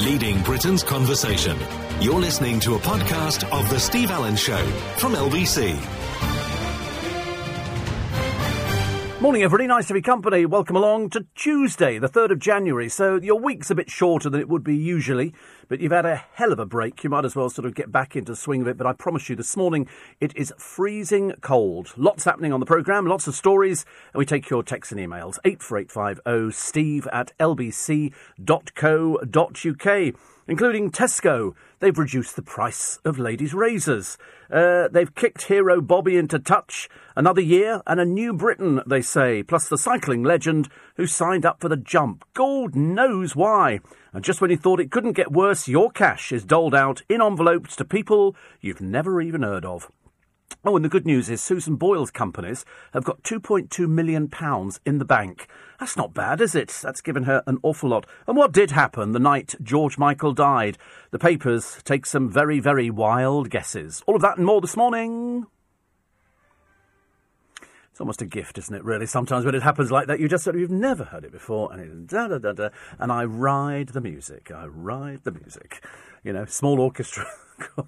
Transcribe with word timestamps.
leading 0.00 0.40
Britain's 0.42 0.82
conversation. 0.82 1.58
You're 2.00 2.20
listening 2.20 2.58
to 2.60 2.74
a 2.74 2.78
podcast 2.78 3.44
of 3.52 3.68
The 3.68 3.78
Steve 3.78 4.10
Allen 4.10 4.36
Show 4.36 4.64
from 4.96 5.12
LBC. 5.12 6.29
Morning, 9.20 9.42
everybody. 9.42 9.66
Nice 9.66 9.86
to 9.88 9.92
be 9.92 10.00
company. 10.00 10.46
Welcome 10.46 10.76
along 10.76 11.10
to 11.10 11.26
Tuesday, 11.34 11.98
the 11.98 12.08
3rd 12.08 12.30
of 12.30 12.38
January. 12.38 12.88
So 12.88 13.16
your 13.16 13.38
week's 13.38 13.70
a 13.70 13.74
bit 13.74 13.90
shorter 13.90 14.30
than 14.30 14.40
it 14.40 14.48
would 14.48 14.64
be 14.64 14.74
usually, 14.74 15.34
but 15.68 15.78
you've 15.78 15.92
had 15.92 16.06
a 16.06 16.16
hell 16.16 16.54
of 16.54 16.58
a 16.58 16.64
break. 16.64 17.04
You 17.04 17.10
might 17.10 17.26
as 17.26 17.36
well 17.36 17.50
sort 17.50 17.66
of 17.66 17.74
get 17.74 17.92
back 17.92 18.16
into 18.16 18.32
the 18.32 18.36
swing 18.36 18.62
of 18.62 18.68
it. 18.68 18.78
But 18.78 18.86
I 18.86 18.94
promise 18.94 19.28
you, 19.28 19.36
this 19.36 19.58
morning 19.58 19.86
it 20.20 20.34
is 20.38 20.54
freezing 20.56 21.34
cold. 21.42 21.92
Lots 21.98 22.24
happening 22.24 22.50
on 22.50 22.60
the 22.60 22.66
programme, 22.66 23.04
lots 23.04 23.26
of 23.26 23.34
stories, 23.34 23.84
and 24.14 24.18
we 24.18 24.24
take 24.24 24.48
your 24.48 24.62
texts 24.62 24.90
and 24.90 24.98
emails. 24.98 25.36
84850 25.44 26.50
steve 26.56 27.06
at 27.12 27.36
lbc.co.uk 27.38 28.14
including 30.48 30.90
Tesco. 30.90 31.54
They've 31.78 31.96
reduced 31.96 32.34
the 32.36 32.42
price 32.42 32.98
of 33.04 33.18
ladies' 33.18 33.54
razors. 33.54 34.18
Uh, 34.50 34.88
they've 34.88 35.14
kicked 35.14 35.42
hero 35.42 35.80
Bobby 35.80 36.16
into 36.16 36.40
touch. 36.40 36.88
Another 37.16 37.40
year 37.40 37.82
and 37.86 37.98
a 37.98 38.04
new 38.04 38.32
Britain, 38.32 38.80
they 38.86 39.02
say, 39.02 39.42
plus 39.42 39.68
the 39.68 39.76
cycling 39.76 40.22
legend 40.22 40.68
who 40.96 41.06
signed 41.06 41.44
up 41.44 41.60
for 41.60 41.68
the 41.68 41.76
jump. 41.76 42.24
God 42.34 42.76
knows 42.76 43.34
why. 43.34 43.80
And 44.12 44.24
just 44.24 44.40
when 44.40 44.50
you 44.50 44.56
thought 44.56 44.80
it 44.80 44.90
couldn't 44.90 45.12
get 45.12 45.32
worse, 45.32 45.66
your 45.66 45.90
cash 45.90 46.30
is 46.32 46.44
doled 46.44 46.74
out 46.74 47.02
in 47.08 47.20
envelopes 47.20 47.74
to 47.76 47.84
people 47.84 48.36
you've 48.60 48.80
never 48.80 49.20
even 49.20 49.42
heard 49.42 49.64
of. 49.64 49.90
Oh, 50.64 50.76
and 50.76 50.84
the 50.84 50.90
good 50.90 51.06
news 51.06 51.30
is 51.30 51.40
Susan 51.40 51.76
Boyle's 51.76 52.10
companies 52.10 52.64
have 52.92 53.04
got 53.04 53.22
£2.2 53.22 53.88
million 53.88 54.30
in 54.84 54.98
the 54.98 55.04
bank. 55.04 55.48
That's 55.78 55.96
not 55.96 56.12
bad, 56.12 56.40
is 56.40 56.54
it? 56.54 56.68
That's 56.82 57.00
given 57.00 57.22
her 57.22 57.42
an 57.46 57.58
awful 57.62 57.88
lot. 57.88 58.06
And 58.26 58.36
what 58.36 58.52
did 58.52 58.72
happen 58.72 59.12
the 59.12 59.18
night 59.18 59.54
George 59.62 59.96
Michael 59.96 60.34
died? 60.34 60.76
The 61.12 61.18
papers 61.18 61.80
take 61.84 62.04
some 62.04 62.30
very, 62.30 62.60
very 62.60 62.90
wild 62.90 63.48
guesses. 63.48 64.02
All 64.06 64.16
of 64.16 64.22
that 64.22 64.36
and 64.36 64.44
more 64.44 64.60
this 64.60 64.76
morning. 64.76 65.46
It's 67.90 68.00
almost 68.00 68.22
a 68.22 68.26
gift, 68.26 68.56
isn't 68.58 68.74
it, 68.74 68.84
really? 68.84 69.06
Sometimes 69.06 69.44
when 69.44 69.54
it 69.54 69.62
happens 69.62 69.90
like 69.90 70.06
that, 70.06 70.20
you 70.20 70.28
just 70.28 70.44
sort 70.44 70.54
of, 70.56 70.60
you've 70.60 70.70
never 70.70 71.04
heard 71.04 71.24
it 71.24 71.32
before, 71.32 71.72
and 71.72 71.80
it, 71.80 72.06
da 72.06 72.28
da 72.28 72.38
da 72.38 72.52
da, 72.52 72.68
and 72.98 73.10
I 73.10 73.24
ride 73.24 73.88
the 73.88 74.00
music. 74.00 74.50
I 74.54 74.66
ride 74.66 75.24
the 75.24 75.32
music. 75.32 75.84
You 76.22 76.32
know, 76.32 76.44
small 76.44 76.80
orchestra. 76.80 77.26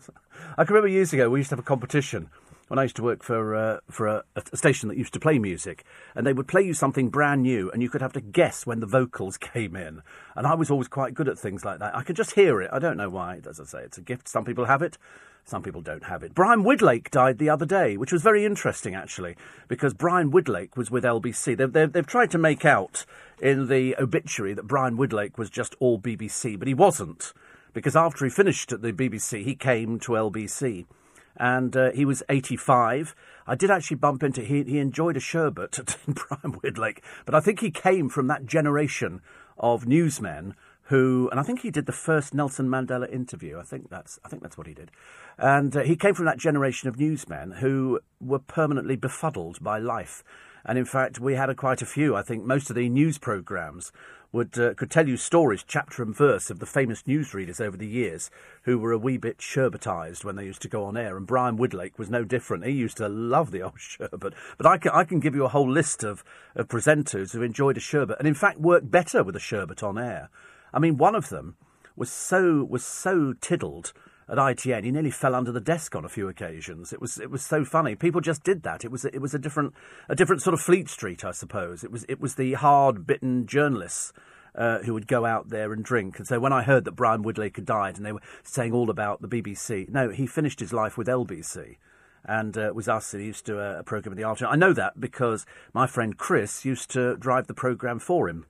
I 0.59 0.65
can 0.65 0.75
remember 0.75 0.89
years 0.89 1.13
ago 1.13 1.31
we 1.31 1.41
used 1.41 1.51
to 1.51 1.57
have 1.57 1.65
a 1.65 1.67
competition 1.67 2.29
when 2.73 2.79
I 2.79 2.85
used 2.85 2.97
to 2.97 3.03
work 3.03 3.23
for 3.23 3.55
uh, 3.55 3.81
for 3.91 4.07
a, 4.07 4.25
a, 4.35 4.57
station 4.57 4.89
that 4.89 4.97
used 4.97 5.13
to 5.13 5.21
play 5.21 5.39
music, 5.39 5.85
and 6.15 6.27
they 6.27 6.33
would 6.33 6.49
play 6.49 6.63
you 6.63 6.73
something 6.73 7.11
brand 7.11 7.43
new, 7.43 7.71
and 7.71 7.83
you 7.83 7.91
could 7.91 8.01
have 8.01 8.15
to 8.15 8.21
guess 8.23 8.65
when 8.65 8.81
the 8.81 8.87
vocals 8.87 9.37
came 9.53 9.77
in. 9.77 10.01
And 10.35 10.47
I 10.47 10.55
was 10.55 10.71
always 10.71 10.89
quite 10.89 11.13
good 11.13 11.29
at 11.29 11.39
things 11.39 11.67
like 11.67 11.81
that. 11.81 11.95
I 11.95 12.03
could 12.03 12.17
just 12.17 12.31
hear 12.31 12.63
it. 12.63 12.71
I 12.73 12.79
don't 12.79 12.97
know 12.97 13.11
why. 13.11 13.43
As 13.47 13.61
I 13.61 13.65
say, 13.65 13.83
it's 13.83 13.99
a 13.99 14.01
gift. 14.01 14.27
Some 14.27 14.47
people 14.47 14.65
have 14.65 14.81
it. 14.81 14.97
Some 15.45 15.63
people 15.63 15.83
don't 15.83 16.05
have 16.05 16.23
it. 16.23 16.33
Brian 16.33 16.65
Widlake 16.65 17.11
died 17.11 17.37
the 17.37 17.51
other 17.51 17.67
day, 17.67 17.99
which 17.99 18.11
was 18.11 18.23
very 18.23 18.47
interesting, 18.47 18.95
actually, 18.95 19.37
because 19.69 19.93
Brian 19.93 20.33
Widlake 20.33 20.75
was 20.75 20.91
with 20.91 21.05
LBC. 21.05 21.59
They've, 21.59 21.71
they've, 21.71 21.93
they've 21.93 22.07
tried 22.07 22.31
to 22.31 22.39
make 22.39 22.65
out 22.65 23.05
in 23.39 23.69
the 23.69 23.95
obituary 23.99 24.55
that 24.55 24.67
Brian 24.67 24.97
Widlake 24.97 25.37
was 25.37 25.51
just 25.51 25.77
all 25.79 25.99
BBC, 25.99 26.59
but 26.59 26.69
he 26.69 26.75
wasn't, 26.75 27.35
because 27.75 27.97
after 27.97 28.25
he 28.25 28.31
finished 28.31 28.73
at 28.73 28.81
the 28.81 28.95
BBC, 28.95 29.45
he 29.45 29.55
came 29.55 29.99
to 29.99 30.13
LBC 30.13 30.87
and 31.37 31.77
uh, 31.77 31.93
he 31.93 32.05
was 32.05 32.23
85. 32.29 33.15
I 33.47 33.55
did 33.55 33.71
actually 33.71 33.97
bump 33.97 34.23
into 34.23 34.43
he 34.43 34.63
he 34.65 34.79
enjoyed 34.79 35.17
a 35.17 35.21
sherbet 35.21 35.79
in 36.07 36.15
Brian 36.15 36.61
Widlake, 36.61 37.03
but 37.25 37.35
I 37.35 37.41
think 37.41 37.61
he 37.61 37.71
came 37.71 38.09
from 38.09 38.27
that 38.29 38.47
generation 38.47 39.21
of 39.59 39.87
newsmen 39.87 40.55
who, 40.87 41.29
and 41.31 41.39
I 41.39 41.43
think 41.43 41.61
he 41.61 41.71
did 41.71 41.87
the 41.87 41.93
first 41.93 42.35
Nelson 42.35 42.69
Mandela 42.69 43.11
interview. 43.11 43.59
I 43.59 43.63
think 43.63 43.89
that's 43.89 44.19
I 44.25 44.29
think 44.29 44.43
that's 44.43 44.59
what 44.59 44.67
he 44.67 44.75
did, 44.75 44.91
and 45.39 45.77
uh, 45.77 45.83
he 45.83 45.97
came 45.97 46.15
from 46.15 46.27
that 46.27 46.39
generation 46.39 46.89
of 46.89 46.99
newsmen 46.99 47.53
who 47.53 48.01
were 48.21 48.39
permanently 48.39 48.97
befuddled 48.97 49.63
by 49.63 49.79
life. 49.79 50.23
And 50.65 50.79
in 50.79 50.85
fact, 50.85 51.19
we 51.19 51.35
had 51.35 51.51
a, 51.51 51.57
quite 51.57 51.83
a 51.83 51.87
few. 51.87 52.15
I 52.15 52.23
think 52.23 52.45
most 52.45 52.71
of 52.71 52.77
the 52.77 52.89
news 52.89 53.19
programmes 53.19 53.91
would 54.33 54.59
uh, 54.59 54.75
could 54.75 54.91
tell 54.91 55.07
you 55.07 55.17
stories, 55.17 55.63
chapter 55.67 56.03
and 56.03 56.17
verse, 56.17 56.51
of 56.51 56.59
the 56.59 56.67
famous 56.67 57.03
newsreaders 57.03 57.61
over 57.61 57.77
the 57.77 57.87
years 57.87 58.31
who 58.63 58.79
were 58.79 58.93
a 58.93 58.99
wee 58.99 59.19
bit 59.19 59.39
sherbetized 59.39 60.25
when 60.25 60.37
they 60.37 60.45
used 60.45 60.63
to 60.63 60.69
go 60.69 60.85
on 60.85 60.97
air. 60.97 61.17
And 61.17 61.27
Brian 61.27 61.59
Widlake 61.59 61.99
was 61.99 62.09
no 62.09 62.25
different. 62.25 62.65
He 62.65 62.73
used 62.73 62.97
to 62.97 63.09
love 63.09 63.51
the 63.51 63.63
old 63.63 63.75
sherbet. 63.79 64.33
But 64.57 64.67
I 64.67 64.79
can, 64.79 64.93
I 64.93 65.05
can 65.05 65.21
give 65.21 65.35
you 65.35 65.45
a 65.45 65.49
whole 65.49 65.71
list 65.71 66.03
of, 66.03 66.25
of 66.55 66.69
presenters 66.69 67.33
who 67.33 67.43
enjoyed 67.43 67.77
a 67.77 67.81
sherbet 67.81 68.17
and, 68.19 68.27
in 68.27 68.35
fact, 68.35 68.59
worked 68.59 68.91
better 68.91 69.23
with 69.23 69.37
a 69.37 69.41
sherbet 69.41 69.83
on 69.83 69.99
air. 69.99 70.31
I 70.73 70.79
mean, 70.79 70.97
one 70.97 71.15
of 71.15 71.29
them 71.29 71.57
was 71.95 72.11
so 72.11 72.65
was 72.65 72.85
so 72.85 73.35
tiddled 73.41 73.93
at 74.29 74.39
ITN. 74.39 74.85
He 74.85 74.91
nearly 74.91 75.11
fell 75.11 75.35
under 75.35 75.53
the 75.53 75.61
desk 75.61 75.95
on 75.95 76.05
a 76.05 76.09
few 76.09 76.29
occasions. 76.29 76.93
It 76.93 77.01
was 77.01 77.19
it 77.19 77.31
was 77.31 77.45
so 77.45 77.65
funny. 77.65 77.95
People 77.95 78.21
just 78.21 78.45
did 78.45 78.63
that. 78.63 78.85
It 78.85 78.91
was 78.91 79.05
it 79.05 79.21
was 79.21 79.35
a 79.35 79.39
different 79.39 79.75
a 80.09 80.15
different 80.15 80.43
sort 80.43 80.55
of 80.55 80.61
Fleet 80.61 80.89
Street, 80.89 81.25
I 81.25 81.33
suppose. 81.33 81.85
It 81.85 81.91
was 81.91 82.05
it 82.09 82.21
was 82.21 82.35
the 82.35 82.55
hard 82.55 83.07
bitten 83.07 83.47
journalists. 83.47 84.13
Uh, 84.55 84.81
who 84.81 84.93
would 84.93 85.07
go 85.07 85.25
out 85.25 85.49
there 85.49 85.73
and 85.73 85.83
drink. 85.83 86.19
And 86.19 86.29
so 86.29 86.39
when 86.39 86.53
I 86.53 86.63
heard 86.63 86.85
that 86.85 86.93
Brian 86.93 87.25
Widlake 87.25 87.57
had 87.57 87.65
died 87.65 87.97
and 87.97 88.05
they 88.05 88.13
were 88.13 88.21
saying 88.43 88.75
all 88.75 88.91
about 88.91 89.23
the 89.23 89.27
BBC, 89.27 89.89
no, 89.89 90.11
he 90.11 90.27
finished 90.27 90.61
his 90.61 90.75
life 90.75 90.99
with 90.99 91.07
LBC 91.07 91.77
and 92.25 92.57
uh, 92.59 92.71
was 92.75 92.87
us. 92.87 93.13
He 93.13 93.25
used 93.25 93.47
to 93.47 93.59
uh, 93.59 93.79
a 93.79 93.83
program 93.83 94.13
in 94.13 94.23
the 94.23 94.29
afternoon. 94.29 94.53
I 94.53 94.57
know 94.57 94.75
that 94.75 95.01
because 95.01 95.47
my 95.73 95.87
friend 95.87 96.19
Chris 96.19 96.67
used 96.67 96.91
to 96.91 97.17
drive 97.17 97.47
the 97.47 97.55
program 97.55 97.99
for 97.99 98.29
him. 98.29 98.45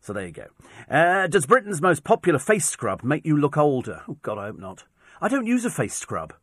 So 0.00 0.12
there 0.12 0.26
you 0.26 0.32
go. 0.32 0.46
Uh, 0.88 1.26
does 1.26 1.46
Britain's 1.46 1.82
most 1.82 2.04
popular 2.04 2.38
face 2.38 2.66
scrub 2.66 3.02
make 3.02 3.24
you 3.24 3.36
look 3.36 3.56
older? 3.56 4.02
Oh 4.08 4.18
God, 4.22 4.38
I 4.38 4.46
hope 4.46 4.58
not. 4.58 4.84
I 5.20 5.28
don't 5.28 5.46
use 5.46 5.64
a 5.64 5.70
face 5.70 5.94
scrub. 5.94 6.34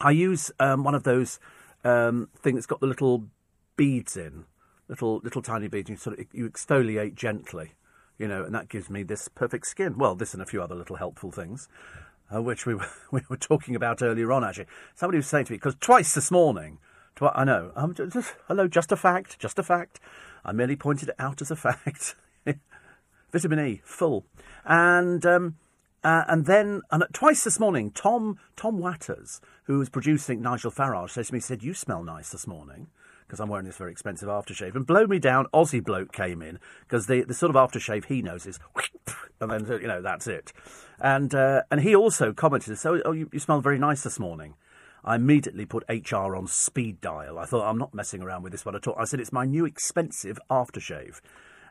I 0.00 0.10
use 0.10 0.50
um, 0.60 0.84
one 0.84 0.94
of 0.94 1.04
those 1.04 1.38
um, 1.84 2.28
things 2.36 2.56
that's 2.56 2.66
got 2.66 2.80
the 2.80 2.86
little 2.86 3.24
beads 3.76 4.16
in, 4.16 4.44
little 4.88 5.20
little 5.22 5.42
tiny 5.42 5.68
beads. 5.68 5.88
You 5.88 5.96
sort 5.96 6.18
of 6.18 6.26
you 6.32 6.48
exfoliate 6.48 7.14
gently, 7.14 7.74
you 8.18 8.28
know, 8.28 8.44
and 8.44 8.54
that 8.54 8.68
gives 8.68 8.90
me 8.90 9.02
this 9.02 9.28
perfect 9.28 9.66
skin. 9.66 9.96
Well, 9.96 10.14
this 10.14 10.34
and 10.34 10.42
a 10.42 10.46
few 10.46 10.62
other 10.62 10.74
little 10.74 10.96
helpful 10.96 11.30
things, 11.30 11.68
uh, 12.34 12.42
which 12.42 12.66
we 12.66 12.74
were, 12.74 12.88
we 13.10 13.22
were 13.28 13.36
talking 13.36 13.74
about 13.74 14.02
earlier 14.02 14.32
on. 14.32 14.44
Actually, 14.44 14.66
somebody 14.94 15.18
was 15.18 15.26
saying 15.26 15.46
to 15.46 15.52
me 15.52 15.58
because 15.58 15.76
twice 15.80 16.14
this 16.14 16.30
morning, 16.30 16.78
twi- 17.14 17.32
I 17.34 17.44
know, 17.44 17.72
um, 17.76 17.94
just, 17.94 18.34
hello, 18.48 18.68
just 18.68 18.92
a 18.92 18.96
fact, 18.96 19.38
just 19.38 19.58
a 19.58 19.62
fact. 19.62 20.00
I 20.44 20.52
merely 20.52 20.76
pointed 20.76 21.08
it 21.08 21.16
out 21.18 21.40
as 21.40 21.50
a 21.50 21.56
fact. 21.56 22.16
Vitamin 23.32 23.60
E, 23.60 23.80
full, 23.84 24.26
and. 24.64 25.24
Um, 25.24 25.56
uh, 26.06 26.24
and 26.28 26.46
then, 26.46 26.82
and 26.92 27.02
twice 27.12 27.42
this 27.42 27.58
morning, 27.58 27.90
Tom 27.90 28.38
Tom 28.54 28.78
Watters, 28.78 29.40
who 29.64 29.80
was 29.80 29.88
producing 29.88 30.40
Nigel 30.40 30.70
Farage, 30.70 31.10
says 31.10 31.26
to 31.26 31.34
me, 31.34 31.40
said, 31.40 31.64
"You 31.64 31.74
smell 31.74 32.04
nice 32.04 32.30
this 32.30 32.46
morning." 32.46 32.86
Because 33.26 33.40
I'm 33.40 33.48
wearing 33.48 33.66
this 33.66 33.76
very 33.76 33.90
expensive 33.90 34.28
aftershave. 34.28 34.76
And 34.76 34.86
blow 34.86 35.08
me 35.08 35.18
down, 35.18 35.46
Aussie 35.52 35.82
bloke 35.82 36.12
came 36.12 36.42
in 36.42 36.60
because 36.82 37.08
the, 37.08 37.24
the 37.24 37.34
sort 37.34 37.50
of 37.50 37.56
aftershave 37.56 38.04
he 38.04 38.22
knows 38.22 38.46
is, 38.46 38.60
and 39.40 39.50
then 39.50 39.66
you 39.82 39.88
know 39.88 40.00
that's 40.00 40.28
it. 40.28 40.52
And 41.00 41.34
uh, 41.34 41.62
and 41.72 41.80
he 41.80 41.96
also 41.96 42.32
commented, 42.32 42.78
"So, 42.78 43.02
oh, 43.04 43.10
you, 43.10 43.28
you 43.32 43.40
smell 43.40 43.60
very 43.60 43.78
nice 43.78 44.04
this 44.04 44.20
morning." 44.20 44.54
I 45.04 45.16
immediately 45.16 45.66
put 45.66 45.82
HR 45.88 46.36
on 46.36 46.46
speed 46.46 47.00
dial. 47.00 47.36
I 47.36 47.46
thought 47.46 47.68
I'm 47.68 47.78
not 47.78 47.94
messing 47.94 48.22
around 48.22 48.44
with 48.44 48.52
this 48.52 48.64
one 48.64 48.76
at 48.76 48.86
all. 48.86 48.94
I 48.96 49.06
said 49.06 49.18
it's 49.18 49.32
my 49.32 49.44
new 49.44 49.64
expensive 49.64 50.38
aftershave, 50.48 51.20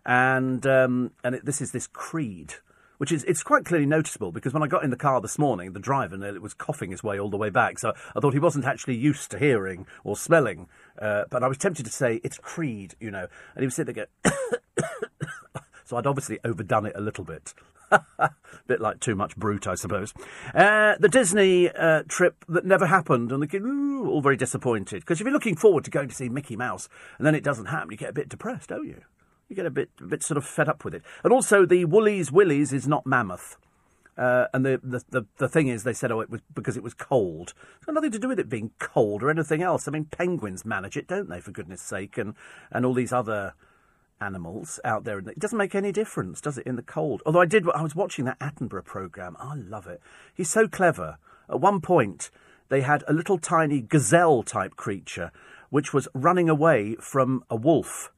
and 0.06 0.68
um, 0.68 1.12
and 1.24 1.36
it, 1.36 1.46
this 1.46 1.62
is 1.62 1.72
this 1.72 1.88
Creed 1.88 2.56
which 2.98 3.12
is 3.12 3.24
it's 3.26 3.44
quite 3.44 3.66
clearly 3.66 3.86
noticeable 3.86 4.32
because 4.32 4.54
when 4.54 4.64
I 4.64 4.68
got 4.68 4.84
in 4.84 4.90
the 4.90 4.98
car 4.98 5.22
this 5.22 5.38
morning, 5.38 5.74
the 5.74 5.80
driver 5.80 6.18
was 6.40 6.54
coughing 6.54 6.92
his 6.92 7.04
way 7.04 7.20
all 7.20 7.30
the 7.30 7.38
way 7.38 7.50
back. 7.50 7.80
So 7.80 7.94
I 8.16 8.20
thought 8.20 8.34
he 8.34 8.40
wasn't 8.40 8.66
actually 8.66 8.96
used 8.96 9.32
to 9.32 9.40
hearing 9.40 9.86
or 10.04 10.16
smelling. 10.16 10.68
Uh, 11.00 11.24
but 11.30 11.44
I 11.44 11.48
was 11.48 11.58
tempted 11.58 11.86
to 11.86 11.92
say 11.92 12.22
it's 12.24 12.38
Creed, 12.38 12.96
you 13.00 13.12
know, 13.12 13.28
and 13.56 13.62
he 13.62 13.66
was 13.66 13.76
sitting 13.76 13.96
there 13.96 14.08
so 15.86 15.98
I'd 15.98 16.08
obviously 16.08 16.40
overdone 16.44 16.86
it 16.86 16.94
a 16.96 17.02
little 17.02 17.24
bit. 17.24 17.54
A 17.92 18.32
bit 18.68 18.82
like 18.82 19.00
too 19.00 19.16
much 19.16 19.36
Brut, 19.38 19.68
I 19.68 19.76
suppose. 19.76 20.14
Uh, 20.54 20.96
the 21.00 21.10
Disney 21.10 21.70
uh, 21.70 22.04
trip 22.08 22.44
that 22.50 22.66
never 22.66 22.88
happened, 22.88 23.32
and 23.32 23.42
the 23.42 23.48
kid 23.48 23.62
ooh, 23.62 24.10
all 24.10 24.22
very 24.22 24.38
disappointed 24.38 25.02
because 25.02 25.22
if 25.22 25.26
you're 25.26 25.34
looking 25.34 25.56
forward 25.56 25.86
to 25.86 25.92
going 25.92 26.10
to 26.10 26.16
see 26.16 26.28
Mickey 26.30 26.56
Mouse 26.56 26.90
and 27.18 27.28
then 27.28 27.36
it 27.36 27.44
doesn't 27.44 27.68
happen, 27.68 27.92
you 27.92 27.98
get 27.98 28.10
a 28.10 28.14
bit 28.14 28.30
depressed, 28.30 28.70
don't 28.70 28.88
you? 28.88 29.02
You 29.48 29.56
get 29.56 29.66
a 29.66 29.72
bit, 29.72 29.90
a 30.00 30.06
bit 30.06 30.24
sort 30.24 30.38
of 30.38 30.46
fed 30.46 30.68
up 30.68 30.84
with 30.84 30.96
it. 30.96 31.04
And 31.24 31.32
also, 31.32 31.66
the 31.66 31.86
Woolies 31.86 32.32
Willies 32.32 32.74
is 32.74 32.88
not 32.88 33.06
mammoth. 33.06 33.58
Uh, 34.18 34.48
and 34.54 34.66
the, 34.66 34.80
the, 34.82 35.04
the, 35.10 35.26
the, 35.38 35.50
thing 35.50 35.68
is, 35.68 35.84
they 35.84 35.94
said, 35.94 36.12
oh, 36.12 36.22
it 36.22 36.30
was 36.30 36.42
because 36.54 36.78
it 36.78 36.84
was 36.84 36.94
cold. 36.94 37.54
It's 37.76 37.86
got 37.86 37.96
nothing 37.96 38.12
to 38.12 38.20
do 38.20 38.30
with 38.30 38.40
it 38.40 38.48
being 38.48 38.72
cold 38.80 39.22
or 39.22 39.30
anything 39.30 39.62
else. 39.62 39.88
I 39.88 39.92
mean, 39.92 40.06
penguins 40.06 40.64
manage 40.64 40.96
it, 40.96 41.08
don't 41.08 41.30
they, 41.30 41.42
for 41.42 41.52
goodness 41.52 41.82
sake? 41.82 42.18
And, 42.18 42.34
and 42.72 42.86
all 42.86 42.94
these 42.94 43.12
other 43.12 43.54
animals 44.22 44.80
out 44.86 45.04
there. 45.04 45.20
It 45.20 45.40
doesn't 45.40 45.58
make 45.58 45.76
any 45.76 45.92
difference, 45.92 46.40
does 46.40 46.58
it, 46.58 46.66
in 46.66 46.78
the 46.78 46.82
cold? 46.82 47.22
Although 47.26 47.42
I 47.42 47.46
did, 47.46 47.70
I 47.70 47.82
was 47.82 47.96
watching 47.96 48.24
that 48.26 48.40
Attenborough 48.40 48.86
programme. 48.86 49.36
I 49.38 49.56
love 49.56 49.86
it. 49.86 50.02
He's 50.34 50.50
so 50.50 50.68
clever. 50.68 51.18
At 51.50 51.60
one 51.60 51.82
point, 51.82 52.32
they 52.70 52.82
had 52.82 53.04
a 53.08 53.14
little 53.14 53.38
tiny 53.38 53.82
gazelle 53.82 54.44
type 54.44 54.78
creature 54.78 55.32
which 55.70 55.94
was 55.94 56.08
running 56.14 56.50
away 56.50 56.96
from 57.02 57.44
a 57.50 57.56
wolf 57.56 58.12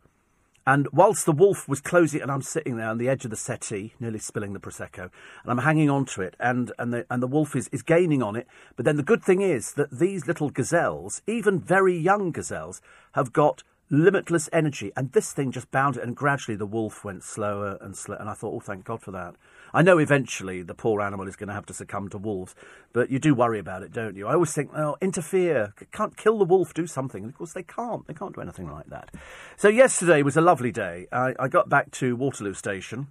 And 0.67 0.89
whilst 0.91 1.25
the 1.25 1.31
wolf 1.31 1.69
was 1.69 1.79
closing, 1.79 2.21
and 2.21 2.29
I'm 2.29 2.41
sitting 2.41 2.75
there 2.75 2.89
on 2.89 2.97
the 2.97 3.07
edge 3.07 3.23
of 3.23 3.31
the 3.31 3.37
settee, 3.37 3.93
nearly 4.01 4.19
spilling 4.19 4.51
the 4.51 4.59
prosecco, 4.59 5.03
and 5.43 5.49
I'm 5.49 5.59
hanging 5.59 5.89
on 5.89 6.03
to 6.07 6.21
it, 6.21 6.35
and 6.41 6.73
and 6.77 6.91
the 6.91 7.05
and 7.09 7.23
the 7.23 7.27
wolf 7.27 7.55
is, 7.55 7.69
is 7.69 7.81
gaining 7.81 8.21
on 8.21 8.35
it. 8.35 8.47
But 8.75 8.83
then 8.83 8.97
the 8.97 9.01
good 9.01 9.23
thing 9.23 9.39
is 9.39 9.71
that 9.75 9.97
these 9.97 10.27
little 10.27 10.49
gazelles, 10.49 11.21
even 11.25 11.61
very 11.61 11.97
young 11.97 12.33
gazelles, 12.33 12.81
have 13.13 13.31
got 13.31 13.63
limitless 13.89 14.49
energy, 14.51 14.91
and 14.97 15.13
this 15.13 15.31
thing 15.31 15.53
just 15.53 15.71
bounded, 15.71 16.03
and 16.03 16.17
gradually 16.17 16.57
the 16.57 16.65
wolf 16.65 17.05
went 17.05 17.23
slower 17.23 17.77
and 17.79 17.95
slower. 17.95 18.17
And 18.19 18.29
I 18.29 18.33
thought, 18.33 18.53
oh, 18.53 18.59
thank 18.59 18.83
God 18.83 19.01
for 19.01 19.11
that. 19.11 19.35
I 19.73 19.81
know 19.81 19.97
eventually 19.97 20.61
the 20.61 20.73
poor 20.73 21.01
animal 21.01 21.27
is 21.27 21.35
going 21.35 21.47
to 21.47 21.53
have 21.53 21.65
to 21.67 21.73
succumb 21.73 22.09
to 22.09 22.17
wolves, 22.17 22.55
but 22.93 23.09
you 23.09 23.19
do 23.19 23.33
worry 23.33 23.59
about 23.59 23.83
it, 23.83 23.91
don't 23.91 24.15
you? 24.15 24.27
I 24.27 24.33
always 24.33 24.53
think, 24.53 24.71
oh, 24.75 24.97
interfere, 25.01 25.73
can't 25.91 26.15
kill 26.17 26.37
the 26.37 26.45
wolf, 26.45 26.73
do 26.73 26.87
something. 26.87 27.23
And 27.23 27.31
of 27.31 27.37
course, 27.37 27.53
they 27.53 27.63
can't. 27.63 28.07
They 28.07 28.13
can't 28.13 28.35
do 28.35 28.41
anything 28.41 28.71
like 28.71 28.87
that. 28.87 29.13
So 29.55 29.67
yesterday 29.67 30.21
was 30.23 30.37
a 30.37 30.41
lovely 30.41 30.71
day. 30.71 31.07
I, 31.11 31.33
I 31.39 31.47
got 31.47 31.69
back 31.69 31.91
to 31.91 32.15
Waterloo 32.15 32.53
Station 32.53 33.07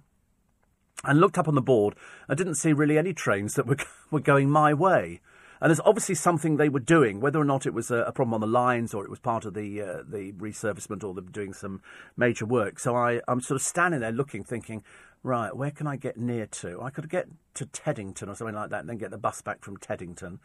and 1.03 1.19
looked 1.19 1.37
up 1.37 1.47
on 1.47 1.55
the 1.55 1.61
board. 1.61 1.95
I 2.27 2.35
didn't 2.35 2.55
see 2.55 2.73
really 2.73 2.97
any 2.97 3.13
trains 3.13 3.55
that 3.55 3.67
were 3.67 3.77
were 4.11 4.19
going 4.19 4.49
my 4.49 4.73
way. 4.73 5.21
And 5.59 5.71
there's 5.71 5.81
obviously 5.85 6.13
something 6.13 6.57
they 6.57 6.69
were 6.69 6.79
doing, 6.79 7.19
whether 7.19 7.39
or 7.39 7.45
not 7.45 7.65
it 7.65 7.73
was 7.73 7.89
a, 7.89 7.97
a 8.03 8.11
problem 8.11 8.35
on 8.35 8.41
the 8.41 8.47
lines 8.47 8.93
or 8.93 9.03
it 9.03 9.09
was 9.09 9.19
part 9.19 9.43
of 9.43 9.55
the 9.55 9.81
uh, 9.81 10.03
the 10.07 10.31
resurfacement 10.33 11.03
or 11.03 11.19
doing 11.19 11.53
some 11.53 11.81
major 12.15 12.45
work. 12.45 12.79
So 12.79 12.95
I, 12.95 13.21
I'm 13.27 13.41
sort 13.41 13.59
of 13.59 13.65
standing 13.65 14.01
there 14.01 14.11
looking, 14.11 14.43
thinking, 14.43 14.83
right, 15.23 15.55
where 15.55 15.71
can 15.71 15.87
I 15.87 15.95
get 15.95 16.17
near 16.17 16.45
to? 16.47 16.81
I 16.81 16.89
could 16.89 17.09
get 17.09 17.27
to 17.55 17.65
Teddington 17.65 18.29
or 18.29 18.35
something 18.35 18.55
like 18.55 18.69
that 18.69 18.81
and 18.81 18.89
then 18.89 18.97
get 18.97 19.11
the 19.11 19.17
bus 19.17 19.41
back 19.41 19.63
from 19.63 19.77
Teddington. 19.77 20.39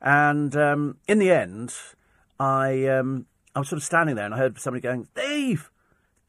And 0.00 0.54
um, 0.56 0.98
in 1.08 1.18
the 1.18 1.30
end, 1.30 1.74
I, 2.38 2.86
um, 2.86 3.26
I 3.54 3.60
was 3.60 3.68
sort 3.68 3.78
of 3.78 3.84
standing 3.84 4.16
there 4.16 4.26
and 4.26 4.34
I 4.34 4.38
heard 4.38 4.58
somebody 4.58 4.82
going, 4.82 5.06
Steve! 5.16 5.70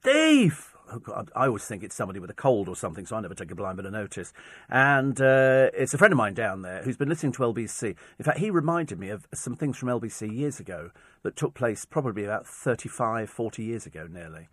Steve! 0.02 0.74
Oh 0.90 1.00
God, 1.00 1.30
I 1.36 1.48
always 1.48 1.66
think 1.66 1.84
it's 1.84 1.96
somebody 1.96 2.22
with 2.22 2.30
a 2.30 2.34
cold 2.34 2.70
or 2.70 2.76
something, 2.76 3.06
so 3.06 3.18
I 3.18 3.20
never 3.20 3.36
take 3.36 3.52
a 3.52 3.56
blind 3.56 3.76
bit 3.76 3.86
of 3.86 3.92
notice. 3.92 4.32
And 4.70 5.20
uh, 5.20 5.70
it's 5.74 5.94
a 5.94 5.98
friend 5.98 6.14
of 6.14 6.18
mine 6.18 6.34
down 6.34 6.62
there 6.62 6.82
who's 6.82 6.96
been 6.96 7.10
listening 7.10 7.34
to 7.34 7.40
LBC. 7.40 7.94
In 8.18 8.24
fact, 8.24 8.38
he 8.38 8.50
reminded 8.50 8.98
me 8.98 9.10
of 9.10 9.28
some 9.34 9.58
things 9.58 9.78
from 9.78 9.90
LBC 9.90 10.34
years 10.34 10.62
ago 10.62 10.92
that 11.24 11.36
took 11.36 11.54
place 11.54 11.84
probably 11.84 12.24
about 12.24 12.48
35, 12.48 13.30
40 13.30 13.64
years 13.64 13.86
ago, 13.86 14.08
nearly 14.10 14.48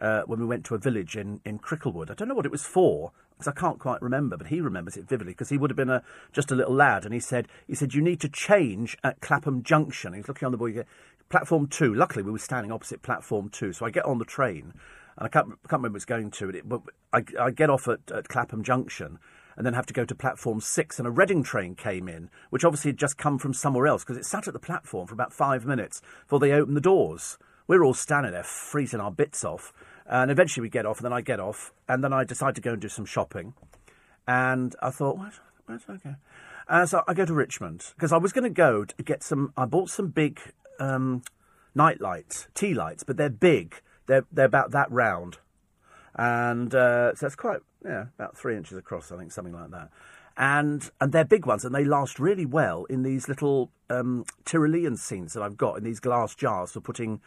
uh, 0.00 0.22
when 0.26 0.40
we 0.40 0.46
went 0.46 0.64
to 0.66 0.74
a 0.74 0.78
village 0.78 1.16
in, 1.16 1.40
in 1.44 1.58
Cricklewood. 1.58 2.10
I 2.10 2.14
don't 2.14 2.28
know 2.28 2.34
what 2.34 2.46
it 2.46 2.52
was 2.52 2.64
for 2.64 3.12
because 3.32 3.48
I 3.48 3.58
can't 3.58 3.78
quite 3.78 4.02
remember, 4.02 4.36
but 4.36 4.48
he 4.48 4.60
remembers 4.60 4.96
it 4.96 5.08
vividly 5.08 5.32
because 5.32 5.48
he 5.48 5.58
would 5.58 5.70
have 5.70 5.76
been 5.76 5.90
a, 5.90 6.02
just 6.32 6.50
a 6.50 6.54
little 6.54 6.74
lad, 6.74 7.04
and 7.04 7.14
he 7.14 7.20
said 7.20 7.48
he 7.66 7.74
said 7.74 7.94
you 7.94 8.02
need 8.02 8.20
to 8.20 8.28
change 8.28 8.96
at 9.02 9.20
Clapham 9.20 9.62
Junction. 9.62 10.12
He's 10.14 10.28
looking 10.28 10.46
on 10.46 10.52
the 10.52 10.58
board. 10.58 10.84
Platform 11.28 11.68
two. 11.68 11.94
Luckily, 11.94 12.24
we 12.24 12.32
were 12.32 12.38
standing 12.38 12.72
opposite 12.72 13.02
platform 13.02 13.50
two, 13.50 13.72
so 13.72 13.86
I 13.86 13.90
get 13.90 14.04
on 14.04 14.18
the 14.18 14.24
train, 14.24 14.72
and 15.16 15.26
I 15.26 15.28
can't, 15.28 15.46
can't 15.68 15.80
remember 15.80 15.96
it's 15.96 16.04
going 16.04 16.32
to, 16.32 16.48
it, 16.48 16.68
but 16.68 16.80
I, 17.12 17.22
I 17.38 17.50
get 17.52 17.70
off 17.70 17.86
at, 17.86 18.10
at 18.10 18.28
Clapham 18.28 18.64
Junction 18.64 19.20
and 19.56 19.66
then 19.66 19.74
have 19.74 19.86
to 19.86 19.94
go 19.94 20.04
to 20.04 20.14
platform 20.14 20.60
six. 20.60 20.98
And 20.98 21.06
a 21.06 21.10
Reading 21.10 21.42
train 21.42 21.74
came 21.74 22.08
in, 22.08 22.30
which 22.48 22.64
obviously 22.64 22.90
had 22.90 22.96
just 22.96 23.18
come 23.18 23.38
from 23.38 23.52
somewhere 23.52 23.86
else 23.86 24.02
because 24.02 24.16
it 24.16 24.24
sat 24.24 24.48
at 24.48 24.54
the 24.54 24.58
platform 24.58 25.06
for 25.06 25.14
about 25.14 25.32
five 25.32 25.66
minutes 25.66 26.00
before 26.24 26.40
they 26.40 26.52
opened 26.52 26.76
the 26.76 26.80
doors. 26.80 27.38
We're 27.68 27.84
all 27.84 27.94
standing 27.94 28.32
there 28.32 28.42
freezing 28.42 29.00
our 29.00 29.12
bits 29.12 29.44
off. 29.44 29.72
And 30.10 30.30
eventually 30.30 30.62
we 30.62 30.68
get 30.68 30.86
off, 30.86 30.98
and 30.98 31.04
then 31.04 31.12
I 31.12 31.20
get 31.20 31.38
off, 31.38 31.72
and 31.88 32.02
then 32.02 32.12
I 32.12 32.24
decide 32.24 32.56
to 32.56 32.60
go 32.60 32.72
and 32.72 32.82
do 32.82 32.88
some 32.88 33.06
shopping. 33.06 33.54
And 34.26 34.74
I 34.82 34.90
thought, 34.90 35.16
where's, 35.16 35.40
where's 35.66 35.82
I 35.88 35.96
go? 35.96 36.16
So 36.84 37.02
I 37.06 37.14
go 37.14 37.24
to 37.24 37.32
Richmond 37.32 37.92
because 37.94 38.12
I 38.12 38.16
was 38.16 38.32
going 38.32 38.44
to 38.44 38.50
go 38.50 38.84
to 38.84 39.02
get 39.04 39.22
some. 39.22 39.52
I 39.56 39.66
bought 39.66 39.88
some 39.88 40.08
big 40.08 40.40
um, 40.80 41.22
night 41.74 42.00
lights, 42.00 42.48
tea 42.54 42.74
lights, 42.74 43.04
but 43.04 43.16
they're 43.16 43.30
big. 43.30 43.76
They're 44.06 44.26
they're 44.32 44.46
about 44.46 44.72
that 44.72 44.90
round, 44.90 45.38
and 46.16 46.74
uh, 46.74 47.14
so 47.14 47.26
that's 47.26 47.36
quite 47.36 47.60
yeah, 47.84 48.06
about 48.18 48.36
three 48.36 48.56
inches 48.56 48.76
across, 48.76 49.12
I 49.12 49.16
think, 49.16 49.32
something 49.32 49.54
like 49.54 49.70
that. 49.70 49.90
And 50.36 50.90
and 51.00 51.12
they're 51.12 51.24
big 51.24 51.46
ones, 51.46 51.64
and 51.64 51.74
they 51.74 51.84
last 51.84 52.18
really 52.18 52.46
well 52.46 52.84
in 52.84 53.02
these 53.02 53.28
little 53.28 53.70
um, 53.88 54.24
Tyrolean 54.44 54.98
scenes 54.98 55.34
that 55.34 55.42
I've 55.42 55.56
got 55.56 55.78
in 55.78 55.84
these 55.84 56.00
glass 56.00 56.34
jars 56.34 56.72
for 56.72 56.80
putting 56.80 57.20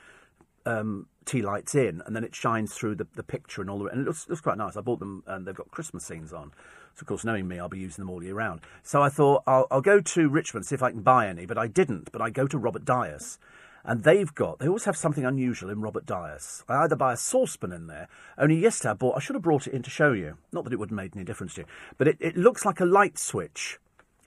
um, 0.65 1.07
tea 1.25 1.41
lights 1.41 1.75
in, 1.75 2.01
and 2.05 2.15
then 2.15 2.23
it 2.23 2.35
shines 2.35 2.73
through 2.73 2.95
the, 2.95 3.07
the 3.15 3.23
picture 3.23 3.61
and 3.61 3.69
all 3.69 3.79
the 3.79 3.85
and 3.85 4.01
it 4.01 4.05
looks, 4.05 4.27
looks 4.29 4.41
quite 4.41 4.57
nice. 4.57 4.75
I 4.75 4.81
bought 4.81 4.99
them, 4.99 5.23
and 5.27 5.45
they've 5.45 5.55
got 5.55 5.71
Christmas 5.71 6.05
scenes 6.05 6.33
on. 6.33 6.51
So 6.95 7.01
of 7.01 7.07
course, 7.07 7.25
knowing 7.25 7.47
me, 7.47 7.59
I'll 7.59 7.69
be 7.69 7.79
using 7.79 8.03
them 8.03 8.09
all 8.09 8.23
year 8.23 8.35
round. 8.35 8.61
So 8.83 9.01
I 9.01 9.09
thought 9.09 9.43
I'll, 9.47 9.67
I'll 9.71 9.81
go 9.81 9.99
to 9.99 10.29
Richmond 10.29 10.65
see 10.65 10.75
if 10.75 10.83
I 10.83 10.91
can 10.91 11.01
buy 11.01 11.27
any, 11.27 11.45
but 11.45 11.57
I 11.57 11.67
didn't. 11.67 12.11
But 12.11 12.21
I 12.21 12.29
go 12.29 12.47
to 12.47 12.57
Robert 12.57 12.85
Dyas, 12.85 13.39
and 13.83 14.03
they've 14.03 14.33
got 14.33 14.59
they 14.59 14.67
always 14.67 14.85
have 14.85 14.97
something 14.97 15.25
unusual 15.25 15.69
in 15.69 15.81
Robert 15.81 16.05
Dyas. 16.05 16.63
I 16.69 16.83
either 16.83 16.95
buy 16.95 17.13
a 17.13 17.17
saucepan 17.17 17.71
in 17.71 17.87
there. 17.87 18.07
Only 18.37 18.55
yesterday 18.55 18.91
I 18.91 18.93
bought. 18.93 19.17
I 19.17 19.19
should 19.19 19.35
have 19.35 19.43
brought 19.43 19.67
it 19.67 19.73
in 19.73 19.83
to 19.83 19.89
show 19.89 20.11
you. 20.11 20.37
Not 20.51 20.65
that 20.65 20.73
it 20.73 20.79
would 20.79 20.89
have 20.89 20.95
made 20.95 21.15
any 21.15 21.25
difference 21.25 21.55
to 21.55 21.61
you, 21.61 21.67
but 21.97 22.07
it, 22.07 22.17
it 22.19 22.37
looks 22.37 22.65
like 22.65 22.79
a 22.79 22.85
light 22.85 23.17
switch, 23.17 23.79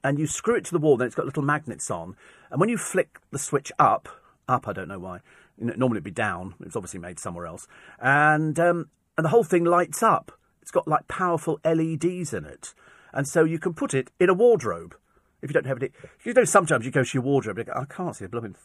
and 0.03 0.19
you 0.19 0.27
screw 0.27 0.57
it 0.57 0.65
to 0.67 0.73
the 0.73 0.79
wall. 0.79 0.97
Then 0.97 1.07
it's 1.07 1.17
got 1.17 1.27
little 1.27 1.43
magnets 1.45 1.91
on, 1.91 2.17
and 2.51 2.61
when 2.61 2.69
you 2.69 2.79
flick 2.79 3.21
the 3.31 3.39
switch 3.39 3.71
up, 3.79 4.09
up 4.49 4.67
I 4.67 4.73
don't 4.73 4.89
know 4.89 4.99
why 4.99 5.21
Normally 5.59 5.97
it'd 5.97 6.05
be 6.05 6.11
down. 6.11 6.55
It's 6.61 6.77
obviously 6.77 7.01
made 7.01 7.19
somewhere 7.19 7.47
else, 7.47 7.67
and 7.99 8.59
um, 8.59 8.91
and 9.17 9.25
the 9.25 9.31
whole 9.31 9.45
thing 9.45 9.65
lights 9.65 10.03
up. 10.03 10.33
It's 10.61 10.71
got 10.71 10.89
like 10.89 11.07
powerful 11.07 11.61
LEDs 11.65 12.35
in 12.35 12.45
it, 12.45 12.75
and 13.13 13.27
so 13.27 13.45
you 13.45 13.59
can 13.59 13.73
put 13.73 13.95
it 13.95 14.11
in 14.19 14.29
a 14.29 14.35
wardrobe. 14.35 14.97
If 15.41 15.51
you 15.51 15.55
don't 15.55 15.67
have 15.67 15.83
it, 15.83 15.93
you 16.25 16.33
know 16.33 16.45
sometimes 16.45 16.85
you 16.85 16.91
go 16.91 17.05
to 17.05 17.11
your 17.15 17.23
wardrobe. 17.23 17.59
and 17.59 17.67
go, 17.67 17.73
I 17.75 17.85
can't 17.85 18.17
see 18.17 18.25
a 18.25 18.29
blooming 18.29 18.57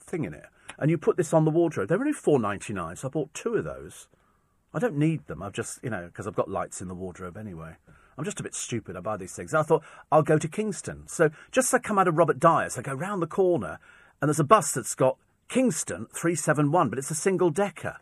thing 0.00 0.24
in 0.24 0.34
it, 0.34 0.46
and 0.78 0.90
you 0.90 0.98
put 0.98 1.16
this 1.16 1.32
on 1.34 1.44
the 1.44 1.50
wardrobe. 1.50 1.88
They're 1.88 1.98
only 1.98 2.12
four 2.12 2.38
ninety 2.38 2.72
nine, 2.72 2.96
so 2.96 3.08
I 3.08 3.10
bought 3.10 3.34
two 3.34 3.54
of 3.54 3.64
those. 3.64 4.08
I 4.72 4.78
don't 4.78 4.96
need 4.96 5.26
them. 5.26 5.42
I've 5.42 5.52
just 5.52 5.80
you 5.82 5.90
know 5.90 6.06
because 6.06 6.26
I've 6.26 6.34
got 6.34 6.50
lights 6.50 6.80
in 6.80 6.88
the 6.88 6.94
wardrobe 6.94 7.36
anyway. 7.36 7.76
I'm 8.18 8.24
just 8.24 8.40
a 8.40 8.42
bit 8.42 8.54
stupid. 8.54 8.96
I 8.96 9.00
buy 9.00 9.16
these 9.16 9.34
things. 9.34 9.54
I 9.54 9.62
thought 9.62 9.82
I'll 10.12 10.22
go 10.22 10.38
to 10.38 10.48
Kingston. 10.48 11.04
So 11.06 11.30
just 11.52 11.68
as 11.68 11.74
I 11.74 11.78
come 11.78 11.98
out 11.98 12.08
of 12.08 12.18
Robert 12.18 12.38
Dyas, 12.38 12.78
I 12.78 12.82
go 12.82 12.92
round 12.92 13.22
the 13.22 13.26
corner, 13.26 13.78
and 14.20 14.28
there's 14.28 14.40
a 14.40 14.44
bus 14.44 14.72
that's 14.72 14.94
got 14.94 15.16
Kingston 15.50 16.06
371, 16.12 16.90
but 16.90 16.98
it's 17.00 17.10
a 17.10 17.14
single 17.16 17.50
decker. 17.50 17.96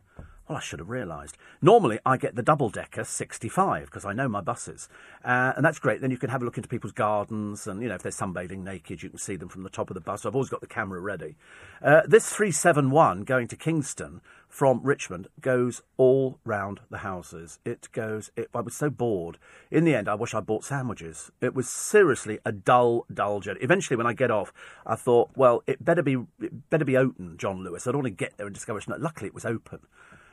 Well, 0.46 0.58
I 0.58 0.60
should 0.60 0.80
have 0.80 0.90
realised. 0.90 1.38
Normally, 1.62 1.98
I 2.04 2.18
get 2.18 2.34
the 2.34 2.42
double 2.42 2.68
decker 2.68 3.04
65 3.04 3.86
because 3.86 4.04
I 4.04 4.12
know 4.12 4.28
my 4.28 4.42
buses. 4.42 4.86
Uh, 5.24 5.54
and 5.56 5.64
that's 5.64 5.78
great. 5.78 6.02
Then 6.02 6.10
you 6.10 6.18
can 6.18 6.28
have 6.28 6.42
a 6.42 6.44
look 6.44 6.58
into 6.58 6.68
people's 6.68 6.92
gardens, 6.92 7.66
and 7.66 7.80
you 7.82 7.88
know, 7.88 7.94
if 7.94 8.02
they're 8.02 8.12
sunbathing 8.12 8.64
naked, 8.64 9.02
you 9.02 9.08
can 9.08 9.18
see 9.18 9.36
them 9.36 9.48
from 9.48 9.62
the 9.62 9.70
top 9.70 9.88
of 9.88 9.94
the 9.94 10.00
bus. 10.02 10.22
So 10.22 10.28
I've 10.28 10.34
always 10.34 10.50
got 10.50 10.60
the 10.60 10.66
camera 10.66 11.00
ready. 11.00 11.36
Uh, 11.82 12.02
this 12.06 12.28
371 12.28 13.24
going 13.24 13.48
to 13.48 13.56
Kingston 13.56 14.20
from 14.48 14.80
Richmond 14.82 15.28
goes 15.40 15.82
all 15.96 16.38
round 16.44 16.80
the 16.90 16.98
houses. 16.98 17.58
It 17.64 17.88
goes. 17.92 18.30
It, 18.36 18.48
I 18.54 18.60
was 18.60 18.74
so 18.74 18.90
bored. 18.90 19.38
In 19.70 19.84
the 19.84 19.94
end, 19.94 20.08
I 20.08 20.14
wish 20.14 20.34
I 20.34 20.40
bought 20.40 20.64
sandwiches. 20.64 21.30
It 21.40 21.54
was 21.54 21.68
seriously 21.68 22.38
a 22.44 22.52
dull, 22.52 23.06
dull 23.12 23.40
journey. 23.40 23.60
Eventually, 23.62 23.96
when 23.96 24.06
I 24.06 24.14
get 24.14 24.30
off, 24.30 24.52
I 24.86 24.96
thought, 24.96 25.30
well, 25.36 25.62
it 25.66 25.84
better 25.84 26.02
be, 26.02 26.16
it 26.40 26.70
better 26.70 26.84
be 26.84 26.96
open, 26.96 27.36
John 27.36 27.62
Lewis. 27.62 27.86
I 27.86 27.92
don't 27.92 28.02
want 28.02 28.18
to 28.18 28.24
get 28.24 28.36
there 28.36 28.46
and 28.46 28.54
discover 28.54 28.78
it's 28.78 28.88
not. 28.88 29.00
Luckily, 29.00 29.28
it 29.28 29.34
was 29.34 29.44
open. 29.44 29.80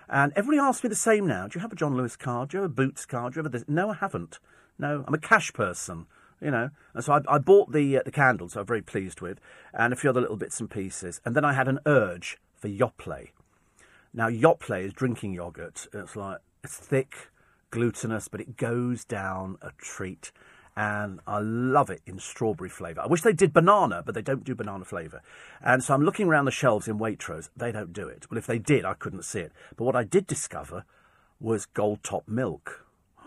And 0.08 0.32
everybody 0.36 0.60
asks 0.60 0.84
me 0.84 0.90
the 0.90 0.96
same 0.96 1.28
now. 1.28 1.48
Do 1.48 1.58
you 1.58 1.62
have 1.62 1.74
a 1.74 1.76
John 1.76 1.96
Lewis 1.98 2.16
card? 2.16 2.50
Do 2.50 2.58
you 2.58 2.62
have 2.62 2.72
a 2.72 2.74
Boots 2.74 3.06
card? 3.06 3.34
Do 3.34 3.40
you 3.40 3.44
have 3.44 3.52
this? 3.52 3.66
No, 3.68 3.90
I 3.90 3.96
haven't. 3.96 4.40
No, 4.80 5.04
I'm 5.08 5.14
a 5.14 5.20
cash 5.20 5.54
person 5.54 6.08
you 6.42 6.52
know. 6.52 6.70
And 6.94 7.04
so 7.04 7.14
I, 7.14 7.22
I 7.28 7.38
bought 7.38 7.72
the 7.72 7.98
uh, 7.98 8.02
the 8.04 8.12
candles, 8.12 8.58
I'm 8.58 8.66
very 8.66 8.82
pleased 8.82 9.22
with, 9.22 9.40
and 9.74 9.94
a 9.94 9.96
few 9.96 10.10
other 10.10 10.20
little 10.22 10.36
bits 10.36 10.60
and 10.60 10.70
pieces. 10.70 11.22
And 11.26 11.34
then 11.34 11.46
I 11.46 11.54
had 11.54 11.68
an 11.70 11.80
urge 11.86 12.38
for 12.56 12.68
Yoplait. 12.68 13.30
Now, 14.16 14.30
Yoplait 14.30 14.86
is 14.86 14.94
drinking 14.94 15.34
yogurt. 15.34 15.88
It's 15.94 16.16
like, 16.16 16.40
it's 16.64 16.78
thick, 16.78 17.32
glutinous, 17.70 18.30
but 18.30 18.40
it 18.40 18.56
goes 18.56 19.04
down 19.04 19.58
a 19.62 19.72
treat. 19.78 20.32
And 20.78 21.20
I 21.28 21.40
love 21.40 21.90
it 21.90 22.02
in 22.06 22.20
strawberry 22.20 22.70
flavour. 22.70 23.02
I 23.02 23.08
wish 23.08 23.24
they 23.24 23.34
did 23.34 23.52
banana, 23.52 24.04
but 24.06 24.16
they 24.16 24.22
don't 24.22 24.46
do 24.46 24.56
banana 24.56 24.86
flavour. 24.86 25.22
And 25.62 25.84
so 25.84 25.94
I'm 25.94 26.04
looking 26.04 26.30
around 26.30 26.46
the 26.46 26.52
shelves 26.52 26.88
in 26.88 26.98
Waitrose. 26.98 27.50
They 27.58 27.74
don't 27.74 27.92
do 27.92 28.08
it. 28.08 28.32
Well, 28.32 28.38
if 28.38 28.48
they 28.48 28.58
did, 28.58 28.86
I 28.86 28.94
couldn't 28.94 29.26
see 29.26 29.40
it. 29.40 29.52
But 29.76 29.84
what 29.84 29.98
I 29.98 30.06
did 30.06 30.28
discover 30.28 30.86
was 31.42 31.66
gold 31.66 32.02
top 32.02 32.24
milk. 32.26 32.86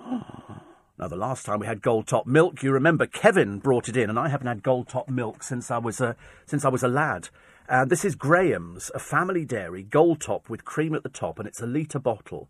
Now, 1.00 1.06
the 1.06 1.14
last 1.14 1.46
time 1.46 1.60
we 1.60 1.66
had 1.68 1.80
gold 1.80 2.08
top 2.08 2.26
milk, 2.26 2.60
you 2.64 2.72
remember 2.72 3.06
Kevin 3.06 3.60
brought 3.60 3.88
it 3.88 3.96
in, 3.96 4.10
and 4.10 4.18
I 4.18 4.28
haven't 4.30 4.48
had 4.48 4.64
gold 4.64 4.88
top 4.88 5.08
milk 5.08 5.44
since 5.44 5.70
I 5.70 5.78
was 5.78 6.00
a 6.00 6.16
since 6.44 6.64
I 6.64 6.70
was 6.70 6.82
a 6.82 6.88
lad. 6.88 7.28
And 7.68 7.90
this 7.90 8.04
is 8.04 8.14
Graham's, 8.14 8.90
a 8.94 8.98
family 8.98 9.44
dairy, 9.44 9.82
gold 9.82 10.22
top 10.22 10.48
with 10.48 10.64
cream 10.64 10.94
at 10.94 11.02
the 11.02 11.10
top, 11.10 11.38
and 11.38 11.46
it's 11.46 11.60
a 11.60 11.66
litre 11.66 11.98
bottle. 11.98 12.48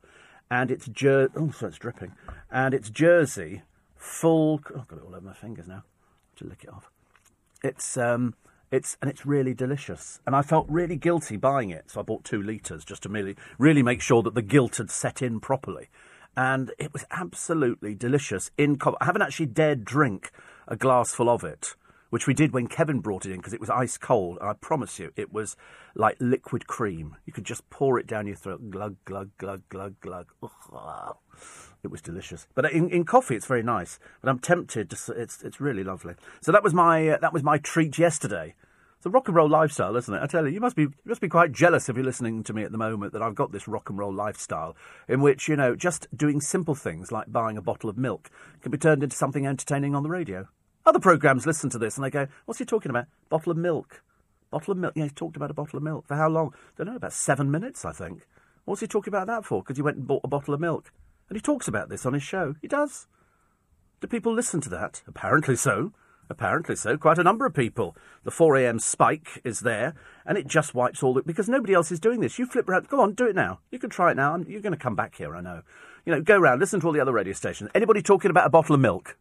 And 0.49 0.71
it's 0.71 0.89
oh, 1.05 1.51
so 1.51 1.67
it's 1.67 1.79
dripping. 1.79 2.13
And 2.51 2.73
it's 2.73 2.89
Jersey, 2.89 3.63
full. 3.97 4.61
Oh, 4.73 4.79
I've 4.79 4.87
got 4.89 5.01
it 5.01 5.05
all 5.05 5.15
over 5.15 5.27
my 5.27 5.33
fingers 5.35 5.67
now. 5.67 5.83
To 6.37 6.45
lick 6.45 6.63
it 6.63 6.71
off. 6.71 6.89
It's 7.65 7.97
um, 7.97 8.35
it's 8.71 8.97
and 9.03 9.11
it's 9.11 9.27
really 9.27 9.55
delicious. 9.55 10.21
And 10.25 10.37
I 10.37 10.43
felt 10.43 10.67
really 10.69 10.97
guilty 10.97 11.37
buying 11.37 11.71
it, 11.71 11.91
so 11.91 11.99
I 11.99 12.05
bought 12.05 12.23
two 12.23 12.41
litres 12.41 12.85
just 12.85 13.03
to 13.03 13.09
really, 13.09 13.35
really 13.59 13.83
make 13.83 14.01
sure 14.01 14.23
that 14.23 14.37
the 14.37 14.43
guilt 14.43 14.77
had 14.77 14.89
set 14.89 15.21
in 15.21 15.41
properly. 15.41 15.89
And 16.37 16.71
it 16.79 16.93
was 16.93 17.05
absolutely 17.11 17.97
delicious. 17.97 18.53
In 18.57 18.79
I 19.01 19.07
haven't 19.07 19.23
actually 19.23 19.47
dared 19.47 19.85
drink 19.85 20.31
a 20.69 20.77
glassful 20.77 21.29
of 21.29 21.43
it 21.43 21.75
which 22.11 22.27
we 22.27 22.35
did 22.35 22.53
when 22.53 22.67
Kevin 22.67 23.01
brought 23.01 23.27
it 23.27 23.33
in 23.33 23.39
because 23.39 23.53
it 23.53 23.61
was 23.61 23.71
ice 23.71 23.99
cold. 23.99 24.39
And 24.41 24.49
I 24.49 24.55
promise 24.55 24.99
you, 24.99 25.13
it 25.17 25.33
was 25.33 25.57
like 25.95 26.17
liquid 26.21 26.67
cream. 26.67 27.17
You 27.27 27.33
could 27.33 27.45
just 27.45 27.69
pour 27.71 27.99
it 27.99 28.07
down 28.07 28.27
your 28.27 28.37
throat, 28.37 28.71
glug, 28.71 28.97
glug, 29.05 29.31
glug, 29.39 29.63
glug, 29.69 30.01
glug. 30.01 30.27
Ugh. 30.43 31.17
It 31.83 31.91
was 31.91 32.03
delicious. 32.03 32.49
But 32.55 32.73
in, 32.73 32.91
in 32.91 33.05
coffee, 33.05 33.37
it's 33.37 33.47
very 33.47 33.63
nice. 33.63 33.99
But 34.21 34.31
I'm 34.31 34.41
tempted. 34.41 34.91
To, 34.91 35.13
it's 35.13 35.43
it's 35.43 35.61
really 35.61 35.85
lovely. 35.85 36.15
So 36.41 36.51
that 36.51 36.65
was 36.65 36.75
my 36.75 37.09
uh, 37.09 37.19
that 37.19 37.33
was 37.33 37.43
my 37.43 37.59
treat 37.59 37.99
yesterday. 37.99 38.55
It's 38.97 39.07
a 39.07 39.11
rock 39.11 39.29
and 39.29 39.37
roll 39.37 39.49
lifestyle, 39.49 39.95
isn't 39.95 40.13
it? 40.13 40.21
I 40.21 40.27
tell 40.27 40.45
you, 40.45 40.53
you 40.53 40.61
must 40.61 40.75
be 40.75 40.83
you 40.83 40.93
must 41.05 41.21
be 41.21 41.29
quite 41.29 41.53
jealous 41.53 41.89
if 41.89 41.95
you're 41.95 42.05
listening 42.05 42.43
to 42.43 42.53
me 42.53 42.65
at 42.65 42.73
the 42.73 42.79
moment 42.79 43.13
that 43.13 43.23
I've 43.23 43.37
got 43.37 43.53
this 43.53 43.69
rock 43.69 43.91
and 43.91 43.99
roll 43.99 44.13
lifestyle 44.13 44.77
in 45.07 45.21
which 45.21 45.47
you 45.47 45.55
know 45.55 45.77
just 45.77 46.09
doing 46.17 46.41
simple 46.41 46.75
things 46.75 47.13
like 47.13 47.31
buying 47.31 47.57
a 47.57 47.63
bottle 47.63 47.89
of 47.89 47.97
milk 47.97 48.29
can 48.61 48.73
be 48.73 48.79
turned 48.79 49.05
into 49.05 49.17
something 49.17 49.47
entertaining 49.47 49.95
on 49.95 50.03
the 50.03 50.09
radio. 50.09 50.49
Other 50.89 51.01
programs 51.01 51.45
listen 51.45 51.69
to 51.69 51.79
this 51.79 51.99
and 51.99 52.05
they 52.05 52.09
go, 52.09 52.29
"What's 52.47 52.59
he 52.59 52.65
talking 52.65 52.89
about? 52.89 53.09
Bottle 53.29 53.53
of 53.53 53.59
milk? 53.59 54.03
Bottle 54.51 54.73
of 54.73 54.79
milk? 54.79 54.95
Yeah, 54.97 55.05
he 55.05 55.11
talked 55.11 55.37
about 55.37 55.51
a 55.51 55.55
bottle 55.55 55.77
of 55.77 55.83
milk 55.83 56.07
for 56.07 56.17
how 56.17 56.31
long? 56.31 56.55
I 56.55 56.71
don't 56.79 56.87
know, 56.87 56.97
about 56.97 57.13
seven 57.13 57.51
minutes, 57.51 57.85
I 57.85 57.93
think. 57.93 58.27
What's 58.65 58.81
he 58.81 58.87
talking 58.87 59.13
about 59.13 59.27
that 59.27 59.45
for? 59.45 59.61
Because 59.61 59.77
he 59.77 59.83
went 59.83 59.99
and 59.99 60.07
bought 60.07 60.23
a 60.25 60.29
bottle 60.29 60.55
of 60.55 60.61
milk, 60.61 60.91
and 61.29 61.37
he 61.37 61.43
talks 61.43 61.69
about 61.69 61.91
this 61.91 62.07
on 62.07 62.15
his 62.15 62.23
show. 62.23 62.55
He 62.63 62.69
does. 62.69 63.07
Do 64.01 64.07
people 64.07 64.33
listen 64.33 64.63
to 64.63 64.71
that? 64.71 65.03
Apparently 65.07 65.57
so. 65.57 65.93
Apparently 66.31 66.75
so. 66.75 66.97
Quite 66.97 67.19
a 67.19 67.23
number 67.23 67.45
of 67.45 67.53
people. 67.53 67.95
The 68.25 68.31
4am 68.31 68.81
spike 68.81 69.43
is 69.45 69.61
there, 69.61 69.93
and 70.25 70.39
it 70.39 70.47
just 70.47 70.75
wipes 70.75 71.03
all 71.03 71.13
the. 71.13 71.23
Because 71.23 71.51
nobody 71.51 71.75
else 71.75 71.93
is 71.93 72.01
doing 72.01 72.21
this. 72.21 72.39
You 72.39 72.47
flip 72.47 72.67
around. 72.67 72.89
Go 72.89 73.03
on, 73.03 73.13
do 73.13 73.27
it 73.27 73.37
now. 73.37 73.61
You 73.71 73.79
can 73.79 73.91
try 73.91 74.13
it 74.13 74.17
now. 74.17 74.39
You're 74.39 74.63
going 74.63 74.73
to 74.73 74.79
come 74.79 74.97
back 74.97 75.17
here, 75.17 75.37
I 75.37 75.43
know. 75.43 75.61
You 76.07 76.15
know, 76.15 76.23
go 76.23 76.39
round, 76.39 76.61
listen 76.61 76.81
to 76.81 76.87
all 76.87 76.95
the 76.95 77.01
other 77.01 77.13
radio 77.13 77.35
stations. 77.35 77.69
Anybody 77.75 78.01
talking 78.01 78.31
about 78.31 78.47
a 78.47 78.51
bottle 78.51 78.75
of 78.75 78.81
milk? 78.81 79.19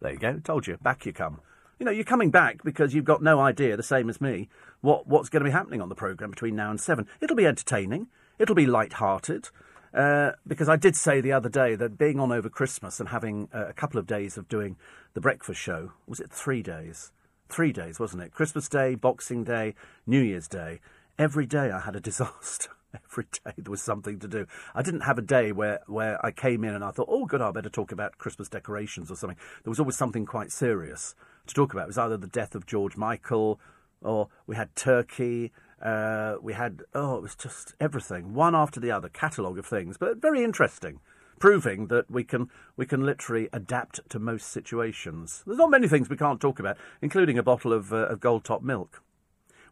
There 0.00 0.12
you 0.12 0.18
go. 0.18 0.38
Told 0.38 0.66
you. 0.66 0.76
Back 0.78 1.06
you 1.06 1.12
come. 1.12 1.40
You 1.78 1.84
know, 1.84 1.92
you're 1.92 2.04
coming 2.04 2.30
back 2.30 2.62
because 2.64 2.94
you've 2.94 3.04
got 3.04 3.22
no 3.22 3.38
idea, 3.38 3.76
the 3.76 3.82
same 3.82 4.08
as 4.08 4.20
me, 4.20 4.48
what, 4.80 5.06
what's 5.06 5.28
going 5.28 5.42
to 5.42 5.48
be 5.48 5.52
happening 5.52 5.82
on 5.82 5.90
the 5.90 5.94
programme 5.94 6.30
between 6.30 6.56
now 6.56 6.70
and 6.70 6.80
seven. 6.80 7.06
It'll 7.20 7.36
be 7.36 7.46
entertaining. 7.46 8.08
It'll 8.38 8.54
be 8.54 8.66
light-hearted. 8.66 9.50
Uh, 9.92 10.32
because 10.46 10.68
I 10.68 10.76
did 10.76 10.96
say 10.96 11.20
the 11.20 11.32
other 11.32 11.48
day 11.48 11.74
that 11.74 11.98
being 11.98 12.18
on 12.20 12.32
over 12.32 12.48
Christmas 12.48 13.00
and 13.00 13.10
having 13.10 13.48
uh, 13.54 13.66
a 13.66 13.72
couple 13.72 13.98
of 13.98 14.06
days 14.06 14.36
of 14.36 14.48
doing 14.48 14.76
the 15.14 15.20
breakfast 15.20 15.60
show, 15.60 15.92
was 16.06 16.20
it 16.20 16.30
three 16.30 16.62
days? 16.62 17.12
Three 17.48 17.72
days, 17.72 17.98
wasn't 17.98 18.22
it? 18.22 18.32
Christmas 18.32 18.68
Day, 18.68 18.94
Boxing 18.94 19.44
Day, 19.44 19.74
New 20.06 20.20
Year's 20.20 20.48
Day. 20.48 20.80
Every 21.18 21.46
day 21.46 21.70
I 21.70 21.80
had 21.80 21.96
a 21.96 22.00
disaster. 22.10 22.70
Every 23.10 23.24
day 23.24 23.52
there 23.56 23.70
was 23.70 23.82
something 23.82 24.18
to 24.20 24.28
do. 24.28 24.46
I 24.74 24.82
didn't 24.82 25.02
have 25.02 25.18
a 25.18 25.22
day 25.22 25.52
where, 25.52 25.80
where 25.86 26.24
I 26.24 26.30
came 26.30 26.64
in 26.64 26.74
and 26.74 26.84
I 26.84 26.90
thought, 26.90 27.08
oh, 27.10 27.26
good, 27.26 27.40
I 27.40 27.50
better 27.50 27.70
talk 27.70 27.92
about 27.92 28.18
Christmas 28.18 28.48
decorations 28.48 29.10
or 29.10 29.16
something. 29.16 29.38
There 29.64 29.70
was 29.70 29.80
always 29.80 29.96
something 29.96 30.26
quite 30.26 30.52
serious 30.52 31.14
to 31.46 31.54
talk 31.54 31.72
about. 31.72 31.84
It 31.84 31.88
was 31.88 31.98
either 31.98 32.16
the 32.16 32.26
death 32.26 32.54
of 32.54 32.66
George 32.66 32.96
Michael 32.96 33.60
or 34.02 34.28
we 34.46 34.56
had 34.56 34.74
Turkey 34.76 35.52
uh, 35.80 36.36
we 36.40 36.54
had, 36.54 36.82
oh, 36.94 37.16
it 37.16 37.22
was 37.22 37.36
just 37.36 37.74
everything, 37.80 38.34
one 38.34 38.54
after 38.54 38.80
the 38.80 38.90
other, 38.90 39.08
catalogue 39.08 39.58
of 39.58 39.66
things, 39.66 39.98
but 39.98 40.20
very 40.20 40.42
interesting, 40.42 41.00
proving 41.38 41.88
that 41.88 42.10
we 42.10 42.24
can, 42.24 42.48
we 42.76 42.86
can 42.86 43.04
literally 43.04 43.48
adapt 43.52 44.00
to 44.08 44.18
most 44.18 44.48
situations. 44.48 45.42
There's 45.46 45.58
not 45.58 45.70
many 45.70 45.86
things 45.86 46.08
we 46.08 46.16
can't 46.16 46.40
talk 46.40 46.58
about, 46.58 46.78
including 47.02 47.38
a 47.38 47.42
bottle 47.42 47.72
of, 47.72 47.92
uh, 47.92 48.06
of 48.06 48.20
gold 48.20 48.44
top 48.44 48.62
milk, 48.62 49.02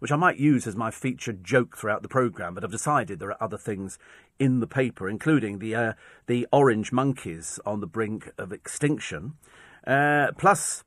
which 0.04 0.12
I 0.12 0.16
might 0.16 0.37
use 0.37 0.66
as 0.66 0.76
my 0.76 0.90
featured 0.90 1.42
joke 1.42 1.78
throughout 1.78 2.02
the 2.02 2.11
programme, 2.11 2.52
but 2.52 2.62
I've 2.62 2.70
decided 2.70 3.18
there 3.18 3.30
are 3.30 3.42
other 3.42 3.56
things 3.56 3.99
in 4.38 4.61
the 4.61 4.66
paper, 4.66 5.08
including 5.08 5.61
the, 5.61 5.75
uh, 5.75 5.92
the 6.26 6.46
orange 6.52 6.92
monkeys 6.92 7.58
on 7.64 7.80
the 7.80 7.87
brink 7.87 8.30
of 8.37 8.52
extinction, 8.52 9.32
uh, 9.87 10.32
plus 10.37 10.84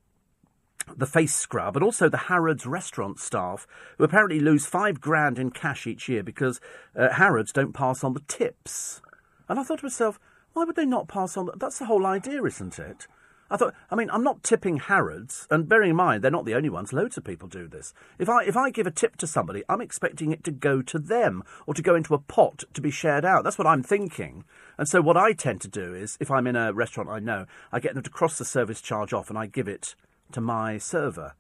the 0.95 1.07
face 1.07 1.33
scrub, 1.33 1.75
and 1.75 1.83
also 1.83 2.07
the 2.07 2.27
Harrods 2.29 2.67
restaurant 2.67 3.19
staff, 3.19 3.65
who 3.97 4.03
apparently 4.03 4.39
lose 4.39 4.67
five 4.67 5.01
grand 5.01 5.39
in 5.39 5.49
cash 5.49 5.87
each 5.87 6.07
year 6.07 6.21
because 6.21 6.61
uh, 6.95 7.09
Harrods 7.13 7.51
don't 7.51 7.73
pass 7.73 8.03
on 8.03 8.13
the 8.13 8.23
tips. 8.27 9.01
And 9.49 9.59
I 9.59 9.63
thought 9.63 9.79
to 9.79 9.85
myself, 9.85 10.19
why 10.53 10.63
would 10.63 10.75
they 10.75 10.85
not 10.85 11.07
pass 11.07 11.35
on? 11.35 11.49
That's 11.57 11.79
the 11.79 11.85
whole 11.85 12.05
idea, 12.05 12.43
isn't 12.43 12.77
it? 12.77 13.07
I 13.49 13.57
thought, 13.57 13.73
I 13.89 13.95
mean, 13.95 14.09
I'm 14.11 14.23
not 14.23 14.43
tipping 14.43 14.77
Harrods, 14.77 15.47
and 15.49 15.69
bearing 15.69 15.91
in 15.91 15.95
mind 15.95 16.23
they're 16.23 16.31
not 16.31 16.45
the 16.45 16.55
only 16.55 16.69
ones. 16.69 16.91
Loads 16.91 17.17
of 17.17 17.23
people 17.23 17.47
do 17.47 17.67
this. 17.67 17.93
If 18.19 18.29
I 18.29 18.43
if 18.43 18.57
I 18.57 18.69
give 18.69 18.87
a 18.87 18.91
tip 18.91 19.15
to 19.17 19.27
somebody, 19.27 19.63
I'm 19.69 19.81
expecting 19.81 20.31
it 20.31 20.43
to 20.45 20.51
go 20.51 20.81
to 20.81 20.99
them 20.99 21.43
or 21.65 21.73
to 21.73 21.81
go 21.81 21.95
into 21.95 22.13
a 22.13 22.19
pot 22.19 22.63
to 22.73 22.81
be 22.81 22.91
shared 22.91 23.25
out. 23.25 23.43
That's 23.43 23.57
what 23.57 23.67
I'm 23.67 23.83
thinking. 23.83 24.43
And 24.77 24.87
so 24.87 25.01
what 25.01 25.17
I 25.17 25.33
tend 25.33 25.61
to 25.61 25.67
do 25.67 25.93
is, 25.93 26.17
if 26.19 26.29
I'm 26.29 26.47
in 26.47 26.55
a 26.55 26.73
restaurant 26.73 27.09
I 27.09 27.19
know, 27.19 27.45
I 27.71 27.79
get 27.79 27.93
them 27.93 28.03
to 28.03 28.09
cross 28.09 28.37
the 28.37 28.45
service 28.45 28.81
charge 28.81 29.13
off, 29.13 29.29
and 29.29 29.39
I 29.39 29.45
give 29.45 29.67
it 29.67 29.95
to 30.31 30.41
my 30.41 30.77
server 30.77 31.33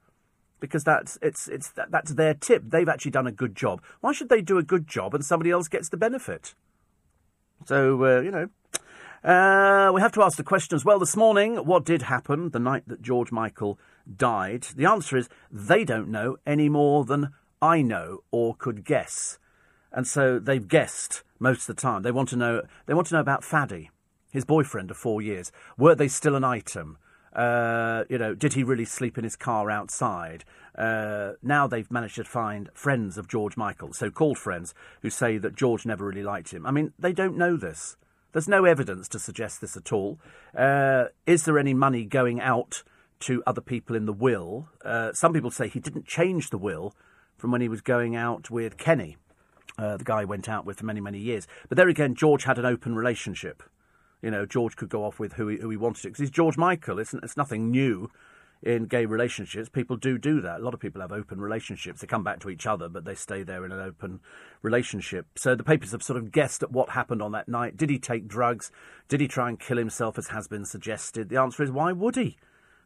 because 0.59 0.83
that's 0.83 1.17
it's 1.21 1.47
it's 1.47 1.71
that, 1.71 1.91
that's 1.91 2.13
their 2.13 2.33
tip. 2.33 2.63
They've 2.65 2.89
actually 2.89 3.11
done 3.11 3.27
a 3.27 3.31
good 3.31 3.55
job. 3.55 3.81
Why 4.01 4.11
should 4.11 4.29
they 4.29 4.41
do 4.41 4.57
a 4.57 4.63
good 4.63 4.87
job 4.87 5.13
and 5.13 5.23
somebody 5.23 5.51
else 5.51 5.67
gets 5.67 5.89
the 5.89 5.97
benefit? 5.97 6.55
So 7.65 8.03
uh, 8.03 8.21
you 8.21 8.31
know, 8.31 8.49
uh, 9.23 9.91
we 9.93 10.01
have 10.01 10.11
to 10.13 10.21
ask 10.21 10.37
the 10.37 10.43
question 10.43 10.75
as 10.75 10.85
well. 10.85 10.99
This 10.99 11.15
morning, 11.15 11.55
what 11.57 11.85
did 11.85 12.03
happen 12.03 12.49
the 12.49 12.59
night 12.59 12.83
that 12.87 13.01
George 13.01 13.31
Michael 13.31 13.79
died? 14.15 14.67
The 14.75 14.85
answer 14.85 15.17
is 15.17 15.29
they 15.51 15.83
don't 15.83 16.09
know 16.09 16.37
any 16.45 16.69
more 16.69 17.05
than 17.05 17.33
I 17.61 17.81
know 17.81 18.23
or 18.31 18.55
could 18.55 18.85
guess, 18.85 19.39
and 19.91 20.05
so 20.05 20.39
they've 20.39 20.67
guessed 20.67 21.23
most 21.39 21.67
of 21.67 21.75
the 21.75 21.81
time. 21.81 22.03
They 22.03 22.11
want 22.11 22.29
to 22.29 22.35
know. 22.35 22.61
They 22.85 22.93
want 22.93 23.07
to 23.07 23.15
know 23.15 23.21
about 23.21 23.41
Fadi, 23.41 23.89
his 24.31 24.45
boyfriend 24.45 24.91
of 24.91 24.97
four 24.97 25.21
years. 25.21 25.51
Were 25.77 25.95
they 25.95 26.07
still 26.07 26.35
an 26.35 26.43
item? 26.43 26.97
Uh, 27.33 28.03
you 28.09 28.17
know, 28.17 28.33
did 28.33 28.53
he 28.53 28.63
really 28.63 28.85
sleep 28.85 29.17
in 29.17 29.23
his 29.23 29.35
car 29.35 29.69
outside? 29.69 30.43
Uh, 30.75 31.33
now 31.41 31.67
they've 31.67 31.91
managed 31.91 32.15
to 32.15 32.23
find 32.23 32.69
friends 32.73 33.17
of 33.17 33.27
George 33.27 33.57
Michael, 33.57 33.93
so 33.93 34.09
called 34.09 34.37
friends, 34.37 34.73
who 35.01 35.09
say 35.09 35.37
that 35.37 35.55
George 35.55 35.85
never 35.85 36.05
really 36.05 36.23
liked 36.23 36.51
him. 36.51 36.65
I 36.65 36.71
mean, 36.71 36.93
they 36.97 37.13
don't 37.13 37.37
know 37.37 37.57
this. 37.57 37.97
There's 38.37 38.47
no 38.47 38.65
evidence 38.65 39.07
to 39.07 39.17
suggest 39.17 39.61
this 39.61 39.75
at 39.75 39.91
all. 39.91 40.19
Uh, 40.55 41.05
is 41.25 41.45
there 41.45 41.57
any 41.57 41.73
money 41.73 42.05
going 42.05 42.39
out 42.39 42.83
to 43.21 43.41
other 43.47 43.61
people 43.61 43.95
in 43.95 44.05
the 44.05 44.13
will? 44.13 44.69
Uh, 44.85 45.11
some 45.11 45.33
people 45.33 45.49
say 45.49 45.67
he 45.67 45.79
didn't 45.79 46.05
change 46.05 46.51
the 46.51 46.57
will 46.59 46.93
from 47.35 47.49
when 47.49 47.61
he 47.61 47.67
was 47.67 47.81
going 47.81 48.15
out 48.15 48.51
with 48.51 48.77
Kenny, 48.77 49.17
uh, 49.79 49.97
the 49.97 50.03
guy 50.03 50.19
he 50.19 50.25
went 50.25 50.47
out 50.47 50.67
with 50.67 50.77
for 50.77 50.85
many, 50.85 51.01
many 51.01 51.17
years. 51.17 51.47
But 51.67 51.77
there 51.77 51.89
again, 51.89 52.13
George 52.13 52.43
had 52.43 52.59
an 52.59 52.65
open 52.65 52.95
relationship. 52.95 53.63
You 54.21 54.29
know, 54.29 54.45
George 54.45 54.75
could 54.75 54.89
go 54.89 55.03
off 55.03 55.19
with 55.19 55.33
who 55.33 55.47
he, 55.47 55.57
who 55.57 55.71
he 55.71 55.77
wanted 55.77 56.03
to 56.03 56.09
because 56.09 56.19
he's 56.19 56.29
George 56.29 56.57
Michael. 56.57 56.99
It's, 56.99 57.15
it's 57.15 57.37
nothing 57.37 57.71
new 57.71 58.11
in 58.61 58.85
gay 58.85 59.05
relationships. 59.05 59.69
People 59.69 59.97
do 59.97 60.17
do 60.17 60.41
that. 60.41 60.59
A 60.59 60.63
lot 60.63 60.73
of 60.73 60.79
people 60.79 61.01
have 61.01 61.11
open 61.11 61.39
relationships. 61.39 62.01
They 62.01 62.07
come 62.07 62.23
back 62.23 62.39
to 62.41 62.49
each 62.49 62.65
other, 62.65 62.89
but 62.89 63.05
they 63.05 63.15
stay 63.15 63.43
there 63.43 63.65
in 63.65 63.71
an 63.71 63.79
open 63.79 64.19
relationship. 64.61 65.27
So 65.35 65.55
the 65.55 65.63
papers 65.63 65.91
have 65.91 66.03
sort 66.03 66.17
of 66.17 66.31
guessed 66.31 66.63
at 66.63 66.71
what 66.71 66.89
happened 66.89 67.21
on 67.21 67.31
that 67.33 67.47
night. 67.47 67.77
Did 67.77 67.89
he 67.89 67.99
take 67.99 68.27
drugs? 68.27 68.71
Did 69.07 69.21
he 69.21 69.27
try 69.27 69.49
and 69.49 69.59
kill 69.59 69.77
himself, 69.77 70.17
as 70.17 70.29
has 70.29 70.47
been 70.47 70.65
suggested? 70.65 71.29
The 71.29 71.39
answer 71.39 71.63
is 71.63 71.71
why 71.71 71.91
would 71.91 72.15
he? 72.15 72.37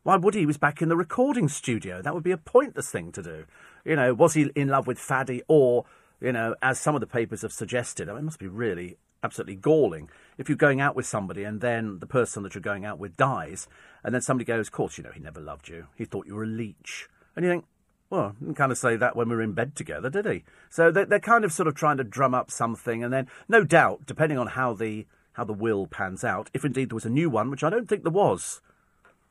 Why 0.04 0.16
would 0.18 0.34
he? 0.34 0.42
He 0.42 0.46
was 0.46 0.58
back 0.58 0.82
in 0.82 0.90
the 0.90 0.98
recording 0.98 1.48
studio. 1.48 2.02
That 2.02 2.14
would 2.14 2.24
be 2.24 2.32
a 2.32 2.38
pointless 2.38 2.90
thing 2.90 3.12
to 3.14 3.22
do. 3.22 3.46
You 3.86 3.96
know, 3.96 4.14
was 4.14 4.34
he 4.34 4.52
in 4.56 4.68
love 4.68 4.88
with 4.88 5.00
Fadi 5.00 5.42
or, 5.48 5.86
you 6.20 6.32
know, 6.32 6.56
as 6.62 6.80
some 6.80 6.96
of 6.96 7.02
the 7.02 7.08
papers 7.08 7.44
have 7.44 7.54
suggested, 7.54 8.10
I 8.10 8.14
mean, 8.14 8.22
it 8.22 8.26
must 8.26 8.40
be 8.40 8.48
really 8.48 8.98
absolutely 9.24 9.56
galling 9.56 10.10
if 10.42 10.50
you're 10.50 10.58
going 10.58 10.82
out 10.82 10.96
with 10.96 11.06
somebody 11.06 11.44
and 11.44 11.62
then 11.62 12.00
the 12.00 12.08
person 12.08 12.44
that 12.44 12.56
you're 12.56 12.62
going 12.62 12.84
out 12.84 13.00
with 13.00 13.16
dies, 13.16 13.68
and 14.04 14.14
then 14.14 14.22
somebody 14.22 14.46
goes, 14.46 14.68
"Of 14.68 14.74
course, 14.74 14.98
you 14.98 15.04
know, 15.04 15.12
he 15.12 15.20
never 15.20 15.40
loved 15.40 15.70
you. 15.70 15.88
He 15.96 16.06
thought 16.06 16.28
you 16.28 16.36
were 16.36 16.44
a 16.44 16.48
leech," 16.48 17.08
and 17.36 17.46
you 17.46 17.52
think, 17.52 17.66
well, 18.10 18.36
didn't 18.40 18.56
kind 18.56 18.72
of 18.72 18.78
say 18.78 18.98
that 18.98 19.16
when 19.16 19.30
we 19.30 19.36
were 19.36 19.42
in 19.42 19.54
bed 19.54 19.76
together, 19.76 20.10
did 20.10 20.26
he? 20.26 20.44
So 20.70 20.92
they're, 20.92 21.06
they're 21.06 21.20
kind 21.20 21.46
of 21.46 21.54
sort 21.54 21.68
of 21.68 21.76
trying 21.76 21.96
to 21.98 22.04
drum 22.04 22.34
up 22.34 22.52
something, 22.52 23.04
and 23.04 23.14
then, 23.14 23.28
no 23.48 23.64
doubt, 23.64 24.06
depending 24.06 24.38
on 24.38 24.48
how 24.48 24.74
the 24.74 25.08
how 25.34 25.46
the 25.46 25.54
will 25.54 25.88
pans 25.88 26.26
out, 26.26 26.50
if 26.54 26.66
indeed 26.66 26.90
there 26.90 26.96
was 26.96 27.06
a 27.06 27.10
new 27.10 27.30
one, 27.30 27.50
which 27.50 27.64
I 27.64 27.70
don't 27.70 27.88
think 27.88 28.04
there 28.04 28.12
was, 28.12 28.60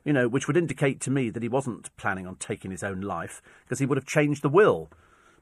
you 0.03 0.15
know, 0.15 0.29
which 0.29 0.47
would 0.47 0.57
indicate 0.57 0.99
to 1.03 1.11
me 1.11 1.29
that 1.29 1.43
he 1.43 1.49
wasn't 1.49 1.95
planning 1.99 2.27
on 2.27 2.37
taking 2.37 2.71
his 2.71 2.83
own 2.83 3.03
life 3.03 3.43
because 3.65 3.81
he 3.81 3.87
would 3.87 3.99
have 3.99 4.07
changed 4.07 4.43
the 4.43 4.49
will. 4.49 4.91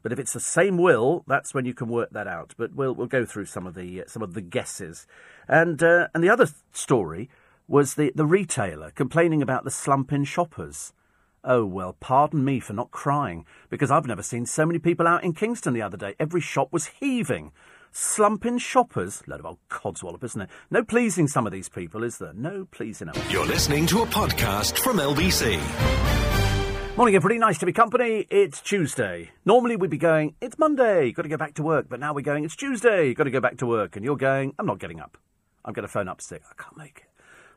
But 0.03 0.13
if 0.13 0.19
it's 0.19 0.33
the 0.33 0.41
same 0.41 0.79
will, 0.79 1.25
that's 1.27 1.55
when 1.55 1.65
you 1.65 1.75
can 1.75 1.89
work 1.89 2.11
that 2.11 2.27
out. 2.27 2.55
But 2.57 2.75
we'll 2.75 2.95
we'll 2.95 3.07
go 3.07 3.25
through 3.25 3.47
some 3.47 3.67
of 3.67 3.75
the 3.75 4.03
uh, 4.03 4.05
some 4.07 4.23
of 4.23 4.35
the 4.35 4.41
guesses, 4.41 5.07
and 5.49 5.83
uh, 5.83 6.09
and 6.15 6.23
the 6.23 6.31
other 6.31 6.49
story 6.73 7.29
was 7.67 7.95
the 7.95 8.13
the 8.15 8.27
retailer 8.27 8.91
complaining 8.91 9.43
about 9.43 9.65
the 9.65 9.71
slump 9.71 10.13
in 10.13 10.25
shoppers. 10.25 10.93
Oh 11.45 11.65
well, 11.65 11.97
pardon 12.01 12.45
me 12.45 12.61
for 12.61 12.73
not 12.73 12.91
crying 12.91 13.47
because 13.71 13.91
I've 13.91 14.07
never 14.07 14.23
seen 14.23 14.47
so 14.47 14.67
many 14.67 14.79
people 14.79 15.07
out 15.07 15.25
in 15.25 15.33
Kingston 15.33 15.75
the 15.75 15.83
other 15.83 15.97
day. 15.97 16.15
Every 16.19 16.41
shop 16.41 16.73
was 16.73 16.87
heaving. 17.01 17.53
Slump 17.91 18.45
in 18.45 18.59
shoppers, 18.59 19.23
load 19.27 19.41
of 19.41 19.47
old 19.47 19.59
codswallop, 19.71 20.23
isn't 20.23 20.43
it? 20.43 20.51
No 20.71 20.85
pleasing 20.85 21.27
some 21.27 21.47
of 21.47 21.53
these 21.53 21.71
people, 21.71 22.05
is 22.05 22.19
there? 22.19 22.35
No 22.35 22.67
pleasing 22.71 23.09
them. 23.09 23.23
You're 23.31 23.47
listening 23.47 23.87
to 23.87 24.03
a 24.03 24.07
podcast 24.07 24.79
from 24.79 24.99
LBC. 24.99 25.59
Morning, 26.99 27.15
everybody. 27.15 27.39
Nice 27.39 27.59
to 27.59 27.67
be 27.67 27.73
company. 27.73 28.27
It's 28.29 28.61
Tuesday. 28.61 29.31
Normally 29.45 29.77
we'd 29.77 29.89
be 29.89 29.99
going, 29.99 30.35
it's 30.41 30.59
Monday, 30.59 31.13
got 31.13 31.23
to 31.23 31.29
go 31.29 31.37
back 31.37 31.55
to 31.55 31.63
work. 31.63 31.87
But 31.89 32.01
now 32.01 32.13
we're 32.13 32.23
going, 32.23 32.45
it's 32.45 32.57
Tuesday, 32.57 33.15
got 33.15 33.25
to 33.25 33.31
go 33.31 33.41
back 33.41 33.59
to 33.59 33.67
work. 33.67 33.95
And 33.95 34.05
you're 34.05 34.17
going, 34.17 34.53
I'm 34.59 34.67
not 34.67 34.81
getting 34.81 35.01
up. 35.01 35.17
I'm 35.69 35.75
going 35.75 35.87
to 35.87 35.93
phone 35.93 36.09
up 36.09 36.23
sick. 36.23 36.43
I 36.51 36.61
can't 36.61 36.79
make 36.79 37.03
it. 37.05 37.09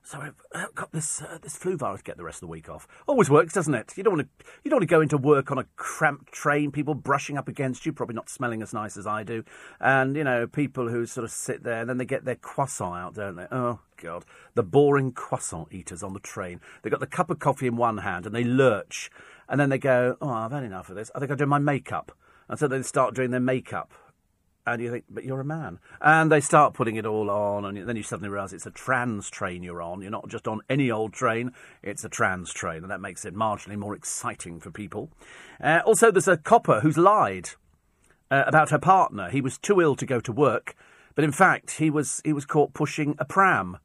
So 0.04 0.20
I've 0.20 0.36
uh, 0.54 0.66
got 0.76 0.92
this 0.92 1.22
uh, 1.22 1.38
this 1.42 1.56
flu 1.56 1.78
virus. 1.78 2.02
Get 2.02 2.18
the 2.18 2.26
rest 2.26 2.38
of 2.38 2.42
the 2.42 2.52
week 2.52 2.68
off. 2.68 2.88
Always 3.08 3.30
works, 3.30 3.54
doesn't 3.54 3.74
it? 3.74 3.94
You 3.96 4.04
don't 4.04 4.18
want 4.18 4.28
to 4.28 4.46
you 4.64 4.70
don't 4.70 4.80
want 4.80 4.90
to 4.90 4.94
go 4.94 5.00
into 5.00 5.18
work 5.18 5.50
on 5.50 5.58
a 5.58 5.66
cramped 5.78 6.34
train. 6.34 6.72
People 6.72 6.94
brushing 6.94 7.38
up 7.38 7.48
against 7.48 7.86
you, 7.86 7.94
probably 7.94 8.16
not 8.16 8.30
smelling 8.30 8.62
as 8.62 8.74
nice 8.74 8.98
as 8.98 9.08
I 9.08 9.24
do, 9.24 9.46
and 9.80 10.18
you 10.18 10.26
know 10.26 10.46
people 10.46 10.90
who 10.90 11.06
sort 11.06 11.24
of 11.24 11.32
sit 11.32 11.64
there 11.64 11.82
and 11.82 11.90
then 11.90 12.00
they 12.00 12.06
get 12.06 12.26
their 12.26 12.36
croissant 12.36 12.98
out, 12.98 13.14
don't 13.14 13.38
they? 13.38 13.48
Oh 13.50 13.80
God, 13.96 14.26
the 14.56 14.64
boring 14.64 15.14
croissant 15.14 15.72
eaters 15.72 16.04
on 16.04 16.12
the 16.12 16.20
train. 16.20 16.60
They've 16.82 16.92
got 16.92 17.00
the 17.00 17.08
cup 17.08 17.30
of 17.30 17.40
coffee 17.40 17.68
in 17.68 17.78
one 17.78 18.00
hand 18.00 18.26
and 18.26 18.36
they 18.36 18.44
lurch, 18.44 19.10
and 19.48 19.58
then 19.58 19.70
they 19.70 19.78
go, 19.78 20.18
"Oh, 20.20 20.30
I've 20.30 20.52
had 20.52 20.64
enough 20.64 20.90
of 20.90 20.98
this. 20.98 21.12
I 21.16 21.20
think 21.20 21.32
I'll 21.32 21.38
do 21.38 21.46
my 21.46 21.60
makeup." 21.60 22.12
And 22.50 22.60
so 22.60 22.68
they 22.68 22.82
start 22.82 23.16
doing 23.16 23.32
their 23.32 23.40
makeup 23.40 23.94
and 24.66 24.82
you 24.82 24.92
think, 24.92 25.06
but 25.10 25.24
you're 25.24 25.40
a 25.40 25.46
man. 25.46 25.80
And 26.02 26.32
they 26.32 26.42
start 26.42 26.74
putting 26.74 26.96
it 26.96 27.06
all 27.06 27.30
on, 27.30 27.66
and 27.66 27.88
then 27.88 27.96
you 27.96 28.04
suddenly 28.04 28.30
realise 28.30 28.54
it's 28.54 28.66
a 28.66 28.72
trans 28.72 29.30
train 29.30 29.64
you're 29.64 29.82
on. 29.82 30.02
You're 30.02 30.12
not 30.12 30.28
just 30.28 30.48
on 30.48 30.62
any 30.70 30.92
old 30.92 31.14
train, 31.14 31.52
it's 31.82 32.04
a 32.04 32.10
trans 32.10 32.54
train, 32.54 32.84
and 32.84 32.92
that 32.92 33.02
makes 33.02 33.26
it 33.26 33.36
marginally 33.36 33.78
more 33.78 33.96
exciting 33.96 34.60
for 34.60 34.72
people. 34.72 35.10
Uh, 35.62 35.82
also, 35.86 36.12
there's 36.12 36.28
a 36.28 36.38
copper 36.38 36.82
who's 36.82 36.98
lied 36.98 37.50
uh, 38.30 38.44
about 38.46 38.70
her 38.70 38.80
partner. 38.80 39.30
He 39.30 39.42
was 39.42 39.58
too 39.58 39.82
ill 39.82 39.96
to 39.96 40.06
go 40.06 40.20
to 40.20 40.32
work, 40.32 40.76
but 41.16 41.24
in 41.24 41.32
fact, 41.32 41.72
he 41.72 41.90
was, 41.90 42.22
he 42.24 42.34
was 42.34 42.46
caught 42.46 42.74
pushing 42.74 43.16
a 43.20 43.26
pram, 43.26 43.78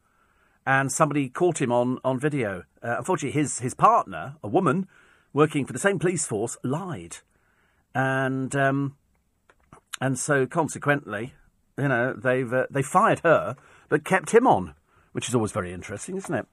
and 0.66 0.92
somebody 0.92 1.28
caught 1.28 1.61
him 1.61 1.73
on, 1.73 1.99
on 2.04 2.18
video. 2.18 2.64
Uh, 2.83 2.97
unfortunately, 2.99 3.40
his, 3.40 3.61
his 3.61 3.75
partner, 3.75 4.37
a 4.42 4.49
woman 4.49 4.87
working 5.33 5.64
for 5.64 5.73
the 5.73 5.78
same 5.78 5.99
police 5.99 6.26
force, 6.26 6.56
lied. 6.62 7.18
And. 7.95 8.54
Um, 8.54 8.97
and 10.00 10.18
so 10.18 10.46
consequently, 10.46 11.34
you 11.78 11.88
know, 11.88 12.12
they've 12.12 12.52
uh, 12.52 12.66
they 12.70 12.82
fired 12.82 13.20
her, 13.20 13.56
but 13.88 14.04
kept 14.04 14.32
him 14.32 14.46
on, 14.46 14.74
which 15.12 15.28
is 15.28 15.34
always 15.34 15.52
very 15.52 15.72
interesting, 15.72 16.16
isn't 16.16 16.34
it? 16.34 16.46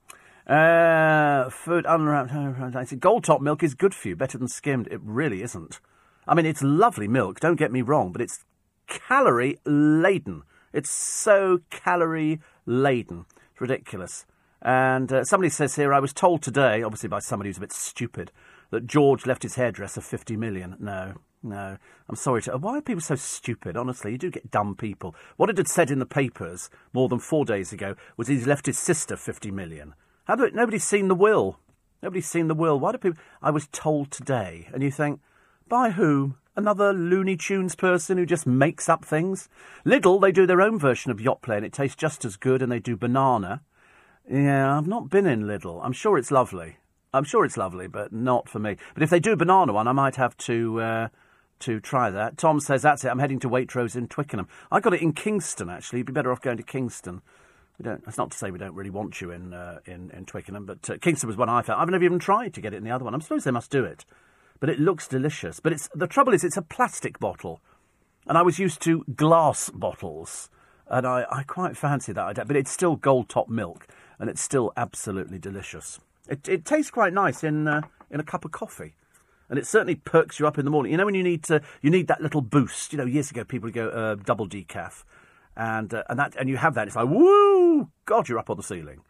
Uh, 0.51 1.49
food 1.49 1.85
unwrapped. 1.87 2.99
Gold 2.99 3.23
top 3.23 3.41
milk 3.41 3.63
is 3.63 3.75
good 3.75 3.93
for 3.93 4.09
you, 4.09 4.15
better 4.15 4.37
than 4.37 4.47
skimmed. 4.47 4.87
It 4.91 4.99
really 5.03 5.41
isn't. 5.41 5.79
I 6.27 6.35
mean, 6.35 6.45
it's 6.45 6.61
lovely 6.61 7.07
milk. 7.07 7.39
Don't 7.39 7.55
get 7.55 7.71
me 7.71 7.81
wrong, 7.81 8.11
but 8.11 8.21
it's 8.21 8.43
calorie 8.87 9.59
laden. 9.65 10.43
It's 10.73 10.89
so 10.89 11.59
calorie 11.69 12.39
laden. 12.65 13.25
It's 13.51 13.61
ridiculous. 13.61 14.25
And 14.61 15.11
uh, 15.11 15.23
somebody 15.25 15.49
says 15.49 15.75
here, 15.75 15.93
I 15.93 15.99
was 15.99 16.13
told 16.13 16.41
today, 16.41 16.81
obviously 16.81 17.09
by 17.09 17.19
somebody 17.19 17.49
who's 17.49 17.57
a 17.57 17.61
bit 17.61 17.73
stupid, 17.73 18.31
that 18.71 18.87
George 18.87 19.25
left 19.25 19.43
his 19.43 19.55
hairdresser 19.55 20.01
50 20.01 20.37
million. 20.37 20.77
No, 20.79 21.15
no. 21.43 21.77
I'm 22.09 22.15
sorry 22.15 22.41
to. 22.43 22.57
Why 22.57 22.77
are 22.77 22.81
people 22.81 23.01
so 23.01 23.15
stupid? 23.15 23.77
Honestly, 23.77 24.13
you 24.13 24.17
do 24.17 24.31
get 24.31 24.51
dumb 24.51 24.75
people. 24.75 25.15
What 25.37 25.49
it 25.49 25.57
had 25.57 25.67
said 25.67 25.91
in 25.91 25.99
the 25.99 26.05
papers 26.05 26.69
more 26.93 27.09
than 27.09 27.19
four 27.19 27.45
days 27.45 27.73
ago 27.73 27.95
was 28.17 28.27
he's 28.27 28.47
left 28.47 28.65
his 28.65 28.79
sister 28.79 29.17
50 29.17 29.51
million. 29.51 29.93
How 30.25 30.35
it, 30.35 30.55
nobody's 30.55 30.85
seen 30.85 31.09
the 31.09 31.15
will. 31.15 31.59
Nobody's 32.01 32.27
seen 32.27 32.47
the 32.47 32.55
will. 32.55 32.79
Why 32.79 32.93
do 32.93 32.97
people. 32.97 33.21
I 33.41 33.51
was 33.51 33.67
told 33.67 34.09
today. 34.11 34.69
And 34.73 34.81
you 34.81 34.91
think, 34.91 35.19
by 35.67 35.91
whom? 35.91 36.37
Another 36.55 36.93
Looney 36.93 37.35
Tunes 37.35 37.75
person 37.75 38.17
who 38.17 38.27
just 38.27 38.45
makes 38.45 38.87
up 38.87 39.03
things? 39.03 39.49
Lidl, 39.85 40.21
they 40.21 40.31
do 40.31 40.45
their 40.45 40.61
own 40.61 40.77
version 40.77 41.11
of 41.11 41.17
Yoplait 41.17 41.57
and 41.57 41.65
it 41.65 41.73
tastes 41.73 41.95
just 41.95 42.23
as 42.25 42.37
good 42.37 42.61
and 42.61 42.71
they 42.71 42.79
do 42.79 42.95
banana. 42.95 43.61
Yeah, 44.29 44.77
I've 44.77 44.87
not 44.87 45.09
been 45.09 45.25
in 45.25 45.43
Lidl. 45.43 45.81
I'm 45.83 45.93
sure 45.93 46.17
it's 46.17 46.29
lovely. 46.29 46.77
I'm 47.11 47.23
sure 47.23 47.43
it's 47.43 47.57
lovely, 47.57 47.87
but 47.87 48.13
not 48.13 48.47
for 48.47 48.59
me. 48.59 48.77
But 48.93 49.03
if 49.03 49.09
they 49.09 49.19
do 49.19 49.35
banana 49.35 49.73
one, 49.73 49.87
I 49.87 49.91
might 49.91 50.15
have 50.15 50.37
to 50.37 50.79
uh, 50.81 51.07
to 51.59 51.79
try 51.79 52.09
that. 52.09 52.37
Tom 52.37 52.59
says 52.59 52.81
that's 52.81 53.03
it. 53.05 53.09
I'm 53.09 53.19
heading 53.19 53.39
to 53.39 53.49
Waitrose 53.49 53.95
in 53.95 54.07
Twickenham. 54.07 54.47
I 54.71 54.79
got 54.79 54.93
it 54.93 55.01
in 55.01 55.13
Kingston 55.13 55.69
actually. 55.69 55.99
You'd 55.99 56.07
be 56.07 56.13
better 56.13 56.31
off 56.31 56.41
going 56.41 56.57
to 56.57 56.63
Kingston. 56.63 57.21
We 57.79 57.83
don't. 57.83 58.03
That's 58.05 58.17
not 58.17 58.31
to 58.31 58.37
say 58.37 58.51
we 58.51 58.59
don't 58.59 58.75
really 58.75 58.89
want 58.91 59.19
you 59.19 59.31
in 59.31 59.53
uh, 59.53 59.79
in 59.85 60.11
in 60.11 60.25
Twickenham, 60.25 60.65
but 60.65 60.89
uh, 60.89 60.97
Kingston 60.99 61.27
was 61.27 61.37
one 61.37 61.49
I 61.49 61.61
found. 61.63 61.81
I've 61.81 61.89
never 61.89 62.03
even 62.03 62.19
tried 62.19 62.53
to 62.53 62.61
get 62.61 62.73
it 62.73 62.77
in 62.77 62.83
the 62.83 62.91
other 62.91 63.03
one. 63.03 63.15
I 63.15 63.19
suppose 63.19 63.43
they 63.43 63.51
must 63.51 63.71
do 63.71 63.83
it, 63.83 64.05
but 64.59 64.69
it 64.69 64.79
looks 64.79 65.07
delicious. 65.07 65.59
But 65.59 65.73
it's 65.73 65.89
the 65.95 66.07
trouble 66.07 66.33
is 66.33 66.43
it's 66.43 66.57
a 66.57 66.61
plastic 66.61 67.19
bottle, 67.19 67.61
and 68.27 68.37
I 68.37 68.43
was 68.43 68.59
used 68.59 68.81
to 68.83 69.03
glass 69.15 69.71
bottles, 69.71 70.49
and 70.87 71.07
I, 71.07 71.25
I 71.31 71.43
quite 71.43 71.75
fancy 71.75 72.13
that 72.13 72.23
idea. 72.23 72.45
But 72.45 72.57
it's 72.57 72.71
still 72.71 72.95
gold 72.95 73.27
top 73.27 73.49
milk, 73.49 73.87
and 74.19 74.29
it's 74.29 74.41
still 74.41 74.71
absolutely 74.77 75.39
delicious. 75.39 75.99
It, 76.29 76.47
it 76.47 76.65
tastes 76.65 76.91
quite 76.91 77.11
nice 77.11 77.43
in 77.43 77.67
uh, 77.67 77.81
in 78.11 78.19
a 78.19 78.23
cup 78.23 78.45
of 78.45 78.51
coffee, 78.51 78.93
and 79.53 79.59
it 79.59 79.67
certainly 79.67 79.93
perks 79.93 80.39
you 80.39 80.47
up 80.47 80.57
in 80.57 80.65
the 80.65 80.71
morning. 80.71 80.91
You 80.91 80.97
know 80.97 81.05
when 81.05 81.13
you 81.13 81.21
need 81.21 81.43
to 81.43 81.61
you 81.83 81.91
need 81.91 82.07
that 82.07 82.23
little 82.23 82.41
boost. 82.41 82.91
You 82.91 82.97
know 82.97 83.05
years 83.05 83.29
ago 83.29 83.43
people 83.43 83.67
would 83.67 83.75
go 83.75 83.89
uh, 83.89 84.15
double 84.15 84.49
decaf, 84.49 85.03
and 85.55 85.93
uh, 85.93 86.03
and 86.09 86.17
that 86.17 86.35
and 86.39 86.49
you 86.49 86.57
have 86.57 86.73
that. 86.73 86.87
It's 86.87 86.95
like 86.95 87.07
woo, 87.07 87.87
God, 88.05 88.27
you're 88.27 88.39
up 88.39 88.49
on 88.49 88.57
the 88.57 88.63
ceiling. 88.63 89.01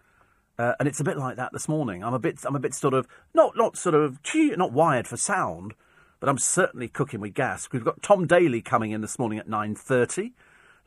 Uh, 0.60 0.74
and 0.80 0.90
it's 0.90 1.00
a 1.00 1.04
bit 1.06 1.16
like 1.16 1.38
that 1.38 1.54
this 1.54 1.70
morning. 1.70 2.04
I'm 2.04 2.14
a 2.14 2.20
bit 2.20 2.40
I'm 2.46 2.58
a 2.58 2.60
bit 2.60 2.74
sort 2.74 2.94
of 2.94 3.08
not 3.34 3.56
not 3.56 3.78
sort 3.78 3.96
of 3.96 4.20
not 4.36 4.74
wired 4.74 5.08
for 5.08 5.16
sound, 5.16 5.76
but 6.20 6.28
I'm 6.28 6.38
certainly 6.38 6.90
cooking 6.90 7.22
with 7.22 7.34
gas. 7.36 7.70
We've 7.72 7.86
got 7.86 8.04
Tom 8.04 8.28
Daley 8.28 8.62
coming 8.62 8.92
in 8.92 9.00
this 9.00 9.18
morning 9.18 9.40
at 9.40 9.48
nine 9.48 9.76
thirty. 9.76 10.34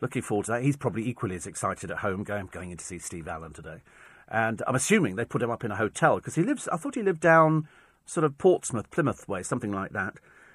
Looking 0.03 0.21
forward 0.21 0.45
to 0.47 0.53
that. 0.53 0.65
He's 0.65 0.77
probably 0.77 1.09
equally 1.09 1.37
as 1.37 1.47
excited 1.47 1.91
at 1.91 1.99
home 2.01 2.25
going 2.25 2.51
going 2.53 2.73
in 2.73 2.77
to 2.77 2.85
see 2.85 2.99
Steve 2.99 3.27
Allen 3.27 3.55
today. 3.55 3.81
And 4.29 4.63
I'm 4.67 4.75
assuming 4.75 5.17
they 5.17 5.25
put 5.25 5.43
him 5.43 5.51
up 5.51 5.65
in 5.65 5.71
a 5.71 5.77
hotel 5.77 6.17
because 6.17 6.35
he 6.35 6.43
lives, 6.43 6.69
I 6.69 6.77
thought 6.77 6.97
he 6.97 7.03
lived 7.03 7.21
down 7.21 7.69
sort 8.07 8.25
of 8.25 8.39
Portsmouth, 8.39 8.91
Plymouth 8.91 9.29
way, 9.29 9.43
something 9.43 9.73
like 9.73 9.93
that. 9.93 10.15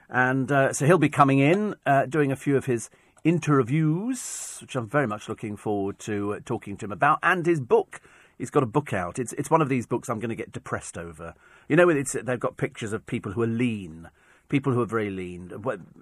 And 0.09 0.51
uh, 0.51 0.73
so 0.73 0.85
he'll 0.85 0.97
be 0.97 1.09
coming 1.09 1.39
in, 1.39 1.75
uh, 1.85 2.05
doing 2.05 2.31
a 2.31 2.35
few 2.35 2.57
of 2.57 2.65
his 2.65 2.89
interviews, 3.23 4.57
which 4.61 4.75
I'm 4.75 4.87
very 4.87 5.07
much 5.07 5.29
looking 5.29 5.55
forward 5.55 5.99
to 5.99 6.33
uh, 6.33 6.39
talking 6.43 6.75
to 6.77 6.85
him 6.85 6.91
about, 6.91 7.19
and 7.21 7.45
his 7.45 7.59
book. 7.59 8.01
He's 8.37 8.49
got 8.49 8.63
a 8.63 8.67
book 8.67 8.91
out. 8.91 9.19
It's 9.19 9.33
it's 9.33 9.51
one 9.51 9.61
of 9.61 9.69
these 9.69 9.85
books 9.85 10.09
I'm 10.09 10.19
going 10.19 10.29
to 10.29 10.35
get 10.35 10.51
depressed 10.51 10.97
over. 10.97 11.35
You 11.69 11.75
know, 11.75 11.89
it's, 11.89 12.13
they've 12.13 12.39
got 12.39 12.57
pictures 12.57 12.91
of 12.91 13.05
people 13.05 13.33
who 13.33 13.43
are 13.43 13.47
lean, 13.47 14.09
people 14.49 14.73
who 14.73 14.81
are 14.81 14.87
very 14.87 15.11
lean. 15.11 15.51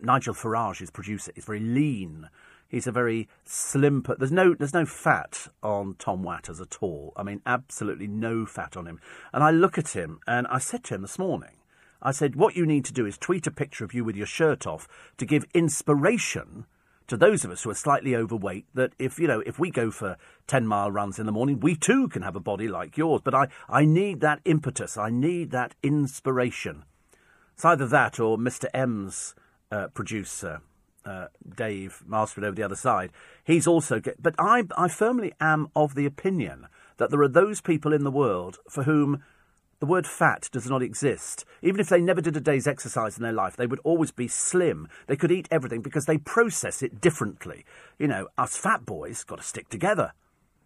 Nigel 0.01 0.33
Farage, 0.33 0.79
his 0.79 0.89
producer, 0.89 1.31
is 1.35 1.45
very 1.45 1.59
lean. 1.59 2.29
He's 2.69 2.85
a 2.85 2.91
very 2.91 3.27
slim. 3.45 4.05
There's 4.19 4.31
no 4.31 4.53
there's 4.53 4.75
no 4.75 4.85
fat 4.85 5.47
on 5.63 5.95
Tom 5.97 6.21
Watters 6.21 6.61
at 6.61 6.77
all. 6.81 7.13
I 7.17 7.23
mean, 7.23 7.41
absolutely 7.45 8.07
no 8.07 8.45
fat 8.45 8.77
on 8.77 8.85
him. 8.85 8.99
And 9.33 9.43
I 9.43 9.49
look 9.49 9.79
at 9.79 9.89
him 9.89 10.19
and 10.27 10.45
I 10.47 10.59
said 10.59 10.83
to 10.85 10.95
him 10.95 11.01
this 11.01 11.17
morning, 11.17 11.57
I 11.99 12.11
said, 12.11 12.35
what 12.35 12.55
you 12.55 12.67
need 12.67 12.85
to 12.85 12.93
do 12.93 13.07
is 13.07 13.17
tweet 13.17 13.47
a 13.47 13.51
picture 13.51 13.83
of 13.83 13.93
you 13.95 14.05
with 14.05 14.15
your 14.15 14.27
shirt 14.27 14.67
off 14.67 14.87
to 15.17 15.25
give 15.25 15.45
inspiration 15.55 16.65
to 17.07 17.17
those 17.17 17.43
of 17.43 17.49
us 17.49 17.63
who 17.63 17.71
are 17.71 17.75
slightly 17.75 18.15
overweight 18.15 18.67
that 18.75 18.93
if 18.99 19.17
you 19.17 19.27
know 19.27 19.41
if 19.47 19.57
we 19.57 19.71
go 19.71 19.89
for 19.89 20.15
10 20.45 20.67
mile 20.67 20.91
runs 20.91 21.17
in 21.17 21.25
the 21.25 21.31
morning 21.31 21.59
we 21.59 21.75
too 21.75 22.07
can 22.07 22.21
have 22.21 22.35
a 22.35 22.39
body 22.39 22.67
like 22.67 22.97
yours 22.97 23.19
but 23.23 23.33
i 23.33 23.47
i 23.67 23.83
need 23.83 24.21
that 24.21 24.39
impetus 24.45 24.95
i 24.95 25.09
need 25.09 25.49
that 25.49 25.73
inspiration 25.81 26.85
it's 27.55 27.65
either 27.65 27.87
that 27.87 28.19
or 28.19 28.37
mr 28.37 28.65
m's 28.75 29.33
uh, 29.71 29.87
producer 29.87 30.61
uh, 31.09 31.27
Dave 31.57 32.03
Marsford 32.05 32.43
over 32.43 32.55
the 32.55 32.63
other 32.63 32.75
side, 32.75 33.11
he's 33.43 33.67
also 33.67 33.99
get. 33.99 34.21
But 34.21 34.35
I, 34.37 34.63
I 34.77 34.87
firmly 34.87 35.33
am 35.41 35.69
of 35.75 35.95
the 35.95 36.05
opinion 36.05 36.67
that 36.97 37.09
there 37.09 37.21
are 37.21 37.27
those 37.27 37.61
people 37.61 37.93
in 37.93 38.03
the 38.03 38.11
world 38.11 38.59
for 38.69 38.83
whom 38.83 39.23
the 39.79 39.85
word 39.85 40.05
fat 40.05 40.49
does 40.51 40.69
not 40.69 40.83
exist. 40.83 41.45
Even 41.61 41.79
if 41.79 41.89
they 41.89 42.01
never 42.01 42.21
did 42.21 42.35
a 42.35 42.41
day's 42.41 42.67
exercise 42.67 43.17
in 43.17 43.23
their 43.23 43.31
life, 43.31 43.55
they 43.55 43.65
would 43.65 43.79
always 43.83 44.11
be 44.11 44.27
slim. 44.27 44.87
They 45.07 45.15
could 45.15 45.31
eat 45.31 45.47
everything 45.49 45.81
because 45.81 46.05
they 46.05 46.17
process 46.17 46.83
it 46.83 47.01
differently. 47.01 47.65
You 47.97 48.07
know, 48.07 48.27
us 48.37 48.57
fat 48.57 48.85
boys 48.85 49.23
got 49.23 49.37
to 49.37 49.43
stick 49.43 49.69
together 49.69 50.11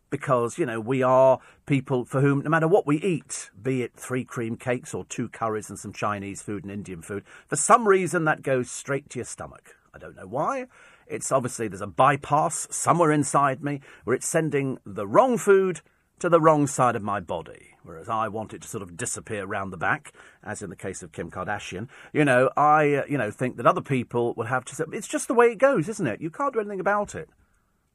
because, 0.10 0.58
you 0.58 0.66
know, 0.66 0.80
we 0.80 1.04
are 1.04 1.40
people 1.66 2.06
for 2.06 2.22
whom, 2.22 2.42
no 2.42 2.50
matter 2.50 2.68
what 2.68 2.88
we 2.88 2.98
eat, 3.02 3.52
be 3.62 3.84
it 3.84 3.94
three 3.96 4.24
cream 4.24 4.56
cakes 4.58 4.94
or 4.94 5.06
two 5.06 5.30
curries 5.30 5.70
and 5.70 5.80
some 5.80 5.94
Chinese 5.94 6.42
food 6.42 6.64
and 6.64 6.72
Indian 6.72 7.02
food, 7.02 7.24
for 7.48 7.56
some 7.56 7.88
reason 7.88 8.26
that 8.26 8.42
goes 8.42 8.70
straight 8.70 9.10
to 9.12 9.20
your 9.20 9.26
stomach. 9.26 9.76
I 9.94 10.00
don't 10.00 10.16
know 10.16 10.28
why. 10.28 10.68
It's 11.08 11.32
obviously 11.32 11.68
there's 11.68 11.82
a 11.82 11.88
bypass 11.88 12.68
somewhere 12.72 13.12
inside 13.12 13.64
me 13.64 13.82
where 14.04 14.16
it's 14.16 14.28
sending 14.28 14.80
the 14.86 15.08
wrong 15.08 15.38
food 15.38 15.82
to 16.20 16.30
the 16.30 16.42
wrong 16.42 16.68
side 16.68 16.96
of 16.96 17.04
my 17.04 17.20
body. 17.20 17.76
Whereas 17.84 18.08
I 18.08 18.28
want 18.30 18.54
it 18.54 18.62
to 18.62 18.68
sort 18.68 18.82
of 18.82 18.96
disappear 18.96 19.46
round 19.46 19.74
the 19.74 19.78
back, 19.78 20.14
as 20.42 20.62
in 20.62 20.70
the 20.70 20.76
case 20.76 21.04
of 21.04 21.12
Kim 21.12 21.30
Kardashian. 21.30 21.90
You 22.14 22.24
know, 22.24 22.50
I 22.56 22.94
uh, 22.94 23.04
you 23.10 23.18
know 23.18 23.30
think 23.30 23.58
that 23.58 23.68
other 23.68 23.82
people 23.82 24.34
would 24.36 24.48
have 24.48 24.64
to. 24.66 24.76
Say, 24.76 24.86
it's 24.94 25.08
just 25.08 25.28
the 25.28 25.34
way 25.34 25.48
it 25.48 25.58
goes, 25.58 25.90
isn't 25.90 26.08
it? 26.08 26.22
You 26.22 26.30
can't 26.30 26.54
do 26.54 26.62
anything 26.62 26.80
about 26.80 27.14
it. 27.14 27.30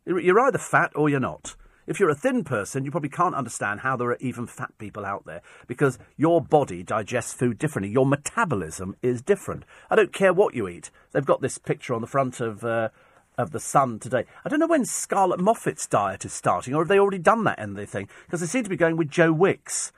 You're 0.05 0.41
either 0.41 0.59
fat 0.59 0.93
or 0.95 1.09
you're 1.09 1.21
not. 1.21 1.57
If 1.89 1.99
you're 1.99 2.11
a 2.11 2.15
thin 2.15 2.45
person, 2.45 2.85
you 2.85 2.91
probably 2.91 3.09
can't 3.09 3.35
understand 3.35 3.81
how 3.81 3.97
there 3.97 4.11
are 4.11 4.19
even 4.21 4.47
fat 4.47 4.77
people 4.77 5.07
out 5.07 5.25
there 5.25 5.41
because 5.67 5.99
your 6.19 6.43
body 6.43 6.83
digests 6.83 7.33
food 7.33 7.57
differently. 7.57 7.91
Your 7.91 8.05
metabolism 8.05 8.95
is 9.01 9.23
different. 9.23 9.65
I 9.89 9.97
don't 9.97 10.13
care 10.13 10.35
what 10.35 10.55
you 10.55 10.69
eat. 10.69 10.91
They've 11.13 11.25
got 11.25 11.41
this 11.41 11.57
picture 11.57 11.95
on 11.95 12.03
the 12.03 12.07
front 12.07 12.41
of. 12.41 12.63
Uh, 12.63 12.91
of 13.39 13.53
the 13.53 13.61
Sun 13.61 14.01
today. 14.01 14.25
I 14.45 14.49
don't 14.49 14.59
know 14.59 14.67
when 14.67 14.85
Scarlett 14.85 15.39
Moffat's 15.39 15.87
diet 15.87 16.25
is 16.25 16.33
starting, 16.33 16.75
or 16.75 16.81
have 16.83 16.89
they 16.89 16.99
already 16.99 17.21
done 17.21 17.45
that 17.45 17.61
end 17.61 17.79
of 17.79 17.89
thing? 17.89 18.09
Because 18.27 18.41
they 18.41 18.49
seem 18.49 18.65
to 18.65 18.69
be 18.69 18.77
going 18.77 18.97
with 18.97 19.09
Joe 19.09 19.33
Wicks, 19.33 19.93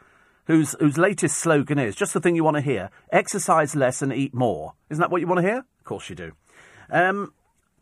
whose 0.44 0.76
whose 0.78 0.98
latest 0.98 1.38
slogan 1.38 1.78
is 1.78 1.96
just 1.96 2.12
the 2.12 2.20
thing 2.20 2.36
you 2.36 2.44
want 2.44 2.58
to 2.58 2.60
hear: 2.60 2.90
exercise 3.10 3.74
less 3.74 4.02
and 4.02 4.12
eat 4.12 4.34
more. 4.34 4.74
Isn't 4.90 5.00
that 5.00 5.10
what 5.10 5.22
you 5.22 5.26
want 5.26 5.40
to 5.40 5.48
hear? 5.48 5.60
Of 5.60 5.84
course 5.84 6.10
you 6.10 6.16
do. 6.16 6.32
Um, 6.90 7.32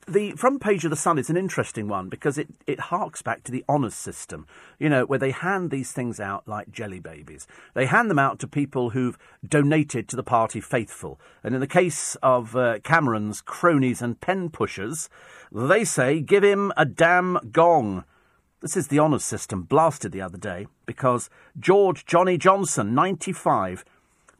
the 0.08 0.32
front 0.32 0.60
page 0.60 0.84
of 0.84 0.90
the 0.90 0.96
Sun 0.96 1.18
is 1.18 1.28
an 1.30 1.36
interesting 1.36 1.86
one 1.86 2.08
because 2.08 2.38
it, 2.38 2.48
it 2.66 2.80
harks 2.80 3.22
back 3.22 3.44
to 3.44 3.52
the 3.52 3.64
honours 3.68 3.94
system, 3.94 4.46
you 4.78 4.88
know, 4.88 5.04
where 5.04 5.18
they 5.18 5.30
hand 5.30 5.70
these 5.70 5.92
things 5.92 6.18
out 6.18 6.48
like 6.48 6.70
jelly 6.70 6.98
babies. 6.98 7.46
They 7.74 7.86
hand 7.86 8.10
them 8.10 8.18
out 8.18 8.38
to 8.40 8.48
people 8.48 8.90
who've 8.90 9.18
donated 9.46 10.08
to 10.08 10.16
the 10.16 10.22
party 10.22 10.60
faithful. 10.60 11.20
And 11.44 11.54
in 11.54 11.60
the 11.60 11.66
case 11.66 12.16
of 12.22 12.56
uh, 12.56 12.78
Cameron's 12.80 13.40
cronies 13.40 14.00
and 14.00 14.20
pen 14.20 14.48
pushers, 14.48 15.08
they 15.52 15.84
say, 15.84 16.20
give 16.20 16.42
him 16.42 16.72
a 16.76 16.84
damn 16.84 17.38
gong. 17.52 18.04
This 18.60 18.76
is 18.76 18.88
the 18.88 18.98
honours 18.98 19.24
system 19.24 19.62
blasted 19.62 20.12
the 20.12 20.22
other 20.22 20.38
day 20.38 20.66
because 20.86 21.30
George 21.58 22.06
Johnny 22.06 22.38
Johnson, 22.38 22.94
95, 22.94 23.84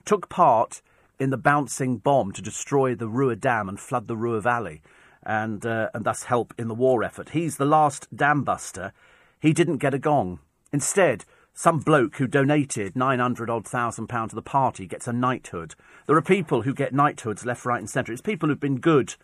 took 0.05 0.29
part 0.29 0.83
in 1.21 1.31
the 1.31 1.37
bouncing 1.37 1.99
bomb 1.99 2.33
to 2.33 2.43
destroy 2.43 2.95
the 2.95 3.09
Ruhr 3.09 3.35
Dam 3.35 3.69
and 3.69 3.79
flood 3.79 4.09
the 4.09 4.17
Ruhr 4.17 4.41
Valley 4.41 4.83
and, 5.29 5.65
uh, 5.67 5.91
and 5.93 6.05
thus 6.05 6.25
help 6.25 6.55
in 6.59 6.67
the 6.69 6.75
war 6.75 7.05
effort. 7.05 7.29
He's 7.29 7.59
the 7.59 7.67
last 7.67 8.09
dam 8.17 8.43
buster. 8.43 8.93
He 9.39 9.53
didn't 9.53 9.77
get 9.77 9.95
a 9.95 9.99
gong. 9.99 10.41
Instead, 10.73 11.27
some 11.53 11.81
bloke 11.81 12.17
who 12.17 12.27
donated 12.27 12.97
900 12.97 13.51
odd 13.51 13.67
thousand 13.67 14.07
pounds 14.07 14.31
to 14.31 14.37
the 14.37 14.43
party 14.43 14.87
gets 14.87 15.07
a 15.07 15.13
knighthood. 15.13 15.75
There 16.07 16.17
are 16.17 16.23
people 16.23 16.63
who 16.63 16.73
get 16.73 16.95
knighthoods 16.95 17.45
left, 17.45 17.67
right, 17.67 17.79
and 17.79 17.91
centre. 17.91 18.11
It's 18.11 18.23
people 18.23 18.49
who've 18.49 18.59
been 18.59 18.81
good 18.81 19.15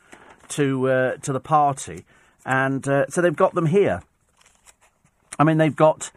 to, 0.51 0.89
uh, 0.89 1.17
to 1.19 1.33
the 1.33 1.41
party, 1.41 2.05
and 2.45 2.87
uh, 2.87 3.07
so 3.09 3.23
they've 3.23 3.35
got 3.35 3.55
them 3.55 3.67
here. 3.67 4.03
I 5.39 5.45
mean, 5.45 5.57
they've 5.57 5.75
got 5.75 6.13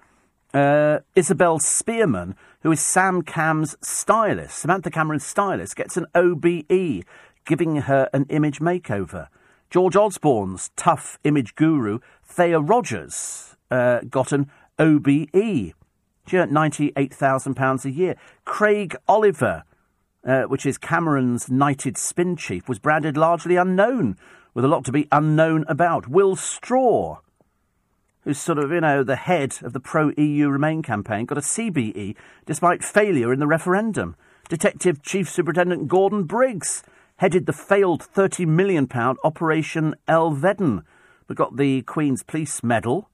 uh, 0.53 0.99
Isabel 1.15 1.59
Spearman, 1.59 2.35
who 2.61 2.71
is 2.71 2.81
Sam 2.81 3.21
Cam's 3.21 3.77
stylist. 3.81 4.59
Samantha 4.59 4.91
Cameron's 4.91 5.25
stylist 5.25 5.77
gets 5.77 5.95
an 5.95 6.07
OBE, 6.13 7.05
giving 7.45 7.77
her 7.77 8.09
an 8.11 8.25
image 8.29 8.59
makeover. 8.59 9.29
George 9.69 9.95
Osborne's 9.97 10.71
tough 10.77 11.19
image 11.23 11.55
guru, 11.55 11.99
Thea 12.23 12.59
Rogers, 12.59 13.57
uh, 13.69 13.99
got 14.09 14.31
an 14.31 14.49
OBE. 14.79 15.73
She 16.27 16.37
earned 16.37 16.51
£98,000 16.51 17.85
a 17.85 17.91
year. 17.91 18.15
Craig 18.45 18.95
Oliver, 19.07 19.63
uh, 20.25 20.43
which 20.43 20.65
is 20.65 20.77
Cameron's 20.77 21.49
knighted 21.49 21.97
spin 21.97 22.37
chief, 22.37 22.69
was 22.69 22.79
branded 22.79 23.17
largely 23.17 23.57
unknown, 23.57 24.17
with 24.53 24.63
a 24.63 24.69
lot 24.69 24.85
to 24.85 24.91
be 24.91 25.07
unknown 25.11 25.65
about. 25.67 26.07
Will 26.07 26.35
Straw, 26.35 27.19
who's 28.21 28.39
sort 28.39 28.59
of, 28.59 28.71
you 28.71 28.81
know, 28.81 29.03
the 29.03 29.15
head 29.17 29.57
of 29.63 29.73
the 29.73 29.79
pro 29.81 30.11
EU 30.17 30.49
Remain 30.49 30.81
campaign, 30.81 31.25
got 31.25 31.37
a 31.37 31.41
CBE 31.41 32.15
despite 32.45 32.83
failure 32.83 33.33
in 33.33 33.39
the 33.39 33.47
referendum. 33.47 34.15
Detective 34.47 35.01
Chief 35.03 35.29
Superintendent 35.29 35.89
Gordon 35.89 36.23
Briggs 36.23 36.83
headed 37.17 37.45
the 37.45 37.53
failed 37.53 38.01
£30 38.01 38.47
million 38.47 38.87
Operation 39.23 39.95
Elveden, 40.07 40.83
but 41.27 41.37
got 41.37 41.57
the 41.57 41.81
Queen's 41.83 42.23
Police 42.23 42.63
Medal. 42.63 43.09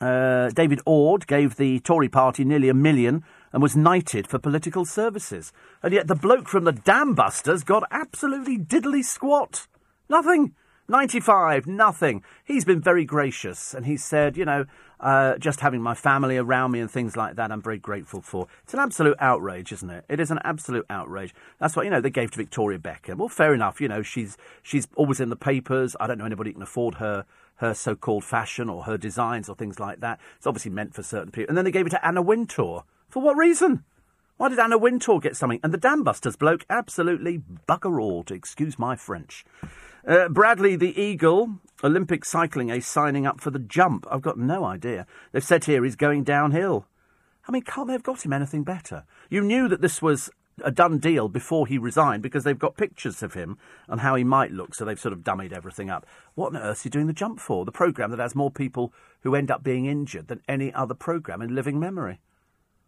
Uh, 0.00 0.50
David 0.50 0.80
Ord 0.86 1.26
gave 1.26 1.56
the 1.56 1.80
Tory 1.80 2.08
party 2.08 2.44
nearly 2.44 2.68
a 2.68 2.74
million 2.74 3.24
and 3.52 3.62
was 3.62 3.76
knighted 3.76 4.28
for 4.28 4.38
political 4.38 4.84
services. 4.84 5.52
And 5.82 5.92
yet 5.92 6.06
the 6.06 6.14
bloke 6.14 6.48
from 6.48 6.64
the 6.64 6.72
Dam 6.72 7.14
Busters 7.14 7.64
got 7.64 7.84
absolutely 7.90 8.58
diddly 8.58 9.04
squat. 9.04 9.66
Nothing. 10.08 10.54
95, 10.88 11.66
nothing. 11.66 12.22
He's 12.44 12.64
been 12.64 12.80
very 12.80 13.04
gracious 13.04 13.74
and 13.74 13.84
he 13.84 13.96
said, 13.96 14.36
you 14.38 14.44
know, 14.46 14.64
uh, 15.00 15.38
just 15.38 15.60
having 15.60 15.80
my 15.80 15.94
family 15.94 16.36
around 16.36 16.72
me 16.72 16.80
and 16.80 16.90
things 16.90 17.16
like 17.16 17.36
that, 17.36 17.52
I'm 17.52 17.62
very 17.62 17.78
grateful 17.78 18.20
for. 18.20 18.46
It's 18.64 18.74
an 18.74 18.80
absolute 18.80 19.16
outrage, 19.20 19.72
isn't 19.72 19.90
it? 19.90 20.04
It 20.08 20.20
is 20.20 20.30
an 20.30 20.38
absolute 20.44 20.86
outrage. 20.90 21.34
That's 21.58 21.76
what, 21.76 21.84
you 21.84 21.90
know, 21.90 22.00
they 22.00 22.10
gave 22.10 22.30
to 22.32 22.36
Victoria 22.36 22.78
Beckham. 22.78 23.16
Well, 23.16 23.28
fair 23.28 23.54
enough, 23.54 23.80
you 23.80 23.88
know, 23.88 24.02
she's, 24.02 24.36
she's 24.62 24.88
always 24.96 25.20
in 25.20 25.30
the 25.30 25.36
papers. 25.36 25.96
I 26.00 26.06
don't 26.06 26.18
know 26.18 26.26
anybody 26.26 26.52
can 26.52 26.62
afford 26.62 26.96
her 26.96 27.24
her 27.58 27.74
so-called 27.74 28.22
fashion 28.24 28.68
or 28.68 28.84
her 28.84 28.96
designs 28.96 29.48
or 29.48 29.56
things 29.56 29.80
like 29.80 29.98
that. 29.98 30.20
It's 30.36 30.46
obviously 30.46 30.70
meant 30.70 30.94
for 30.94 31.02
certain 31.02 31.32
people. 31.32 31.48
And 31.48 31.58
then 31.58 31.64
they 31.64 31.72
gave 31.72 31.86
it 31.86 31.90
to 31.90 32.06
Anna 32.06 32.22
Wintour. 32.22 32.84
For 33.08 33.20
what 33.20 33.36
reason? 33.36 33.82
Why 34.36 34.48
did 34.48 34.60
Anna 34.60 34.78
Wintour 34.78 35.18
get 35.18 35.36
something? 35.36 35.58
And 35.64 35.74
the 35.74 35.78
Dam 35.78 36.04
Busters 36.04 36.36
bloke 36.36 36.64
absolutely 36.70 37.42
bugger 37.68 38.00
all, 38.00 38.22
to 38.24 38.34
excuse 38.34 38.78
my 38.78 38.94
French. 38.94 39.44
Uh, 40.06 40.28
Bradley 40.28 40.76
the 40.76 41.00
Eagle, 41.00 41.58
Olympic 41.82 42.24
cycling 42.24 42.70
ace, 42.70 42.86
signing 42.86 43.26
up 43.26 43.40
for 43.40 43.50
the 43.50 43.58
jump. 43.58 44.06
I've 44.10 44.22
got 44.22 44.38
no 44.38 44.64
idea. 44.64 45.06
They've 45.32 45.44
said 45.44 45.64
here 45.64 45.84
he's 45.84 45.96
going 45.96 46.24
downhill. 46.24 46.86
I 47.46 47.52
mean, 47.52 47.62
can't 47.62 47.86
they 47.86 47.94
have 47.94 48.02
got 48.02 48.24
him 48.24 48.32
anything 48.32 48.62
better? 48.62 49.04
You 49.30 49.42
knew 49.42 49.68
that 49.68 49.80
this 49.80 50.02
was 50.02 50.30
a 50.64 50.70
done 50.70 50.98
deal 50.98 51.28
before 51.28 51.66
he 51.66 51.78
resigned 51.78 52.22
because 52.22 52.44
they've 52.44 52.58
got 52.58 52.76
pictures 52.76 53.22
of 53.22 53.34
him 53.34 53.58
and 53.88 54.00
how 54.00 54.14
he 54.14 54.24
might 54.24 54.52
look, 54.52 54.74
so 54.74 54.84
they've 54.84 55.00
sort 55.00 55.12
of 55.12 55.20
dummied 55.20 55.52
everything 55.52 55.90
up. 55.90 56.06
What 56.34 56.54
on 56.54 56.60
earth 56.60 56.78
is 56.78 56.82
he 56.84 56.90
doing 56.90 57.06
the 57.06 57.12
jump 57.12 57.40
for? 57.40 57.64
The 57.64 57.72
programme 57.72 58.10
that 58.10 58.20
has 58.20 58.34
more 58.34 58.50
people 58.50 58.92
who 59.22 59.34
end 59.34 59.50
up 59.50 59.62
being 59.62 59.86
injured 59.86 60.28
than 60.28 60.42
any 60.48 60.72
other 60.74 60.94
programme 60.94 61.42
in 61.42 61.54
living 61.54 61.78
memory. 61.78 62.20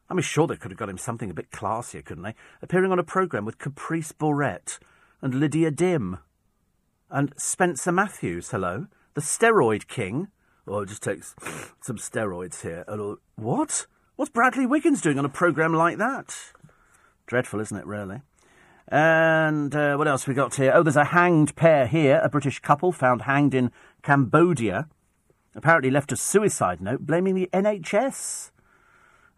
I 0.08 0.14
mean, 0.14 0.22
sure, 0.22 0.46
they 0.46 0.56
could 0.56 0.72
have 0.72 0.78
got 0.78 0.88
him 0.88 0.98
something 0.98 1.30
a 1.30 1.34
bit 1.34 1.50
classier, 1.50 2.04
couldn't 2.04 2.24
they? 2.24 2.34
Appearing 2.62 2.90
on 2.92 2.98
a 2.98 3.04
programme 3.04 3.44
with 3.44 3.58
Caprice 3.58 4.12
Bourret 4.12 4.78
and 5.22 5.34
Lydia 5.34 5.70
Dim 5.70 6.18
and 7.10 7.32
Spencer 7.36 7.92
Matthews, 7.92 8.50
hello, 8.50 8.86
the 9.14 9.20
steroid 9.20 9.88
king. 9.88 10.28
Oh, 10.66 10.84
just 10.84 11.02
takes 11.02 11.34
some 11.80 11.96
steroids 11.96 12.62
here. 12.62 12.84
What? 13.36 13.86
What's 14.16 14.30
Bradley 14.30 14.66
Wiggins 14.66 15.00
doing 15.00 15.18
on 15.18 15.24
a 15.24 15.30
programme 15.30 15.74
like 15.74 15.98
that? 15.98 16.36
Dreadful, 17.26 17.60
isn't 17.60 17.76
it, 17.76 17.86
really? 17.86 18.22
And 18.88 19.74
uh, 19.74 19.96
what 19.96 20.08
else 20.08 20.26
we 20.26 20.34
got 20.34 20.56
here? 20.56 20.72
Oh, 20.74 20.82
there's 20.82 20.96
a 20.96 21.06
hanged 21.06 21.54
pair 21.56 21.86
here. 21.86 22.20
A 22.22 22.28
British 22.28 22.58
couple 22.58 22.92
found 22.92 23.22
hanged 23.22 23.54
in 23.54 23.70
Cambodia. 24.02 24.88
Apparently 25.54 25.90
left 25.90 26.12
a 26.12 26.16
suicide 26.16 26.80
note 26.80 27.06
blaming 27.06 27.34
the 27.34 27.48
NHS. 27.52 28.50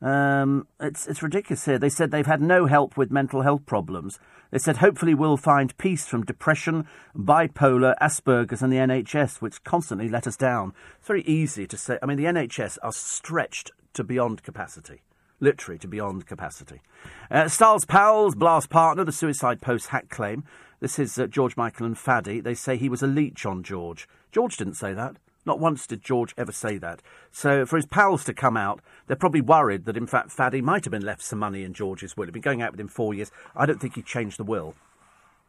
Um, 0.00 0.66
it's 0.80 1.06
it's 1.06 1.22
ridiculous 1.22 1.64
here. 1.64 1.78
They 1.78 1.88
said 1.88 2.10
they've 2.10 2.26
had 2.26 2.42
no 2.42 2.66
help 2.66 2.96
with 2.96 3.10
mental 3.10 3.42
health 3.42 3.66
problems. 3.66 4.18
They 4.52 4.58
said 4.58 4.76
hopefully 4.76 5.14
we'll 5.14 5.38
find 5.38 5.76
peace 5.78 6.06
from 6.06 6.26
depression, 6.26 6.86
bipolar, 7.16 7.96
Asperger's, 8.00 8.60
and 8.60 8.70
the 8.70 8.76
NHS, 8.76 9.40
which 9.40 9.64
constantly 9.64 10.10
let 10.10 10.26
us 10.26 10.36
down. 10.36 10.74
It's 10.98 11.08
very 11.08 11.22
easy 11.22 11.66
to 11.66 11.76
say. 11.78 11.98
I 12.02 12.06
mean, 12.06 12.18
the 12.18 12.26
NHS 12.26 12.76
are 12.82 12.92
stretched 12.92 13.70
to 13.94 14.04
beyond 14.04 14.42
capacity, 14.42 15.00
literally 15.40 15.78
to 15.78 15.88
beyond 15.88 16.26
capacity. 16.26 16.82
Uh, 17.30 17.48
Styles 17.48 17.86
Powell's 17.86 18.34
blast 18.34 18.68
partner, 18.68 19.04
the 19.04 19.10
suicide 19.10 19.62
post 19.62 19.88
hack 19.88 20.10
claim. 20.10 20.44
This 20.80 20.98
is 20.98 21.18
uh, 21.18 21.28
George 21.28 21.56
Michael 21.56 21.86
and 21.86 21.96
Fadi. 21.96 22.42
They 22.42 22.54
say 22.54 22.76
he 22.76 22.90
was 22.90 23.02
a 23.02 23.06
leech 23.06 23.46
on 23.46 23.62
George. 23.62 24.06
George 24.32 24.58
didn't 24.58 24.74
say 24.74 24.92
that. 24.92 25.16
Not 25.44 25.58
once 25.58 25.86
did 25.86 26.02
George 26.02 26.34
ever 26.38 26.52
say 26.52 26.78
that. 26.78 27.02
So 27.30 27.66
for 27.66 27.76
his 27.76 27.86
pals 27.86 28.24
to 28.24 28.34
come 28.34 28.56
out, 28.56 28.80
they're 29.06 29.16
probably 29.16 29.40
worried 29.40 29.84
that 29.86 29.96
in 29.96 30.06
fact 30.06 30.30
Fadi 30.30 30.62
might 30.62 30.84
have 30.84 30.92
been 30.92 31.04
left 31.04 31.22
some 31.22 31.40
money 31.40 31.64
in 31.64 31.74
George's 31.74 32.16
will. 32.16 32.26
He'd 32.26 32.32
been 32.32 32.42
going 32.42 32.62
out 32.62 32.72
with 32.72 32.80
him 32.80 32.88
four 32.88 33.12
years. 33.12 33.32
I 33.56 33.66
don't 33.66 33.80
think 33.80 33.96
he 33.96 34.02
changed 34.02 34.38
the 34.38 34.44
will. 34.44 34.74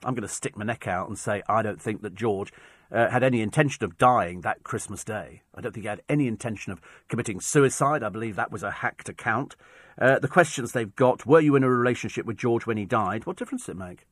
I'm 0.03 0.15
going 0.15 0.27
to 0.27 0.34
stick 0.34 0.58
my 0.58 0.65
neck 0.65 0.88
out 0.88 1.08
and 1.08 1.17
say 1.17 1.43
I 1.47 1.62
don't 1.62 1.82
think 1.82 2.01
that 2.01 2.15
George 2.15 2.51
uh, 2.91 3.10
had 3.10 3.23
any 3.23 3.41
intention 3.41 3.86
of 3.86 3.97
dying 3.97 4.41
that 4.41 4.63
Christmas 4.63 5.03
Day. 5.03 5.41
I 5.56 5.62
don't 5.62 5.73
think 5.73 5.84
he 5.84 5.89
had 5.89 6.01
any 6.10 6.27
intention 6.27 6.71
of 6.71 6.82
committing 7.08 7.39
suicide. 7.39 8.03
I 8.03 8.10
believe 8.10 8.36
that 8.36 8.51
was 8.51 8.63
a 8.63 8.71
hacked 8.71 9.10
account. 9.10 9.56
Uh, 9.99 10.19
the 10.19 10.27
questions 10.27 10.71
they've 10.71 10.95
got 10.95 11.25
were 11.25 11.39
you 11.39 11.56
in 11.56 11.63
a 11.63 11.69
relationship 11.69 12.25
with 12.25 12.38
George 12.38 12.65
when 12.65 12.77
he 12.77 12.86
died? 12.86 13.25
What 13.25 13.38
difference 13.38 13.65
did 13.65 13.73
it 13.73 13.79
make? 13.79 14.06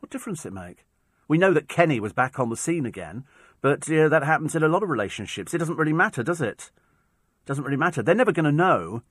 What 0.00 0.10
difference 0.10 0.42
did 0.42 0.48
it 0.48 0.54
make? 0.54 0.84
We 1.26 1.38
know 1.38 1.52
that 1.52 1.68
Kenny 1.68 2.00
was 2.00 2.12
back 2.12 2.38
on 2.38 2.50
the 2.50 2.56
scene 2.56 2.84
again. 2.84 3.24
But 3.64 3.80
that 3.86 4.22
happens 4.22 4.54
in 4.54 4.62
a 4.62 4.68
lot 4.68 4.82
of 4.82 4.90
relationships. 4.90 5.54
It 5.54 5.58
doesn't 5.58 5.78
really 5.78 5.94
matter, 5.94 6.22
does 6.22 6.42
it? 6.42 6.70
Doesn't 7.46 7.64
really 7.64 7.78
matter. 7.78 8.02
They're 8.02 8.14
never 8.14 8.30
going 8.30 8.44
to 8.44 8.52
know 8.52 9.02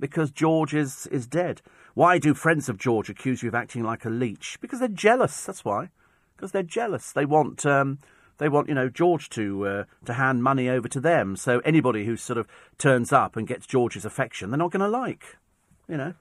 because 0.00 0.32
George 0.32 0.74
is, 0.74 1.06
is 1.12 1.28
dead. 1.28 1.62
Why 1.94 2.18
do 2.18 2.34
friends 2.34 2.68
of 2.68 2.76
George 2.76 3.08
accuse 3.08 3.40
you 3.40 3.50
of 3.50 3.54
acting 3.54 3.84
like 3.84 4.04
a 4.04 4.10
leech? 4.10 4.58
Because 4.60 4.80
they're 4.80 4.88
jealous. 4.88 5.44
That's 5.44 5.64
why. 5.64 5.90
Because 6.34 6.50
they're 6.50 6.64
jealous. 6.64 7.12
They 7.12 7.24
want 7.24 7.64
um, 7.64 8.00
they 8.38 8.48
want 8.48 8.68
you 8.68 8.74
know 8.74 8.88
George 8.88 9.30
to 9.30 9.64
uh, 9.64 9.84
to 10.06 10.14
hand 10.14 10.42
money 10.42 10.68
over 10.68 10.88
to 10.88 10.98
them. 10.98 11.36
So 11.36 11.60
anybody 11.60 12.04
who 12.04 12.16
sort 12.16 12.36
of 12.36 12.48
turns 12.78 13.12
up 13.12 13.36
and 13.36 13.46
gets 13.46 13.64
George's 13.64 14.04
affection, 14.04 14.50
they're 14.50 14.58
not 14.58 14.72
going 14.72 14.80
to 14.80 14.88
like. 14.88 15.36
You 15.88 15.98
know. 15.98 16.14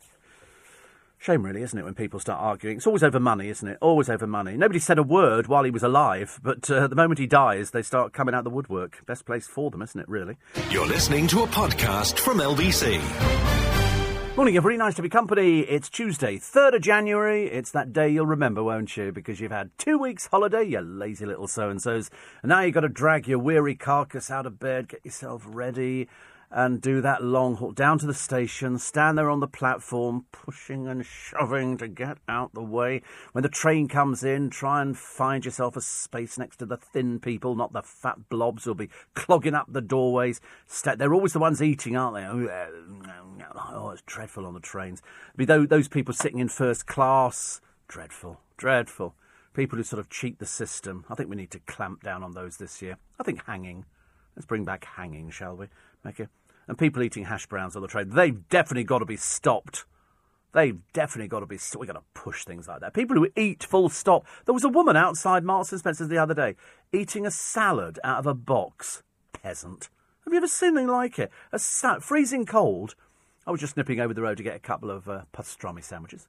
Shame, 1.21 1.43
really, 1.43 1.63
isn't 1.63 1.77
it, 1.77 1.83
when 1.83 1.95
people 1.95 2.21
start 2.21 2.39
arguing? 2.39 2.77
It's 2.77 2.87
always 2.87 3.03
over 3.03 3.19
money, 3.19 3.49
isn't 3.49 3.67
it? 3.67 3.77
Always 3.81 4.09
over 4.09 4.25
money. 4.25 4.55
Nobody 4.55 4.79
said 4.79 4.97
a 4.97 5.03
word 5.03 5.47
while 5.47 5.65
he 5.65 5.69
was 5.69 5.83
alive, 5.83 6.39
but 6.41 6.71
uh, 6.71 6.87
the 6.87 6.95
moment 6.95 7.19
he 7.19 7.27
dies, 7.27 7.71
they 7.71 7.81
start 7.81 8.13
coming 8.13 8.33
out 8.33 8.45
the 8.45 8.49
woodwork. 8.49 9.05
Best 9.05 9.25
place 9.25 9.45
for 9.45 9.69
them, 9.69 9.81
isn't 9.81 9.99
it, 9.99 10.07
really? 10.07 10.37
You're 10.69 10.87
listening 10.87 11.27
to 11.27 11.43
a 11.43 11.47
podcast 11.47 12.19
from 12.19 12.37
LBC. 12.37 13.01
Morning, 14.37 14.55
everybody. 14.55 14.77
Nice 14.77 14.95
to 14.95 15.01
be 15.01 15.09
company. 15.09 15.59
It's 15.59 15.89
Tuesday, 15.89 16.37
3rd 16.37 16.75
of 16.75 16.81
January. 16.81 17.47
It's 17.47 17.71
that 17.71 17.91
day 17.91 18.07
you'll 18.07 18.25
remember, 18.25 18.63
won't 18.63 18.95
you? 18.95 19.11
Because 19.11 19.41
you've 19.41 19.51
had 19.51 19.71
two 19.77 19.97
weeks' 19.97 20.27
holiday, 20.27 20.63
you 20.63 20.79
lazy 20.79 21.25
little 21.25 21.49
so 21.49 21.69
and 21.69 21.81
so's. 21.81 22.09
And 22.43 22.49
now 22.49 22.61
you've 22.61 22.75
got 22.75 22.81
to 22.81 22.87
drag 22.87 23.27
your 23.27 23.39
weary 23.39 23.75
carcass 23.75 24.31
out 24.31 24.45
of 24.45 24.57
bed, 24.57 24.87
get 24.87 25.03
yourself 25.03 25.43
ready 25.45 26.07
and 26.51 26.81
do 26.81 26.99
that 27.01 27.23
long 27.23 27.55
haul 27.55 27.71
down 27.71 27.99
to 27.99 28.07
the 28.07 28.13
station, 28.13 28.79
stand 28.79 29.17
there 29.17 29.29
on 29.29 29.39
the 29.39 29.47
platform, 29.47 30.25
pushing 30.31 30.87
and 30.87 31.05
shoving 31.05 31.77
to 31.77 31.87
get 31.87 32.17
out 32.27 32.53
the 32.53 32.63
way. 32.63 33.01
When 33.33 33.43
the 33.43 33.49
train 33.49 33.87
comes 33.87 34.23
in, 34.23 34.49
try 34.49 34.81
and 34.81 34.97
find 34.97 35.45
yourself 35.45 35.77
a 35.77 35.81
space 35.81 36.37
next 36.39 36.57
to 36.57 36.65
the 36.65 36.77
thin 36.77 37.19
people, 37.19 37.55
not 37.55 37.73
the 37.73 37.83
fat 37.83 38.29
blobs 38.29 38.63
who'll 38.63 38.73
be 38.73 38.89
clogging 39.13 39.53
up 39.53 39.67
the 39.71 39.81
doorways. 39.81 40.41
They're 40.97 41.13
always 41.13 41.33
the 41.33 41.39
ones 41.39 41.61
eating, 41.61 41.95
aren't 41.95 42.15
they? 42.15 42.23
Oh, 42.25 42.71
oh 43.71 43.89
it's 43.91 44.01
dreadful 44.03 44.47
on 44.47 44.55
the 44.55 44.59
trains. 44.59 45.03
Be 45.35 45.45
those 45.45 45.87
people 45.87 46.13
sitting 46.15 46.39
in 46.39 46.49
first 46.49 46.87
class, 46.87 47.61
dreadful, 47.87 48.41
dreadful. 48.57 49.13
People 49.53 49.77
who 49.77 49.83
sort 49.83 49.99
of 49.99 50.09
cheat 50.09 50.39
the 50.39 50.45
system. 50.45 51.05
I 51.09 51.15
think 51.15 51.29
we 51.29 51.35
need 51.35 51.51
to 51.51 51.59
clamp 51.59 52.03
down 52.03 52.23
on 52.23 52.33
those 52.33 52.57
this 52.57 52.81
year. 52.81 52.97
I 53.19 53.23
think 53.23 53.45
hanging. 53.45 53.85
Let's 54.35 54.45
bring 54.45 54.63
back 54.63 54.85
hanging, 54.85 55.31
shall 55.31 55.57
we? 55.57 55.67
Make 56.03 56.19
and 56.67 56.77
people 56.77 57.01
eating 57.01 57.25
hash 57.25 57.47
browns 57.47 57.75
on 57.75 57.81
the 57.81 57.87
train, 57.87 58.09
they've 58.09 58.47
definitely 58.47 58.83
got 58.83 58.99
to 58.99 59.05
be 59.05 59.17
stopped. 59.17 59.85
They've 60.53 60.79
definitely 60.93 61.27
got 61.27 61.41
to 61.41 61.45
be. 61.45 61.59
We've 61.77 61.87
got 61.87 61.93
to 61.93 62.03
push 62.13 62.45
things 62.45 62.67
like 62.67 62.79
that. 62.81 62.93
People 62.93 63.17
who 63.17 63.27
eat 63.35 63.63
full 63.63 63.89
stop. 63.89 64.25
There 64.45 64.53
was 64.53 64.63
a 64.63 64.69
woman 64.69 64.95
outside 64.95 65.43
Marks 65.43 65.71
and 65.71 65.79
Spencer's 65.79 66.09
the 66.09 66.17
other 66.17 66.33
day 66.33 66.55
eating 66.91 67.25
a 67.25 67.31
salad 67.31 67.99
out 68.03 68.19
of 68.19 68.27
a 68.27 68.33
box. 68.33 69.03
Peasant. 69.33 69.89
Have 70.25 70.33
you 70.33 70.37
ever 70.37 70.47
seen 70.47 70.69
anything 70.69 70.87
like 70.87 71.17
it? 71.17 71.31
A 71.51 71.59
sa- 71.59 71.99
freezing 71.99 72.45
cold. 72.45 72.95
I 73.47 73.51
was 73.51 73.59
just 73.59 73.77
nipping 73.77 73.99
over 73.99 74.13
the 74.13 74.21
road 74.21 74.37
to 74.37 74.43
get 74.43 74.55
a 74.55 74.59
couple 74.59 74.91
of 74.91 75.09
uh, 75.09 75.23
pastrami 75.33 75.83
sandwiches, 75.83 76.27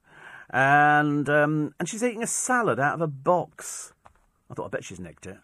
and 0.49 1.29
um, 1.29 1.75
and 1.79 1.87
she's 1.87 2.03
eating 2.03 2.23
a 2.23 2.27
salad 2.27 2.79
out 2.79 2.95
of 2.95 3.01
a 3.01 3.07
box. 3.07 3.93
I 4.49 4.55
thought, 4.55 4.65
I 4.65 4.69
bet 4.69 4.83
she's 4.83 4.99
nicked 4.99 5.27
it. 5.27 5.37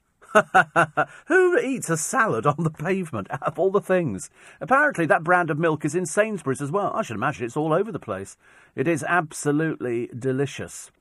Who 1.28 1.60
eats 1.60 1.90
a 1.90 1.98
salad 1.98 2.46
on 2.46 2.64
the 2.64 2.70
pavement 2.70 3.28
out 3.32 3.44
of 3.44 3.60
all 3.60 3.72
the 3.72 3.82
things? 3.82 4.30
Apparently, 4.62 5.06
that 5.06 5.24
brand 5.24 5.50
of 5.50 5.60
milk 5.60 5.86
is 5.86 5.96
in 5.96 6.06
Sainsbury's 6.06 6.62
as 6.62 6.72
well. 6.72 6.92
I 6.94 7.02
should 7.02 7.16
imagine 7.16 7.46
it's 7.46 7.58
all 7.58 7.74
over 7.74 7.92
the 7.92 8.00
place. 8.00 8.38
It 8.76 8.88
is 8.88 9.04
absolutely 9.08 10.10
delicious. 10.18 10.92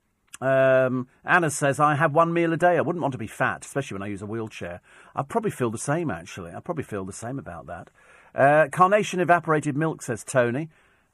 Um, 0.41 1.09
Anna 1.25 1.51
says, 1.51 1.81
I 1.81 1.95
have 1.95 2.13
one 2.13 2.33
meal 2.33 2.53
a 2.53 2.57
day. 2.57 2.77
I 2.77 2.83
wouldn't 2.83 3.03
want 3.03 3.13
to 3.13 3.19
be 3.19 3.27
fat, 3.27 3.65
especially 3.65 3.97
when 3.97 4.03
I 4.03 4.09
use 4.11 4.23
a 4.23 4.27
wheelchair. 4.27 4.81
I 5.15 5.23
probably 5.23 5.51
feel 5.51 5.71
the 5.71 5.79
same, 5.79 6.11
actually. 6.11 6.53
I 6.53 6.61
probably 6.61 6.85
feel 6.85 7.05
the 7.05 7.13
same 7.13 7.39
about 7.39 7.67
that. 7.67 7.91
Uh, 8.35 8.69
carnation 8.71 9.21
evaporated 9.21 9.77
milk, 9.77 10.03
says 10.03 10.25
Tony. 10.25 10.69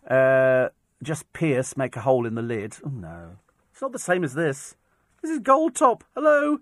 Uh, 0.09 0.69
just 1.03 1.33
pierce, 1.33 1.77
make 1.77 1.97
a 1.97 2.01
hole 2.01 2.27
in 2.27 2.35
the 2.35 2.43
lid. 2.43 2.77
Oh, 2.85 2.89
no. 2.89 3.37
It's 3.73 3.83
not 3.83 3.93
the 3.93 3.99
same 3.99 4.25
as 4.25 4.35
this. 4.35 4.77
This 5.23 5.31
is 5.31 5.39
gold 5.39 5.77
top. 5.77 6.03
Hello. 6.15 6.59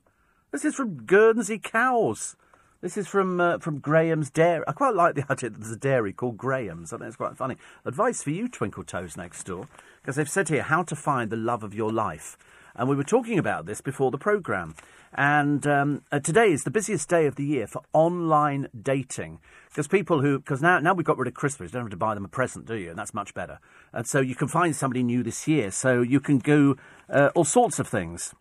This 0.52 0.64
is 0.64 0.74
from 0.74 1.04
Guernsey 1.06 1.60
Cows. 1.60 2.34
This 2.80 2.96
is 2.96 3.06
from 3.06 3.40
uh, 3.40 3.58
from 3.58 3.78
Graham's 3.78 4.30
Dairy. 4.30 4.64
I 4.66 4.72
quite 4.72 4.96
like 4.96 5.14
the 5.14 5.24
idea 5.30 5.50
that 5.50 5.60
there's 5.60 5.70
a 5.70 5.76
dairy 5.76 6.12
called 6.12 6.38
Graham's. 6.38 6.92
I 6.92 6.96
think 6.96 7.06
it's 7.06 7.16
quite 7.16 7.36
funny. 7.36 7.56
Advice 7.84 8.24
for 8.24 8.30
you, 8.30 8.48
Twinkle 8.48 8.82
Toes 8.82 9.16
next 9.16 9.44
door, 9.44 9.68
because 10.02 10.16
they've 10.16 10.28
said 10.28 10.48
here 10.48 10.62
how 10.62 10.82
to 10.82 10.96
find 10.96 11.30
the 11.30 11.36
love 11.36 11.62
of 11.62 11.72
your 11.72 11.92
life. 11.92 12.36
And 12.74 12.88
we 12.88 12.96
were 12.96 13.04
talking 13.04 13.38
about 13.38 13.66
this 13.66 13.80
before 13.80 14.10
the 14.10 14.18
programme. 14.18 14.74
And 15.14 15.64
um, 15.68 16.02
uh, 16.10 16.18
today 16.18 16.50
is 16.50 16.64
the 16.64 16.70
busiest 16.70 17.08
day 17.08 17.26
of 17.26 17.36
the 17.36 17.44
year 17.44 17.68
for 17.68 17.82
online 17.92 18.66
dating. 18.80 19.38
Because 19.68 19.86
people 19.86 20.20
who, 20.20 20.40
because 20.40 20.62
now, 20.62 20.80
now 20.80 20.94
we've 20.94 21.06
got 21.06 21.18
rid 21.18 21.28
of 21.28 21.34
Christmas, 21.34 21.70
you 21.70 21.74
don't 21.74 21.82
have 21.82 21.90
to 21.90 21.96
buy 21.96 22.14
them 22.14 22.24
a 22.24 22.28
present, 22.28 22.66
do 22.66 22.74
you? 22.74 22.90
And 22.90 22.98
that's 22.98 23.14
much 23.14 23.34
better. 23.34 23.60
And 23.92 24.04
so 24.04 24.20
you 24.20 24.34
can 24.34 24.48
find 24.48 24.74
somebody 24.74 25.04
new 25.04 25.22
this 25.22 25.46
year. 25.46 25.70
So 25.70 26.02
you 26.02 26.18
can 26.18 26.38
do 26.38 26.76
uh, 27.08 27.30
all 27.36 27.44
sorts 27.44 27.78
of 27.78 27.86
things 27.86 28.34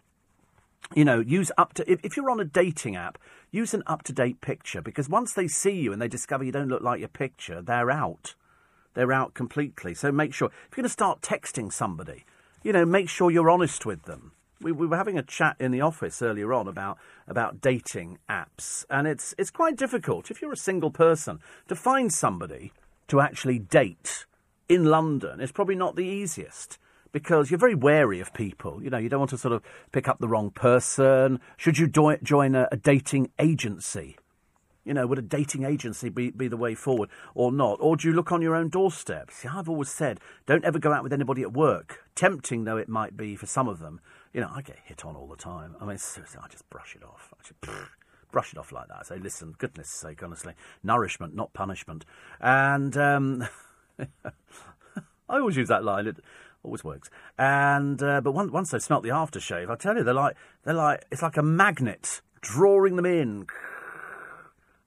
you 0.96 1.06
know, 1.06 1.20
use 1.20 1.52
up 1.58 1.74
to 1.74 1.92
if, 1.92 2.00
if 2.04 2.18
you're 2.18 2.32
on 2.32 2.40
a 2.40 2.46
dating 2.46 2.96
app, 2.96 3.18
use 3.52 3.74
an 3.74 3.84
up 3.86 4.04
to 4.04 4.14
date 4.14 4.42
picture 4.42 4.82
because 4.82 5.08
once 5.08 5.34
they 5.34 5.48
see 5.48 5.80
you 5.80 5.94
and 5.94 6.02
they 6.02 6.08
discover 6.08 6.44
you 6.44 6.52
don't 6.52 6.70
look 6.70 6.82
like 6.82 7.00
your 7.00 7.10
picture, 7.10 7.62
they're 7.62 7.92
out. 7.92 8.36
They're 8.96 9.14
out 9.14 9.34
completely. 9.34 9.94
So 9.94 10.12
make 10.12 10.34
sure 10.34 10.48
if 10.48 10.78
you're 10.78 10.84
going 10.84 10.84
to 10.86 10.90
start 10.90 11.22
texting 11.22 11.72
somebody, 11.72 12.26
you 12.64 12.74
know, 12.74 12.86
make 12.86 13.08
sure 13.08 13.32
you're 13.32 13.50
honest 13.50 13.86
with 13.86 14.04
them. 14.04 14.32
We, 14.62 14.72
we 14.74 14.88
were 14.88 14.98
having 14.98 15.18
a 15.18 15.24
chat 15.24 15.56
in 15.60 15.72
the 15.72 15.82
office 15.82 16.22
earlier 16.22 16.54
on 16.54 16.68
about 16.68 16.98
about 17.28 17.62
dating 17.62 18.18
apps, 18.30 18.84
and 18.90 19.08
it's 19.08 19.34
it's 19.38 19.52
quite 19.52 19.78
difficult 19.78 20.30
if 20.30 20.42
you're 20.42 20.52
a 20.52 20.58
single 20.58 20.92
person 20.92 21.40
to 21.70 21.76
find 21.76 22.12
somebody 22.12 22.74
to 23.08 23.22
actually 23.22 23.60
date 23.60 24.26
in 24.68 24.84
London. 24.84 25.40
It's 25.40 25.54
probably 25.54 25.76
not 25.76 25.96
the 25.96 26.06
easiest 26.06 26.78
because 27.12 27.50
you're 27.50 27.60
very 27.60 27.76
wary 27.76 28.20
of 28.20 28.34
people. 28.34 28.84
You 28.84 28.90
know, 28.90 28.98
you 28.98 29.10
don't 29.10 29.20
want 29.20 29.32
to 29.32 29.38
sort 29.38 29.54
of 29.54 29.64
pick 29.92 30.08
up 30.08 30.20
the 30.20 30.28
wrong 30.28 30.52
person. 30.52 31.40
Should 31.58 31.78
you 31.78 31.88
do- 31.88 32.18
join 32.24 32.56
a, 32.56 32.68
a, 32.72 32.78
dating 32.78 33.32
agency? 33.40 34.18
You 34.86 34.94
know, 34.94 35.06
would 35.08 35.20
a 35.20 35.24
dating 35.24 35.64
agency 35.66 36.10
be, 36.10 36.32
be 36.32 36.48
the 36.48 36.58
way 36.58 36.74
forward 36.76 37.10
or 37.36 37.52
not? 37.52 37.78
Or 37.80 37.96
do 37.96 38.08
you 38.08 38.14
look 38.14 38.32
on 38.32 38.42
your 38.42 38.56
own 38.56 38.70
doorstep? 38.70 39.30
See, 39.32 39.48
I've 39.48 39.70
always 39.70 39.90
said, 39.90 40.20
don't 40.46 40.66
ever 40.66 40.80
go 40.80 40.94
out 40.94 41.04
with 41.04 41.14
anybody 41.14 41.42
at 41.42 41.54
work, 41.54 42.06
tempting 42.16 42.64
though 42.64 42.78
it 42.78 42.90
might 42.90 43.16
be 43.18 43.36
for 43.36 43.46
some 43.46 43.68
of 43.68 43.80
them. 43.80 44.00
You 44.34 44.42
know, 44.42 44.50
I 44.54 44.62
get 44.62 44.78
hit 44.84 45.06
on 45.06 45.16
all 45.16 45.28
the 45.28 45.36
time. 45.36 45.76
I 45.82 45.86
mean, 45.86 45.98
seriously, 45.98 46.40
I 46.44 46.48
just 46.48 46.70
brush 46.70 46.96
it 46.96 47.04
off. 47.04 47.34
I 47.34 47.44
just, 47.44 47.54
brush 48.32 48.54
it 48.54 48.60
off 48.60 48.72
like 48.72 48.88
that. 48.88 48.98
I 49.00 49.04
say, 49.04 49.18
listen, 49.18 49.56
goodness 49.58 49.90
sake, 49.90 50.24
honestly, 50.24 50.54
nourishment, 50.84 51.36
not 51.36 51.54
punishment. 51.54 52.06
And 52.40 52.96
um, 52.98 53.48
I 54.00 55.38
always 55.38 55.58
use 55.58 55.68
that 55.70 55.84
line. 55.84 56.16
Always 56.64 56.84
works. 56.84 57.10
And 57.38 58.02
uh, 58.04 58.22
but 58.22 58.34
once, 58.34 58.52
once 58.52 58.72
they 58.72 58.80
smelt 58.80 59.04
the 59.04 59.10
aftershave, 59.10 59.70
I 59.70 59.76
tell 59.76 59.96
you, 59.96 60.04
they're 60.04 60.14
like 60.14 60.36
they're 60.64 60.74
like 60.74 61.06
it's 61.12 61.22
like 61.22 61.38
a 61.38 61.44
magnet 61.44 62.22
drawing 62.42 62.96
them 62.96 63.06
in. 63.06 63.48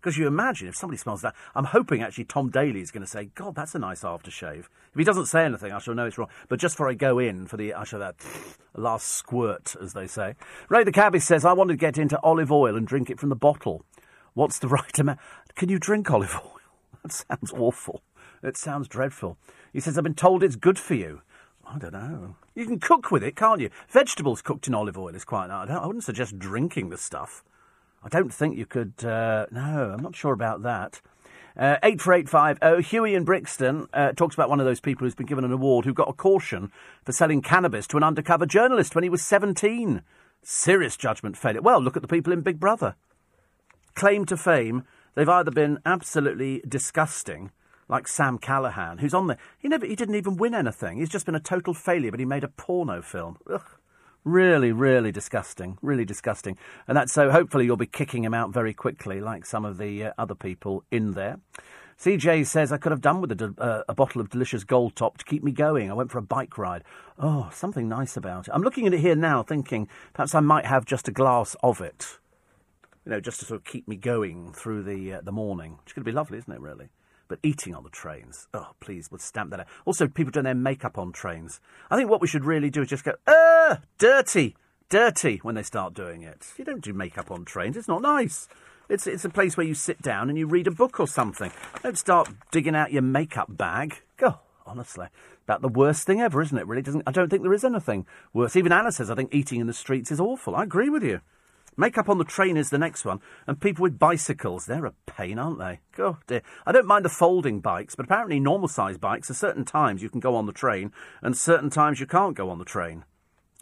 Because 0.00 0.18
you 0.18 0.26
imagine 0.26 0.66
if 0.66 0.74
somebody 0.74 0.98
smells 0.98 1.22
that, 1.22 1.34
I'm 1.54 1.64
hoping 1.64 2.02
actually 2.02 2.24
Tom 2.24 2.50
Daley 2.50 2.80
is 2.80 2.90
going 2.90 3.04
to 3.04 3.10
say, 3.10 3.26
"God, 3.34 3.54
that's 3.54 3.74
a 3.74 3.78
nice 3.78 4.02
aftershave." 4.02 4.64
If 4.92 4.98
he 4.98 5.04
doesn't 5.04 5.26
say 5.26 5.44
anything, 5.44 5.72
I 5.72 5.78
shall 5.78 5.94
know 5.94 6.06
it's 6.06 6.18
wrong. 6.18 6.28
But 6.48 6.58
just 6.58 6.74
before 6.74 6.90
I 6.90 6.94
go 6.94 7.18
in 7.18 7.46
for 7.46 7.56
the, 7.56 7.72
I 7.72 7.84
shall 7.84 8.00
that 8.00 8.16
last 8.74 9.08
squirt, 9.08 9.76
as 9.80 9.92
they 9.92 10.06
say. 10.08 10.34
Ray 10.68 10.84
the 10.84 10.92
cabbie 10.92 11.20
says, 11.20 11.44
"I 11.44 11.52
want 11.52 11.70
to 11.70 11.76
get 11.76 11.98
into 11.98 12.20
olive 12.20 12.50
oil 12.52 12.76
and 12.76 12.86
drink 12.86 13.10
it 13.10 13.20
from 13.20 13.28
the 13.28 13.36
bottle. 13.36 13.84
What's 14.34 14.58
the 14.58 14.68
right 14.76 14.98
amount? 14.98 15.20
Can 15.54 15.68
you 15.68 15.78
drink 15.78 16.10
olive 16.10 16.34
oil? 16.44 16.58
That 17.02 17.12
sounds 17.12 17.52
awful. 17.52 18.02
It 18.42 18.56
sounds 18.56 18.88
dreadful." 18.88 19.38
He 19.72 19.80
says, 19.80 19.96
"I've 19.96 20.04
been 20.04 20.14
told 20.14 20.42
it's 20.42 20.56
good 20.56 20.78
for 20.80 20.94
you." 20.94 21.22
I 21.74 21.78
don't 21.78 21.92
know. 21.92 22.36
You 22.54 22.66
can 22.66 22.78
cook 22.78 23.10
with 23.10 23.24
it, 23.24 23.36
can't 23.36 23.60
you? 23.60 23.70
Vegetables 23.88 24.42
cooked 24.42 24.68
in 24.68 24.74
olive 24.74 24.98
oil 24.98 25.14
is 25.14 25.24
quite 25.24 25.46
nice. 25.48 25.70
I, 25.70 25.76
I 25.76 25.86
wouldn't 25.86 26.04
suggest 26.04 26.38
drinking 26.38 26.90
the 26.90 26.98
stuff. 26.98 27.44
I 28.04 28.08
don't 28.08 28.32
think 28.32 28.58
you 28.58 28.66
could. 28.66 29.04
Uh, 29.04 29.46
no, 29.50 29.92
I'm 29.94 30.02
not 30.02 30.16
sure 30.16 30.32
about 30.32 30.62
that. 30.62 31.00
Uh, 31.56 31.76
8485. 31.82 32.86
Huey 32.86 33.14
in 33.14 33.24
Brixton 33.24 33.86
uh, 33.92 34.12
talks 34.12 34.34
about 34.34 34.48
one 34.48 34.60
of 34.60 34.66
those 34.66 34.80
people 34.80 35.06
who's 35.06 35.14
been 35.14 35.26
given 35.26 35.44
an 35.44 35.52
award 35.52 35.84
who 35.84 35.94
got 35.94 36.08
a 36.08 36.14
caution 36.14 36.72
for 37.04 37.12
selling 37.12 37.42
cannabis 37.42 37.86
to 37.88 37.96
an 37.96 38.02
undercover 38.02 38.46
journalist 38.46 38.94
when 38.94 39.04
he 39.04 39.10
was 39.10 39.22
17. 39.22 40.02
Serious 40.42 40.96
judgment 40.96 41.36
failure. 41.36 41.62
Well, 41.62 41.80
look 41.80 41.96
at 41.96 42.02
the 42.02 42.08
people 42.08 42.32
in 42.32 42.40
Big 42.40 42.58
Brother. 42.58 42.96
Claim 43.94 44.24
to 44.26 44.36
fame, 44.36 44.84
they've 45.14 45.28
either 45.28 45.50
been 45.50 45.78
absolutely 45.84 46.62
disgusting 46.66 47.50
like 47.92 48.08
Sam 48.08 48.38
Callaghan, 48.38 48.98
who's 48.98 49.12
on 49.12 49.26
there. 49.26 49.36
He 49.58 49.68
never, 49.68 49.84
he 49.84 49.94
didn't 49.94 50.14
even 50.14 50.38
win 50.38 50.54
anything. 50.54 50.96
He's 50.96 51.10
just 51.10 51.26
been 51.26 51.34
a 51.34 51.40
total 51.40 51.74
failure, 51.74 52.10
but 52.10 52.20
he 52.20 52.26
made 52.26 52.42
a 52.42 52.48
porno 52.48 53.02
film. 53.02 53.36
Ugh. 53.52 53.62
Really, 54.24 54.72
really 54.72 55.12
disgusting. 55.12 55.76
Really 55.82 56.06
disgusting. 56.06 56.56
And 56.88 56.96
that's 56.96 57.12
so. 57.12 57.30
Hopefully, 57.30 57.66
you'll 57.66 57.76
be 57.76 57.86
kicking 57.86 58.24
him 58.24 58.32
out 58.32 58.50
very 58.50 58.72
quickly, 58.72 59.20
like 59.20 59.44
some 59.44 59.66
of 59.66 59.76
the 59.76 60.04
uh, 60.04 60.12
other 60.16 60.34
people 60.34 60.84
in 60.90 61.12
there. 61.12 61.38
CJ 61.98 62.46
says 62.46 62.72
I 62.72 62.78
could 62.78 62.92
have 62.92 63.02
done 63.02 63.20
with 63.20 63.32
a, 63.32 63.54
uh, 63.58 63.82
a, 63.88 63.94
bottle 63.94 64.22
of 64.22 64.30
delicious 64.30 64.64
gold 64.64 64.96
top 64.96 65.18
to 65.18 65.24
keep 65.24 65.44
me 65.44 65.52
going. 65.52 65.90
I 65.90 65.94
went 65.94 66.10
for 66.10 66.18
a 66.18 66.22
bike 66.22 66.56
ride. 66.56 66.84
Oh, 67.18 67.50
something 67.52 67.88
nice 67.88 68.16
about 68.16 68.48
it. 68.48 68.52
I'm 68.54 68.62
looking 68.62 68.86
at 68.86 68.94
it 68.94 69.00
here 69.00 69.14
now, 69.14 69.42
thinking 69.42 69.86
perhaps 70.14 70.34
I 70.34 70.40
might 70.40 70.64
have 70.64 70.86
just 70.86 71.08
a 71.08 71.12
glass 71.12 71.56
of 71.62 71.80
it. 71.82 72.18
You 73.04 73.12
know, 73.12 73.20
just 73.20 73.40
to 73.40 73.46
sort 73.46 73.60
of 73.60 73.64
keep 73.64 73.86
me 73.86 73.96
going 73.96 74.52
through 74.54 74.84
the 74.84 75.14
uh, 75.14 75.20
the 75.20 75.32
morning. 75.32 75.78
It's 75.82 75.92
going 75.92 76.04
to 76.04 76.10
be 76.10 76.14
lovely, 76.14 76.38
isn't 76.38 76.52
it? 76.52 76.60
Really. 76.60 76.88
But 77.32 77.40
eating 77.42 77.74
on 77.74 77.82
the 77.82 77.88
trains, 77.88 78.46
oh, 78.52 78.72
please, 78.78 79.10
we'll 79.10 79.18
stamp 79.18 79.52
that 79.52 79.60
out. 79.60 79.66
Also, 79.86 80.06
people 80.06 80.32
doing 80.32 80.44
their 80.44 80.54
makeup 80.54 80.98
on 80.98 81.12
trains. 81.12 81.62
I 81.90 81.96
think 81.96 82.10
what 82.10 82.20
we 82.20 82.28
should 82.28 82.44
really 82.44 82.68
do 82.68 82.82
is 82.82 82.90
just 82.90 83.04
go, 83.04 83.14
ah, 83.26 83.80
dirty, 83.96 84.54
dirty, 84.90 85.38
when 85.38 85.54
they 85.54 85.62
start 85.62 85.94
doing 85.94 86.20
it. 86.20 86.52
You 86.58 86.66
don't 86.66 86.84
do 86.84 86.92
makeup 86.92 87.30
on 87.30 87.46
trains, 87.46 87.78
it's 87.78 87.88
not 87.88 88.02
nice. 88.02 88.48
It's, 88.90 89.06
it's 89.06 89.24
a 89.24 89.30
place 89.30 89.56
where 89.56 89.64
you 89.64 89.72
sit 89.72 90.02
down 90.02 90.28
and 90.28 90.36
you 90.36 90.46
read 90.46 90.66
a 90.66 90.70
book 90.70 91.00
or 91.00 91.06
something. 91.06 91.50
Don't 91.82 91.96
start 91.96 92.28
digging 92.50 92.76
out 92.76 92.92
your 92.92 93.00
makeup 93.00 93.46
bag. 93.48 94.02
Go, 94.18 94.40
honestly. 94.66 95.06
About 95.44 95.62
the 95.62 95.68
worst 95.68 96.06
thing 96.06 96.20
ever, 96.20 96.42
isn't 96.42 96.58
it? 96.58 96.66
Really 96.66 96.82
doesn't. 96.82 97.04
I 97.06 97.12
don't 97.12 97.30
think 97.30 97.44
there 97.44 97.54
is 97.54 97.64
anything 97.64 98.04
worse. 98.34 98.56
Even 98.56 98.72
Anna 98.72 98.92
says 98.92 99.10
I 99.10 99.14
think 99.14 99.34
eating 99.34 99.58
in 99.58 99.66
the 99.66 99.72
streets 99.72 100.12
is 100.12 100.20
awful. 100.20 100.54
I 100.54 100.64
agree 100.64 100.90
with 100.90 101.02
you. 101.02 101.22
Makeup 101.76 102.08
on 102.08 102.18
the 102.18 102.24
train 102.24 102.56
is 102.56 102.70
the 102.70 102.78
next 102.78 103.04
one. 103.04 103.20
And 103.46 103.60
people 103.60 103.82
with 103.82 103.98
bicycles, 103.98 104.66
they're 104.66 104.86
a 104.86 104.94
pain, 105.06 105.38
aren't 105.38 105.58
they? 105.58 105.80
God 105.96 106.18
dear. 106.26 106.42
I 106.66 106.72
don't 106.72 106.86
mind 106.86 107.04
the 107.04 107.10
folding 107.10 107.60
bikes, 107.60 107.94
but 107.94 108.04
apparently 108.04 108.40
normal 108.40 108.68
sized 108.68 109.00
bikes, 109.00 109.30
at 109.30 109.36
certain 109.36 109.64
times 109.64 110.02
you 110.02 110.10
can 110.10 110.20
go 110.20 110.36
on 110.36 110.46
the 110.46 110.52
train, 110.52 110.92
and 111.22 111.36
certain 111.36 111.70
times 111.70 112.00
you 112.00 112.06
can't 112.06 112.36
go 112.36 112.50
on 112.50 112.58
the 112.58 112.64
train. 112.64 113.04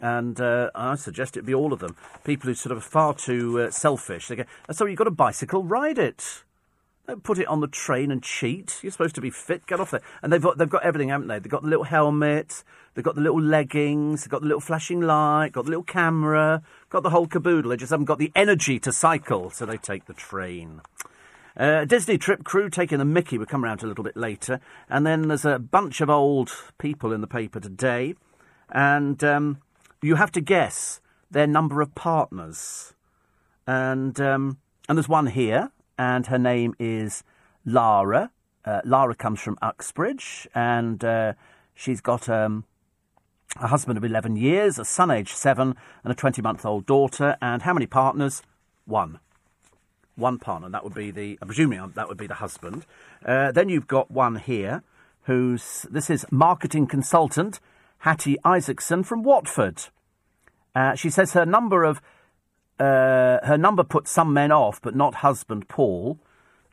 And 0.01 0.41
uh, 0.41 0.71
I 0.73 0.95
suggest 0.95 1.37
it 1.37 1.45
be 1.45 1.53
all 1.53 1.73
of 1.73 1.79
them. 1.79 1.95
People 2.23 2.47
who 2.47 2.55
sort 2.55 2.71
of 2.71 2.79
are 2.79 2.81
far 2.81 3.13
too 3.13 3.61
uh, 3.61 3.69
selfish. 3.69 4.27
They 4.27 4.35
go, 4.35 4.45
so 4.71 4.85
you've 4.85 4.97
got 4.97 5.07
a 5.07 5.11
bicycle, 5.11 5.63
ride 5.63 5.99
it. 5.99 6.43
Don't 7.11 7.23
put 7.23 7.39
it 7.39 7.47
on 7.47 7.59
the 7.59 7.67
train 7.67 8.09
and 8.09 8.23
cheat. 8.23 8.79
You're 8.81 8.93
supposed 8.93 9.15
to 9.15 9.21
be 9.21 9.29
fit. 9.29 9.67
Get 9.67 9.81
off 9.81 9.91
there. 9.91 9.99
And 10.23 10.31
they've 10.31 10.41
got, 10.41 10.57
they've 10.57 10.69
got 10.69 10.85
everything, 10.85 11.09
haven't 11.09 11.27
they? 11.27 11.39
They've 11.39 11.51
got 11.51 11.61
the 11.61 11.67
little 11.67 11.83
helmet, 11.83 12.63
they've 12.93 13.03
got 13.03 13.15
the 13.15 13.21
little 13.21 13.41
leggings, 13.41 14.23
they've 14.23 14.29
got 14.29 14.39
the 14.39 14.47
little 14.47 14.61
flashing 14.61 15.01
light, 15.01 15.51
got 15.51 15.65
the 15.65 15.71
little 15.71 15.83
camera, 15.83 16.61
got 16.89 17.03
the 17.03 17.09
whole 17.09 17.27
caboodle. 17.27 17.69
They 17.69 17.75
just 17.75 17.89
haven't 17.89 18.05
got 18.05 18.17
the 18.17 18.31
energy 18.33 18.79
to 18.79 18.93
cycle, 18.93 19.49
so 19.49 19.65
they 19.65 19.75
take 19.75 20.05
the 20.05 20.13
train. 20.13 20.79
Uh, 21.57 21.83
Disney 21.83 22.17
trip 22.17 22.45
crew 22.45 22.69
taking 22.69 22.97
the 22.97 23.03
Mickey. 23.03 23.37
We'll 23.37 23.45
come 23.45 23.65
around 23.65 23.83
a 23.83 23.87
little 23.87 24.05
bit 24.05 24.15
later. 24.15 24.61
And 24.87 25.05
then 25.05 25.27
there's 25.27 25.43
a 25.43 25.59
bunch 25.59 25.99
of 25.99 26.09
old 26.09 26.49
people 26.77 27.11
in 27.11 27.19
the 27.19 27.27
paper 27.27 27.59
today. 27.59 28.15
And 28.69 29.21
um, 29.21 29.57
you 30.01 30.15
have 30.15 30.31
to 30.31 30.39
guess 30.39 31.01
their 31.29 31.45
number 31.45 31.81
of 31.81 31.93
partners. 31.93 32.93
And, 33.67 34.17
um, 34.21 34.59
and 34.87 34.97
there's 34.97 35.09
one 35.09 35.27
here, 35.27 35.71
and 36.01 36.25
her 36.25 36.39
name 36.39 36.73
is 36.79 37.23
Lara. 37.63 38.31
Uh, 38.65 38.81
Lara 38.83 39.13
comes 39.13 39.39
from 39.39 39.55
Uxbridge, 39.61 40.47
and 40.55 41.05
uh, 41.05 41.33
she's 41.75 42.01
got 42.01 42.27
um, 42.27 42.65
a 43.57 43.67
husband 43.67 43.99
of 43.99 44.03
11 44.03 44.35
years, 44.35 44.79
a 44.79 44.85
son 44.85 45.11
aged 45.11 45.35
7, 45.35 45.75
and 46.03 46.11
a 46.11 46.15
20 46.15 46.41
month 46.41 46.65
old 46.65 46.87
daughter. 46.87 47.37
And 47.39 47.61
how 47.61 47.75
many 47.75 47.85
partners? 47.85 48.41
One. 48.85 49.19
One 50.15 50.39
partner. 50.39 50.69
That 50.69 50.83
would 50.83 50.95
be 50.95 51.11
the, 51.11 51.37
I'm 51.39 51.47
presuming 51.47 51.91
that 51.93 52.07
would 52.07 52.17
be 52.17 52.25
the 52.25 52.33
husband. 52.33 52.87
Uh, 53.23 53.51
then 53.51 53.69
you've 53.69 53.87
got 53.87 54.09
one 54.09 54.37
here 54.37 54.81
who's, 55.25 55.85
this 55.91 56.09
is 56.09 56.25
marketing 56.31 56.87
consultant 56.87 57.59
Hattie 57.99 58.39
Isaacson 58.43 59.03
from 59.03 59.21
Watford. 59.21 59.83
Uh, 60.73 60.95
she 60.95 61.11
says 61.11 61.33
her 61.33 61.45
number 61.45 61.83
of 61.83 62.01
uh, 62.81 63.45
her 63.45 63.57
number 63.59 63.83
puts 63.83 64.09
some 64.09 64.33
men 64.33 64.51
off, 64.51 64.81
but 64.81 64.95
not 64.95 65.15
husband 65.15 65.67
Paul. 65.67 66.17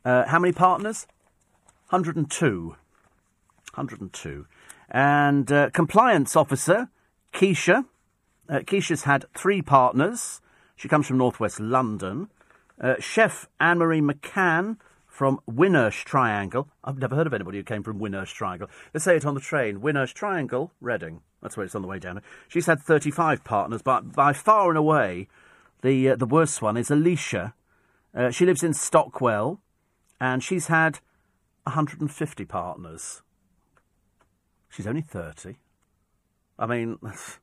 Uh, 0.03 0.25
how 0.25 0.39
many 0.39 0.51
partners? 0.51 1.05
102. 1.89 2.69
102. 3.75 4.47
And 4.89 5.51
uh, 5.51 5.69
compliance 5.69 6.35
officer 6.35 6.89
Keisha. 7.31 7.85
Uh, 8.49 8.59
Keisha's 8.59 9.03
had 9.03 9.25
three 9.35 9.61
partners. 9.61 10.41
She 10.75 10.87
comes 10.87 11.05
from 11.05 11.19
northwest 11.19 11.59
London. 11.59 12.29
Uh, 12.81 12.95
chef 12.99 13.47
Anne 13.59 13.77
Marie 13.77 14.01
McCann 14.01 14.77
from 15.05 15.39
Winnersh 15.47 16.05
Triangle. 16.05 16.69
I've 16.83 16.97
never 16.97 17.15
heard 17.15 17.27
of 17.27 17.35
anybody 17.35 17.59
who 17.59 17.63
came 17.63 17.83
from 17.83 17.99
Winnersh 17.99 18.33
Triangle. 18.33 18.67
They 18.93 18.99
say 18.99 19.17
it 19.17 19.25
on 19.27 19.35
the 19.35 19.41
train. 19.41 19.79
Winnersh 19.79 20.13
Triangle, 20.13 20.71
Reading. 20.81 21.21
That's 21.43 21.55
where 21.55 21.65
it's 21.65 21.75
on 21.75 21.83
the 21.83 21.87
way 21.87 21.99
down. 21.99 22.21
She's 22.47 22.65
had 22.65 22.81
35 22.81 23.43
partners, 23.43 23.83
but 23.83 24.13
by 24.13 24.33
far 24.33 24.69
and 24.69 24.77
away, 24.77 25.27
the 25.81 26.09
uh, 26.09 26.15
the 26.15 26.25
worst 26.25 26.61
one 26.61 26.77
is 26.77 26.91
Alicia. 26.91 27.53
Uh, 28.13 28.31
she 28.31 28.45
lives 28.45 28.63
in 28.63 28.73
Stockwell, 28.73 29.61
and 30.19 30.43
she's 30.43 30.67
had 30.67 30.99
150 31.63 32.45
partners. 32.45 33.21
She's 34.69 34.87
only 34.87 35.01
30. 35.01 35.55
I 36.57 36.65
mean, 36.65 36.97
that's, 37.01 37.39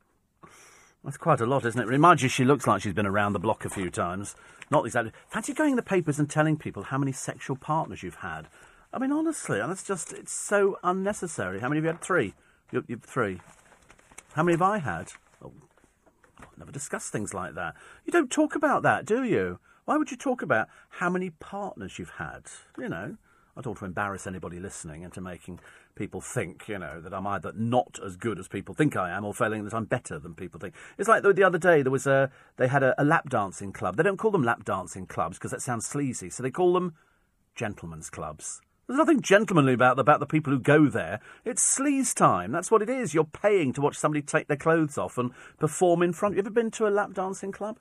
that's 1.04 1.16
quite 1.16 1.40
a 1.40 1.46
lot, 1.46 1.64
isn't 1.64 1.80
it? 1.80 1.86
Reminds 1.86 2.22
you 2.22 2.28
she 2.28 2.44
looks 2.44 2.66
like 2.66 2.82
she's 2.82 2.92
been 2.92 3.06
around 3.06 3.32
the 3.32 3.38
block 3.38 3.64
a 3.64 3.70
few 3.70 3.90
times. 3.90 4.34
Not 4.70 4.84
exactly. 4.84 5.12
Fancy 5.28 5.54
going 5.54 5.70
in 5.70 5.76
the 5.76 5.82
papers 5.82 6.18
and 6.18 6.28
telling 6.28 6.56
people 6.56 6.84
how 6.84 6.98
many 6.98 7.12
sexual 7.12 7.56
partners 7.56 8.02
you've 8.02 8.16
had. 8.16 8.48
I 8.92 8.98
mean, 8.98 9.12
honestly, 9.12 9.60
and 9.60 9.70
it's 9.72 9.82
just, 9.82 10.12
it's 10.12 10.32
so 10.32 10.78
unnecessary. 10.82 11.60
How 11.60 11.68
many 11.68 11.78
have 11.78 11.84
you 11.84 11.90
had? 11.90 12.00
Three. 12.00 12.34
You, 12.72 12.84
you 12.86 12.96
three. 12.96 13.40
How 14.34 14.42
many 14.42 14.54
have 14.54 14.62
I 14.62 14.78
had? 14.78 15.12
Oh, 15.42 15.52
never 16.56 16.72
discuss 16.72 17.08
things 17.08 17.34
like 17.34 17.54
that. 17.54 17.74
You 18.04 18.12
don't 18.12 18.30
talk 18.30 18.54
about 18.54 18.82
that, 18.82 19.04
do 19.04 19.22
you? 19.22 19.58
Why 19.84 19.96
would 19.96 20.10
you 20.10 20.16
talk 20.16 20.42
about 20.42 20.68
how 20.90 21.08
many 21.08 21.30
partners 21.30 21.98
you've 21.98 22.10
had? 22.18 22.42
You 22.78 22.88
know, 22.88 23.16
I 23.56 23.60
don't 23.60 23.70
want 23.70 23.78
to 23.78 23.84
embarrass 23.86 24.26
anybody 24.26 24.60
listening 24.60 25.02
into 25.02 25.20
making 25.20 25.60
people 25.94 26.20
think, 26.20 26.68
you 26.68 26.78
know, 26.78 27.00
that 27.00 27.14
I'm 27.14 27.26
either 27.26 27.52
not 27.54 27.98
as 28.04 28.16
good 28.16 28.38
as 28.38 28.48
people 28.48 28.74
think 28.74 28.96
I 28.96 29.10
am 29.10 29.24
or 29.24 29.32
failing 29.32 29.64
that 29.64 29.74
I'm 29.74 29.86
better 29.86 30.18
than 30.18 30.34
people 30.34 30.60
think. 30.60 30.74
It's 30.98 31.08
like 31.08 31.22
the 31.22 31.46
other 31.46 31.58
day 31.58 31.82
there 31.82 31.92
was 31.92 32.06
a 32.06 32.30
they 32.56 32.68
had 32.68 32.82
a, 32.82 33.00
a 33.00 33.04
lap 33.04 33.30
dancing 33.30 33.72
club. 33.72 33.96
They 33.96 34.02
don't 34.02 34.18
call 34.18 34.30
them 34.30 34.42
lap 34.42 34.64
dancing 34.64 35.06
clubs 35.06 35.38
because 35.38 35.52
that 35.52 35.62
sounds 35.62 35.86
sleazy, 35.86 36.30
so 36.30 36.42
they 36.42 36.50
call 36.50 36.74
them 36.74 36.94
gentlemen's 37.54 38.10
clubs. 38.10 38.60
There's 38.86 38.98
nothing 38.98 39.20
gentlemanly 39.20 39.72
about 39.72 39.98
about 39.98 40.20
the 40.20 40.26
people 40.26 40.52
who 40.52 40.60
go 40.60 40.86
there. 40.86 41.18
It's 41.44 41.76
sleaze 41.76 42.14
time. 42.14 42.52
That's 42.52 42.70
what 42.70 42.82
it 42.82 42.88
is. 42.88 43.14
You're 43.14 43.24
paying 43.24 43.72
to 43.72 43.80
watch 43.80 43.96
somebody 43.96 44.22
take 44.22 44.46
their 44.46 44.56
clothes 44.56 44.96
off 44.96 45.18
and 45.18 45.32
perform 45.58 46.02
in 46.02 46.12
front. 46.12 46.36
You 46.36 46.40
ever 46.40 46.50
been 46.50 46.70
to 46.72 46.86
a 46.86 46.90
lap 46.90 47.12
dancing 47.12 47.50
club? 47.50 47.78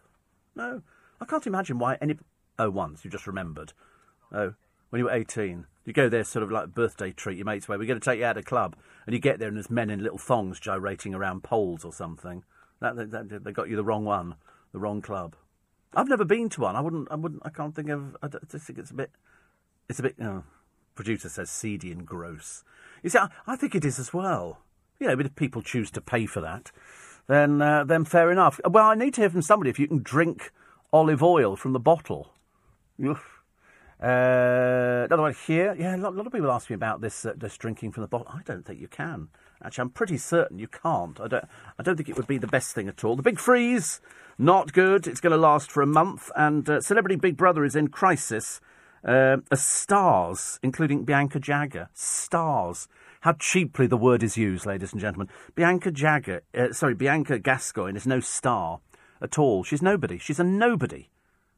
No. 0.55 0.81
I 1.21 1.25
can't 1.25 1.45
imagine 1.45 1.77
why 1.77 1.97
any. 2.01 2.17
Oh, 2.57 2.71
once 2.71 3.05
you 3.05 3.11
just 3.11 3.27
remembered. 3.27 3.73
Oh, 4.31 4.55
when 4.89 4.99
you 4.99 5.05
were 5.05 5.11
18, 5.11 5.67
you 5.85 5.93
go 5.93 6.09
there 6.09 6.23
sort 6.23 6.41
of 6.41 6.51
like 6.51 6.65
a 6.65 6.67
birthday 6.67 7.11
treat. 7.11 7.37
Your 7.37 7.45
mates 7.45 7.67
way 7.67 7.77
we're 7.77 7.85
going 7.85 7.99
to 7.99 8.03
take 8.03 8.19
you 8.19 8.25
out 8.25 8.37
of 8.37 8.45
club, 8.45 8.75
and 9.05 9.13
you 9.13 9.19
get 9.19 9.37
there 9.37 9.47
and 9.47 9.57
there's 9.57 9.69
men 9.69 9.91
in 9.91 10.01
little 10.01 10.17
thongs 10.17 10.59
gyrating 10.59 11.13
around 11.13 11.43
poles 11.43 11.85
or 11.85 11.93
something. 11.93 12.43
That, 12.81 12.95
that, 12.95 13.29
that 13.29 13.43
they 13.43 13.51
got 13.51 13.69
you 13.69 13.75
the 13.75 13.83
wrong 13.83 14.05
one, 14.05 14.35
the 14.71 14.79
wrong 14.79 15.01
club. 15.01 15.35
I've 15.93 16.09
never 16.09 16.25
been 16.25 16.49
to 16.49 16.61
one. 16.61 16.75
I 16.75 16.81
wouldn't. 16.81 17.09
I 17.11 17.15
wouldn't. 17.15 17.41
I 17.45 17.49
can't 17.49 17.75
think 17.75 17.89
of. 17.89 18.17
I 18.23 18.27
just 18.27 18.65
think 18.65 18.79
it's 18.79 18.91
a 18.91 18.95
bit. 18.95 19.11
It's 19.87 19.99
a 19.99 20.03
bit. 20.03 20.15
Oh, 20.21 20.43
producer 20.95 21.29
says 21.29 21.49
seedy 21.49 21.91
and 21.91 22.05
gross. 22.05 22.63
You 23.03 23.09
see, 23.09 23.19
I, 23.19 23.29
I 23.45 23.55
think 23.55 23.75
it 23.75 23.85
is 23.85 23.99
as 23.99 24.13
well. 24.13 24.59
You 24.99 25.07
know, 25.07 25.15
but 25.15 25.25
if 25.25 25.35
people 25.35 25.61
choose 25.61 25.91
to 25.91 26.01
pay 26.01 26.25
for 26.25 26.41
that, 26.41 26.71
then 27.27 27.61
uh, 27.61 27.83
then 27.83 28.05
fair 28.05 28.31
enough. 28.31 28.59
Well, 28.67 28.85
I 28.85 28.95
need 28.95 29.13
to 29.15 29.21
hear 29.21 29.29
from 29.29 29.41
somebody 29.41 29.69
if 29.69 29.79
you 29.79 29.87
can 29.87 30.01
drink 30.01 30.51
olive 30.93 31.21
oil 31.21 31.55
from 31.55 31.73
the 31.73 31.79
bottle. 31.79 32.33
Oof. 33.03 33.41
Uh, 34.01 35.05
another 35.05 35.21
one 35.21 35.35
here. 35.47 35.75
Yeah, 35.77 35.95
a 35.95 35.97
lot, 35.97 36.13
a 36.13 36.15
lot, 36.15 36.27
of 36.27 36.33
people 36.33 36.51
ask 36.51 36.69
me 36.69 36.73
about 36.73 37.01
this, 37.01 37.25
uh, 37.25 37.33
this 37.35 37.57
drinking 37.57 37.91
from 37.93 38.01
the 38.01 38.07
bottle. 38.07 38.27
I 38.29 38.41
don't 38.43 38.65
think 38.65 38.79
you 38.79 38.87
can. 38.87 39.29
Actually, 39.63 39.83
I'm 39.83 39.89
pretty 39.89 40.17
certain 40.17 40.59
you 40.59 40.67
can't. 40.67 41.19
I 41.19 41.27
don't. 41.27 41.45
I 41.79 41.83
don't 41.83 41.95
think 41.95 42.09
it 42.09 42.17
would 42.17 42.27
be 42.27 42.37
the 42.37 42.47
best 42.47 42.75
thing 42.75 42.87
at 42.87 43.03
all. 43.03 43.15
The 43.15 43.23
big 43.23 43.39
freeze, 43.39 44.01
not 44.37 44.73
good. 44.73 45.07
It's 45.07 45.21
going 45.21 45.31
to 45.31 45.37
last 45.37 45.71
for 45.71 45.81
a 45.81 45.87
month, 45.87 46.29
and 46.35 46.69
uh, 46.69 46.81
Celebrity 46.81 47.15
Big 47.15 47.37
Brother 47.37 47.63
is 47.63 47.75
in 47.75 47.87
crisis 47.87 48.59
uh, 49.05 49.37
as 49.51 49.63
stars, 49.63 50.59
including 50.63 51.05
Bianca 51.05 51.39
Jagger. 51.39 51.89
Stars. 51.93 52.87
How 53.21 53.33
cheaply 53.33 53.87
the 53.87 53.97
word 53.97 54.23
is 54.23 54.37
used, 54.37 54.65
ladies 54.65 54.91
and 54.91 55.01
gentlemen. 55.01 55.29
Bianca 55.55 55.91
Jagger, 55.91 56.43
uh, 56.55 56.73
sorry, 56.73 56.93
Bianca 56.95 57.39
Gascoigne 57.39 57.95
is 57.95 58.05
no 58.05 58.19
star 58.19 58.81
at 59.21 59.39
all. 59.39 59.63
She's 59.63 59.81
nobody. 59.81 60.17
She's 60.17 60.39
a 60.39 60.43
nobody. 60.43 61.09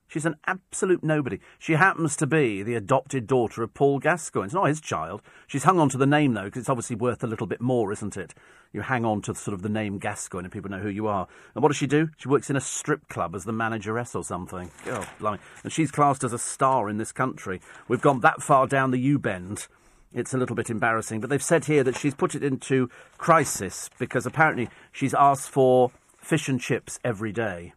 She's 0.07 0.25
an 0.25 0.35
absolute 0.45 1.03
nobody. 1.03 1.39
She 1.59 1.73
happens 1.73 2.15
to 2.17 2.27
be 2.27 2.63
the 2.63 2.75
adopted 2.75 3.27
daughter 3.27 3.61
of 3.61 3.73
Paul 3.73 3.99
Gascoigne. 3.99 4.45
It's 4.45 4.53
not 4.53 4.67
his 4.67 4.79
child. 4.79 5.21
She's 5.47 5.63
hung 5.63 5.79
on 5.79 5.89
to 5.89 5.97
the 5.97 6.05
name, 6.05 6.33
though, 6.33 6.45
because 6.45 6.61
it's 6.61 6.69
obviously 6.69 6.95
worth 6.95 7.23
a 7.23 7.27
little 7.27 7.47
bit 7.47 7.59
more, 7.59 7.91
isn't 7.91 8.15
it? 8.15 8.33
You 8.71 8.81
hang 8.81 9.05
on 9.05 9.21
to 9.23 9.35
sort 9.35 9.53
of 9.53 9.61
the 9.61 9.69
name 9.69 9.97
Gascoigne 9.97 10.45
and 10.45 10.51
people 10.51 10.71
know 10.71 10.79
who 10.79 10.89
you 10.89 11.07
are. 11.07 11.27
And 11.55 11.61
what 11.61 11.69
does 11.69 11.77
she 11.77 11.87
do? 11.87 12.09
She 12.17 12.29
works 12.29 12.49
in 12.49 12.55
a 12.55 12.61
strip 12.61 13.07
club 13.09 13.35
as 13.35 13.43
the 13.43 13.51
manageress 13.51 14.15
or 14.15 14.23
something. 14.23 14.71
Oh, 14.87 15.07
blimey. 15.19 15.39
And 15.63 15.73
she's 15.73 15.91
classed 15.91 16.23
as 16.23 16.33
a 16.33 16.39
star 16.39 16.89
in 16.89 16.97
this 16.97 17.11
country. 17.11 17.61
We've 17.87 18.01
gone 18.01 18.21
that 18.21 18.41
far 18.41 18.67
down 18.67 18.91
the 18.91 18.99
U 18.99 19.19
bend. 19.19 19.67
It's 20.13 20.33
a 20.33 20.37
little 20.37 20.55
bit 20.55 20.69
embarrassing. 20.69 21.19
But 21.19 21.29
they've 21.29 21.43
said 21.43 21.65
here 21.65 21.83
that 21.83 21.97
she's 21.97 22.15
put 22.15 22.33
it 22.33 22.43
into 22.43 22.89
crisis 23.17 23.89
because 23.99 24.25
apparently 24.25 24.69
she's 24.91 25.13
asked 25.13 25.49
for 25.49 25.91
fish 26.17 26.47
and 26.47 26.59
chips 26.59 26.99
every 27.03 27.31
day. 27.31 27.73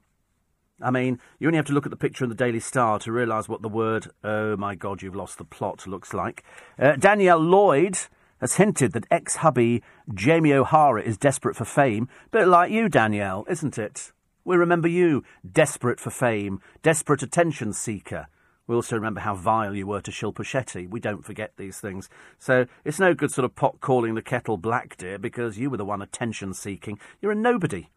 I 0.82 0.90
mean, 0.90 1.18
you 1.38 1.48
only 1.48 1.56
have 1.56 1.66
to 1.66 1.72
look 1.72 1.86
at 1.86 1.90
the 1.90 1.96
picture 1.96 2.24
in 2.24 2.30
the 2.30 2.36
Daily 2.36 2.60
Star 2.60 2.98
to 3.00 3.12
realise 3.12 3.48
what 3.48 3.62
the 3.62 3.68
word, 3.68 4.08
oh 4.24 4.56
my 4.56 4.74
God, 4.74 5.02
you've 5.02 5.16
lost 5.16 5.38
the 5.38 5.44
plot, 5.44 5.86
looks 5.86 6.14
like. 6.14 6.44
Uh, 6.78 6.96
Danielle 6.96 7.38
Lloyd 7.38 7.98
has 8.40 8.54
hinted 8.54 8.92
that 8.92 9.06
ex 9.10 9.36
hubby 9.36 9.82
Jamie 10.12 10.52
O'Hara 10.52 11.02
is 11.02 11.18
desperate 11.18 11.56
for 11.56 11.64
fame. 11.64 12.08
Bit 12.30 12.48
like 12.48 12.70
you, 12.70 12.88
Danielle, 12.88 13.44
isn't 13.48 13.78
it? 13.78 14.12
We 14.44 14.56
remember 14.56 14.88
you, 14.88 15.22
desperate 15.50 16.00
for 16.00 16.10
fame, 16.10 16.60
desperate 16.82 17.22
attention 17.22 17.72
seeker. 17.72 18.26
We 18.66 18.76
also 18.76 18.94
remember 18.94 19.20
how 19.20 19.34
vile 19.34 19.74
you 19.74 19.86
were 19.86 20.00
to 20.00 20.10
Shilpa 20.12 20.44
Shetty. 20.44 20.88
We 20.88 21.00
don't 21.00 21.24
forget 21.24 21.54
these 21.56 21.78
things. 21.78 22.08
So 22.38 22.66
it's 22.84 23.00
no 23.00 23.14
good 23.14 23.32
sort 23.32 23.44
of 23.44 23.56
pot 23.56 23.80
calling 23.80 24.14
the 24.14 24.22
kettle 24.22 24.56
black, 24.56 24.96
dear, 24.96 25.18
because 25.18 25.58
you 25.58 25.70
were 25.70 25.76
the 25.76 25.84
one 25.84 26.00
attention 26.00 26.54
seeking. 26.54 26.98
You're 27.20 27.32
a 27.32 27.36
nobody. 27.36 27.88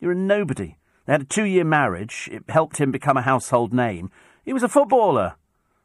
You're 0.00 0.12
a 0.12 0.16
nobody. 0.16 0.76
They 1.06 1.12
had 1.12 1.22
a 1.22 1.24
two 1.24 1.44
year 1.44 1.64
marriage. 1.64 2.28
It 2.32 2.44
helped 2.48 2.78
him 2.78 2.90
become 2.90 3.16
a 3.16 3.22
household 3.22 3.72
name. 3.72 4.10
He 4.44 4.52
was 4.52 4.62
a 4.62 4.68
footballer. 4.68 5.36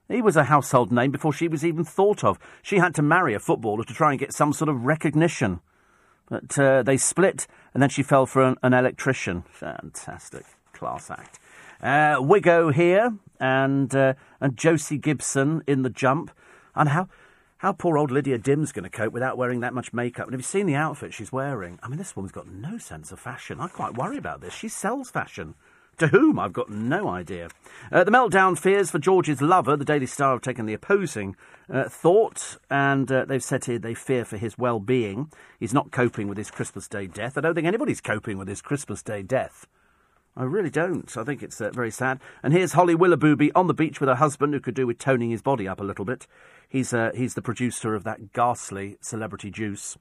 He 0.07 0.21
was 0.21 0.35
a 0.35 0.45
household 0.45 0.91
name 0.91 1.11
before 1.11 1.31
she 1.31 1.47
was 1.47 1.63
even 1.63 1.85
thought 1.85 2.23
of. 2.23 2.37
She 2.61 2.77
had 2.77 2.93
to 2.95 3.01
marry 3.01 3.33
a 3.33 3.39
footballer 3.39 3.83
to 3.83 3.93
try 3.93 4.11
and 4.11 4.19
get 4.19 4.33
some 4.33 4.51
sort 4.51 4.69
of 4.69 4.83
recognition. 4.83 5.61
But 6.27 6.57
uh, 6.59 6.83
they 6.83 6.97
split, 6.97 7.47
and 7.73 7.81
then 7.81 7.89
she 7.89 8.03
fell 8.03 8.25
for 8.25 8.41
an, 8.41 8.55
an 8.61 8.73
electrician. 8.73 9.43
Fantastic. 9.51 10.45
Class 10.73 11.09
act. 11.09 11.39
Uh, 11.81 12.17
Wiggo 12.21 12.73
here, 12.73 13.13
and, 13.39 13.93
uh, 13.95 14.13
and 14.39 14.57
Josie 14.57 14.97
Gibson 14.97 15.63
in 15.65 15.81
the 15.81 15.89
jump. 15.89 16.31
And 16.75 16.89
how, 16.89 17.09
how 17.61 17.71
poor 17.71 17.95
old 17.95 18.09
Lydia 18.09 18.39
Dim's 18.39 18.71
going 18.71 18.85
to 18.85 18.89
cope 18.89 19.13
without 19.13 19.37
wearing 19.37 19.59
that 19.59 19.75
much 19.75 19.93
makeup. 19.93 20.25
And 20.25 20.33
have 20.33 20.39
you 20.39 20.43
seen 20.43 20.65
the 20.65 20.73
outfit 20.73 21.13
she's 21.13 21.31
wearing? 21.31 21.77
I 21.83 21.89
mean, 21.89 21.99
this 21.99 22.15
woman's 22.15 22.31
got 22.31 22.47
no 22.47 22.79
sense 22.79 23.11
of 23.11 23.19
fashion. 23.19 23.59
I 23.59 23.67
quite 23.67 23.93
worry 23.93 24.17
about 24.17 24.41
this. 24.41 24.51
She 24.51 24.67
sells 24.67 25.11
fashion. 25.11 25.53
To 25.99 26.07
whom? 26.07 26.39
I've 26.39 26.53
got 26.53 26.71
no 26.71 27.07
idea. 27.07 27.49
Uh, 27.91 28.03
the 28.03 28.09
meltdown 28.09 28.57
fears 28.57 28.89
for 28.89 28.97
George's 28.97 29.43
lover. 29.43 29.77
The 29.77 29.85
Daily 29.85 30.07
Star 30.07 30.31
have 30.31 30.41
taken 30.41 30.65
the 30.65 30.73
opposing 30.73 31.35
uh, 31.71 31.87
thought, 31.87 32.57
and 32.71 33.11
uh, 33.11 33.25
they've 33.25 33.43
said 33.43 33.65
here 33.65 33.77
they 33.77 33.93
fear 33.93 34.25
for 34.25 34.37
his 34.37 34.57
well 34.57 34.79
being. 34.79 35.31
He's 35.59 35.73
not 35.73 35.91
coping 35.91 36.27
with 36.27 36.39
his 36.39 36.49
Christmas 36.49 36.87
Day 36.87 37.05
death. 37.05 37.37
I 37.37 37.41
don't 37.41 37.53
think 37.53 37.67
anybody's 37.67 38.01
coping 38.01 38.39
with 38.39 38.47
his 38.47 38.63
Christmas 38.63 39.03
Day 39.03 39.21
death. 39.21 39.67
I 40.35 40.43
really 40.43 40.69
don't. 40.69 41.15
I 41.17 41.23
think 41.23 41.43
it's 41.43 41.59
uh, 41.59 41.71
very 41.71 41.91
sad. 41.91 42.19
And 42.41 42.53
here's 42.53 42.73
Holly 42.73 42.95
Willoughby 42.95 43.51
on 43.53 43.67
the 43.67 43.73
beach 43.73 43.99
with 43.99 44.07
her 44.07 44.15
husband, 44.15 44.53
who 44.53 44.61
could 44.61 44.75
do 44.75 44.87
with 44.87 44.97
toning 44.97 45.29
his 45.29 45.41
body 45.41 45.67
up 45.67 45.81
a 45.81 45.83
little 45.83 46.05
bit. 46.05 46.25
He's 46.69 46.93
uh, 46.93 47.11
he's 47.13 47.33
the 47.33 47.41
producer 47.41 47.95
of 47.95 48.05
that 48.05 48.31
ghastly 48.31 48.97
celebrity 49.01 49.51
juice, 49.51 49.97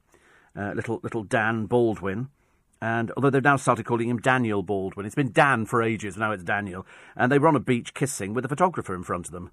uh, 0.56 0.72
little 0.74 1.00
little 1.02 1.24
Dan 1.24 1.66
Baldwin. 1.66 2.28
And 2.80 3.10
although 3.16 3.28
they've 3.28 3.42
now 3.42 3.56
started 3.56 3.84
calling 3.84 4.08
him 4.08 4.18
Daniel 4.18 4.62
Baldwin, 4.62 5.04
it's 5.04 5.14
been 5.14 5.32
Dan 5.32 5.66
for 5.66 5.82
ages. 5.82 6.16
Now 6.16 6.32
it's 6.32 6.44
Daniel. 6.44 6.86
And 7.14 7.30
they 7.30 7.38
were 7.38 7.48
on 7.48 7.56
a 7.56 7.60
beach 7.60 7.92
kissing 7.92 8.32
with 8.32 8.44
a 8.44 8.48
photographer 8.48 8.94
in 8.94 9.02
front 9.02 9.26
of 9.26 9.32
them. 9.32 9.50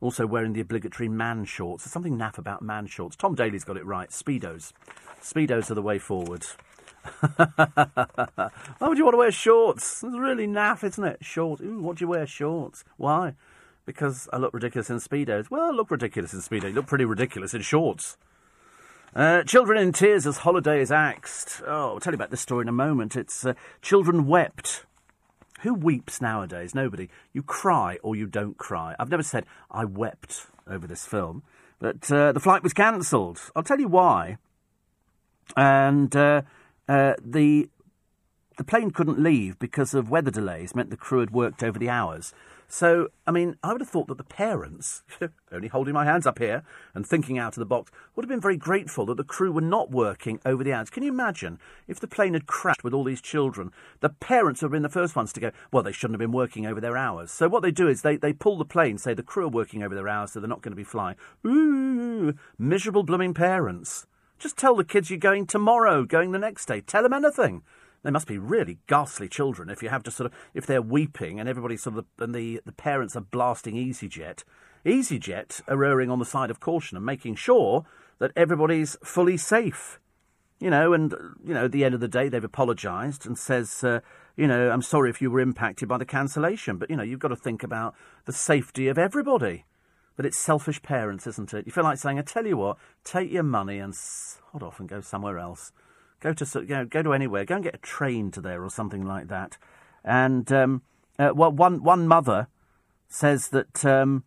Also 0.00 0.26
wearing 0.26 0.54
the 0.54 0.62
obligatory 0.62 1.08
man 1.08 1.44
shorts. 1.44 1.84
There's 1.84 1.92
something 1.92 2.16
naff 2.16 2.38
about 2.38 2.62
man 2.62 2.86
shorts. 2.86 3.16
Tom 3.16 3.34
Daley's 3.34 3.64
got 3.64 3.76
it 3.76 3.84
right. 3.84 4.08
Speedos. 4.08 4.72
Speedos 5.20 5.70
are 5.70 5.74
the 5.74 5.82
way 5.82 5.98
forward. 5.98 6.46
Why 7.26 8.88
would 8.88 8.98
you 8.98 9.04
want 9.04 9.14
to 9.14 9.18
wear 9.18 9.32
shorts? 9.32 10.02
It's 10.02 10.16
really 10.16 10.46
naff, 10.46 10.84
isn't 10.84 11.04
it? 11.04 11.18
Shorts. 11.24 11.62
Ooh, 11.62 11.80
what 11.80 11.96
do 11.96 12.04
you 12.04 12.08
wear 12.08 12.26
shorts? 12.26 12.84
Why? 12.96 13.34
Because 13.86 14.28
I 14.32 14.36
look 14.36 14.54
ridiculous 14.54 14.90
in 14.90 14.98
speedos. 14.98 15.50
Well, 15.50 15.68
I 15.68 15.70
look 15.70 15.90
ridiculous 15.90 16.32
in 16.32 16.40
speedos. 16.40 16.68
You 16.68 16.74
look 16.74 16.86
pretty 16.86 17.04
ridiculous 17.04 17.54
in 17.54 17.62
shorts. 17.62 18.16
Uh, 19.14 19.42
children 19.42 19.78
in 19.78 19.92
tears 19.92 20.26
as 20.26 20.38
holiday 20.38 20.80
is 20.80 20.92
axed. 20.92 21.62
Oh, 21.66 21.94
I'll 21.94 22.00
tell 22.00 22.12
you 22.12 22.16
about 22.16 22.30
this 22.30 22.40
story 22.40 22.62
in 22.62 22.68
a 22.68 22.72
moment. 22.72 23.16
It's 23.16 23.44
uh, 23.44 23.54
children 23.82 24.26
wept. 24.26 24.84
Who 25.62 25.74
weeps 25.74 26.20
nowadays? 26.20 26.74
Nobody. 26.74 27.08
You 27.32 27.42
cry 27.42 27.98
or 28.02 28.14
you 28.14 28.26
don't 28.26 28.56
cry. 28.56 28.94
I've 28.98 29.10
never 29.10 29.22
said 29.22 29.44
I 29.70 29.84
wept 29.84 30.46
over 30.66 30.86
this 30.86 31.04
film, 31.04 31.42
but 31.78 32.10
uh, 32.10 32.32
the 32.32 32.40
flight 32.40 32.62
was 32.62 32.72
cancelled. 32.72 33.40
I'll 33.56 33.62
tell 33.62 33.80
you 33.80 33.88
why. 33.88 34.38
And 35.56 36.14
uh, 36.90 37.14
the 37.24 37.68
the 38.58 38.64
plane 38.64 38.90
couldn't 38.90 39.18
leave 39.18 39.58
because 39.58 39.94
of 39.94 40.10
weather 40.10 40.30
delays. 40.30 40.74
Meant 40.74 40.90
the 40.90 40.96
crew 40.96 41.20
had 41.20 41.30
worked 41.30 41.62
over 41.62 41.78
the 41.78 41.88
hours. 41.88 42.34
So, 42.66 43.08
I 43.26 43.30
mean, 43.30 43.56
I 43.62 43.72
would 43.72 43.80
have 43.80 43.88
thought 43.88 44.08
that 44.08 44.18
the 44.18 44.24
parents, 44.24 45.02
only 45.52 45.68
holding 45.68 45.94
my 45.94 46.04
hands 46.04 46.26
up 46.26 46.38
here 46.38 46.62
and 46.94 47.06
thinking 47.06 47.38
out 47.38 47.56
of 47.56 47.60
the 47.60 47.64
box, 47.64 47.90
would 48.14 48.24
have 48.24 48.28
been 48.28 48.40
very 48.40 48.56
grateful 48.56 49.06
that 49.06 49.16
the 49.16 49.24
crew 49.24 49.50
were 49.50 49.60
not 49.60 49.90
working 49.90 50.40
over 50.44 50.62
the 50.62 50.72
hours. 50.72 50.90
Can 50.90 51.02
you 51.02 51.08
imagine 51.10 51.58
if 51.88 51.98
the 52.00 52.06
plane 52.06 52.34
had 52.34 52.46
crashed 52.46 52.84
with 52.84 52.92
all 52.92 53.04
these 53.04 53.20
children? 53.22 53.72
The 54.00 54.10
parents 54.10 54.60
would 54.60 54.66
have 54.66 54.72
been 54.72 54.82
the 54.82 54.88
first 54.88 55.16
ones 55.16 55.32
to 55.32 55.40
go, 55.40 55.52
well, 55.72 55.82
they 55.82 55.92
shouldn't 55.92 56.14
have 56.14 56.26
been 56.26 56.36
working 56.36 56.66
over 56.66 56.80
their 56.80 56.96
hours. 56.96 57.30
So 57.30 57.48
what 57.48 57.62
they 57.62 57.72
do 57.72 57.88
is 57.88 58.02
they, 58.02 58.16
they 58.16 58.32
pull 58.32 58.58
the 58.58 58.64
plane, 58.64 58.98
say 58.98 59.14
the 59.14 59.22
crew 59.22 59.46
are 59.46 59.48
working 59.48 59.82
over 59.82 59.94
their 59.94 60.08
hours, 60.08 60.32
so 60.32 60.40
they're 60.40 60.48
not 60.48 60.62
going 60.62 60.72
to 60.72 60.76
be 60.76 60.84
flying. 60.84 61.16
Ooh, 61.46 62.34
miserable 62.58 63.04
blooming 63.04 63.32
parents. 63.32 64.06
Just 64.40 64.56
tell 64.56 64.74
the 64.74 64.84
kids 64.84 65.10
you're 65.10 65.18
going 65.18 65.46
tomorrow, 65.46 66.04
going 66.04 66.32
the 66.32 66.38
next 66.38 66.64
day. 66.64 66.80
Tell 66.80 67.02
them 67.02 67.12
anything. 67.12 67.62
They 68.02 68.10
must 68.10 68.26
be 68.26 68.38
really 68.38 68.78
ghastly 68.86 69.28
children 69.28 69.68
if 69.68 69.82
you 69.82 69.90
have 69.90 70.02
to 70.04 70.10
sort 70.10 70.32
of 70.32 70.38
if 70.54 70.66
they're 70.66 70.80
weeping 70.80 71.38
and 71.38 71.46
everybody 71.46 71.76
sort 71.76 71.98
of 71.98 72.06
and 72.18 72.34
the, 72.34 72.62
the 72.64 72.72
parents 72.72 73.14
are 73.14 73.20
blasting 73.20 73.74
EasyJet. 73.74 74.44
EasyJet 74.86 75.60
are 75.68 75.84
erring 75.84 76.10
on 76.10 76.18
the 76.18 76.24
side 76.24 76.50
of 76.50 76.58
caution 76.58 76.96
and 76.96 77.04
making 77.04 77.34
sure 77.34 77.84
that 78.18 78.32
everybody's 78.34 78.96
fully 79.04 79.36
safe. 79.36 80.00
You 80.58 80.70
know, 80.70 80.94
and 80.94 81.12
you 81.44 81.52
know, 81.52 81.66
at 81.66 81.72
the 81.72 81.84
end 81.84 81.94
of 81.94 82.00
the 82.00 82.08
day, 82.08 82.30
they've 82.30 82.42
apologised 82.42 83.26
and 83.26 83.36
says, 83.38 83.84
uh, 83.84 84.00
you 84.36 84.46
know, 84.46 84.70
I'm 84.70 84.82
sorry 84.82 85.10
if 85.10 85.20
you 85.20 85.30
were 85.30 85.40
impacted 85.40 85.86
by 85.86 85.98
the 85.98 86.06
cancellation, 86.06 86.78
but 86.78 86.88
you 86.88 86.96
know, 86.96 87.02
you've 87.02 87.20
got 87.20 87.28
to 87.28 87.36
think 87.36 87.62
about 87.62 87.94
the 88.24 88.32
safety 88.32 88.88
of 88.88 88.96
everybody. 88.96 89.66
But 90.20 90.26
it's 90.26 90.36
selfish 90.36 90.82
parents, 90.82 91.26
isn't 91.26 91.54
it? 91.54 91.64
You 91.64 91.72
feel 91.72 91.82
like 91.82 91.96
saying, 91.96 92.18
I 92.18 92.22
tell 92.22 92.46
you 92.46 92.58
what, 92.58 92.76
take 93.04 93.32
your 93.32 93.42
money 93.42 93.78
and 93.78 93.94
sod 93.94 94.62
off 94.62 94.78
and 94.78 94.86
go 94.86 95.00
somewhere 95.00 95.38
else. 95.38 95.72
Go 96.20 96.34
to 96.34 96.60
you 96.60 96.74
know, 96.74 96.84
go 96.84 97.02
to 97.02 97.14
anywhere. 97.14 97.46
Go 97.46 97.54
and 97.54 97.64
get 97.64 97.74
a 97.74 97.78
train 97.78 98.30
to 98.32 98.42
there 98.42 98.62
or 98.62 98.68
something 98.68 99.06
like 99.06 99.28
that. 99.28 99.56
And 100.04 100.52
um, 100.52 100.82
uh, 101.18 101.30
well, 101.34 101.50
one 101.50 101.82
one 101.82 102.06
mother 102.06 102.48
says 103.08 103.48
that 103.48 103.82
um, 103.86 104.24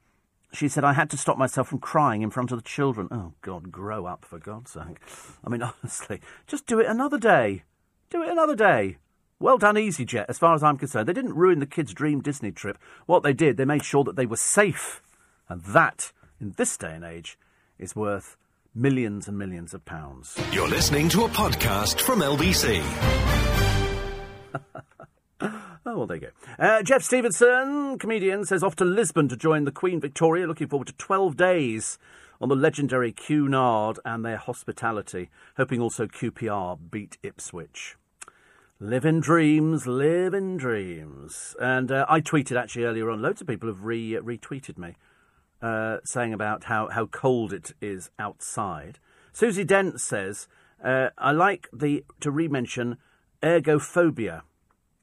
she 0.52 0.68
said 0.68 0.84
I 0.84 0.94
had 0.94 1.12
to 1.12 1.18
stop 1.18 1.38
myself 1.38 1.68
from 1.68 1.78
crying 1.78 2.24
in 2.24 2.32
front 2.32 2.52
of 2.52 2.58
the 2.58 2.68
children. 2.68 3.08
Oh 3.12 3.34
God, 3.44 3.72
grow 3.72 4.08
up 4.08 4.26
for 4.26 4.40
God's 4.40 4.72
sake! 4.72 4.98
I 5.46 5.50
mean, 5.52 5.62
honestly, 5.84 6.22
just 6.48 6.66
do 6.66 6.80
it 6.80 6.88
another 6.88 7.20
day. 7.20 7.66
Do 8.10 8.24
it 8.24 8.32
another 8.32 8.56
day. 8.56 8.98
Well 9.38 9.60
done, 9.60 9.76
EasyJet. 9.76 10.26
As 10.28 10.40
far 10.40 10.56
as 10.56 10.64
I'm 10.64 10.80
concerned, 10.80 11.08
they 11.08 11.14
didn't 11.14 11.36
ruin 11.36 11.60
the 11.60 11.68
kids' 11.68 11.94
dream 11.94 12.20
Disney 12.20 12.52
trip. 12.52 12.80
What 13.06 13.22
they 13.22 13.34
did, 13.34 13.58
they 13.58 13.66
made 13.66 13.86
sure 13.86 14.04
that 14.06 14.16
they 14.16 14.26
were 14.26 14.38
safe, 14.38 15.00
and 15.54 15.62
that, 15.66 16.12
in 16.42 16.56
this 16.58 16.76
day 16.78 16.96
and 16.96 17.06
age, 17.06 17.38
is 17.78 17.96
worth 17.96 18.38
millions 18.74 19.28
and 19.28 19.38
millions 19.38 19.76
of 19.76 19.86
pounds. 19.86 20.36
You're 20.52 20.68
listening 20.68 21.10
to 21.10 21.26
a 21.26 21.30
podcast 21.30 22.02
from 22.02 22.22
LBC. 22.22 22.82
oh, 25.42 25.52
well, 25.86 26.08
there 26.08 26.18
you 26.18 26.22
go. 26.22 26.30
Uh, 26.58 26.82
Jeff 26.82 27.04
Stevenson, 27.04 28.00
comedian, 28.00 28.46
says 28.46 28.64
off 28.64 28.76
to 28.78 28.84
Lisbon 28.84 29.28
to 29.28 29.38
join 29.38 29.66
the 29.66 29.72
Queen 29.72 30.00
Victoria. 30.02 30.48
Looking 30.48 30.68
forward 30.68 30.88
to 30.88 30.94
12 30.94 31.38
days 31.38 32.00
on 32.42 32.50
the 32.50 32.56
legendary 32.56 33.12
Cunard 33.12 34.00
and 34.04 34.26
their 34.26 34.38
hospitality. 34.38 35.30
Hoping 35.58 35.82
also 35.82 36.08
QPR 36.08 36.80
beat 36.90 37.20
Ipswich. 37.22 37.96
Live 38.80 39.06
in 39.06 39.20
dreams, 39.20 39.86
live 39.86 40.34
in 40.34 40.58
dreams. 40.58 41.56
And 41.60 41.92
uh, 41.92 42.08
I 42.10 42.22
tweeted 42.22 42.60
actually 42.60 42.86
earlier 42.86 43.12
on, 43.12 43.22
loads 43.22 43.40
of 43.40 43.46
people 43.46 43.70
have 43.70 43.84
re- 43.84 44.14
retweeted 44.14 44.80
me 44.80 44.96
uh, 45.64 46.00
saying 46.04 46.34
about 46.34 46.66
how, 46.66 46.90
how 46.90 47.06
cold 47.06 47.54
it 47.54 47.72
is 47.82 48.12
outside. 48.20 49.00
Susie 49.32 49.64
Dent 49.64 50.02
says, 50.02 50.48
uh, 50.84 51.10
I 51.18 51.32
like 51.32 51.70
the 51.72 52.04
to 52.20 52.30
re-mention 52.30 52.98
ergophobia. 53.42 54.42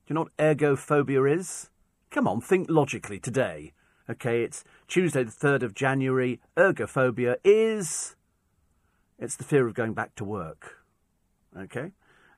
Do 0.06 0.08
you 0.08 0.14
know 0.14 0.20
what 0.24 0.36
ergophobia 0.36 1.34
is? 1.34 1.70
Come 2.10 2.28
on, 2.28 2.42
think 2.42 2.68
logically 2.68 3.18
today. 3.18 3.72
Okay, 4.08 4.42
it's 4.42 4.62
Tuesday 4.86 5.24
the 5.24 5.30
3rd 5.30 5.62
of 5.62 5.74
January. 5.74 6.40
Ergophobia 6.56 7.36
is... 7.42 8.16
It's 9.18 9.36
the 9.36 9.44
fear 9.44 9.66
of 9.66 9.74
going 9.74 9.94
back 9.94 10.14
to 10.16 10.24
work. 10.24 10.84
Okay? 11.56 11.92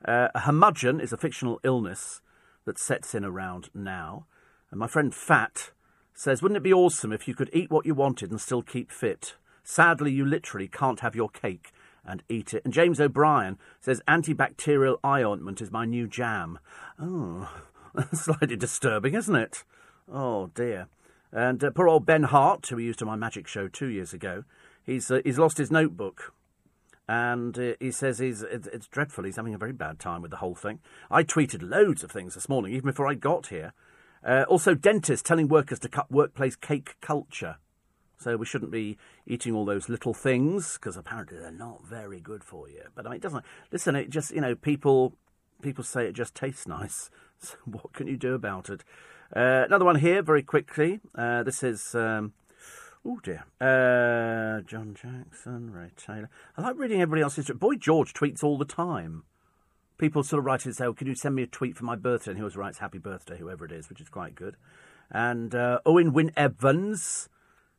Uh, 0.04 0.28
a 0.34 0.40
humdudgeon 0.40 1.00
is 1.00 1.12
a 1.12 1.16
fictional 1.16 1.60
illness 1.64 2.20
that 2.66 2.78
sets 2.78 3.14
in 3.14 3.24
around 3.24 3.70
now. 3.74 4.26
And 4.70 4.78
my 4.78 4.86
friend 4.86 5.12
Fadi 5.12 5.70
says, 6.14 6.42
Wouldn't 6.42 6.56
it 6.56 6.62
be 6.62 6.72
awesome 6.72 7.12
if 7.12 7.26
you 7.26 7.34
could 7.34 7.50
eat 7.52 7.70
what 7.70 7.86
you 7.86 7.94
wanted 7.94 8.30
and 8.30 8.40
still 8.40 8.62
keep 8.62 8.90
fit? 8.90 9.34
Sadly, 9.64 10.12
you 10.12 10.24
literally 10.24 10.68
can't 10.68 11.00
have 11.00 11.14
your 11.14 11.28
cake 11.28 11.72
and 12.04 12.22
eat 12.28 12.52
it. 12.52 12.64
And 12.64 12.74
James 12.74 13.00
O'Brien 13.00 13.58
says, 13.80 14.02
Antibacterial 14.08 14.98
eye 15.04 15.22
ointment 15.22 15.60
is 15.60 15.70
my 15.70 15.84
new 15.84 16.06
jam. 16.08 16.58
Oh, 16.98 17.50
slightly 18.12 18.56
disturbing, 18.56 19.14
isn't 19.14 19.36
it? 19.36 19.64
Oh, 20.10 20.50
dear. 20.54 20.88
And 21.30 21.62
uh, 21.62 21.70
poor 21.70 21.88
old 21.88 22.04
Ben 22.04 22.24
Hart, 22.24 22.66
who 22.66 22.76
we 22.76 22.84
used 22.84 23.02
on 23.02 23.08
my 23.08 23.16
magic 23.16 23.46
show 23.46 23.68
two 23.68 23.86
years 23.86 24.12
ago, 24.12 24.44
he's, 24.84 25.10
uh, 25.10 25.20
he's 25.24 25.38
lost 25.38 25.58
his 25.58 25.70
notebook. 25.70 26.34
And 27.08 27.58
uh, 27.58 27.72
he 27.80 27.90
says 27.90 28.18
he's, 28.18 28.42
it's, 28.42 28.66
it's 28.68 28.86
dreadful. 28.86 29.24
He's 29.24 29.36
having 29.36 29.54
a 29.54 29.58
very 29.58 29.72
bad 29.72 29.98
time 29.98 30.22
with 30.22 30.30
the 30.30 30.38
whole 30.38 30.54
thing. 30.54 30.80
I 31.10 31.22
tweeted 31.22 31.68
loads 31.68 32.04
of 32.04 32.10
things 32.10 32.34
this 32.34 32.48
morning, 32.48 32.72
even 32.72 32.90
before 32.90 33.08
I 33.08 33.14
got 33.14 33.46
here. 33.48 33.72
Uh, 34.24 34.44
also, 34.48 34.74
dentists 34.74 35.26
telling 35.26 35.48
workers 35.48 35.78
to 35.80 35.88
cut 35.88 36.10
workplace 36.10 36.56
cake 36.56 36.96
culture. 37.00 37.56
So 38.18 38.36
we 38.36 38.46
shouldn't 38.46 38.70
be 38.70 38.96
eating 39.26 39.52
all 39.52 39.64
those 39.64 39.88
little 39.88 40.14
things 40.14 40.74
because 40.74 40.96
apparently 40.96 41.38
they're 41.38 41.50
not 41.50 41.84
very 41.84 42.20
good 42.20 42.44
for 42.44 42.68
you. 42.68 42.84
But 42.94 43.06
I 43.06 43.10
mean, 43.10 43.16
it 43.16 43.22
doesn't. 43.22 43.44
Listen, 43.72 43.96
it 43.96 44.10
just 44.10 44.32
you 44.32 44.40
know 44.40 44.54
people 44.54 45.14
people 45.60 45.82
say 45.82 46.06
it 46.06 46.12
just 46.12 46.34
tastes 46.34 46.66
nice. 46.66 47.10
So 47.44 47.56
what 47.64 47.92
can 47.92 48.06
you 48.06 48.16
do 48.16 48.34
about 48.34 48.70
it? 48.70 48.84
Uh, 49.34 49.64
another 49.66 49.84
one 49.84 49.96
here, 49.96 50.22
very 50.22 50.44
quickly. 50.44 51.00
Uh, 51.12 51.42
this 51.42 51.64
is. 51.64 51.92
Um, 51.92 52.34
Oh 53.04 53.18
dear. 53.20 53.44
Uh, 53.60 54.60
John 54.60 54.94
Jackson, 54.94 55.72
Ray 55.72 55.90
Taylor. 55.96 56.30
I 56.56 56.62
like 56.62 56.78
reading 56.78 57.02
everybody 57.02 57.22
else's. 57.22 57.50
Boy 57.50 57.74
George 57.74 58.14
tweets 58.14 58.44
all 58.44 58.56
the 58.56 58.64
time 58.64 59.24
people 60.02 60.24
sort 60.24 60.40
of 60.40 60.44
write 60.44 60.66
and 60.66 60.74
say, 60.74 60.84
oh, 60.84 60.92
can 60.92 61.06
you 61.06 61.14
send 61.14 61.36
me 61.36 61.44
a 61.44 61.46
tweet 61.46 61.76
for 61.76 61.84
my 61.84 61.94
birthday? 61.94 62.32
And 62.32 62.38
he 62.38 62.42
always 62.42 62.56
writes 62.56 62.78
happy 62.78 62.98
birthday, 62.98 63.38
whoever 63.38 63.64
it 63.64 63.70
is, 63.70 63.88
which 63.88 64.00
is 64.00 64.08
quite 64.08 64.34
good. 64.34 64.56
And 65.12 65.54
uh, 65.54 65.78
Owain 65.86 66.12
Wyn 66.12 66.32
Evans, 66.36 67.28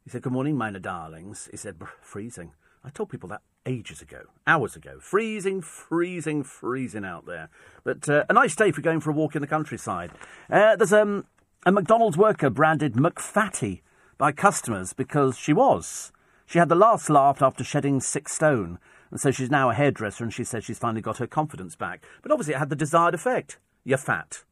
he 0.05 0.09
said, 0.09 0.21
good 0.21 0.31
morning, 0.31 0.55
minor 0.55 0.79
darlings. 0.79 1.49
He 1.51 1.57
said, 1.57 1.81
freezing. 1.99 2.53
I 2.81 2.91
told 2.91 3.09
people 3.09 3.27
that 3.27 3.41
ages 3.65 4.01
ago, 4.01 4.21
hours 4.47 4.77
ago. 4.77 4.99
Freezing, 5.01 5.61
freezing, 5.61 6.43
freezing 6.43 7.03
out 7.03 7.25
there. 7.25 7.49
But 7.83 8.07
uh, 8.07 8.23
a 8.29 8.33
nice 8.33 8.55
day 8.55 8.71
for 8.71 8.79
going 8.79 9.01
for 9.01 9.09
a 9.09 9.13
walk 9.13 9.35
in 9.35 9.41
the 9.41 9.47
countryside. 9.47 10.11
Uh, 10.49 10.77
there's 10.77 10.93
um, 10.93 11.25
a 11.65 11.73
McDonald's 11.73 12.17
worker 12.17 12.49
branded 12.49 12.93
McFatty 12.93 13.81
by 14.17 14.31
customers 14.31 14.93
because 14.93 15.37
she 15.37 15.51
was. 15.51 16.13
She 16.45 16.59
had 16.59 16.69
the 16.69 16.75
last 16.75 17.09
laugh 17.09 17.41
after 17.41 17.65
shedding 17.65 17.99
six 17.99 18.33
stone. 18.33 18.79
And 19.13 19.21
so 19.21 19.29
she's 19.29 19.51
now 19.51 19.69
a 19.69 19.75
hairdresser 19.75 20.23
and 20.23 20.33
she 20.33 20.43
says 20.43 20.63
she's 20.63 20.79
finally 20.79 20.99
got 20.99 21.19
her 21.19 21.27
confidence 21.27 21.75
back. 21.75 22.03
But 22.23 22.31
obviously 22.31 22.55
it 22.55 22.57
had 22.57 22.69
the 22.69 22.75
desired 22.75 23.13
effect. 23.13 23.59
You're 23.83 23.99
fat. 23.99 24.43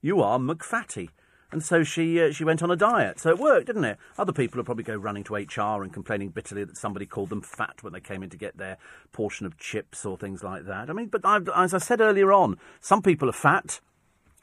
You 0.00 0.20
are 0.20 0.40
McFatty. 0.40 1.10
And 1.52 1.62
so 1.62 1.84
she 1.84 2.20
uh, 2.20 2.32
she 2.32 2.42
went 2.42 2.64
on 2.64 2.70
a 2.72 2.74
diet. 2.74 3.20
So 3.20 3.30
it 3.30 3.38
worked, 3.38 3.66
didn't 3.68 3.84
it? 3.84 3.98
Other 4.18 4.32
people 4.32 4.58
would 4.58 4.66
probably 4.66 4.82
go 4.82 4.96
running 4.96 5.22
to 5.22 5.34
HR 5.36 5.84
and 5.84 5.92
complaining 5.92 6.30
bitterly 6.30 6.64
that 6.64 6.76
somebody 6.76 7.06
called 7.06 7.28
them 7.28 7.42
fat 7.42 7.84
when 7.84 7.92
they 7.92 8.00
came 8.00 8.24
in 8.24 8.30
to 8.30 8.36
get 8.36 8.56
their 8.56 8.76
portion 9.12 9.46
of 9.46 9.56
chips 9.56 10.04
or 10.04 10.16
things 10.16 10.42
like 10.42 10.66
that. 10.66 10.90
I 10.90 10.94
mean, 10.94 11.06
but 11.06 11.24
I've, 11.24 11.48
as 11.50 11.72
I 11.72 11.78
said 11.78 12.00
earlier 12.00 12.32
on, 12.32 12.58
some 12.80 13.02
people 13.02 13.28
are 13.28 13.32
fat, 13.32 13.78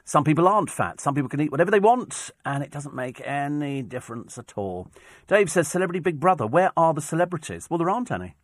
some 0.06 0.24
people 0.24 0.48
aren't 0.48 0.70
fat. 0.70 1.02
Some 1.02 1.14
people 1.14 1.28
can 1.28 1.42
eat 1.42 1.50
whatever 1.50 1.70
they 1.70 1.80
want, 1.80 2.30
and 2.46 2.64
it 2.64 2.70
doesn't 2.70 2.94
make 2.94 3.20
any 3.26 3.82
difference 3.82 4.38
at 4.38 4.56
all. 4.56 4.88
Dave 5.26 5.50
says, 5.50 5.68
Celebrity 5.68 6.00
Big 6.00 6.18
Brother, 6.18 6.46
where 6.46 6.72
are 6.78 6.94
the 6.94 7.02
celebrities? 7.02 7.68
Well, 7.68 7.76
there 7.76 7.90
aren't 7.90 8.10
any. 8.10 8.36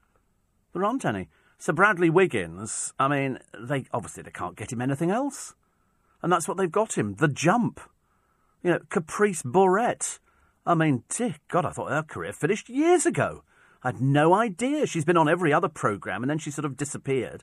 There 0.76 0.84
aren't 0.84 1.06
any. 1.06 1.30
So 1.56 1.72
Bradley 1.72 2.10
Wiggins, 2.10 2.92
I 2.98 3.08
mean, 3.08 3.38
they 3.58 3.86
obviously 3.94 4.22
they 4.22 4.30
can't 4.30 4.56
get 4.56 4.74
him 4.74 4.82
anything 4.82 5.10
else. 5.10 5.54
And 6.22 6.30
that's 6.30 6.46
what 6.46 6.58
they've 6.58 6.70
got 6.70 6.98
him. 6.98 7.14
The 7.14 7.28
jump. 7.28 7.80
You 8.62 8.72
know, 8.72 8.80
Caprice 8.90 9.42
Bourret. 9.42 10.18
I 10.66 10.74
mean, 10.74 11.04
dear 11.08 11.36
God, 11.48 11.64
I 11.64 11.70
thought 11.70 11.88
her 11.88 12.02
career 12.02 12.34
finished 12.34 12.68
years 12.68 13.06
ago. 13.06 13.42
I 13.82 13.88
had 13.88 14.02
no 14.02 14.34
idea. 14.34 14.86
She's 14.86 15.06
been 15.06 15.16
on 15.16 15.30
every 15.30 15.50
other 15.50 15.70
programme 15.70 16.22
and 16.22 16.28
then 16.28 16.38
she 16.38 16.50
sort 16.50 16.66
of 16.66 16.76
disappeared. 16.76 17.42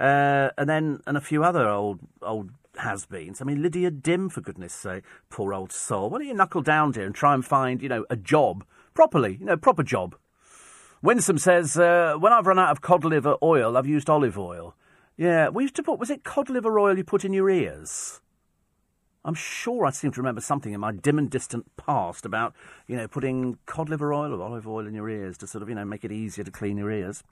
Uh, 0.00 0.48
and 0.56 0.66
then, 0.66 1.00
and 1.06 1.18
a 1.18 1.20
few 1.20 1.44
other 1.44 1.68
old, 1.68 2.00
old 2.22 2.52
has-beens. 2.78 3.42
I 3.42 3.44
mean, 3.44 3.60
Lydia 3.60 3.90
Dim, 3.90 4.30
for 4.30 4.40
goodness 4.40 4.72
sake. 4.72 5.04
Poor 5.28 5.52
old 5.52 5.70
soul. 5.70 6.08
Why 6.08 6.20
don't 6.20 6.28
you 6.28 6.32
knuckle 6.32 6.62
down, 6.62 6.92
dear, 6.92 7.04
and 7.04 7.14
try 7.14 7.34
and 7.34 7.44
find, 7.44 7.82
you 7.82 7.90
know, 7.90 8.06
a 8.08 8.16
job? 8.16 8.64
Properly, 8.94 9.36
you 9.38 9.44
know, 9.44 9.58
proper 9.58 9.82
job. 9.82 10.16
Winsome 11.02 11.38
says, 11.38 11.78
uh, 11.78 12.14
when 12.18 12.30
I've 12.30 12.46
run 12.46 12.58
out 12.58 12.70
of 12.72 12.82
cod 12.82 13.04
liver 13.04 13.36
oil, 13.42 13.78
I've 13.78 13.86
used 13.86 14.10
olive 14.10 14.38
oil. 14.38 14.74
Yeah, 15.16 15.48
we 15.48 15.64
used 15.64 15.76
to 15.76 15.82
put, 15.82 15.98
was 15.98 16.10
it 16.10 16.24
cod 16.24 16.50
liver 16.50 16.78
oil 16.78 16.98
you 16.98 17.04
put 17.04 17.24
in 17.24 17.32
your 17.32 17.48
ears? 17.48 18.20
I'm 19.24 19.34
sure 19.34 19.86
I 19.86 19.90
seem 19.90 20.12
to 20.12 20.20
remember 20.20 20.42
something 20.42 20.74
in 20.74 20.80
my 20.80 20.92
dim 20.92 21.18
and 21.18 21.30
distant 21.30 21.64
past 21.78 22.26
about, 22.26 22.54
you 22.86 22.96
know, 22.96 23.08
putting 23.08 23.56
cod 23.64 23.88
liver 23.88 24.12
oil 24.12 24.34
or 24.34 24.42
olive 24.42 24.68
oil 24.68 24.86
in 24.86 24.92
your 24.92 25.08
ears 25.08 25.38
to 25.38 25.46
sort 25.46 25.62
of, 25.62 25.70
you 25.70 25.74
know, 25.74 25.86
make 25.86 26.04
it 26.04 26.12
easier 26.12 26.44
to 26.44 26.50
clean 26.50 26.76
your 26.76 26.90
ears. 26.90 27.22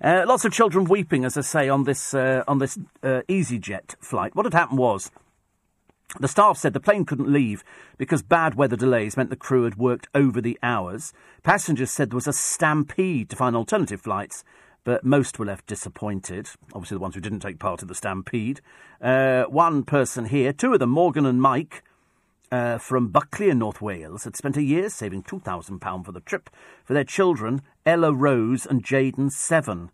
Uh, 0.00 0.22
lots 0.24 0.44
of 0.44 0.52
children 0.52 0.84
weeping, 0.84 1.24
as 1.24 1.36
I 1.36 1.40
say, 1.40 1.68
on 1.68 1.82
this 1.82 2.14
uh, 2.14 2.44
on 2.46 2.58
this 2.58 2.78
uh, 3.02 3.22
EasyJet 3.28 3.96
flight. 4.00 4.36
What 4.36 4.46
had 4.46 4.54
happened 4.54 4.78
was. 4.78 5.10
The 6.20 6.28
staff 6.28 6.56
said 6.56 6.72
the 6.72 6.80
plane 6.80 7.04
couldn't 7.04 7.32
leave 7.32 7.64
because 7.98 8.22
bad 8.22 8.54
weather 8.54 8.76
delays 8.76 9.16
meant 9.16 9.30
the 9.30 9.36
crew 9.36 9.64
had 9.64 9.76
worked 9.76 10.08
over 10.14 10.40
the 10.40 10.58
hours. 10.62 11.12
Passengers 11.42 11.90
said 11.90 12.10
there 12.10 12.16
was 12.16 12.28
a 12.28 12.32
stampede 12.32 13.28
to 13.30 13.36
find 13.36 13.54
alternative 13.54 14.00
flights, 14.00 14.44
but 14.84 15.04
most 15.04 15.38
were 15.38 15.44
left 15.44 15.66
disappointed. 15.66 16.48
Obviously, 16.72 16.94
the 16.94 17.00
ones 17.00 17.16
who 17.16 17.20
didn't 17.20 17.40
take 17.40 17.58
part 17.58 17.82
in 17.82 17.88
the 17.88 17.94
stampede. 17.94 18.60
Uh, 19.00 19.44
one 19.44 19.82
person 19.82 20.26
here, 20.26 20.52
two 20.52 20.72
of 20.72 20.78
them, 20.78 20.90
Morgan 20.90 21.26
and 21.26 21.42
Mike, 21.42 21.82
uh, 22.52 22.78
from 22.78 23.08
Buckley 23.08 23.50
in 23.50 23.58
North 23.58 23.82
Wales, 23.82 24.24
had 24.24 24.36
spent 24.36 24.56
a 24.56 24.62
year 24.62 24.88
saving 24.88 25.24
£2,000 25.24 26.04
for 26.04 26.12
the 26.12 26.20
trip 26.20 26.48
for 26.84 26.94
their 26.94 27.04
children, 27.04 27.62
Ella 27.84 28.12
Rose 28.12 28.64
and 28.64 28.84
Jaden 28.84 29.32
Seven. 29.32 29.90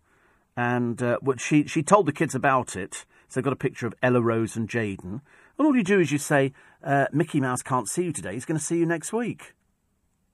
And 0.55 1.01
uh, 1.01 1.17
she, 1.37 1.65
she 1.65 1.81
told 1.81 2.05
the 2.05 2.13
kids 2.13 2.35
about 2.35 2.75
it. 2.75 3.05
So 3.27 3.39
they've 3.39 3.43
got 3.43 3.53
a 3.53 3.57
picture 3.57 3.87
of 3.87 3.95
Ella 4.03 4.21
Rose 4.21 4.55
and 4.55 4.69
Jaden. 4.69 5.21
And 5.57 5.67
all 5.67 5.75
you 5.75 5.83
do 5.83 5.99
is 5.99 6.11
you 6.11 6.17
say, 6.17 6.53
uh, 6.83 7.05
Mickey 7.11 7.39
Mouse 7.39 7.61
can't 7.61 7.87
see 7.87 8.05
you 8.05 8.13
today, 8.13 8.33
he's 8.33 8.45
going 8.45 8.59
to 8.59 8.63
see 8.63 8.77
you 8.77 8.85
next 8.85 9.13
week. 9.13 9.53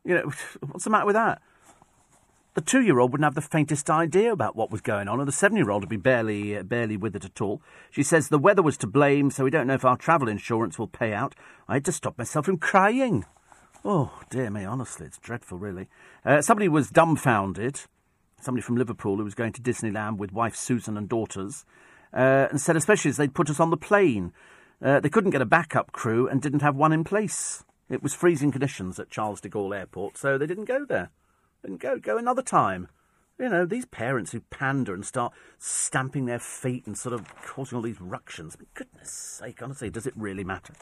You 0.05 0.15
know, 0.15 0.31
what's 0.67 0.85
the 0.85 0.89
matter 0.89 1.05
with 1.05 1.15
that? 1.15 1.41
The 2.55 2.61
two-year-old 2.61 3.11
wouldn't 3.11 3.25
have 3.25 3.35
the 3.35 3.41
faintest 3.41 3.89
idea 3.89 4.31
about 4.31 4.55
what 4.55 4.71
was 4.71 4.81
going 4.81 5.07
on, 5.07 5.19
and 5.19 5.27
the 5.27 5.33
seven-year-old 5.33 5.83
would 5.83 5.89
be 5.89 5.97
barely, 5.97 6.57
uh, 6.57 6.63
barely 6.63 6.97
with 6.97 7.15
it 7.15 7.23
at 7.23 7.41
all. 7.41 7.61
She 7.91 8.03
says 8.03 8.27
the 8.27 8.39
weather 8.39 8.63
was 8.63 8.75
to 8.77 8.87
blame, 8.87 9.29
so 9.29 9.43
we 9.43 9.51
don't 9.51 9.67
know 9.67 9.75
if 9.75 9.85
our 9.85 9.95
travel 9.95 10.27
insurance 10.27 10.79
will 10.79 10.87
pay 10.87 11.13
out. 11.13 11.35
I 11.67 11.75
had 11.75 11.85
to 11.85 11.91
stop 11.91 12.17
myself 12.17 12.45
from 12.45 12.57
crying. 12.57 13.25
Oh 13.85 14.19
dear 14.29 14.49
me, 14.49 14.65
honestly, 14.65 15.05
it's 15.05 15.19
dreadful, 15.19 15.57
really. 15.57 15.87
Uh, 16.25 16.41
somebody 16.41 16.67
was 16.67 16.89
dumbfounded. 16.89 17.81
Somebody 18.41 18.61
from 18.61 18.77
Liverpool 18.77 19.17
who 19.17 19.23
was 19.23 19.35
going 19.35 19.53
to 19.53 19.61
Disneyland 19.61 20.17
with 20.17 20.33
wife 20.33 20.55
Susan 20.55 20.97
and 20.97 21.07
daughters, 21.07 21.65
uh, 22.13 22.47
and 22.49 22.59
said 22.59 22.75
especially 22.75 23.09
as 23.09 23.17
they'd 23.17 23.33
put 23.33 23.49
us 23.49 23.59
on 23.59 23.69
the 23.69 23.77
plane, 23.77 24.33
uh, 24.81 24.99
they 24.99 25.09
couldn't 25.09 25.31
get 25.31 25.41
a 25.41 25.45
backup 25.45 25.91
crew 25.91 26.27
and 26.27 26.41
didn't 26.41 26.61
have 26.61 26.75
one 26.75 26.93
in 26.93 27.03
place. 27.03 27.63
It 27.89 28.03
was 28.03 28.13
freezing 28.13 28.51
conditions 28.51 28.99
at 28.99 29.09
Charles 29.09 29.41
de 29.41 29.49
Gaulle 29.49 29.77
Airport, 29.77 30.17
so 30.17 30.37
they 30.37 30.47
didn't 30.47 30.65
go 30.65 30.85
there 30.85 31.09
and 31.63 31.79
go 31.79 31.97
go 31.97 32.17
another 32.17 32.41
time. 32.41 32.87
You 33.39 33.47
know, 33.47 33.65
these 33.65 33.85
parents 33.85 34.33
who 34.33 34.41
pander 34.41 34.93
and 34.93 35.05
start 35.05 35.31
stamping 35.57 36.25
their 36.25 36.39
feet 36.39 36.85
and 36.85 36.97
sort 36.97 37.13
of 37.13 37.33
causing 37.45 37.77
all 37.77 37.81
these 37.81 38.01
ructions. 38.01 38.57
goodness 38.73 39.09
sake, 39.09 39.61
honestly, 39.61 39.89
does 39.89 40.05
it 40.05 40.13
really 40.17 40.43
matter? 40.43 40.73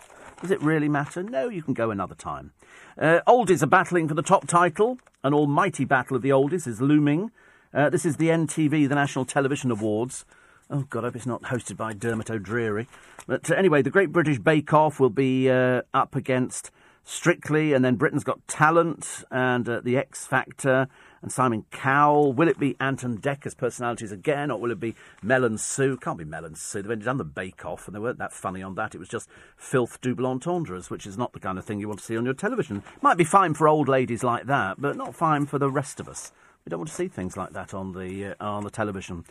Does 0.42 0.50
it 0.50 0.62
really 0.62 0.90
matter? 0.90 1.22
No, 1.22 1.50
you 1.50 1.62
can 1.62 1.76
go 1.76 1.92
another 1.92 2.16
time. 2.16 2.54
Uh, 2.98 3.20
oldies 3.28 3.62
are 3.62 3.68
battling 3.68 4.08
for 4.08 4.16
the 4.16 4.24
top 4.24 4.48
title. 4.48 4.98
An 5.24 5.36
almighty 5.36 5.86
battle 5.86 6.16
of 6.16 6.24
the 6.24 6.30
oldies 6.30 6.68
is 6.68 6.82
looming. 6.82 7.30
Uh, 7.72 7.92
this 7.92 8.06
is 8.06 8.18
the 8.18 8.30
NTV, 8.30 8.90
the 8.90 8.96
National 8.96 9.26
Television 9.26 9.70
Awards. 9.70 10.26
Oh, 10.70 10.86
God, 10.90 11.06
I 11.06 11.08
hope 11.08 11.16
it's 11.16 11.26
not 11.26 11.44
hosted 11.44 11.78
by 11.78 11.94
Dermot 11.94 12.30
O'Dreary. 12.30 12.88
But 13.26 13.50
uh, 13.50 13.56
anyway, 13.56 13.82
the 13.82 13.90
Great 13.90 14.12
British 14.12 14.38
Bake 14.38 14.74
Off 14.74 15.00
will 15.00 15.10
be 15.10 15.50
uh, 15.50 15.84
up 15.94 16.16
against 16.16 16.72
Strictly, 17.10 17.72
and 17.72 17.86
then 17.86 17.96
Britain's 17.96 18.26
Got 18.26 18.46
Talent, 18.50 19.24
and 19.32 19.70
uh, 19.70 19.80
The 19.80 19.96
X 19.96 20.28
Factor, 20.28 20.90
and 21.22 21.32
Simon 21.32 21.64
Cowell. 21.72 22.34
Will 22.34 22.50
it 22.50 22.60
be 22.60 22.76
Anton 22.82 23.12
and 23.12 23.22
Dec 23.22 23.46
as 23.46 23.56
personalities 23.56 24.12
again, 24.12 24.52
or 24.52 24.60
will 24.60 24.72
it 24.72 24.80
be 24.82 24.94
Mel 25.24 25.46
and 25.46 25.58
Sue? 25.58 25.96
Can't 25.96 26.18
be 26.18 26.26
Mel 26.26 26.44
and 26.44 26.58
Sue. 26.58 26.82
They've 26.82 26.92
only 26.92 27.06
done 27.06 27.18
the 27.18 27.24
Bake 27.24 27.66
Off, 27.66 27.88
and 27.88 27.96
they 27.96 28.00
weren't 28.02 28.20
that 28.20 28.34
funny 28.34 28.62
on 28.62 28.76
that. 28.76 28.94
It 28.94 28.98
was 28.98 29.08
just 29.08 29.30
filth 29.56 30.02
double 30.02 30.26
entendres, 30.26 30.90
which 30.90 31.08
is 31.08 31.18
not 31.18 31.32
the 31.32 31.40
kind 31.40 31.58
of 31.58 31.64
thing 31.64 31.80
you 31.80 31.88
want 31.88 32.02
to 32.02 32.06
see 32.06 32.18
on 32.18 32.26
your 32.26 32.34
television. 32.34 32.84
Might 33.02 33.18
be 33.18 33.24
fine 33.24 33.54
for 33.54 33.70
old 33.70 33.88
ladies 33.88 34.22
like 34.22 34.48
that, 34.48 34.82
but 34.82 34.98
not 34.98 35.16
fine 35.16 35.46
for 35.46 35.58
the 35.58 35.72
rest 35.72 36.02
of 36.02 36.10
us. 36.10 36.34
We 36.66 36.70
don't 36.70 36.80
want 36.80 36.90
to 36.90 36.96
see 36.96 37.08
things 37.08 37.38
like 37.38 37.54
that 37.54 37.74
on 37.74 37.94
the 37.94 38.36
uh, 38.38 38.46
on 38.46 38.66
the 38.66 38.70
television. 38.70 39.24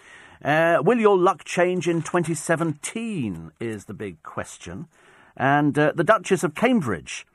Uh, 0.45 0.79
will 0.83 0.99
your 0.99 1.17
luck 1.17 1.45
change 1.45 1.89
in 1.89 2.03
2017? 2.03 3.53
Is 3.61 3.87
the 3.87 3.95
big 3.95 4.23
question. 4.23 4.87
And 5.37 5.79
uh, 5.79 5.93
the 5.95 6.05
Duchess 6.05 6.45
of 6.45 6.55
Cambridge 6.55 7.27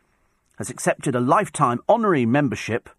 has 0.57 0.69
accepted 0.69 1.15
a 1.15 1.19
lifetime 1.19 1.79
honorary 1.87 2.25
membership 2.25 2.89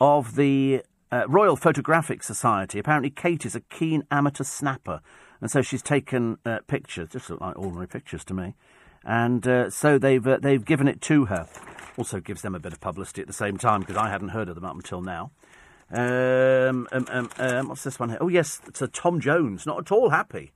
of 0.00 0.36
the 0.36 0.82
uh, 1.10 1.24
Royal 1.28 1.56
Photographic 1.56 2.22
Society. 2.22 2.78
Apparently, 2.78 3.10
Kate 3.10 3.46
is 3.46 3.54
a 3.54 3.60
keen 3.60 4.04
amateur 4.10 4.44
snapper, 4.44 5.00
and 5.40 5.50
so 5.50 5.62
she's 5.62 5.82
taken 5.82 6.38
uh, 6.44 6.58
pictures, 6.66 7.10
just 7.10 7.30
look 7.30 7.40
like 7.40 7.58
ordinary 7.58 7.88
pictures 7.88 8.24
to 8.24 8.34
me. 8.34 8.54
And 9.04 9.46
uh, 9.46 9.70
so 9.70 9.98
they've 9.98 10.26
uh, 10.26 10.38
they've 10.40 10.64
given 10.64 10.88
it 10.88 11.00
to 11.02 11.26
her. 11.26 11.46
Also 11.96 12.20
gives 12.20 12.42
them 12.42 12.54
a 12.54 12.58
bit 12.58 12.72
of 12.72 12.80
publicity 12.80 13.22
at 13.22 13.26
the 13.26 13.32
same 13.32 13.56
time 13.56 13.80
because 13.80 13.96
I 13.96 14.10
hadn't 14.10 14.30
heard 14.30 14.48
of 14.48 14.54
them 14.54 14.64
up 14.64 14.74
until 14.74 15.00
now. 15.00 15.30
Um, 15.90 16.88
um, 16.90 17.06
um, 17.08 17.30
um, 17.38 17.68
what's 17.68 17.84
this 17.84 17.98
one 17.98 18.08
here? 18.10 18.18
Oh 18.20 18.28
yes, 18.28 18.60
it's 18.66 18.82
a 18.82 18.88
Tom 18.88 19.20
Jones. 19.20 19.66
Not 19.66 19.78
at 19.78 19.92
all 19.92 20.10
happy. 20.10 20.52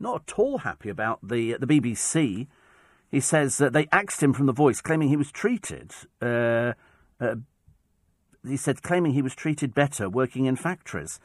Not 0.00 0.24
at 0.28 0.38
all 0.38 0.58
happy 0.58 0.88
about 0.88 1.20
the 1.22 1.56
the 1.58 1.66
BBC 1.66 2.48
he 3.10 3.20
says 3.20 3.58
that 3.58 3.72
they 3.72 3.88
axed 3.92 4.22
him 4.22 4.32
from 4.32 4.46
The 4.46 4.52
Voice, 4.52 4.80
claiming 4.80 5.08
he 5.08 5.16
was 5.16 5.30
treated. 5.30 5.92
Uh, 6.20 6.72
uh, 7.20 7.36
he 8.46 8.56
said, 8.56 8.82
claiming 8.82 9.12
he 9.12 9.22
was 9.22 9.34
treated 9.34 9.74
better 9.74 10.08
working 10.08 10.46
in 10.46 10.56
factories. 10.56 11.20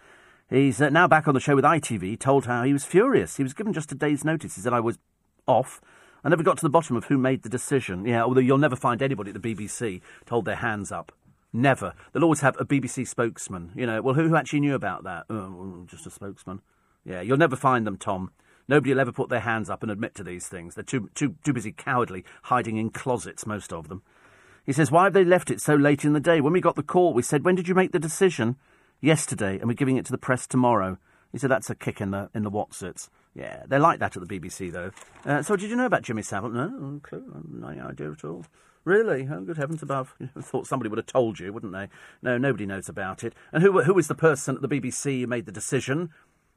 He's 0.49 0.81
uh, 0.81 0.89
now 0.89 1.07
back 1.07 1.27
on 1.27 1.33
the 1.33 1.39
show 1.39 1.55
with 1.55 1.65
ITV, 1.65 2.19
told 2.19 2.45
how 2.45 2.63
he 2.63 2.73
was 2.73 2.85
furious. 2.85 3.37
He 3.37 3.43
was 3.43 3.53
given 3.53 3.73
just 3.73 3.91
a 3.91 3.95
day's 3.95 4.23
notice. 4.23 4.55
He 4.55 4.61
said, 4.61 4.73
I 4.73 4.79
was 4.79 4.99
off. 5.47 5.81
I 6.23 6.29
never 6.29 6.43
got 6.43 6.57
to 6.57 6.65
the 6.65 6.69
bottom 6.69 6.95
of 6.95 7.05
who 7.05 7.17
made 7.17 7.43
the 7.43 7.49
decision. 7.49 8.05
Yeah, 8.05 8.23
although 8.23 8.41
you'll 8.41 8.57
never 8.57 8.75
find 8.75 9.01
anybody 9.01 9.31
at 9.31 9.41
the 9.41 9.55
BBC 9.55 10.01
to 10.25 10.29
hold 10.29 10.45
their 10.45 10.55
hands 10.57 10.91
up. 10.91 11.11
Never. 11.53 11.93
They'll 12.11 12.23
always 12.23 12.41
have 12.41 12.55
a 12.59 12.65
BBC 12.65 13.07
spokesman. 13.07 13.71
You 13.75 13.85
know, 13.85 14.01
well, 14.01 14.13
who, 14.13 14.27
who 14.29 14.35
actually 14.35 14.61
knew 14.61 14.75
about 14.75 15.03
that? 15.03 15.25
Oh, 15.29 15.85
just 15.87 16.07
a 16.07 16.11
spokesman. 16.11 16.61
Yeah, 17.03 17.21
you'll 17.21 17.37
never 17.37 17.55
find 17.55 17.85
them, 17.85 17.97
Tom. 17.97 18.31
Nobody 18.67 18.93
will 18.93 19.01
ever 19.01 19.11
put 19.11 19.29
their 19.29 19.41
hands 19.41 19.69
up 19.69 19.83
and 19.83 19.91
admit 19.91 20.15
to 20.15 20.23
these 20.23 20.47
things. 20.47 20.75
They're 20.75 20.83
too, 20.83 21.09
too, 21.13 21.35
too 21.43 21.51
busy 21.51 21.71
cowardly 21.71 22.23
hiding 22.43 22.77
in 22.77 22.89
closets, 22.89 23.45
most 23.45 23.73
of 23.73 23.89
them. 23.89 24.01
He 24.65 24.71
says, 24.71 24.91
Why 24.91 25.05
have 25.05 25.13
they 25.13 25.25
left 25.25 25.51
it 25.51 25.59
so 25.59 25.75
late 25.75 26.05
in 26.05 26.13
the 26.13 26.19
day? 26.19 26.39
When 26.39 26.53
we 26.53 26.61
got 26.61 26.75
the 26.75 26.83
call, 26.83 27.13
we 27.13 27.23
said, 27.23 27.43
When 27.43 27.55
did 27.55 27.67
you 27.67 27.75
make 27.75 27.91
the 27.91 27.99
decision? 27.99 28.55
Yesterday, 29.01 29.57
and 29.57 29.67
we're 29.67 29.73
giving 29.73 29.97
it 29.97 30.05
to 30.05 30.11
the 30.11 30.17
press 30.17 30.45
tomorrow. 30.45 30.97
He 31.31 31.39
said, 31.39 31.49
That's 31.49 31.69
a 31.69 31.75
kick 31.75 31.99
in 31.99 32.11
the, 32.11 32.29
in 32.35 32.43
the 32.43 32.51
Wotsits. 32.51 33.09
Yeah, 33.33 33.63
they're 33.67 33.79
like 33.79 33.99
that 33.99 34.15
at 34.15 34.27
the 34.27 34.39
BBC, 34.39 34.71
though. 34.71 34.91
Uh, 35.25 35.41
so, 35.41 35.55
did 35.55 35.69
you 35.69 35.75
know 35.75 35.85
about 35.85 36.03
Jimmy 36.03 36.21
Savile? 36.21 36.49
No, 36.51 37.01
no 37.49 37.67
idea 37.67 38.11
at 38.11 38.23
all. 38.23 38.45
Really? 38.83 39.27
Oh, 39.31 39.41
good 39.41 39.57
heavens 39.57 39.83
above. 39.83 40.15
I 40.35 40.41
thought 40.41 40.67
somebody 40.67 40.89
would 40.89 40.97
have 40.97 41.05
told 41.05 41.39
you, 41.39 41.53
wouldn't 41.53 41.73
they? 41.73 41.87
No, 42.21 42.37
nobody 42.37 42.65
knows 42.65 42.89
about 42.89 43.23
it. 43.23 43.33
And 43.51 43.61
who, 43.61 43.81
who 43.81 43.93
was 43.93 44.07
the 44.07 44.15
person 44.15 44.55
at 44.55 44.61
the 44.61 44.67
BBC 44.67 45.21
who 45.21 45.27
made 45.27 45.45
the 45.45 45.51
decision? 45.51 46.09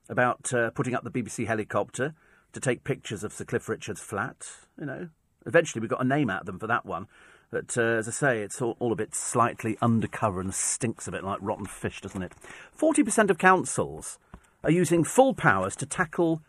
about 0.09 0.53
uh, 0.53 0.71
putting 0.71 0.95
up 0.95 1.05
the 1.05 1.11
BBC 1.11 1.47
helicopter 1.47 2.15
to 2.53 2.61
take 2.61 2.85
pictures 2.85 3.25
of 3.25 3.33
Sir 3.33 3.45
Cliff 3.45 3.69
Richard's 3.69 4.01
flat. 4.01 4.47
You 4.79 4.87
know, 4.87 5.09
eventually 5.47 5.81
we 5.81 5.89
got 5.89 6.03
a 6.03 6.09
name 6.09 6.31
out 6.31 6.41
of 6.41 6.47
them 6.47 6.59
for 6.59 6.67
that 6.67 6.87
one. 6.87 7.07
But 7.51 7.77
uh, 7.79 7.83
as 7.83 8.09
I 8.09 8.11
say, 8.11 8.43
it's 8.43 8.61
all, 8.61 8.77
all, 8.81 8.93
a 8.93 8.97
bit 8.97 9.15
slightly 9.15 9.77
undercover 9.81 10.41
and 10.41 10.53
stinks 10.53 11.07
a 11.07 11.13
bit 11.13 11.23
like 11.23 11.39
rotten 11.41 11.67
fish, 11.67 12.01
doesn't 12.01 12.23
it? 12.23 12.33
40% 12.77 13.31
of 13.31 13.39
councils 13.39 14.19
are 14.65 14.71
using 14.71 15.05
full 15.05 15.35
powers 15.35 15.77
to 15.77 15.87
tackle 15.87 16.43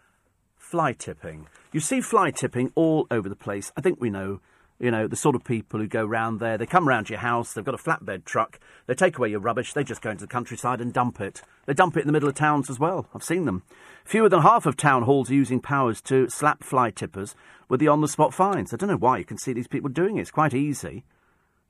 fly 0.57 0.93
tipping. 0.93 1.47
You 1.71 1.80
see 1.80 2.01
fly 2.01 2.32
tipping 2.32 2.71
all 2.76 3.05
over 3.11 3.30
the 3.30 3.36
place. 3.36 3.71
I 3.78 3.82
think 3.82 4.01
we 4.01 4.09
know 4.09 4.41
You 4.78 4.91
know, 4.91 5.07
the 5.07 5.15
sort 5.15 5.36
of 5.36 5.45
people 5.45 5.80
who 5.80 5.88
go 5.88 6.05
round 6.05 6.41
there, 6.41 6.57
they 6.57 6.65
come 6.65 6.88
round 6.88 7.09
your 7.09 7.19
house, 7.19 7.53
they've 7.53 7.63
got 7.63 7.76
a 7.76 7.78
flatbed 7.78 8.26
truck, 8.26 8.59
they 8.88 8.93
take 8.93 9.17
away 9.17 9.30
your 9.30 9.39
rubbish, 9.39 9.71
they 9.71 9.86
just 9.86 10.01
go 10.01 10.09
into 10.09 10.26
the 10.26 10.28
countryside 10.28 10.82
and 10.82 10.91
dump 10.91 11.21
it. 11.21 11.41
They 11.65 11.73
dump 11.73 11.95
it 11.95 12.01
in 12.01 12.07
the 12.07 12.13
middle 12.13 12.28
of 12.28 12.36
towns 12.36 12.69
as 12.69 12.78
well. 12.78 13.07
I've 13.15 13.23
seen 13.23 13.45
them. 13.45 13.63
Fewer 14.03 14.28
than 14.28 14.41
half 14.41 14.65
of 14.65 14.76
town 14.76 15.03
halls 15.03 15.32
are 15.32 15.36
using 15.36 15.61
powers 15.61 16.01
to 16.03 16.30
slap 16.30 16.61
fly 16.61 16.91
tippers 16.91 17.36
with 17.69 17.80
the 17.80 17.88
on 17.88 18.01
the 18.01 18.07
spot 18.09 18.34
fines. 18.34 18.73
I 18.73 18.78
don't 18.78 18.89
know 18.89 18.97
why 18.97 19.17
you 19.17 19.26
can 19.26 19.38
see 19.38 19.53
these 19.53 19.67
people 19.67 19.89
doing 19.89 20.17
it. 20.17 20.21
It's 20.21 20.32
quite 20.32 20.53
easy. 20.53 21.05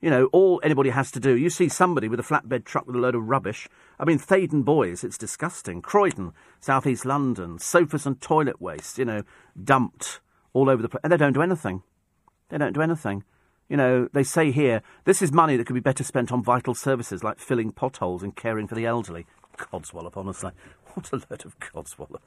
You 0.00 0.10
know, 0.10 0.26
all 0.26 0.60
anybody 0.62 0.90
has 0.90 1.10
to 1.12 1.20
do, 1.20 1.36
you 1.36 1.48
see 1.48 1.68
somebody 1.68 2.08
with 2.08 2.20
a 2.20 2.24
flatbed 2.24 2.64
truck 2.64 2.86
with 2.86 2.96
a 2.96 2.98
load 2.98 3.14
of 3.14 3.28
rubbish. 3.28 3.68
I 3.98 4.04
mean, 4.04 4.18
Thaden 4.18 4.64
Boys, 4.64 5.02
it's 5.02 5.16
disgusting. 5.16 5.80
Croydon, 5.80 6.32
South 6.60 6.86
East 6.86 7.06
London, 7.06 7.58
sofas 7.58 8.04
and 8.04 8.20
toilet 8.20 8.60
waste, 8.60 8.98
you 8.98 9.04
know, 9.04 9.22
dumped 9.62 10.20
all 10.52 10.68
over 10.68 10.82
the 10.82 10.88
place. 10.88 11.00
And 11.02 11.12
they 11.12 11.16
don't 11.16 11.32
do 11.32 11.40
anything. 11.40 11.82
They 12.48 12.58
don't 12.58 12.72
do 12.72 12.82
anything. 12.82 13.24
You 13.68 13.76
know, 13.76 14.08
they 14.12 14.22
say 14.22 14.52
here, 14.52 14.82
this 15.04 15.20
is 15.20 15.32
money 15.32 15.56
that 15.56 15.66
could 15.66 15.74
be 15.74 15.80
better 15.80 16.04
spent 16.04 16.30
on 16.30 16.42
vital 16.42 16.74
services 16.74 17.24
like 17.24 17.40
filling 17.40 17.72
potholes 17.72 18.22
and 18.22 18.36
caring 18.36 18.68
for 18.68 18.76
the 18.76 18.86
elderly. 18.86 19.26
Codswallop, 19.56 20.16
honestly. 20.16 20.52
What 20.94 21.12
a 21.12 21.16
load 21.16 21.44
of 21.44 21.58
codswallop. 21.58 22.22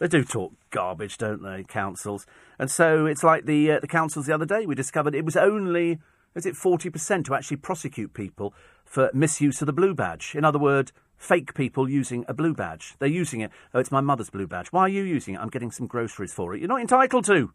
They 0.00 0.08
do 0.08 0.24
talk 0.24 0.52
garbage, 0.70 1.16
don't 1.16 1.44
they, 1.44 1.62
councils? 1.62 2.26
And 2.58 2.68
so 2.68 3.06
it's 3.06 3.22
like 3.22 3.44
the, 3.44 3.70
uh, 3.70 3.78
the 3.78 3.86
councils 3.86 4.26
the 4.26 4.34
other 4.34 4.46
day. 4.46 4.66
We 4.66 4.74
discovered 4.74 5.14
it 5.14 5.24
was 5.24 5.36
only, 5.36 6.00
is 6.34 6.44
it 6.44 6.56
40% 6.56 7.24
to 7.26 7.34
actually 7.36 7.58
prosecute 7.58 8.12
people 8.12 8.52
for 8.84 9.12
misuse 9.14 9.62
of 9.62 9.66
the 9.66 9.72
blue 9.72 9.94
badge? 9.94 10.34
In 10.34 10.44
other 10.44 10.58
words, 10.58 10.92
fake 11.16 11.54
people 11.54 11.88
using 11.88 12.24
a 12.26 12.34
blue 12.34 12.52
badge. 12.52 12.96
They're 12.98 13.08
using 13.08 13.42
it. 13.42 13.52
Oh, 13.72 13.78
it's 13.78 13.92
my 13.92 14.00
mother's 14.00 14.30
blue 14.30 14.48
badge. 14.48 14.72
Why 14.72 14.80
are 14.80 14.88
you 14.88 15.04
using 15.04 15.34
it? 15.34 15.40
I'm 15.40 15.48
getting 15.48 15.70
some 15.70 15.86
groceries 15.86 16.32
for 16.32 16.52
it. 16.52 16.58
You're 16.58 16.68
not 16.68 16.80
entitled 16.80 17.26
to. 17.26 17.52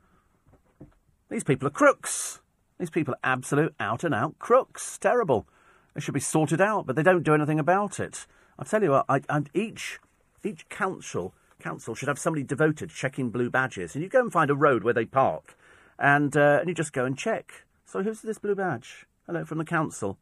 These 1.30 1.44
people 1.44 1.68
are 1.68 1.72
crooks. 1.72 2.40
These 2.80 2.90
people 2.90 3.16
are 3.16 3.32
absolute 3.32 3.74
out 3.80 4.04
and 4.04 4.14
out 4.14 4.38
crooks. 4.38 4.98
Terrible. 4.98 5.48
They 5.94 6.02
should 6.02 6.14
be 6.14 6.20
sorted 6.20 6.62
out, 6.62 6.86
but 6.86 6.96
they 6.96 7.04
don't 7.04 7.24
do 7.24 7.34
anything 7.34 7.60
about 7.60 8.00
it. 8.00 8.28
I 8.60 8.64
tell 8.64 8.84
you 8.84 8.92
what, 8.92 9.06
I, 9.10 9.22
each 9.54 10.00
each 10.44 10.70
council 10.70 11.34
council 11.60 11.96
should 11.96 12.08
have 12.08 12.20
somebody 12.20 12.44
devoted 12.44 12.90
checking 12.92 13.32
blue 13.32 13.50
badges. 13.50 13.96
And 13.96 14.04
you 14.04 14.10
go 14.10 14.20
and 14.20 14.32
find 14.32 14.52
a 14.52 14.56
road 14.56 14.84
where 14.84 14.94
they 14.94 15.06
park, 15.06 15.58
and 15.98 16.36
uh, 16.38 16.60
and 16.60 16.70
you 16.70 16.76
just 16.76 16.94
go 16.94 17.06
and 17.06 17.18
check. 17.18 17.66
So 17.86 18.04
who's 18.04 18.22
this 18.22 18.38
blue 18.38 18.56
badge? 18.56 19.06
Hello 19.26 19.46
from 19.46 19.58
the 19.58 19.66
council. 19.66 20.20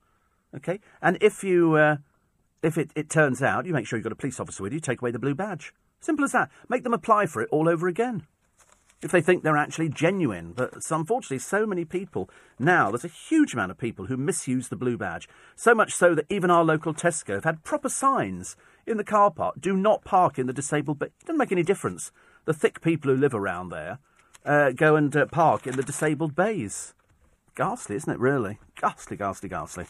Okay, 0.55 0.79
and 1.01 1.17
if 1.19 1.43
you 1.43 1.75
uh, 1.75 1.97
if 2.61 2.77
it, 2.77 2.91
it 2.95 3.09
turns 3.09 3.41
out, 3.41 3.65
you 3.65 3.73
make 3.73 3.87
sure 3.87 3.97
you've 3.97 4.03
got 4.03 4.13
a 4.13 4.15
police 4.15 4.39
officer 4.39 4.63
with 4.63 4.71
you. 4.71 4.79
Take 4.79 5.01
away 5.01 5.11
the 5.11 5.19
blue 5.19 5.35
badge. 5.35 5.73
Simple 5.99 6.23
as 6.23 6.31
that. 6.31 6.49
Make 6.69 6.83
them 6.83 6.93
apply 6.93 7.25
for 7.25 7.41
it 7.41 7.49
all 7.51 7.67
over 7.67 7.87
again 7.87 8.27
if 9.03 9.11
they 9.11 9.21
think 9.21 9.43
they're 9.43 9.57
actually 9.57 9.89
genuine. 9.89 10.53
But 10.53 10.73
unfortunately, 10.89 11.39
so 11.39 11.65
many 11.65 11.85
people 11.85 12.29
now, 12.57 12.89
there's 12.89 13.05
a 13.05 13.07
huge 13.07 13.53
amount 13.53 13.71
of 13.71 13.77
people 13.77 14.05
who 14.05 14.17
misuse 14.17 14.69
the 14.69 14.75
blue 14.75 14.97
badge. 14.97 15.27
So 15.55 15.75
much 15.75 15.93
so 15.93 16.15
that 16.15 16.25
even 16.29 16.49
our 16.49 16.63
local 16.63 16.93
Tesco 16.93 17.35
have 17.35 17.43
had 17.43 17.63
proper 17.63 17.89
signs 17.89 18.55
in 18.85 18.97
the 18.97 19.03
car 19.03 19.31
park 19.31 19.55
do 19.59 19.75
not 19.75 20.03
park 20.03 20.37
in 20.39 20.47
the 20.47 20.53
disabled 20.53 20.99
bay. 20.99 21.07
It 21.07 21.25
doesn't 21.25 21.37
make 21.37 21.51
any 21.51 21.63
difference. 21.63 22.11
The 22.45 22.53
thick 22.53 22.81
people 22.81 23.11
who 23.11 23.17
live 23.19 23.33
around 23.33 23.69
there 23.69 23.99
uh, 24.45 24.71
go 24.71 24.95
and 24.95 25.15
uh, 25.15 25.25
park 25.27 25.67
in 25.67 25.75
the 25.75 25.83
disabled 25.83 26.35
bays. 26.35 26.93
Ghastly, 27.55 27.95
isn't 27.95 28.11
it? 28.11 28.19
Really, 28.19 28.57
ghastly, 28.81 29.15
ghastly, 29.15 29.47
ghastly. 29.47 29.85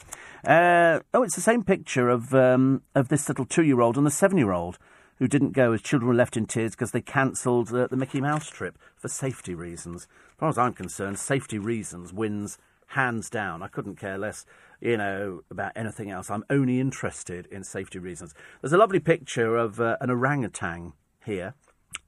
Uh, 0.45 0.99
oh, 1.13 1.23
it's 1.23 1.35
the 1.35 1.41
same 1.41 1.63
picture 1.63 2.09
of 2.09 2.33
um, 2.35 2.81
of 2.93 3.07
this 3.07 3.29
little 3.29 3.45
two-year-old 3.45 3.97
and 3.97 4.05
the 4.05 4.11
seven-year-old 4.11 4.77
who 5.23 5.27
didn't 5.29 5.53
go 5.53 5.71
as 5.71 5.81
children 5.81 6.09
were 6.09 6.13
left 6.13 6.35
in 6.35 6.45
tears 6.45 6.71
because 6.71 6.91
they 6.91 6.99
cancelled 6.99 7.73
uh, 7.73 7.87
the 7.87 7.95
Mickey 7.95 8.19
Mouse 8.19 8.49
trip 8.49 8.77
for 8.97 9.07
safety 9.07 9.55
reasons. 9.55 10.05
As 10.33 10.37
far 10.37 10.49
as 10.49 10.57
I'm 10.57 10.73
concerned, 10.73 11.17
safety 11.17 11.57
reasons 11.57 12.11
wins 12.11 12.57
hands 12.87 13.29
down. 13.29 13.63
I 13.63 13.69
couldn't 13.69 13.95
care 13.95 14.17
less, 14.17 14.45
you 14.81 14.97
know, 14.97 15.43
about 15.49 15.71
anything 15.77 16.11
else. 16.11 16.29
I'm 16.29 16.43
only 16.49 16.81
interested 16.81 17.45
in 17.45 17.63
safety 17.63 17.99
reasons. 17.99 18.33
There's 18.59 18.73
a 18.73 18.77
lovely 18.77 18.99
picture 18.99 19.55
of 19.55 19.79
uh, 19.79 19.95
an 20.01 20.09
orangutan 20.09 20.91
here, 21.25 21.53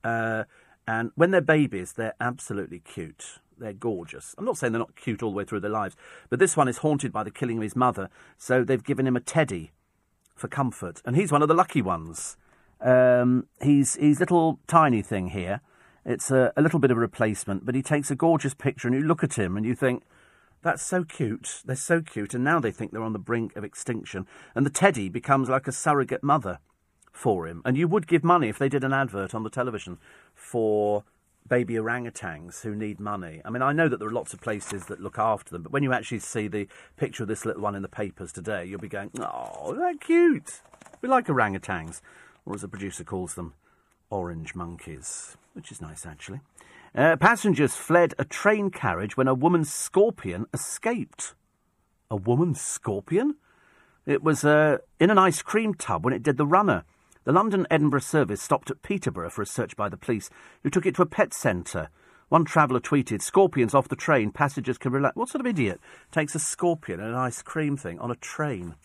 uh, 0.03 0.43
and 0.85 1.11
when 1.15 1.31
they're 1.31 1.39
babies, 1.39 1.93
they're 1.93 2.15
absolutely 2.19 2.79
cute. 2.79 3.39
They're 3.57 3.71
gorgeous. 3.71 4.35
I'm 4.37 4.43
not 4.43 4.57
saying 4.57 4.73
they're 4.73 4.79
not 4.79 4.97
cute 4.97 5.23
all 5.23 5.31
the 5.31 5.37
way 5.37 5.45
through 5.45 5.61
their 5.61 5.71
lives, 5.71 5.95
but 6.29 6.39
this 6.39 6.57
one 6.57 6.67
is 6.67 6.79
haunted 6.79 7.13
by 7.13 7.23
the 7.23 7.31
killing 7.31 7.59
of 7.59 7.63
his 7.63 7.77
mother, 7.77 8.09
so 8.37 8.65
they've 8.65 8.83
given 8.83 9.07
him 9.07 9.15
a 9.15 9.21
teddy 9.21 9.71
for 10.35 10.49
comfort, 10.49 11.01
and 11.05 11.15
he's 11.15 11.31
one 11.31 11.41
of 11.41 11.47
the 11.47 11.53
lucky 11.53 11.81
ones. 11.81 12.35
Um, 12.81 13.47
he's 13.61 13.95
he's 13.95 14.19
little 14.19 14.59
tiny 14.67 15.01
thing 15.01 15.29
here. 15.29 15.61
It's 16.05 16.29
a, 16.29 16.53
a 16.55 16.61
little 16.61 16.79
bit 16.79 16.91
of 16.91 16.97
a 16.97 16.99
replacement, 16.99 17.65
but 17.65 17.73
he 17.73 17.81
takes 17.81 18.11
a 18.11 18.15
gorgeous 18.15 18.53
picture, 18.53 18.87
and 18.87 18.95
you 18.95 19.03
look 19.03 19.23
at 19.23 19.39
him 19.39 19.57
and 19.57 19.65
you 19.65 19.73
think, 19.73 20.03
that's 20.61 20.83
so 20.83 21.03
cute. 21.03 21.61
They're 21.65 21.75
so 21.75 22.01
cute, 22.01 22.33
and 22.33 22.43
now 22.43 22.59
they 22.59 22.71
think 22.71 22.91
they're 22.91 23.01
on 23.01 23.13
the 23.13 23.19
brink 23.19 23.55
of 23.55 23.63
extinction. 23.63 24.27
And 24.53 24.65
the 24.65 24.71
teddy 24.71 25.09
becomes 25.09 25.49
like 25.49 25.67
a 25.67 25.71
surrogate 25.71 26.23
mother 26.23 26.59
for 27.11 27.47
him. 27.47 27.61
And 27.65 27.77
you 27.77 27.87
would 27.87 28.07
give 28.07 28.23
money 28.23 28.49
if 28.49 28.59
they 28.59 28.69
did 28.69 28.83
an 28.83 28.93
advert 28.93 29.33
on 29.33 29.43
the 29.43 29.49
television 29.49 29.97
for 30.33 31.03
baby 31.47 31.75
orangutans 31.75 32.61
who 32.61 32.75
need 32.75 32.99
money. 32.99 33.41
I 33.45 33.51
mean, 33.51 33.61
I 33.61 33.73
know 33.73 33.87
that 33.87 33.99
there 33.99 34.07
are 34.07 34.13
lots 34.13 34.33
of 34.33 34.41
places 34.41 34.85
that 34.87 34.99
look 34.99 35.19
after 35.19 35.51
them, 35.51 35.61
but 35.61 35.71
when 35.71 35.83
you 35.83 35.93
actually 35.93 36.19
see 36.19 36.47
the 36.47 36.67
picture 36.97 37.23
of 37.23 37.29
this 37.29 37.45
little 37.45 37.61
one 37.61 37.75
in 37.75 37.83
the 37.83 37.87
papers 37.87 38.31
today, 38.31 38.65
you'll 38.65 38.79
be 38.79 38.87
going, 38.87 39.11
oh, 39.19 39.75
they're 39.75 39.95
cute. 39.95 40.61
We 41.01 41.09
like 41.09 41.27
orangutans 41.27 42.01
or 42.45 42.55
as 42.55 42.61
the 42.61 42.67
producer 42.67 43.03
calls 43.03 43.35
them, 43.35 43.53
orange 44.09 44.55
monkeys, 44.55 45.37
which 45.53 45.71
is 45.71 45.81
nice 45.81 46.05
actually. 46.05 46.41
Uh, 46.95 47.15
passengers 47.17 47.75
fled 47.75 48.13
a 48.17 48.23
train 48.23 48.69
carriage 48.69 49.17
when 49.17 49.27
a 49.27 49.33
woman 49.33 49.65
scorpion 49.65 50.45
escaped. 50.53 51.35
A 52.09 52.15
woman 52.15 52.55
scorpion? 52.55 53.35
It 54.05 54.23
was 54.23 54.45
uh, 54.45 54.77
in 54.99 55.09
an 55.09 55.17
ice 55.17 55.41
cream 55.41 55.73
tub 55.73 56.05
when 56.05 56.13
it 56.13 56.23
did 56.23 56.37
the 56.37 56.45
runner. 56.45 56.83
The 57.25 57.33
London 57.33 57.65
Edinburgh 57.71 58.01
service 58.01 58.41
stopped 58.41 58.69
at 58.69 58.83
Peterborough 58.83 59.31
for 59.31 59.41
a 59.41 59.47
search 59.47 59.75
by 59.75 59.89
the 59.89 59.97
police, 59.97 60.29
who 60.61 60.69
took 60.69 60.85
it 60.85 60.95
to 60.95 61.01
a 61.01 61.07
pet 61.07 61.33
centre. 61.33 61.89
One 62.29 62.45
traveller 62.45 62.79
tweeted, 62.79 63.21
Scorpions 63.21 63.73
off 63.73 63.87
the 63.87 63.95
train, 63.95 64.31
passengers 64.31 64.77
can 64.77 64.91
relax. 64.91 65.15
What 65.15 65.29
sort 65.29 65.41
of 65.41 65.47
idiot 65.47 65.81
takes 66.11 66.35
a 66.35 66.39
scorpion 66.39 66.99
and 66.99 67.09
an 67.09 67.15
ice 67.15 67.41
cream 67.41 67.77
thing 67.77 67.99
on 67.99 68.11
a 68.11 68.15
train? 68.15 68.75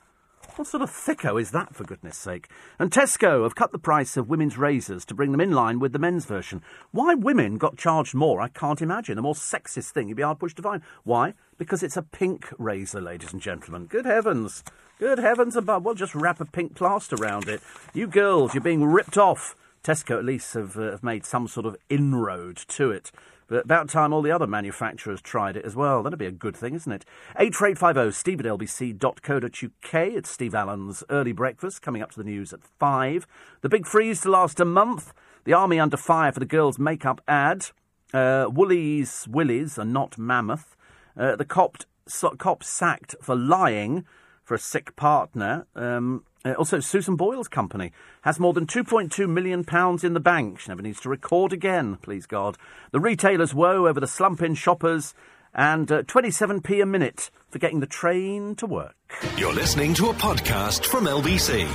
What 0.57 0.67
sort 0.67 0.83
of 0.83 0.91
thicko 0.91 1.41
is 1.41 1.53
that, 1.53 1.75
for 1.75 1.85
goodness 1.85 2.19
sake? 2.19 2.49
And 2.79 2.91
Tesco 2.91 3.45
have 3.45 3.55
cut 3.55 3.73
the 3.73 3.79
price 3.79 4.17
of 4.17 4.29
women's 4.29 4.59
razors 4.59 5.05
to 5.07 5.15
bring 5.15 5.33
them 5.33 5.41
in 5.41 5.53
line 5.53 5.79
with 5.79 5.93
the 5.93 5.99
men's 5.99 6.27
version. 6.27 6.63
Why 6.91 7.15
women 7.15 7.57
got 7.57 7.79
charged 7.79 8.15
more, 8.15 8.41
I 8.41 8.49
can't 8.49 8.83
imagine. 8.83 9.17
The 9.17 9.23
more 9.23 9.35
sexist 9.35 9.93
thing 9.93 10.09
you'd 10.09 10.17
be 10.17 10.23
hard 10.23 10.39
pushed 10.39 10.57
to 10.57 10.63
find. 10.63 10.83
Why? 11.05 11.35
Because 11.57 11.83
it's 11.83 11.97
a 11.97 12.03
pink 12.03 12.53
razor, 12.59 13.01
ladies 13.01 13.33
and 13.33 13.41
gentlemen. 13.41 13.87
Good 13.87 14.05
heavens. 14.05 14.63
Good 14.99 15.19
heavens 15.19 15.57
above. 15.57 15.85
Well, 15.85 15.95
just 15.95 16.15
wrap 16.15 16.41
a 16.41 16.45
pink 16.45 16.75
plaster 16.75 17.17
around 17.17 17.49
it. 17.49 17.63
You 17.95 18.07
girls, 18.07 18.53
you're 18.53 18.63
being 18.63 18.85
ripped 18.85 19.17
off. 19.17 19.57
Tesco 19.83 20.19
at 20.19 20.25
least 20.27 20.53
have, 20.55 20.77
uh, 20.77 20.91
have 20.91 21.03
made 21.03 21.25
some 21.25 21.49
sort 21.49 21.65
of 21.65 21.77
inroad 21.89 22.59
to 22.69 22.91
it. 22.91 23.11
But 23.51 23.65
about 23.65 23.89
time 23.89 24.13
all 24.13 24.23
the 24.23 24.31
other 24.31 24.47
manufacturers 24.47 25.21
tried 25.21 25.57
it 25.57 25.65
as 25.65 25.75
well. 25.75 26.05
That'd 26.05 26.21
be 26.21 26.27
a 26.27 26.31
good 26.31 26.57
thing, 26.57 26.75
isn't 26.75 26.93
it? 26.93 27.05
84850 27.37 28.17
steve 28.17 28.41
at 28.41 28.47
lbc.co.uk. 28.47 29.95
It's 30.15 30.31
Steve 30.31 30.55
Allen's 30.55 31.03
Early 31.11 31.33
Breakfast, 31.33 31.83
coming 31.83 32.01
up 32.01 32.13
to 32.13 32.19
the 32.19 32.25
news 32.31 32.53
at 32.53 32.63
5. 32.63 33.27
The 33.63 33.69
big 33.69 33.89
freeze 33.89 34.21
to 34.21 34.31
last 34.31 34.61
a 34.61 34.65
month. 34.65 35.13
The 35.43 35.53
army 35.53 35.81
under 35.81 35.97
fire 35.97 36.31
for 36.31 36.39
the 36.39 36.47
girls' 36.47 36.79
makeup 36.79 37.21
ad. 37.27 37.67
Uh, 38.15 38.47
Woolies 38.49 39.27
Willies 39.29 39.79
are 39.79 39.85
not 39.85 40.17
mammoth. 40.17 40.77
Uh, 41.17 41.35
the 41.35 41.45
cop, 41.45 41.79
so, 42.07 42.31
cop 42.31 42.63
sacked 42.63 43.17
for 43.21 43.35
lying 43.35 44.05
for 44.51 44.57
a 44.57 44.59
sick 44.59 44.97
partner. 44.97 45.65
Um, 45.77 46.25
uh, 46.45 46.55
also, 46.55 46.81
Susan 46.81 47.15
Boyle's 47.15 47.47
company 47.47 47.93
has 48.23 48.41
more 48.41 48.53
than 48.53 48.67
£2.2 48.67 49.29
million 49.29 49.65
in 50.03 50.13
the 50.13 50.19
bank. 50.19 50.59
She 50.59 50.71
never 50.71 50.83
needs 50.83 51.01
to 51.03 51.09
record 51.09 51.53
again, 51.53 51.99
please 52.03 52.27
God. 52.27 52.59
The 52.91 52.99
retailers 52.99 53.55
woe 53.55 53.87
over 53.87 54.01
the 54.01 54.09
slump 54.09 54.43
in 54.43 54.57
shoppers 54.57 55.15
and 55.55 55.93
uh, 55.93 56.03
27p 56.03 56.83
a 56.83 56.87
minute 56.87 57.31
for 57.49 57.61
getting 57.61 57.79
the 57.79 57.87
train 57.87 58.57
to 58.57 58.67
work. 58.67 58.97
You're 59.37 59.55
listening 59.55 59.95
to 59.95 60.11
a 60.11 60.15
podcast 60.15 60.85
from 60.85 61.05
LBC. 61.05 61.69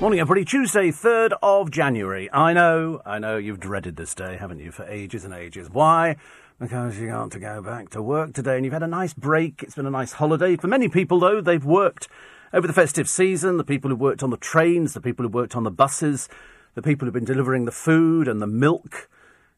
Morning, 0.00 0.20
everybody. 0.20 0.44
Tuesday, 0.44 0.92
3rd 0.92 1.32
of 1.42 1.72
January. 1.72 2.30
I 2.32 2.52
know, 2.52 3.02
I 3.04 3.18
know 3.18 3.38
you've 3.38 3.58
dreaded 3.58 3.96
this 3.96 4.14
day, 4.14 4.36
haven't 4.36 4.60
you, 4.60 4.70
for 4.70 4.84
ages 4.84 5.24
and 5.24 5.34
ages. 5.34 5.68
Why? 5.68 6.14
Because 6.60 6.98
you 6.98 7.08
got 7.08 7.30
to 7.30 7.38
go 7.38 7.62
back 7.62 7.88
to 7.90 8.02
work 8.02 8.34
today 8.34 8.56
and 8.56 8.66
you've 8.66 8.74
had 8.74 8.82
a 8.82 8.86
nice 8.86 9.14
break. 9.14 9.62
It's 9.62 9.76
been 9.76 9.86
a 9.86 9.90
nice 9.90 10.12
holiday. 10.12 10.56
For 10.56 10.66
many 10.66 10.90
people, 10.90 11.18
though, 11.18 11.40
they've 11.40 11.64
worked 11.64 12.06
over 12.52 12.66
the 12.66 12.74
festive 12.74 13.08
season, 13.08 13.56
the 13.56 13.64
people 13.64 13.88
who 13.88 13.96
worked 13.96 14.22
on 14.22 14.28
the 14.28 14.36
trains, 14.36 14.92
the 14.92 15.00
people 15.00 15.22
who 15.22 15.30
worked 15.30 15.56
on 15.56 15.64
the 15.64 15.70
buses, 15.70 16.28
the 16.74 16.82
people 16.82 17.06
who've 17.06 17.14
been 17.14 17.24
delivering 17.24 17.64
the 17.64 17.72
food 17.72 18.28
and 18.28 18.42
the 18.42 18.46
milk, 18.46 19.08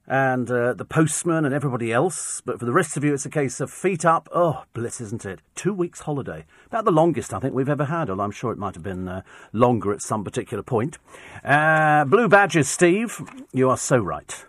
and 0.07 0.49
uh, 0.49 0.75
the 0.75 0.85
postman 0.85 1.45
and 1.45 1.53
everybody 1.53 1.93
else. 1.93 2.41
But 2.45 2.61
for 2.61 2.67
the 2.67 2.73
rest 2.73 2.97
of 2.97 3.03
you, 3.03 3.15
it's 3.15 3.27
a 3.27 3.31
case 3.31 3.59
of 3.59 3.69
feet 3.69 4.05
up. 4.05 4.29
Oh, 4.33 4.63
bliss, 4.73 5.01
isn't 5.01 5.27
it? 5.27 5.41
Two 5.57 5.75
weeks 5.75 6.03
holiday. 6.03 6.45
About 6.67 6.85
the 6.85 6.93
longest 6.93 7.35
I 7.35 7.41
think 7.41 7.53
we've 7.53 7.69
ever 7.69 7.87
had, 7.87 8.11
although 8.11 8.23
I'm 8.23 8.31
sure 8.31 8.53
it 8.53 8.59
might 8.59 8.77
have 8.77 8.85
been 8.85 9.09
uh, 9.09 9.23
longer 9.53 9.93
at 9.93 10.03
some 10.03 10.23
particular 10.23 10.63
point. 10.63 10.99
Uh, 11.43 12.05
blue 12.05 12.29
badges, 12.29 12.69
Steve. 12.69 13.21
You 13.53 13.71
are 13.71 13.77
so 13.77 13.99
right. 13.99 14.45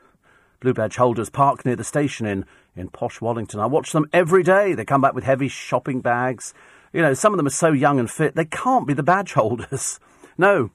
Blue 0.64 0.74
badge 0.74 0.96
holders 0.96 1.30
park 1.30 1.66
near 1.66 1.76
the 1.76 1.84
station 1.84 2.26
in 2.26 2.46
in 2.74 2.88
posh 2.88 3.20
Wallington. 3.20 3.60
I 3.60 3.66
watch 3.66 3.92
them 3.92 4.08
every 4.14 4.44
day. 4.44 4.74
They 4.74 4.86
come 4.86 5.02
back 5.02 5.14
with 5.14 5.26
heavy 5.26 5.50
shopping 5.50 6.00
bags. 6.00 6.54
You 6.94 7.02
know, 7.02 7.14
some 7.14 7.34
of 7.34 7.38
them 7.38 7.48
are 7.48 7.50
so 7.50 7.74
young 7.74 8.00
and 8.00 8.10
fit, 8.10 8.36
they 8.36 8.46
can't 8.46 8.88
be 8.88 8.94
the 8.94 9.04
badge 9.04 9.34
holders. 9.34 10.00
No, 10.38 10.72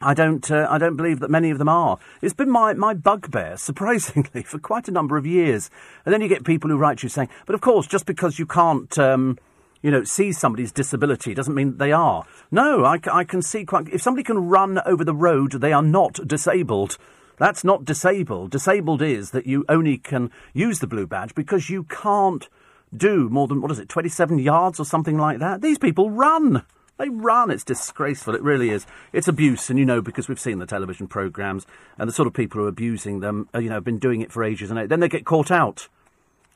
I 0.00 0.14
don't. 0.14 0.50
Uh, 0.50 0.66
I 0.70 0.78
don't 0.78 0.96
believe 0.96 1.20
that 1.20 1.30
many 1.30 1.50
of 1.50 1.58
them 1.58 1.68
are. 1.68 1.98
It's 2.22 2.32
been 2.32 2.48
my, 2.48 2.72
my 2.72 2.94
bugbear, 2.94 3.56
surprisingly, 3.58 4.42
for 4.42 4.58
quite 4.58 4.88
a 4.88 4.92
number 4.92 5.18
of 5.18 5.26
years. 5.26 5.68
And 6.06 6.14
then 6.14 6.22
you 6.22 6.28
get 6.28 6.44
people 6.44 6.70
who 6.70 6.78
write 6.78 7.02
you 7.02 7.10
saying, 7.10 7.28
"But 7.44 7.54
of 7.54 7.60
course, 7.60 7.86
just 7.86 8.06
because 8.06 8.38
you 8.38 8.46
can't, 8.46 8.98
um, 8.98 9.38
you 9.82 9.90
know, 9.90 10.02
see 10.02 10.32
somebody's 10.32 10.72
disability 10.72 11.34
doesn't 11.34 11.54
mean 11.54 11.76
they 11.76 11.92
are." 11.92 12.24
No, 12.50 12.86
I, 12.86 12.98
I 13.12 13.24
can 13.24 13.42
see 13.42 13.66
quite. 13.66 13.90
If 13.90 14.00
somebody 14.00 14.24
can 14.24 14.48
run 14.48 14.80
over 14.86 15.04
the 15.04 15.14
road, 15.14 15.52
they 15.52 15.74
are 15.74 15.82
not 15.82 16.26
disabled. 16.26 16.96
That's 17.38 17.64
not 17.64 17.84
disabled. 17.84 18.50
Disabled 18.50 19.02
is 19.02 19.30
that 19.30 19.46
you 19.46 19.64
only 19.68 19.98
can 19.98 20.30
use 20.52 20.80
the 20.80 20.86
blue 20.86 21.06
badge 21.06 21.34
because 21.34 21.70
you 21.70 21.84
can't 21.84 22.48
do 22.96 23.28
more 23.28 23.46
than 23.46 23.60
what 23.60 23.70
is 23.70 23.78
it, 23.78 23.88
twenty-seven 23.88 24.38
yards 24.38 24.80
or 24.80 24.84
something 24.84 25.18
like 25.18 25.38
that. 25.38 25.60
These 25.60 25.78
people 25.78 26.10
run. 26.10 26.64
They 26.96 27.08
run. 27.08 27.50
It's 27.50 27.62
disgraceful. 27.62 28.34
It 28.34 28.42
really 28.42 28.70
is. 28.70 28.86
It's 29.12 29.28
abuse, 29.28 29.70
and 29.70 29.78
you 29.78 29.84
know 29.84 30.00
because 30.00 30.28
we've 30.28 30.40
seen 30.40 30.58
the 30.58 30.66
television 30.66 31.06
programmes 31.06 31.64
and 31.96 32.08
the 32.08 32.12
sort 32.12 32.26
of 32.26 32.34
people 32.34 32.60
who 32.60 32.66
are 32.66 32.70
abusing 32.70 33.20
them. 33.20 33.48
Uh, 33.54 33.60
you 33.60 33.68
know, 33.68 33.76
have 33.76 33.84
been 33.84 34.00
doing 34.00 34.20
it 34.20 34.32
for 34.32 34.42
ages, 34.42 34.70
and 34.70 34.90
then 34.90 35.00
they 35.00 35.08
get 35.08 35.24
caught 35.24 35.50
out, 35.50 35.88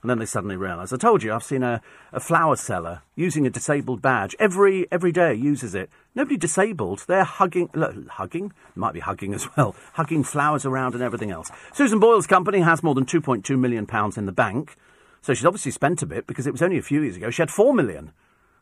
and 0.02 0.10
then 0.10 0.18
they 0.18 0.26
suddenly 0.26 0.56
realise. 0.56 0.92
I 0.92 0.96
told 0.96 1.22
you, 1.22 1.32
I've 1.32 1.44
seen 1.44 1.62
a, 1.62 1.80
a 2.12 2.18
flower 2.18 2.56
seller 2.56 3.02
using 3.14 3.46
a 3.46 3.50
disabled 3.50 4.02
badge 4.02 4.34
every 4.40 4.90
every 4.90 5.12
day. 5.12 5.32
Uses 5.32 5.74
it. 5.74 5.88
Nobody 6.14 6.36
disabled. 6.36 7.04
They're 7.06 7.24
hugging, 7.24 7.70
look, 7.72 8.08
hugging. 8.08 8.52
Might 8.74 8.94
be 8.94 9.00
hugging 9.00 9.32
as 9.32 9.46
well. 9.56 9.74
Hugging 9.94 10.24
flowers 10.24 10.66
around 10.66 10.94
and 10.94 11.02
everything 11.02 11.30
else. 11.30 11.50
Susan 11.72 12.00
Boyle's 12.00 12.26
company 12.26 12.60
has 12.60 12.82
more 12.82 12.94
than 12.94 13.06
2.2 13.06 13.58
million 13.58 13.86
pounds 13.86 14.18
in 14.18 14.26
the 14.26 14.32
bank. 14.32 14.76
So 15.22 15.32
she's 15.34 15.46
obviously 15.46 15.70
spent 15.70 16.02
a 16.02 16.06
bit 16.06 16.26
because 16.26 16.46
it 16.46 16.52
was 16.52 16.62
only 16.62 16.78
a 16.78 16.82
few 16.82 17.02
years 17.02 17.16
ago 17.16 17.30
she 17.30 17.42
had 17.42 17.50
four 17.50 17.72
million. 17.72 18.12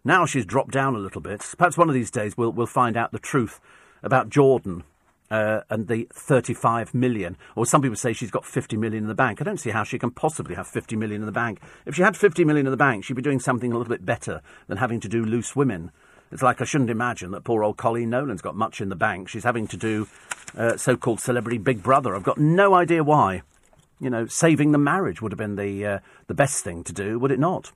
Now 0.05 0.27
she's 0.27 0.45
dropped 0.45 0.73
down 0.73 0.95
a 0.95 0.99
little 0.99 1.21
bit. 1.21 1.45
Perhaps 1.57 1.79
one 1.79 1.89
of 1.89 1.95
these 1.95 2.11
days 2.11 2.37
we'll, 2.37 2.53
we'll 2.53 2.67
find 2.67 2.97
out 2.97 3.13
the 3.13 3.19
truth 3.19 3.61
about 4.03 4.29
Jordan 4.29 4.85
uh, 5.31 5.61
and 5.71 5.89
the 5.89 6.07
35 6.13 6.95
million. 6.95 7.37
Or 7.55 7.65
some 7.65 7.83
people 7.83 7.97
say 7.97 8.13
she's 8.13 8.31
got 8.31 8.45
50 8.45 8.77
million 8.77 9.05
in 9.05 9.09
the 9.09 9.15
bank. 9.15 9.41
I 9.41 9.45
don't 9.45 9.61
see 9.61 9.71
how 9.71 9.85
she 9.85 9.99
can 9.99 10.11
possibly 10.11 10.55
have 10.55 10.67
50 10.67 10.97
million 10.97 11.23
in 11.23 11.27
the 11.27 11.33
bank. 11.33 11.61
If 11.87 11.95
she 11.95 12.03
had 12.03 12.17
50 12.17 12.45
million 12.45 12.67
in 12.67 12.71
the 12.71 12.77
bank, 12.77 13.05
she'd 13.05 13.15
be 13.15 13.23
doing 13.23 13.41
something 13.41 13.73
a 13.73 13.79
little 13.79 13.91
bit 13.91 14.05
better 14.05 14.43
than 14.67 14.79
having 14.79 15.01
to 15.01 15.09
do 15.09 15.25
loose 15.25 15.55
women. 15.55 15.93
It's 16.33 16.43
like 16.43 16.61
I 16.61 16.65
shouldn't 16.65 16.91
imagine 16.91 17.33
that 17.33 17.45
poor 17.45 17.65
old 17.65 17.77
Coleen 17.77 18.09
Nolan's 18.09 18.43
got 18.43 18.55
much 18.55 18.81
in 18.81 18.89
the 18.89 18.97
bank. 18.97 19.29
She's 19.29 19.45
having 19.45 19.67
to 19.69 19.77
do 19.77 20.09
uh, 20.57 20.77
so 20.77 20.97
called 20.97 21.21
celebrity 21.21 21.59
Big 21.59 21.83
Brother. 21.83 22.15
I've 22.15 22.23
got 22.23 22.39
no 22.39 22.75
idea 22.75 23.03
why. 23.03 23.43
You 23.99 24.11
know, 24.11 24.27
saving 24.27 24.73
the 24.73 24.79
marriage 24.79 25.21
would 25.21 25.33
have 25.33 25.39
been 25.39 25.57
the, 25.57 25.87
uh, 25.87 25.99
the 26.27 26.35
best 26.35 26.65
thing 26.65 26.85
to 26.85 26.93
do, 26.93 27.19
would 27.19 27.31
it 27.31 27.39
not? 27.39 27.73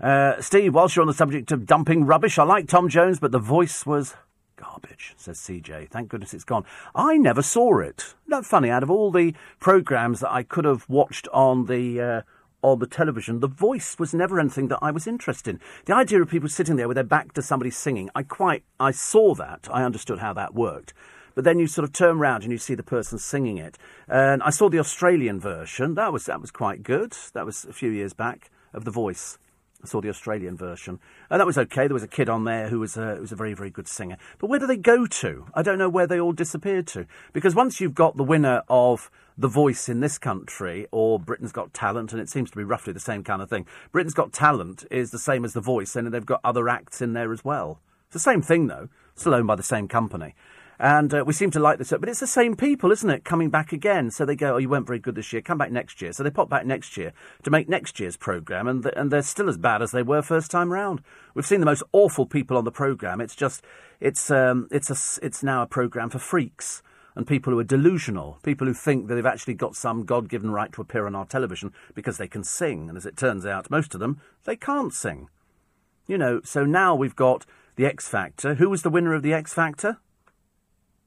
Uh, 0.00 0.40
Steve, 0.40 0.74
whilst 0.74 0.96
you're 0.96 1.02
on 1.02 1.06
the 1.06 1.14
subject 1.14 1.52
of 1.52 1.66
dumping 1.66 2.04
rubbish, 2.04 2.38
I 2.38 2.42
like 2.42 2.66
Tom 2.66 2.88
Jones, 2.88 3.20
but 3.20 3.30
the 3.30 3.38
voice 3.38 3.86
was 3.86 4.16
garbage, 4.62 5.14
says 5.16 5.38
CJ. 5.38 5.88
Thank 5.88 6.08
goodness 6.08 6.34
it's 6.34 6.44
gone. 6.44 6.64
I 6.94 7.16
never 7.16 7.42
saw 7.42 7.80
it. 7.80 8.14
That 8.28 8.44
funny? 8.44 8.70
Out 8.70 8.82
of 8.82 8.90
all 8.90 9.10
the 9.10 9.34
programmes 9.58 10.20
that 10.20 10.30
I 10.30 10.42
could 10.42 10.64
have 10.64 10.88
watched 10.88 11.28
on 11.28 11.66
the. 11.66 12.00
Uh, 12.00 12.22
on 12.64 12.78
the 12.78 12.86
television, 12.86 13.40
the 13.40 13.48
voice 13.48 13.98
was 13.98 14.14
never 14.14 14.38
anything 14.38 14.68
that 14.68 14.78
I 14.80 14.92
was 14.92 15.08
interested 15.08 15.56
in. 15.56 15.60
The 15.86 15.96
idea 15.96 16.22
of 16.22 16.30
people 16.30 16.48
sitting 16.48 16.76
there 16.76 16.86
with 16.86 16.94
their 16.94 17.02
back 17.02 17.32
to 17.32 17.42
somebody 17.42 17.72
singing, 17.72 18.08
I 18.14 18.22
quite, 18.22 18.62
I 18.78 18.92
saw 18.92 19.34
that. 19.34 19.66
I 19.68 19.82
understood 19.82 20.20
how 20.20 20.32
that 20.34 20.54
worked. 20.54 20.94
But 21.34 21.42
then 21.42 21.58
you 21.58 21.66
sort 21.66 21.82
of 21.82 21.92
turn 21.92 22.18
around 22.18 22.44
and 22.44 22.52
you 22.52 22.58
see 22.58 22.76
the 22.76 22.84
person 22.84 23.18
singing 23.18 23.58
it. 23.58 23.78
And 24.06 24.44
I 24.44 24.50
saw 24.50 24.68
the 24.68 24.78
Australian 24.78 25.40
version. 25.40 25.96
That 25.96 26.12
was, 26.12 26.26
that 26.26 26.40
was 26.40 26.52
quite 26.52 26.84
good. 26.84 27.16
That 27.34 27.44
was 27.44 27.64
a 27.64 27.72
few 27.72 27.90
years 27.90 28.12
back 28.12 28.52
of 28.72 28.84
The 28.84 28.92
Voice. 28.92 29.38
I 29.82 29.86
saw 29.86 30.00
the 30.00 30.08
Australian 30.08 30.56
version. 30.56 31.00
And 31.28 31.40
that 31.40 31.46
was 31.46 31.58
okay. 31.58 31.86
There 31.86 31.94
was 31.94 32.02
a 32.02 32.08
kid 32.08 32.28
on 32.28 32.44
there 32.44 32.68
who 32.68 32.80
was 32.80 32.96
a, 32.96 33.16
who 33.16 33.22
was 33.22 33.32
a 33.32 33.36
very, 33.36 33.52
very 33.52 33.70
good 33.70 33.88
singer. 33.88 34.16
But 34.38 34.48
where 34.48 34.60
do 34.60 34.66
they 34.66 34.76
go 34.76 35.06
to? 35.06 35.46
I 35.54 35.62
don't 35.62 35.78
know 35.78 35.88
where 35.88 36.06
they 36.06 36.20
all 36.20 36.32
disappeared 36.32 36.86
to. 36.88 37.06
Because 37.32 37.54
once 37.54 37.80
you've 37.80 37.94
got 37.94 38.16
the 38.16 38.22
winner 38.22 38.62
of 38.68 39.10
The 39.36 39.48
Voice 39.48 39.88
in 39.88 40.00
this 40.00 40.18
country, 40.18 40.86
or 40.92 41.18
Britain's 41.18 41.52
Got 41.52 41.74
Talent, 41.74 42.12
and 42.12 42.20
it 42.20 42.28
seems 42.28 42.50
to 42.52 42.56
be 42.56 42.64
roughly 42.64 42.92
the 42.92 43.00
same 43.00 43.24
kind 43.24 43.42
of 43.42 43.50
thing, 43.50 43.66
Britain's 43.90 44.14
Got 44.14 44.32
Talent 44.32 44.84
is 44.90 45.10
the 45.10 45.18
same 45.18 45.44
as 45.44 45.52
The 45.52 45.60
Voice, 45.60 45.96
and 45.96 46.12
they've 46.12 46.24
got 46.24 46.40
other 46.44 46.68
acts 46.68 47.02
in 47.02 47.12
there 47.12 47.32
as 47.32 47.44
well. 47.44 47.80
It's 48.06 48.14
the 48.14 48.30
same 48.30 48.42
thing, 48.42 48.68
though, 48.68 48.88
still 49.16 49.34
owned 49.34 49.48
by 49.48 49.56
the 49.56 49.62
same 49.62 49.88
company. 49.88 50.34
And 50.82 51.14
uh, 51.14 51.22
we 51.24 51.32
seem 51.32 51.52
to 51.52 51.60
like 51.60 51.78
this, 51.78 51.92
but 51.96 52.08
it's 52.08 52.18
the 52.18 52.26
same 52.26 52.56
people, 52.56 52.90
isn't 52.90 53.08
it, 53.08 53.24
coming 53.24 53.50
back 53.50 53.72
again? 53.72 54.10
So 54.10 54.24
they 54.24 54.34
go, 54.34 54.54
oh, 54.54 54.58
you 54.58 54.68
weren't 54.68 54.88
very 54.88 54.98
good 54.98 55.14
this 55.14 55.32
year, 55.32 55.40
come 55.40 55.56
back 55.56 55.70
next 55.70 56.02
year. 56.02 56.12
So 56.12 56.24
they 56.24 56.30
pop 56.30 56.50
back 56.50 56.66
next 56.66 56.96
year 56.96 57.12
to 57.44 57.52
make 57.52 57.68
next 57.68 58.00
year's 58.00 58.16
programme, 58.16 58.66
and, 58.66 58.84
and 58.96 59.12
they're 59.12 59.22
still 59.22 59.48
as 59.48 59.56
bad 59.56 59.80
as 59.80 59.92
they 59.92 60.02
were 60.02 60.22
first 60.22 60.50
time 60.50 60.72
round. 60.72 61.00
We've 61.34 61.46
seen 61.46 61.60
the 61.60 61.66
most 61.66 61.84
awful 61.92 62.26
people 62.26 62.56
on 62.56 62.64
the 62.64 62.72
programme. 62.72 63.20
It's 63.20 63.36
just, 63.36 63.62
it's, 64.00 64.28
um, 64.28 64.66
it's, 64.72 64.90
a, 64.90 65.24
it's 65.24 65.44
now 65.44 65.62
a 65.62 65.68
programme 65.68 66.10
for 66.10 66.18
freaks 66.18 66.82
and 67.14 67.28
people 67.28 67.52
who 67.52 67.60
are 67.60 67.64
delusional, 67.64 68.40
people 68.42 68.66
who 68.66 68.74
think 68.74 69.06
that 69.06 69.14
they've 69.14 69.24
actually 69.24 69.54
got 69.54 69.76
some 69.76 70.04
God 70.04 70.28
given 70.28 70.50
right 70.50 70.72
to 70.72 70.80
appear 70.80 71.06
on 71.06 71.14
our 71.14 71.26
television 71.26 71.72
because 71.94 72.18
they 72.18 72.26
can 72.26 72.42
sing. 72.42 72.88
And 72.88 72.98
as 72.98 73.06
it 73.06 73.16
turns 73.16 73.46
out, 73.46 73.70
most 73.70 73.94
of 73.94 74.00
them, 74.00 74.20
they 74.46 74.56
can't 74.56 74.92
sing. 74.92 75.28
You 76.08 76.18
know, 76.18 76.40
so 76.42 76.64
now 76.64 76.96
we've 76.96 77.14
got 77.14 77.46
the 77.76 77.86
X 77.86 78.08
Factor. 78.08 78.56
Who 78.56 78.68
was 78.68 78.82
the 78.82 78.90
winner 78.90 79.14
of 79.14 79.22
the 79.22 79.32
X 79.32 79.54
Factor? 79.54 79.98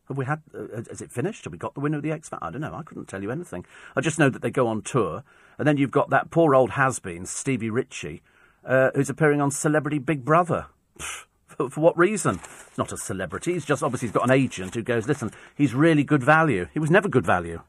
Have 0.08 0.18
we 0.18 0.26
had? 0.26 0.42
Uh, 0.54 0.84
has 0.90 1.02
it 1.02 1.12
finished? 1.12 1.46
Have 1.46 1.54
we 1.54 1.58
got 1.58 1.74
the 1.74 1.80
winner 1.80 1.98
of 1.98 2.04
the 2.04 2.12
X 2.12 2.30
Factor? 2.30 2.46
I 2.46 2.52
don't 2.52 2.62
know. 2.62 2.74
I 2.74 2.84
couldn't 2.84 3.08
tell 3.08 3.22
you 3.22 3.32
anything. 3.32 3.66
I 3.96 4.02
just 4.02 4.20
know 4.20 4.30
that 4.30 4.42
they 4.42 4.52
go 4.52 4.68
on 4.68 4.82
tour, 4.82 5.24
and 5.58 5.68
then 5.68 5.78
you've 5.78 5.92
got 5.92 6.10
that 6.12 6.30
poor 6.30 6.54
old 6.56 6.72
has-been 6.72 7.26
Stevie 7.26 7.70
Ritchie, 7.70 8.22
uh, 8.66 8.92
who's 8.94 9.10
appearing 9.10 9.42
on 9.42 9.52
Celebrity 9.52 10.00
Big 10.00 10.24
Brother. 10.24 10.68
For, 11.48 11.70
for, 11.70 11.82
what 11.82 11.98
reason? 11.98 12.40
Not 12.78 12.92
a 12.92 12.98
celebrity. 12.98 13.54
He's 13.54 13.66
just 13.66 13.82
obviously 13.82 14.10
he's 14.10 14.14
got 14.14 14.26
an 14.26 14.32
agent 14.32 14.76
who 14.76 14.82
goes, 14.82 15.08
listen, 15.08 15.32
he's 15.56 15.74
really 15.74 16.04
good 16.04 16.24
value. 16.24 16.68
He 16.74 16.80
was 16.80 16.92
never 16.92 17.08
good 17.08 17.26
value. 17.26 17.62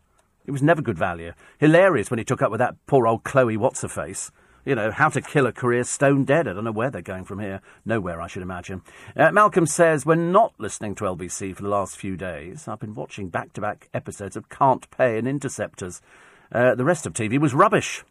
He 0.44 0.50
was 0.50 0.62
never 0.62 0.82
good 0.82 0.98
value. 0.98 1.32
Hilarious 1.58 2.10
when 2.10 2.18
he 2.18 2.24
took 2.24 2.42
up 2.42 2.50
with 2.50 2.58
that 2.58 2.74
poor 2.86 3.06
old 3.06 3.24
Chloe 3.24 3.56
what's 3.56 3.82
her 3.82 3.88
face 3.88 4.30
you 4.66 4.74
know, 4.74 4.90
how 4.90 5.08
to 5.08 5.22
kill 5.22 5.46
a 5.46 5.52
career 5.52 5.84
stone 5.84 6.24
dead. 6.24 6.48
I 6.48 6.52
don't 6.52 6.64
know 6.64 6.72
where 6.72 6.90
they're 6.90 7.00
going 7.00 7.24
from 7.24 7.38
here. 7.38 7.62
Nowhere, 7.84 8.20
I 8.20 8.26
should 8.26 8.42
imagine. 8.42 8.82
Uh, 9.16 9.30
Malcolm 9.30 9.64
says, 9.64 10.04
We're 10.04 10.16
not 10.16 10.52
listening 10.58 10.96
to 10.96 11.04
LBC 11.04 11.54
for 11.54 11.62
the 11.62 11.68
last 11.68 11.96
few 11.96 12.16
days. 12.16 12.66
I've 12.66 12.80
been 12.80 12.94
watching 12.94 13.28
back 13.28 13.52
to 13.54 13.60
back 13.60 13.88
episodes 13.94 14.36
of 14.36 14.48
Can't 14.48 14.90
Pay 14.90 15.18
and 15.18 15.28
Interceptors. 15.28 16.02
Uh, 16.52 16.74
the 16.74 16.84
rest 16.84 17.06
of 17.06 17.12
TV 17.12 17.38
was 17.38 17.54
rubbish. 17.54 18.04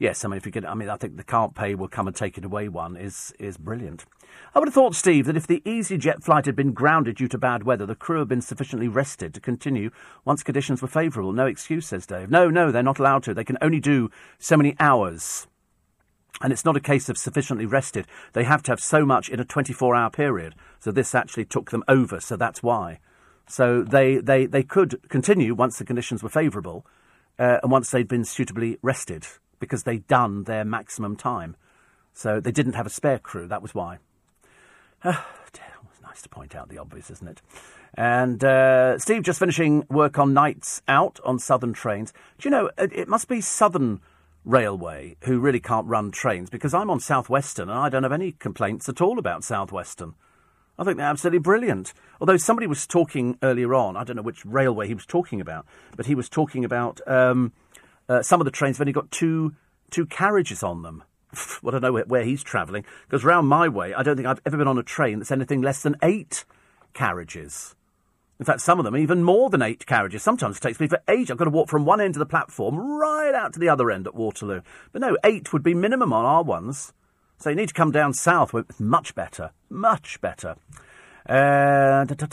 Yes, 0.00 0.24
I 0.24 0.28
mean, 0.28 0.38
if 0.38 0.46
you 0.46 0.52
could, 0.52 0.64
I 0.64 0.74
mean, 0.74 0.88
I 0.88 0.96
think 0.96 1.16
the 1.16 1.22
can't 1.22 1.54
pay 1.54 1.74
will 1.74 1.86
come 1.86 2.06
and 2.06 2.16
take 2.16 2.38
it 2.38 2.44
away 2.44 2.68
one 2.68 2.96
is 2.96 3.34
is 3.38 3.58
brilliant. 3.58 4.06
I 4.54 4.58
would 4.58 4.68
have 4.68 4.74
thought, 4.74 4.94
Steve, 4.94 5.26
that 5.26 5.36
if 5.36 5.46
the 5.46 5.60
EasyJet 5.66 6.24
flight 6.24 6.46
had 6.46 6.56
been 6.56 6.72
grounded 6.72 7.16
due 7.16 7.28
to 7.28 7.38
bad 7.38 7.64
weather, 7.64 7.84
the 7.84 7.94
crew 7.94 8.20
had 8.20 8.28
been 8.28 8.40
sufficiently 8.40 8.88
rested 8.88 9.34
to 9.34 9.40
continue 9.40 9.90
once 10.24 10.42
conditions 10.42 10.80
were 10.80 10.88
favourable. 10.88 11.32
No 11.32 11.46
excuse, 11.46 11.86
says 11.86 12.06
Dave. 12.06 12.30
No, 12.30 12.48
no, 12.48 12.72
they're 12.72 12.82
not 12.82 12.98
allowed 12.98 13.24
to. 13.24 13.34
They 13.34 13.44
can 13.44 13.58
only 13.60 13.78
do 13.78 14.10
so 14.38 14.56
many 14.56 14.74
hours. 14.80 15.46
And 16.40 16.52
it's 16.52 16.64
not 16.64 16.76
a 16.76 16.80
case 16.80 17.08
of 17.08 17.18
sufficiently 17.18 17.66
rested. 17.66 18.06
They 18.32 18.44
have 18.44 18.62
to 18.64 18.72
have 18.72 18.80
so 18.80 19.04
much 19.04 19.28
in 19.28 19.40
a 19.40 19.44
24 19.44 19.94
hour 19.94 20.10
period. 20.10 20.54
So 20.78 20.90
this 20.90 21.14
actually 21.14 21.44
took 21.44 21.70
them 21.70 21.84
over. 21.88 22.20
So 22.20 22.36
that's 22.36 22.62
why. 22.62 23.00
So 23.46 23.82
they, 23.82 24.18
they, 24.18 24.46
they 24.46 24.62
could 24.62 25.00
continue 25.08 25.54
once 25.54 25.78
the 25.78 25.84
conditions 25.84 26.22
were 26.22 26.28
favourable 26.28 26.86
uh, 27.38 27.58
and 27.62 27.70
once 27.70 27.90
they'd 27.90 28.08
been 28.08 28.24
suitably 28.24 28.78
rested 28.80 29.26
because 29.58 29.82
they'd 29.82 30.06
done 30.06 30.44
their 30.44 30.64
maximum 30.64 31.16
time. 31.16 31.56
So 32.12 32.40
they 32.40 32.52
didn't 32.52 32.74
have 32.74 32.86
a 32.86 32.90
spare 32.90 33.18
crew. 33.18 33.46
That 33.46 33.62
was 33.62 33.74
why. 33.74 33.98
Uh, 35.02 35.16
it's 35.90 36.02
nice 36.02 36.22
to 36.22 36.28
point 36.28 36.54
out 36.54 36.68
the 36.68 36.78
obvious, 36.78 37.10
isn't 37.10 37.28
it? 37.28 37.42
And 37.94 38.42
uh, 38.44 38.98
Steve 38.98 39.22
just 39.22 39.38
finishing 39.38 39.84
work 39.88 40.18
on 40.18 40.32
nights 40.32 40.82
out 40.86 41.18
on 41.24 41.38
southern 41.38 41.72
trains. 41.72 42.12
Do 42.38 42.48
you 42.48 42.50
know, 42.50 42.70
it, 42.78 42.92
it 42.92 43.08
must 43.08 43.28
be 43.28 43.40
southern 43.40 44.00
Railway 44.44 45.16
who 45.24 45.38
really 45.38 45.60
can't 45.60 45.86
run 45.86 46.10
trains 46.10 46.50
because 46.50 46.74
I'm 46.74 46.90
on 46.90 47.00
Southwestern 47.00 47.68
and 47.68 47.78
I 47.78 47.88
don't 47.88 48.02
have 48.02 48.12
any 48.12 48.32
complaints 48.32 48.88
at 48.88 49.00
all 49.00 49.18
about 49.18 49.44
Southwestern. 49.44 50.14
I 50.78 50.84
think 50.84 50.96
they're 50.96 51.06
absolutely 51.06 51.40
brilliant. 51.40 51.92
Although 52.20 52.38
somebody 52.38 52.66
was 52.66 52.86
talking 52.86 53.38
earlier 53.42 53.74
on, 53.74 53.96
I 53.96 54.04
don't 54.04 54.16
know 54.16 54.22
which 54.22 54.44
railway 54.46 54.88
he 54.88 54.94
was 54.94 55.04
talking 55.04 55.40
about, 55.40 55.66
but 55.94 56.06
he 56.06 56.14
was 56.14 56.30
talking 56.30 56.64
about 56.64 57.06
um, 57.06 57.52
uh, 58.08 58.22
some 58.22 58.40
of 58.40 58.46
the 58.46 58.50
trains 58.50 58.78
have 58.78 58.82
only 58.82 58.92
got 58.92 59.10
two 59.10 59.54
two 59.90 60.06
carriages 60.06 60.62
on 60.62 60.82
them. 60.82 61.04
well, 61.62 61.74
I 61.74 61.78
don't 61.78 61.94
know 61.94 62.02
where, 62.06 62.24
he's 62.24 62.42
travelling 62.42 62.84
because 63.08 63.24
round 63.24 63.48
my 63.48 63.68
way, 63.68 63.92
I 63.92 64.02
don't 64.02 64.16
think 64.16 64.26
I've 64.26 64.40
ever 64.46 64.56
been 64.56 64.68
on 64.68 64.78
a 64.78 64.82
train 64.82 65.18
that's 65.18 65.30
anything 65.30 65.60
less 65.60 65.82
than 65.82 65.96
eight 66.02 66.44
carriages. 66.94 67.74
In 68.40 68.46
fact, 68.46 68.62
some 68.62 68.78
of 68.78 68.86
them 68.86 68.96
even 68.96 69.22
more 69.22 69.50
than 69.50 69.60
eight 69.60 69.84
carriages. 69.84 70.22
Sometimes 70.22 70.56
it 70.56 70.60
takes 70.60 70.80
me 70.80 70.88
for 70.88 70.98
ages. 71.08 71.30
I've 71.30 71.36
got 71.36 71.44
to 71.44 71.50
walk 71.50 71.68
from 71.68 71.84
one 71.84 72.00
end 72.00 72.16
of 72.16 72.20
the 72.20 72.26
platform 72.26 72.78
right 72.78 73.34
out 73.34 73.52
to 73.52 73.60
the 73.60 73.68
other 73.68 73.90
end 73.90 74.06
at 74.06 74.14
Waterloo. 74.14 74.62
But 74.92 75.02
no, 75.02 75.18
eight 75.24 75.52
would 75.52 75.62
be 75.62 75.74
minimum 75.74 76.14
on 76.14 76.24
our 76.24 76.42
ones. 76.42 76.94
So 77.36 77.50
you 77.50 77.56
need 77.56 77.68
to 77.68 77.74
come 77.74 77.92
down 77.92 78.14
south. 78.14 78.54
Where 78.54 78.64
it's 78.66 78.80
much 78.80 79.14
better. 79.14 79.50
Much 79.68 80.22
better. 80.22 80.56
And 81.26 82.08
da, 82.08 82.26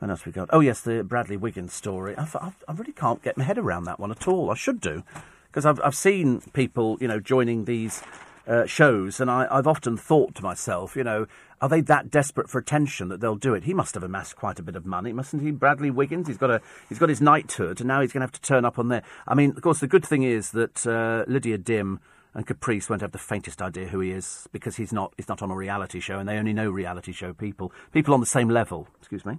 what 0.00 0.10
else 0.10 0.26
we 0.26 0.32
got? 0.32 0.48
Oh, 0.52 0.58
yes, 0.58 0.80
the 0.80 1.04
Bradley 1.04 1.36
Wiggins 1.36 1.72
story. 1.72 2.16
I, 2.16 2.24
I, 2.34 2.52
I, 2.66 2.72
really 2.72 2.92
can't 2.92 3.22
get 3.22 3.36
my 3.36 3.44
head 3.44 3.58
around 3.58 3.84
that 3.84 4.00
one 4.00 4.10
at 4.10 4.26
all. 4.26 4.50
I 4.50 4.54
should 4.54 4.80
do, 4.80 5.04
because 5.46 5.64
I've, 5.64 5.80
I've 5.84 5.94
seen 5.94 6.40
people, 6.52 6.98
you 7.00 7.06
know, 7.06 7.20
joining 7.20 7.64
these 7.64 8.02
uh, 8.46 8.66
shows, 8.66 9.20
and 9.20 9.30
I, 9.30 9.46
have 9.54 9.68
often 9.68 9.96
thought 9.96 10.34
to 10.36 10.42
myself, 10.42 10.96
you 10.96 11.04
know, 11.04 11.26
are 11.62 11.68
they 11.68 11.80
that 11.82 12.10
desperate 12.10 12.50
for 12.50 12.58
attention 12.58 13.08
that 13.08 13.20
they'll 13.20 13.36
do 13.36 13.54
it? 13.54 13.62
He 13.62 13.72
must 13.72 13.94
have 13.94 14.02
amassed 14.02 14.34
quite 14.34 14.58
a 14.58 14.64
bit 14.64 14.74
of 14.74 14.84
money, 14.84 15.12
mustn't 15.12 15.42
he? 15.42 15.52
Bradley 15.52 15.92
Wiggins, 15.92 16.26
he's 16.26 16.36
got 16.36 16.50
a 16.50 16.60
he's 16.88 16.98
got 16.98 17.08
his 17.08 17.20
knighthood, 17.20 17.80
and 17.80 17.86
now 17.86 18.00
he's 18.00 18.12
going 18.12 18.20
to 18.20 18.24
have 18.24 18.32
to 18.32 18.40
turn 18.40 18.64
up 18.64 18.80
on 18.80 18.88
there. 18.88 19.04
I 19.28 19.36
mean, 19.36 19.50
of 19.50 19.62
course, 19.62 19.78
the 19.78 19.86
good 19.86 20.04
thing 20.04 20.24
is 20.24 20.50
that 20.50 20.84
uh, 20.84 21.24
Lydia 21.30 21.58
Dim 21.58 22.00
and 22.34 22.46
Caprice 22.46 22.90
won't 22.90 23.00
have 23.00 23.12
the 23.12 23.18
faintest 23.18 23.62
idea 23.62 23.86
who 23.86 24.00
he 24.00 24.10
is 24.10 24.48
because 24.50 24.74
he's 24.74 24.92
not 24.92 25.14
he's 25.16 25.28
not 25.28 25.40
on 25.40 25.52
a 25.52 25.54
reality 25.54 26.00
show, 26.00 26.18
and 26.18 26.28
they 26.28 26.36
only 26.36 26.52
know 26.52 26.68
reality 26.68 27.12
show 27.12 27.32
people, 27.32 27.72
people 27.92 28.12
on 28.12 28.18
the 28.18 28.26
same 28.26 28.48
level. 28.48 28.88
Excuse 28.98 29.24
me. 29.24 29.38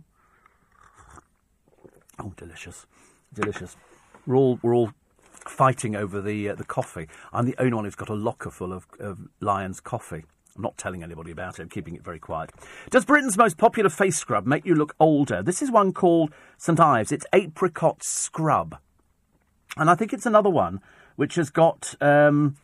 Oh, 2.19 2.31
delicious, 2.37 2.85
delicious. 3.33 3.75
We're 4.25 4.37
all 4.37 4.59
we're 4.61 4.75
all 4.75 4.91
fighting 5.45 5.93
over 5.93 6.21
the 6.21 6.49
uh, 6.49 6.55
the 6.55 6.63
coffee. 6.63 7.09
I'm 7.33 7.45
the 7.45 7.55
only 7.57 7.73
one 7.73 7.83
who's 7.83 7.95
got 7.95 8.07
a 8.07 8.15
locker 8.15 8.49
full 8.49 8.71
of, 8.71 8.87
of 8.97 9.19
Lyons 9.41 9.81
coffee. 9.81 10.23
I'm 10.55 10.61
not 10.61 10.77
telling 10.77 11.03
anybody 11.03 11.31
about 11.31 11.59
it. 11.59 11.63
I'm 11.63 11.69
keeping 11.69 11.95
it 11.95 12.03
very 12.03 12.19
quiet. 12.19 12.51
Does 12.89 13.05
Britain's 13.05 13.37
most 13.37 13.57
popular 13.57 13.89
face 13.89 14.17
scrub 14.17 14.45
make 14.45 14.65
you 14.65 14.75
look 14.75 14.95
older? 14.99 15.41
This 15.41 15.61
is 15.61 15.71
one 15.71 15.93
called 15.93 16.31
St 16.57 16.79
Ives. 16.79 17.11
It's 17.11 17.25
apricot 17.33 18.03
scrub, 18.03 18.77
and 19.77 19.89
I 19.89 19.95
think 19.95 20.13
it's 20.13 20.25
another 20.25 20.49
one 20.49 20.81
which 21.15 21.35
has 21.35 21.49
got 21.49 21.95
um, 22.01 22.55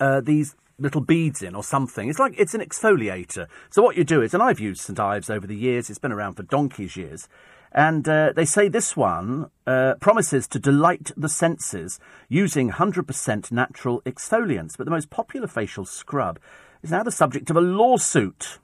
uh, 0.00 0.20
these 0.20 0.54
little 0.78 1.00
beads 1.00 1.42
in 1.42 1.54
or 1.54 1.64
something. 1.64 2.08
It's 2.08 2.18
like 2.18 2.34
it's 2.38 2.54
an 2.54 2.60
exfoliator. 2.60 3.46
So 3.70 3.82
what 3.82 3.96
you 3.96 4.04
do 4.04 4.22
is, 4.22 4.34
and 4.34 4.42
I've 4.42 4.60
used 4.60 4.82
St 4.82 4.98
Ives 4.98 5.30
over 5.30 5.46
the 5.46 5.56
years. 5.56 5.90
It's 5.90 5.98
been 5.98 6.12
around 6.12 6.34
for 6.34 6.42
donkey's 6.42 6.96
years. 6.96 7.28
And 7.72 8.08
uh, 8.08 8.32
they 8.34 8.44
say 8.44 8.68
this 8.68 8.96
one 8.96 9.50
uh, 9.66 9.94
promises 10.00 10.48
to 10.48 10.58
delight 10.58 11.10
the 11.16 11.28
senses 11.28 11.98
using 12.28 12.70
100% 12.70 13.52
natural 13.52 14.00
exfoliants. 14.02 14.76
But 14.78 14.84
the 14.84 14.90
most 14.90 15.10
popular 15.10 15.46
facial 15.46 15.84
scrub 15.84 16.38
is 16.82 16.90
now 16.90 17.02
the 17.02 17.10
subject 17.10 17.50
of 17.50 17.56
a 17.56 17.60
lawsuit 17.60 18.58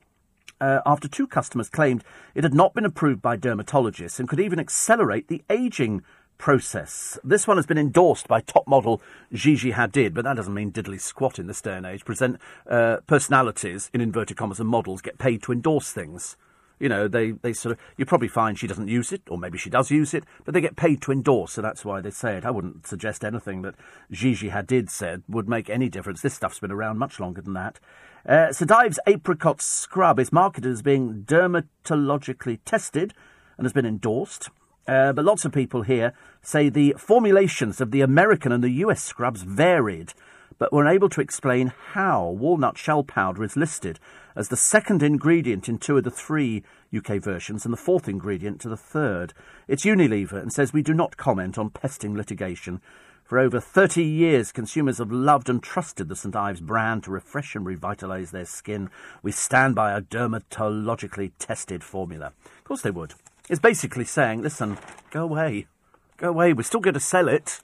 uh, 0.61 0.81
after 0.87 1.09
two 1.09 1.27
customers 1.27 1.69
claimed 1.69 2.05
it 2.35 2.45
had 2.45 2.55
not 2.55 2.75
been 2.75 2.85
approved 2.85 3.21
by 3.21 3.37
dermatologists 3.37 4.19
and 4.19 4.29
could 4.29 4.41
even 4.41 4.61
accelerate 4.61 5.29
the 5.29 5.43
aging 5.51 6.03
process. 6.39 7.19
This 7.23 7.47
one 7.47 7.57
has 7.57 7.67
been 7.67 7.79
endorsed 7.79 8.27
by 8.29 8.41
top 8.41 8.67
model 8.67 9.01
Gigi 9.33 9.73
Hadid, 9.73 10.15
but 10.15 10.25
that 10.25 10.35
doesn't 10.35 10.55
mean 10.55 10.73
diddly 10.73 11.01
squat 11.01 11.39
in 11.39 11.47
this 11.47 11.61
day 11.61 11.77
and 11.77 11.87
age. 11.87 12.05
Present 12.05 12.41
uh, 12.69 12.99
personalities, 13.07 13.91
in 13.93 14.01
inverted 14.01 14.37
commas, 14.37 14.61
and 14.61 14.69
models 14.69 15.03
get 15.03 15.19
paid 15.19 15.43
to 15.45 15.53
endorse 15.53 15.93
things. 15.93 16.37
You 16.83 16.89
know, 16.89 17.07
they, 17.07 17.31
they 17.31 17.53
sort 17.53 17.79
of, 17.79 17.79
you 17.97 18.05
probably 18.05 18.27
find 18.27 18.59
she 18.59 18.67
doesn't 18.67 18.89
use 18.89 19.13
it, 19.13 19.23
or 19.31 19.39
maybe 19.39 19.57
she 19.57 19.71
does 19.71 19.93
use 19.93 20.13
it, 20.15 20.25
but 20.45 20.53
they 20.53 20.61
get 20.61 20.75
paid 20.75 21.01
to 21.03 21.13
endorse, 21.13 21.53
so 21.53 21.63
that's 21.63 21.85
why 21.85 22.01
they 22.01 22.11
say 22.11 22.37
it. 22.37 22.45
I 22.45 22.51
wouldn't 22.51 22.89
suggest 22.89 23.25
anything 23.25 23.63
that 23.63 23.77
Gigi 24.11 24.51
Hadid 24.51 24.91
said 24.91 25.23
would 25.29 25.49
make 25.49 25.71
any 25.71 25.89
difference. 25.89 26.23
This 26.23 26.35
stuff's 26.35 26.59
been 26.59 26.73
around 26.73 26.99
much 26.99 27.21
longer 27.21 27.41
than 27.41 27.53
that. 27.53 27.79
Uh, 28.27 28.51
St 28.51 28.73
Ives 28.73 28.99
apricot 29.07 29.63
scrub 29.63 30.19
is 30.19 30.33
marketed 30.33 30.73
as 30.73 30.83
being 30.83 31.23
dermatologically 31.23 32.59
tested 32.65 33.15
and 33.57 33.65
has 33.65 33.73
been 33.73 33.87
endorsed. 33.87 34.51
Uh, 34.89 35.13
but 35.13 35.25
lots 35.25 35.45
of 35.45 35.53
people 35.53 35.83
here 35.83 36.13
say 36.43 36.69
the 36.69 36.97
formulations 36.99 37.81
of 37.81 37.93
the 37.93 38.01
American 38.01 38.51
and 38.51 38.65
the 38.65 38.71
US 38.71 39.01
scrubs 39.05 39.43
varied, 39.43 40.15
but 40.59 40.73
were 40.73 40.85
unable 40.85 41.09
to 41.11 41.21
explain 41.21 41.73
how 41.93 42.29
walnut 42.29 42.79
shell 42.79 43.03
powder 43.03 43.45
is 43.45 43.57
listed 43.57 43.99
as 44.37 44.49
the 44.49 44.57
second 44.57 45.03
ingredient 45.03 45.69
in 45.69 45.79
two 45.79 45.97
of 45.97 46.05
the 46.05 46.11
three 46.11 46.63
UK 46.97 47.17
versions 47.17 47.65
and 47.65 47.73
the 47.73 47.79
fourth 47.79 48.09
ingredient 48.09 48.61
to 48.61 48.69
the 48.69 48.77
third. 48.77 49.33
It's 49.69 49.85
Unilever 49.85 50.41
and 50.41 50.53
says 50.53 50.73
we 50.73 50.83
do 50.83 50.95
not 50.95 51.17
comment 51.17 51.59
on 51.59 51.71
pesting 51.71 52.17
litigation. 52.17 52.81
For 53.25 53.39
over 53.39 53.61
30 53.61 54.03
years, 54.05 54.53
consumers 54.53 54.99
have 54.99 55.11
loved 55.11 55.49
and 55.49 55.63
trusted 55.63 56.09
the 56.09 56.17
St 56.17 56.37
Ives 56.37 56.61
brand 56.61 57.05
to 57.05 57.11
refresh 57.11 57.55
and 57.55 57.65
revitalise 57.65 58.31
their 58.31 58.45
skin. 58.45 58.91
We 59.23 59.33
stand 59.33 59.75
by 59.75 59.93
a 59.93 60.03
dermatologically 60.03 61.33
tested 61.39 61.83
formula. 61.83 62.33
Of 62.59 62.65
course 62.65 62.83
they 62.83 62.91
would. 62.91 63.15
It's 63.49 63.61
basically 63.61 64.05
saying, 64.05 64.43
listen, 64.43 64.77
go 65.11 65.23
away. 65.23 65.67
Go 66.19 66.29
away. 66.29 66.53
We're 66.53 66.63
still 66.63 66.81
going 66.81 66.95
to 66.95 67.01
sell 67.01 67.29
it. 67.29 67.61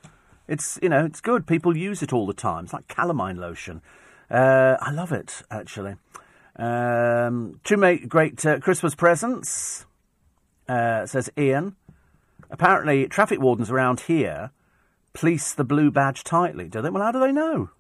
It's, 0.49 0.79
you 0.83 0.89
know, 0.89 1.05
it's 1.05 1.21
good. 1.21 1.47
People 1.47 1.77
use 1.77 2.03
it 2.03 2.13
all 2.13 2.27
the 2.27 2.33
time. 2.33 2.65
It's 2.65 2.73
like 2.73 2.89
calamine 2.89 3.37
lotion. 3.37 3.83
Uh, 4.31 4.77
I 4.81 4.91
love 4.91 5.13
it, 5.13 5.43
actually. 5.51 5.97
Um, 6.57 7.61
two 7.65 7.77
make 7.77 8.09
great 8.09 8.45
uh, 8.45 8.59
Christmas 8.59 8.95
presents, 8.95 9.87
uh, 10.69 11.07
says 11.07 11.31
Ian. 11.39 11.77
Apparently, 12.51 13.07
traffic 13.07 13.41
wardens 13.41 13.71
around 13.71 14.01
here 14.01 14.51
police 15.13 15.53
the 15.53 15.65
blue 15.65 15.91
badge 15.91 16.25
tightly, 16.25 16.69
do 16.69 16.81
they? 16.81 16.91
Well, 16.91 17.03
how 17.03 17.13
do 17.13 17.21
they 17.21 17.33
know? 17.33 17.71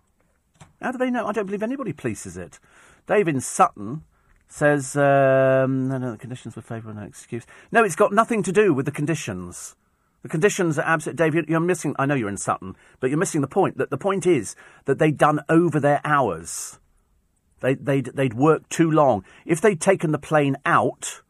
How 0.83 0.93
do 0.93 0.99
they 0.99 1.11
know? 1.11 1.27
I 1.27 1.33
don't 1.33 1.47
believe 1.47 1.63
anybody 1.63 1.93
polices 1.93 2.37
it. 2.37 2.59
David 3.07 3.43
Sutton 3.43 4.03
says, 4.49 4.97
um, 4.97 5.89
no, 5.89 5.99
no, 5.99 6.13
the 6.13 6.19
conditions 6.19 6.57
were 6.57 6.63
favourable, 6.63 7.01
no 7.01 7.07
excuse. 7.07 7.45
No, 7.71 7.85
it's 7.85 7.97
got 7.97 8.13
nothing 8.13 8.43
to 8.43 8.53
do 8.53 8.75
with 8.75 8.87
the 8.87 8.93
conditions. 8.93 9.77
The 10.29 10.33
conditions 10.33 10.79
are 10.79 10.85
absolute. 10.85 11.17
David, 11.17 11.49
you're 11.49 11.59
missing. 11.59 11.97
I 11.99 12.05
know 12.05 12.15
you're 12.15 12.29
in 12.29 12.37
Sutton, 12.37 12.77
but 13.01 13.09
you're 13.09 13.19
missing 13.19 13.41
the 13.41 13.47
point. 13.47 13.79
That 13.79 13.89
the 13.89 13.97
point 13.97 14.27
is 14.27 14.55
that 14.85 14.99
they'd 14.99 15.17
done 15.17 15.41
over 15.49 15.81
their 15.81 16.03
hours. 16.05 16.79
They, 17.61 17.77
they'd, 17.77 18.11
they'd 18.15 18.35
worked 18.35 18.69
too 18.69 18.91
long. 18.91 19.25
If 19.47 19.63
they'd 19.63 19.81
taken 19.81 20.13
the 20.13 20.19
plane 20.19 20.59
out, 20.67 21.23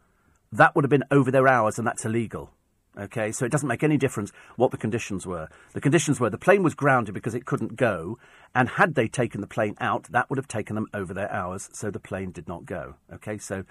that 0.51 0.75
would 0.75 0.83
have 0.83 0.91
been 0.91 1.05
over 1.13 1.31
their 1.31 1.47
hours, 1.47 1.79
and 1.79 1.87
that's 1.87 2.05
illegal. 2.05 2.51
Okay, 2.99 3.31
so 3.31 3.45
it 3.45 3.53
doesn't 3.53 3.69
make 3.69 3.85
any 3.85 3.99
difference 3.99 4.33
what 4.57 4.73
the 4.73 4.77
conditions 4.77 5.25
were. 5.25 5.49
The 5.75 5.81
conditions 5.81 6.19
were 6.19 6.29
the 6.29 6.37
plane 6.37 6.65
was 6.65 6.75
grounded 6.75 7.15
because 7.15 7.37
it 7.37 7.47
couldn't 7.47 7.77
go, 7.77 8.19
and 8.53 8.69
had 8.69 8.97
they 8.97 9.07
taken 9.07 9.41
the 9.41 9.47
plane 9.47 9.77
out, 9.81 10.11
that 10.11 10.29
would 10.29 10.39
have 10.39 10.49
taken 10.49 10.75
them 10.75 10.89
over 10.93 11.15
their 11.15 11.33
hours, 11.33 11.71
so 11.73 11.93
the 11.93 12.01
plane 12.01 12.33
did 12.33 12.49
not 12.49 12.67
go. 12.67 12.97
Okay, 13.15 13.39
so 13.39 13.63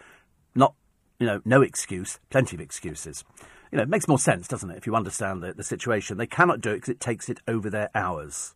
not, 0.55 0.73
you 1.19 1.27
know, 1.27 1.41
no 1.43 1.61
excuse, 1.61 2.17
plenty 2.29 2.55
of 2.55 2.61
excuses. 2.61 3.25
You 3.71 3.77
know, 3.77 3.83
it 3.83 3.89
makes 3.89 4.07
more 4.07 4.19
sense, 4.19 4.47
doesn't 4.47 4.69
it, 4.69 4.77
if 4.77 4.87
you 4.87 4.95
understand 4.95 5.43
the, 5.43 5.53
the 5.53 5.63
situation? 5.63 6.17
They 6.17 6.27
cannot 6.27 6.61
do 6.61 6.71
it 6.71 6.75
because 6.75 6.89
it 6.89 6.99
takes 6.99 7.29
it 7.29 7.39
over 7.47 7.69
their 7.69 7.89
hours. 7.93 8.55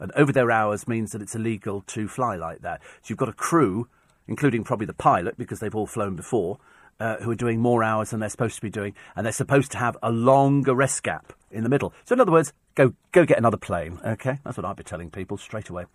And 0.00 0.12
over 0.12 0.32
their 0.32 0.50
hours 0.50 0.86
means 0.86 1.12
that 1.12 1.22
it's 1.22 1.34
illegal 1.34 1.82
to 1.88 2.08
fly 2.08 2.36
like 2.36 2.62
that. 2.62 2.80
So 3.02 3.08
you've 3.08 3.18
got 3.18 3.28
a 3.28 3.34
crew, 3.34 3.88
including 4.26 4.64
probably 4.64 4.86
the 4.86 4.94
pilot, 4.94 5.36
because 5.36 5.60
they've 5.60 5.74
all 5.74 5.86
flown 5.86 6.14
before, 6.16 6.58
uh, 7.00 7.16
who 7.16 7.30
are 7.30 7.36
doing 7.36 7.60
more 7.60 7.82
hours 7.82 8.10
than 8.10 8.20
they're 8.20 8.28
supposed 8.28 8.56
to 8.56 8.62
be 8.62 8.70
doing, 8.70 8.94
and 9.16 9.24
they're 9.24 9.32
supposed 9.32 9.72
to 9.72 9.78
have 9.78 9.96
a 10.02 10.10
longer 10.10 10.74
rest 10.74 11.02
gap 11.02 11.32
in 11.50 11.62
the 11.62 11.68
middle. 11.68 11.92
So, 12.04 12.14
in 12.14 12.20
other 12.20 12.32
words, 12.32 12.52
go 12.74 12.94
go 13.12 13.24
get 13.24 13.38
another 13.38 13.56
plane. 13.56 13.98
Okay, 14.04 14.38
that's 14.44 14.56
what 14.56 14.66
I'd 14.66 14.76
be 14.76 14.84
telling 14.84 15.10
people 15.10 15.36
straight 15.36 15.68
away. 15.68 15.86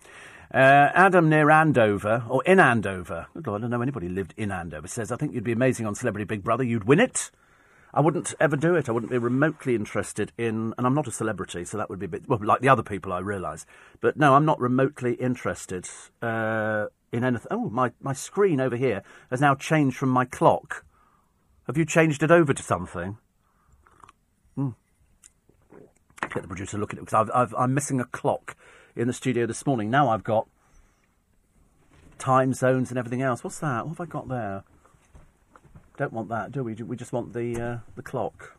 Uh, 0.54 0.91
Adam 0.93 1.30
near 1.30 1.49
Andover, 1.49 2.24
or 2.30 2.43
in 2.43 2.60
Andover. 2.60 3.28
Good 3.34 3.47
Lord, 3.47 3.62
I 3.62 3.64
don't 3.64 3.72
know 3.72 3.82
anybody 3.82 4.08
lived 4.08 4.34
in 4.38 4.51
Andover. 4.51 4.88
Says, 4.88 5.12
I 5.12 5.16
think 5.16 5.34
you'd 5.34 5.43
be 5.43 5.51
amazing 5.51 5.86
on 5.86 5.95
Celebrity 5.95 6.26
Big 6.26 6.43
Brother. 6.43 6.64
You'd 6.64 6.84
win 6.84 6.99
it. 6.99 7.32
I 7.93 8.01
wouldn't 8.01 8.33
ever 8.39 8.55
do 8.55 8.75
it. 8.75 8.89
I 8.89 8.91
wouldn't 8.91 9.11
be 9.11 9.19
remotely 9.19 9.75
interested 9.75 10.31
in, 10.37 10.73
and 10.77 10.87
I'm 10.87 10.95
not 10.95 11.07
a 11.07 11.11
celebrity, 11.11 11.63
so 11.63 11.77
that 11.77 11.89
would 11.89 11.99
be 11.99 12.07
a 12.07 12.09
bit 12.09 12.27
well, 12.27 12.39
like 12.41 12.61
the 12.61 12.69
other 12.69 12.81
people 12.81 13.13
I 13.13 13.19
realise. 13.19 13.67
But 14.01 14.17
no, 14.17 14.33
I'm 14.33 14.45
not 14.45 14.59
remotely 14.59 15.13
interested 15.13 15.87
uh, 16.21 16.87
in 17.11 17.23
anything. 17.23 17.47
Oh, 17.51 17.69
my 17.69 17.91
my 18.01 18.13
screen 18.13 18.59
over 18.59 18.75
here 18.75 19.03
has 19.29 19.41
now 19.41 19.53
changed 19.53 19.97
from 19.97 20.09
my 20.09 20.25
clock. 20.25 20.85
Have 21.67 21.77
you 21.77 21.85
changed 21.85 22.23
it 22.23 22.31
over 22.31 22.53
to 22.53 22.63
something? 22.63 23.17
Hmm. 24.55 24.69
Get 26.21 26.41
the 26.41 26.47
producer 26.47 26.71
to 26.71 26.77
look 26.79 26.93
at 26.93 26.97
it 26.97 27.05
because 27.05 27.29
I've, 27.31 27.53
i 27.53 27.63
am 27.63 27.75
missing 27.75 27.99
a 27.99 28.05
clock 28.05 28.57
in 28.95 29.07
the 29.07 29.13
studio 29.13 29.45
this 29.45 29.65
morning. 29.67 29.91
Now 29.91 30.09
I've 30.09 30.23
got 30.23 30.47
time 32.17 32.53
zones 32.53 32.89
and 32.89 32.97
everything 32.97 33.21
else. 33.21 33.43
What's 33.43 33.59
that? 33.59 33.85
What 33.85 33.97
have 33.97 34.01
I 34.01 34.05
got 34.05 34.29
there? 34.29 34.63
Don't 35.97 36.13
want 36.13 36.29
that, 36.29 36.51
do 36.51 36.63
we? 36.63 36.73
We 36.73 36.95
just 36.95 37.13
want 37.13 37.33
the 37.33 37.61
uh, 37.61 37.77
the 37.95 38.01
clock. 38.01 38.57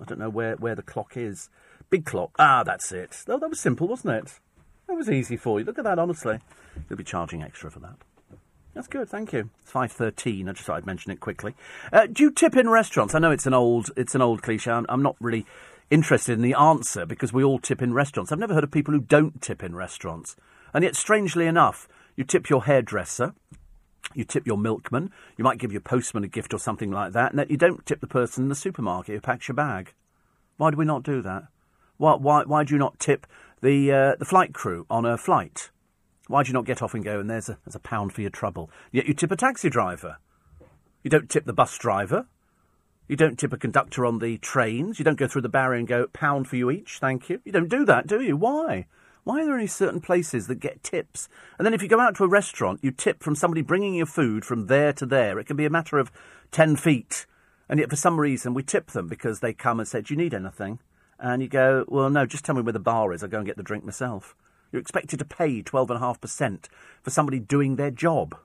I 0.00 0.04
don't 0.04 0.18
know 0.18 0.28
where, 0.28 0.56
where 0.56 0.74
the 0.74 0.82
clock 0.82 1.16
is. 1.16 1.48
Big 1.88 2.04
clock. 2.04 2.32
Ah, 2.38 2.64
that's 2.64 2.92
it. 2.92 3.24
Oh, 3.28 3.38
that 3.38 3.48
was 3.48 3.60
simple, 3.60 3.88
wasn't 3.88 4.14
it? 4.14 4.40
That 4.88 4.94
was 4.94 5.08
easy 5.08 5.36
for 5.36 5.58
you. 5.58 5.64
Look 5.64 5.78
at 5.78 5.84
that, 5.84 5.98
honestly. 5.98 6.40
You'll 6.88 6.98
be 6.98 7.04
charging 7.04 7.42
extra 7.42 7.70
for 7.70 7.80
that. 7.80 7.96
That's 8.74 8.88
good, 8.88 9.08
thank 9.08 9.32
you. 9.32 9.48
It's 9.62 9.70
five 9.70 9.90
thirteen. 9.90 10.48
I 10.48 10.52
just 10.52 10.66
thought 10.66 10.76
I'd 10.76 10.86
mention 10.86 11.10
it 11.10 11.20
quickly. 11.20 11.54
Uh, 11.92 12.06
do 12.06 12.24
you 12.24 12.30
tip 12.30 12.56
in 12.56 12.68
restaurants? 12.68 13.14
I 13.14 13.18
know 13.20 13.30
it's 13.30 13.46
an 13.46 13.54
old 13.54 13.90
it's 13.96 14.14
an 14.14 14.20
old 14.20 14.42
cliche. 14.42 14.70
I'm, 14.70 14.84
I'm, 14.90 15.02
not 15.02 15.16
really 15.18 15.46
interested 15.88 16.34
in 16.34 16.42
the 16.42 16.52
answer 16.52 17.06
because 17.06 17.32
we 17.32 17.42
all 17.42 17.58
tip 17.58 17.80
in 17.80 17.94
restaurants. 17.94 18.32
I've 18.32 18.38
never 18.38 18.52
heard 18.52 18.64
of 18.64 18.70
people 18.70 18.92
who 18.92 19.00
don't 19.00 19.40
tip 19.40 19.62
in 19.62 19.74
restaurants, 19.74 20.36
and 20.74 20.84
yet 20.84 20.94
strangely 20.94 21.46
enough, 21.46 21.88
you 22.16 22.24
tip 22.24 22.50
your 22.50 22.64
hairdresser, 22.64 23.34
you 24.14 24.24
tip 24.24 24.46
your 24.46 24.58
milkman, 24.58 25.10
you 25.36 25.44
might 25.44 25.58
give 25.58 25.72
your 25.72 25.80
postman 25.80 26.24
a 26.24 26.28
gift 26.28 26.54
or 26.54 26.58
something 26.58 26.90
like 26.90 27.12
that, 27.12 27.32
and 27.32 27.50
you 27.50 27.56
don't 27.56 27.84
tip 27.86 28.00
the 28.00 28.06
person 28.06 28.44
in 28.44 28.48
the 28.48 28.54
supermarket 28.54 29.14
who 29.14 29.20
packs 29.20 29.48
your 29.48 29.54
bag. 29.54 29.92
Why 30.56 30.70
do 30.70 30.76
we 30.76 30.84
not 30.84 31.02
do 31.02 31.22
that? 31.22 31.44
Why, 31.98 32.14
why, 32.14 32.44
why 32.44 32.64
do 32.64 32.74
you 32.74 32.78
not 32.78 32.98
tip 32.98 33.26
the, 33.62 33.92
uh, 33.92 34.16
the 34.18 34.24
flight 34.24 34.52
crew 34.52 34.86
on 34.90 35.04
a 35.04 35.16
flight? 35.16 35.70
Why 36.28 36.42
do 36.42 36.48
you 36.48 36.54
not 36.54 36.64
get 36.64 36.82
off 36.82 36.94
and 36.94 37.04
go, 37.04 37.20
and 37.20 37.30
there's 37.30 37.48
a, 37.48 37.58
there's 37.64 37.74
a 37.74 37.80
pound 37.80 38.12
for 38.12 38.20
your 38.20 38.30
trouble? 38.30 38.70
Yet 38.92 39.06
you 39.06 39.14
tip 39.14 39.30
a 39.30 39.36
taxi 39.36 39.70
driver. 39.70 40.18
You 41.02 41.10
don't 41.10 41.30
tip 41.30 41.44
the 41.44 41.52
bus 41.52 41.76
driver. 41.78 42.26
You 43.08 43.14
don't 43.16 43.38
tip 43.38 43.52
a 43.52 43.56
conductor 43.56 44.04
on 44.04 44.18
the 44.18 44.38
trains. 44.38 44.98
You 44.98 45.04
don't 45.04 45.18
go 45.18 45.28
through 45.28 45.42
the 45.42 45.48
barrier 45.48 45.78
and 45.78 45.86
go, 45.86 46.08
pound 46.08 46.48
for 46.48 46.56
you 46.56 46.70
each, 46.70 46.98
thank 46.98 47.28
you. 47.28 47.40
You 47.44 47.52
don't 47.52 47.68
do 47.68 47.84
that, 47.84 48.06
do 48.08 48.20
you? 48.20 48.36
Why? 48.36 48.86
Why 49.26 49.42
are 49.42 49.44
there 49.44 49.54
only 49.54 49.66
certain 49.66 50.00
places 50.00 50.46
that 50.46 50.60
get 50.60 50.84
tips? 50.84 51.28
And 51.58 51.66
then 51.66 51.74
if 51.74 51.82
you 51.82 51.88
go 51.88 51.98
out 51.98 52.14
to 52.14 52.22
a 52.22 52.28
restaurant, 52.28 52.78
you 52.80 52.92
tip 52.92 53.24
from 53.24 53.34
somebody 53.34 53.60
bringing 53.60 53.94
your 53.94 54.06
food 54.06 54.44
from 54.44 54.68
there 54.68 54.92
to 54.92 55.04
there. 55.04 55.40
It 55.40 55.48
can 55.48 55.56
be 55.56 55.64
a 55.64 55.70
matter 55.70 55.98
of 55.98 56.12
10 56.52 56.76
feet. 56.76 57.26
And 57.68 57.80
yet 57.80 57.90
for 57.90 57.96
some 57.96 58.20
reason 58.20 58.54
we 58.54 58.62
tip 58.62 58.92
them 58.92 59.08
because 59.08 59.40
they 59.40 59.52
come 59.52 59.80
and 59.80 59.88
say, 59.88 60.00
do 60.00 60.14
you 60.14 60.16
need 60.16 60.32
anything? 60.32 60.78
And 61.18 61.42
you 61.42 61.48
go, 61.48 61.84
well, 61.88 62.08
no, 62.08 62.24
just 62.24 62.44
tell 62.44 62.54
me 62.54 62.62
where 62.62 62.72
the 62.72 62.78
bar 62.78 63.12
is. 63.12 63.24
I'll 63.24 63.28
go 63.28 63.38
and 63.38 63.46
get 63.46 63.56
the 63.56 63.64
drink 63.64 63.84
myself. 63.84 64.36
You're 64.70 64.80
expected 64.80 65.18
to 65.18 65.24
pay 65.24 65.60
12.5% 65.60 66.66
for 67.02 67.10
somebody 67.10 67.40
doing 67.40 67.74
their 67.74 67.90
job. 67.90 68.36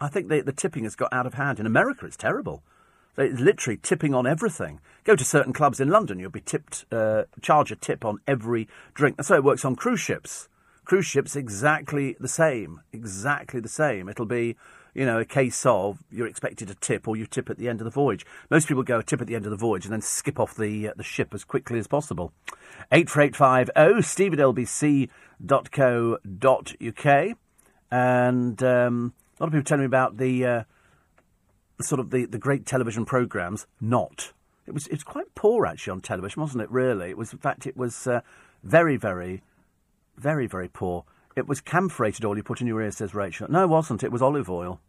I 0.00 0.08
think 0.08 0.28
the 0.28 0.54
tipping 0.56 0.84
has 0.84 0.96
got 0.96 1.12
out 1.12 1.26
of 1.26 1.34
hand. 1.34 1.60
In 1.60 1.66
America, 1.66 2.06
it's 2.06 2.16
terrible. 2.16 2.62
It's 3.20 3.40
literally 3.40 3.76
tipping 3.76 4.14
on 4.14 4.26
everything. 4.26 4.80
Go 5.04 5.14
to 5.16 5.24
certain 5.24 5.52
clubs 5.52 5.80
in 5.80 5.88
London, 5.88 6.18
you'll 6.18 6.30
be 6.30 6.40
tipped, 6.40 6.84
uh, 6.92 7.24
charge 7.42 7.70
a 7.72 7.76
tip 7.76 8.04
on 8.04 8.18
every 8.26 8.68
drink. 8.94 9.16
That's 9.16 9.28
how 9.28 9.36
it 9.36 9.44
works 9.44 9.64
on 9.64 9.76
cruise 9.76 10.00
ships. 10.00 10.48
Cruise 10.84 11.06
ships 11.06 11.36
exactly 11.36 12.16
the 12.18 12.28
same, 12.28 12.80
exactly 12.92 13.60
the 13.60 13.68
same. 13.68 14.08
It'll 14.08 14.26
be, 14.26 14.56
you 14.94 15.06
know, 15.06 15.18
a 15.20 15.24
case 15.24 15.64
of 15.64 16.02
you're 16.10 16.26
expected 16.26 16.68
to 16.68 16.74
tip 16.74 17.06
or 17.06 17.16
you 17.16 17.26
tip 17.26 17.48
at 17.48 17.58
the 17.58 17.68
end 17.68 17.80
of 17.80 17.84
the 17.84 17.90
voyage. 17.90 18.26
Most 18.50 18.66
people 18.68 18.82
go 18.82 18.98
a 18.98 19.02
tip 19.02 19.20
at 19.20 19.26
the 19.26 19.36
end 19.36 19.44
of 19.44 19.50
the 19.50 19.56
voyage 19.56 19.84
and 19.84 19.92
then 19.92 20.00
skip 20.00 20.40
off 20.40 20.56
the 20.56 20.88
uh, 20.88 20.92
the 20.96 21.04
ship 21.04 21.32
as 21.32 21.44
quickly 21.44 21.78
as 21.78 21.86
possible. 21.86 22.32
Eight 22.90 23.08
four 23.08 23.22
eight 23.22 23.36
five 23.36 23.70
oh 23.76 24.00
steve 24.00 24.32
at 24.32 24.38
lbc.co.uk. 24.40 25.08
And 27.92 28.62
um, 28.62 29.12
a 29.38 29.42
lot 29.42 29.46
of 29.46 29.52
people 29.52 29.64
telling 29.64 29.82
me 29.82 29.86
about 29.86 30.16
the. 30.16 30.46
Uh, 30.46 30.62
sort 31.82 32.00
of 32.00 32.10
the, 32.10 32.26
the 32.26 32.38
great 32.38 32.66
television 32.66 33.04
programmes 33.04 33.66
not. 33.80 34.32
It 34.66 34.74
was 34.74 34.86
it 34.86 34.92
was 34.92 35.04
quite 35.04 35.34
poor 35.34 35.66
actually 35.66 35.92
on 35.92 36.00
television, 36.00 36.42
wasn't 36.42 36.62
it? 36.62 36.70
Really, 36.70 37.10
it 37.10 37.18
was. 37.18 37.32
In 37.32 37.38
fact, 37.38 37.66
it 37.66 37.76
was 37.76 38.06
uh, 38.06 38.20
very, 38.62 38.96
very, 38.96 39.42
very, 40.16 40.46
very 40.46 40.68
poor. 40.68 41.04
It 41.36 41.48
was 41.48 41.60
camphorated 41.60 42.24
oil 42.24 42.36
you 42.36 42.42
put 42.42 42.60
in 42.60 42.66
your 42.66 42.82
ear, 42.82 42.90
says 42.90 43.14
Rachel. 43.14 43.50
No, 43.50 43.64
it 43.64 43.68
wasn't. 43.68 44.02
It 44.02 44.12
was 44.12 44.22
olive 44.22 44.50
oil. 44.50 44.80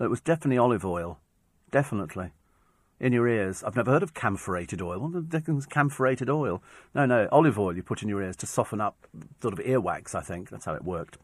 It 0.00 0.10
was 0.10 0.20
definitely 0.20 0.58
olive 0.58 0.84
oil, 0.84 1.18
definitely 1.70 2.32
in 3.00 3.12
your 3.12 3.26
ears. 3.26 3.64
I've 3.64 3.76
never 3.76 3.90
heard 3.90 4.02
of 4.02 4.14
camphorated 4.14 4.82
oil. 4.82 5.00
What 5.00 5.12
the 5.12 5.22
dickens 5.22 5.66
camphorated 5.66 6.28
oil? 6.28 6.62
No, 6.94 7.06
no, 7.06 7.28
olive 7.32 7.58
oil 7.58 7.74
you 7.74 7.82
put 7.82 8.02
in 8.02 8.08
your 8.08 8.22
ears 8.22 8.36
to 8.36 8.46
soften 8.46 8.80
up 8.80 9.06
sort 9.40 9.58
of 9.58 9.64
earwax, 9.64 10.14
I 10.14 10.20
think. 10.20 10.50
That's 10.50 10.66
how 10.66 10.74
it 10.74 10.84
worked. 10.84 11.16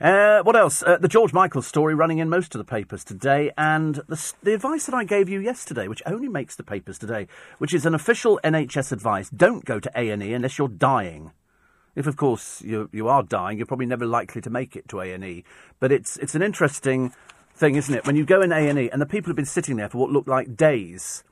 Uh, 0.00 0.42
what 0.42 0.56
else? 0.56 0.82
Uh, 0.82 0.98
the 0.98 1.06
George 1.06 1.32
Michael 1.32 1.62
story 1.62 1.94
running 1.94 2.18
in 2.18 2.28
most 2.28 2.54
of 2.54 2.58
the 2.58 2.64
papers 2.64 3.04
today, 3.04 3.52
and 3.56 3.96
the, 4.08 4.32
the 4.42 4.54
advice 4.54 4.86
that 4.86 4.94
I 4.94 5.04
gave 5.04 5.28
you 5.28 5.38
yesterday, 5.38 5.86
which 5.86 6.02
only 6.06 6.28
makes 6.28 6.56
the 6.56 6.64
papers 6.64 6.98
today, 6.98 7.28
which 7.58 7.72
is 7.72 7.86
an 7.86 7.94
official 7.94 8.40
NHS 8.42 8.90
advice: 8.90 9.30
don't 9.30 9.64
go 9.64 9.78
to 9.78 9.90
A 9.94 10.10
and 10.10 10.22
E 10.22 10.34
unless 10.34 10.58
you're 10.58 10.66
dying. 10.66 11.30
If, 11.94 12.06
of 12.08 12.16
course, 12.16 12.62
you 12.62 12.88
you 12.92 13.06
are 13.06 13.22
dying, 13.22 13.58
you're 13.58 13.66
probably 13.66 13.86
never 13.86 14.06
likely 14.06 14.40
to 14.40 14.50
make 14.50 14.74
it 14.74 14.88
to 14.88 15.00
A 15.00 15.12
and 15.12 15.22
E. 15.22 15.44
But 15.78 15.92
it's 15.92 16.16
it's 16.16 16.34
an 16.34 16.42
interesting 16.42 17.12
thing, 17.62 17.76
isn't 17.76 17.94
it? 17.94 18.04
When 18.04 18.16
you 18.16 18.24
go 18.24 18.42
in 18.42 18.50
A 18.50 18.68
and 18.68 18.76
E, 18.76 18.90
and 18.90 19.00
the 19.00 19.06
people 19.06 19.30
have 19.30 19.36
been 19.36 19.44
sitting 19.44 19.76
there 19.76 19.88
for 19.88 19.98
what 19.98 20.10
looked 20.10 20.26
like 20.26 20.56
days, 20.56 21.22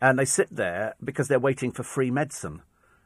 and 0.00 0.18
they 0.18 0.24
sit 0.24 0.48
there 0.50 0.96
because 1.02 1.28
they're 1.28 1.38
waiting 1.38 1.70
for 1.70 1.84
free 1.84 2.10
medicine, 2.10 2.62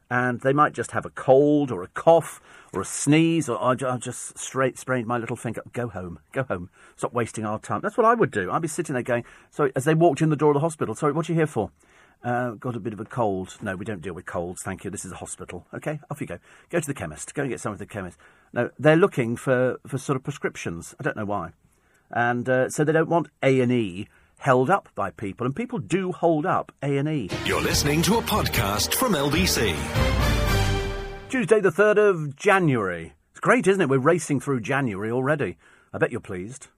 and 0.08 0.40
they 0.40 0.54
might 0.54 0.72
just 0.72 0.92
have 0.92 1.04
a 1.04 1.10
cold 1.10 1.70
or 1.70 1.82
a 1.82 1.88
cough 1.88 2.40
or 2.72 2.80
a 2.80 2.84
sneeze 2.86 3.46
or 3.46 3.62
I 3.62 3.74
just 3.98 4.38
straight 4.38 4.78
sprained 4.78 5.06
my 5.06 5.18
little 5.18 5.36
finger. 5.36 5.60
Go 5.74 5.88
home, 5.88 6.18
go 6.32 6.44
home. 6.44 6.70
Stop 6.96 7.12
wasting 7.12 7.44
our 7.44 7.58
time. 7.58 7.82
That's 7.82 7.98
what 7.98 8.06
I 8.06 8.14
would 8.14 8.30
do. 8.30 8.50
I'd 8.50 8.62
be 8.62 8.68
sitting 8.68 8.94
there 8.94 9.02
going, 9.02 9.24
sorry, 9.50 9.72
as 9.76 9.84
they 9.84 9.94
walked 9.94 10.22
in 10.22 10.30
the 10.30 10.36
door 10.36 10.52
of 10.52 10.54
the 10.54 10.60
hospital. 10.60 10.94
Sorry, 10.94 11.12
what 11.12 11.28
are 11.28 11.32
you 11.32 11.36
here 11.36 11.46
for? 11.46 11.70
Uh, 12.24 12.52
got 12.52 12.74
a 12.74 12.80
bit 12.80 12.94
of 12.94 13.00
a 13.00 13.04
cold. 13.04 13.58
No, 13.60 13.76
we 13.76 13.84
don't 13.84 14.00
deal 14.00 14.14
with 14.14 14.24
colds, 14.24 14.62
thank 14.62 14.82
you. 14.82 14.90
This 14.90 15.04
is 15.04 15.12
a 15.12 15.16
hospital. 15.16 15.66
Okay, 15.74 16.00
off 16.10 16.22
you 16.22 16.26
go. 16.26 16.38
Go 16.70 16.80
to 16.80 16.86
the 16.86 16.94
chemist. 16.94 17.34
Go 17.34 17.42
and 17.42 17.50
get 17.50 17.60
some 17.60 17.74
of 17.74 17.78
the 17.78 17.84
chemist. 17.84 18.16
No, 18.54 18.70
they're 18.78 18.96
looking 18.96 19.36
for, 19.36 19.78
for 19.86 19.98
sort 19.98 20.16
of 20.16 20.22
prescriptions. 20.22 20.94
I 20.98 21.02
don't 21.02 21.18
know 21.18 21.26
why 21.26 21.52
and 22.12 22.48
uh, 22.48 22.68
so 22.68 22.84
they 22.84 22.92
don't 22.92 23.08
want 23.08 23.28
A 23.42 23.60
and 23.60 23.72
E 23.72 24.08
held 24.38 24.70
up 24.70 24.88
by 24.94 25.10
people, 25.10 25.46
and 25.46 25.54
people 25.54 25.78
do 25.78 26.12
hold 26.12 26.44
up 26.44 26.72
A 26.82 26.96
and 26.96 27.08
E. 27.08 27.30
You're 27.44 27.62
listening 27.62 28.02
to 28.02 28.18
a 28.18 28.22
podcast 28.22 28.94
from 28.94 29.12
LBC. 29.12 29.76
Tuesday, 31.28 31.60
the 31.60 31.70
third 31.70 31.96
of 31.96 32.36
January. 32.36 33.14
It's 33.30 33.40
great, 33.40 33.66
isn't 33.66 33.80
it? 33.80 33.88
We're 33.88 33.98
racing 33.98 34.40
through 34.40 34.60
January 34.60 35.10
already. 35.10 35.56
I 35.92 35.98
bet 35.98 36.10
you're 36.10 36.20
pleased. 36.20 36.68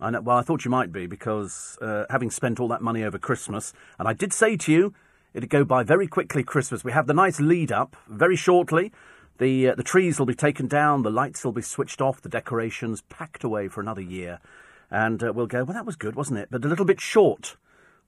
I 0.00 0.10
know, 0.10 0.20
well, 0.20 0.38
I 0.38 0.42
thought 0.42 0.64
you 0.64 0.70
might 0.70 0.90
be 0.90 1.06
because 1.06 1.78
uh, 1.80 2.06
having 2.10 2.30
spent 2.30 2.58
all 2.58 2.68
that 2.68 2.82
money 2.82 3.04
over 3.04 3.18
Christmas, 3.18 3.72
and 3.98 4.08
I 4.08 4.12
did 4.12 4.32
say 4.32 4.56
to 4.56 4.72
you 4.72 4.94
it'd 5.34 5.50
go 5.50 5.64
by 5.64 5.82
very 5.82 6.06
quickly. 6.06 6.42
Christmas. 6.42 6.82
We 6.82 6.92
have 6.92 7.06
the 7.06 7.14
nice 7.14 7.40
lead 7.40 7.70
up 7.70 7.96
very 8.08 8.36
shortly. 8.36 8.92
The 9.38 9.68
uh, 9.68 9.74
the 9.74 9.82
trees 9.82 10.18
will 10.18 10.26
be 10.26 10.34
taken 10.34 10.66
down, 10.66 11.02
the 11.02 11.10
lights 11.10 11.44
will 11.44 11.52
be 11.52 11.62
switched 11.62 12.00
off, 12.00 12.20
the 12.20 12.28
decorations 12.28 13.02
packed 13.02 13.44
away 13.44 13.68
for 13.68 13.80
another 13.80 14.00
year. 14.00 14.40
And 14.92 15.24
uh, 15.24 15.32
we'll 15.32 15.46
go, 15.46 15.64
well, 15.64 15.72
that 15.72 15.86
was 15.86 15.96
good, 15.96 16.14
wasn't 16.14 16.38
it? 16.38 16.48
But 16.50 16.66
a 16.66 16.68
little 16.68 16.84
bit 16.84 17.00
short. 17.00 17.56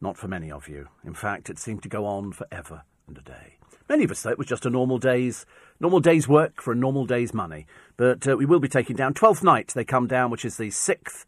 Not 0.02 0.18
for 0.18 0.28
many 0.28 0.50
of 0.50 0.68
you. 0.68 0.88
In 1.02 1.14
fact, 1.14 1.48
it 1.48 1.58
seemed 1.58 1.82
to 1.84 1.88
go 1.88 2.04
on 2.04 2.30
forever 2.30 2.82
and 3.08 3.16
a 3.16 3.22
day. 3.22 3.56
Many 3.88 4.04
of 4.04 4.10
us 4.10 4.20
thought 4.20 4.32
it 4.32 4.38
was 4.38 4.46
just 4.46 4.66
a 4.66 4.70
normal 4.70 4.98
day's 4.98 5.46
normal 5.80 6.00
day's 6.00 6.28
work 6.28 6.60
for 6.60 6.72
a 6.72 6.76
normal 6.76 7.06
day's 7.06 7.32
money. 7.32 7.66
But 7.96 8.28
uh, 8.28 8.36
we 8.36 8.44
will 8.44 8.60
be 8.60 8.68
taking 8.68 8.96
down 8.96 9.14
twelfth 9.14 9.42
night. 9.42 9.72
They 9.74 9.84
come 9.84 10.06
down, 10.06 10.30
which 10.30 10.44
is 10.44 10.58
the 10.58 10.70
sixth 10.70 11.24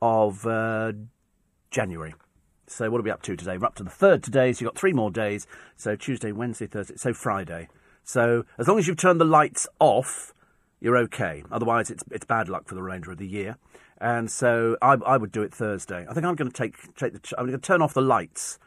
of 0.00 0.46
uh, 0.46 0.92
January. 1.72 2.14
So 2.68 2.88
what 2.88 3.00
are 3.00 3.02
we 3.02 3.10
up 3.10 3.22
to 3.22 3.34
today? 3.34 3.58
We're 3.58 3.66
up 3.66 3.74
to 3.76 3.82
the 3.82 3.90
third 3.90 4.22
today, 4.22 4.52
so 4.52 4.60
you've 4.60 4.72
got 4.72 4.78
three 4.78 4.92
more 4.92 5.10
days. 5.10 5.48
So 5.76 5.96
Tuesday, 5.96 6.30
Wednesday, 6.30 6.68
Thursday, 6.68 6.94
so 6.96 7.12
Friday. 7.12 7.68
So 8.04 8.44
as 8.58 8.68
long 8.68 8.78
as 8.78 8.86
you've 8.86 8.96
turned 8.96 9.20
the 9.20 9.24
lights 9.24 9.66
off, 9.80 10.32
you're 10.80 10.96
okay. 10.98 11.42
Otherwise, 11.50 11.90
it's 11.90 12.04
it's 12.12 12.24
bad 12.24 12.48
luck 12.48 12.68
for 12.68 12.76
the 12.76 12.82
remainder 12.82 13.10
of 13.10 13.18
the 13.18 13.26
year. 13.26 13.56
And 14.00 14.30
so 14.30 14.76
I, 14.80 14.94
I 15.04 15.16
would 15.16 15.30
do 15.30 15.42
it 15.42 15.52
Thursday. 15.52 16.06
I 16.08 16.14
think 16.14 16.24
I'm 16.24 16.34
going 16.34 16.50
to 16.50 16.56
take 16.56 16.94
take 16.94 17.12
the 17.12 17.34
I'm 17.38 17.46
going 17.46 17.58
to 17.58 17.66
turn 17.66 17.82
off 17.82 17.92
the 17.92 18.00
lights 18.00 18.58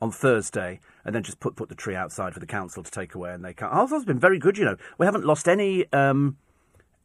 on 0.00 0.10
Thursday 0.10 0.80
and 1.04 1.14
then 1.14 1.22
just 1.22 1.40
put 1.40 1.56
put 1.56 1.68
the 1.68 1.74
tree 1.74 1.94
outside 1.94 2.32
for 2.32 2.40
the 2.40 2.46
council 2.46 2.82
to 2.82 2.90
take 2.90 3.14
away. 3.14 3.32
And 3.32 3.44
they 3.44 3.52
can't. 3.52 3.72
Has 3.72 4.04
been 4.04 4.18
very 4.18 4.38
good. 4.38 4.56
You 4.56 4.64
know, 4.64 4.76
we 4.98 5.06
haven't 5.06 5.24
lost 5.24 5.48
any. 5.48 5.90
Um, 5.92 6.38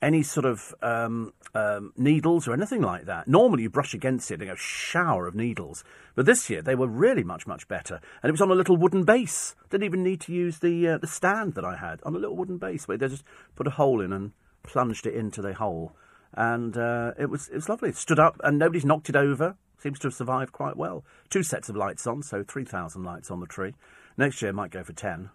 any 0.02 0.22
sort 0.22 0.46
of 0.46 0.76
um, 0.84 1.34
um, 1.56 1.92
needles 1.98 2.48
or 2.48 2.54
anything 2.54 2.82
like 2.82 3.06
that. 3.06 3.28
Normally, 3.28 3.64
you 3.64 3.70
brush 3.72 3.94
against 3.94 4.30
it 4.30 4.40
and 4.40 4.52
a 4.52 4.56
shower 4.56 5.26
of 5.26 5.34
needles, 5.34 5.84
but 6.14 6.28
this 6.28 6.48
year 6.48 6.62
they 6.62 6.76
were 6.76 6.88
really 6.88 7.24
much 7.24 7.48
much 7.48 7.68
better. 7.68 8.00
And 8.22 8.30
it 8.30 8.32
was 8.32 8.42
on 8.42 8.52
a 8.52 8.56
little 8.56 8.78
wooden 8.78 9.04
base. 9.04 9.56
Didn't 9.70 9.86
even 9.86 10.04
need 10.04 10.22
to 10.22 10.34
use 10.34 10.60
the 10.60 10.88
uh, 10.88 10.98
the 11.00 11.08
stand 11.08 11.56
that 11.56 11.66
I 11.66 11.78
had 11.78 12.02
on 12.04 12.16
a 12.16 12.20
little 12.20 12.36
wooden 12.36 12.58
base 12.58 12.88
where 12.88 12.98
they 12.98 13.08
just 13.08 13.24
put 13.56 13.68
a 13.68 13.72
hole 13.72 14.00
in 14.00 14.14
and 14.14 14.34
plunged 14.64 15.08
it 15.08 15.16
into 15.16 15.42
the 15.42 15.54
hole 15.54 15.96
and 16.36 16.78
uh, 16.78 17.14
it 17.18 17.30
was 17.30 17.48
it 17.48 17.56
was 17.56 17.70
lovely. 17.70 17.90
It 17.90 17.98
stood 17.98 18.20
up 18.20 18.40
and 18.44 18.60
nobody's 18.60 18.86
knocked 18.86 19.10
it 19.10 19.16
over. 19.16 19.56
Seems 19.78 20.00
to 20.00 20.08
have 20.08 20.14
survived 20.14 20.52
quite 20.52 20.78
well. 20.78 21.04
Two 21.30 21.44
sets 21.44 21.70
of 21.70 21.76
lights 21.76 22.06
on, 22.06 22.22
so 22.24 22.44
three 22.44 22.66
thousand 22.66 23.04
lights 23.04 23.32
on 23.32 23.40
the 23.40 23.48
tree. 23.48 23.74
Next 24.18 24.42
year 24.42 24.54
might 24.54 24.72
go 24.72 24.84
for 24.84 24.94
ten. 24.94 25.30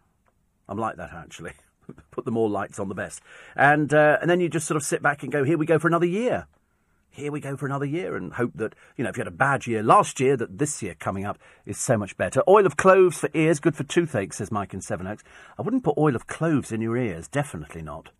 I'm 0.69 0.79
like 0.79 0.97
that 0.97 1.13
actually. 1.13 1.53
Put 2.11 2.25
the 2.25 2.31
more 2.31 2.49
lights 2.49 2.79
on, 2.79 2.89
the 2.89 2.95
best. 2.95 3.23
And 3.57 3.93
uh, 3.93 4.19
and 4.21 4.31
then 4.31 4.41
you 4.41 4.49
just 4.49 4.67
sort 4.67 4.77
of 4.77 4.83
sit 4.83 5.03
back 5.03 5.23
and 5.23 5.33
go, 5.33 5.43
here 5.43 5.59
we 5.59 5.67
go 5.67 5.79
for 5.79 5.89
another 5.89 6.07
year. 6.07 6.47
Here 7.13 7.33
we 7.33 7.41
go 7.41 7.57
for 7.57 7.67
another 7.67 7.87
year, 7.87 8.15
and 8.15 8.35
hope 8.35 8.53
that 8.55 8.75
you 8.97 9.03
know 9.03 9.11
if 9.11 9.17
you 9.17 9.23
had 9.23 9.33
a 9.33 9.33
bad 9.33 9.67
year 9.67 9.83
last 9.83 10.21
year, 10.21 10.37
that 10.37 10.59
this 10.59 10.81
year 10.81 10.95
coming 10.95 11.25
up 11.25 11.39
is 11.67 11.77
so 11.77 11.97
much 11.97 12.17
better. 12.17 12.43
Oil 12.47 12.67
of 12.67 12.77
cloves 12.77 13.19
for 13.19 13.31
ears, 13.35 13.59
good 13.59 13.75
for 13.75 13.83
toothache, 13.83 14.33
says 14.33 14.53
Mike 14.53 14.75
in 14.75 14.81
Sevenoaks. 14.81 15.25
I 15.59 15.63
wouldn't 15.63 15.83
put 15.83 15.99
oil 15.99 16.15
of 16.15 16.29
cloves 16.29 16.71
in 16.71 16.81
your 16.81 16.97
ears, 16.97 17.27
definitely 17.27 17.83
not. 17.83 18.11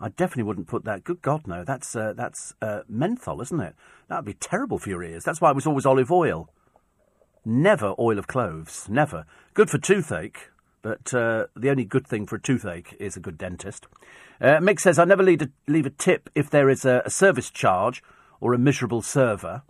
I 0.00 0.08
definitely 0.08 0.44
wouldn't 0.44 0.66
put 0.66 0.84
that. 0.84 1.04
Good 1.04 1.20
God, 1.20 1.46
no. 1.46 1.62
That's 1.62 1.94
uh, 1.94 2.14
that's 2.14 2.54
uh, 2.62 2.80
menthol, 2.88 3.42
isn't 3.42 3.60
it? 3.60 3.74
That 4.08 4.16
would 4.16 4.24
be 4.24 4.34
terrible 4.34 4.78
for 4.78 4.88
your 4.88 5.02
ears. 5.02 5.24
That's 5.24 5.40
why 5.40 5.50
it 5.50 5.54
was 5.54 5.66
always 5.66 5.84
olive 5.84 6.10
oil. 6.10 6.48
Never 7.44 7.94
oil 7.98 8.18
of 8.18 8.26
cloves. 8.26 8.88
Never. 8.88 9.26
Good 9.54 9.70
for 9.70 9.78
toothache, 9.78 10.50
but 10.82 11.12
uh, 11.12 11.46
the 11.54 11.70
only 11.70 11.84
good 11.84 12.06
thing 12.06 12.26
for 12.26 12.36
a 12.36 12.40
toothache 12.40 12.96
is 12.98 13.16
a 13.16 13.20
good 13.20 13.36
dentist. 13.36 13.86
Uh, 14.40 14.58
Mick 14.58 14.80
says, 14.80 14.98
I 14.98 15.04
never 15.04 15.22
leave 15.22 15.42
a, 15.42 15.50
leave 15.66 15.86
a 15.86 15.90
tip 15.90 16.30
if 16.34 16.48
there 16.48 16.70
is 16.70 16.84
a, 16.84 17.02
a 17.04 17.10
service 17.10 17.50
charge 17.50 18.02
or 18.40 18.54
a 18.54 18.58
miserable 18.58 19.02
server. 19.02 19.62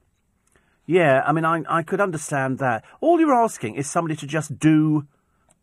Yeah, 0.87 1.23
I 1.27 1.33
mean, 1.33 1.45
I, 1.45 1.63
I 1.69 1.83
could 1.83 2.01
understand 2.01 2.59
that. 2.59 2.85
All 3.01 3.21
you're 3.21 3.35
asking 3.35 3.75
is 3.75 3.91
somebody 3.91 4.17
to 4.17 4.27
just 4.27 4.59
do, 4.59 5.07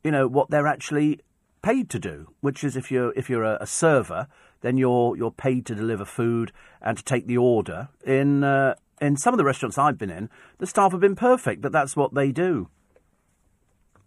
you 0.04 0.12
know, 0.12 0.28
what 0.28 0.50
they're 0.50 0.68
actually 0.68 1.22
paid 1.62 1.90
to 1.90 2.00
do, 2.00 2.30
which 2.40 2.64
is 2.64 2.78
if 2.78 2.92
you're 2.92 3.12
if 3.14 3.30
you're 3.30 3.44
a, 3.44 3.58
a 3.60 3.68
server, 3.68 4.28
then 4.62 4.78
you're 4.78 5.16
you're 5.16 5.32
paid 5.32 5.66
to 5.68 5.76
deliver 5.76 6.06
food 6.06 6.52
and 6.82 6.98
to 6.98 7.04
take 7.04 7.28
the 7.28 7.38
order. 7.38 7.90
In 8.06 8.44
uh, 8.44 8.76
in 9.00 9.18
some 9.18 9.34
of 9.34 9.38
the 9.38 9.46
restaurants 9.46 9.78
I've 9.78 9.98
been 9.98 10.10
in, 10.10 10.30
the 10.58 10.68
staff 10.68 10.92
have 10.92 11.02
been 11.02 11.16
perfect, 11.16 11.62
but 11.62 11.72
that's 11.72 11.96
what 11.96 12.14
they 12.14 12.32
do. 12.32 12.70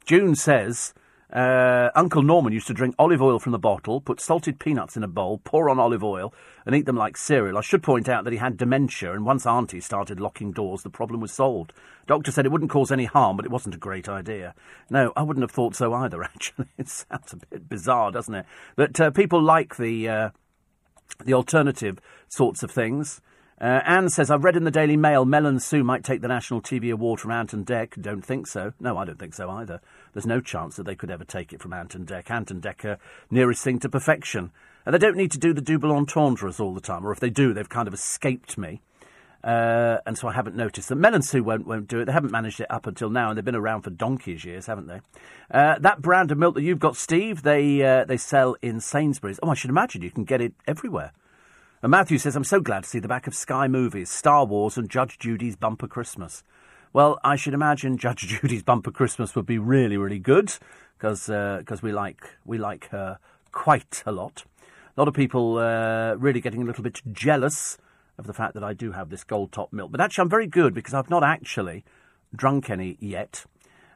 June 0.05 0.35
says 0.35 0.93
Uh, 1.33 1.91
Uncle 1.95 2.23
Norman 2.23 2.53
used 2.53 2.67
to 2.67 2.75
drink 2.75 2.95
olive 2.99 3.23
oil 3.23 3.39
from 3.39 3.53
the 3.53 3.59
bottle, 3.59 4.01
put 4.01 4.21
salted 4.21 4.59
peanuts 4.59 4.97
in 4.97 5.05
a 5.05 5.09
bowl, 5.09 5.39
pour 5.45 5.71
on 5.71 5.79
olive 5.79 6.03
oil, 6.03 6.35
and 6.67 6.75
eat 6.75 6.87
them 6.87 6.97
like 6.97 7.17
cereal. 7.17 7.57
I 7.57 7.61
should 7.61 7.85
point 7.85 8.09
out 8.09 8.25
that 8.25 8.33
he 8.33 8.39
had 8.39 8.57
dementia, 8.57 9.13
and 9.13 9.25
once 9.25 9.47
Auntie 9.47 9.81
started 9.81 10.19
locking 10.19 10.51
doors, 10.51 10.83
the 10.83 10.91
problem 10.91 11.21
was 11.21 11.33
solved. 11.33 11.73
Doctor 12.09 12.33
said 12.33 12.47
it 12.47 12.53
wouldn't 12.53 12.71
cause 12.71 12.91
any 12.91 13.05
harm, 13.05 13.37
but 13.37 13.47
it 13.47 13.53
wasn't 13.53 13.77
a 13.77 13.79
great 13.79 14.09
idea. 14.09 14.55
No, 14.91 15.13
I 15.17 15.23
wouldn't 15.23 15.45
have 15.45 15.53
thought 15.53 15.77
so 15.77 15.95
either, 15.95 16.23
actually. 16.25 16.67
It 16.77 16.89
sounds 16.89 17.33
a 17.33 17.37
bit 17.37 17.69
bizarre, 17.69 18.11
doesn't 18.11 18.35
it? 18.35 18.47
But 18.75 19.01
uh, 19.01 19.11
people 19.13 19.41
like 19.41 19.77
the, 19.77 20.09
uh, 20.09 20.31
the 21.25 21.35
alternative 21.35 22.01
sorts 22.29 22.65
of 22.65 22.73
things. 22.73 23.21
Uh, 23.61 23.83
Anne 23.85 24.09
says, 24.09 24.31
I've 24.31 24.43
read 24.43 24.57
in 24.57 24.65
the 24.65 24.71
Daily 24.71 24.97
Mail 24.97 25.27
Mel 25.27 25.45
and 25.45 25.63
Sue 25.63 25.85
might 25.85 26.03
take 26.03 26.23
the 26.23 26.29
National 26.29 26.63
TV 26.63 26.91
Award 26.91 27.21
from 27.21 27.31
Ant 27.31 27.53
and 27.53 27.67
Dec. 27.67 28.01
Don't 28.01 28.25
think 28.25 28.47
so. 28.47 28.73
No, 28.81 28.97
I 28.97 29.05
don't 29.05 29.19
think 29.19 29.35
so 29.35 29.51
either. 29.51 29.81
There's 30.13 30.27
no 30.27 30.41
chance 30.41 30.77
that 30.77 30.85
they 30.85 30.95
could 30.95 31.11
ever 31.11 31.25
take 31.25 31.53
it 31.53 31.61
from 31.61 31.73
Anton 31.73 32.03
and 32.03 32.09
Dec. 32.09 32.31
Ant 32.31 32.51
and 32.51 32.63
Dec 32.63 32.85
are 32.85 32.99
nearest 33.31 33.63
thing 33.63 33.79
to 33.81 33.89
perfection. 33.89 34.51
And 34.85 34.95
they 34.95 34.99
don't 34.99 35.17
need 35.17 35.31
to 35.33 35.39
do 35.39 35.53
the 35.53 35.61
double 35.61 35.93
entendres 35.93 36.59
all 36.59 36.75
the 36.75 36.81
time, 36.81 37.07
or 37.07 37.13
if 37.13 37.21
they 37.21 37.31
do, 37.31 37.53
they've 37.53 37.69
kind 37.69 37.87
of 37.87 37.95
escaped 37.95 38.57
me. 38.57 38.81
Uh, 39.43 39.99
and 40.05 40.19
so 40.19 40.29
I 40.29 40.33
haven't 40.33 40.57
noticed 40.57 40.89
them. 40.89 41.01
Mel 41.01 41.15
and 41.15 41.25
Sue 41.25 41.43
won't, 41.43 41.67
won't 41.67 41.89
do 41.89 42.01
it. 42.01 42.05
They 42.05 42.13
haven't 42.13 42.33
managed 42.33 42.61
it 42.61 42.71
up 42.71 42.87
until 42.87 43.09
now, 43.09 43.29
and 43.29 43.39
they've 43.39 43.45
been 43.45 43.55
around 43.55 43.83
for 43.83 43.91
donkey's 43.91 44.45
years, 44.45 44.67
haven't 44.67 44.87
they? 44.87 45.01
Uh, 45.51 45.79
that 45.79 46.03
brand 46.03 46.31
of 46.31 46.39
milk 46.39 46.55
that 46.57 46.63
you've 46.63 46.79
got, 46.79 46.97
Steve, 46.97 47.43
they 47.43 47.83
uh, 47.83 48.05
they 48.05 48.19
sell 48.19 48.57
in 48.61 48.81
Sainsbury's. 48.81 49.41
Oh, 49.43 49.51
I 49.51 49.55
should 49.55 49.71
imagine 49.71 50.03
you 50.03 50.11
can 50.11 50.25
get 50.25 50.43
it 50.43 50.53
everywhere. 50.67 51.13
And 51.83 51.91
Matthew 51.91 52.19
says, 52.19 52.37
I'm 52.37 52.45
so 52.45 52.61
glad 52.61 52.83
to 52.83 52.89
see 52.89 52.99
the 52.99 53.09
back 53.09 53.27
of 53.27 53.35
Sky 53.35 53.67
Movies, 53.67 54.11
Star 54.11 54.45
Wars, 54.45 54.77
and 54.77 54.91
Judge 54.91 55.19
Judy's 55.19 55.57
Bumper 55.57 55.89
Christmas. 55.89 56.45
Well, 56.93 57.21
I 57.23 57.37
should 57.37 57.55
imagine 57.55 57.99
Judge 57.99 58.27
Judy's 58.27 58.65
Bumper 58.65 58.91
Christmas 58.91 59.37
would 59.37 59.47
be 59.47 59.59
really, 59.59 59.97
really 59.97 60.19
good 60.19 60.53
because 60.99 61.31
uh, 61.31 61.63
we 61.83 61.93
like 61.93 62.37
we 62.45 62.59
like 62.59 62.89
her 62.89 63.19
quite 63.53 64.03
a 64.05 64.11
lot. 64.11 64.43
A 64.97 65.01
lot 65.01 65.07
of 65.07 65.15
people 65.15 65.59
uh, 65.59 66.15
really 66.15 66.41
getting 66.41 66.63
a 66.63 66.65
little 66.65 66.83
bit 66.83 67.01
jealous 67.13 67.79
of 68.19 68.27
the 68.27 68.35
fact 68.35 68.55
that 68.55 68.65
I 68.65 68.73
do 68.73 68.91
have 68.91 69.09
this 69.09 69.23
gold 69.23 69.53
top 69.53 69.73
milk. 69.73 69.93
But 69.93 70.01
actually, 70.01 70.23
I'm 70.23 70.31
very 70.31 70.49
good 70.49 70.75
because 70.75 70.93
I've 70.93 71.09
not 71.09 71.23
actually 71.23 71.85
drunk 72.35 72.69
any 72.69 72.97
yet. 72.99 73.45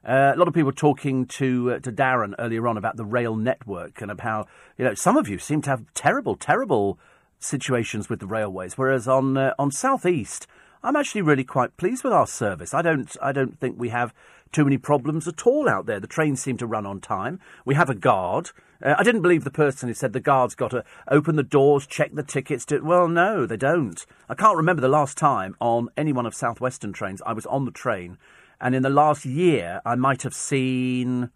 Uh, 0.06 0.32
a 0.32 0.36
lot 0.36 0.46
of 0.46 0.54
people 0.54 0.70
talking 0.70 1.26
to 1.26 1.72
uh, 1.72 1.78
to 1.80 1.90
Darren 1.90 2.34
earlier 2.38 2.68
on 2.68 2.76
about 2.76 2.96
the 2.96 3.04
rail 3.04 3.34
network 3.34 4.02
and 4.02 4.10
about 4.12 4.24
how 4.24 4.46
you 4.78 4.84
know 4.84 4.94
some 4.94 5.16
of 5.16 5.28
you 5.28 5.40
seem 5.40 5.62
to 5.62 5.70
have 5.70 5.82
terrible, 5.94 6.36
terrible 6.36 7.00
situations 7.40 8.08
with 8.08 8.20
the 8.20 8.26
railways, 8.28 8.78
whereas 8.78 9.08
on 9.08 9.36
uh, 9.36 9.52
on 9.58 9.72
Southeast, 9.72 10.46
I'm 10.84 10.96
actually 10.96 11.22
really 11.22 11.44
quite 11.44 11.78
pleased 11.78 12.04
with 12.04 12.12
our 12.12 12.26
service. 12.26 12.74
I 12.74 12.82
don't 12.82 13.16
I 13.22 13.32
don't 13.32 13.58
think 13.58 13.76
we 13.78 13.88
have 13.88 14.12
too 14.52 14.64
many 14.64 14.76
problems 14.76 15.26
at 15.26 15.46
all 15.46 15.66
out 15.66 15.86
there. 15.86 15.98
The 15.98 16.06
trains 16.06 16.42
seem 16.42 16.58
to 16.58 16.66
run 16.66 16.84
on 16.84 17.00
time. 17.00 17.40
We 17.64 17.74
have 17.74 17.88
a 17.88 17.94
guard. 17.94 18.50
Uh, 18.84 18.94
I 18.98 19.02
didn't 19.02 19.22
believe 19.22 19.44
the 19.44 19.50
person 19.50 19.88
who 19.88 19.94
said 19.94 20.12
the 20.12 20.20
guard's 20.20 20.54
got 20.54 20.72
to 20.72 20.84
open 21.08 21.36
the 21.36 21.42
doors, 21.42 21.86
check 21.86 22.14
the 22.14 22.22
tickets. 22.22 22.66
Do... 22.66 22.84
Well, 22.84 23.08
no, 23.08 23.46
they 23.46 23.56
don't. 23.56 24.04
I 24.28 24.34
can't 24.34 24.58
remember 24.58 24.82
the 24.82 24.88
last 24.88 25.16
time 25.16 25.56
on 25.58 25.88
any 25.96 26.12
one 26.12 26.26
of 26.26 26.34
Southwestern 26.34 26.92
trains 26.92 27.22
I 27.24 27.32
was 27.32 27.46
on 27.46 27.64
the 27.64 27.70
train, 27.70 28.18
and 28.60 28.74
in 28.74 28.82
the 28.82 28.90
last 28.90 29.24
year 29.24 29.80
I 29.86 29.94
might 29.94 30.22
have 30.22 30.34
seen 30.34 31.30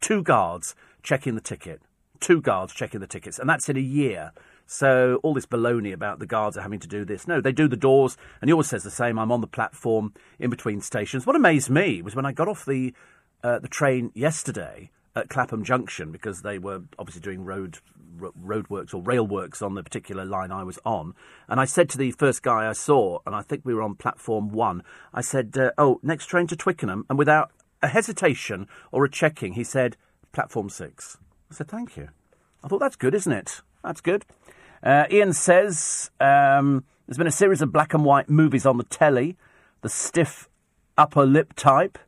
two 0.00 0.22
guards 0.22 0.76
checking 1.02 1.34
the 1.34 1.40
ticket 1.40 1.82
two 2.20 2.40
guards 2.40 2.74
checking 2.74 3.00
the 3.00 3.06
tickets, 3.06 3.38
and 3.38 3.48
that's 3.48 3.68
in 3.68 3.76
a 3.76 3.80
year. 3.80 4.32
So 4.70 5.18
all 5.22 5.34
this 5.34 5.46
baloney 5.46 5.92
about 5.92 6.18
the 6.18 6.26
guards 6.26 6.56
are 6.56 6.62
having 6.62 6.78
to 6.80 6.86
do 6.86 7.04
this. 7.04 7.26
No, 7.26 7.40
they 7.40 7.52
do 7.52 7.68
the 7.68 7.76
doors, 7.76 8.16
and 8.40 8.48
he 8.48 8.52
always 8.52 8.68
says 8.68 8.84
the 8.84 8.90
same. 8.90 9.18
I'm 9.18 9.32
on 9.32 9.40
the 9.40 9.46
platform 9.46 10.12
in 10.38 10.50
between 10.50 10.80
stations. 10.80 11.26
What 11.26 11.36
amazed 11.36 11.70
me 11.70 12.02
was 12.02 12.14
when 12.14 12.26
I 12.26 12.32
got 12.32 12.48
off 12.48 12.64
the 12.64 12.92
uh, 13.42 13.58
the 13.58 13.68
train 13.68 14.12
yesterday 14.14 14.90
at 15.16 15.30
Clapham 15.30 15.64
Junction 15.64 16.12
because 16.12 16.42
they 16.42 16.58
were 16.58 16.82
obviously 16.98 17.22
doing 17.22 17.44
road 17.44 17.78
roadworks 18.18 18.92
or 18.92 19.00
rail 19.02 19.26
works 19.26 19.62
on 19.62 19.74
the 19.74 19.82
particular 19.82 20.24
line 20.24 20.50
I 20.50 20.64
was 20.64 20.78
on. 20.84 21.14
And 21.48 21.60
I 21.60 21.64
said 21.64 21.88
to 21.90 21.98
the 21.98 22.10
first 22.10 22.42
guy 22.42 22.68
I 22.68 22.72
saw, 22.72 23.20
and 23.24 23.34
I 23.34 23.42
think 23.42 23.62
we 23.64 23.74
were 23.74 23.82
on 23.82 23.94
platform 23.94 24.50
one, 24.50 24.82
I 25.14 25.22
said, 25.22 25.56
uh, 25.56 25.70
"Oh, 25.78 25.98
next 26.02 26.26
train 26.26 26.46
to 26.48 26.56
Twickenham," 26.56 27.06
and 27.08 27.18
without 27.18 27.52
a 27.82 27.88
hesitation 27.88 28.66
or 28.92 29.04
a 29.04 29.10
checking, 29.10 29.54
he 29.54 29.64
said, 29.64 29.96
"Platform 30.32 30.68
six. 30.68 31.16
I 31.50 31.54
said, 31.54 31.68
thank 31.68 31.96
you. 31.96 32.08
I 32.62 32.68
thought, 32.68 32.80
that's 32.80 32.96
good, 32.96 33.14
isn't 33.14 33.32
it? 33.32 33.62
That's 33.82 34.00
good. 34.00 34.24
Uh, 34.82 35.04
Ian 35.10 35.32
says 35.32 36.10
um, 36.20 36.84
there's 37.06 37.18
been 37.18 37.26
a 37.26 37.32
series 37.32 37.62
of 37.62 37.72
black 37.72 37.94
and 37.94 38.04
white 38.04 38.28
movies 38.28 38.66
on 38.66 38.76
the 38.76 38.84
telly. 38.84 39.36
The 39.82 39.88
stiff 39.88 40.48
upper 40.96 41.24
lip 41.24 41.54
type, 41.54 41.98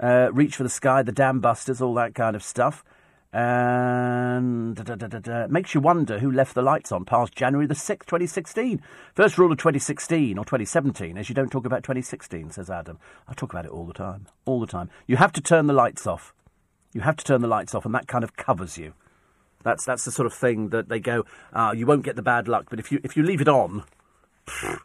uh, 0.00 0.30
Reach 0.32 0.56
for 0.56 0.64
the 0.64 0.68
Sky, 0.68 1.02
The 1.02 1.12
Dam 1.12 1.40
Busters, 1.40 1.80
all 1.80 1.94
that 1.94 2.14
kind 2.14 2.34
of 2.34 2.42
stuff. 2.42 2.84
And 3.32 4.76
da, 4.76 4.94
da, 4.94 5.06
da, 5.06 5.46
makes 5.46 5.74
you 5.74 5.80
wonder 5.80 6.18
who 6.18 6.30
left 6.30 6.54
the 6.54 6.60
lights 6.60 6.92
on 6.92 7.06
past 7.06 7.34
January 7.34 7.66
the 7.66 7.74
6th, 7.74 8.04
2016. 8.04 8.82
First 9.14 9.38
rule 9.38 9.50
of 9.50 9.56
2016 9.56 10.36
or 10.36 10.44
2017 10.44 11.16
is 11.16 11.30
you 11.30 11.34
don't 11.34 11.50
talk 11.50 11.64
about 11.64 11.82
2016, 11.82 12.50
says 12.50 12.68
Adam. 12.68 12.98
I 13.26 13.32
talk 13.32 13.52
about 13.52 13.64
it 13.64 13.70
all 13.70 13.86
the 13.86 13.94
time. 13.94 14.26
All 14.44 14.60
the 14.60 14.66
time. 14.66 14.90
You 15.06 15.16
have 15.16 15.32
to 15.32 15.40
turn 15.40 15.66
the 15.66 15.72
lights 15.72 16.06
off. 16.06 16.34
You 16.92 17.00
have 17.00 17.16
to 17.16 17.24
turn 17.24 17.40
the 17.40 17.48
lights 17.48 17.74
off, 17.74 17.86
and 17.86 17.94
that 17.94 18.06
kind 18.06 18.22
of 18.22 18.36
covers 18.36 18.76
you. 18.76 18.92
That's 19.62 19.84
that's 19.84 20.04
the 20.04 20.10
sort 20.10 20.26
of 20.26 20.34
thing 20.34 20.70
that 20.70 20.88
they 20.88 21.00
go. 21.00 21.24
Uh, 21.52 21.72
you 21.76 21.86
won't 21.86 22.04
get 22.04 22.16
the 22.16 22.22
bad 22.22 22.48
luck, 22.48 22.66
but 22.70 22.78
if 22.78 22.90
you 22.92 23.00
if 23.04 23.16
you 23.16 23.22
leave 23.22 23.40
it 23.40 23.48
on, 23.48 23.84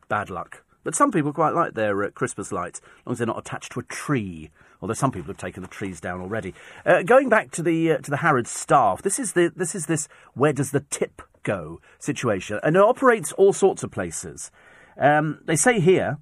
bad 0.07 0.30
luck. 0.30 0.63
But 0.84 0.95
some 0.95 1.11
people 1.11 1.34
quite 1.34 1.53
like 1.53 1.73
their 1.73 2.03
uh, 2.03 2.11
Christmas 2.11 2.51
lights, 2.51 2.80
as 2.80 3.05
long 3.05 3.11
as 3.13 3.17
they're 3.17 3.28
not 3.28 3.39
attached 3.39 3.73
to 3.73 3.80
a 3.80 3.84
tree. 3.84 4.51
Although 4.82 4.93
some 4.93 5.11
people 5.11 5.28
have 5.28 5.38
taken 5.38 5.63
the 5.63 5.67
trees 5.67 5.99
down 5.99 6.21
already. 6.21 6.53
Uh, 6.86 7.01
going 7.01 7.30
back 7.30 7.51
to 7.51 7.63
the 7.63 7.93
uh, 7.93 7.97
to 7.97 8.11
the 8.11 8.17
Harrods 8.17 8.51
staff, 8.51 9.01
this 9.01 9.19
is 9.19 9.34
the 9.34 9.51
this 9.55 9.75
is 9.75 9.88
this 9.88 10.07
where 10.34 10.53
does 10.53 10.71
the 10.71 10.82
tip 10.89 11.21
go 11.43 11.82
situation, 11.99 12.59
and 12.63 12.75
it 12.75 12.82
operates 12.82 13.32
all 13.34 13.53
sorts 13.53 13.84
of 13.84 13.91
places. 13.91 14.51
Um, 14.97 15.39
they 15.45 15.55
say 15.55 15.80
here 15.80 16.17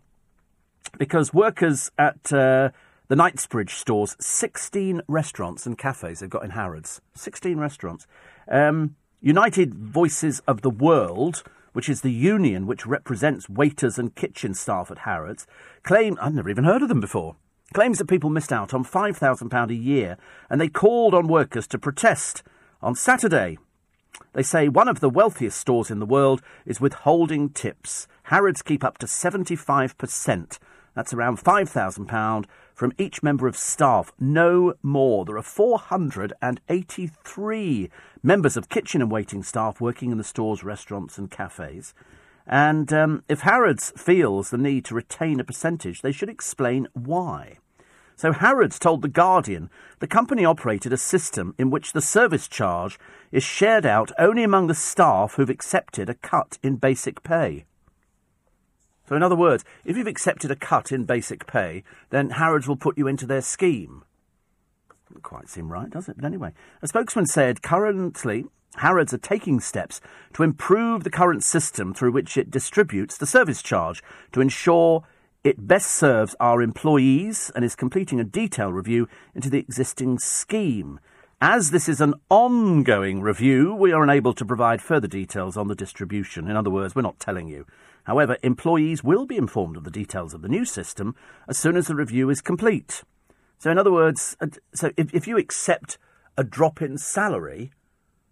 because 0.97 1.33
workers 1.33 1.91
at 1.97 2.31
uh, 2.31 2.69
the 3.07 3.15
Knightsbridge 3.15 3.73
stores 3.73 4.15
16 4.19 5.01
restaurants 5.07 5.65
and 5.65 5.77
cafes 5.77 6.19
they've 6.19 6.29
got 6.29 6.43
in 6.43 6.51
Harrods. 6.51 7.01
16 7.15 7.57
restaurants. 7.57 8.07
Um, 8.47 8.95
United 9.21 9.73
Voices 9.73 10.41
of 10.47 10.61
the 10.61 10.69
World, 10.69 11.43
which 11.73 11.89
is 11.89 12.01
the 12.01 12.11
union 12.11 12.67
which 12.67 12.85
represents 12.85 13.49
waiters 13.49 13.97
and 13.97 14.15
kitchen 14.15 14.53
staff 14.53 14.91
at 14.91 14.99
Harrods, 14.99 15.47
claim 15.83 16.17
I've 16.21 16.33
never 16.33 16.49
even 16.49 16.63
heard 16.63 16.81
of 16.81 16.89
them 16.89 16.99
before. 16.99 17.35
Claims 17.73 17.97
that 17.97 18.07
people 18.07 18.29
missed 18.29 18.53
out 18.53 18.73
on 18.73 18.85
£5,000 18.85 19.69
a 19.69 19.73
year 19.73 20.17
and 20.49 20.61
they 20.61 20.67
called 20.67 21.13
on 21.13 21.27
workers 21.27 21.67
to 21.67 21.79
protest 21.79 22.43
on 22.81 22.95
Saturday. 22.95 23.57
They 24.33 24.43
say 24.43 24.69
one 24.69 24.87
of 24.87 24.99
the 24.99 25.09
wealthiest 25.09 25.59
stores 25.59 25.89
in 25.89 25.99
the 25.99 26.05
world 26.05 26.41
is 26.65 26.79
withholding 26.79 27.49
tips. 27.49 28.07
Harrods 28.23 28.61
keep 28.61 28.83
up 28.83 28.97
to 28.99 29.07
75%. 29.07 30.59
That's 30.93 31.13
around 31.13 31.39
£5,000 31.39 32.45
from 32.75 32.93
each 32.99 33.23
member 33.23 33.47
of 33.47 33.57
staff. 33.57 34.11
No 34.19 34.75
more. 34.83 35.25
There 35.25 35.37
are 35.37 35.41
483 35.41 37.89
members 38.21 38.57
of 38.57 38.69
kitchen 38.69 39.01
and 39.01 39.09
waiting 39.09 39.41
staff 39.41 39.81
working 39.81 40.11
in 40.11 40.19
the 40.19 40.23
stores, 40.23 40.63
restaurants, 40.63 41.17
and 41.17 41.31
cafes. 41.31 41.95
And 42.45 42.93
um, 42.93 43.23
if 43.27 43.41
Harrods 43.41 43.91
feels 43.97 44.51
the 44.51 44.57
need 44.57 44.85
to 44.85 44.93
retain 44.93 45.39
a 45.39 45.43
percentage, 45.43 46.03
they 46.03 46.11
should 46.11 46.29
explain 46.29 46.87
why. 46.93 47.57
So 48.17 48.31
Harrods 48.31 48.79
told 48.79 49.01
The 49.01 49.09
Guardian 49.09 49.69
the 49.99 50.07
company 50.07 50.45
operated 50.45 50.93
a 50.93 50.97
system 50.97 51.53
in 51.57 51.69
which 51.69 51.91
the 51.91 52.01
service 52.01 52.47
charge 52.47 52.97
is 53.31 53.43
shared 53.43 53.85
out 53.85 54.11
only 54.19 54.43
among 54.43 54.67
the 54.67 54.75
staff 54.75 55.33
who've 55.33 55.49
accepted 55.49 56.09
a 56.09 56.13
cut 56.13 56.57
in 56.61 56.77
basic 56.77 57.23
pay. 57.23 57.65
So, 59.07 59.15
in 59.15 59.23
other 59.23 59.35
words, 59.35 59.63
if 59.83 59.97
you've 59.97 60.07
accepted 60.07 60.51
a 60.51 60.55
cut 60.55 60.91
in 60.91 61.05
basic 61.05 61.45
pay, 61.47 61.83
then 62.09 62.31
Harrods 62.31 62.67
will 62.67 62.75
put 62.75 62.97
you 62.97 63.07
into 63.07 63.25
their 63.25 63.41
scheme. 63.41 64.03
Doesn't 65.07 65.23
quite 65.23 65.47
seem 65.47 65.71
right, 65.71 65.89
does 65.89 66.09
it? 66.09 66.15
But 66.15 66.25
anyway, 66.25 66.51
a 66.81 66.87
spokesman 66.87 67.27
said 67.27 67.61
currently 67.61 68.45
Harrods 68.77 69.13
are 69.13 69.19
taking 69.19 69.59
steps 69.59 70.01
to 70.33 70.43
improve 70.43 71.03
the 71.03 71.09
current 71.09 71.43
system 71.43 71.93
through 71.93 72.11
which 72.11 72.37
it 72.37 72.51
distributes 72.51 73.17
the 73.17 73.25
service 73.25 73.61
charge 73.61 74.03
to 74.33 74.41
ensure 74.41 75.03
it 75.43 75.67
best 75.67 75.91
serves 75.91 76.35
our 76.39 76.61
employees 76.61 77.51
and 77.55 77.63
is 77.63 77.75
completing 77.75 78.19
a 78.19 78.23
detailed 78.23 78.73
review 78.73 79.07
into 79.33 79.49
the 79.49 79.59
existing 79.59 80.17
scheme. 80.17 80.99
As 81.39 81.71
this 81.71 81.87
is 81.87 82.01
an 82.01 82.15
ongoing 82.29 83.21
review, 83.21 83.75
we 83.75 83.91
are 83.91 84.03
unable 84.03 84.33
to 84.33 84.45
provide 84.45 84.81
further 84.81 85.07
details 85.07 85.55
on 85.55 85.67
the 85.67 85.75
distribution. 85.75 86.49
In 86.49 86.55
other 86.55 86.71
words, 86.71 86.95
we're 86.95 87.03
not 87.03 87.19
telling 87.19 87.47
you. 87.47 87.65
However, 88.05 88.37
employees 88.43 89.03
will 89.03 89.25
be 89.25 89.37
informed 89.37 89.77
of 89.77 89.83
the 89.83 89.91
details 89.91 90.33
of 90.33 90.41
the 90.41 90.47
new 90.49 90.65
system 90.65 91.15
as 91.47 91.57
soon 91.57 91.75
as 91.77 91.87
the 91.87 91.95
review 91.95 92.29
is 92.29 92.41
complete. 92.41 93.03
So, 93.59 93.71
in 93.71 93.77
other 93.77 93.91
words, 93.91 94.35
uh, 94.39 94.47
so 94.73 94.91
if, 94.97 95.13
if 95.13 95.27
you 95.27 95.37
accept 95.37 95.97
a 96.37 96.43
drop 96.43 96.81
in 96.81 96.97
salary, 96.97 97.71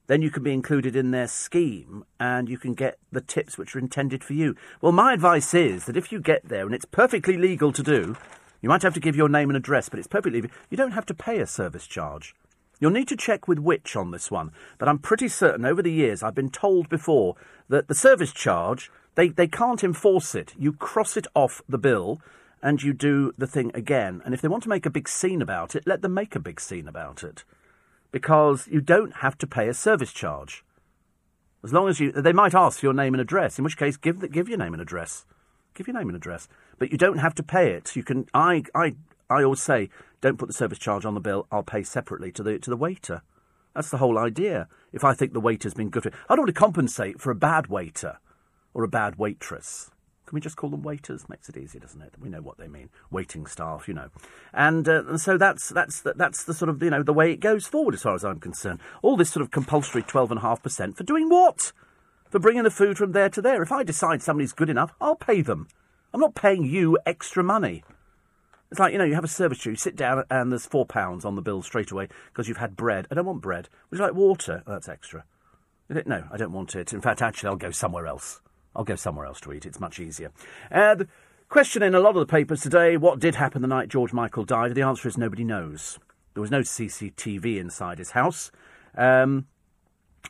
then 0.07 0.21
you 0.21 0.29
can 0.29 0.43
be 0.43 0.53
included 0.53 0.95
in 0.95 1.11
their 1.11 1.27
scheme 1.27 2.03
and 2.19 2.49
you 2.49 2.57
can 2.57 2.73
get 2.73 2.97
the 3.11 3.21
tips 3.21 3.57
which 3.57 3.75
are 3.75 3.79
intended 3.79 4.23
for 4.23 4.33
you. 4.33 4.55
Well, 4.81 4.91
my 4.91 5.13
advice 5.13 5.53
is 5.53 5.85
that 5.85 5.97
if 5.97 6.11
you 6.11 6.19
get 6.19 6.49
there 6.49 6.65
and 6.65 6.75
it's 6.75 6.85
perfectly 6.85 7.37
legal 7.37 7.71
to 7.71 7.83
do, 7.83 8.15
You 8.63 8.69
might 8.69 8.81
have 8.83 8.93
to 8.93 9.01
give 9.01 9.17
your 9.17 9.27
name 9.27 9.49
and 9.49 9.57
address, 9.57 9.89
but 9.89 9.99
it's 9.99 10.07
perfectly. 10.07 10.39
legal. 10.41 10.55
You 10.69 10.77
don't 10.77 10.93
have 10.93 11.05
to 11.07 11.13
pay 11.13 11.39
a 11.39 11.45
service 11.45 11.85
charge. 11.85 12.33
You'll 12.79 12.91
need 12.91 13.09
to 13.09 13.17
check 13.17 13.45
with 13.45 13.59
Which 13.59 13.93
on 13.97 14.11
this 14.11 14.31
one, 14.31 14.51
but 14.77 14.87
I'm 14.87 14.99
pretty 14.99 15.27
certain 15.27 15.65
over 15.65 15.81
the 15.81 15.91
years 15.91 16.23
I've 16.23 16.33
been 16.33 16.49
told 16.49 16.87
before 16.87 17.35
that 17.67 17.89
the 17.89 17.93
service 17.93 18.31
charge, 18.31 18.89
they, 19.15 19.29
they 19.29 19.47
can't 19.47 19.83
enforce 19.83 20.35
it. 20.35 20.53
You 20.57 20.73
cross 20.73 21.17
it 21.17 21.27
off 21.35 21.61
the 21.67 21.77
bill 21.77 22.21
and 22.61 22.81
you 22.81 22.93
do 22.93 23.33
the 23.37 23.47
thing 23.47 23.71
again. 23.73 24.21
And 24.25 24.33
if 24.33 24.41
they 24.41 24.47
want 24.47 24.63
to 24.63 24.69
make 24.69 24.85
a 24.85 24.91
big 24.91 25.09
scene 25.09 25.41
about 25.41 25.75
it, 25.75 25.85
let 25.85 26.01
them 26.01 26.13
make 26.13 26.35
a 26.35 26.39
big 26.39 26.59
scene 26.59 26.87
about 26.87 27.23
it. 27.23 27.43
Because 28.11 28.67
you 28.67 28.79
don't 28.79 29.17
have 29.17 29.37
to 29.39 29.47
pay 29.47 29.67
a 29.67 29.73
service 29.73 30.13
charge. 30.13 30.63
As 31.63 31.73
long 31.73 31.87
as 31.87 31.99
you. 31.99 32.11
They 32.11 32.33
might 32.33 32.53
ask 32.53 32.79
for 32.79 32.85
your 32.85 32.93
name 32.93 33.13
and 33.13 33.21
address, 33.21 33.57
in 33.57 33.63
which 33.63 33.77
case, 33.77 33.97
give, 33.97 34.19
the, 34.19 34.27
give 34.27 34.49
your 34.49 34.57
name 34.57 34.73
and 34.73 34.81
address. 34.81 35.25
Give 35.73 35.87
your 35.87 35.97
name 35.97 36.09
and 36.09 36.15
address. 36.15 36.47
But 36.77 36.91
you 36.91 36.97
don't 36.97 37.17
have 37.17 37.35
to 37.35 37.43
pay 37.43 37.71
it. 37.71 37.95
You 37.95 38.03
can. 38.03 38.27
I, 38.33 38.63
I, 38.75 38.95
I 39.29 39.43
always 39.43 39.61
say, 39.61 39.89
don't 40.21 40.37
put 40.37 40.47
the 40.47 40.53
service 40.53 40.77
charge 40.77 41.05
on 41.05 41.13
the 41.13 41.19
bill. 41.19 41.47
I'll 41.51 41.63
pay 41.63 41.83
separately 41.83 42.31
to 42.33 42.43
the 42.43 42.59
to 42.59 42.69
the 42.69 42.77
waiter. 42.77 43.21
That's 43.73 43.89
the 43.89 43.97
whole 43.97 44.17
idea. 44.17 44.67
If 44.91 45.03
I 45.03 45.13
think 45.13 45.33
the 45.33 45.39
waiter's 45.39 45.73
been 45.73 45.89
good, 45.89 46.13
I 46.29 46.35
don't 46.35 46.45
want 46.45 46.55
to 46.55 46.59
compensate 46.59 47.19
for 47.19 47.31
a 47.31 47.35
bad 47.35 47.67
waiter 47.67 48.19
or 48.73 48.83
a 48.83 48.87
bad 48.87 49.17
waitress. 49.17 49.89
Can 50.25 50.35
we 50.35 50.41
just 50.41 50.55
call 50.55 50.69
them 50.69 50.83
waiters? 50.83 51.27
Makes 51.29 51.49
it 51.49 51.57
easier, 51.57 51.81
doesn't 51.81 52.01
it? 52.01 52.13
We 52.19 52.29
know 52.29 52.41
what 52.41 52.57
they 52.57 52.67
mean. 52.67 52.89
Waiting 53.11 53.45
staff, 53.45 53.87
you 53.87 53.93
know. 53.93 54.09
And, 54.53 54.87
uh, 54.87 55.03
and 55.05 55.21
so 55.21 55.37
that's 55.37 55.69
that's 55.69 56.01
the, 56.01 56.13
that's 56.15 56.43
the 56.45 56.53
sort 56.53 56.69
of 56.69 56.81
you 56.81 56.89
know 56.89 57.03
the 57.03 57.13
way 57.13 57.31
it 57.31 57.39
goes 57.39 57.67
forward, 57.67 57.93
as 57.93 58.03
far 58.03 58.15
as 58.15 58.23
I'm 58.23 58.39
concerned. 58.39 58.79
All 59.01 59.17
this 59.17 59.31
sort 59.31 59.41
of 59.41 59.51
compulsory 59.51 60.01
twelve 60.01 60.31
and 60.31 60.39
a 60.39 60.41
half 60.41 60.63
percent 60.63 60.97
for 60.97 61.03
doing 61.03 61.29
what? 61.29 61.71
For 62.29 62.39
bringing 62.39 62.63
the 62.63 62.71
food 62.71 62.97
from 62.97 63.11
there 63.11 63.29
to 63.29 63.41
there. 63.41 63.61
If 63.61 63.71
I 63.71 63.83
decide 63.83 64.23
somebody's 64.23 64.53
good 64.53 64.69
enough, 64.69 64.93
I'll 64.99 65.15
pay 65.15 65.41
them. 65.41 65.67
I'm 66.13 66.21
not 66.21 66.35
paying 66.35 66.63
you 66.63 66.97
extra 67.05 67.43
money. 67.43 67.83
It's 68.71 68.79
like, 68.79 68.91
you 68.91 68.97
know, 68.97 69.05
you 69.05 69.13
have 69.13 69.23
a 69.23 69.27
service 69.27 69.67
you 69.67 69.75
sit 69.75 69.95
down 69.95 70.23
and 70.31 70.51
there's 70.51 70.65
four 70.65 70.87
pounds 70.87 71.25
on 71.25 71.35
the 71.35 71.43
bill 71.43 71.61
straight 71.61 71.91
away 71.91 72.07
because 72.31 72.47
you've 72.47 72.57
had 72.57 72.75
bread. 72.75 73.05
I 73.11 73.13
don't 73.13 73.25
want 73.27 73.41
bread. 73.41 73.69
Would 73.91 73.99
you 73.99 74.05
like 74.05 74.15
water? 74.15 74.63
Oh, 74.65 74.71
that's 74.71 74.89
extra. 74.89 75.25
No, 75.89 76.23
I 76.31 76.37
don't 76.37 76.53
want 76.53 76.75
it. 76.75 76.91
In 76.91 77.01
fact, 77.01 77.21
actually, 77.21 77.49
I'll 77.49 77.55
go 77.55 77.69
somewhere 77.69 78.07
else. 78.07 78.41
I'll 78.75 78.83
go 78.83 78.95
somewhere 78.95 79.25
else 79.25 79.39
to 79.41 79.53
eat. 79.53 79.65
It's 79.65 79.79
much 79.79 79.99
easier. 79.99 80.31
Uh, 80.71 80.95
the 80.95 81.07
question 81.49 81.83
in 81.83 81.93
a 81.93 81.99
lot 81.99 82.15
of 82.15 82.19
the 82.19 82.31
papers 82.31 82.61
today 82.61 82.97
what 82.97 83.19
did 83.19 83.35
happen 83.35 83.61
the 83.61 83.67
night 83.67 83.89
George 83.89 84.13
Michael 84.13 84.43
died? 84.43 84.73
The 84.75 84.81
answer 84.81 85.07
is 85.07 85.17
nobody 85.17 85.43
knows. 85.43 85.99
There 86.33 86.41
was 86.41 86.51
no 86.51 86.61
CCTV 86.61 87.59
inside 87.59 87.99
his 87.99 88.11
house. 88.11 88.51
Um, 88.97 89.47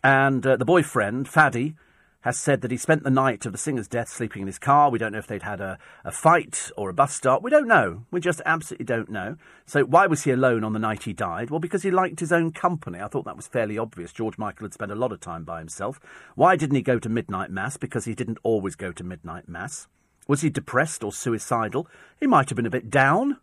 and 0.03 0.45
uh, 0.45 0.57
the 0.57 0.65
boyfriend, 0.65 1.27
Fadi, 1.27 1.75
has 2.23 2.39
said 2.39 2.61
that 2.61 2.71
he 2.71 2.77
spent 2.77 3.03
the 3.03 3.09
night 3.09 3.45
of 3.45 3.51
the 3.51 3.57
singer's 3.57 3.87
death 3.87 4.07
sleeping 4.07 4.41
in 4.41 4.47
his 4.47 4.57
car. 4.57 4.89
We 4.89 4.97
don't 4.97 5.11
know 5.11 5.19
if 5.19 5.27
they'd 5.27 5.43
had 5.43 5.59
a, 5.59 5.77
a 6.05 6.11
fight 6.11 6.71
or 6.77 6.89
a 6.89 6.93
bus 6.93 7.13
stop. 7.13 7.43
We 7.43 7.51
don't 7.51 7.67
know. 7.67 8.05
We 8.11 8.21
just 8.21 8.41
absolutely 8.45 8.85
don't 8.85 9.09
know. 9.09 9.35
So, 9.65 9.83
why 9.83 10.07
was 10.07 10.23
he 10.23 10.31
alone 10.31 10.63
on 10.63 10.71
the 10.71 10.79
night 10.79 11.03
he 11.03 11.13
died? 11.13 11.49
Well, 11.49 11.59
because 11.59 11.83
he 11.83 11.91
liked 11.91 12.21
his 12.21 12.31
own 12.31 12.51
company. 12.51 12.99
I 12.99 13.09
thought 13.09 13.25
that 13.25 13.35
was 13.35 13.47
fairly 13.47 13.77
obvious. 13.77 14.13
George 14.13 14.37
Michael 14.37 14.65
had 14.65 14.73
spent 14.73 14.91
a 14.91 14.95
lot 14.95 15.11
of 15.11 15.19
time 15.19 15.43
by 15.43 15.59
himself. 15.59 15.99
Why 16.35 16.55
didn't 16.55 16.77
he 16.77 16.81
go 16.81 16.97
to 16.97 17.09
midnight 17.09 17.51
mass? 17.51 17.75
Because 17.75 18.05
he 18.05 18.15
didn't 18.15 18.39
always 18.43 18.75
go 18.75 18.93
to 18.93 19.03
midnight 19.03 19.49
mass. 19.49 19.87
Was 20.25 20.41
he 20.41 20.49
depressed 20.49 21.03
or 21.03 21.11
suicidal? 21.11 21.87
He 22.19 22.27
might 22.27 22.49
have 22.49 22.55
been 22.55 22.65
a 22.65 22.71
bit 22.71 22.89
down. 22.89 23.37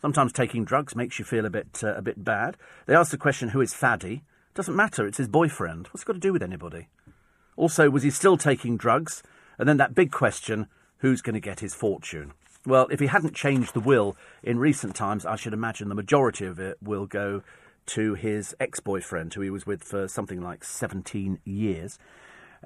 Sometimes 0.00 0.32
taking 0.32 0.64
drugs 0.64 0.94
makes 0.94 1.18
you 1.18 1.24
feel 1.24 1.44
a 1.44 1.50
bit 1.50 1.82
uh, 1.82 1.94
a 1.96 2.02
bit 2.02 2.22
bad. 2.22 2.56
They 2.86 2.94
asked 2.94 3.10
the 3.10 3.18
question, 3.18 3.48
"Who 3.48 3.60
is 3.60 3.74
Fadi?" 3.74 4.22
Doesn't 4.54 4.76
matter. 4.76 5.06
It's 5.06 5.18
his 5.18 5.28
boyfriend. 5.28 5.88
What's 5.88 6.02
it 6.02 6.06
got 6.06 6.12
to 6.12 6.18
do 6.20 6.32
with 6.32 6.42
anybody? 6.42 6.88
Also, 7.56 7.90
was 7.90 8.02
he 8.02 8.10
still 8.10 8.36
taking 8.36 8.76
drugs? 8.76 9.22
And 9.58 9.68
then 9.68 9.78
that 9.78 9.94
big 9.94 10.12
question 10.12 10.66
who's 10.98 11.22
going 11.22 11.34
to 11.34 11.40
get 11.40 11.60
his 11.60 11.74
fortune? 11.74 12.32
Well, 12.66 12.88
if 12.90 13.00
he 13.00 13.06
hadn't 13.06 13.34
changed 13.34 13.74
the 13.74 13.80
will 13.80 14.16
in 14.42 14.58
recent 14.58 14.94
times, 14.94 15.24
I 15.24 15.36
should 15.36 15.52
imagine 15.52 15.88
the 15.88 15.94
majority 15.94 16.46
of 16.46 16.58
it 16.58 16.78
will 16.82 17.06
go 17.06 17.42
to 17.86 18.14
his 18.14 18.54
ex 18.58 18.80
boyfriend, 18.80 19.34
who 19.34 19.40
he 19.40 19.50
was 19.50 19.66
with 19.66 19.84
for 19.84 20.08
something 20.08 20.40
like 20.40 20.64
17 20.64 21.38
years. 21.44 21.98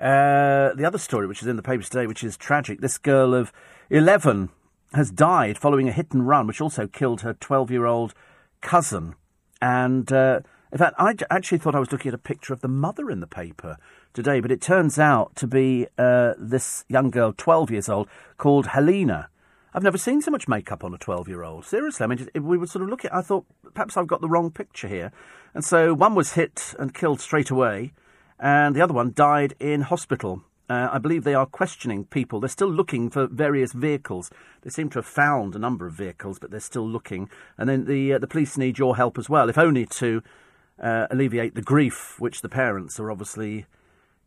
Uh, 0.00 0.72
the 0.74 0.84
other 0.86 0.98
story, 0.98 1.26
which 1.26 1.42
is 1.42 1.48
in 1.48 1.56
the 1.56 1.62
papers 1.62 1.90
today, 1.90 2.06
which 2.06 2.24
is 2.24 2.36
tragic 2.36 2.80
this 2.80 2.96
girl 2.96 3.34
of 3.34 3.52
11 3.90 4.48
has 4.94 5.10
died 5.10 5.58
following 5.58 5.88
a 5.88 5.92
hit 5.92 6.12
and 6.12 6.26
run, 6.26 6.46
which 6.46 6.60
also 6.60 6.86
killed 6.86 7.20
her 7.20 7.34
12 7.34 7.70
year 7.70 7.84
old 7.84 8.14
cousin. 8.62 9.14
And 9.60 10.10
uh, 10.12 10.40
in 10.72 10.78
fact, 10.78 10.94
I 10.98 11.14
actually 11.30 11.58
thought 11.58 11.74
I 11.74 11.80
was 11.80 11.92
looking 11.92 12.08
at 12.08 12.14
a 12.14 12.18
picture 12.18 12.54
of 12.54 12.60
the 12.60 12.68
mother 12.68 13.10
in 13.10 13.20
the 13.20 13.26
paper 13.26 13.76
today, 14.12 14.40
but 14.40 14.50
it 14.50 14.60
turns 14.60 14.98
out 14.98 15.34
to 15.36 15.46
be 15.46 15.86
uh, 15.98 16.34
this 16.38 16.84
young 16.88 17.10
girl, 17.10 17.32
12 17.36 17.70
years 17.70 17.88
old, 17.88 18.08
called 18.36 18.68
Helena. 18.68 19.28
I've 19.72 19.82
never 19.82 19.98
seen 19.98 20.20
so 20.20 20.30
much 20.30 20.48
makeup 20.48 20.82
on 20.82 20.92
a 20.94 20.98
12 20.98 21.28
year 21.28 21.44
old. 21.44 21.64
Seriously, 21.64 22.04
I 22.04 22.06
mean, 22.08 22.28
we 22.34 22.58
were 22.58 22.66
sort 22.66 22.82
of 22.82 22.88
look 22.88 23.04
looking, 23.04 23.16
I 23.16 23.22
thought 23.22 23.46
perhaps 23.74 23.96
I've 23.96 24.08
got 24.08 24.20
the 24.20 24.28
wrong 24.28 24.50
picture 24.50 24.88
here. 24.88 25.12
And 25.54 25.64
so 25.64 25.94
one 25.94 26.14
was 26.14 26.32
hit 26.32 26.74
and 26.78 26.94
killed 26.94 27.20
straight 27.20 27.50
away, 27.50 27.92
and 28.38 28.74
the 28.74 28.82
other 28.82 28.94
one 28.94 29.12
died 29.14 29.54
in 29.60 29.82
hospital. 29.82 30.42
Uh, 30.68 30.88
I 30.92 30.98
believe 30.98 31.24
they 31.24 31.34
are 31.34 31.46
questioning 31.46 32.04
people. 32.04 32.38
They're 32.38 32.48
still 32.48 32.70
looking 32.70 33.10
for 33.10 33.26
various 33.26 33.72
vehicles. 33.72 34.30
They 34.62 34.70
seem 34.70 34.88
to 34.90 34.98
have 34.98 35.06
found 35.06 35.56
a 35.56 35.58
number 35.58 35.86
of 35.86 35.94
vehicles, 35.94 36.38
but 36.38 36.52
they're 36.52 36.60
still 36.60 36.88
looking. 36.88 37.28
And 37.58 37.68
then 37.68 37.86
the 37.86 38.14
uh, 38.14 38.18
the 38.18 38.28
police 38.28 38.56
need 38.56 38.78
your 38.78 38.96
help 38.96 39.18
as 39.18 39.28
well, 39.28 39.48
if 39.48 39.58
only 39.58 39.84
to 39.86 40.22
uh, 40.80 41.06
alleviate 41.10 41.54
the 41.54 41.62
grief 41.62 42.16
which 42.18 42.40
the 42.40 42.48
parents 42.48 43.00
are 43.00 43.10
obviously 43.10 43.66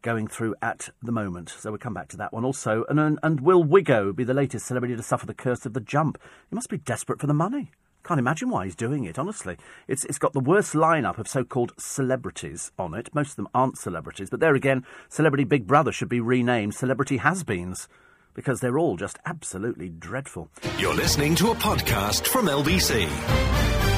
going 0.04 0.28
through 0.28 0.54
at 0.62 0.90
the 1.02 1.12
moment. 1.12 1.50
So 1.58 1.72
we'll 1.72 1.80
come 1.80 1.96
back 1.96 2.10
to 2.10 2.18
that 2.18 2.32
one 2.32 2.46
also. 2.46 2.86
And, 2.88 3.18
and 3.24 3.42
will 3.42 3.64
Wiggo 3.64 4.16
be 4.16 4.24
the 4.24 4.36
latest 4.36 4.68
celebrity 4.68 4.96
to 4.96 5.02
suffer 5.02 5.26
the 5.26 5.34
curse 5.34 5.66
of 5.66 5.74
the 5.74 5.80
jump? 5.80 6.20
He 6.50 6.56
must 6.56 6.70
be 6.70 6.78
desperate 6.78 7.20
for 7.20 7.28
the 7.28 7.34
money. 7.34 7.72
Can't 8.04 8.20
imagine 8.20 8.50
why 8.50 8.66
he's 8.66 8.76
doing 8.76 9.06
it, 9.06 9.18
honestly. 9.18 9.58
It's, 9.88 10.04
it's 10.06 10.18
got 10.18 10.34
the 10.34 10.42
worst 10.42 10.74
lineup 10.74 11.18
of 11.18 11.28
so 11.28 11.46
called 11.46 11.72
celebrities 11.80 12.72
on 12.78 12.94
it. 12.94 13.10
Most 13.16 13.32
of 13.32 13.36
them 13.38 13.48
aren't 13.56 13.78
celebrities, 13.78 14.30
but 14.30 14.42
there 14.42 14.56
again, 14.56 14.86
Celebrity 15.08 15.46
Big 15.46 15.66
Brother 15.66 15.94
should 15.94 16.10
be 16.10 16.20
renamed 16.20 16.76
Celebrity 16.76 17.18
Has 17.18 17.46
Beens 17.46 17.88
because 18.34 18.60
they're 18.60 18.78
all 18.78 18.98
just 18.98 19.20
absolutely 19.26 19.88
dreadful. 19.88 20.50
You're 20.78 20.96
listening 20.96 21.36
to 21.36 21.52
a 21.52 21.56
podcast 21.56 22.28
from 22.28 22.48
LBC. 22.48 23.93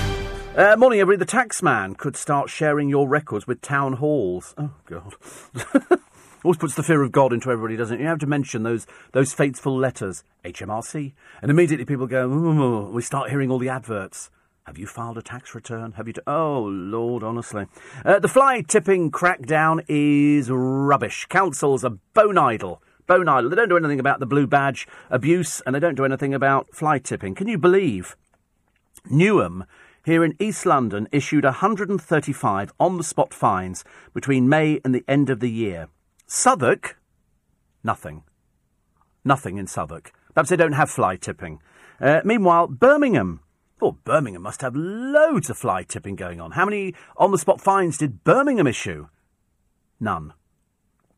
Uh, 0.55 0.73
morning, 0.77 1.01
everybody. 1.01 1.25
The 1.25 1.29
taxman 1.29 1.97
could 1.97 2.15
start 2.15 2.49
sharing 2.49 2.87
your 2.87 3.09
records 3.09 3.45
with 3.45 3.59
town 3.59 3.97
halls. 3.97 4.55
Oh, 4.57 4.71
God. 4.85 5.13
Always 6.45 6.57
puts 6.57 6.75
the 6.75 6.83
fear 6.83 7.03
of 7.03 7.11
God 7.11 7.33
into 7.33 7.51
everybody, 7.51 7.75
doesn't 7.75 7.99
it? 7.99 8.01
You 8.01 8.07
have 8.07 8.19
to 8.19 8.25
mention 8.25 8.63
those 8.63 8.87
those 9.11 9.33
fateful 9.33 9.77
letters, 9.77 10.23
HMRC, 10.45 11.11
and 11.41 11.51
immediately 11.51 11.83
people 11.83 12.07
go, 12.07 12.89
we 12.89 13.01
start 13.01 13.31
hearing 13.31 13.51
all 13.51 13.59
the 13.59 13.67
adverts. 13.67 14.31
Have 14.65 14.77
you 14.77 14.87
filed 14.87 15.17
a 15.17 15.21
tax 15.21 15.53
return? 15.53 15.91
Have 15.97 16.07
you? 16.07 16.13
T- 16.13 16.21
oh 16.25 16.61
Lord, 16.61 17.21
honestly, 17.21 17.65
uh, 18.05 18.19
the 18.19 18.29
fly 18.29 18.61
tipping 18.61 19.11
crackdown 19.11 19.83
is 19.89 20.49
rubbish. 20.49 21.25
Councils 21.25 21.83
are 21.83 21.97
bone 22.13 22.37
idle. 22.37 22.81
Bone 23.07 23.27
idle. 23.27 23.49
They 23.49 23.57
don't 23.57 23.67
do 23.67 23.75
anything 23.75 23.99
about 23.99 24.21
the 24.21 24.25
blue 24.25 24.47
badge 24.47 24.87
abuse, 25.09 25.59
and 25.65 25.75
they 25.75 25.81
don't 25.81 25.95
do 25.95 26.05
anything 26.05 26.33
about 26.33 26.73
fly 26.73 26.97
tipping. 26.97 27.35
Can 27.35 27.49
you 27.49 27.57
believe? 27.57 28.15
Newham 29.11 29.65
here 30.05 30.23
in 30.23 30.35
East 30.39 30.65
London 30.65 31.07
issued 31.11 31.43
135 31.43 32.71
on 32.79 32.97
the 32.97 33.03
spot 33.03 33.33
fines 33.33 33.83
between 34.13 34.47
May 34.47 34.79
and 34.85 34.93
the 34.93 35.03
end 35.07 35.31
of 35.31 35.39
the 35.39 35.49
year. 35.49 35.87
Southwark, 36.27 36.99
nothing. 37.83 38.23
Nothing 39.23 39.57
in 39.57 39.65
Southwark. 39.65 40.13
Perhaps 40.35 40.49
they 40.51 40.55
don't 40.55 40.73
have 40.73 40.91
fly 40.91 41.15
tipping. 41.15 41.59
Uh, 41.99 42.21
meanwhile, 42.23 42.67
Birmingham. 42.67 43.39
Oh, 43.81 43.93
Birmingham 44.03 44.43
must 44.43 44.61
have 44.61 44.75
loads 44.75 45.49
of 45.49 45.57
fly 45.57 45.83
tipping 45.83 46.15
going 46.15 46.39
on. 46.39 46.51
How 46.51 46.65
many 46.65 46.93
on 47.17 47.31
the 47.31 47.37
spot 47.39 47.59
fines 47.59 47.97
did 47.97 48.23
Birmingham 48.23 48.67
issue? 48.67 49.07
None. 49.99 50.33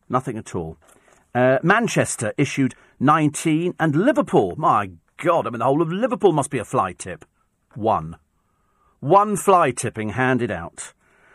Nothing 0.07 0.37
at 0.37 0.55
all. 0.55 0.77
Uh, 1.35 1.59
Manchester 1.61 2.33
issued 2.37 2.73
19, 3.01 3.75
and 3.79 3.95
Liverpool, 3.95 4.55
my 4.57 4.91
God, 5.17 5.45
I 5.45 5.49
mean, 5.49 5.59
the 5.59 5.65
whole 5.65 5.81
of 5.81 5.91
Liverpool 5.91 6.31
must 6.31 6.49
be 6.49 6.57
a 6.57 6.65
fly 6.65 6.93
tip. 6.93 7.25
One 7.75 8.17
one 8.99 9.35
fly 9.35 9.71
tipping 9.71 10.09
handed 10.09 10.51
out. 10.51 10.93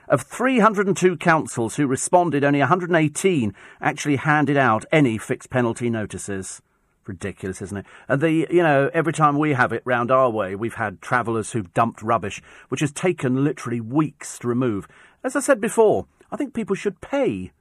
Of 0.09 0.23
302 0.23 1.17
councils 1.17 1.77
who 1.77 1.87
responded, 1.87 2.45
only 2.45 2.59
118 2.59 3.55
actually 3.81 4.17
handed 4.17 4.57
out 4.57 4.85
any 4.91 5.17
fixed 5.17 5.49
penalty 5.49 5.89
notices. 5.89 6.61
Ridiculous, 7.07 7.63
isn't 7.63 7.79
it? 7.79 7.87
And 8.09 8.21
the, 8.21 8.47
you 8.51 8.63
know, 8.63 8.91
every 8.93 9.13
time 9.13 9.39
we 9.39 9.55
have 9.55 9.73
it 9.73 9.83
round 9.85 10.11
our 10.11 10.29
way, 10.29 10.55
we've 10.55 10.75
had 10.75 11.01
travellers 11.01 11.53
who've 11.53 11.73
dumped 11.73 12.03
rubbish, 12.03 12.43
which 12.69 12.81
has 12.81 12.93
taken 12.93 13.45
literally 13.45 13.81
weeks 13.81 14.39
to 14.41 14.49
remove. 14.49 14.87
As 15.25 15.35
I 15.35 15.41
said 15.41 15.61
before, 15.61 16.07
I 16.31 16.37
think 16.37 16.55
people 16.55 16.77
should 16.77 17.01
pay. 17.01 17.53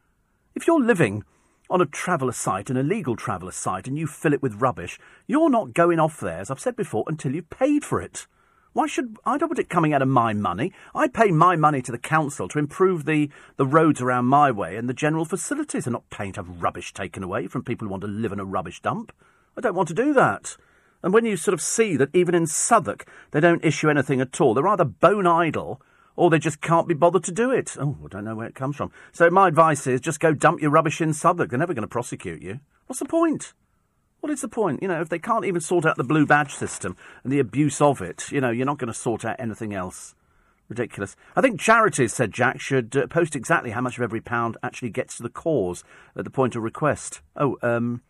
If 0.55 0.67
you're 0.67 0.83
living 0.83 1.23
on 1.69 1.79
a 1.79 1.85
traveller 1.85 2.33
site, 2.33 2.69
an 2.69 2.77
illegal 2.77 3.15
traveller 3.15 3.51
site, 3.51 3.87
and 3.87 3.97
you 3.97 4.07
fill 4.07 4.33
it 4.33 4.41
with 4.41 4.61
rubbish, 4.61 4.99
you're 5.25 5.49
not 5.49 5.73
going 5.73 5.99
off 5.99 6.19
there, 6.19 6.39
as 6.39 6.51
I've 6.51 6.59
said 6.59 6.75
before, 6.75 7.05
until 7.07 7.33
you've 7.33 7.49
paid 7.49 7.85
for 7.85 8.01
it. 8.01 8.27
Why 8.73 8.88
should 8.88 9.18
I 9.26 9.38
don't 9.38 9.49
want 9.49 9.60
it 9.60 9.69
coming 9.69 9.93
out 9.93 10.02
of 10.02 10.07
my 10.07 10.31
money? 10.31 10.72
I 10.95 11.10
pay 11.10 11.31
my 11.31 11.57
money 11.57 11.81
to 11.81 11.91
the 11.91 11.98
council 11.98 12.48
to 12.48 12.60
improve 12.60 13.03
the, 13.03 13.30
the 13.57 13.65
roads 13.65 14.02
around 14.02 14.26
my 14.26 14.49
way 14.49 14.77
and 14.77 14.88
the 14.88 14.93
general 14.93 15.26
facilities. 15.26 15.88
I'm 15.88 15.93
not 15.93 16.10
paying 16.10 16.31
to 16.34 16.43
have 16.43 16.61
rubbish 16.61 16.93
taken 16.93 17.22
away 17.22 17.48
from 17.48 17.64
people 17.64 17.85
who 17.85 17.91
want 17.91 18.02
to 18.02 18.07
live 18.07 18.31
in 18.31 18.39
a 18.39 18.45
rubbish 18.45 18.81
dump. 18.81 19.11
I 19.57 19.61
don't 19.61 19.76
want 19.76 19.89
to 19.89 19.93
do 19.93 20.14
that. 20.14 20.56
And 21.03 21.14
when 21.14 21.26
you 21.26 21.35
sort 21.35 21.53
of 21.53 21.61
see 21.61 21.98
that 21.98 22.15
even 22.15 22.34
in 22.34 22.48
Southwark 22.48 23.06
they 23.31 23.41
don't 23.41 23.65
issue 23.65 23.89
anything 23.89 24.22
at 24.22 24.39
all, 24.39 24.53
they're 24.53 24.68
either 24.68 24.85
bone 24.85 25.27
idle 25.27 25.81
or 26.15 26.30
they 26.30 26.39
just 26.39 26.61
can't 26.61 26.88
be 26.88 26.93
bothered 26.93 27.26
to 27.26 27.31
do 27.31 27.52
it. 27.52 27.76
Oh, 27.77 27.98
I 28.06 28.07
don't 28.07 28.23
know 28.23 28.35
where 28.35 28.48
it 28.48 28.56
comes 28.56 28.77
from. 28.77 28.91
So 29.11 29.30
my 29.30 29.49
advice 29.49 29.85
is 29.85 29.99
just 29.99 30.22
go 30.22 30.34
dump 30.34 30.61
your 30.61 30.72
rubbish 30.72 31.02
in 31.02 31.14
Southwark. 31.14 31.49
They're 31.49 31.60
never 31.60 31.73
going 31.73 31.81
to 31.81 31.88
prosecute 31.88 32.41
you. 32.41 32.61
What's 32.88 32.99
the 32.99 33.06
point? 33.06 33.53
What 34.22 34.31
is 34.31 34.41
the 34.41 34.48
point? 34.48 34.81
You 34.81 34.88
know, 34.88 35.02
if 35.02 35.10
they 35.10 35.19
can't 35.19 35.45
even 35.45 35.61
sort 35.61 35.85
out 35.85 35.98
the 35.98 36.03
blue 36.03 36.27
badge 36.27 36.53
system 36.53 36.95
and 37.23 37.34
the 37.34 37.39
abuse 37.39 37.81
of 37.81 38.02
it, 38.02 38.31
you 38.31 38.39
know, 38.39 38.52
you're 38.52 38.68
not 38.68 38.77
going 38.77 38.88
to 38.88 38.93
sort 38.93 39.26
out 39.26 39.35
anything 39.39 39.73
else. 39.73 40.15
Ridiculous. 40.69 41.15
I 41.35 41.41
think 41.41 41.60
charities, 41.60 42.14
said 42.14 42.31
Jack, 42.31 42.61
should 42.61 42.95
uh, 42.95 43.07
post 43.07 43.35
exactly 43.35 43.72
how 43.72 43.81
much 43.81 43.98
of 43.98 44.03
every 44.03 44.22
pound 44.22 44.57
actually 44.64 44.91
gets 44.91 45.18
to 45.18 45.23
the 45.23 45.30
cause 45.30 45.84
at 46.15 46.23
the 46.23 46.30
point 46.30 46.56
of 46.56 46.61
request. 46.61 47.22
Oh, 47.35 47.57
um, 47.64 48.02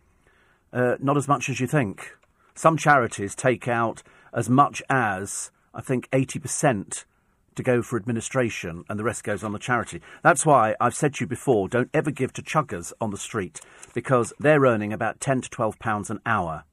uh, 0.74 0.98
not 1.00 1.18
as 1.18 1.28
much 1.28 1.50
as 1.50 1.60
you 1.60 1.66
think. 1.66 2.18
Some 2.54 2.78
charities 2.78 3.34
take 3.34 3.68
out 3.68 4.04
as 4.34 4.50
much 4.50 4.84
as, 4.90 5.50
I 5.74 5.82
think, 5.82 6.10
80% 6.12 7.06
to 7.56 7.64
go 7.64 7.82
for 7.82 7.98
administration 7.98 8.84
and 8.90 8.98
the 9.00 9.04
rest 9.04 9.24
goes 9.24 9.44
on 9.44 9.52
the 9.52 9.60
charity. 9.60 10.02
That's 10.24 10.46
why 10.46 10.76
I've 10.80 10.96
said 10.96 11.16
to 11.16 11.24
you 11.24 11.28
before 11.28 11.68
don't 11.68 11.90
ever 11.94 12.12
give 12.12 12.34
to 12.34 12.42
chuggers 12.42 12.94
on 13.02 13.12
the 13.12 13.18
street 13.18 13.60
because 13.94 14.34
they're 14.40 14.62
earning 14.62 14.94
about 14.94 15.20
10 15.20 15.42
to 15.42 15.50
12 15.50 15.80
pounds 15.80 16.10
an 16.10 16.20
hour. 16.26 16.64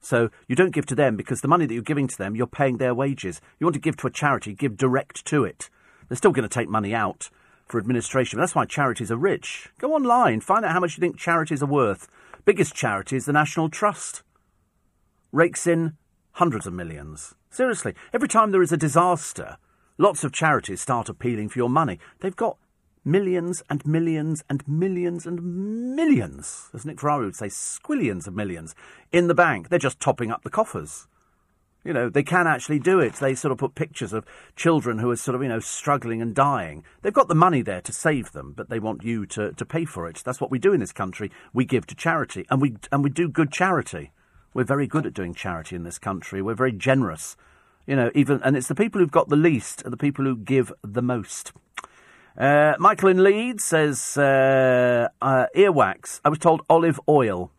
So 0.00 0.30
you 0.48 0.56
don't 0.56 0.74
give 0.74 0.86
to 0.86 0.94
them 0.94 1.16
because 1.16 1.40
the 1.40 1.48
money 1.48 1.64
that 1.66 1.74
you're 1.74 1.82
giving 1.82 2.08
to 2.08 2.18
them, 2.18 2.34
you're 2.34 2.46
paying 2.46 2.78
their 2.78 2.94
wages. 2.94 3.40
You 3.58 3.66
want 3.66 3.74
to 3.74 3.80
give 3.80 3.96
to 3.98 4.08
a 4.08 4.10
charity, 4.10 4.52
give 4.52 4.76
direct 4.76 5.24
to 5.26 5.44
it. 5.44 5.70
They're 6.08 6.16
still 6.16 6.32
going 6.32 6.48
to 6.48 6.54
take 6.54 6.68
money 6.68 6.94
out 6.94 7.30
for 7.66 7.78
administration. 7.78 8.38
That's 8.38 8.54
why 8.54 8.66
charities 8.66 9.10
are 9.10 9.16
rich. 9.16 9.70
Go 9.78 9.94
online, 9.94 10.40
find 10.40 10.64
out 10.64 10.72
how 10.72 10.80
much 10.80 10.96
you 10.96 11.00
think 11.00 11.16
charities 11.16 11.62
are 11.62 11.66
worth. 11.66 12.08
Biggest 12.44 12.74
charity 12.74 13.16
is 13.16 13.26
the 13.26 13.32
National 13.32 13.68
Trust. 13.68 14.22
Rakes 15.30 15.66
in 15.66 15.96
hundreds 16.32 16.66
of 16.66 16.72
millions. 16.72 17.34
Seriously, 17.50 17.94
every 18.12 18.28
time 18.28 18.50
there 18.50 18.62
is 18.62 18.72
a 18.72 18.76
disaster, 18.76 19.56
lots 20.02 20.24
of 20.24 20.32
charities 20.32 20.80
start 20.80 21.08
appealing 21.08 21.48
for 21.48 21.60
your 21.60 21.70
money. 21.70 22.00
They've 22.20 22.34
got 22.34 22.58
millions 23.04 23.62
and 23.70 23.86
millions 23.86 24.42
and 24.50 24.66
millions 24.66 25.26
and 25.26 25.94
millions, 25.94 26.70
as 26.74 26.84
Nick 26.84 26.98
Ferrari 27.00 27.24
would 27.24 27.36
say, 27.36 27.46
squillions 27.46 28.26
of 28.26 28.34
millions 28.34 28.74
in 29.12 29.28
the 29.28 29.34
bank. 29.34 29.68
They're 29.68 29.78
just 29.78 30.00
topping 30.00 30.32
up 30.32 30.42
the 30.42 30.50
coffers. 30.50 31.06
You 31.84 31.92
know, 31.92 32.08
they 32.08 32.24
can 32.24 32.48
actually 32.48 32.80
do 32.80 32.98
it. 32.98 33.14
They 33.14 33.34
sort 33.34 33.52
of 33.52 33.58
put 33.58 33.76
pictures 33.76 34.12
of 34.12 34.24
children 34.56 34.98
who 34.98 35.10
are 35.10 35.16
sort 35.16 35.36
of, 35.36 35.42
you 35.42 35.48
know, 35.48 35.60
struggling 35.60 36.20
and 36.20 36.34
dying. 36.34 36.84
They've 37.02 37.12
got 37.12 37.28
the 37.28 37.34
money 37.34 37.62
there 37.62 37.80
to 37.80 37.92
save 37.92 38.32
them, 38.32 38.54
but 38.56 38.70
they 38.70 38.80
want 38.80 39.04
you 39.04 39.24
to, 39.26 39.52
to 39.52 39.64
pay 39.64 39.84
for 39.84 40.08
it. 40.08 40.22
That's 40.24 40.40
what 40.40 40.50
we 40.50 40.58
do 40.58 40.72
in 40.72 40.80
this 40.80 40.92
country. 40.92 41.30
We 41.52 41.64
give 41.64 41.86
to 41.86 41.94
charity, 41.94 42.44
and 42.50 42.60
we, 42.60 42.76
and 42.90 43.02
we 43.02 43.10
do 43.10 43.28
good 43.28 43.52
charity. 43.52 44.10
We're 44.54 44.64
very 44.64 44.86
good 44.86 45.06
at 45.06 45.14
doing 45.14 45.34
charity 45.34 45.74
in 45.76 45.84
this 45.84 45.98
country. 45.98 46.42
We're 46.42 46.54
very 46.54 46.72
generous. 46.72 47.36
You 47.86 47.96
know, 47.96 48.10
even, 48.14 48.40
and 48.44 48.56
it's 48.56 48.68
the 48.68 48.74
people 48.74 49.00
who've 49.00 49.10
got 49.10 49.28
the 49.28 49.36
least 49.36 49.84
are 49.84 49.90
the 49.90 49.96
people 49.96 50.24
who 50.24 50.36
give 50.36 50.72
the 50.82 51.02
most. 51.02 51.52
Uh, 52.38 52.74
Michael 52.78 53.08
in 53.08 53.22
Leeds 53.22 53.64
says, 53.64 54.16
uh, 54.16 55.08
uh, 55.20 55.46
earwax. 55.54 56.20
I 56.24 56.28
was 56.28 56.38
told 56.38 56.62
olive 56.70 57.00
oil. 57.08 57.50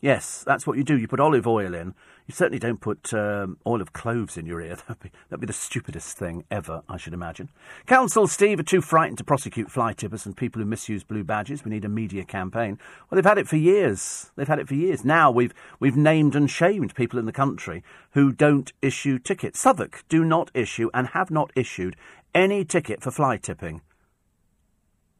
Yes, 0.00 0.44
that's 0.46 0.66
what 0.66 0.76
you 0.78 0.84
do. 0.84 0.96
You 0.96 1.08
put 1.08 1.20
olive 1.20 1.46
oil 1.46 1.74
in. 1.74 1.94
You 2.26 2.34
certainly 2.34 2.58
don't 2.58 2.80
put 2.80 3.14
um, 3.14 3.58
oil 3.64 3.80
of 3.80 3.92
cloves 3.92 4.36
in 4.36 4.46
your 4.46 4.60
ear. 4.60 4.76
That'd 4.88 5.02
be, 5.02 5.10
that'd 5.28 5.40
be 5.40 5.46
the 5.46 5.52
stupidest 5.52 6.18
thing 6.18 6.44
ever, 6.50 6.82
I 6.88 6.96
should 6.96 7.14
imagine. 7.14 7.50
Council, 7.86 8.26
Steve, 8.26 8.58
are 8.58 8.64
too 8.64 8.80
frightened 8.80 9.18
to 9.18 9.24
prosecute 9.24 9.70
fly 9.70 9.92
tippers 9.92 10.26
and 10.26 10.36
people 10.36 10.60
who 10.60 10.66
misuse 10.66 11.04
blue 11.04 11.22
badges. 11.22 11.64
We 11.64 11.70
need 11.70 11.84
a 11.84 11.88
media 11.88 12.24
campaign. 12.24 12.78
Well, 13.08 13.16
they've 13.16 13.24
had 13.24 13.38
it 13.38 13.46
for 13.46 13.56
years. 13.56 14.32
They've 14.34 14.48
had 14.48 14.58
it 14.58 14.66
for 14.66 14.74
years. 14.74 15.04
Now 15.04 15.30
we've, 15.30 15.54
we've 15.78 15.96
named 15.96 16.34
and 16.34 16.50
shamed 16.50 16.96
people 16.96 17.18
in 17.18 17.26
the 17.26 17.32
country 17.32 17.84
who 18.10 18.32
don't 18.32 18.72
issue 18.82 19.20
tickets. 19.20 19.60
Southwark 19.60 20.02
do 20.08 20.24
not 20.24 20.50
issue 20.52 20.90
and 20.92 21.08
have 21.08 21.30
not 21.30 21.52
issued 21.54 21.94
any 22.34 22.64
ticket 22.64 23.02
for 23.02 23.12
fly 23.12 23.36
tipping. 23.36 23.82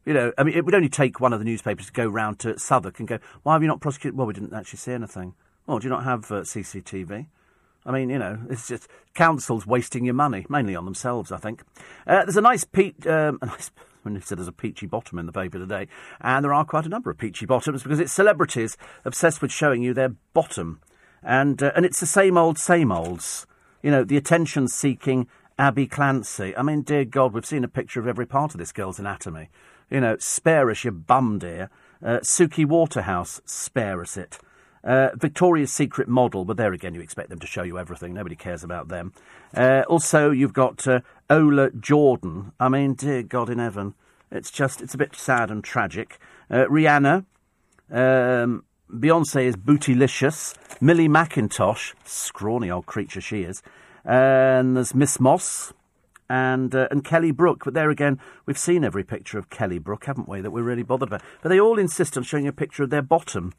You 0.05 0.13
know, 0.13 0.33
I 0.37 0.45
mean, 0.45 0.57
it 0.57 0.65
would 0.65 0.75
only 0.75 0.89
take 0.89 1.21
one 1.21 1.33
of 1.33 1.39
the 1.39 1.45
newspapers 1.45 1.87
to 1.87 1.93
go 1.93 2.07
round 2.07 2.41
to 2.41 2.59
Southwark 2.59 2.99
and 2.99 3.09
go, 3.09 3.19
why 3.43 3.55
have 3.55 3.63
you 3.63 3.69
not 3.69 3.81
prosecuted? 3.81 4.17
Well, 4.17 4.27
we 4.27 4.35
didn't 4.35 4.55
actually 4.55 4.79
see 4.79 4.93
anything. 4.93 5.35
Well, 5.67 5.79
do 5.79 5.87
you 5.87 5.91
not 5.91 6.05
have 6.05 6.31
uh, 6.31 6.43
CCTV? 6.43 7.27
I 7.85 7.93
mean, 7.93 8.11
you 8.11 8.19
know, 8.19 8.39
it's 8.51 8.69
just 8.69 8.89
councils 9.15 9.67
wasting 9.67 10.05
your 10.05 10.15
money, 10.15 10.47
mainly 10.49 10.75
on 10.77 10.85
themselves, 10.85 11.31
I 11.31 11.39
think. 11.39 11.63
Uh, 12.07 12.25
there's 12.25 12.37
a 12.37 12.41
nice 12.41 12.65
peach, 12.65 13.07
um, 13.07 13.39
a 13.43 13.47
nice, 13.47 13.71
when 14.03 14.15
you 14.15 14.21
said 14.21 14.39
there's 14.39 14.49
a 14.49 14.53
peachy 14.53 14.87
bottom 14.87 15.19
in 15.19 15.27
the 15.27 15.33
paper 15.33 15.59
today, 15.59 15.89
and 16.21 16.45
there 16.45 16.55
are 16.55 16.65
quite 16.65 16.87
a 16.87 16.89
number 16.89 17.11
of 17.11 17.19
peachy 17.19 17.47
bottoms 17.47 17.83
because 17.83 18.01
it's 18.01 18.13
celebrities 18.13 18.77
obsessed 19.05 19.43
with 19.43 19.53
showing 19.53 19.83
you 19.83 19.95
their 19.95 20.11
bottom. 20.35 20.81
And, 21.23 21.63
uh, 21.63 21.73
and 21.75 21.85
it's 21.85 22.01
the 22.01 22.07
same 22.07 22.37
old, 22.37 22.59
same 22.59 22.93
olds. 22.93 23.47
You 23.83 23.91
know, 23.91 24.05
the 24.05 24.17
attention 24.17 24.69
seeking 24.69 25.29
Abbey 25.59 25.87
Clancy. 25.87 26.57
I 26.57 26.63
mean, 26.63 26.83
dear 26.83 27.05
God, 27.05 27.33
we've 27.33 27.47
seen 27.47 27.65
a 27.65 27.69
picture 27.69 28.01
of 28.01 28.07
every 28.07 28.27
part 28.27 28.55
of 28.55 28.59
this 28.59 28.73
girl's 28.73 28.99
anatomy. 28.99 29.49
You 29.91 30.01
know, 30.01 30.17
spare 30.19 30.71
us 30.71 30.85
your 30.85 30.93
bum, 30.93 31.39
dear. 31.39 31.71
Uh, 32.05 32.19
Suki 32.19 32.67
Waterhouse, 32.67 33.41
spare 33.45 34.01
us 34.01 34.17
it. 34.17 34.39
Uh, 34.87 35.11
Victoria's 35.17 35.73
Secret 35.73 36.07
model, 36.07 36.45
but 36.45 36.57
there 36.57 36.73
again, 36.73 36.95
you 36.95 37.01
expect 37.01 37.29
them 37.29 37.41
to 37.41 37.47
show 37.47 37.65
you 37.65 37.77
everything. 37.77 38.15
Nobody 38.15 38.37
cares 38.37 38.63
about 38.63 38.87
them. 38.87 39.13
Uh, 39.53 39.83
also, 39.89 40.31
you've 40.31 40.53
got 40.53 40.87
uh, 40.87 41.01
Ola 41.29 41.71
Jordan. 41.73 42.53
I 42.61 42.69
mean, 42.69 42.95
dear 42.95 43.25
God 43.25 43.51
in 43.51 43.59
heaven, 43.59 43.95
it's 44.31 44.51
just 44.51 44.81
it's 44.81 44.95
a 44.95 44.99
bit 44.99 45.17
sad 45.17 45.51
and 45.51 45.65
tragic. 45.65 46.21
Uh, 46.49 46.67
Rihanna, 46.67 47.25
um, 47.91 48.65
Beyonce 48.89 49.47
is 49.47 49.57
bootylicious. 49.57 50.55
Millie 50.81 51.09
Mackintosh, 51.09 51.95
scrawny 52.05 52.71
old 52.71 52.87
creature 52.87 53.21
she 53.21 53.43
is. 53.43 53.63
And 54.05 54.77
there's 54.77 54.95
Miss 54.95 55.19
Moss, 55.19 55.73
and 56.29 56.75
uh, 56.75 56.89
and 56.91 57.05
Kelly 57.05 57.31
Brook. 57.31 57.63
But 57.65 57.75
there 57.75 57.91
again, 57.91 58.21
we've 58.47 58.59
seen 58.59 58.85
every 58.85 59.05
picture 59.05 59.39
of 59.39 59.51
Kelly 59.51 59.79
Brook, 59.79 60.05
haven't 60.05 60.29
we? 60.29 60.41
That 60.41 60.51
we're 60.51 60.63
really 60.63 60.83
bothered 60.83 61.09
about. 61.09 61.23
But 61.43 61.49
they 61.49 61.61
all 61.61 61.79
insist 61.79 62.17
on 62.17 62.23
showing 62.23 62.47
a 62.47 62.53
picture 62.53 62.85
of 62.85 62.91
their 62.91 63.03
bottom, 63.03 63.53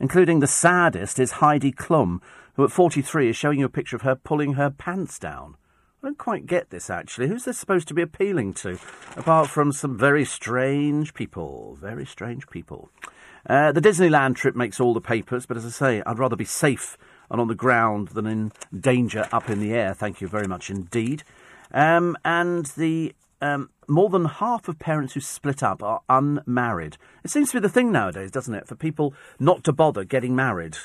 including 0.00 0.40
the 0.40 0.46
saddest 0.46 1.18
is 1.18 1.32
Heidi 1.32 1.72
Klum, 1.72 2.20
who 2.54 2.64
at 2.64 2.72
43 2.72 3.30
is 3.30 3.36
showing 3.36 3.58
you 3.58 3.66
a 3.66 3.70
picture 3.70 3.96
of 3.96 4.02
her 4.02 4.14
pulling 4.14 4.54
her 4.54 4.70
pants 4.70 5.18
down. 5.18 5.56
I 6.02 6.08
don't 6.08 6.18
quite 6.18 6.46
get 6.46 6.70
this 6.70 6.90
actually. 6.90 7.28
Who's 7.28 7.44
this 7.44 7.58
supposed 7.58 7.88
to 7.88 7.94
be 7.94 8.02
appealing 8.02 8.54
to? 8.54 8.78
Apart 9.16 9.48
from 9.48 9.70
some 9.70 9.96
very 9.96 10.24
strange 10.24 11.14
people. 11.14 11.78
Very 11.80 12.04
strange 12.04 12.48
people. 12.48 12.90
Uh, 13.48 13.72
the 13.72 13.80
Disneyland 13.80 14.36
trip 14.36 14.54
makes 14.54 14.80
all 14.80 14.94
the 14.94 15.00
papers, 15.00 15.46
but 15.46 15.56
as 15.56 15.66
I 15.66 15.70
say, 15.70 16.02
I'd 16.06 16.18
rather 16.18 16.36
be 16.36 16.44
safe 16.44 16.96
and 17.30 17.40
on 17.40 17.48
the 17.48 17.54
ground 17.54 18.08
than 18.08 18.26
in 18.26 18.52
danger 18.78 19.26
up 19.32 19.48
in 19.48 19.58
the 19.58 19.72
air. 19.72 19.94
Thank 19.94 20.20
you 20.20 20.28
very 20.28 20.46
much 20.46 20.70
indeed. 20.70 21.24
Um, 21.72 22.16
and 22.24 22.66
the 22.76 23.14
um, 23.40 23.70
more 23.92 24.08
than 24.08 24.24
half 24.24 24.68
of 24.68 24.78
parents 24.78 25.14
who 25.14 25.20
split 25.20 25.62
up 25.62 25.82
are 25.82 26.00
unmarried. 26.08 26.96
It 27.22 27.30
seems 27.30 27.50
to 27.50 27.58
be 27.58 27.60
the 27.60 27.72
thing 27.72 27.92
nowadays, 27.92 28.30
doesn't 28.30 28.54
it, 28.54 28.66
for 28.66 28.74
people 28.74 29.14
not 29.38 29.62
to 29.64 29.72
bother 29.72 30.04
getting 30.04 30.34
married. 30.34 30.76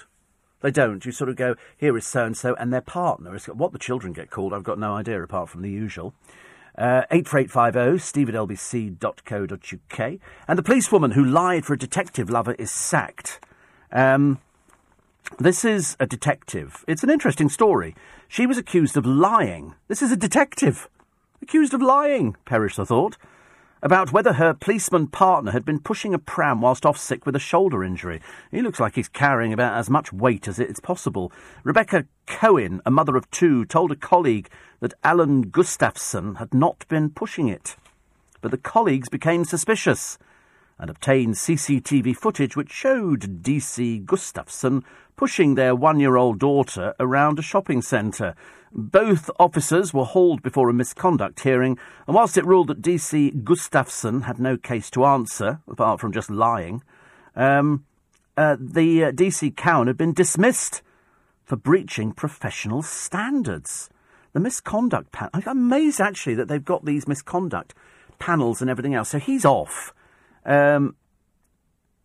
They 0.62 0.72
don't. 0.72 1.06
You 1.06 1.12
sort 1.12 1.30
of 1.30 1.36
go, 1.36 1.56
here 1.78 1.96
is 1.98 2.06
so 2.06 2.26
and 2.26 2.36
so, 2.36 2.56
and 2.56 2.74
their 2.74 2.82
partner 2.82 3.36
is 3.36 3.46
what 3.46 3.72
the 3.72 3.80
children 3.80 4.14
get 4.14 4.30
called. 4.30 4.54
I've 4.54 4.64
got 4.64 4.80
no 4.80 4.94
idea 4.94 5.22
apart 5.22 5.50
from 5.50 5.62
the 5.62 5.70
usual. 5.70 6.14
Uh, 6.78 7.04
84850 7.10 7.98
steve 8.00 8.30
at 8.30 8.36
lbc.co.uk. 8.36 10.20
And 10.48 10.60
the 10.60 10.64
policewoman 10.64 11.12
who 11.12 11.24
lied 11.24 11.66
for 11.66 11.74
a 11.74 11.78
detective 11.78 12.30
lover 12.30 12.54
is 12.54 12.72
sacked. 12.72 13.40
Um, 13.92 14.40
this 15.40 15.66
is 15.66 15.96
a 16.00 16.06
detective. 16.06 16.84
It's 16.88 17.04
an 17.04 17.10
interesting 17.10 17.50
story. 17.50 17.96
She 18.28 18.46
was 18.46 18.58
accused 18.58 18.98
of 18.98 19.06
lying. 19.06 19.76
This 19.88 20.02
is 20.02 20.12
a 20.12 20.18
detective. 20.18 20.90
Accused 21.42 21.74
of 21.74 21.82
lying, 21.82 22.36
perish 22.46 22.76
the 22.76 22.86
thought, 22.86 23.18
about 23.82 24.12
whether 24.12 24.34
her 24.34 24.54
policeman 24.54 25.08
partner 25.08 25.52
had 25.52 25.64
been 25.64 25.80
pushing 25.80 26.14
a 26.14 26.20
pram 26.20 26.62
whilst 26.62 26.86
off 26.86 26.98
sick 26.98 27.26
with 27.26 27.36
a 27.36 27.40
shoulder 27.40 27.84
injury. 27.84 28.22
He 28.52 28.62
looks 28.62 28.80
like 28.80 28.96
he's 28.96 29.08
carrying 29.08 29.54
about 29.54 29.78
as 29.78 29.90
much 29.90 30.12
weight 30.12 30.48
as 30.48 30.60
it's 30.60 30.80
possible. 30.80 31.32
Rebecca 31.64 32.06
Cowan, 32.26 32.82
a 32.86 32.92
mother 32.92 33.16
of 33.16 33.30
two, 33.30 33.66
told 33.66 33.92
a 33.92 33.96
colleague 33.96 34.50
that 34.80 34.94
Alan 35.04 35.52
Gustafsson 35.52 36.38
had 36.38 36.54
not 36.54 36.88
been 36.88 37.10
pushing 37.10 37.48
it. 37.48 37.76
But 38.42 38.52
the 38.52 38.58
colleagues 38.58 39.10
became 39.10 39.46
suspicious 39.46 40.18
and 40.80 40.90
obtained 40.90 41.36
CCTV 41.36 42.16
footage 42.16 42.56
which 42.56 42.72
showed 42.72 43.42
DC 43.44 44.06
Gustafsson 44.06 44.84
pushing 45.16 45.56
their 45.56 45.76
one 45.76 46.00
year 46.00 46.16
old 46.16 46.40
daughter 46.40 46.94
around 47.00 47.40
a 47.40 47.44
shopping 47.44 47.82
centre. 47.82 48.36
Both 48.72 49.30
officers 49.40 49.94
were 49.94 50.06
hauled 50.06 50.44
before 50.44 50.70
a 50.70 50.74
misconduct 50.74 51.42
hearing, 51.42 51.78
and 52.06 52.16
whilst 52.16 52.38
it 52.38 52.46
ruled 52.46 52.68
that 52.68 52.82
DC 52.82 53.44
Gustafsson 53.44 54.24
had 54.24 54.40
no 54.40 54.58
case 54.58 54.90
to 54.92 55.06
answer, 55.06 55.62
apart 55.68 56.00
from 56.00 56.12
just 56.12 56.30
lying, 56.30 56.84
um, 57.36 57.86
uh, 58.36 58.56
the 58.60 59.06
uh, 59.06 59.12
DC 59.12 59.56
Cowan 59.56 59.88
had 59.88 59.98
been 59.98 60.14
dismissed 60.14 60.82
for 61.44 61.56
breaching 61.56 62.12
professional 62.12 62.82
standards. 62.82 63.90
The 64.34 64.40
misconduct 64.40 65.12
panel. 65.12 65.32
I'm 65.34 65.48
amazed 65.48 66.00
actually 66.00 66.36
that 66.36 66.48
they've 66.48 66.64
got 66.64 66.86
these 66.86 67.08
misconduct 67.08 67.74
panels 68.20 68.62
and 68.62 68.70
everything 68.70 68.94
else. 68.94 69.10
So 69.10 69.18
he's 69.20 69.46
off. 69.46 69.94
Um, 70.46 70.96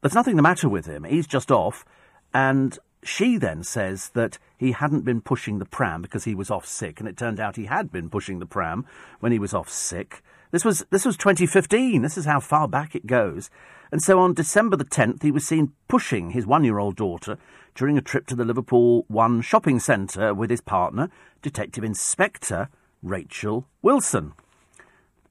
there's 0.00 0.14
nothing 0.14 0.36
the 0.36 0.42
matter 0.42 0.68
with 0.68 0.86
him. 0.86 1.04
He's 1.04 1.26
just 1.26 1.50
off. 1.50 1.84
And 2.32 2.78
she 3.02 3.36
then 3.36 3.64
says 3.64 4.10
that 4.10 4.38
he 4.56 4.72
hadn't 4.72 5.04
been 5.04 5.20
pushing 5.20 5.58
the 5.58 5.64
pram 5.64 6.02
because 6.02 6.24
he 6.24 6.34
was 6.34 6.50
off 6.50 6.66
sick, 6.66 7.00
and 7.00 7.08
it 7.08 7.16
turned 7.16 7.40
out 7.40 7.56
he 7.56 7.66
had 7.66 7.90
been 7.90 8.08
pushing 8.08 8.38
the 8.38 8.46
pram 8.46 8.86
when 9.20 9.32
he 9.32 9.38
was 9.38 9.54
off 9.54 9.68
sick. 9.68 10.22
This 10.52 10.64
was 10.64 10.84
this 10.90 11.04
was 11.04 11.16
2015. 11.16 12.02
This 12.02 12.18
is 12.18 12.26
how 12.26 12.38
far 12.38 12.68
back 12.68 12.94
it 12.94 13.06
goes. 13.06 13.50
And 13.90 14.02
so 14.02 14.18
on 14.20 14.34
December 14.34 14.76
the 14.76 14.84
10th, 14.84 15.22
he 15.22 15.30
was 15.30 15.46
seen 15.46 15.72
pushing 15.86 16.30
his 16.30 16.46
one-year-old 16.46 16.96
daughter 16.96 17.36
during 17.74 17.98
a 17.98 18.02
trip 18.02 18.26
to 18.28 18.36
the 18.36 18.44
Liverpool 18.44 19.04
One 19.08 19.42
shopping 19.42 19.80
centre 19.80 20.32
with 20.32 20.48
his 20.48 20.60
partner, 20.60 21.10
Detective 21.42 21.84
Inspector 21.84 22.68
Rachel 23.02 23.66
Wilson. 23.82 24.32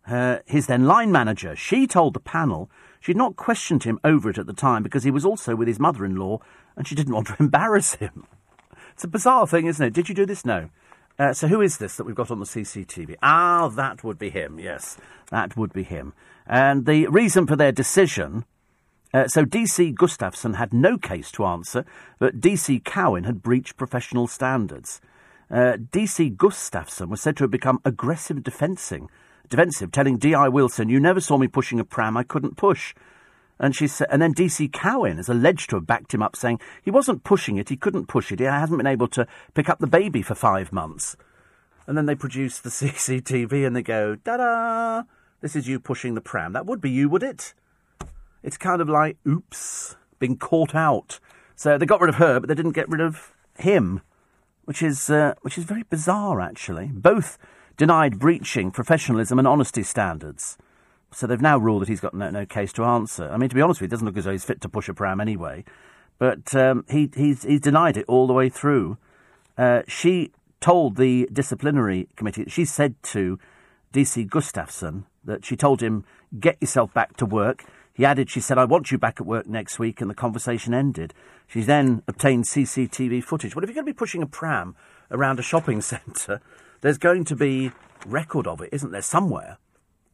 Uh, 0.07 0.39
his 0.45 0.68
then 0.68 0.85
line 0.85 1.11
manager, 1.11 1.56
she 1.56 1.88
told 1.88 2.14
the 2.14 2.19
panel 2.19 2.69
she'd 3.01 3.17
not 3.17 3.35
questioned 3.35 3.83
him 3.83 3.99
over 4.05 4.29
it 4.29 4.37
at 4.37 4.47
the 4.47 4.53
time 4.53 4.83
because 4.83 5.03
he 5.03 5.11
was 5.11 5.25
also 5.25 5.55
with 5.55 5.67
his 5.67 5.79
mother-in-law 5.79 6.39
and 6.77 6.87
she 6.87 6.95
didn't 6.95 7.13
want 7.13 7.27
to 7.27 7.35
embarrass 7.39 7.95
him. 7.95 8.25
It's 8.93 9.03
a 9.03 9.09
bizarre 9.09 9.47
thing, 9.47 9.65
isn't 9.65 9.85
it? 9.85 9.93
Did 9.93 10.07
you 10.07 10.15
do 10.15 10.25
this? 10.25 10.45
No. 10.45 10.69
Uh, 11.19 11.33
so 11.33 11.47
who 11.47 11.61
is 11.61 11.77
this 11.77 11.97
that 11.97 12.05
we've 12.05 12.15
got 12.15 12.31
on 12.31 12.39
the 12.39 12.45
CCTV? 12.45 13.15
Ah, 13.21 13.67
that 13.67 14.03
would 14.03 14.17
be 14.17 14.29
him. 14.29 14.59
Yes, 14.59 14.97
that 15.29 15.57
would 15.57 15.73
be 15.73 15.83
him. 15.83 16.13
And 16.47 16.85
the 16.85 17.07
reason 17.07 17.45
for 17.47 17.55
their 17.55 17.71
decision. 17.71 18.45
Uh, 19.13 19.27
so 19.27 19.43
DC 19.43 19.93
Gustafsson 19.93 20.55
had 20.55 20.73
no 20.73 20.97
case 20.97 21.31
to 21.33 21.45
answer, 21.45 21.85
but 22.17 22.39
DC 22.39 22.83
Cowan 22.85 23.25
had 23.25 23.41
breached 23.41 23.75
professional 23.75 24.25
standards. 24.25 25.01
Uh, 25.49 25.75
DC 25.91 26.37
Gustafsson 26.37 27.09
was 27.09 27.21
said 27.21 27.35
to 27.37 27.43
have 27.43 27.51
become 27.51 27.81
aggressive 27.83 28.41
defensive, 28.41 29.01
defensive, 29.49 29.91
telling 29.91 30.18
D.I. 30.18 30.47
Wilson, 30.49 30.89
"You 30.89 30.99
never 30.99 31.19
saw 31.19 31.38
me 31.38 31.47
pushing 31.47 31.80
a 31.80 31.85
pram 31.85 32.18
I 32.18 32.23
couldn't 32.23 32.57
push." 32.57 32.93
And 33.61 33.76
she 33.76 33.88
said, 33.88 34.07
and 34.09 34.19
then 34.19 34.34
DC 34.34 34.73
Cowan 34.73 35.19
is 35.19 35.30
alleged 35.30 35.69
to 35.69 35.76
have 35.76 35.85
backed 35.85 36.15
him 36.15 36.23
up, 36.23 36.35
saying 36.35 36.59
he 36.81 36.89
wasn't 36.89 37.23
pushing 37.23 37.57
it, 37.57 37.69
he 37.69 37.77
couldn't 37.77 38.07
push 38.07 38.31
it, 38.31 38.39
he 38.39 38.45
hasn't 38.45 38.80
been 38.80 38.88
able 38.88 39.07
to 39.09 39.27
pick 39.53 39.69
up 39.69 39.77
the 39.77 39.85
baby 39.85 40.23
for 40.23 40.34
five 40.34 40.73
months. 40.73 41.15
And 41.85 41.95
then 41.95 42.07
they 42.07 42.15
produce 42.15 42.57
the 42.57 42.69
CCTV 42.72 43.65
and 43.65 43.76
they 43.76 43.84
go, 43.84 44.15
da 44.15 44.38
da, 44.38 45.03
this 45.41 45.55
is 45.55 45.68
you 45.68 45.80
pushing 45.80 46.15
the 46.15 46.22
pram. 46.22 46.53
That 46.53 46.65
would 46.65 46.81
be 46.81 46.89
you, 46.89 47.07
would 47.09 47.22
it? 47.22 47.53
It's 48.41 48.57
kind 48.57 48.81
of 48.81 48.89
like, 48.89 49.18
oops, 49.27 49.95
being 50.18 50.38
caught 50.38 50.73
out. 50.73 51.19
So 51.55 51.77
they 51.77 51.85
got 51.85 52.01
rid 52.01 52.09
of 52.09 52.15
her, 52.15 52.39
but 52.39 52.49
they 52.49 52.55
didn't 52.55 52.72
get 52.72 52.89
rid 52.89 53.01
of 53.01 53.35
him, 53.59 54.01
which 54.65 54.81
is 54.81 55.11
uh, 55.11 55.35
which 55.41 55.59
is 55.59 55.65
very 55.65 55.84
bizarre, 55.84 56.41
actually. 56.41 56.88
Both 56.88 57.38
denied 57.81 58.19
breaching 58.19 58.69
professionalism 58.69 59.39
and 59.39 59.47
honesty 59.47 59.81
standards. 59.81 60.55
So 61.11 61.25
they've 61.25 61.41
now 61.41 61.57
ruled 61.57 61.81
that 61.81 61.89
he's 61.89 61.99
got 61.99 62.13
no, 62.13 62.29
no 62.29 62.45
case 62.45 62.71
to 62.73 62.83
answer. 62.83 63.27
I 63.27 63.37
mean, 63.37 63.49
to 63.49 63.55
be 63.55 63.61
honest 63.63 63.81
with 63.81 63.89
you, 63.89 63.91
it 63.91 63.95
doesn't 63.95 64.05
look 64.05 64.17
as 64.17 64.25
though 64.25 64.31
he's 64.31 64.43
fit 64.43 64.61
to 64.61 64.69
push 64.69 64.87
a 64.87 64.93
pram 64.93 65.19
anyway. 65.19 65.63
But 66.19 66.53
um, 66.53 66.85
he, 66.87 67.09
he's, 67.15 67.41
he's 67.41 67.59
denied 67.59 67.97
it 67.97 68.05
all 68.07 68.27
the 68.27 68.33
way 68.33 68.49
through. 68.49 68.99
Uh, 69.57 69.81
she 69.87 70.31
told 70.59 70.95
the 70.95 71.27
disciplinary 71.33 72.07
committee, 72.15 72.45
she 72.49 72.65
said 72.65 73.01
to 73.01 73.39
DC 73.91 74.29
Gustafsson 74.29 75.05
that 75.23 75.43
she 75.43 75.55
told 75.55 75.81
him, 75.81 76.05
get 76.39 76.61
yourself 76.61 76.93
back 76.93 77.17
to 77.17 77.25
work. 77.25 77.65
He 77.95 78.05
added, 78.05 78.29
she 78.29 78.41
said, 78.41 78.59
I 78.59 78.65
want 78.65 78.91
you 78.91 78.99
back 78.99 79.19
at 79.19 79.25
work 79.25 79.47
next 79.47 79.79
week, 79.79 80.01
and 80.01 80.09
the 80.09 80.13
conversation 80.13 80.75
ended. 80.75 81.15
She 81.47 81.61
then 81.61 82.03
obtained 82.07 82.43
CCTV 82.43 83.23
footage. 83.23 83.55
What 83.55 83.63
if 83.63 83.71
you're 83.71 83.73
going 83.73 83.87
to 83.87 83.91
be 83.91 83.97
pushing 83.97 84.21
a 84.21 84.27
pram 84.27 84.75
around 85.09 85.39
a 85.39 85.41
shopping 85.41 85.81
centre, 85.81 86.41
there's 86.81 86.97
going 86.97 87.25
to 87.25 87.35
be 87.35 87.71
record 88.05 88.47
of 88.47 88.61
it, 88.61 88.69
isn't 88.71 88.91
there, 88.91 89.01
somewhere? 89.01 89.57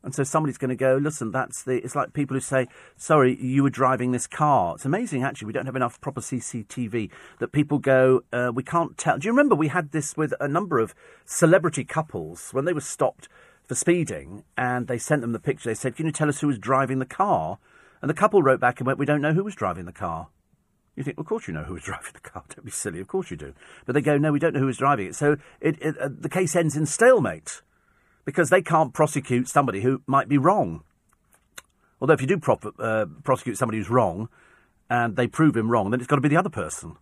And 0.03 0.13
so 0.13 0.23
somebody's 0.23 0.57
going 0.57 0.69
to 0.69 0.75
go, 0.75 0.95
listen, 0.95 1.31
that's 1.31 1.63
the. 1.63 1.83
It's 1.83 1.95
like 1.95 2.13
people 2.13 2.35
who 2.35 2.39
say, 2.39 2.67
sorry, 2.95 3.37
you 3.41 3.63
were 3.63 3.69
driving 3.69 4.11
this 4.11 4.27
car. 4.27 4.75
It's 4.75 4.85
amazing, 4.85 5.23
actually. 5.23 5.47
We 5.47 5.53
don't 5.53 5.65
have 5.65 5.75
enough 5.75 5.99
proper 5.99 6.21
CCTV 6.21 7.09
that 7.39 7.51
people 7.51 7.79
go, 7.79 8.21
uh, 8.31 8.51
we 8.53 8.63
can't 8.63 8.97
tell. 8.97 9.17
Do 9.17 9.25
you 9.25 9.31
remember 9.31 9.55
we 9.55 9.67
had 9.69 9.91
this 9.91 10.15
with 10.15 10.33
a 10.39 10.47
number 10.47 10.79
of 10.79 10.93
celebrity 11.25 11.83
couples 11.83 12.51
when 12.51 12.65
they 12.65 12.73
were 12.73 12.79
stopped 12.79 13.27
for 13.65 13.75
speeding 13.75 14.43
and 14.55 14.87
they 14.87 14.97
sent 14.97 15.21
them 15.21 15.33
the 15.33 15.39
picture? 15.39 15.69
They 15.69 15.75
said, 15.75 15.95
can 15.95 16.05
you 16.05 16.11
tell 16.11 16.29
us 16.29 16.39
who 16.39 16.47
was 16.47 16.59
driving 16.59 16.99
the 16.99 17.05
car? 17.05 17.57
And 18.01 18.09
the 18.09 18.13
couple 18.13 18.43
wrote 18.43 18.59
back 18.59 18.79
and 18.79 18.87
went, 18.87 18.99
we 18.99 19.05
don't 19.05 19.21
know 19.21 19.33
who 19.33 19.43
was 19.43 19.55
driving 19.55 19.85
the 19.85 19.91
car. 19.91 20.27
You 20.97 21.03
think, 21.03 21.15
well, 21.15 21.21
of 21.21 21.27
course 21.27 21.47
you 21.47 21.53
know 21.53 21.63
who 21.63 21.75
was 21.75 21.83
driving 21.85 22.11
the 22.13 22.19
car. 22.19 22.43
Don't 22.49 22.65
be 22.65 22.71
silly. 22.71 22.99
Of 22.99 23.07
course 23.07 23.31
you 23.31 23.37
do. 23.37 23.53
But 23.85 23.93
they 23.93 24.01
go, 24.01 24.17
no, 24.17 24.33
we 24.33 24.39
don't 24.39 24.53
know 24.53 24.59
who 24.59 24.65
was 24.65 24.77
driving 24.77 25.07
it. 25.07 25.15
So 25.15 25.37
it, 25.61 25.81
it, 25.81 25.97
uh, 25.97 26.09
the 26.11 26.27
case 26.27 26.55
ends 26.55 26.75
in 26.75 26.85
stalemate 26.85 27.61
because 28.25 28.49
they 28.49 28.61
can't 28.61 28.93
prosecute 28.93 29.47
somebody 29.47 29.81
who 29.81 30.01
might 30.07 30.27
be 30.27 30.37
wrong. 30.37 30.83
Although 32.01 32.13
if 32.13 32.21
you 32.21 32.27
do 32.27 32.41
uh, 32.79 33.05
prosecute 33.23 33.57
somebody 33.57 33.77
who's 33.77 33.89
wrong 33.89 34.27
and 34.89 35.15
they 35.15 35.27
prove 35.27 35.55
him 35.55 35.71
wrong, 35.71 35.91
then 35.91 35.99
it's 35.99 36.07
got 36.07 36.15
to 36.17 36.21
be 36.21 36.29
the 36.29 36.37
other 36.37 36.49
person. 36.49 36.97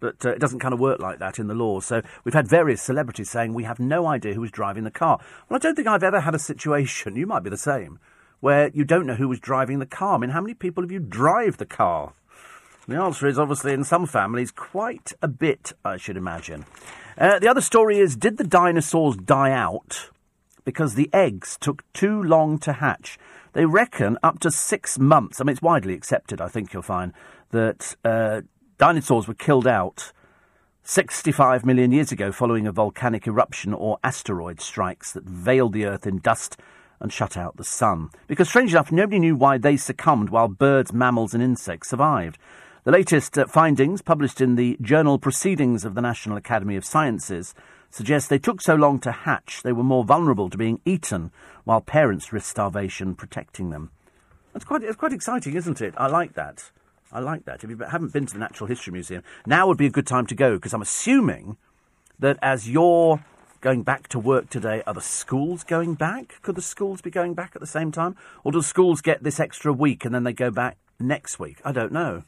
But 0.00 0.24
uh, 0.24 0.30
it 0.30 0.40
doesn't 0.40 0.60
kind 0.60 0.74
of 0.74 0.80
work 0.80 0.98
like 0.98 1.18
that 1.20 1.38
in 1.38 1.46
the 1.46 1.54
law. 1.54 1.80
So 1.80 2.02
we've 2.24 2.34
had 2.34 2.48
various 2.48 2.82
celebrities 2.82 3.30
saying 3.30 3.54
we 3.54 3.64
have 3.64 3.78
no 3.78 4.06
idea 4.06 4.34
who 4.34 4.40
was 4.40 4.50
driving 4.50 4.84
the 4.84 4.90
car. 4.90 5.20
Well, 5.48 5.56
I 5.56 5.58
don't 5.58 5.76
think 5.76 5.86
I've 5.86 6.02
ever 6.02 6.20
had 6.20 6.34
a 6.34 6.38
situation, 6.38 7.16
you 7.16 7.26
might 7.26 7.42
be 7.42 7.50
the 7.50 7.56
same, 7.56 7.98
where 8.40 8.70
you 8.74 8.84
don't 8.84 9.06
know 9.06 9.14
who 9.14 9.28
was 9.28 9.40
driving 9.40 9.78
the 9.78 9.86
car. 9.86 10.16
I 10.16 10.18
mean, 10.18 10.30
how 10.30 10.40
many 10.40 10.54
people 10.54 10.82
have 10.82 10.90
you 10.90 11.00
drive 11.00 11.58
the 11.58 11.66
car? 11.66 12.14
The 12.88 12.96
answer 12.96 13.26
is 13.26 13.38
obviously 13.38 13.72
in 13.72 13.84
some 13.84 14.06
families 14.06 14.50
quite 14.50 15.12
a 15.22 15.28
bit, 15.28 15.72
I 15.84 15.96
should 15.96 16.16
imagine. 16.16 16.64
Uh, 17.16 17.38
the 17.38 17.48
other 17.48 17.60
story 17.60 17.98
is 17.98 18.16
did 18.16 18.36
the 18.36 18.44
dinosaurs 18.44 19.16
die 19.16 19.52
out? 19.52 20.10
because 20.64 20.94
the 20.94 21.10
eggs 21.12 21.56
took 21.60 21.82
too 21.92 22.22
long 22.22 22.58
to 22.60 22.74
hatch. 22.74 23.18
They 23.52 23.64
reckon 23.64 24.18
up 24.22 24.38
to 24.40 24.50
six 24.50 24.98
months. 24.98 25.40
I 25.40 25.44
mean, 25.44 25.52
it's 25.52 25.62
widely 25.62 25.94
accepted, 25.94 26.40
I 26.40 26.48
think 26.48 26.72
you'll 26.72 26.82
find, 26.82 27.12
that 27.50 27.96
uh, 28.04 28.42
dinosaurs 28.78 29.26
were 29.26 29.34
killed 29.34 29.66
out 29.66 30.12
65 30.84 31.64
million 31.64 31.92
years 31.92 32.12
ago 32.12 32.32
following 32.32 32.66
a 32.66 32.72
volcanic 32.72 33.26
eruption 33.26 33.74
or 33.74 33.98
asteroid 34.04 34.60
strikes 34.60 35.12
that 35.12 35.24
veiled 35.24 35.72
the 35.72 35.86
Earth 35.86 36.06
in 36.06 36.18
dust 36.18 36.56
and 37.00 37.12
shut 37.12 37.36
out 37.36 37.56
the 37.56 37.64
sun. 37.64 38.10
Because, 38.26 38.48
strange 38.48 38.72
enough, 38.72 38.92
nobody 38.92 39.18
knew 39.18 39.34
why 39.34 39.58
they 39.58 39.76
succumbed 39.76 40.30
while 40.30 40.48
birds, 40.48 40.92
mammals, 40.92 41.34
and 41.34 41.42
insects 41.42 41.88
survived. 41.88 42.38
The 42.82 42.92
latest 42.92 43.36
uh, 43.36 43.46
findings, 43.46 44.00
published 44.00 44.40
in 44.40 44.56
the 44.56 44.78
journal 44.80 45.18
Proceedings 45.18 45.84
of 45.84 45.94
the 45.94 46.00
National 46.00 46.38
Academy 46.38 46.76
of 46.76 46.84
Sciences, 46.86 47.54
suggest 47.90 48.30
they 48.30 48.38
took 48.38 48.62
so 48.62 48.74
long 48.74 48.98
to 49.00 49.12
hatch 49.12 49.60
they 49.62 49.72
were 49.72 49.82
more 49.82 50.02
vulnerable 50.02 50.48
to 50.48 50.56
being 50.56 50.80
eaten, 50.86 51.30
while 51.64 51.82
parents 51.82 52.32
risked 52.32 52.48
starvation 52.48 53.14
protecting 53.14 53.68
them. 53.68 53.90
That's 54.54 54.64
quite, 54.64 54.82
it's 54.82 54.96
quite 54.96 55.12
exciting, 55.12 55.56
isn't 55.56 55.82
it? 55.82 55.92
I 55.98 56.06
like 56.06 56.32
that. 56.34 56.70
I 57.12 57.20
like 57.20 57.44
that. 57.44 57.62
If 57.62 57.68
you 57.68 57.76
haven't 57.76 58.14
been 58.14 58.24
to 58.24 58.32
the 58.32 58.38
Natural 58.38 58.66
History 58.66 58.94
Museum, 58.94 59.24
now 59.44 59.66
would 59.66 59.76
be 59.76 59.84
a 59.86 59.90
good 59.90 60.06
time 60.06 60.24
to 60.28 60.34
go 60.34 60.54
because 60.54 60.72
I'm 60.72 60.80
assuming 60.80 61.58
that 62.18 62.38
as 62.40 62.70
you're 62.70 63.22
going 63.60 63.82
back 63.82 64.08
to 64.08 64.18
work 64.18 64.48
today, 64.48 64.82
are 64.86 64.94
the 64.94 65.02
schools 65.02 65.64
going 65.64 65.96
back? 65.96 66.40
Could 66.40 66.54
the 66.54 66.62
schools 66.62 67.02
be 67.02 67.10
going 67.10 67.34
back 67.34 67.52
at 67.54 67.60
the 67.60 67.66
same 67.66 67.92
time? 67.92 68.16
Or 68.42 68.52
do 68.52 68.62
schools 68.62 69.02
get 69.02 69.22
this 69.22 69.38
extra 69.38 69.70
week 69.70 70.06
and 70.06 70.14
then 70.14 70.24
they 70.24 70.32
go 70.32 70.50
back 70.50 70.78
next 70.98 71.38
week? 71.38 71.58
I 71.62 71.72
don't 71.72 71.92
know. 71.92 72.24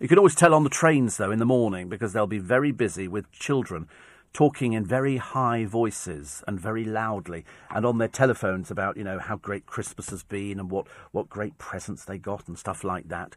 You 0.00 0.08
can 0.08 0.16
always 0.16 0.34
tell 0.34 0.54
on 0.54 0.64
the 0.64 0.70
trains, 0.70 1.18
though, 1.18 1.30
in 1.30 1.38
the 1.38 1.44
morning 1.44 1.90
because 1.90 2.14
they'll 2.14 2.26
be 2.26 2.38
very 2.38 2.72
busy 2.72 3.06
with 3.06 3.30
children 3.32 3.86
talking 4.32 4.72
in 4.72 4.82
very 4.82 5.18
high 5.18 5.66
voices 5.66 6.42
and 6.48 6.58
very 6.58 6.84
loudly 6.84 7.44
and 7.68 7.84
on 7.84 7.98
their 7.98 8.08
telephones 8.08 8.70
about, 8.70 8.96
you 8.96 9.04
know, 9.04 9.18
how 9.18 9.36
great 9.36 9.66
Christmas 9.66 10.08
has 10.08 10.22
been 10.22 10.58
and 10.58 10.70
what, 10.70 10.86
what 11.12 11.28
great 11.28 11.58
presents 11.58 12.06
they 12.06 12.16
got 12.16 12.48
and 12.48 12.58
stuff 12.58 12.82
like 12.82 13.08
that. 13.08 13.36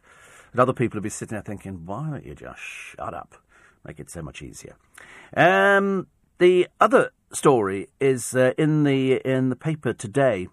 And 0.52 0.60
other 0.60 0.72
people 0.72 0.98
will 0.98 1.02
be 1.02 1.10
sitting 1.10 1.34
there 1.34 1.42
thinking, 1.42 1.84
why 1.84 2.08
don't 2.08 2.24
you 2.24 2.34
just 2.34 2.60
shut 2.60 3.12
up? 3.12 3.34
Make 3.84 4.00
it 4.00 4.08
so 4.08 4.22
much 4.22 4.40
easier. 4.40 4.76
Um, 5.36 6.06
the 6.38 6.68
other 6.80 7.10
story 7.32 7.88
is 8.00 8.34
uh, 8.34 8.52
in 8.56 8.84
the 8.84 9.16
in 9.16 9.50
the 9.50 9.56
paper 9.56 9.92
today 9.92 10.48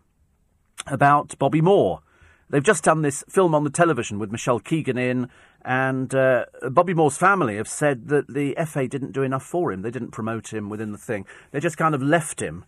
about 0.88 1.38
Bobby 1.40 1.62
Moore. 1.62 2.02
They've 2.50 2.62
just 2.62 2.84
done 2.84 3.02
this 3.02 3.24
film 3.30 3.56
on 3.56 3.64
the 3.64 3.70
television 3.70 4.20
with 4.20 4.30
Michelle 4.30 4.60
Keegan 4.60 4.98
in 4.98 5.30
and 5.64 6.14
uh, 6.16 6.46
Bobby 6.70 6.94
Moore's 6.94 7.18
family 7.18 7.58
have 7.58 7.68
said 7.68 8.08
that 8.08 8.28
the 8.28 8.56
FA 8.66 8.88
didn't 8.88 9.12
do 9.12 9.24
enough 9.24 9.44
for 9.44 9.72
him. 9.72 9.82
They 9.82 9.92
didn't 9.92 10.12
promote 10.12 10.54
him 10.54 10.70
within 10.70 10.92
the 10.92 10.98
thing. 10.98 11.26
They 11.52 11.60
just 11.60 11.78
kind 11.78 11.94
of 11.94 12.02
left 12.02 12.42
him 12.42 12.66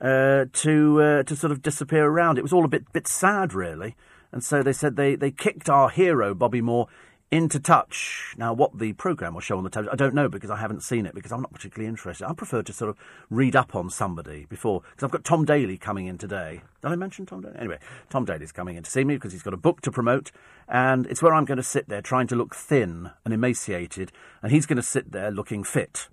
uh, 0.00 0.46
to 0.52 1.02
uh, 1.02 1.22
to 1.22 1.36
sort 1.36 1.52
of 1.52 1.62
disappear 1.62 2.06
around. 2.06 2.38
It 2.38 2.42
was 2.42 2.52
all 2.52 2.64
a 2.64 2.68
bit 2.68 2.92
bit 2.92 3.06
sad, 3.06 3.54
really. 3.54 3.96
And 4.32 4.44
so 4.44 4.62
they 4.62 4.72
said 4.72 4.96
they, 4.96 5.14
they 5.14 5.30
kicked 5.30 5.70
our 5.70 5.88
hero 5.88 6.34
Bobby 6.34 6.60
Moore 6.60 6.88
into 7.30 7.58
touch. 7.58 8.34
Now, 8.38 8.52
what 8.52 8.78
the 8.78 8.92
programme 8.92 9.34
will 9.34 9.40
show 9.40 9.58
on 9.58 9.64
the 9.64 9.70
television, 9.70 9.92
I 9.92 9.96
don't 9.96 10.14
know 10.14 10.28
because 10.28 10.50
I 10.50 10.56
haven't 10.56 10.82
seen 10.82 11.06
it 11.06 11.14
because 11.14 11.32
I'm 11.32 11.40
not 11.40 11.52
particularly 11.52 11.88
interested. 11.88 12.26
I 12.26 12.32
prefer 12.34 12.62
to 12.62 12.72
sort 12.72 12.88
of 12.88 12.96
read 13.30 13.56
up 13.56 13.74
on 13.74 13.90
somebody 13.90 14.46
before, 14.48 14.82
because 14.82 15.04
I've 15.04 15.10
got 15.10 15.24
Tom 15.24 15.44
Daley 15.44 15.76
coming 15.76 16.06
in 16.06 16.18
today. 16.18 16.62
Did 16.82 16.92
I 16.92 16.94
mention 16.94 17.26
Tom 17.26 17.40
Daley? 17.40 17.56
Anyway, 17.58 17.78
Tom 18.10 18.24
Daley's 18.24 18.52
coming 18.52 18.76
in 18.76 18.84
to 18.84 18.90
see 18.90 19.04
me 19.04 19.14
because 19.14 19.32
he's 19.32 19.42
got 19.42 19.54
a 19.54 19.58
book 19.58 19.80
to 19.82 19.90
promote, 19.90 20.30
and 20.68 21.06
it's 21.06 21.22
where 21.22 21.34
I'm 21.34 21.44
going 21.44 21.56
to 21.56 21.64
sit 21.64 21.88
there 21.88 22.00
trying 22.00 22.28
to 22.28 22.36
look 22.36 22.54
thin 22.54 23.10
and 23.24 23.34
emaciated, 23.34 24.12
and 24.42 24.52
he's 24.52 24.66
going 24.66 24.76
to 24.76 24.82
sit 24.82 25.10
there 25.10 25.30
looking 25.30 25.64
fit. 25.64 26.08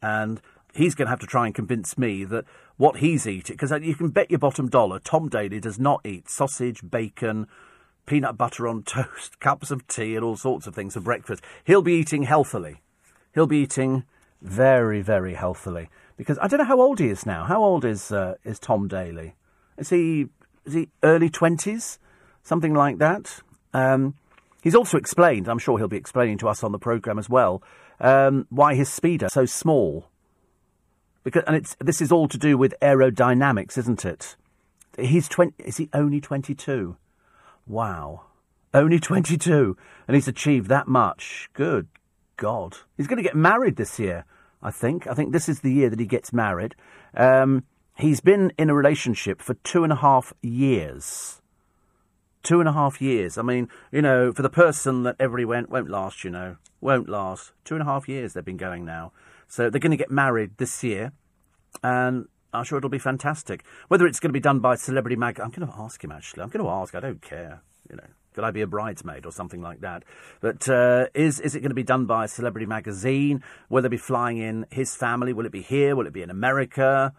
And 0.00 0.40
he's 0.72 0.94
going 0.94 1.06
to 1.06 1.10
have 1.10 1.20
to 1.20 1.26
try 1.26 1.46
and 1.46 1.54
convince 1.54 1.98
me 1.98 2.22
that 2.24 2.44
what 2.76 2.98
he's 2.98 3.26
eating, 3.26 3.54
because 3.54 3.72
uh, 3.72 3.80
you 3.80 3.96
can 3.96 4.10
bet 4.10 4.30
your 4.30 4.38
bottom 4.38 4.68
dollar 4.68 5.00
Tom 5.00 5.28
Daley 5.28 5.58
does 5.58 5.80
not 5.80 6.06
eat 6.06 6.30
sausage, 6.30 6.88
bacon, 6.88 7.48
peanut 8.08 8.38
butter 8.38 8.66
on 8.66 8.82
toast, 8.82 9.38
cups 9.40 9.70
of 9.70 9.86
tea, 9.86 10.16
and 10.16 10.24
all 10.24 10.36
sorts 10.36 10.66
of 10.66 10.74
things 10.74 10.94
for 10.94 11.00
breakfast. 11.00 11.44
He'll 11.64 11.82
be 11.82 11.94
eating 11.94 12.22
healthily. 12.22 12.82
He'll 13.34 13.46
be 13.46 13.58
eating 13.58 14.04
very, 14.40 15.02
very 15.02 15.34
healthily. 15.34 15.90
Because 16.16 16.38
I 16.40 16.48
don't 16.48 16.58
know 16.58 16.64
how 16.64 16.80
old 16.80 16.98
he 16.98 17.08
is 17.08 17.26
now. 17.26 17.44
How 17.44 17.62
old 17.62 17.84
is 17.84 18.10
uh, 18.10 18.34
is 18.44 18.58
Tom 18.58 18.88
Daley? 18.88 19.36
Is 19.76 19.90
he 19.90 20.26
is 20.64 20.74
he 20.74 20.88
early 21.02 21.28
twenties, 21.28 21.98
something 22.42 22.74
like 22.74 22.98
that? 22.98 23.40
Um, 23.72 24.14
he's 24.62 24.74
also 24.74 24.96
explained. 24.96 25.46
I'm 25.46 25.58
sure 25.58 25.78
he'll 25.78 25.86
be 25.86 25.96
explaining 25.96 26.38
to 26.38 26.48
us 26.48 26.64
on 26.64 26.72
the 26.72 26.78
program 26.78 27.18
as 27.18 27.28
well 27.28 27.62
um, 28.00 28.46
why 28.50 28.74
his 28.74 28.88
Speedo 28.88 29.26
is 29.26 29.32
so 29.32 29.44
small. 29.44 30.08
Because 31.22 31.44
and 31.46 31.54
it's 31.54 31.76
this 31.78 32.00
is 32.00 32.10
all 32.10 32.26
to 32.28 32.38
do 32.38 32.56
with 32.56 32.74
aerodynamics, 32.80 33.76
isn't 33.76 34.04
it? 34.04 34.34
He's 34.98 35.28
twenty. 35.28 35.54
Is 35.62 35.76
he 35.76 35.88
only 35.92 36.20
twenty 36.20 36.54
two? 36.54 36.96
Wow, 37.68 38.22
only 38.72 38.98
twenty 38.98 39.36
two, 39.36 39.76
and 40.06 40.14
he's 40.14 40.26
achieved 40.26 40.68
that 40.68 40.88
much. 40.88 41.50
Good 41.52 41.88
God, 42.38 42.78
he's 42.96 43.06
going 43.06 43.18
to 43.18 43.22
get 43.22 43.36
married 43.36 43.76
this 43.76 43.98
year. 43.98 44.24
I 44.62 44.70
think. 44.70 45.06
I 45.06 45.14
think 45.14 45.32
this 45.32 45.48
is 45.48 45.60
the 45.60 45.72
year 45.72 45.90
that 45.90 46.00
he 46.00 46.06
gets 46.06 46.32
married. 46.32 46.74
Um, 47.14 47.64
he's 47.96 48.20
been 48.20 48.52
in 48.58 48.70
a 48.70 48.74
relationship 48.74 49.42
for 49.42 49.54
two 49.54 49.84
and 49.84 49.92
a 49.92 49.96
half 49.96 50.32
years. 50.42 51.42
Two 52.42 52.60
and 52.60 52.68
a 52.68 52.72
half 52.72 53.02
years. 53.02 53.36
I 53.36 53.42
mean, 53.42 53.68
you 53.92 54.00
know, 54.00 54.32
for 54.32 54.42
the 54.42 54.48
person 54.48 55.02
that 55.02 55.16
everybody 55.20 55.44
went, 55.44 55.70
won't 55.70 55.90
last, 55.90 56.24
you 56.24 56.30
know, 56.30 56.56
won't 56.80 57.08
last. 57.08 57.52
Two 57.64 57.74
and 57.74 57.82
a 57.82 57.84
half 57.84 58.08
years 58.08 58.32
they've 58.32 58.44
been 58.44 58.56
going 58.56 58.84
now. 58.84 59.12
So 59.46 59.68
they're 59.68 59.80
going 59.80 59.90
to 59.90 59.96
get 59.96 60.10
married 60.10 60.56
this 60.56 60.82
year. 60.82 61.12
And 61.82 62.28
I'm 62.52 62.64
sure 62.64 62.78
it'll 62.78 62.90
be 62.90 62.98
fantastic. 62.98 63.64
Whether 63.88 64.06
it's 64.06 64.20
going 64.20 64.30
to 64.30 64.34
be 64.34 64.40
done 64.40 64.60
by 64.60 64.76
Celebrity 64.76 65.16
Mag, 65.16 65.40
I'm 65.40 65.50
going 65.50 65.68
to 65.68 65.74
ask 65.78 66.02
him 66.02 66.12
actually. 66.12 66.42
I'm 66.42 66.48
going 66.48 66.64
to 66.64 66.70
ask. 66.70 66.94
I 66.94 67.00
don't 67.00 67.20
care. 67.20 67.62
You 67.90 67.96
know, 67.96 68.06
could 68.34 68.44
I 68.44 68.50
be 68.50 68.60
a 68.60 68.66
bridesmaid 68.66 69.26
or 69.26 69.32
something 69.32 69.60
like 69.60 69.80
that? 69.80 70.04
But 70.40 70.68
uh, 70.68 71.06
is 71.14 71.40
is 71.40 71.54
it 71.54 71.60
going 71.60 71.70
to 71.70 71.74
be 71.74 71.82
done 71.82 72.06
by 72.06 72.24
a 72.24 72.28
celebrity 72.28 72.66
magazine? 72.66 73.42
Will 73.68 73.82
they 73.82 73.88
be 73.88 73.96
flying 73.96 74.38
in 74.38 74.66
his 74.70 74.94
family? 74.94 75.32
Will 75.32 75.46
it 75.46 75.52
be 75.52 75.62
here? 75.62 75.96
Will 75.96 76.06
it 76.06 76.12
be 76.12 76.22
in 76.22 76.30
America? 76.30 77.12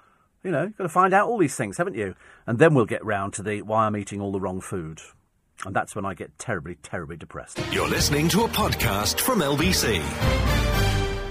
You 0.44 0.52
know, 0.52 0.64
you've 0.64 0.78
got 0.78 0.84
to 0.84 0.90
find 0.90 1.14
out 1.14 1.28
all 1.28 1.38
these 1.38 1.56
things, 1.56 1.78
haven't 1.78 1.96
you? 1.96 2.16
And 2.48 2.58
then 2.58 2.74
we'll 2.74 2.86
get 2.86 3.04
round 3.04 3.34
to 3.34 3.44
the 3.44 3.62
why 3.62 3.86
I'm 3.86 3.98
eating 3.98 4.22
all 4.22 4.32
the 4.32 4.40
wrong 4.40 4.62
food. 4.62 5.02
And 5.66 5.76
that's 5.76 5.94
when 5.94 6.06
I 6.06 6.14
get 6.14 6.40
terribly, 6.40 6.76
terribly 6.76 7.18
depressed. 7.18 7.62
You're 7.72 7.90
listening 7.90 8.30
to 8.30 8.44
a 8.44 8.48
podcast 8.48 9.20
from 9.20 9.40
LBC. 9.40 10.00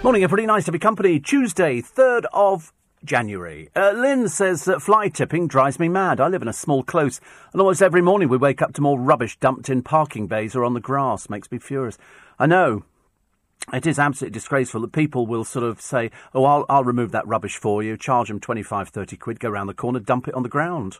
Morning, 0.04 0.22
everybody. 0.22 0.46
Nice 0.46 0.66
to 0.66 0.72
be 0.72 0.78
company. 0.78 1.18
Tuesday, 1.18 1.80
3rd 1.80 2.24
of 2.32 2.72
January. 3.04 3.70
Uh, 3.74 3.92
Lynn 3.92 4.28
says 4.28 4.64
that 4.64 4.82
fly 4.82 5.08
tipping 5.08 5.48
drives 5.48 5.78
me 5.78 5.88
mad. 5.88 6.20
I 6.20 6.28
live 6.28 6.42
in 6.42 6.48
a 6.48 6.52
small 6.52 6.82
close, 6.82 7.20
and 7.52 7.60
almost 7.60 7.82
every 7.82 8.02
morning 8.02 8.28
we 8.28 8.36
wake 8.36 8.62
up 8.62 8.74
to 8.74 8.82
more 8.82 8.98
rubbish 8.98 9.38
dumped 9.38 9.68
in 9.68 9.82
parking 9.82 10.26
bays 10.26 10.54
or 10.56 10.64
on 10.64 10.74
the 10.74 10.80
grass. 10.80 11.28
Makes 11.28 11.50
me 11.50 11.58
furious. 11.58 11.98
I 12.38 12.46
know. 12.46 12.84
It 13.72 13.86
is 13.86 13.98
absolutely 13.98 14.34
disgraceful 14.34 14.80
that 14.82 14.92
people 14.92 15.26
will 15.26 15.44
sort 15.44 15.64
of 15.64 15.80
say, 15.80 16.10
oh, 16.34 16.44
I'll, 16.44 16.64
I'll 16.68 16.84
remove 16.84 17.12
that 17.12 17.26
rubbish 17.26 17.56
for 17.56 17.82
you, 17.82 17.96
charge 17.96 18.28
them 18.28 18.40
25, 18.40 18.88
30 18.88 19.16
quid, 19.16 19.40
go 19.40 19.50
round 19.50 19.68
the 19.68 19.74
corner, 19.74 19.98
dump 19.98 20.26
it 20.26 20.34
on 20.34 20.42
the 20.42 20.48
ground. 20.48 20.98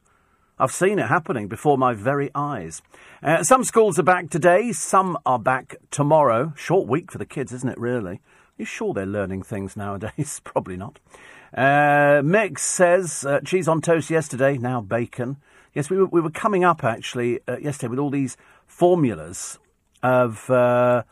I've 0.58 0.72
seen 0.72 0.98
it 0.98 1.06
happening 1.06 1.46
before 1.46 1.78
my 1.78 1.94
very 1.94 2.30
eyes. 2.34 2.82
Uh, 3.22 3.44
some 3.44 3.62
schools 3.62 3.98
are 3.98 4.02
back 4.02 4.28
today, 4.28 4.72
some 4.72 5.16
are 5.24 5.38
back 5.38 5.76
tomorrow. 5.90 6.52
Short 6.56 6.88
week 6.88 7.12
for 7.12 7.18
the 7.18 7.24
kids, 7.24 7.52
isn't 7.52 7.68
it, 7.68 7.78
really? 7.78 8.14
Are 8.14 8.20
you 8.58 8.64
sure 8.64 8.92
they're 8.92 9.06
learning 9.06 9.44
things 9.44 9.76
nowadays? 9.76 10.40
Probably 10.44 10.76
not. 10.76 10.98
Uh, 11.54 12.20
Mick 12.22 12.58
says 12.58 13.24
uh, 13.24 13.40
cheese 13.40 13.68
on 13.68 13.80
toast 13.80 14.10
yesterday, 14.10 14.58
now 14.58 14.80
bacon. 14.80 15.38
Yes, 15.74 15.88
we 15.88 15.96
were, 15.96 16.06
we 16.06 16.20
were 16.20 16.30
coming 16.30 16.64
up 16.64 16.84
actually 16.84 17.40
uh, 17.48 17.56
yesterday 17.58 17.88
with 17.88 17.98
all 17.98 18.10
these 18.10 18.36
formulas 18.66 19.58
of 20.02 20.50
uh, 20.50 21.02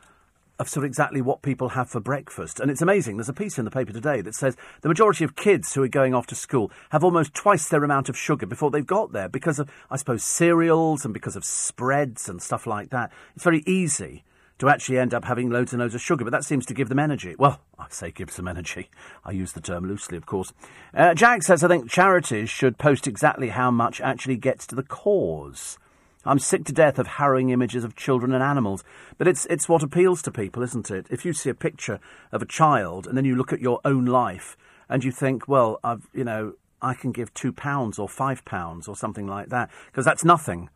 of 0.58 0.68
sort 0.68 0.84
of 0.84 0.88
exactly 0.88 1.20
what 1.20 1.42
people 1.42 1.70
have 1.70 1.88
for 1.88 2.00
breakfast, 2.00 2.60
and 2.60 2.70
it's 2.70 2.82
amazing. 2.82 3.16
There's 3.16 3.28
a 3.28 3.34
piece 3.34 3.58
in 3.58 3.64
the 3.64 3.70
paper 3.70 3.92
today 3.92 4.20
that 4.22 4.34
says 4.34 4.56
the 4.82 4.88
majority 4.88 5.24
of 5.24 5.36
kids 5.36 5.74
who 5.74 5.82
are 5.82 5.88
going 5.88 6.14
off 6.14 6.26
to 6.28 6.34
school 6.34 6.70
have 6.90 7.04
almost 7.04 7.34
twice 7.34 7.68
their 7.68 7.84
amount 7.84 8.08
of 8.08 8.16
sugar 8.16 8.46
before 8.46 8.70
they've 8.70 8.86
got 8.86 9.12
there 9.12 9.28
because 9.28 9.58
of, 9.58 9.70
I 9.90 9.96
suppose, 9.96 10.22
cereals 10.22 11.04
and 11.04 11.12
because 11.12 11.36
of 11.36 11.44
spreads 11.44 12.28
and 12.28 12.42
stuff 12.42 12.66
like 12.66 12.90
that. 12.90 13.10
It's 13.34 13.44
very 13.44 13.62
easy 13.66 14.24
to 14.58 14.68
actually 14.68 14.98
end 14.98 15.12
up 15.12 15.24
having 15.24 15.50
loads 15.50 15.72
and 15.72 15.80
loads 15.80 15.94
of 15.94 16.00
sugar, 16.00 16.24
but 16.24 16.30
that 16.30 16.44
seems 16.44 16.64
to 16.66 16.74
give 16.74 16.88
them 16.88 16.98
energy. 16.98 17.34
Well, 17.38 17.60
I 17.78 17.86
say 17.90 18.10
give 18.10 18.34
them 18.34 18.48
energy. 18.48 18.88
I 19.24 19.32
use 19.32 19.52
the 19.52 19.60
term 19.60 19.86
loosely, 19.86 20.16
of 20.16 20.26
course. 20.26 20.52
Uh, 20.94 21.14
Jack 21.14 21.42
says, 21.42 21.62
I 21.62 21.68
think 21.68 21.90
charities 21.90 22.48
should 22.48 22.78
post 22.78 23.06
exactly 23.06 23.50
how 23.50 23.70
much 23.70 24.00
actually 24.00 24.36
gets 24.36 24.66
to 24.68 24.74
the 24.74 24.82
cause. 24.82 25.78
I'm 26.26 26.40
sick 26.40 26.64
to 26.64 26.72
death 26.72 26.98
of 26.98 27.06
harrowing 27.06 27.50
images 27.50 27.84
of 27.84 27.94
children 27.94 28.32
and 28.32 28.42
animals, 28.42 28.82
but 29.16 29.28
it's 29.28 29.46
it's 29.46 29.68
what 29.68 29.84
appeals 29.84 30.22
to 30.22 30.32
people, 30.32 30.62
isn't 30.64 30.90
it? 30.90 31.06
If 31.08 31.24
you 31.24 31.32
see 31.32 31.50
a 31.50 31.54
picture 31.54 32.00
of 32.32 32.42
a 32.42 32.46
child 32.46 33.06
and 33.06 33.16
then 33.16 33.24
you 33.24 33.36
look 33.36 33.52
at 33.52 33.60
your 33.60 33.80
own 33.84 34.06
life 34.06 34.56
and 34.88 35.04
you 35.04 35.12
think, 35.12 35.46
well, 35.46 35.78
I've 35.84 36.08
you 36.12 36.24
know 36.24 36.54
I 36.82 36.94
can 36.94 37.12
give 37.12 37.32
two 37.32 37.52
pounds 37.52 37.96
or 37.96 38.08
five 38.08 38.44
pounds 38.44 38.88
or 38.88 38.96
something 38.96 39.28
like 39.28 39.50
that 39.50 39.70
because 39.86 40.04
that's 40.04 40.24
nothing. 40.24 40.68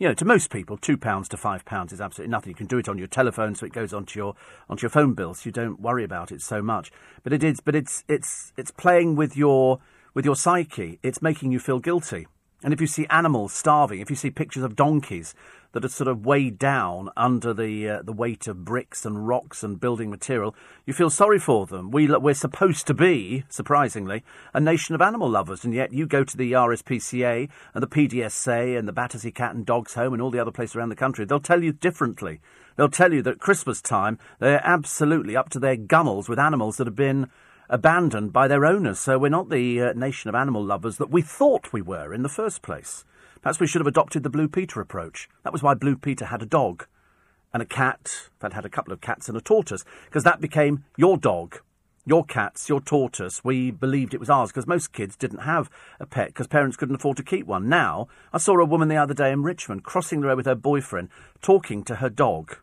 You 0.00 0.06
know, 0.06 0.14
to 0.14 0.24
most 0.24 0.50
people, 0.50 0.76
two 0.76 0.96
pounds 0.96 1.28
to 1.30 1.36
five 1.36 1.64
pounds 1.64 1.92
is 1.92 2.00
absolutely 2.00 2.30
nothing. 2.30 2.50
You 2.50 2.54
can 2.54 2.68
do 2.68 2.78
it 2.78 2.88
on 2.88 2.98
your 2.98 3.08
telephone, 3.08 3.56
so 3.56 3.66
it 3.66 3.72
goes 3.72 3.92
onto 3.92 4.16
your 4.16 4.36
onto 4.70 4.82
your 4.82 4.90
phone 4.90 5.14
bill, 5.14 5.34
so 5.34 5.46
you 5.46 5.50
don't 5.50 5.80
worry 5.80 6.04
about 6.04 6.30
it 6.30 6.40
so 6.40 6.62
much. 6.62 6.92
But 7.24 7.32
it 7.32 7.42
is, 7.42 7.58
but 7.58 7.74
it's 7.74 8.04
it's 8.06 8.52
it's 8.56 8.70
playing 8.70 9.16
with 9.16 9.36
your 9.36 9.80
with 10.14 10.24
your 10.24 10.36
psyche. 10.36 11.00
It's 11.02 11.20
making 11.20 11.50
you 11.50 11.58
feel 11.58 11.80
guilty. 11.80 12.28
And 12.62 12.74
if 12.74 12.80
you 12.80 12.88
see 12.88 13.06
animals 13.08 13.52
starving, 13.52 14.00
if 14.00 14.10
you 14.10 14.16
see 14.16 14.30
pictures 14.30 14.64
of 14.64 14.74
donkeys 14.74 15.32
that 15.72 15.84
are 15.84 15.88
sort 15.88 16.08
of 16.08 16.26
weighed 16.26 16.58
down 16.58 17.08
under 17.16 17.54
the 17.54 17.88
uh, 17.88 18.02
the 18.02 18.12
weight 18.12 18.48
of 18.48 18.64
bricks 18.64 19.06
and 19.06 19.28
rocks 19.28 19.62
and 19.62 19.78
building 19.78 20.10
material, 20.10 20.56
you 20.84 20.92
feel 20.92 21.10
sorry 21.10 21.38
for 21.38 21.66
them. 21.66 21.92
We 21.92 22.08
we're 22.08 22.34
supposed 22.34 22.88
to 22.88 22.94
be, 22.94 23.44
surprisingly, 23.48 24.24
a 24.52 24.60
nation 24.60 24.96
of 24.96 25.02
animal 25.02 25.30
lovers, 25.30 25.64
and 25.64 25.72
yet 25.72 25.92
you 25.92 26.06
go 26.06 26.24
to 26.24 26.36
the 26.36 26.52
RSPCA 26.52 27.48
and 27.74 27.82
the 27.82 27.86
PDSA 27.86 28.76
and 28.76 28.88
the 28.88 28.92
Battersea 28.92 29.30
Cat 29.30 29.54
and 29.54 29.64
Dogs 29.64 29.94
Home 29.94 30.12
and 30.12 30.20
all 30.20 30.32
the 30.32 30.40
other 30.40 30.50
places 30.50 30.74
around 30.74 30.88
the 30.88 30.96
country. 30.96 31.24
They'll 31.24 31.38
tell 31.38 31.62
you 31.62 31.72
differently. 31.72 32.40
They'll 32.74 32.88
tell 32.88 33.12
you 33.12 33.22
that 33.22 33.34
at 33.34 33.40
Christmas 33.40 33.80
time 33.80 34.18
they're 34.40 34.64
absolutely 34.64 35.36
up 35.36 35.48
to 35.50 35.60
their 35.60 35.76
gunnels 35.76 36.28
with 36.28 36.40
animals 36.40 36.78
that 36.78 36.88
have 36.88 36.96
been 36.96 37.30
abandoned 37.68 38.32
by 38.32 38.48
their 38.48 38.64
owners. 38.64 38.98
So 38.98 39.18
we're 39.18 39.28
not 39.28 39.50
the 39.50 39.80
uh, 39.80 39.92
nation 39.94 40.28
of 40.28 40.34
animal 40.34 40.64
lovers 40.64 40.96
that 40.96 41.10
we 41.10 41.22
thought 41.22 41.72
we 41.72 41.82
were 41.82 42.14
in 42.14 42.22
the 42.22 42.28
first 42.28 42.62
place. 42.62 43.04
Perhaps 43.42 43.60
we 43.60 43.66
should 43.66 43.80
have 43.80 43.86
adopted 43.86 44.22
the 44.22 44.30
Blue 44.30 44.48
Peter 44.48 44.80
approach. 44.80 45.28
That 45.44 45.52
was 45.52 45.62
why 45.62 45.74
Blue 45.74 45.96
Peter 45.96 46.26
had 46.26 46.42
a 46.42 46.46
dog 46.46 46.86
and 47.52 47.62
a 47.62 47.66
cat. 47.66 48.28
Fact, 48.40 48.54
had 48.54 48.64
a 48.64 48.70
couple 48.70 48.92
of 48.92 49.00
cats 49.00 49.28
and 49.28 49.36
a 49.36 49.40
tortoise, 49.40 49.84
because 50.06 50.24
that 50.24 50.40
became 50.40 50.84
your 50.96 51.16
dog, 51.16 51.60
your 52.04 52.24
cats, 52.24 52.68
your 52.68 52.80
tortoise. 52.80 53.44
We 53.44 53.70
believed 53.70 54.12
it 54.12 54.20
was 54.20 54.30
ours 54.30 54.50
because 54.50 54.66
most 54.66 54.92
kids 54.92 55.16
didn't 55.16 55.40
have 55.40 55.70
a 56.00 56.06
pet 56.06 56.28
because 56.28 56.46
parents 56.46 56.76
couldn't 56.76 56.96
afford 56.96 57.16
to 57.18 57.22
keep 57.22 57.46
one. 57.46 57.68
Now, 57.68 58.08
I 58.32 58.38
saw 58.38 58.58
a 58.58 58.64
woman 58.64 58.88
the 58.88 58.96
other 58.96 59.14
day 59.14 59.30
in 59.30 59.42
Richmond 59.42 59.84
crossing 59.84 60.20
the 60.20 60.28
road 60.28 60.36
with 60.36 60.46
her 60.46 60.54
boyfriend, 60.54 61.10
talking 61.42 61.84
to 61.84 61.96
her 61.96 62.10
dog. 62.10 62.56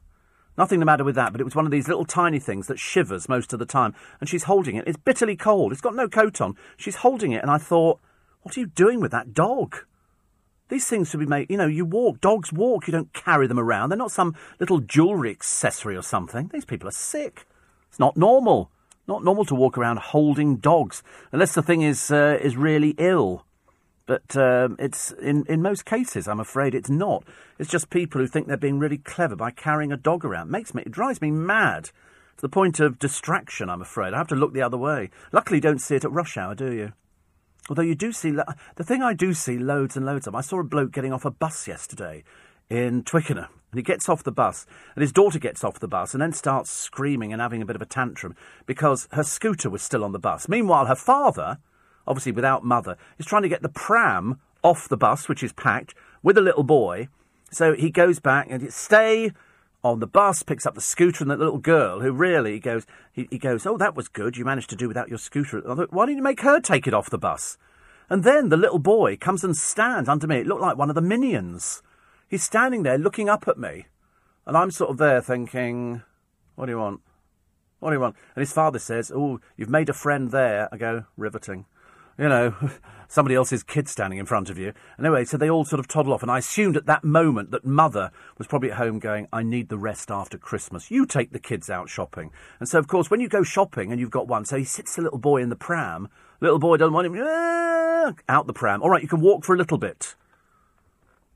Nothing 0.57 0.79
the 0.79 0.85
matter 0.85 1.03
with 1.03 1.15
that, 1.15 1.31
but 1.31 1.41
it 1.41 1.45
was 1.45 1.55
one 1.55 1.65
of 1.65 1.71
these 1.71 1.87
little 1.87 2.05
tiny 2.05 2.39
things 2.39 2.67
that 2.67 2.79
shivers 2.79 3.27
most 3.27 3.51
of 3.51 3.59
the 3.59 3.65
time. 3.65 3.93
And 4.19 4.29
she's 4.29 4.43
holding 4.43 4.75
it. 4.75 4.87
It's 4.87 4.97
bitterly 4.97 5.35
cold. 5.35 5.71
It's 5.71 5.81
got 5.81 5.95
no 5.95 6.07
coat 6.07 6.39
on. 6.39 6.55
She's 6.77 6.97
holding 6.97 7.31
it, 7.31 7.41
and 7.41 7.51
I 7.51 7.57
thought, 7.57 7.99
what 8.41 8.55
are 8.55 8.59
you 8.59 8.67
doing 8.67 8.99
with 8.99 9.11
that 9.11 9.33
dog? 9.33 9.77
These 10.69 10.87
things 10.87 11.09
should 11.09 11.19
be 11.19 11.25
made, 11.25 11.49
you 11.49 11.57
know, 11.57 11.67
you 11.67 11.85
walk, 11.85 12.21
dogs 12.21 12.51
walk, 12.51 12.87
you 12.87 12.91
don't 12.91 13.13
carry 13.13 13.45
them 13.45 13.59
around. 13.59 13.89
They're 13.89 13.97
not 13.97 14.11
some 14.11 14.35
little 14.59 14.79
jewellery 14.79 15.29
accessory 15.29 15.95
or 15.95 16.01
something. 16.01 16.49
These 16.51 16.65
people 16.65 16.87
are 16.87 16.91
sick. 16.91 17.45
It's 17.89 17.99
not 17.99 18.17
normal. 18.17 18.71
Not 19.07 19.23
normal 19.23 19.45
to 19.45 19.55
walk 19.55 19.77
around 19.77 19.99
holding 19.99 20.57
dogs, 20.57 21.03
unless 21.31 21.53
the 21.53 21.61
thing 21.61 21.83
is, 21.83 22.09
uh, 22.09 22.39
is 22.41 22.57
really 22.57 22.95
ill. 22.97 23.45
But 24.05 24.37
um, 24.37 24.75
it's 24.77 25.11
in, 25.11 25.45
in 25.47 25.61
most 25.61 25.85
cases, 25.85 26.27
I'm 26.27 26.39
afraid 26.39 26.75
it's 26.75 26.89
not. 26.89 27.23
It's 27.57 27.71
just 27.71 27.89
people 27.89 28.21
who 28.21 28.27
think 28.27 28.47
they're 28.47 28.57
being 28.57 28.79
really 28.79 28.99
clever 28.99 29.35
by 29.35 29.51
carrying 29.51 29.91
a 29.91 29.97
dog 29.97 30.23
around. 30.23 30.47
It 30.47 30.51
makes 30.51 30.73
me, 30.73 30.83
it 30.85 30.91
drives 30.91 31.21
me 31.21 31.31
mad 31.31 31.85
to 31.85 32.41
the 32.41 32.49
point 32.49 32.79
of 32.79 32.99
distraction. 32.99 33.69
I'm 33.69 33.81
afraid 33.81 34.13
I 34.13 34.17
have 34.17 34.27
to 34.27 34.35
look 34.35 34.53
the 34.53 34.61
other 34.61 34.77
way. 34.77 35.09
Luckily, 35.31 35.57
you 35.57 35.61
don't 35.61 35.79
see 35.79 35.95
it 35.95 36.05
at 36.05 36.11
rush 36.11 36.37
hour, 36.37 36.53
do 36.53 36.71
you? 36.71 36.93
Although 37.67 37.81
you 37.81 37.95
do 37.95 38.11
see 38.11 38.31
the 38.31 38.83
thing 38.83 39.01
I 39.01 39.13
do 39.13 39.33
see 39.33 39.57
loads 39.57 39.97
and 39.97 40.05
loads 40.05 40.27
of. 40.27 40.35
I 40.35 40.41
saw 40.41 40.59
a 40.59 40.63
bloke 40.63 40.91
getting 40.91 41.11
off 41.11 41.25
a 41.25 41.31
bus 41.31 41.67
yesterday 41.67 42.23
in 42.69 43.03
Twickenham, 43.03 43.47
and 43.71 43.79
he 43.79 43.83
gets 43.83 44.07
off 44.07 44.23
the 44.23 44.31
bus, 44.31 44.67
and 44.95 45.01
his 45.01 45.11
daughter 45.11 45.39
gets 45.39 45.63
off 45.63 45.79
the 45.79 45.87
bus, 45.87 46.13
and 46.13 46.21
then 46.21 46.31
starts 46.31 46.69
screaming 46.69 47.33
and 47.33 47.41
having 47.41 47.63
a 47.63 47.65
bit 47.65 47.75
of 47.75 47.81
a 47.81 47.87
tantrum 47.87 48.35
because 48.67 49.07
her 49.13 49.23
scooter 49.23 49.69
was 49.69 49.81
still 49.81 50.03
on 50.03 50.11
the 50.11 50.19
bus. 50.19 50.47
Meanwhile, 50.47 50.85
her 50.85 50.95
father 50.95 51.57
obviously 52.07 52.31
without 52.31 52.63
mother, 52.63 52.97
is 53.17 53.25
trying 53.25 53.43
to 53.43 53.49
get 53.49 53.61
the 53.61 53.69
pram 53.69 54.39
off 54.63 54.89
the 54.89 54.97
bus, 54.97 55.29
which 55.29 55.43
is 55.43 55.53
packed, 55.53 55.93
with 56.23 56.37
a 56.37 56.41
little 56.41 56.63
boy. 56.63 57.07
So 57.51 57.73
he 57.73 57.89
goes 57.89 58.19
back 58.19 58.47
and 58.49 58.73
stay 58.73 59.31
on 59.83 59.99
the 59.99 60.07
bus, 60.07 60.41
picks 60.41 60.65
up 60.65 60.73
the 60.73 60.81
scooter 60.81 61.23
and 61.23 61.29
the 61.29 61.37
little 61.37 61.59
girl, 61.59 62.01
who 62.01 62.11
really 62.11 62.59
goes, 62.59 62.87
he, 63.13 63.27
he 63.29 63.37
goes, 63.37 63.65
oh, 63.67 63.77
that 63.77 63.95
was 63.95 64.07
good. 64.07 64.35
You 64.35 64.43
managed 64.43 64.71
to 64.71 64.75
do 64.75 64.87
without 64.87 65.09
your 65.09 65.19
scooter. 65.19 65.61
Thought, 65.61 65.93
Why 65.93 66.05
didn't 66.05 66.17
you 66.17 66.23
make 66.23 66.41
her 66.41 66.59
take 66.59 66.87
it 66.87 66.93
off 66.93 67.11
the 67.11 67.19
bus? 67.19 67.57
And 68.09 68.23
then 68.23 68.49
the 68.49 68.57
little 68.57 68.79
boy 68.79 69.17
comes 69.17 69.43
and 69.43 69.55
stands 69.55 70.09
under 70.09 70.27
me. 70.27 70.37
It 70.37 70.47
looked 70.47 70.61
like 70.61 70.77
one 70.77 70.89
of 70.89 70.95
the 70.95 71.01
minions. 71.01 71.81
he's 72.27 72.43
standing 72.43 72.83
there 72.83 72.97
looking 72.97 73.29
up 73.29 73.47
at 73.47 73.57
me, 73.57 73.85
and 74.45 74.57
I'm 74.57 74.71
sort 74.71 74.89
of 74.91 74.97
there 74.97 75.21
thinking, 75.21 76.03
"What 76.55 76.65
do 76.65 76.71
you 76.71 76.79
want? 76.79 77.01
What 77.79 77.89
do 77.89 77.95
you 77.95 77.99
want?" 77.99 78.15
And 78.35 78.41
his 78.41 78.51
father 78.51 78.79
says, 78.79 79.11
"Oh, 79.13 79.39
you've 79.57 79.69
made 79.69 79.89
a 79.89 79.93
friend 79.93 80.31
there." 80.31 80.69
I 80.71 80.77
go, 80.77 81.05
"Riveting." 81.17 81.65
You 82.17 82.29
know, 82.29 82.55
somebody 83.07 83.35
else's 83.35 83.63
kid 83.63 83.87
standing 83.87 84.19
in 84.19 84.25
front 84.25 84.49
of 84.49 84.57
you. 84.57 84.73
Anyway, 84.99 85.25
so 85.25 85.37
they 85.37 85.49
all 85.49 85.65
sort 85.65 85.79
of 85.79 85.87
toddle 85.87 86.13
off, 86.13 86.21
and 86.21 86.31
I 86.31 86.39
assumed 86.39 86.77
at 86.77 86.85
that 86.85 87.03
moment 87.03 87.51
that 87.51 87.65
mother 87.65 88.11
was 88.37 88.47
probably 88.47 88.71
at 88.71 88.77
home 88.77 88.99
going, 88.99 89.27
I 89.31 89.43
need 89.43 89.69
the 89.69 89.77
rest 89.77 90.11
after 90.11 90.37
Christmas. 90.37 90.91
You 90.91 91.05
take 91.05 91.31
the 91.31 91.39
kids 91.39 91.69
out 91.69 91.89
shopping. 91.89 92.31
And 92.59 92.67
so, 92.67 92.79
of 92.79 92.87
course, 92.87 93.09
when 93.09 93.19
you 93.19 93.29
go 93.29 93.43
shopping 93.43 93.91
and 93.91 93.99
you've 93.99 94.11
got 94.11 94.27
one, 94.27 94.45
so 94.45 94.57
he 94.57 94.63
sits 94.63 94.95
the 94.95 95.01
little 95.01 95.19
boy 95.19 95.41
in 95.41 95.49
the 95.49 95.55
pram, 95.55 96.09
little 96.41 96.59
boy 96.59 96.77
doesn't 96.77 96.93
want 96.93 97.07
him, 97.07 97.17
ah, 97.17 98.13
out 98.29 98.47
the 98.47 98.53
pram. 98.53 98.81
All 98.81 98.89
right, 98.89 99.01
you 99.01 99.07
can 99.07 99.21
walk 99.21 99.43
for 99.43 99.53
a 99.53 99.57
little 99.57 99.77
bit. 99.77 100.15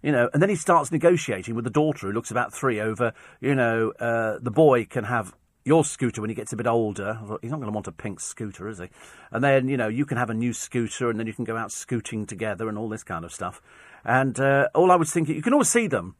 You 0.01 0.13
know, 0.13 0.29
and 0.33 0.41
then 0.41 0.49
he 0.49 0.55
starts 0.55 0.91
negotiating 0.91 1.55
with 1.55 1.65
the 1.65 1.69
daughter 1.69 2.07
who 2.07 2.13
looks 2.13 2.31
about 2.31 2.53
three 2.53 2.79
over, 2.79 3.13
you 3.41 3.53
know, 3.53 3.91
uh, 3.99 4.39
the 4.41 4.51
boy 4.51 4.85
can 4.85 5.03
have 5.03 5.35
your 5.69 5.85
scooter 5.85 6.19
when 6.19 6.31
he 6.31 6.35
gets 6.35 6.51
a 6.51 6.57
bit 6.57 6.65
older. 6.65 7.19
He's 7.43 7.51
not 7.51 7.57
going 7.57 7.71
to 7.71 7.75
want 7.75 7.87
a 7.87 7.91
pink 7.91 8.19
scooter, 8.19 8.67
is 8.67 8.79
he? 8.79 8.89
And 9.31 9.43
then, 9.43 9.69
you 9.69 9.77
know, 9.77 9.87
you 9.87 10.03
can 10.03 10.17
have 10.17 10.31
a 10.31 10.33
new 10.33 10.51
scooter 10.51 11.11
and 11.11 11.19
then 11.19 11.27
you 11.27 11.33
can 11.33 11.45
go 11.45 11.55
out 11.55 11.71
scooting 11.71 12.25
together 12.25 12.67
and 12.67 12.75
all 12.75 12.89
this 12.89 13.03
kind 13.03 13.23
of 13.23 13.31
stuff. 13.31 13.61
And 14.03 14.39
uh, 14.39 14.69
all 14.73 14.91
I 14.91 14.95
was 14.95 15.11
thinking, 15.11 15.35
you 15.35 15.43
can 15.43 15.53
always 15.53 15.69
see 15.69 15.85
them. 15.85 16.15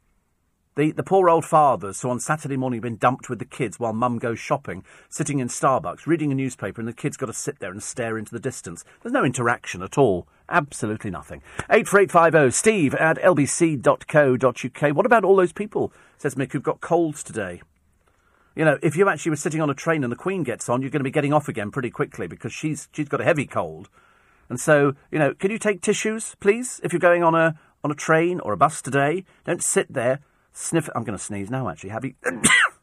The, 0.76 0.92
the 0.92 1.02
poor 1.02 1.28
old 1.28 1.44
fathers 1.44 2.00
who 2.00 2.10
on 2.10 2.20
Saturday 2.20 2.56
morning 2.56 2.78
have 2.78 2.84
been 2.84 2.96
dumped 2.96 3.28
with 3.28 3.40
the 3.40 3.44
kids 3.44 3.80
while 3.80 3.92
mum 3.92 4.18
goes 4.18 4.38
shopping, 4.38 4.84
sitting 5.08 5.40
in 5.40 5.48
Starbucks, 5.48 6.06
reading 6.06 6.30
a 6.30 6.36
newspaper, 6.36 6.80
and 6.80 6.86
the 6.86 6.92
kids 6.92 7.16
got 7.16 7.26
to 7.26 7.32
sit 7.32 7.58
there 7.58 7.72
and 7.72 7.82
stare 7.82 8.16
into 8.16 8.30
the 8.30 8.38
distance. 8.38 8.84
There's 9.02 9.12
no 9.12 9.24
interaction 9.24 9.82
at 9.82 9.98
all. 9.98 10.28
Absolutely 10.48 11.10
nothing. 11.10 11.42
84850 11.68 12.56
steve 12.56 12.94
at 12.94 13.18
lbc.co.uk. 13.18 14.96
What 14.96 15.06
about 15.06 15.24
all 15.24 15.34
those 15.34 15.52
people, 15.52 15.92
says 16.18 16.36
Mick, 16.36 16.52
who've 16.52 16.62
got 16.62 16.80
colds 16.80 17.24
today? 17.24 17.62
You 18.60 18.66
know, 18.66 18.78
if 18.82 18.94
you 18.94 19.08
actually 19.08 19.30
were 19.30 19.36
sitting 19.36 19.62
on 19.62 19.70
a 19.70 19.74
train 19.74 20.04
and 20.04 20.12
the 20.12 20.16
Queen 20.16 20.42
gets 20.42 20.68
on, 20.68 20.82
you're 20.82 20.90
going 20.90 21.00
to 21.00 21.04
be 21.04 21.10
getting 21.10 21.32
off 21.32 21.48
again 21.48 21.70
pretty 21.70 21.88
quickly 21.88 22.26
because 22.26 22.52
she's 22.52 22.90
she's 22.92 23.08
got 23.08 23.22
a 23.22 23.24
heavy 23.24 23.46
cold. 23.46 23.88
And 24.50 24.60
so, 24.60 24.92
you 25.10 25.18
know, 25.18 25.32
can 25.32 25.50
you 25.50 25.58
take 25.58 25.80
tissues, 25.80 26.36
please, 26.40 26.78
if 26.84 26.92
you're 26.92 27.00
going 27.00 27.24
on 27.24 27.34
a 27.34 27.58
on 27.82 27.90
a 27.90 27.94
train 27.94 28.38
or 28.38 28.52
a 28.52 28.58
bus 28.58 28.82
today? 28.82 29.24
Don't 29.46 29.64
sit 29.64 29.90
there 29.90 30.20
sniff. 30.52 30.90
I'm 30.94 31.04
going 31.04 31.16
to 31.16 31.24
sneeze 31.24 31.48
now. 31.48 31.70
Actually, 31.70 31.88
having 31.88 32.16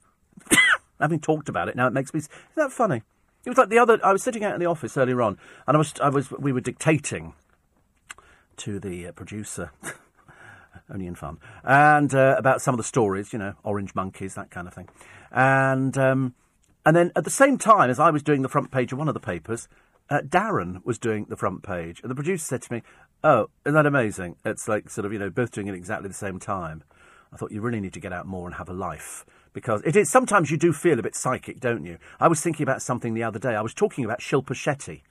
having 0.99 1.19
talked 1.19 1.47
about 1.47 1.69
it 1.69 1.75
now, 1.75 1.85
it 1.85 1.93
makes 1.93 2.11
me. 2.11 2.21
Isn't 2.21 2.31
that 2.55 2.71
funny? 2.71 3.03
It 3.45 3.49
was 3.49 3.59
like 3.59 3.69
the 3.69 3.77
other. 3.77 3.99
I 4.03 4.11
was 4.11 4.23
sitting 4.23 4.43
out 4.43 4.55
in 4.55 4.59
the 4.59 4.65
office 4.65 4.97
earlier 4.97 5.21
on, 5.21 5.37
and 5.67 5.75
I 5.75 5.77
was 5.77 5.93
I 6.01 6.09
was 6.09 6.31
we 6.31 6.51
were 6.51 6.59
dictating 6.59 7.35
to 8.55 8.79
the 8.79 9.09
uh, 9.09 9.11
producer. 9.11 9.69
only 10.91 11.07
in 11.07 11.15
fun, 11.15 11.37
and 11.63 12.13
uh, 12.13 12.35
about 12.37 12.61
some 12.61 12.73
of 12.73 12.77
the 12.77 12.83
stories, 12.83 13.33
you 13.33 13.39
know, 13.39 13.53
orange 13.63 13.93
monkeys, 13.95 14.35
that 14.35 14.49
kind 14.49 14.67
of 14.67 14.73
thing. 14.73 14.89
And 15.31 15.97
um, 15.97 16.35
and 16.85 16.95
then 16.95 17.11
at 17.15 17.23
the 17.23 17.29
same 17.29 17.57
time 17.57 17.89
as 17.89 17.99
I 17.99 18.09
was 18.09 18.23
doing 18.23 18.41
the 18.41 18.49
front 18.49 18.71
page 18.71 18.91
of 18.91 18.97
one 18.97 19.07
of 19.07 19.13
the 19.13 19.19
papers, 19.19 19.67
uh, 20.09 20.21
Darren 20.21 20.83
was 20.85 20.97
doing 20.97 21.25
the 21.29 21.35
front 21.35 21.63
page, 21.63 21.99
and 22.01 22.09
the 22.09 22.15
producer 22.15 22.45
said 22.45 22.61
to 22.63 22.73
me, 22.73 22.83
"Oh, 23.23 23.47
isn't 23.65 23.75
that 23.75 23.85
amazing? 23.85 24.37
It's 24.45 24.67
like 24.67 24.89
sort 24.89 25.05
of 25.05 25.13
you 25.13 25.19
know 25.19 25.29
both 25.29 25.51
doing 25.51 25.67
it 25.67 25.75
exactly 25.75 26.07
the 26.07 26.13
same 26.13 26.39
time." 26.39 26.83
I 27.31 27.35
thought 27.35 27.51
you 27.51 27.61
really 27.61 27.81
need 27.81 27.93
to 27.93 27.99
get 27.99 28.13
out 28.13 28.25
more 28.25 28.47
and 28.47 28.55
have 28.55 28.69
a 28.69 28.73
life 28.73 29.25
because 29.53 29.81
it 29.83 29.95
is 29.95 30.09
sometimes 30.09 30.51
you 30.51 30.57
do 30.57 30.71
feel 30.71 30.99
a 30.99 31.03
bit 31.03 31.15
psychic, 31.15 31.59
don't 31.59 31.83
you? 31.83 31.97
I 32.19 32.27
was 32.27 32.41
thinking 32.41 32.63
about 32.63 32.81
something 32.81 33.13
the 33.13 33.23
other 33.23 33.39
day. 33.39 33.55
I 33.55 33.61
was 33.61 33.73
talking 33.73 34.05
about 34.05 34.19
Shilpa 34.19 34.53
Shetty 34.53 35.01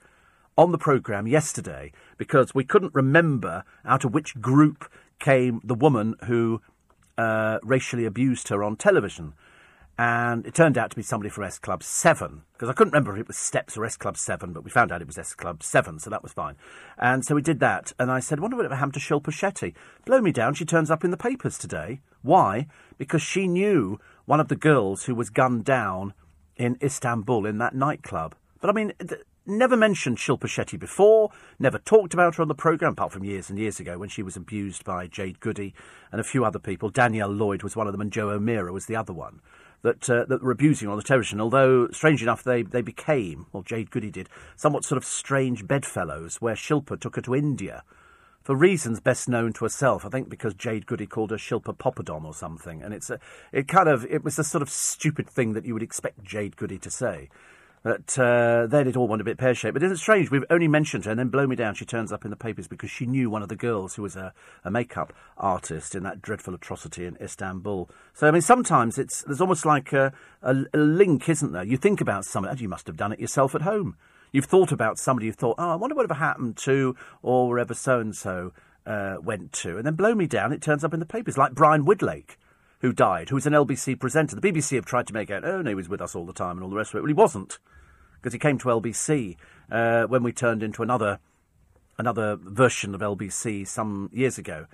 on 0.57 0.71
the 0.71 0.77
programme 0.77 1.27
yesterday 1.27 1.91
because 2.17 2.55
we 2.55 2.63
couldn't 2.63 2.95
remember 2.95 3.63
out 3.85 4.03
of 4.03 4.13
which 4.13 4.39
group 4.41 4.89
came 5.19 5.61
the 5.63 5.75
woman 5.75 6.15
who 6.25 6.61
uh, 7.17 7.59
racially 7.63 8.05
abused 8.05 8.49
her 8.49 8.63
on 8.63 8.75
television 8.75 9.33
and 9.99 10.45
it 10.45 10.53
turned 10.53 10.77
out 10.77 10.91
to 10.91 10.95
be 10.95 11.01
somebody 11.01 11.29
from 11.29 11.43
S 11.43 11.57
Club 11.57 11.81
7, 11.81 12.43
because 12.53 12.69
I 12.69 12.73
couldn't 12.73 12.93
remember 12.93 13.15
if 13.15 13.21
it 13.21 13.27
was 13.27 13.37
Steps 13.37 13.75
or 13.77 13.85
S 13.85 13.97
Club 13.97 14.15
7, 14.15 14.53
but 14.53 14.63
we 14.63 14.69
found 14.69 14.91
out 14.91 15.01
it 15.01 15.07
was 15.07 15.17
S 15.17 15.33
Club 15.33 15.63
7, 15.63 15.99
so 15.99 16.09
that 16.11 16.21
was 16.21 16.33
fine. 16.33 16.55
And 16.99 17.25
so 17.25 17.33
we 17.33 17.41
did 17.41 17.59
that, 17.61 17.93
and 17.97 18.11
I 18.11 18.19
said, 18.19 18.39
wonder 18.39 18.57
what 18.57 18.69
happened 18.71 18.93
to 18.93 18.99
Shilpa 18.99 19.31
Shetty. 19.31 19.73
Blow 20.05 20.21
me 20.21 20.31
down, 20.31 20.53
she 20.53 20.65
turns 20.65 20.91
up 20.91 21.03
in 21.03 21.09
the 21.09 21.17
papers 21.17 21.57
today. 21.57 22.01
Why? 22.21 22.67
Because 22.99 23.23
she 23.23 23.47
knew 23.47 23.99
one 24.25 24.39
of 24.39 24.49
the 24.49 24.55
girls 24.55 25.05
who 25.05 25.15
was 25.15 25.31
gunned 25.31 25.65
down 25.65 26.13
in 26.55 26.77
Istanbul 26.81 27.47
in 27.47 27.57
that 27.57 27.73
nightclub. 27.73 28.35
But 28.61 28.69
I 28.69 28.73
mean, 28.73 28.93
never 29.47 29.77
mentioned 29.77 30.17
Shilpa 30.17 30.47
Shetty 30.47 30.79
before, 30.79 31.31
never 31.57 31.79
talked 31.79 32.13
about 32.13 32.35
her 32.35 32.41
on 32.41 32.47
the 32.47 32.55
programme, 32.55 32.93
apart 32.93 33.11
from 33.11 33.23
years 33.23 33.49
and 33.49 33.57
years 33.57 33.79
ago 33.79 33.97
when 33.97 34.09
she 34.09 34.21
was 34.21 34.35
abused 34.35 34.83
by 34.83 35.07
Jade 35.07 35.39
Goody 35.39 35.73
and 36.11 36.21
a 36.21 36.23
few 36.23 36.43
other 36.45 36.59
people. 36.59 36.89
Danielle 36.89 37.29
Lloyd 37.29 37.63
was 37.63 37.75
one 37.75 37.87
of 37.87 37.93
them, 37.93 38.01
and 38.01 38.11
Jo 38.11 38.29
O'Meara 38.29 38.73
was 38.73 38.85
the 38.85 38.95
other 38.95 39.13
one 39.13 39.41
that 39.83 40.09
uh, 40.09 40.25
that 40.25 40.43
were 40.43 40.51
abusing 40.51 40.89
on 40.89 40.97
the 40.97 41.03
television. 41.03 41.39
Although, 41.39 41.87
strange 41.89 42.21
enough, 42.21 42.43
they, 42.43 42.63
they 42.63 42.81
became, 42.81 43.45
well, 43.51 43.63
Jade 43.63 43.91
Goody 43.91 44.11
did, 44.11 44.29
somewhat 44.55 44.83
sort 44.83 44.97
of 44.97 45.05
strange 45.05 45.67
bedfellows, 45.67 46.41
where 46.41 46.55
Shilpa 46.55 46.99
took 46.99 47.15
her 47.15 47.21
to 47.23 47.35
India 47.35 47.83
for 48.43 48.55
reasons 48.55 48.99
best 48.99 49.27
known 49.27 49.51
to 49.53 49.65
herself. 49.65 50.05
I 50.05 50.09
think 50.09 50.29
because 50.29 50.53
Jade 50.53 50.85
Goody 50.85 51.05
called 51.05 51.31
her 51.31 51.37
Shilpa 51.37 51.77
Poppadom 51.77 52.25
or 52.25 52.33
something, 52.33 52.81
and 52.81 52.93
it's 52.93 53.09
a, 53.09 53.19
it 53.51 53.67
kind 53.67 53.89
of 53.89 54.05
it 54.05 54.23
was 54.23 54.39
a 54.39 54.43
sort 54.43 54.61
of 54.61 54.69
stupid 54.69 55.29
thing 55.29 55.53
that 55.53 55.65
you 55.65 55.73
would 55.73 55.83
expect 55.83 56.23
Jade 56.23 56.57
Goody 56.57 56.77
to 56.79 56.89
say. 56.89 57.29
But 57.83 58.17
uh, 58.19 58.67
then 58.67 58.87
it 58.87 58.97
all 58.97 59.07
went 59.07 59.21
a 59.21 59.25
bit 59.25 59.37
pear 59.37 59.53
shaped. 59.53 59.73
But 59.73 59.83
isn't 59.83 59.95
it 59.95 59.99
strange? 59.99 60.31
We've 60.31 60.43
only 60.49 60.67
mentioned 60.67 61.05
her, 61.05 61.11
and 61.11 61.19
then 61.19 61.29
blow 61.29 61.47
me 61.47 61.55
down, 61.55 61.75
she 61.75 61.85
turns 61.85 62.11
up 62.11 62.25
in 62.25 62.31
the 62.31 62.37
papers 62.37 62.67
because 62.67 62.89
she 62.89 63.05
knew 63.05 63.29
one 63.29 63.43
of 63.43 63.49
the 63.49 63.55
girls 63.55 63.95
who 63.95 64.01
was 64.01 64.15
a, 64.15 64.33
a 64.63 64.71
makeup 64.71 65.13
artist 65.37 65.95
in 65.95 66.03
that 66.03 66.21
dreadful 66.21 66.53
atrocity 66.53 67.05
in 67.05 67.17
Istanbul. 67.21 67.89
So 68.13 68.27
I 68.27 68.31
mean, 68.31 68.41
sometimes 68.41 68.97
it's 68.97 69.21
there's 69.23 69.41
almost 69.41 69.65
like 69.65 69.93
a, 69.93 70.11
a, 70.41 70.55
a 70.73 70.77
link, 70.77 71.29
isn't 71.29 71.51
there? 71.51 71.63
You 71.63 71.77
think 71.77 72.01
about 72.01 72.25
something, 72.25 72.49
and 72.49 72.59
you 72.59 72.69
must 72.69 72.87
have 72.87 72.97
done 72.97 73.13
it 73.13 73.19
yourself 73.19 73.55
at 73.55 73.61
home. 73.61 73.95
You've 74.31 74.45
thought 74.45 74.71
about 74.71 74.97
somebody. 74.99 75.27
You've 75.27 75.35
thought, 75.35 75.55
oh, 75.57 75.69
I 75.69 75.75
wonder 75.75 75.95
whatever 75.95 76.15
happened 76.15 76.57
to 76.57 76.95
or 77.21 77.47
wherever 77.47 77.73
so 77.73 77.99
and 77.99 78.15
so 78.15 78.53
went 79.21 79.51
to, 79.51 79.77
and 79.77 79.85
then 79.85 79.95
blow 79.95 80.15
me 80.15 80.27
down, 80.27 80.53
it 80.53 80.61
turns 80.61 80.83
up 80.83 80.93
in 80.93 80.99
the 80.99 81.05
papers, 81.05 81.37
like 81.37 81.53
Brian 81.53 81.85
Widlake 81.85 82.37
who 82.79 82.93
died, 82.93 83.29
who 83.29 83.35
was 83.35 83.47
an 83.47 83.53
LBC 83.53 83.99
presenter. 83.99 84.35
The 84.35 84.51
BBC 84.51 84.75
have 84.75 84.85
tried 84.85 85.07
to 85.07 85.13
make 85.13 85.31
out, 85.31 85.43
oh, 85.43 85.61
no, 85.61 85.69
he 85.69 85.75
was 85.75 85.89
with 85.89 86.01
us 86.01 86.15
all 86.15 86.25
the 86.25 86.33
time 86.33 86.57
and 86.57 86.63
all 86.63 86.69
the 86.69 86.75
rest 86.75 86.91
of 86.91 86.97
it. 86.97 87.01
Well, 87.01 87.07
he 87.07 87.13
wasn't 87.13 87.59
because 88.15 88.33
he 88.33 88.39
came 88.39 88.57
to 88.59 88.67
LBC 88.67 89.37
uh, 89.71 90.03
when 90.03 90.23
we 90.23 90.31
turned 90.31 90.63
into 90.63 90.83
another 90.83 91.19
another 91.97 92.35
version 92.35 92.93
of 92.93 93.01
LBC 93.01 93.67
some 93.67 94.09
years 94.13 94.37
ago, 94.37 94.67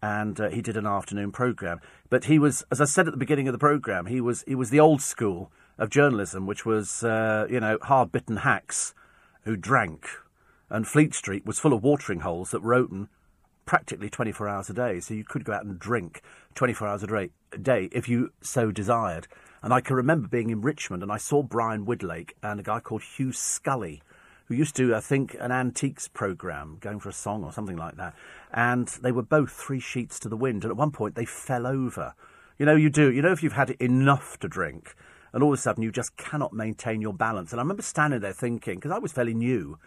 and 0.00 0.40
uh, 0.40 0.48
he 0.48 0.62
did 0.62 0.76
an 0.76 0.86
afternoon 0.86 1.32
program. 1.32 1.80
But 2.08 2.24
he 2.24 2.38
was, 2.38 2.64
as 2.70 2.80
I 2.80 2.84
said 2.84 3.08
at 3.08 3.12
the 3.12 3.18
beginning 3.18 3.48
of 3.48 3.52
the 3.52 3.58
program, 3.58 4.06
he 4.06 4.20
was 4.20 4.44
he 4.46 4.54
was 4.54 4.70
the 4.70 4.80
old 4.80 5.02
school 5.02 5.50
of 5.76 5.90
journalism, 5.90 6.46
which 6.46 6.64
was 6.64 7.02
uh, 7.02 7.46
you 7.50 7.60
know 7.60 7.78
hard 7.82 8.12
bitten 8.12 8.38
hacks 8.38 8.94
who 9.42 9.56
drank, 9.56 10.06
and 10.70 10.86
Fleet 10.86 11.14
Street 11.14 11.44
was 11.44 11.58
full 11.58 11.72
of 11.72 11.82
watering 11.82 12.20
holes 12.20 12.50
that 12.50 12.62
were 12.62 12.74
open 12.74 13.08
practically 13.68 14.08
24 14.08 14.48
hours 14.48 14.70
a 14.70 14.72
day, 14.72 14.98
so 14.98 15.12
you 15.12 15.22
could 15.22 15.44
go 15.44 15.52
out 15.52 15.62
and 15.62 15.78
drink 15.78 16.22
24 16.54 16.88
hours 16.88 17.02
a 17.02 17.28
day 17.60 17.90
if 17.92 18.08
you 18.08 18.32
so 18.40 18.72
desired. 18.72 19.28
And 19.62 19.74
I 19.74 19.82
can 19.82 19.94
remember 19.94 20.26
being 20.26 20.48
in 20.48 20.62
Richmond 20.62 21.02
and 21.02 21.12
I 21.12 21.18
saw 21.18 21.42
Brian 21.42 21.84
Widlake 21.84 22.30
and 22.42 22.58
a 22.58 22.62
guy 22.62 22.80
called 22.80 23.02
Hugh 23.02 23.30
Scully, 23.30 24.00
who 24.46 24.54
used 24.54 24.74
to, 24.76 24.94
I 24.94 25.00
think, 25.00 25.36
an 25.38 25.52
antiques 25.52 26.08
programme, 26.08 26.78
going 26.80 26.98
for 26.98 27.10
a 27.10 27.12
song 27.12 27.44
or 27.44 27.52
something 27.52 27.76
like 27.76 27.96
that. 27.98 28.14
And 28.54 28.88
they 29.02 29.12
were 29.12 29.22
both 29.22 29.50
three 29.50 29.80
sheets 29.80 30.18
to 30.20 30.30
the 30.30 30.36
wind. 30.36 30.64
And 30.64 30.70
at 30.70 30.76
one 30.78 30.90
point 30.90 31.14
they 31.14 31.26
fell 31.26 31.66
over. 31.66 32.14
You 32.58 32.64
know, 32.64 32.74
you 32.74 32.88
do. 32.88 33.12
You 33.12 33.20
know, 33.20 33.32
if 33.32 33.42
you've 33.42 33.52
had 33.52 33.72
enough 33.72 34.38
to 34.38 34.48
drink 34.48 34.94
and 35.34 35.42
all 35.42 35.52
of 35.52 35.58
a 35.58 35.60
sudden 35.60 35.82
you 35.82 35.92
just 35.92 36.16
cannot 36.16 36.54
maintain 36.54 37.02
your 37.02 37.12
balance. 37.12 37.52
And 37.52 37.60
I 37.60 37.64
remember 37.64 37.82
standing 37.82 38.20
there 38.20 38.32
thinking, 38.32 38.76
because 38.76 38.92
I 38.92 38.98
was 38.98 39.12
fairly 39.12 39.34
new, 39.34 39.78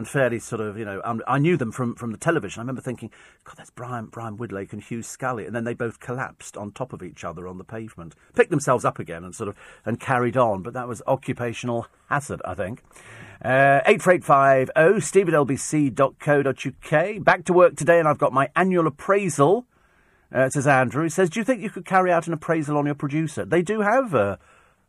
and 0.00 0.08
fairly 0.08 0.38
sort 0.38 0.62
of, 0.62 0.78
you 0.78 0.84
know, 0.86 1.02
um, 1.04 1.20
I 1.28 1.38
knew 1.38 1.58
them 1.58 1.72
from, 1.72 1.94
from 1.94 2.10
the 2.10 2.16
television. 2.16 2.60
I 2.60 2.62
remember 2.62 2.80
thinking, 2.80 3.10
God, 3.44 3.56
that's 3.58 3.68
Brian 3.68 4.06
Brian 4.06 4.38
Widlake 4.38 4.72
and 4.72 4.82
Hugh 4.82 5.02
Scully, 5.02 5.44
and 5.44 5.54
then 5.54 5.64
they 5.64 5.74
both 5.74 6.00
collapsed 6.00 6.56
on 6.56 6.72
top 6.72 6.94
of 6.94 7.02
each 7.02 7.22
other 7.22 7.46
on 7.46 7.58
the 7.58 7.64
pavement, 7.64 8.14
picked 8.34 8.50
themselves 8.50 8.86
up 8.86 8.98
again, 8.98 9.24
and 9.24 9.34
sort 9.34 9.48
of 9.48 9.56
and 9.84 10.00
carried 10.00 10.38
on. 10.38 10.62
But 10.62 10.72
that 10.72 10.88
was 10.88 11.02
occupational 11.06 11.86
hazard, 12.08 12.40
I 12.46 12.54
think. 12.54 12.82
Uh, 13.44 13.82
84850 13.84 15.00
steve 15.00 15.28
at 15.28 15.34
lbc.co.uk. 15.34 17.24
Back 17.24 17.44
to 17.44 17.52
work 17.52 17.76
today, 17.76 17.98
and 17.98 18.08
I've 18.08 18.16
got 18.16 18.32
my 18.32 18.48
annual 18.56 18.86
appraisal. 18.86 19.66
Uh, 20.32 20.48
says 20.48 20.66
Andrew. 20.66 21.02
He 21.02 21.10
says, 21.10 21.28
Do 21.28 21.40
you 21.40 21.44
think 21.44 21.60
you 21.60 21.68
could 21.68 21.84
carry 21.84 22.10
out 22.10 22.26
an 22.26 22.32
appraisal 22.32 22.78
on 22.78 22.86
your 22.86 22.94
producer? 22.94 23.44
They 23.44 23.60
do 23.60 23.82
have 23.82 24.14
uh, 24.14 24.38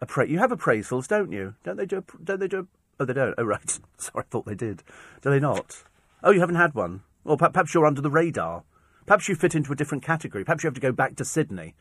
appra- 0.01 0.29
you 0.29 0.39
have 0.39 0.51
appraisals, 0.51 1.09
don't 1.09 1.33
you? 1.33 1.55
Don't 1.63 1.75
they 1.75 1.85
do? 1.85 2.05
Don't 2.23 2.39
they 2.39 2.47
do 2.47 2.67
Oh, 3.01 3.05
they 3.05 3.13
don't. 3.13 3.33
Oh, 3.39 3.43
right. 3.43 3.79
Sorry, 3.97 4.23
I 4.23 4.29
thought 4.29 4.45
they 4.45 4.53
did. 4.53 4.83
Do 5.23 5.31
they 5.31 5.39
not? 5.39 5.83
Oh, 6.23 6.29
you 6.29 6.39
haven't 6.39 6.55
had 6.55 6.75
one. 6.75 7.01
Or 7.25 7.35
perhaps 7.35 7.73
you're 7.73 7.87
under 7.87 7.99
the 7.99 8.11
radar. 8.11 8.63
Perhaps 9.07 9.27
you 9.27 9.33
fit 9.33 9.55
into 9.55 9.73
a 9.73 9.75
different 9.75 10.03
category. 10.03 10.45
Perhaps 10.45 10.63
you 10.63 10.67
have 10.67 10.75
to 10.75 10.81
go 10.81 10.91
back 10.91 11.15
to 11.15 11.25
Sydney 11.25 11.73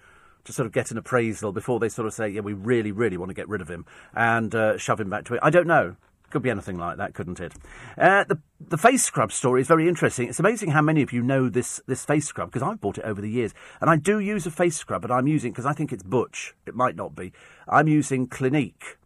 to 0.45 0.53
sort 0.55 0.65
of 0.65 0.73
get 0.73 0.91
an 0.91 0.97
appraisal 0.97 1.53
before 1.53 1.79
they 1.79 1.91
sort 1.91 2.07
of 2.07 2.15
say, 2.15 2.31
yeah, 2.31 2.41
we 2.41 2.55
really, 2.55 2.91
really 2.91 3.19
want 3.19 3.29
to 3.29 3.35
get 3.35 3.51
rid 3.51 3.61
of 3.61 3.69
him 3.69 3.85
and 4.15 4.55
uh, 4.55 4.79
shove 4.79 4.99
him 4.99 5.11
back 5.11 5.27
to 5.27 5.35
it. 5.35 5.41
I 5.43 5.51
don't 5.51 5.67
know. 5.67 5.97
Could 6.31 6.41
be 6.41 6.49
anything 6.49 6.79
like 6.79 6.97
that, 6.97 7.13
couldn't 7.13 7.41
it? 7.41 7.53
Uh, 7.99 8.25
the 8.25 8.39
the 8.61 8.79
face 8.79 9.03
scrub 9.03 9.33
story 9.33 9.61
is 9.61 9.67
very 9.67 9.89
interesting. 9.89 10.29
It's 10.29 10.39
amazing 10.39 10.71
how 10.71 10.81
many 10.81 11.03
of 11.03 11.13
you 11.13 11.23
know 11.23 11.49
this 11.49 11.83
this 11.89 12.05
face 12.05 12.27
scrub 12.27 12.53
because 12.53 12.63
I've 12.63 12.81
bought 12.81 12.99
it 12.99 13.05
over 13.05 13.21
the 13.21 13.29
years, 13.29 13.53
and 13.81 13.91
I 13.91 13.97
do 13.97 14.21
use 14.21 14.47
a 14.47 14.51
face 14.53 14.77
scrub, 14.77 15.03
but 15.03 15.11
I'm 15.11 15.27
using 15.27 15.51
because 15.51 15.67
I 15.67 15.73
think 15.73 15.93
it's 15.93 16.05
butch. 16.05 16.55
It 16.67 16.77
might 16.77 16.95
not 16.95 17.17
be. 17.17 17.33
I'm 17.69 17.89
using 17.89 18.29
Clinique 18.29 18.97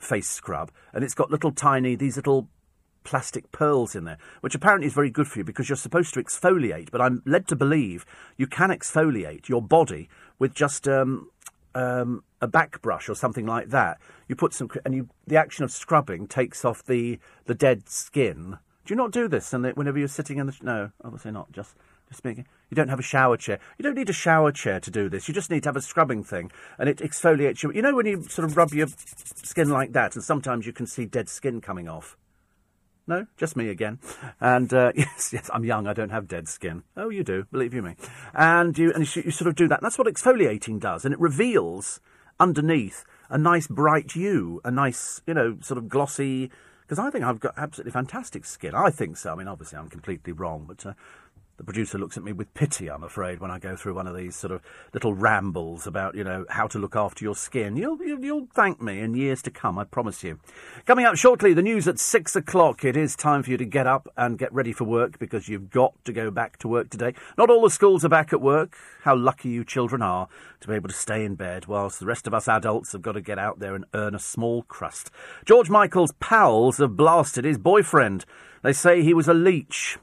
face 0.00 0.28
scrub, 0.28 0.70
and 0.92 1.04
it's 1.04 1.14
got 1.14 1.30
little 1.30 1.52
tiny 1.52 1.94
these 1.94 2.16
little 2.16 2.48
plastic 3.04 3.52
pearls 3.52 3.94
in 3.94 4.04
there, 4.04 4.18
which 4.40 4.54
apparently 4.54 4.86
is 4.86 4.92
very 4.92 5.10
good 5.10 5.28
for 5.28 5.38
you 5.38 5.44
because 5.44 5.68
you're 5.68 5.76
supposed 5.76 6.12
to 6.14 6.22
exfoliate. 6.22 6.90
But 6.90 7.00
I'm 7.00 7.22
led 7.24 7.46
to 7.48 7.56
believe 7.56 8.04
you 8.36 8.46
can 8.46 8.70
exfoliate 8.70 9.48
your 9.48 9.62
body 9.62 10.08
with 10.38 10.52
just 10.52 10.88
um, 10.88 11.30
um, 11.74 12.24
a 12.40 12.48
back 12.48 12.82
brush 12.82 13.08
or 13.08 13.14
something 13.14 13.46
like 13.46 13.68
that. 13.70 13.98
You 14.28 14.34
put 14.34 14.52
some, 14.52 14.68
and 14.84 14.94
you 14.94 15.08
the 15.26 15.36
action 15.36 15.64
of 15.64 15.70
scrubbing 15.70 16.26
takes 16.26 16.64
off 16.64 16.84
the 16.84 17.18
the 17.44 17.54
dead 17.54 17.88
skin. 17.88 18.58
Do 18.84 18.92
you 18.92 18.96
not 18.96 19.10
do 19.10 19.28
this? 19.28 19.52
And 19.52 19.64
whenever 19.76 19.98
you're 19.98 20.08
sitting 20.08 20.38
in 20.38 20.46
the 20.46 20.56
no, 20.62 20.90
obviously 21.02 21.32
not. 21.32 21.50
Just 21.52 21.74
just. 22.10 22.44
You 22.70 22.74
don't 22.74 22.88
have 22.88 22.98
a 22.98 23.02
shower 23.02 23.36
chair. 23.36 23.58
You 23.78 23.82
don't 23.82 23.94
need 23.94 24.10
a 24.10 24.14
shower 24.14 24.52
chair 24.52 24.80
to 24.80 24.90
do 24.90 25.08
this. 25.08 25.28
You 25.28 25.34
just 25.34 25.50
need 25.50 25.62
to 25.64 25.68
have 25.68 25.76
a 25.76 25.82
scrubbing 25.82 26.24
thing, 26.24 26.50
and 26.78 26.88
it 26.88 26.98
exfoliates 26.98 27.62
you. 27.62 27.72
You 27.72 27.82
know 27.82 27.94
when 27.94 28.06
you 28.06 28.22
sort 28.24 28.48
of 28.48 28.56
rub 28.56 28.72
your 28.72 28.88
skin 29.42 29.70
like 29.70 29.92
that, 29.92 30.14
and 30.14 30.24
sometimes 30.24 30.66
you 30.66 30.72
can 30.72 30.86
see 30.86 31.04
dead 31.04 31.28
skin 31.28 31.60
coming 31.60 31.88
off. 31.88 32.16
No, 33.08 33.26
just 33.36 33.56
me 33.56 33.68
again. 33.68 34.00
And 34.40 34.72
uh, 34.74 34.92
yes, 34.96 35.30
yes, 35.32 35.50
I'm 35.52 35.64
young. 35.64 35.86
I 35.86 35.92
don't 35.92 36.10
have 36.10 36.26
dead 36.26 36.48
skin. 36.48 36.82
Oh, 36.96 37.08
you 37.08 37.22
do, 37.22 37.46
believe 37.52 37.72
you 37.72 37.82
me. 37.82 37.94
And 38.34 38.76
you 38.76 38.92
and 38.92 39.14
you, 39.14 39.22
you 39.26 39.30
sort 39.30 39.48
of 39.48 39.54
do 39.54 39.68
that. 39.68 39.78
And 39.78 39.86
that's 39.86 39.98
what 39.98 40.08
exfoliating 40.08 40.80
does, 40.80 41.04
and 41.04 41.14
it 41.14 41.20
reveals 41.20 42.00
underneath 42.38 43.04
a 43.30 43.38
nice 43.38 43.66
bright 43.66 44.12
hue, 44.12 44.60
a 44.64 44.70
nice, 44.70 45.22
you 45.26 45.34
know, 45.34 45.56
sort 45.60 45.78
of 45.78 45.88
glossy. 45.88 46.50
Because 46.82 47.00
I 47.00 47.10
think 47.10 47.24
I've 47.24 47.40
got 47.40 47.54
absolutely 47.56 47.90
fantastic 47.90 48.44
skin. 48.44 48.72
I 48.72 48.90
think 48.90 49.16
so. 49.16 49.32
I 49.32 49.34
mean, 49.34 49.48
obviously, 49.48 49.76
I'm 49.76 49.88
completely 49.88 50.32
wrong, 50.32 50.66
but 50.68 50.86
uh, 50.86 50.92
the 51.56 51.64
producer 51.64 51.98
looks 51.98 52.16
at 52.16 52.24
me 52.24 52.32
with 52.32 52.52
pity, 52.54 52.90
I'm 52.90 53.02
afraid, 53.02 53.40
when 53.40 53.50
I 53.50 53.58
go 53.58 53.76
through 53.76 53.94
one 53.94 54.06
of 54.06 54.16
these 54.16 54.36
sort 54.36 54.52
of 54.52 54.60
little 54.92 55.14
rambles 55.14 55.86
about, 55.86 56.14
you 56.14 56.22
know, 56.22 56.44
how 56.50 56.66
to 56.68 56.78
look 56.78 56.94
after 56.94 57.24
your 57.24 57.34
skin. 57.34 57.76
You'll, 57.76 57.98
you'll, 58.02 58.48
thank 58.54 58.82
me 58.82 59.00
in 59.00 59.14
years 59.14 59.40
to 59.42 59.50
come, 59.50 59.78
I 59.78 59.84
promise 59.84 60.22
you. 60.22 60.38
Coming 60.84 61.06
up 61.06 61.16
shortly, 61.16 61.54
the 61.54 61.62
news 61.62 61.88
at 61.88 61.98
six 61.98 62.36
o'clock. 62.36 62.84
It 62.84 62.96
is 62.96 63.16
time 63.16 63.42
for 63.42 63.50
you 63.50 63.56
to 63.56 63.64
get 63.64 63.86
up 63.86 64.08
and 64.16 64.38
get 64.38 64.52
ready 64.52 64.72
for 64.72 64.84
work 64.84 65.18
because 65.18 65.48
you've 65.48 65.70
got 65.70 65.92
to 66.04 66.12
go 66.12 66.30
back 66.30 66.58
to 66.58 66.68
work 66.68 66.90
today. 66.90 67.14
Not 67.38 67.50
all 67.50 67.62
the 67.62 67.70
schools 67.70 68.04
are 68.04 68.10
back 68.10 68.32
at 68.32 68.40
work. 68.40 68.76
How 69.02 69.16
lucky 69.16 69.48
you 69.48 69.64
children 69.64 70.02
are 70.02 70.28
to 70.60 70.68
be 70.68 70.74
able 70.74 70.88
to 70.88 70.94
stay 70.94 71.24
in 71.24 71.34
bed 71.36 71.66
whilst 71.66 72.00
the 72.00 72.06
rest 72.06 72.26
of 72.26 72.34
us 72.34 72.48
adults 72.48 72.92
have 72.92 73.02
got 73.02 73.12
to 73.12 73.20
get 73.20 73.38
out 73.38 73.58
there 73.58 73.74
and 73.74 73.86
earn 73.94 74.14
a 74.14 74.18
small 74.18 74.62
crust. 74.62 75.10
George 75.44 75.70
Michael's 75.70 76.12
pals 76.20 76.78
have 76.78 76.96
blasted 76.96 77.44
his 77.44 77.58
boyfriend. 77.58 78.24
They 78.62 78.72
say 78.72 79.02
he 79.02 79.14
was 79.14 79.28
a 79.28 79.34
leech. 79.34 79.98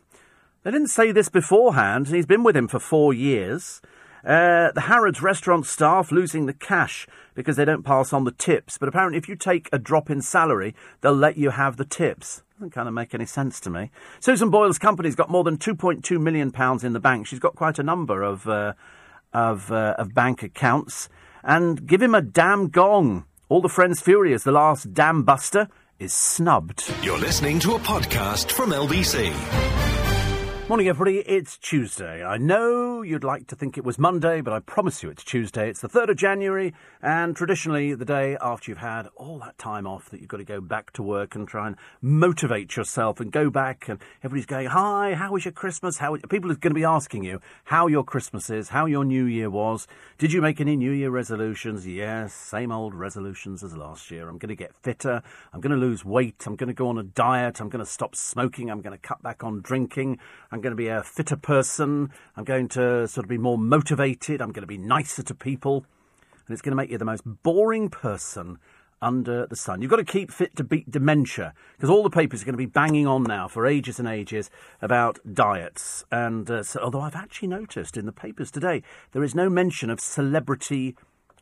They 0.64 0.72
didn't 0.72 0.88
say 0.88 1.12
this 1.12 1.30
beforehand, 1.30 2.08
and 2.08 2.16
he's 2.16 2.26
been 2.26 2.44
with 2.44 2.56
him 2.56 2.68
for 2.68 2.80
four 2.80 3.14
years. 3.14 3.82
Uh, 4.26 4.72
the 4.72 4.82
Harrods 4.82 5.22
restaurant 5.22 5.66
staff 5.66 6.12
losing 6.12 6.46
the 6.46 6.54
cash 6.54 7.06
because 7.36 7.58
they 7.58 7.66
don't 7.66 7.84
pass 7.84 8.14
on 8.14 8.24
the 8.24 8.32
tips. 8.32 8.78
But 8.78 8.88
apparently, 8.88 9.18
if 9.18 9.28
you 9.28 9.36
take 9.36 9.68
a 9.74 9.78
drop 9.78 10.10
in 10.10 10.22
salary, 10.22 10.74
they'll 11.02 11.14
let 11.14 11.38
you 11.38 11.50
have 11.50 11.76
the 11.76 11.84
tips. 11.84 12.44
Doesn't 12.58 12.72
kind 12.72 12.88
of 12.88 12.94
make 12.94 13.14
any 13.14 13.26
sense 13.26 13.60
to 13.62 13.70
me. 13.70 13.92
Susan 14.22 14.50
Boyle's 14.50 14.80
company's 14.80 15.16
got 15.16 15.30
more 15.30 15.44
than 15.44 15.58
2.2 15.58 16.22
million 16.22 16.52
pounds 16.52 16.86
in 16.86 16.94
the 16.94 17.00
bank. 17.02 17.28
She's 17.28 17.40
got 17.40 17.56
quite 17.56 17.78
a 17.80 17.84
number 17.84 18.24
of 18.24 18.48
uh, 18.48 18.74
of, 19.34 19.72
uh, 19.72 19.96
of 19.98 20.14
bank 20.14 20.44
accounts. 20.44 21.10
And 21.44 21.86
give 21.86 22.02
him 22.02 22.16
a 22.16 22.22
damn 22.22 22.70
gong. 22.70 23.26
All 23.50 23.62
the 23.62 23.70
Friends 23.70 24.00
Furious, 24.00 24.44
the 24.44 24.52
last 24.52 24.94
damn 24.94 25.24
buster, 25.24 25.68
is 26.00 26.14
snubbed. 26.14 26.92
You're 27.02 27.20
listening 27.20 27.60
to 27.60 27.76
a 27.76 27.80
podcast 27.80 28.52
from 28.52 28.70
LBC. 28.72 29.93
Morning, 30.74 30.90
everybody. 30.90 31.20
It's 31.20 31.60
Tuesday. 31.60 32.24
I 32.24 32.38
know 32.38 33.04
you'd 33.04 33.24
like 33.24 33.46
to 33.50 33.56
think 33.56 33.78
it 33.78 33.84
was 33.84 34.00
Monday, 34.00 34.42
but 34.42 34.54
I 34.54 34.60
promise 34.60 35.04
you 35.04 35.12
it's 35.12 35.24
Tuesday. 35.24 35.70
It's 35.70 35.82
the 35.82 35.88
3rd 35.88 36.10
of 36.10 36.18
January, 36.18 36.74
and 37.00 37.36
traditionally 37.36 37.94
the 37.94 38.06
day 38.06 38.38
after 38.42 38.72
you've 38.72 38.80
had 38.80 39.06
all 39.16 39.38
that 39.38 39.60
time 39.60 39.86
off 39.86 40.10
that 40.10 40.20
you've 40.20 40.30
got 40.30 40.38
to 40.38 40.44
go 40.44 40.60
back 40.60 40.92
to 40.94 41.04
work 41.04 41.36
and 41.36 41.48
try 41.48 41.68
and 41.68 41.76
motivate 42.02 42.76
yourself 42.76 43.20
and 43.20 43.32
go 43.32 43.52
back. 43.52 43.88
And 43.88 44.00
everybody's 44.24 44.48
going, 44.48 44.66
Hi, 44.66 45.14
how 45.14 45.34
was 45.34 45.46
your 45.46 45.52
Christmas? 45.52 46.00
How 46.00 46.16
People 46.28 46.52
are 46.52 46.56
going 46.56 46.72
to 46.72 46.80
be 46.80 46.84
asking 46.84 47.24
you 47.24 47.40
how 47.66 47.86
your 47.86 48.04
Christmas 48.04 48.50
is, 48.50 48.70
how 48.70 48.88
your 48.88 49.06
New 49.06 49.26
Year 49.26 49.52
was. 49.52 49.86
Did 50.18 50.34
you 50.34 50.42
make 50.42 50.60
any 50.60 50.76
New 50.76 50.92
Year 50.92 51.12
resolutions? 51.12 51.86
Yes, 51.86 52.34
same 52.34 52.72
old 52.72 52.96
resolutions 52.96 53.64
as 53.64 53.78
last 53.78 54.10
year. 54.10 54.28
I'm 54.28 54.40
going 54.40 54.50
to 54.50 54.56
get 54.56 54.74
fitter. 54.74 55.22
I'm 55.54 55.62
going 55.62 55.70
to 55.70 55.78
lose 55.78 56.04
weight. 56.04 56.48
I'm 56.48 56.56
going 56.56 56.70
to 56.70 56.74
go 56.74 56.88
on 56.88 56.98
a 56.98 57.04
diet. 57.04 57.62
I'm 57.62 57.70
going 57.70 57.86
to 57.86 57.92
stop 57.92 58.16
smoking. 58.16 58.72
I'm 58.72 58.82
going 58.82 58.98
to 58.98 59.08
cut 59.08 59.22
back 59.22 59.44
on 59.44 59.62
drinking. 59.62 60.18
I'm 60.52 60.63
going 60.64 60.72
to 60.72 60.76
be 60.76 60.88
a 60.88 61.04
fitter 61.04 61.36
person. 61.36 62.10
I'm 62.36 62.44
going 62.44 62.68
to 62.70 63.08
sort 63.08 63.26
of 63.26 63.30
be 63.30 63.38
more 63.38 63.58
motivated. 63.58 64.42
I'm 64.42 64.52
going 64.52 64.64
to 64.64 64.68
be 64.68 64.78
nicer 64.78 65.22
to 65.22 65.36
people. 65.36 65.86
And 66.48 66.54
it's 66.54 66.62
going 66.62 66.72
to 66.72 66.76
make 66.76 66.90
you 66.90 66.98
the 66.98 67.06
most 67.06 67.24
boring 67.26 67.90
person 67.90 68.58
under 69.02 69.46
the 69.46 69.56
sun. 69.56 69.82
You've 69.82 69.92
got 69.92 69.98
to 69.98 70.06
keep 70.06 70.32
fit 70.32 70.56
to 70.56 70.64
beat 70.64 70.90
dementia 70.90 71.54
because 71.76 71.90
all 71.90 72.04
the 72.04 72.10
papers 72.10 72.42
are 72.42 72.46
going 72.46 72.54
to 72.54 72.58
be 72.58 72.66
banging 72.66 73.06
on 73.06 73.24
now 73.24 73.48
for 73.48 73.68
ages 73.68 74.00
and 74.00 74.08
ages 74.08 74.50
about 74.82 75.20
diets. 75.32 76.06
And 76.12 76.50
uh, 76.50 76.64
so, 76.64 76.80
although 76.80 77.02
I've 77.02 77.16
actually 77.16 77.50
noticed 77.50 77.98
in 77.98 78.06
the 78.06 78.14
papers 78.14 78.50
today 78.50 78.82
there 79.12 79.24
is 79.24 79.36
no 79.36 79.50
mention 79.50 79.90
of 79.90 80.00
celebrity 80.00 80.96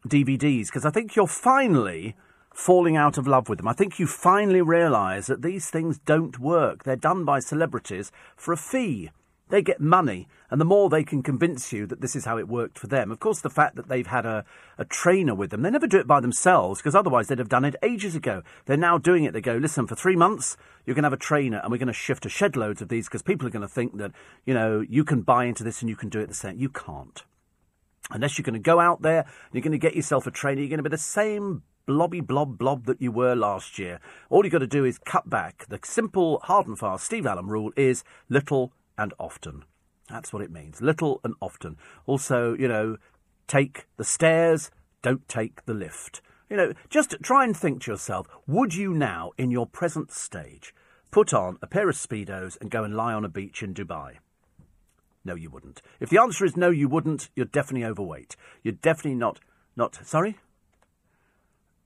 DVDs 0.08 0.68
because 0.68 0.86
I 0.86 0.90
think 0.90 1.16
you're 1.16 1.28
finally 1.28 2.16
falling 2.54 2.98
out 2.98 3.18
of 3.18 3.28
love 3.28 3.50
with 3.50 3.58
them. 3.58 3.68
I 3.68 3.74
think 3.74 4.00
you 4.00 4.08
finally 4.08 4.62
realise 4.62 5.28
that 5.28 5.42
these 5.42 5.70
things 5.70 6.00
don't 6.00 6.38
work. 6.40 6.84
They're 6.84 6.96
done 6.96 7.26
by 7.26 7.40
celebrities 7.40 8.12
for 8.36 8.54
a 8.54 8.58
fee. 8.58 9.10
They 9.50 9.62
get 9.62 9.82
money, 9.82 10.30
and 10.50 10.62
the 10.62 10.66
more 10.66 10.90
they 10.90 11.04
can 11.04 11.22
convince 11.22 11.74
you 11.74 11.86
that 11.88 12.00
this 12.00 12.16
is 12.16 12.24
how 12.24 12.38
it 12.38 12.48
worked 12.48 12.80
for 12.80 12.88
them. 12.88 13.12
Of 13.12 13.20
course, 13.20 13.42
the 13.42 13.50
fact 13.50 13.76
that 13.76 13.90
they've 13.90 14.08
had 14.08 14.26
a, 14.26 14.46
a 14.78 14.86
trainer 14.86 15.36
with 15.36 15.50
them, 15.50 15.62
they 15.62 15.70
never 15.70 15.88
do 15.88 16.00
it 16.00 16.08
by 16.08 16.22
themselves, 16.22 16.80
because 16.80 16.96
otherwise 16.96 17.28
they'd 17.28 17.38
have 17.38 17.50
done 17.50 17.66
it 17.66 17.76
ages 17.84 18.16
ago. 18.16 18.44
They're 18.66 18.78
now 18.78 18.98
doing 18.98 19.26
it. 19.26 19.34
They 19.34 19.42
go, 19.42 19.58
listen, 19.58 19.88
for 19.88 19.96
three 19.96 20.16
months, 20.16 20.56
you're 20.86 20.96
going 20.96 21.04
to 21.04 21.08
have 21.08 21.14
a 21.14 21.18
trainer, 21.18 21.58
and 21.58 21.70
we're 21.70 21.80
going 21.80 21.88
to 21.88 21.94
shift 21.94 22.26
a 22.26 22.30
shed 22.30 22.56
loads 22.56 22.82
of 22.82 22.88
these, 22.88 23.08
because 23.08 23.24
people 23.24 23.46
are 23.46 23.52
going 23.52 23.62
to 23.62 23.68
think 23.68 23.98
that, 23.98 24.14
you 24.46 24.54
know, 24.54 24.80
you 24.88 25.04
can 25.04 25.22
buy 25.22 25.44
into 25.44 25.66
this 25.66 25.82
and 25.82 25.90
you 25.90 25.98
can 25.98 26.08
do 26.08 26.22
it 26.22 26.28
the 26.28 26.34
same. 26.34 26.58
You 26.58 26.70
can't. 26.70 27.22
Unless 28.10 28.38
you're 28.38 28.44
going 28.44 28.54
to 28.54 28.60
go 28.60 28.80
out 28.80 29.02
there, 29.02 29.20
and 29.22 29.52
you're 29.52 29.62
going 29.62 29.74
to 29.74 29.78
get 29.78 29.98
yourself 29.98 30.26
a 30.28 30.32
trainer, 30.32 30.62
you're 30.62 30.70
going 30.70 30.78
to 30.78 30.90
be 30.90 30.90
the 30.90 30.98
same 30.98 31.64
blobby 31.86 32.22
blob 32.22 32.58
blob 32.58 32.86
that 32.86 33.02
you 33.02 33.12
were 33.12 33.36
last 33.36 33.80
year. 33.80 34.00
All 34.30 34.44
you've 34.44 34.52
got 34.52 34.60
to 34.60 34.68
do 34.68 34.86
is 34.86 34.98
cut 34.98 35.30
back. 35.30 35.66
The 35.70 35.80
simple, 35.84 36.40
hard 36.44 36.68
and 36.68 36.78
fast 36.78 37.06
Steve 37.06 37.26
Allen 37.26 37.48
rule 37.48 37.72
is 37.76 38.04
little 38.30 38.74
and 38.98 39.14
often. 39.20 39.64
That's 40.10 40.34
what 40.34 40.42
it 40.42 40.52
means. 40.52 40.82
Little 40.82 41.22
and 41.24 41.36
often. 41.42 41.78
Also, 42.06 42.54
you 42.54 42.68
know, 42.68 42.98
take 43.48 43.88
the 43.98 44.04
stairs, 44.04 44.72
don't 45.02 45.28
take 45.28 45.66
the 45.66 45.74
lift. 45.74 46.22
You 46.50 46.58
know, 46.58 46.74
just 46.90 47.16
try 47.22 47.44
and 47.46 47.56
think 47.56 47.84
to 47.84 47.92
yourself 47.92 48.28
would 48.46 48.76
you 48.76 48.94
now, 48.94 49.32
in 49.38 49.52
your 49.52 49.66
present 49.66 50.12
stage, 50.12 50.76
put 51.10 51.34
on 51.34 51.58
a 51.62 51.68
pair 51.68 51.90
of 51.90 51.96
Speedos 51.96 52.60
and 52.60 52.70
go 52.70 52.84
and 52.84 52.96
lie 52.96 53.14
on 53.14 53.26
a 53.26 53.30
beach 53.30 53.64
in 53.64 53.74
Dubai? 53.74 54.18
No, 55.24 55.36
you 55.36 55.50
wouldn't. 55.50 55.82
If 56.00 56.10
the 56.10 56.20
answer 56.20 56.46
is 56.46 56.58
no, 56.58 56.70
you 56.70 56.90
wouldn't, 56.90 57.30
you're 57.36 57.46
definitely 57.46 57.86
overweight. 57.86 58.36
You're 58.64 58.74
definitely 58.74 59.16
not. 59.16 59.40
Not. 59.76 60.00
Sorry? 60.06 60.40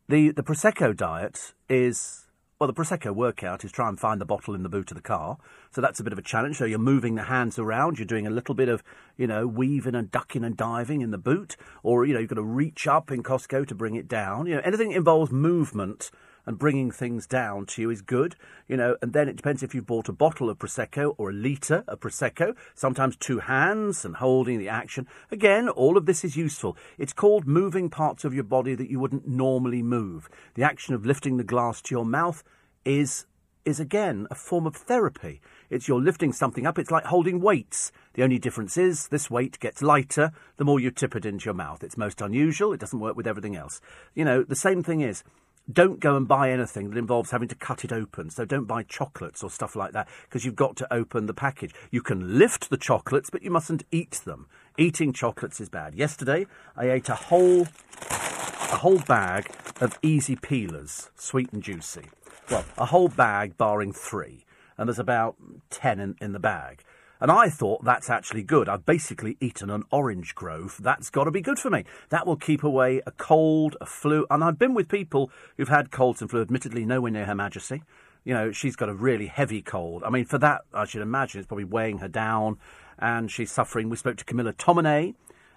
The, 0.08 0.30
the 0.30 0.44
Prosecco 0.44 0.96
diet 0.96 1.56
is, 1.68 2.28
well, 2.60 2.68
the 2.68 2.76
Prosecco 2.76 3.12
workout 3.12 3.66
is 3.66 3.72
try 3.72 3.90
and 3.90 4.00
find 4.00 4.22
the 4.22 4.26
bottle 4.26 4.54
in 4.54 4.62
the 4.62 4.70
boot 4.70 4.92
of 4.92 4.96
the 4.98 5.02
car. 5.02 5.38
So 5.72 5.82
that's 5.82 6.00
a 6.00 6.04
bit 6.04 6.14
of 6.14 6.20
a 6.20 6.22
challenge. 6.22 6.58
So 6.58 6.66
you're 6.66 6.78
moving 6.78 7.16
the 7.16 7.24
hands 7.24 7.58
around, 7.58 7.98
you're 7.98 8.06
doing 8.06 8.28
a 8.28 8.30
little 8.30 8.54
bit 8.54 8.70
of, 8.70 8.84
you 9.18 9.26
know, 9.26 9.48
weaving 9.48 9.96
and 9.96 10.12
ducking 10.12 10.44
and 10.44 10.56
diving 10.56 11.02
in 11.02 11.10
the 11.10 11.18
boot, 11.18 11.58
or, 11.82 12.06
you 12.06 12.14
know, 12.14 12.20
you've 12.20 12.30
got 12.30 12.36
to 12.36 12.44
reach 12.44 12.86
up 12.86 13.10
in 13.10 13.24
Costco 13.24 13.68
to 13.68 13.74
bring 13.74 13.96
it 13.96 14.08
down. 14.08 14.46
You 14.46 14.56
know, 14.56 14.62
anything 14.64 14.90
that 14.90 14.98
involves 14.98 15.32
movement 15.32 16.12
and 16.46 16.60
bringing 16.60 16.92
things 16.92 17.28
down 17.28 17.66
to 17.68 17.82
you 17.82 17.90
is 17.90 18.02
good, 18.02 18.36
you 18.68 18.78
know, 18.78 18.98
and 19.02 19.14
then 19.14 19.28
it 19.28 19.36
depends 19.36 19.64
if 19.64 19.74
you've 19.74 19.86
bought 19.86 20.10
a 20.10 20.14
bottle 20.14 20.50
of 20.50 20.60
Prosecco 20.60 21.16
or 21.18 21.30
a 21.30 21.34
litre 21.34 21.84
of 21.88 22.00
Prosecco, 22.00 22.56
sometimes 22.74 23.16
two 23.16 23.40
hands 23.40 24.06
and 24.06 24.18
holding 24.18 24.60
the 24.60 24.70
action. 24.70 25.08
Again, 25.32 25.70
all 25.70 25.98
of 25.98 26.06
this 26.06 26.24
is 26.24 26.36
useful. 26.36 26.78
It's 26.98 27.14
called 27.14 27.48
moving 27.48 27.90
parts 27.90 28.24
of 28.24 28.34
your 28.34 28.44
body 28.44 28.76
that 28.76 28.90
you 28.90 29.00
wouldn't 29.00 29.28
normally 29.28 29.82
move. 29.82 30.30
The 30.56 30.64
action 30.64 30.94
of 30.94 31.06
lifting 31.06 31.38
the 31.38 31.44
glass 31.44 31.82
to 31.84 31.96
your 31.96 32.06
mouth 32.06 32.44
is 32.84 33.26
is 33.66 33.80
again 33.80 34.28
a 34.30 34.36
form 34.36 34.68
of 34.68 34.76
therapy. 34.76 35.42
It's 35.70 35.88
you're 35.88 36.00
lifting 36.00 36.32
something 36.32 36.68
up. 36.68 36.78
It's 36.78 36.92
like 36.92 37.06
holding 37.06 37.42
weights. 37.42 37.92
The 38.14 38.24
only 38.24 38.38
difference 38.38 38.78
is 38.78 39.08
this 39.08 39.30
weight 39.32 39.60
gets 39.60 39.82
lighter 39.82 40.32
the 40.58 40.66
more 40.66 40.80
you 40.80 40.92
tip 40.92 41.16
it 41.16 41.26
into 41.26 41.46
your 41.46 41.56
mouth. 41.56 41.84
It's 41.84 41.98
most 41.98 42.22
unusual. 42.22 42.74
It 42.74 42.80
doesn't 42.80 43.00
work 43.00 43.16
with 43.16 43.26
everything 43.26 43.56
else. 43.56 43.82
You 44.14 44.24
know, 44.24 44.44
the 44.44 44.56
same 44.56 44.84
thing 44.84 45.02
is 45.02 45.24
don't 45.72 46.00
go 46.00 46.16
and 46.16 46.28
buy 46.28 46.52
anything 46.52 46.90
that 46.90 46.98
involves 46.98 47.32
having 47.32 47.48
to 47.48 47.56
cut 47.56 47.84
it 47.84 47.92
open. 47.92 48.30
So 48.30 48.46
don't 48.46 48.66
buy 48.66 48.84
chocolates 48.84 49.44
or 49.44 49.50
stuff 49.50 49.76
like 49.76 49.94
that 49.94 50.08
because 50.24 50.46
you've 50.46 50.56
got 50.56 50.76
to 50.78 50.94
open 50.94 51.26
the 51.26 51.34
package. 51.34 51.74
You 51.92 52.02
can 52.02 52.38
lift 52.38 52.70
the 52.70 52.78
chocolates, 52.78 53.30
but 53.30 53.44
you 53.44 53.52
mustn't 53.52 53.84
eat 53.92 54.22
them. 54.26 54.48
Eating 54.78 55.14
chocolates 55.14 55.60
is 55.60 55.70
bad. 55.70 55.96
Yesterday, 55.96 56.46
I 56.76 56.92
ate 56.92 57.10
a 57.10 57.16
whole 57.16 57.68
a 58.12 58.78
whole 58.78 59.00
bag 59.00 59.50
of 59.80 59.98
easy 60.02 60.36
peelers, 60.36 61.10
sweet 61.16 61.52
and 61.54 61.64
juicy. 61.64 62.10
well, 62.50 62.66
a 62.78 62.86
whole 62.86 63.08
bag 63.08 63.58
barring 63.58 63.94
three, 63.94 64.46
and 64.78 64.88
there's 64.90 65.00
about 65.00 65.36
ten 65.70 66.00
in, 66.00 66.16
in 66.20 66.34
the 66.34 66.40
bag. 66.40 66.84
And 67.26 67.32
I 67.32 67.50
thought 67.50 67.84
that's 67.84 68.08
actually 68.08 68.44
good. 68.44 68.70
I've 68.70 68.86
basically 68.86 69.36
eaten 69.40 69.72
an 69.72 69.82
orange 69.90 70.36
grove. 70.36 70.78
That's 70.80 71.10
got 71.10 71.24
to 71.24 71.32
be 71.32 71.42
good 71.42 71.58
for 71.58 71.72
me. 71.72 71.84
That 72.10 72.28
will 72.28 72.36
keep 72.36 72.64
away 72.64 73.02
a 73.08 73.12
cold, 73.12 73.76
a 73.82 73.88
flu. 73.88 74.28
And 74.30 74.44
I've 74.44 74.60
been 74.60 74.76
with 74.76 74.88
people 74.88 75.32
who've 75.58 75.68
had 75.68 75.90
colds 75.90 76.22
and 76.22 76.30
flu, 76.30 76.44
admittedly, 76.44 76.86
nowhere 76.86 77.10
near 77.10 77.26
Her 77.26 77.34
Majesty. 77.34 77.82
You 78.26 78.36
know, 78.36 78.52
she's 78.52 78.76
got 78.76 78.90
a 78.90 78.94
really 78.94 79.26
heavy 79.26 79.64
cold. 79.64 80.04
I 80.04 80.12
mean, 80.12 80.26
for 80.26 80.38
that, 80.38 80.66
I 80.72 80.86
should 80.86 81.02
imagine 81.02 81.40
it's 81.40 81.48
probably 81.48 81.64
weighing 81.64 81.98
her 81.98 82.08
down 82.08 82.60
and 83.00 83.32
she's 83.32 83.52
suffering. 83.52 83.90
We 83.90 83.98
spoke 83.98 84.18
to 84.18 84.24
Camilla 84.24 84.54
Tominey. 84.54 85.16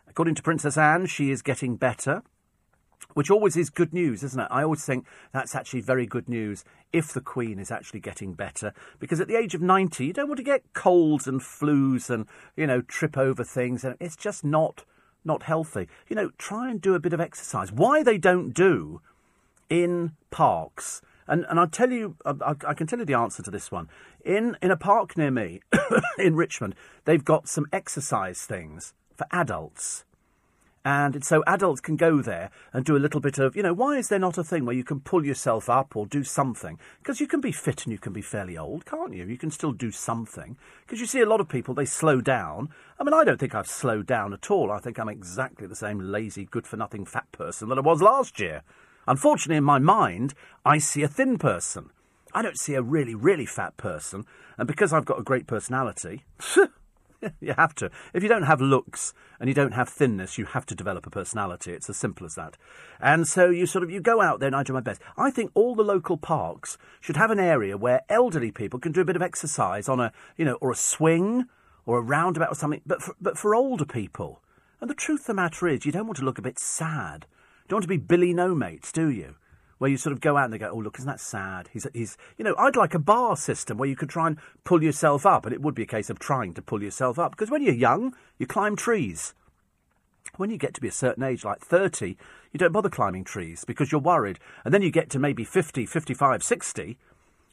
According 0.09 0.37
to 0.37 0.43
Princess 0.43 0.79
Anne, 0.79 1.05
she 1.05 1.31
is 1.31 1.43
getting 1.43 1.77
better 1.77 2.23
which 3.15 3.31
always 3.31 3.57
is 3.57 3.71
good 3.71 3.93
news, 3.93 4.23
isn't 4.23 4.41
it? 4.41 4.49
I 4.51 4.63
always 4.63 4.85
think 4.85 5.07
that's 5.33 5.55
actually 5.55 5.81
very 5.81 6.07
good 6.07 6.29
news 6.29 6.65
if 6.93 7.13
the 7.13 7.21
Queen 7.21 7.59
is 7.59 7.71
actually 7.71 8.01
getting 8.01 8.35
better, 8.35 8.73
because 8.99 9.21
at 9.21 9.29
the 9.29 9.37
age 9.37 9.55
of 9.55 9.63
90, 9.63 10.07
you 10.07 10.13
don't 10.13 10.29
want 10.29 10.39
to 10.39 10.45
get 10.45 10.73
colds 10.73 11.27
and 11.27 11.41
flus 11.41 12.11
and, 12.11 12.27
you 12.57 12.67
know, 12.67 12.81
trip 12.83 13.19
over 13.19 13.45
things, 13.45 13.85
and 13.85 13.97
it's 14.01 14.17
just 14.17 14.45
not 14.45 14.85
not 15.25 15.43
healthy. 15.43 15.89
You 16.09 16.17
know, 16.17 16.31
try 16.39 16.71
and 16.71 16.81
do 16.81 16.95
a 16.95 17.01
bit 17.01 17.13
of 17.13 17.21
exercise. 17.21 17.71
Why 17.71 18.03
they 18.03 18.19
don't 18.19 18.55
do 18.55 19.03
in 19.69 20.13
parks, 20.31 21.03
and, 21.27 21.45
and 21.51 21.61
I'll 21.61 21.69
tell 21.69 21.91
you, 21.91 22.17
I, 22.25 22.55
I 22.67 22.75
can 22.75 22.87
tell 22.87 22.99
you 22.99 23.05
the 23.05 23.15
answer 23.15 23.43
to 23.43 23.51
this 23.51 23.71
one. 23.71 23.89
In, 24.25 24.57
in 24.63 24.71
a 24.71 24.77
park 24.77 25.17
near 25.17 25.31
me, 25.31 25.61
in 26.19 26.35
Richmond, 26.35 26.75
they've 27.05 27.25
got 27.25 27.49
some 27.49 27.67
exercise 27.73 28.43
things 28.43 28.95
for 29.15 29.27
adults. 29.31 30.05
And 30.85 31.25
so 31.25 31.43
adults 31.47 31.81
can 31.81 31.97
go 31.97 32.23
there 32.23 32.51
and 32.73 32.85
do 32.85 32.97
a 32.97 32.99
little 32.99 33.21
bit 33.21 33.39
of, 33.39 33.57
you 33.57 33.63
know, 33.63 33.75
why 33.75 33.97
is 33.97 34.09
there 34.09 34.19
not 34.19 34.39
a 34.39 34.45
thing 34.45 34.65
where 34.65 34.75
you 34.75 34.85
can 34.85 35.01
pull 35.01 35.25
yourself 35.25 35.69
up 35.69 35.97
or 35.97 36.07
do 36.07 36.25
something? 36.25 36.79
Because 36.99 37.21
you 37.21 37.27
can 37.27 37.41
be 37.41 37.53
fit 37.53 37.85
and 37.85 37.93
you 37.93 37.99
can 37.99 38.13
be 38.13 38.23
fairly 38.23 38.57
old, 38.57 38.87
can't 38.87 39.13
you? 39.13 39.25
You 39.27 39.37
can 39.37 39.51
still 39.51 39.73
do 39.73 39.91
something. 39.91 40.57
Because 40.87 41.01
you 41.01 41.07
see 41.07 41.21
a 41.21 41.29
lot 41.29 41.41
of 41.41 41.49
people, 41.49 41.75
they 41.75 41.85
slow 41.85 42.21
down. 42.21 42.71
I 42.99 43.05
mean, 43.05 43.15
I 43.15 43.25
don't 43.25 43.39
think 43.39 43.55
I've 43.55 43.69
slowed 43.69 44.07
down 44.07 44.33
at 44.33 44.51
all. 44.51 44.71
I 44.71 44.79
think 44.79 44.99
I'm 44.99 45.09
exactly 45.09 45.67
the 45.67 45.77
same 45.77 45.99
lazy, 45.99 46.47
good 46.47 46.67
for 46.67 46.77
nothing 46.77 47.05
fat 47.05 47.31
person 47.33 47.69
that 47.69 47.79
I 47.79 47.83
was 47.83 48.01
last 48.01 48.41
year. 48.41 48.63
Unfortunately, 49.07 49.57
in 49.57 49.65
my 49.65 49.79
mind, 49.79 50.35
I 50.65 50.79
see 50.79 51.03
a 51.03 51.09
thin 51.09 51.39
person. 51.39 51.91
I 52.35 52.43
don't 52.43 52.59
see 52.59 52.75
a 52.75 52.83
really, 52.83 53.15
really 53.15 53.47
fat 53.47 53.77
person. 53.77 54.25
And 54.59 54.69
because 54.69 54.93
I've 54.93 55.07
got 55.07 55.19
a 55.19 55.25
great 55.25 55.47
personality, 55.47 56.25
you 57.41 57.55
have 57.55 57.75
to. 57.77 57.91
If 58.13 58.23
you 58.23 58.29
don't 58.29 58.43
have 58.45 58.61
looks 58.61 59.13
and 59.41 59.49
you 59.49 59.55
don't 59.55 59.73
have 59.73 59.89
thinness, 59.89 60.39
you 60.39 60.45
have 60.47 60.67
to 60.67 60.75
develop 60.75 61.07
a 61.07 61.11
personality. 61.11 61.73
It's 61.73 61.91
as 61.91 61.97
simple 61.97 62.27
as 62.27 62.35
that. 62.35 62.57
And 63.01 63.27
so 63.27 63.51
you 63.51 63.67
sort 63.67 63.85
of 63.85 63.91
you 63.91 64.01
go 64.01 64.21
out 64.21 64.41
there 64.41 64.49
and 64.49 64.57
I 64.57 64.63
do 64.63 64.73
my 64.73 64.81
best. 64.81 65.01
I 65.17 65.31
think 65.31 65.51
all 65.55 65.75
the 65.75 65.83
local 65.83 66.17
parks 66.17 66.79
should 67.01 67.17
have 67.17 67.31
an 67.31 67.41
area 67.41 67.77
where 67.77 68.03
elderly 68.09 68.51
people 68.51 68.79
can 68.79 68.93
do 68.93 69.01
a 69.01 69.05
bit 69.05 69.17
of 69.17 69.23
exercise 69.23 69.89
on 69.89 70.01
a 70.01 70.13
you 70.37 70.45
know 70.45 70.59
or 70.61 70.71
a 70.71 70.77
swing 70.77 71.47
or 71.87 71.99
a 71.99 72.03
roundabout 72.03 72.53
or 72.53 72.55
something. 72.55 72.83
But 72.87 73.03
for, 73.03 73.15
but 73.21 73.39
for 73.39 73.55
older 73.55 73.87
people. 73.87 74.43
And 74.81 74.89
the 74.89 74.95
truth 74.95 75.21
of 75.21 75.27
the 75.27 75.35
matter 75.35 75.67
is, 75.67 75.85
you 75.85 75.93
don't 75.93 76.07
want 76.07 76.19
to 76.19 76.25
look 76.25 76.39
a 76.39 76.43
bit 76.43 76.59
sad. 76.59 77.27
You 77.65 77.71
don't 77.71 77.77
want 77.79 77.85
to 77.85 77.89
be 77.89 77.97
Billy 77.97 78.33
No 78.33 78.55
Mates, 78.55 78.93
do 78.93 79.09
you? 79.09 79.35
Where 79.79 79.91
you 79.91 79.97
sort 79.97 80.13
of 80.13 80.21
go 80.21 80.37
out 80.37 80.45
and 80.45 80.53
they 80.53 80.59
go, 80.59 80.71
oh, 80.71 80.79
look, 80.79 80.99
isn't 80.99 81.09
that 81.09 81.21
sad? 81.21 81.69
He's, 81.73 81.87
he's, 81.95 82.17
you 82.37 82.45
know, 82.45 82.55
I'd 82.59 82.77
like 82.77 82.95
a 82.95 82.99
bar 82.99 83.37
system 83.37 83.79
where 83.79 83.89
you 83.89 83.97
could 83.97 84.09
try 84.09 84.27
and 84.27 84.39
pull 84.65 84.83
yourself 84.83 85.25
up, 85.25 85.47
and 85.47 85.55
it 85.55 85.63
would 85.63 85.75
be 85.75 85.85
a 85.85 85.87
case 85.87 86.11
of 86.11 86.19
trying 86.19 86.55
to 86.55 86.63
pull 86.63 86.83
yourself 86.83 87.19
up. 87.19 87.33
Because 87.33 87.51
when 87.51 87.63
you're 87.63 87.75
young, 87.75 88.15
you 88.39 88.47
climb 88.47 88.77
trees. 88.77 89.35
When 90.37 90.51
you 90.51 90.59
get 90.59 90.75
to 90.75 90.81
be 90.81 90.89
a 90.89 90.93
certain 90.93 91.23
age, 91.23 91.45
like 91.45 91.61
30, 91.61 92.17
you 92.53 92.59
don't 92.59 92.73
bother 92.73 92.91
climbing 92.91 93.25
trees 93.25 93.65
because 93.65 93.91
you're 93.91 94.01
worried. 94.01 94.39
And 94.65 94.75
then 94.75 94.83
you 94.83 94.91
get 94.91 95.11
to 95.11 95.19
maybe 95.19 95.45
50, 95.45 95.87
55, 95.87 96.43
60, 96.43 96.99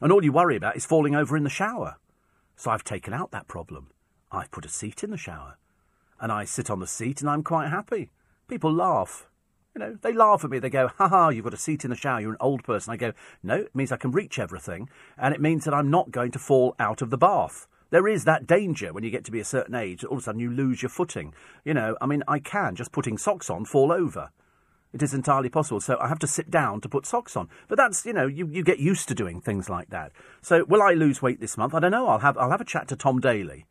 and 0.00 0.12
all 0.12 0.24
you 0.24 0.32
worry 0.32 0.56
about 0.56 0.76
is 0.76 0.84
falling 0.84 1.14
over 1.14 1.36
in 1.36 1.44
the 1.44 1.50
shower. 1.50 1.96
So 2.56 2.70
I've 2.70 2.84
taken 2.84 3.14
out 3.14 3.30
that 3.30 3.48
problem. 3.48 3.88
I've 4.30 4.50
put 4.50 4.66
a 4.66 4.68
seat 4.68 5.02
in 5.02 5.10
the 5.10 5.16
shower. 5.16 5.56
And 6.20 6.32
I 6.32 6.44
sit 6.44 6.70
on 6.70 6.80
the 6.80 6.86
seat 6.86 7.20
and 7.20 7.30
I'm 7.30 7.42
quite 7.42 7.68
happy. 7.68 8.10
People 8.48 8.72
laugh. 8.72 9.28
You 9.76 9.80
know, 9.80 9.98
they 10.00 10.14
laugh 10.14 10.42
at 10.42 10.48
me. 10.48 10.58
They 10.58 10.70
go, 10.70 10.88
"Ha 10.96 11.06
ha! 11.06 11.28
you've 11.28 11.44
got 11.44 11.52
a 11.52 11.58
seat 11.58 11.84
in 11.84 11.90
the 11.90 11.96
shower. 11.96 12.18
You're 12.18 12.30
an 12.30 12.38
old 12.40 12.64
person." 12.64 12.94
I 12.94 12.96
go, 12.96 13.12
"No, 13.42 13.56
it 13.56 13.74
means 13.74 13.92
I 13.92 13.98
can 13.98 14.10
reach 14.10 14.38
everything, 14.38 14.88
and 15.18 15.34
it 15.34 15.40
means 15.40 15.66
that 15.66 15.74
I'm 15.74 15.90
not 15.90 16.10
going 16.10 16.30
to 16.30 16.38
fall 16.38 16.74
out 16.78 17.02
of 17.02 17.10
the 17.10 17.18
bath." 17.18 17.68
There 17.90 18.08
is 18.08 18.24
that 18.24 18.46
danger 18.46 18.94
when 18.94 19.04
you 19.04 19.10
get 19.10 19.26
to 19.26 19.30
be 19.30 19.38
a 19.38 19.44
certain 19.44 19.74
age. 19.74 20.02
All 20.02 20.14
of 20.14 20.20
a 20.20 20.22
sudden, 20.22 20.40
you 20.40 20.50
lose 20.50 20.80
your 20.80 20.88
footing. 20.88 21.34
You 21.62 21.74
know, 21.74 21.94
I 22.00 22.06
mean, 22.06 22.22
I 22.26 22.38
can 22.38 22.74
just 22.74 22.90
putting 22.90 23.18
socks 23.18 23.50
on 23.50 23.66
fall 23.66 23.92
over. 23.92 24.30
It 24.94 25.02
is 25.02 25.12
entirely 25.12 25.50
possible. 25.50 25.82
So 25.82 25.98
I 26.00 26.08
have 26.08 26.20
to 26.20 26.26
sit 26.26 26.50
down 26.50 26.80
to 26.80 26.88
put 26.88 27.04
socks 27.04 27.36
on. 27.36 27.50
But 27.68 27.76
that's, 27.76 28.06
you 28.06 28.14
know, 28.14 28.26
you, 28.26 28.46
you 28.46 28.64
get 28.64 28.78
used 28.78 29.08
to 29.08 29.14
doing 29.14 29.42
things 29.42 29.68
like 29.68 29.90
that. 29.90 30.10
So 30.40 30.64
will 30.64 30.80
I 30.80 30.94
lose 30.94 31.20
weight 31.20 31.38
this 31.38 31.58
month? 31.58 31.74
I 31.74 31.80
don't 31.80 31.90
know. 31.90 32.08
I'll 32.08 32.20
have 32.20 32.38
I'll 32.38 32.50
have 32.50 32.62
a 32.62 32.64
chat 32.64 32.88
to 32.88 32.96
Tom 32.96 33.20
Daley. 33.20 33.66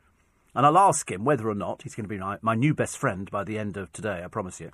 And 0.54 0.68
I'll 0.68 0.78
ask 0.78 1.10
him 1.10 1.26
whether 1.26 1.50
or 1.50 1.56
not 1.56 1.82
he's 1.82 1.96
going 1.96 2.06
to 2.06 2.10
be 2.10 2.20
my, 2.20 2.38
my 2.44 2.54
new 2.54 2.76
best 2.76 2.98
friend 3.00 3.30
by 3.32 3.44
the 3.44 3.58
end 3.58 3.76
of 3.76 3.92
today, 3.92 4.22
I 4.24 4.28
promise 4.28 4.62
you. 4.62 4.72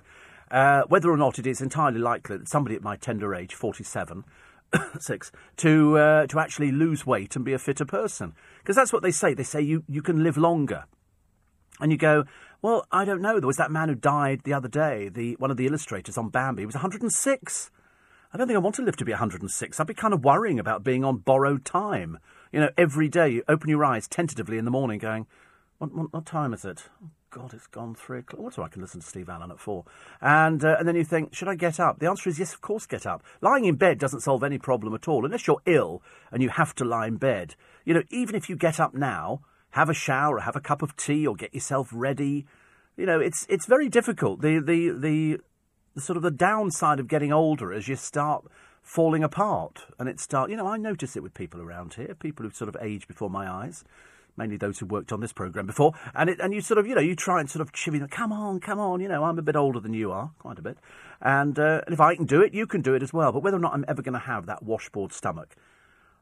Uh, 0.52 0.82
whether 0.88 1.10
or 1.10 1.16
not 1.16 1.38
it 1.38 1.46
is 1.46 1.62
entirely 1.62 1.98
likely 1.98 2.36
that 2.36 2.46
somebody 2.46 2.76
at 2.76 2.82
my 2.82 2.94
tender 2.94 3.34
age, 3.34 3.54
47, 3.54 4.22
six, 5.00 5.32
to, 5.56 5.96
uh, 5.96 6.26
to 6.26 6.38
actually 6.38 6.70
lose 6.70 7.06
weight 7.06 7.34
and 7.34 7.44
be 7.44 7.54
a 7.54 7.58
fitter 7.58 7.86
person. 7.86 8.34
Because 8.58 8.76
that's 8.76 8.92
what 8.92 9.02
they 9.02 9.10
say. 9.10 9.32
They 9.32 9.44
say 9.44 9.62
you, 9.62 9.82
you 9.88 10.02
can 10.02 10.22
live 10.22 10.36
longer. 10.36 10.84
And 11.80 11.90
you 11.90 11.96
go, 11.96 12.24
well, 12.60 12.86
I 12.92 13.06
don't 13.06 13.22
know. 13.22 13.40
There 13.40 13.46
was 13.46 13.56
that 13.56 13.70
man 13.70 13.88
who 13.88 13.94
died 13.94 14.42
the 14.44 14.52
other 14.52 14.68
day, 14.68 15.08
the, 15.08 15.36
one 15.36 15.50
of 15.50 15.56
the 15.56 15.66
illustrators 15.66 16.18
on 16.18 16.28
Bambi. 16.28 16.62
He 16.62 16.66
was 16.66 16.74
106. 16.74 17.70
I 18.34 18.36
don't 18.36 18.46
think 18.46 18.56
I 18.56 18.60
want 18.60 18.76
to 18.76 18.82
live 18.82 18.96
to 18.98 19.06
be 19.06 19.12
106. 19.12 19.80
I'd 19.80 19.86
be 19.86 19.94
kind 19.94 20.12
of 20.12 20.22
worrying 20.22 20.58
about 20.58 20.84
being 20.84 21.02
on 21.02 21.16
borrowed 21.16 21.64
time. 21.64 22.18
You 22.52 22.60
know, 22.60 22.70
every 22.76 23.08
day 23.08 23.30
you 23.30 23.42
open 23.48 23.70
your 23.70 23.84
eyes 23.86 24.06
tentatively 24.06 24.58
in 24.58 24.66
the 24.66 24.70
morning 24.70 24.98
going, 24.98 25.26
what, 25.78 25.94
what, 25.94 26.12
what 26.12 26.26
time 26.26 26.52
is 26.52 26.66
it? 26.66 26.88
God, 27.32 27.54
it's 27.54 27.66
gone 27.66 27.94
three 27.94 28.18
o'clock. 28.18 28.42
What's 28.42 28.58
I 28.58 28.68
can 28.68 28.82
listen 28.82 29.00
to 29.00 29.06
Steve 29.06 29.30
Allen 29.30 29.50
at 29.50 29.58
four, 29.58 29.86
and 30.20 30.62
uh, 30.62 30.76
and 30.78 30.86
then 30.86 30.96
you 30.96 31.04
think, 31.04 31.34
should 31.34 31.48
I 31.48 31.54
get 31.54 31.80
up? 31.80 31.98
The 31.98 32.06
answer 32.06 32.28
is 32.28 32.38
yes, 32.38 32.52
of 32.52 32.60
course, 32.60 32.84
get 32.84 33.06
up. 33.06 33.24
Lying 33.40 33.64
in 33.64 33.76
bed 33.76 33.98
doesn't 33.98 34.20
solve 34.20 34.44
any 34.44 34.58
problem 34.58 34.92
at 34.92 35.08
all, 35.08 35.24
unless 35.24 35.46
you're 35.46 35.62
ill 35.64 36.02
and 36.30 36.42
you 36.42 36.50
have 36.50 36.74
to 36.74 36.84
lie 36.84 37.06
in 37.06 37.16
bed. 37.16 37.54
You 37.86 37.94
know, 37.94 38.02
even 38.10 38.34
if 38.34 38.50
you 38.50 38.56
get 38.56 38.78
up 38.78 38.92
now, 38.92 39.40
have 39.70 39.88
a 39.88 39.94
shower, 39.94 40.36
or 40.36 40.40
have 40.40 40.56
a 40.56 40.60
cup 40.60 40.82
of 40.82 40.94
tea, 40.94 41.26
or 41.26 41.34
get 41.34 41.54
yourself 41.54 41.88
ready. 41.90 42.44
You 42.98 43.06
know, 43.06 43.18
it's 43.18 43.46
it's 43.48 43.64
very 43.64 43.88
difficult. 43.88 44.42
The 44.42 44.58
the 44.58 44.90
the, 44.90 45.40
the 45.94 46.00
sort 46.02 46.18
of 46.18 46.22
the 46.22 46.30
downside 46.30 47.00
of 47.00 47.08
getting 47.08 47.32
older 47.32 47.72
is 47.72 47.88
you 47.88 47.96
start 47.96 48.44
falling 48.82 49.24
apart, 49.24 49.86
and 49.98 50.06
it 50.06 50.20
start. 50.20 50.50
You 50.50 50.58
know, 50.58 50.66
I 50.66 50.76
notice 50.76 51.16
it 51.16 51.22
with 51.22 51.32
people 51.32 51.62
around 51.62 51.94
here, 51.94 52.14
people 52.14 52.44
who 52.44 52.52
sort 52.52 52.68
of 52.68 52.76
age 52.82 53.08
before 53.08 53.30
my 53.30 53.50
eyes 53.50 53.84
mainly 54.36 54.56
those 54.56 54.78
who 54.78 54.86
worked 54.86 55.12
on 55.12 55.20
this 55.20 55.32
program 55.32 55.66
before, 55.66 55.92
and 56.14 56.30
it, 56.30 56.40
and 56.40 56.54
you 56.54 56.60
sort 56.60 56.78
of 56.78 56.86
you 56.86 56.94
know 56.94 57.00
you 57.00 57.14
try 57.14 57.40
and 57.40 57.50
sort 57.50 57.60
of 57.60 57.72
chivvy 57.72 57.98
them, 57.98 58.08
come 58.08 58.32
on, 58.32 58.60
come 58.60 58.78
on, 58.78 59.00
you 59.00 59.08
know 59.08 59.24
I'm 59.24 59.38
a 59.38 59.42
bit 59.42 59.56
older 59.56 59.80
than 59.80 59.94
you 59.94 60.12
are, 60.12 60.30
quite 60.38 60.58
a 60.58 60.62
bit, 60.62 60.78
and, 61.20 61.58
uh, 61.58 61.82
and 61.86 61.92
if 61.92 62.00
I 62.00 62.14
can 62.14 62.24
do 62.24 62.40
it, 62.40 62.54
you 62.54 62.66
can 62.66 62.82
do 62.82 62.94
it 62.94 63.02
as 63.02 63.12
well. 63.12 63.32
But 63.32 63.42
whether 63.42 63.56
or 63.56 63.60
not 63.60 63.74
I'm 63.74 63.84
ever 63.88 64.02
going 64.02 64.14
to 64.14 64.18
have 64.18 64.46
that 64.46 64.62
washboard 64.62 65.12
stomach, 65.12 65.56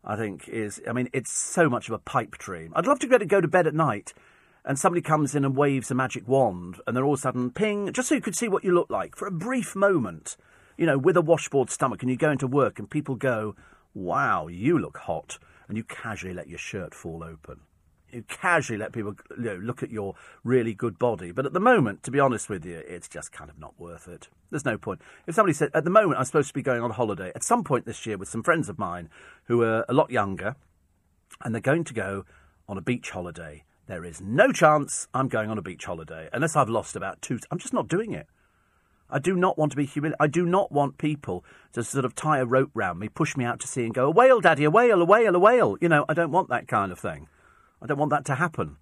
I 0.04 0.16
think 0.16 0.48
is 0.48 0.80
I 0.88 0.92
mean 0.92 1.08
it's 1.12 1.30
so 1.30 1.68
much 1.68 1.88
of 1.88 1.94
a 1.94 1.98
pipe 1.98 2.36
dream. 2.38 2.72
I'd 2.74 2.86
love 2.86 2.98
to 3.00 3.06
able 3.06 3.18
to 3.18 3.26
go 3.26 3.40
to 3.40 3.48
bed 3.48 3.66
at 3.66 3.74
night. 3.74 4.14
And 4.62 4.78
somebody 4.78 5.00
comes 5.00 5.34
in 5.34 5.46
and 5.46 5.56
waves 5.56 5.90
a 5.90 5.94
magic 5.94 6.28
wand, 6.28 6.82
and 6.86 6.94
they're 6.94 7.02
all 7.02 7.14
of 7.14 7.20
a 7.20 7.22
sudden 7.22 7.50
ping, 7.50 7.90
just 7.94 8.10
so 8.10 8.14
you 8.14 8.20
could 8.20 8.36
see 8.36 8.46
what 8.46 8.62
you 8.62 8.74
look 8.74 8.90
like 8.90 9.16
for 9.16 9.26
a 9.26 9.30
brief 9.30 9.74
moment, 9.74 10.36
you 10.76 10.84
know, 10.84 10.98
with 10.98 11.16
a 11.16 11.22
washboard 11.22 11.70
stomach, 11.70 12.02
and 12.02 12.10
you 12.10 12.16
go 12.18 12.30
into 12.30 12.46
work, 12.46 12.78
and 12.78 12.90
people 12.90 13.14
go, 13.14 13.56
"Wow, 13.94 14.48
you 14.48 14.78
look 14.78 14.98
hot," 14.98 15.38
and 15.66 15.78
you 15.78 15.84
casually 15.84 16.34
let 16.34 16.50
your 16.50 16.58
shirt 16.58 16.94
fall 16.94 17.24
open 17.24 17.60
you 18.12 18.24
casually 18.28 18.78
let 18.78 18.92
people 18.92 19.14
you 19.36 19.44
know, 19.44 19.56
look 19.56 19.82
at 19.82 19.90
your 19.90 20.14
really 20.44 20.74
good 20.74 20.98
body. 20.98 21.32
But 21.32 21.46
at 21.46 21.52
the 21.52 21.60
moment, 21.60 22.02
to 22.04 22.10
be 22.10 22.20
honest 22.20 22.48
with 22.48 22.64
you, 22.64 22.82
it's 22.86 23.08
just 23.08 23.32
kind 23.32 23.50
of 23.50 23.58
not 23.58 23.78
worth 23.78 24.08
it. 24.08 24.28
There's 24.50 24.64
no 24.64 24.78
point. 24.78 25.00
If 25.26 25.34
somebody 25.34 25.54
said, 25.54 25.70
at 25.74 25.84
the 25.84 25.90
moment, 25.90 26.18
I'm 26.18 26.24
supposed 26.24 26.48
to 26.48 26.54
be 26.54 26.62
going 26.62 26.82
on 26.82 26.90
holiday 26.90 27.32
at 27.34 27.42
some 27.42 27.64
point 27.64 27.86
this 27.86 28.06
year 28.06 28.16
with 28.16 28.28
some 28.28 28.42
friends 28.42 28.68
of 28.68 28.78
mine 28.78 29.08
who 29.44 29.62
are 29.62 29.84
a 29.88 29.94
lot 29.94 30.10
younger, 30.10 30.56
and 31.42 31.54
they're 31.54 31.60
going 31.60 31.84
to 31.84 31.94
go 31.94 32.24
on 32.68 32.78
a 32.78 32.82
beach 32.82 33.10
holiday. 33.10 33.64
There 33.86 34.04
is 34.04 34.20
no 34.20 34.52
chance 34.52 35.08
I'm 35.12 35.28
going 35.28 35.50
on 35.50 35.58
a 35.58 35.62
beach 35.62 35.84
holiday 35.84 36.28
unless 36.32 36.54
I've 36.54 36.68
lost 36.68 36.94
about 36.94 37.20
two. 37.22 37.40
I'm 37.50 37.58
just 37.58 37.72
not 37.72 37.88
doing 37.88 38.12
it. 38.12 38.26
I 39.10 39.18
do 39.18 39.34
not 39.34 39.58
want 39.58 39.72
to 39.72 39.76
be 39.76 39.86
humiliated. 39.86 40.18
I 40.20 40.28
do 40.28 40.46
not 40.46 40.70
want 40.70 40.98
people 40.98 41.44
to 41.72 41.82
sort 41.82 42.04
of 42.04 42.14
tie 42.14 42.38
a 42.38 42.44
rope 42.44 42.70
round 42.74 43.00
me, 43.00 43.08
push 43.08 43.36
me 43.36 43.44
out 43.44 43.60
to 43.60 43.66
sea, 43.66 43.84
and 43.84 43.94
go, 43.94 44.06
a 44.06 44.10
whale, 44.10 44.40
daddy, 44.40 44.64
a 44.64 44.70
whale, 44.70 45.02
a 45.02 45.04
whale, 45.04 45.34
a 45.34 45.38
whale. 45.38 45.76
You 45.80 45.88
know, 45.88 46.04
I 46.08 46.14
don't 46.14 46.30
want 46.30 46.48
that 46.50 46.68
kind 46.68 46.92
of 46.92 46.98
thing. 46.98 47.28
I 47.82 47.86
don't 47.86 47.98
want 47.98 48.10
that 48.10 48.24
to 48.26 48.34
happen. 48.34 48.76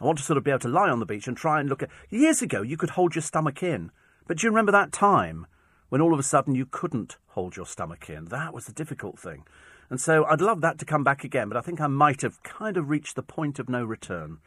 I 0.00 0.04
want 0.04 0.18
to 0.18 0.24
sort 0.24 0.36
of 0.36 0.44
be 0.44 0.50
able 0.50 0.60
to 0.60 0.68
lie 0.68 0.88
on 0.88 1.00
the 1.00 1.06
beach 1.06 1.26
and 1.26 1.36
try 1.36 1.60
and 1.60 1.68
look 1.68 1.82
at. 1.82 1.90
Years 2.08 2.40
ago, 2.40 2.62
you 2.62 2.76
could 2.76 2.90
hold 2.90 3.14
your 3.14 3.22
stomach 3.22 3.62
in. 3.62 3.90
But 4.26 4.38
do 4.38 4.46
you 4.46 4.50
remember 4.50 4.72
that 4.72 4.92
time 4.92 5.46
when 5.88 6.00
all 6.00 6.12
of 6.12 6.20
a 6.20 6.24
sudden 6.24 6.54
you 6.54 6.66
couldn't 6.66 7.16
hold 7.28 7.56
your 7.56 7.66
stomach 7.66 8.08
in? 8.08 8.26
That 8.26 8.54
was 8.54 8.66
the 8.66 8.72
difficult 8.72 9.18
thing. 9.18 9.44
And 9.90 10.00
so 10.00 10.24
I'd 10.26 10.40
love 10.40 10.60
that 10.60 10.78
to 10.78 10.84
come 10.84 11.02
back 11.02 11.24
again, 11.24 11.48
but 11.48 11.56
I 11.56 11.62
think 11.62 11.80
I 11.80 11.86
might 11.86 12.22
have 12.22 12.42
kind 12.42 12.76
of 12.76 12.90
reached 12.90 13.16
the 13.16 13.22
point 13.22 13.58
of 13.58 13.68
no 13.68 13.84
return. 13.84 14.38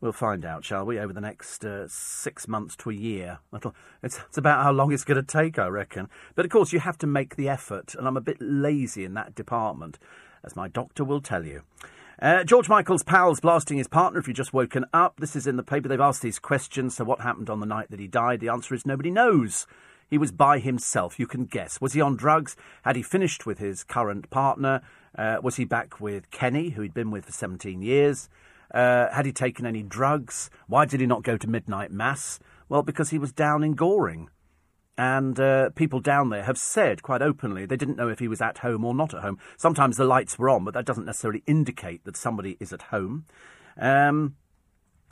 We'll 0.00 0.12
find 0.12 0.44
out, 0.44 0.64
shall 0.64 0.84
we, 0.84 0.98
over 0.98 1.12
the 1.12 1.20
next 1.20 1.64
uh, 1.64 1.86
six 1.88 2.46
months 2.46 2.76
to 2.76 2.90
a 2.90 2.94
year. 2.94 3.38
It's, 4.02 4.20
it's 4.28 4.36
about 4.36 4.62
how 4.62 4.72
long 4.72 4.92
it's 4.92 5.04
going 5.04 5.16
to 5.16 5.22
take, 5.22 5.58
I 5.58 5.68
reckon. 5.68 6.10
But 6.34 6.44
of 6.44 6.50
course, 6.50 6.72
you 6.72 6.80
have 6.80 6.98
to 6.98 7.06
make 7.06 7.36
the 7.36 7.48
effort, 7.48 7.94
and 7.94 8.06
I'm 8.06 8.16
a 8.16 8.20
bit 8.20 8.36
lazy 8.40 9.04
in 9.04 9.14
that 9.14 9.34
department, 9.34 9.98
as 10.44 10.54
my 10.54 10.68
doctor 10.68 11.04
will 11.04 11.22
tell 11.22 11.46
you. 11.46 11.62
Uh, 12.20 12.44
George 12.44 12.68
Michael's 12.68 13.02
pals 13.02 13.40
blasting 13.40 13.78
his 13.78 13.88
partner 13.88 14.20
if 14.20 14.28
you've 14.28 14.36
just 14.36 14.52
woken 14.52 14.84
up. 14.92 15.18
This 15.18 15.34
is 15.34 15.46
in 15.46 15.56
the 15.56 15.62
paper. 15.62 15.88
They've 15.88 16.00
asked 16.00 16.22
these 16.22 16.38
questions. 16.38 16.94
So, 16.94 17.04
what 17.04 17.20
happened 17.20 17.50
on 17.50 17.60
the 17.60 17.66
night 17.66 17.90
that 17.90 18.00
he 18.00 18.06
died? 18.06 18.40
The 18.40 18.48
answer 18.48 18.74
is 18.74 18.86
nobody 18.86 19.10
knows. 19.10 19.66
He 20.08 20.18
was 20.18 20.30
by 20.30 20.58
himself. 20.58 21.18
You 21.18 21.26
can 21.26 21.46
guess. 21.46 21.80
Was 21.80 21.94
he 21.94 22.00
on 22.00 22.16
drugs? 22.16 22.56
Had 22.82 22.96
he 22.96 23.02
finished 23.02 23.46
with 23.46 23.58
his 23.58 23.82
current 23.82 24.30
partner? 24.30 24.82
Uh, 25.16 25.38
was 25.42 25.56
he 25.56 25.64
back 25.64 26.00
with 26.00 26.30
Kenny, 26.30 26.70
who 26.70 26.82
he'd 26.82 26.94
been 26.94 27.10
with 27.10 27.24
for 27.24 27.32
17 27.32 27.82
years? 27.82 28.28
Uh, 28.72 29.10
had 29.12 29.26
he 29.26 29.32
taken 29.32 29.66
any 29.66 29.82
drugs? 29.82 30.50
Why 30.66 30.84
did 30.84 31.00
he 31.00 31.06
not 31.06 31.22
go 31.22 31.36
to 31.36 31.48
midnight 31.48 31.90
mass? 31.90 32.38
Well, 32.68 32.82
because 32.82 33.10
he 33.10 33.18
was 33.18 33.32
down 33.32 33.64
in 33.64 33.74
Goring. 33.74 34.28
And 34.96 35.38
uh, 35.40 35.70
people 35.70 36.00
down 36.00 36.30
there 36.30 36.44
have 36.44 36.58
said 36.58 37.02
quite 37.02 37.20
openly 37.20 37.66
they 37.66 37.76
didn't 37.76 37.96
know 37.96 38.08
if 38.08 38.20
he 38.20 38.28
was 38.28 38.40
at 38.40 38.58
home 38.58 38.84
or 38.84 38.94
not 38.94 39.12
at 39.12 39.22
home. 39.22 39.38
Sometimes 39.56 39.96
the 39.96 40.04
lights 40.04 40.38
were 40.38 40.48
on, 40.48 40.64
but 40.64 40.74
that 40.74 40.84
doesn't 40.84 41.06
necessarily 41.06 41.42
indicate 41.46 42.04
that 42.04 42.16
somebody 42.16 42.56
is 42.60 42.72
at 42.72 42.82
home. 42.82 43.24
Um, 43.76 44.36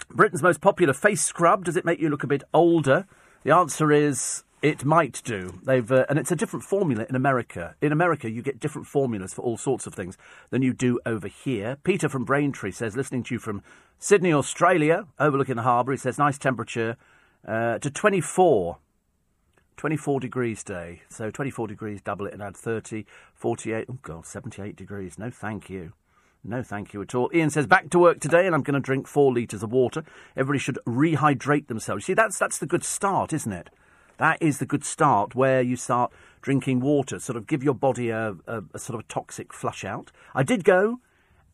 Britain's 0.09 0.43
most 0.43 0.61
popular 0.61 0.93
face 0.93 1.25
scrub. 1.25 1.65
Does 1.65 1.77
it 1.77 1.85
make 1.85 2.01
you 2.01 2.11
look 2.11 2.23
a 2.23 2.29
bit 2.29 2.45
older? 2.55 3.07
The 3.45 3.55
answer 3.55 3.91
is 3.91 4.45
it 4.63 4.85
might 4.85 5.21
do. 5.25 5.59
They've 5.65 5.91
uh, 5.91 6.07
and 6.09 6.19
it's 6.19 6.31
a 6.31 6.37
different 6.37 6.65
formula 6.65 7.05
in 7.09 7.17
America. 7.17 7.75
In 7.81 7.91
America, 7.91 8.31
you 8.31 8.43
get 8.43 8.61
different 8.61 8.87
formulas 8.87 9.35
for 9.35 9.43
all 9.43 9.57
sorts 9.57 9.87
of 9.87 9.95
things 9.95 10.17
than 10.51 10.63
you 10.63 10.73
do 10.73 11.01
over 11.05 11.27
here. 11.27 11.79
Peter 11.83 12.09
from 12.09 12.25
Braintree 12.25 12.71
says, 12.71 12.97
listening 12.97 13.25
to 13.25 13.35
you 13.35 13.39
from 13.41 13.63
Sydney, 13.99 14.33
Australia, 14.33 15.07
overlooking 15.19 15.57
the 15.57 15.63
harbour. 15.63 15.91
He 15.91 15.99
says, 15.99 16.19
nice 16.19 16.39
temperature 16.39 16.97
uh, 17.47 17.79
to 17.81 17.91
24. 17.91 18.79
24 19.77 20.21
degrees 20.21 20.63
day. 20.63 21.03
So 21.09 21.31
24 21.31 21.69
degrees, 21.69 22.01
double 22.01 22.27
it 22.27 22.33
and 22.33 22.43
add 22.43 22.57
30, 22.57 23.05
48. 23.35 23.87
Oh, 23.91 23.99
God, 24.03 24.27
78 24.27 24.77
degrees. 24.77 25.19
No, 25.19 25.31
thank 25.31 25.71
you. 25.71 25.93
No, 26.45 26.63
thank 26.63 26.93
you 26.93 27.01
at 27.03 27.15
all. 27.15 27.31
Ian 27.33 27.51
says, 27.51 27.67
back 27.67 27.89
to 27.91 27.99
work 27.99 28.19
today 28.19 28.47
and 28.47 28.55
I'm 28.55 28.63
going 28.63 28.75
to 28.75 28.81
drink 28.81 29.07
four 29.07 29.33
litres 29.33 29.63
of 29.63 29.71
water. 29.71 30.03
Everybody 30.37 30.59
should 30.59 30.79
rehydrate 30.87 31.69
themselves. 31.69 32.05
See, 32.05 32.15
that's, 32.15 32.39
that's 32.39 32.59
the 32.59 32.67
good 32.67 32.83
start, 32.83 33.33
isn't 33.33 33.53
it? 33.53 33.71
That 34.19 34.43
is 34.43 34.59
the 34.59 34.67
good 34.67 34.85
start 34.85 35.35
where 35.35 35.63
you 35.63 35.77
start 35.77 36.13
drinking 36.43 36.81
water, 36.81 37.19
sort 37.21 37.37
of 37.37 37.47
give 37.47 37.63
your 37.63 37.75
body 37.75 38.11
a, 38.11 38.35
a, 38.47 38.63
a 38.75 38.79
sort 38.79 38.99
of 38.99 39.01
a 39.01 39.09
toxic 39.09 39.53
flush 39.53 39.85
out. 39.85 40.11
I 40.35 40.43
did 40.43 40.65
go, 40.65 40.99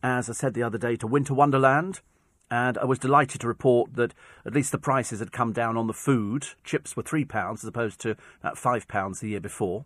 as 0.01 0.29
I 0.29 0.33
said 0.33 0.55
the 0.55 0.63
other 0.63 0.77
day, 0.77 0.95
to 0.97 1.07
Winter 1.07 1.33
Wonderland 1.35 2.01
and 2.51 2.77
I 2.77 2.85
was 2.85 2.99
delighted 2.99 3.41
to 3.41 3.47
report 3.47 3.95
that 3.95 4.13
at 4.45 4.53
least 4.53 4.71
the 4.71 4.77
prices 4.77 5.19
had 5.19 5.31
come 5.31 5.53
down 5.53 5.77
on 5.77 5.87
the 5.87 5.93
food. 5.93 6.47
Chips 6.63 6.95
were 6.95 7.03
three 7.03 7.25
pounds 7.25 7.63
as 7.63 7.67
opposed 7.67 7.99
to 8.01 8.15
about 8.41 8.57
five 8.57 8.87
pounds 8.87 9.19
the 9.19 9.29
year 9.29 9.39
before, 9.39 9.85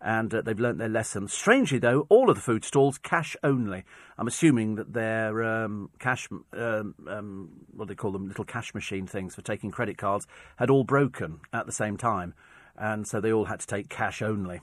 and 0.00 0.34
uh, 0.34 0.42
they've 0.42 0.58
learnt 0.58 0.78
their 0.78 0.88
lesson. 0.88 1.28
Strangely, 1.28 1.78
though, 1.78 2.06
all 2.08 2.28
of 2.28 2.36
the 2.36 2.42
food 2.42 2.64
stalls 2.64 2.98
cash 2.98 3.36
only. 3.42 3.84
I'm 4.18 4.26
assuming 4.26 4.74
that 4.74 4.92
their 4.92 5.42
um, 5.42 5.90
cash, 5.98 6.28
um, 6.52 6.94
um, 7.08 7.50
what 7.74 7.86
do 7.86 7.94
they 7.94 7.96
call 7.96 8.12
them, 8.12 8.28
little 8.28 8.44
cash 8.44 8.74
machine 8.74 9.06
things 9.06 9.34
for 9.34 9.42
taking 9.42 9.70
credit 9.70 9.96
cards, 9.96 10.26
had 10.56 10.70
all 10.70 10.84
broken 10.84 11.40
at 11.52 11.66
the 11.66 11.72
same 11.72 11.96
time, 11.96 12.34
and 12.76 13.06
so 13.06 13.20
they 13.20 13.32
all 13.32 13.46
had 13.46 13.60
to 13.60 13.66
take 13.66 13.88
cash 13.88 14.20
only. 14.20 14.60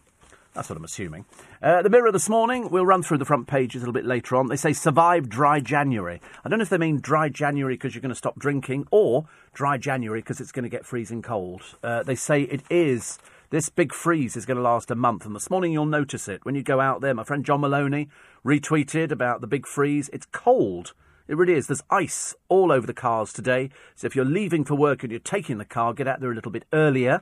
That's 0.54 0.70
what 0.70 0.78
I'm 0.78 0.84
assuming. 0.84 1.26
Uh, 1.62 1.84
the 1.84 1.90
Mirror 1.90 2.12
this 2.12 2.28
morning, 2.28 2.70
we'll 2.70 2.86
run 2.86 3.04
through 3.04 3.20
the 3.20 3.26
front 3.26 3.48
pages 3.48 3.82
a 3.82 3.86
little 3.86 3.94
bit 3.94 4.06
later 4.06 4.36
on. 4.36 4.48
They 4.48 4.56
say 4.56 4.74
survive 4.74 5.30
dry 5.30 5.60
January. 5.60 6.22
I 6.44 6.50
don't 6.50 6.60
know 6.60 6.64
if 6.64 6.70
they 6.70 6.78
mean 6.78 7.00
dry 7.00 7.30
January 7.30 7.76
because 7.76 7.94
you're 7.94 8.02
going 8.02 8.10
to 8.10 8.16
stop 8.16 8.40
drinking 8.40 8.88
or 8.92 9.28
dry 9.54 9.78
January 9.78 10.22
because 10.22 10.42
it's 10.42 10.52
going 10.52 10.64
to 10.64 10.70
get 10.70 10.86
freezing 10.86 11.22
cold. 11.22 11.62
Uh, 11.84 12.04
they 12.04 12.16
say 12.16 12.44
it 12.44 12.64
is. 12.70 13.20
This 13.52 13.70
big 13.70 13.94
freeze 13.94 14.36
is 14.36 14.46
going 14.46 14.58
to 14.58 14.64
last 14.64 14.92
a 14.92 14.96
month, 14.96 15.26
and 15.26 15.36
this 15.36 15.50
morning 15.50 15.72
you'll 15.72 15.86
notice 15.86 16.28
it 16.28 16.46
when 16.46 16.56
you 16.56 16.62
go 16.62 16.80
out 16.80 17.02
there. 17.02 17.14
My 17.16 17.24
friend 17.24 17.46
John 17.46 17.62
Maloney 17.62 18.10
retweeted 18.46 19.12
about 19.12 19.42
the 19.42 19.48
big 19.48 19.66
freeze. 19.66 20.10
It's 20.14 20.28
cold. 20.28 20.94
It 21.28 21.38
really 21.38 21.54
is. 21.54 21.68
There's 21.68 21.84
ice 21.92 22.36
all 22.48 22.72
over 22.72 22.88
the 22.88 22.94
cars 22.94 23.32
today. 23.32 23.70
So 23.96 24.08
if 24.08 24.16
you're 24.16 24.26
leaving 24.26 24.66
for 24.66 24.76
work 24.76 25.04
and 25.04 25.12
you're 25.12 25.20
taking 25.20 25.60
the 25.60 25.66
car, 25.66 25.94
get 25.94 26.08
out 26.08 26.20
there 26.22 26.32
a 26.32 26.36
little 26.36 26.52
bit 26.52 26.66
earlier. 26.74 27.22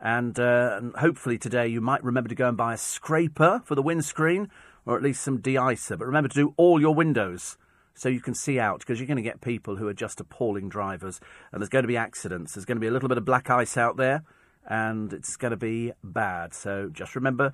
And, 0.00 0.38
uh, 0.38 0.76
and 0.78 0.96
hopefully 0.96 1.38
today 1.38 1.68
you 1.68 1.80
might 1.80 2.04
remember 2.04 2.28
to 2.28 2.34
go 2.34 2.48
and 2.48 2.56
buy 2.56 2.74
a 2.74 2.78
scraper 2.78 3.62
for 3.64 3.74
the 3.74 3.82
windscreen, 3.82 4.48
or 4.86 4.96
at 4.96 5.02
least 5.02 5.22
some 5.22 5.38
de-icer. 5.38 5.98
But 5.98 6.06
remember 6.06 6.28
to 6.28 6.34
do 6.34 6.54
all 6.56 6.80
your 6.80 6.94
windows 6.94 7.56
so 7.94 8.08
you 8.08 8.20
can 8.20 8.34
see 8.34 8.60
out, 8.60 8.78
because 8.78 9.00
you're 9.00 9.08
going 9.08 9.16
to 9.16 9.22
get 9.22 9.40
people 9.40 9.76
who 9.76 9.88
are 9.88 9.94
just 9.94 10.20
appalling 10.20 10.68
drivers, 10.68 11.20
and 11.50 11.60
there's 11.60 11.68
going 11.68 11.82
to 11.82 11.88
be 11.88 11.96
accidents. 11.96 12.54
There's 12.54 12.64
going 12.64 12.76
to 12.76 12.80
be 12.80 12.86
a 12.86 12.92
little 12.92 13.08
bit 13.08 13.18
of 13.18 13.24
black 13.24 13.50
ice 13.50 13.76
out 13.76 13.96
there, 13.96 14.22
and 14.68 15.12
it's 15.12 15.36
going 15.36 15.50
to 15.50 15.56
be 15.56 15.92
bad. 16.04 16.54
So 16.54 16.90
just 16.92 17.16
remember, 17.16 17.52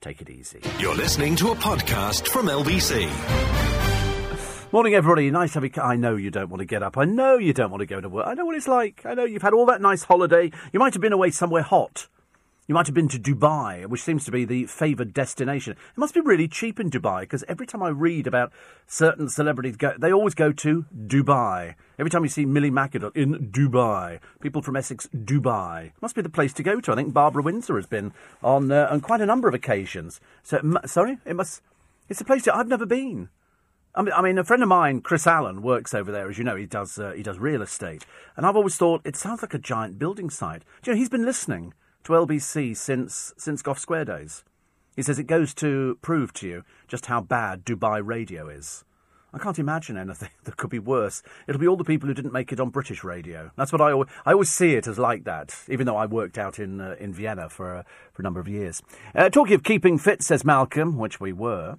take 0.00 0.20
it 0.20 0.30
easy. 0.30 0.60
You're 0.78 0.94
listening 0.94 1.34
to 1.36 1.50
a 1.50 1.56
podcast 1.56 2.28
from 2.28 2.46
LBC. 2.46 3.89
Morning, 4.72 4.94
everybody. 4.94 5.28
Nice 5.32 5.54
to 5.54 5.60
have 5.60 5.64
you. 5.64 5.82
I 5.82 5.96
know 5.96 6.14
you 6.14 6.30
don't 6.30 6.48
want 6.48 6.60
to 6.60 6.64
get 6.64 6.80
up. 6.80 6.96
I 6.96 7.04
know 7.04 7.36
you 7.36 7.52
don't 7.52 7.72
want 7.72 7.80
to 7.80 7.86
go 7.86 8.00
to 8.00 8.08
work. 8.08 8.28
I 8.28 8.34
know 8.34 8.44
what 8.44 8.54
it's 8.54 8.68
like. 8.68 9.04
I 9.04 9.14
know 9.14 9.24
you've 9.24 9.42
had 9.42 9.52
all 9.52 9.66
that 9.66 9.80
nice 9.80 10.04
holiday. 10.04 10.52
You 10.72 10.78
might 10.78 10.94
have 10.94 11.02
been 11.02 11.12
away 11.12 11.32
somewhere 11.32 11.64
hot. 11.64 12.06
You 12.68 12.76
might 12.76 12.86
have 12.86 12.94
been 12.94 13.08
to 13.08 13.18
Dubai, 13.18 13.86
which 13.86 14.04
seems 14.04 14.24
to 14.26 14.30
be 14.30 14.44
the 14.44 14.66
favoured 14.66 15.12
destination. 15.12 15.72
It 15.72 15.98
must 15.98 16.14
be 16.14 16.20
really 16.20 16.46
cheap 16.46 16.78
in 16.78 16.88
Dubai 16.88 17.22
because 17.22 17.42
every 17.48 17.66
time 17.66 17.82
I 17.82 17.88
read 17.88 18.28
about 18.28 18.52
certain 18.86 19.28
celebrities, 19.28 19.76
go, 19.76 19.92
they 19.98 20.12
always 20.12 20.36
go 20.36 20.52
to 20.52 20.84
Dubai. 20.96 21.74
Every 21.98 22.10
time 22.10 22.22
you 22.22 22.28
see 22.28 22.46
Millie 22.46 22.70
McAdoo 22.70 23.16
in 23.16 23.50
Dubai, 23.50 24.20
people 24.40 24.62
from 24.62 24.76
Essex, 24.76 25.08
Dubai. 25.12 25.86
It 25.86 25.92
must 26.00 26.14
be 26.14 26.22
the 26.22 26.28
place 26.28 26.52
to 26.52 26.62
go 26.62 26.80
to. 26.80 26.92
I 26.92 26.94
think 26.94 27.12
Barbara 27.12 27.42
Windsor 27.42 27.74
has 27.74 27.86
been 27.86 28.12
on 28.40 28.70
uh, 28.70 28.86
on 28.88 29.00
quite 29.00 29.20
a 29.20 29.26
number 29.26 29.48
of 29.48 29.54
occasions. 29.54 30.20
So, 30.44 30.60
sorry, 30.86 31.18
it 31.26 31.34
must. 31.34 31.60
It's 32.08 32.20
a 32.20 32.24
place 32.24 32.46
I've 32.46 32.68
never 32.68 32.86
been. 32.86 33.30
I 33.94 34.22
mean, 34.22 34.38
a 34.38 34.44
friend 34.44 34.62
of 34.62 34.68
mine, 34.68 35.00
Chris 35.00 35.26
Allen, 35.26 35.62
works 35.62 35.94
over 35.94 36.12
there. 36.12 36.30
As 36.30 36.38
you 36.38 36.44
know, 36.44 36.54
he 36.54 36.66
does 36.66 36.96
uh, 36.96 37.10
he 37.12 37.24
does 37.24 37.40
real 37.40 37.60
estate, 37.60 38.06
and 38.36 38.46
I've 38.46 38.56
always 38.56 38.76
thought 38.76 39.02
it 39.04 39.16
sounds 39.16 39.42
like 39.42 39.54
a 39.54 39.58
giant 39.58 39.98
building 39.98 40.30
site. 40.30 40.62
Do 40.82 40.90
you 40.90 40.94
know, 40.94 40.98
he's 40.98 41.08
been 41.08 41.24
listening 41.24 41.74
to 42.04 42.12
LBC 42.12 42.76
since 42.76 43.34
since 43.36 43.62
Gough 43.62 43.80
Square 43.80 44.04
days. 44.04 44.44
He 44.94 45.02
says 45.02 45.18
it 45.18 45.24
goes 45.24 45.54
to 45.54 45.98
prove 46.02 46.32
to 46.34 46.46
you 46.46 46.64
just 46.86 47.06
how 47.06 47.20
bad 47.20 47.64
Dubai 47.64 48.00
radio 48.04 48.48
is. 48.48 48.84
I 49.32 49.38
can't 49.38 49.58
imagine 49.58 49.96
anything 49.96 50.30
that 50.44 50.56
could 50.56 50.70
be 50.70 50.78
worse. 50.78 51.22
It'll 51.48 51.60
be 51.60 51.68
all 51.68 51.76
the 51.76 51.84
people 51.84 52.08
who 52.08 52.14
didn't 52.14 52.32
make 52.32 52.52
it 52.52 52.60
on 52.60 52.70
British 52.70 53.02
radio. 53.02 53.50
That's 53.56 53.72
what 53.72 53.80
I 53.80 53.92
always, 53.92 54.08
I 54.24 54.32
always 54.32 54.50
see 54.50 54.74
it 54.74 54.86
as 54.86 54.98
like 54.98 55.24
that, 55.24 55.64
even 55.68 55.86
though 55.86 55.96
I 55.96 56.06
worked 56.06 56.38
out 56.38 56.58
in 56.58 56.80
uh, 56.80 56.94
in 57.00 57.12
Vienna 57.12 57.48
for 57.48 57.76
uh, 57.78 57.82
for 58.12 58.22
a 58.22 58.24
number 58.24 58.40
of 58.40 58.46
years. 58.46 58.82
Uh, 59.16 59.30
talking 59.30 59.54
of 59.54 59.64
keeping 59.64 59.98
fit, 59.98 60.22
says 60.22 60.44
Malcolm, 60.44 60.96
which 60.96 61.20
we 61.20 61.32
were. 61.32 61.78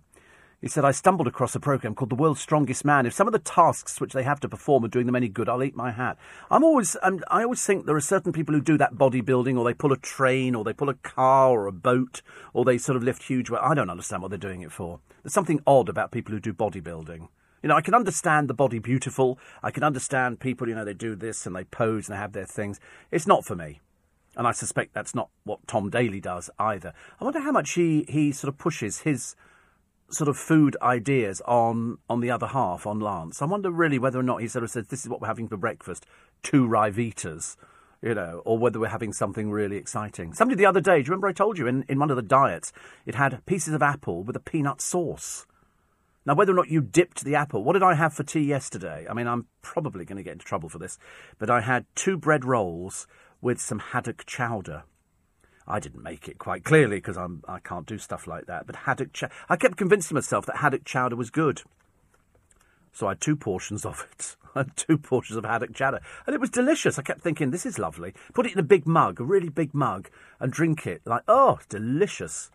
He 0.62 0.68
said, 0.68 0.86
I 0.86 0.92
stumbled 0.92 1.28
across 1.28 1.56
a 1.56 1.60
program 1.60 1.96
called 1.96 2.12
The 2.12 2.16
World's 2.16 2.40
Strongest 2.40 2.86
Man. 2.86 3.08
If 3.08 3.14
some 3.14 3.28
of 3.28 3.34
the 3.34 3.40
tasks 3.40 4.00
which 4.00 4.14
they 4.14 4.22
have 4.22 4.40
to 4.42 4.48
perform 4.48 4.86
are 4.86 4.90
doing 4.90 5.08
them 5.08 5.16
any 5.16 5.28
good, 5.28 5.50
I'll 5.50 5.64
eat 5.64 5.76
my 5.76 5.90
hat. 5.90 6.20
I'm 6.52 6.64
always, 6.64 6.96
I'm, 7.02 7.24
i 7.30 7.42
always 7.42 7.66
think 7.66 7.88
there 7.88 7.96
are 7.96 8.02
certain 8.02 8.32
people 8.32 8.54
who 8.54 8.62
do 8.62 8.78
that 8.78 8.94
bodybuilding, 8.94 9.58
or 9.58 9.66
they 9.66 9.74
pull 9.74 9.92
a 9.92 9.98
train, 9.98 10.54
or 10.54 10.64
they 10.64 10.74
pull 10.74 10.90
a 10.90 10.94
car, 10.94 11.50
or 11.50 11.66
a 11.66 11.72
boat, 11.72 12.22
or 12.54 12.64
they 12.64 12.78
sort 12.78 12.96
of 12.96 13.02
lift 13.02 13.24
huge 13.24 13.50
weight. 13.50 13.62
I 13.64 13.74
don't 13.74 13.90
understand 13.90 14.22
what 14.22 14.30
they're 14.30 14.38
doing 14.38 14.62
it 14.62 14.72
for. 14.72 15.00
There's 15.24 15.34
something 15.34 15.62
odd 15.66 15.90
about 15.90 16.12
people 16.12 16.32
who 16.32 16.40
do 16.40 16.54
bodybuilding. 16.54 17.28
You 17.64 17.70
know, 17.70 17.76
I 17.76 17.82
can 17.82 17.96
understand 17.96 18.48
the 18.48 18.54
body 18.54 18.78
beautiful. 18.78 19.40
I 19.64 19.72
can 19.72 19.84
understand 19.84 20.40
people, 20.40 20.70
you 20.70 20.76
know, 20.76 20.86
they 20.86 20.94
do 20.94 21.16
this 21.16 21.48
and 21.48 21.56
they 21.56 21.64
pose 21.64 22.08
and 22.08 22.16
they 22.16 22.22
have 22.22 22.34
their 22.34 22.46
things. 22.46 22.80
It's 23.10 23.28
not 23.28 23.46
for 23.46 23.56
me. 23.56 23.80
And 24.36 24.48
I 24.48 24.52
suspect 24.52 24.94
that's 24.94 25.16
not 25.16 25.30
what 25.44 25.68
Tom 25.68 25.90
Daley 25.90 26.20
does 26.20 26.52
either. 26.60 26.94
I 27.20 27.24
wonder 27.24 27.40
how 27.40 27.52
much 27.52 27.74
he, 27.74 28.06
he 28.08 28.32
sort 28.32 28.50
of 28.50 28.58
pushes 28.58 29.00
his 29.00 29.36
sort 30.12 30.28
of 30.28 30.38
food 30.38 30.76
ideas 30.82 31.42
on 31.46 31.98
on 32.10 32.20
the 32.20 32.32
other 32.32 32.48
half 32.48 32.86
on 32.86 33.00
Lance. 33.00 33.42
I 33.42 33.46
wonder 33.46 33.72
really 33.72 34.00
whether 34.00 34.20
or 34.20 34.24
not 34.24 34.42
he 34.42 34.48
sort 34.48 34.64
of 34.64 34.72
says 34.72 34.88
this 34.88 35.04
is 35.04 35.10
what 35.10 35.22
we're 35.22 35.28
having 35.28 35.48
for 35.48 35.58
breakfast, 35.58 36.06
two 36.44 36.68
Ryvitas, 36.68 37.56
you 38.02 38.14
know, 38.14 38.42
or 38.46 38.58
whether 38.58 38.80
we're 38.80 38.88
having 38.88 39.14
something 39.14 39.52
really 39.52 39.78
exciting. 39.78 40.34
Somebody 40.34 40.58
the 40.58 40.66
other 40.66 40.82
day, 40.82 40.98
do 40.98 41.08
you 41.08 41.12
remember 41.12 41.28
I 41.28 41.34
told 41.34 41.58
you 41.58 41.68
in, 41.68 41.86
in 41.88 42.00
one 42.00 42.10
of 42.10 42.16
the 42.16 42.22
diets 42.22 42.74
it 43.06 43.16
had 43.16 43.46
pieces 43.46 43.74
of 43.74 43.82
apple 43.82 44.24
with 44.24 44.36
a 44.36 44.42
peanut 44.42 44.82
sauce. 44.82 45.46
Now, 46.24 46.36
whether 46.36 46.52
or 46.52 46.56
not 46.56 46.70
you 46.70 46.82
dipped 46.82 47.24
the 47.24 47.34
apple, 47.34 47.64
what 47.64 47.74
did 47.74 47.82
I 47.82 47.96
have 47.96 48.14
for 48.14 48.24
tea 48.24 48.42
yesterday? 48.42 49.08
I 49.10 49.14
mean, 49.14 49.28
I'm 49.28 49.48
probably 49.64 50.06
going 50.06 50.18
to 50.18 50.24
get 50.24 50.34
into 50.34 50.46
trouble 50.46 50.70
for 50.70 50.78
this, 50.78 51.00
but 51.40 51.50
I 51.50 51.62
had 51.62 51.86
two 51.96 52.16
bread 52.16 52.46
rolls 52.46 53.08
with 53.42 53.60
some 53.60 53.80
haddock 53.80 54.26
chowder. 54.28 54.84
I 55.72 55.80
didn't 55.80 56.04
make 56.04 56.28
it 56.28 56.38
quite 56.38 56.66
clearly 56.66 56.98
because 56.98 57.18
I'm 57.18 57.44
I 57.48 57.60
can't 57.60 57.86
do 57.86 57.98
stuff 57.98 58.28
like 58.28 58.46
that. 58.48 58.68
But 58.68 58.76
haddock, 58.76 59.14
ch- 59.14 59.24
I 59.50 59.56
kept 59.56 59.78
convincing 59.78 60.16
myself 60.16 60.46
that 60.46 60.58
haddock 60.58 60.84
chowder 60.84 61.16
was 61.16 61.30
good. 61.30 61.62
So 62.92 63.08
I 63.08 63.12
had 63.12 63.22
two 63.22 63.38
portions 63.38 63.86
of 63.86 64.06
it. 64.12 64.36
I 64.56 64.60
had 64.60 64.76
two 64.76 64.98
portions 64.98 65.38
of 65.38 65.46
haddock 65.46 65.74
chowder, 65.74 66.02
and 66.28 66.36
it 66.36 66.42
was 66.42 66.50
delicious. 66.50 67.00
I 67.00 67.04
kept 67.04 67.22
thinking, 67.22 67.52
this 67.52 67.66
is 67.66 67.80
lovely. 67.80 68.14
Put 68.34 68.46
it 68.46 68.52
in 68.52 68.60
a 68.60 68.64
big 68.64 68.86
mug, 68.86 69.22
a 69.22 69.24
really 69.24 69.48
big 69.48 69.74
mug, 69.74 70.10
and 70.42 70.52
drink 70.52 70.86
it. 70.86 71.02
Like, 71.06 71.24
oh, 71.28 71.60
delicious. 71.70 72.52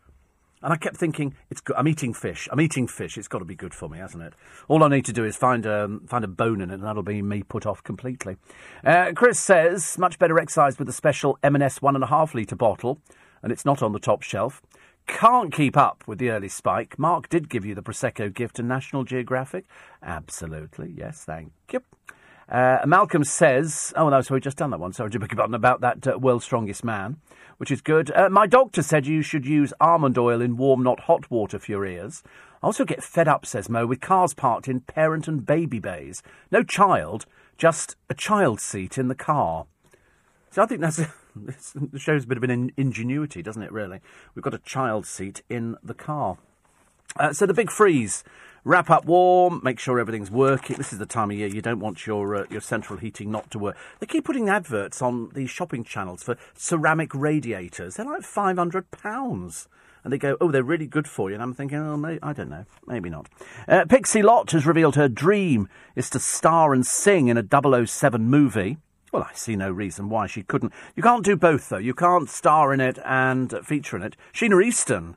And 0.66 0.72
I 0.72 0.78
kept 0.78 0.96
thinking, 0.96 1.32
it's 1.48 1.60
good. 1.60 1.76
I'm 1.76 1.86
eating 1.86 2.12
fish. 2.12 2.48
I'm 2.50 2.60
eating 2.60 2.88
fish. 2.88 3.16
It's 3.16 3.28
got 3.28 3.38
to 3.38 3.44
be 3.44 3.54
good 3.54 3.72
for 3.72 3.88
me, 3.88 3.98
hasn't 3.98 4.24
it? 4.24 4.32
All 4.66 4.82
I 4.82 4.88
need 4.88 5.04
to 5.04 5.12
do 5.12 5.24
is 5.24 5.36
find 5.36 5.64
a, 5.64 6.00
find 6.08 6.24
a 6.24 6.28
bone 6.28 6.60
in 6.60 6.72
it, 6.72 6.74
and 6.74 6.82
that'll 6.82 7.04
be 7.04 7.22
me 7.22 7.44
put 7.44 7.66
off 7.66 7.84
completely. 7.84 8.36
Uh, 8.84 9.12
Chris 9.14 9.38
says, 9.38 9.96
much 9.96 10.18
better 10.18 10.36
exercise 10.40 10.76
with 10.76 10.88
the 10.88 10.92
special 10.92 11.38
M&S 11.44 11.80
one 11.80 11.94
and 11.94 12.02
a 12.02 12.08
half 12.08 12.34
litre 12.34 12.56
bottle, 12.56 12.98
and 13.44 13.52
it's 13.52 13.64
not 13.64 13.80
on 13.80 13.92
the 13.92 14.00
top 14.00 14.22
shelf. 14.22 14.60
Can't 15.06 15.52
keep 15.52 15.76
up 15.76 16.02
with 16.08 16.18
the 16.18 16.30
early 16.30 16.48
spike. 16.48 16.98
Mark 16.98 17.28
did 17.28 17.48
give 17.48 17.64
you 17.64 17.76
the 17.76 17.82
Prosecco 17.82 18.34
gift 18.34 18.56
to 18.56 18.64
National 18.64 19.04
Geographic. 19.04 19.66
Absolutely. 20.02 20.92
Yes, 20.96 21.22
thank 21.22 21.52
you. 21.72 21.80
Uh, 22.48 22.78
Malcolm 22.86 23.24
says, 23.24 23.92
oh 23.96 24.08
no, 24.08 24.20
so 24.20 24.34
we've 24.34 24.42
just 24.42 24.56
done 24.56 24.70
that 24.70 24.78
one. 24.78 24.92
Sorry 24.92 25.10
to 25.10 25.18
beg 25.18 25.32
your 25.32 25.42
about 25.42 25.80
that 25.80 26.06
uh, 26.06 26.18
world's 26.18 26.44
strongest 26.44 26.84
man, 26.84 27.16
which 27.58 27.70
is 27.70 27.80
good. 27.80 28.10
Uh, 28.12 28.28
my 28.28 28.46
doctor 28.46 28.82
said 28.82 29.06
you 29.06 29.22
should 29.22 29.46
use 29.46 29.72
almond 29.80 30.18
oil 30.18 30.40
in 30.40 30.56
warm, 30.56 30.82
not 30.82 31.00
hot 31.00 31.30
water 31.30 31.58
for 31.58 31.72
your 31.72 31.86
ears. 31.86 32.22
I 32.62 32.66
also 32.66 32.84
get 32.84 33.02
fed 33.02 33.28
up, 33.28 33.46
says 33.46 33.68
Mo, 33.68 33.86
with 33.86 34.00
cars 34.00 34.34
parked 34.34 34.68
in 34.68 34.80
parent 34.80 35.28
and 35.28 35.46
baby 35.46 35.78
bays. 35.78 36.22
No 36.50 36.62
child, 36.62 37.26
just 37.58 37.96
a 38.08 38.14
child 38.14 38.60
seat 38.60 38.98
in 38.98 39.08
the 39.08 39.14
car. 39.14 39.66
So 40.50 40.62
I 40.62 40.66
think 40.66 40.80
that's 40.80 40.98
it 40.98 41.08
shows 42.00 42.24
a 42.24 42.26
bit 42.26 42.38
of 42.38 42.44
an 42.44 42.72
ingenuity, 42.76 43.42
doesn't 43.42 43.62
it? 43.62 43.72
Really, 43.72 44.00
we've 44.34 44.42
got 44.42 44.54
a 44.54 44.58
child 44.58 45.06
seat 45.06 45.42
in 45.48 45.76
the 45.82 45.94
car. 45.94 46.38
Uh, 47.18 47.32
so 47.32 47.46
the 47.46 47.54
big 47.54 47.70
freeze 47.70 48.24
Wrap 48.66 48.90
up 48.90 49.04
warm, 49.04 49.60
make 49.62 49.78
sure 49.78 50.00
everything's 50.00 50.28
working. 50.28 50.74
This 50.76 50.92
is 50.92 50.98
the 50.98 51.06
time 51.06 51.30
of 51.30 51.36
year 51.36 51.46
you 51.46 51.62
don't 51.62 51.78
want 51.78 52.04
your 52.04 52.34
uh, 52.34 52.46
your 52.50 52.60
central 52.60 52.98
heating 52.98 53.30
not 53.30 53.48
to 53.52 53.60
work. 53.60 53.76
They 54.00 54.06
keep 54.06 54.24
putting 54.24 54.48
adverts 54.48 55.00
on 55.00 55.30
these 55.34 55.50
shopping 55.50 55.84
channels 55.84 56.24
for 56.24 56.36
ceramic 56.56 57.14
radiators. 57.14 57.94
They're 57.94 58.04
like 58.04 58.24
five 58.24 58.58
hundred 58.58 58.90
pounds. 58.90 59.68
And 60.02 60.12
they 60.12 60.18
go, 60.18 60.36
oh, 60.40 60.50
they're 60.50 60.64
really 60.64 60.88
good 60.88 61.06
for 61.06 61.30
you. 61.30 61.34
And 61.34 61.44
I'm 61.44 61.54
thinking, 61.54 61.78
oh, 61.78 61.96
maybe, 61.96 62.18
I 62.24 62.32
don't 62.32 62.50
know, 62.50 62.64
maybe 62.88 63.08
not. 63.08 63.28
Uh, 63.68 63.84
Pixie 63.84 64.22
Lott 64.22 64.50
has 64.50 64.66
revealed 64.66 64.96
her 64.96 65.08
dream 65.08 65.68
is 65.94 66.10
to 66.10 66.18
star 66.18 66.74
and 66.74 66.84
sing 66.84 67.28
in 67.28 67.36
a 67.38 67.86
007 67.86 68.28
movie. 68.28 68.78
Well, 69.12 69.28
I 69.30 69.34
see 69.34 69.54
no 69.54 69.70
reason 69.70 70.08
why 70.08 70.26
she 70.26 70.42
couldn't. 70.42 70.72
You 70.96 71.04
can't 71.04 71.24
do 71.24 71.36
both, 71.36 71.68
though. 71.68 71.78
You 71.78 71.94
can't 71.94 72.28
star 72.28 72.72
in 72.72 72.80
it 72.80 72.98
and 73.04 73.52
feature 73.64 73.96
in 73.96 74.02
it. 74.02 74.16
Sheena 74.32 74.64
Easton 74.64 75.16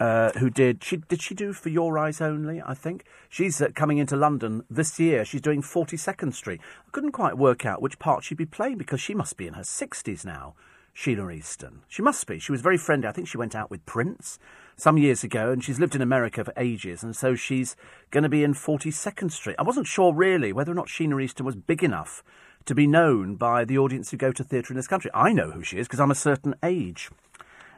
uh, 0.00 0.32
who 0.38 0.48
did 0.48 0.82
she 0.82 0.96
did 0.96 1.20
she 1.20 1.34
do 1.34 1.52
for 1.52 1.68
Your 1.68 1.98
Eyes 1.98 2.20
Only? 2.20 2.62
I 2.64 2.72
think 2.72 3.04
she's 3.28 3.60
uh, 3.60 3.68
coming 3.74 3.98
into 3.98 4.16
London 4.16 4.64
this 4.70 4.98
year. 4.98 5.26
She's 5.26 5.42
doing 5.42 5.60
Forty 5.60 5.98
Second 5.98 6.34
Street. 6.34 6.60
I 6.86 6.90
couldn't 6.90 7.12
quite 7.12 7.36
work 7.36 7.66
out 7.66 7.82
which 7.82 7.98
part 7.98 8.24
she'd 8.24 8.38
be 8.38 8.46
playing 8.46 8.78
because 8.78 9.00
she 9.00 9.14
must 9.14 9.36
be 9.36 9.46
in 9.46 9.54
her 9.54 9.64
sixties 9.64 10.24
now. 10.24 10.54
Sheila 10.92 11.30
Easton. 11.30 11.82
She 11.86 12.02
must 12.02 12.26
be. 12.26 12.38
She 12.38 12.50
was 12.50 12.62
very 12.62 12.76
friendly. 12.76 13.08
I 13.08 13.12
think 13.12 13.28
she 13.28 13.38
went 13.38 13.54
out 13.54 13.70
with 13.70 13.86
Prince 13.86 14.38
some 14.76 14.98
years 14.98 15.22
ago, 15.22 15.52
and 15.52 15.62
she's 15.62 15.78
lived 15.78 15.94
in 15.94 16.02
America 16.02 16.44
for 16.44 16.52
ages, 16.56 17.02
and 17.02 17.14
so 17.14 17.34
she's 17.34 17.76
going 18.10 18.24
to 18.24 18.28
be 18.28 18.42
in 18.42 18.54
42nd 18.54 19.30
Street. 19.30 19.56
I 19.58 19.62
wasn't 19.62 19.86
sure 19.86 20.12
really 20.12 20.52
whether 20.52 20.72
or 20.72 20.74
not 20.74 20.88
Sheena 20.88 21.22
Easton 21.22 21.46
was 21.46 21.54
big 21.54 21.84
enough 21.84 22.24
to 22.64 22.74
be 22.74 22.86
known 22.86 23.36
by 23.36 23.64
the 23.64 23.78
audience 23.78 24.10
who 24.10 24.16
go 24.16 24.32
to 24.32 24.42
theatre 24.42 24.72
in 24.72 24.76
this 24.76 24.88
country. 24.88 25.10
I 25.14 25.32
know 25.32 25.50
who 25.52 25.62
she 25.62 25.78
is 25.78 25.86
because 25.86 26.00
I'm 26.00 26.10
a 26.10 26.14
certain 26.16 26.54
age. 26.62 27.10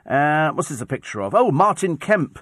Uh, 0.07 0.51
what's 0.53 0.69
this 0.69 0.81
a 0.81 0.87
picture 0.87 1.20
of? 1.20 1.35
Oh, 1.35 1.51
Martin 1.51 1.97
Kemp 1.97 2.39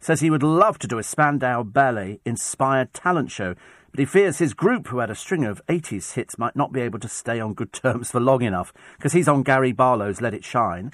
says 0.00 0.20
he 0.20 0.30
would 0.30 0.42
love 0.42 0.78
to 0.78 0.86
do 0.86 0.98
a 0.98 1.02
Spandau 1.02 1.62
Ballet 1.62 2.20
inspired 2.24 2.94
talent 2.94 3.30
show, 3.30 3.54
but 3.90 4.00
he 4.00 4.04
fears 4.06 4.38
his 4.38 4.54
group, 4.54 4.88
who 4.88 4.98
had 4.98 5.10
a 5.10 5.14
string 5.14 5.44
of 5.44 5.64
80s 5.66 6.12
hits, 6.12 6.38
might 6.38 6.54
not 6.54 6.72
be 6.72 6.80
able 6.80 6.98
to 7.00 7.08
stay 7.08 7.40
on 7.40 7.54
good 7.54 7.72
terms 7.72 8.10
for 8.10 8.20
long 8.20 8.42
enough 8.42 8.72
because 8.96 9.12
he's 9.12 9.28
on 9.28 9.42
Gary 9.42 9.72
Barlow's 9.72 10.20
Let 10.20 10.34
It 10.34 10.44
Shine. 10.44 10.92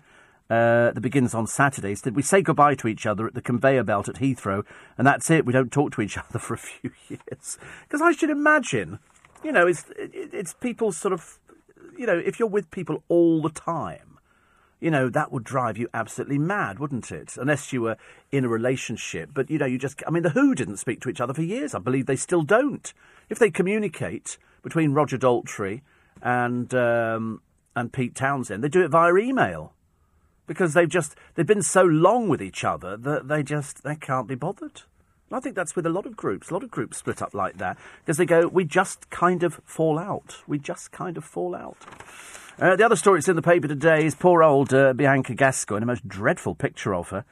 Uh, 0.50 0.92
that 0.92 1.00
begins 1.00 1.34
on 1.34 1.46
Saturdays. 1.46 2.02
Did 2.02 2.14
we 2.14 2.20
say 2.20 2.42
goodbye 2.42 2.74
to 2.74 2.86
each 2.86 3.06
other 3.06 3.26
at 3.26 3.32
the 3.32 3.40
conveyor 3.40 3.82
belt 3.82 4.10
at 4.10 4.16
Heathrow, 4.16 4.62
and 4.98 5.06
that's 5.06 5.30
it? 5.30 5.46
We 5.46 5.54
don't 5.54 5.72
talk 5.72 5.92
to 5.92 6.02
each 6.02 6.18
other 6.28 6.38
for 6.38 6.52
a 6.52 6.58
few 6.58 6.92
years. 7.08 7.58
Because 7.82 8.02
I 8.02 8.12
should 8.12 8.28
imagine, 8.28 8.98
you 9.42 9.52
know, 9.52 9.66
it's 9.66 9.86
it's 9.96 10.52
people 10.52 10.92
sort 10.92 11.14
of, 11.14 11.38
you 11.96 12.06
know, 12.06 12.18
if 12.18 12.38
you're 12.38 12.46
with 12.46 12.70
people 12.70 13.02
all 13.08 13.40
the 13.40 13.48
time, 13.48 14.13
you 14.84 14.90
know, 14.90 15.08
that 15.08 15.32
would 15.32 15.44
drive 15.44 15.78
you 15.78 15.88
absolutely 15.94 16.36
mad, 16.36 16.78
wouldn't 16.78 17.10
it? 17.10 17.38
Unless 17.38 17.72
you 17.72 17.80
were 17.80 17.96
in 18.30 18.44
a 18.44 18.48
relationship. 18.50 19.30
But, 19.32 19.48
you 19.50 19.56
know, 19.56 19.64
you 19.64 19.78
just. 19.78 20.02
I 20.06 20.10
mean, 20.10 20.22
The 20.22 20.28
Who 20.28 20.54
didn't 20.54 20.76
speak 20.76 21.00
to 21.00 21.08
each 21.08 21.22
other 21.22 21.32
for 21.32 21.40
years. 21.40 21.74
I 21.74 21.78
believe 21.78 22.04
they 22.04 22.16
still 22.16 22.42
don't. 22.42 22.92
If 23.30 23.38
they 23.38 23.50
communicate 23.50 24.36
between 24.62 24.92
Roger 24.92 25.16
Daltrey 25.16 25.80
and, 26.20 26.74
um, 26.74 27.40
and 27.74 27.94
Pete 27.94 28.14
Townshend, 28.14 28.62
they 28.62 28.68
do 28.68 28.84
it 28.84 28.90
via 28.90 29.14
email. 29.14 29.72
Because 30.46 30.74
they've 30.74 30.86
just. 30.86 31.16
They've 31.34 31.46
been 31.46 31.62
so 31.62 31.82
long 31.82 32.28
with 32.28 32.42
each 32.42 32.62
other 32.62 32.98
that 32.98 33.26
they 33.26 33.42
just. 33.42 33.84
They 33.84 33.96
can't 33.96 34.28
be 34.28 34.34
bothered. 34.34 34.82
I 35.32 35.40
think 35.40 35.56
that's 35.56 35.74
with 35.74 35.86
a 35.86 35.90
lot 35.90 36.04
of 36.04 36.14
groups. 36.14 36.50
A 36.50 36.52
lot 36.52 36.62
of 36.62 36.70
groups 36.70 36.98
split 36.98 37.22
up 37.22 37.32
like 37.32 37.56
that 37.56 37.78
because 38.04 38.18
they 38.18 38.26
go, 38.26 38.46
we 38.48 38.66
just 38.66 39.08
kind 39.08 39.42
of 39.42 39.62
fall 39.64 39.98
out. 39.98 40.42
We 40.46 40.58
just 40.58 40.92
kind 40.92 41.16
of 41.16 41.24
fall 41.24 41.54
out. 41.54 41.78
Uh, 42.60 42.76
the 42.76 42.84
other 42.84 42.94
story 42.94 43.18
that's 43.18 43.28
in 43.28 43.34
the 43.34 43.42
paper 43.42 43.66
today 43.66 44.06
is 44.06 44.14
poor 44.14 44.40
old 44.40 44.72
uh, 44.72 44.92
Bianca 44.92 45.34
Gascoigne, 45.34 45.82
a 45.82 45.86
most 45.86 46.06
dreadful 46.06 46.54
picture 46.54 46.94
of 46.94 47.08
her 47.08 47.24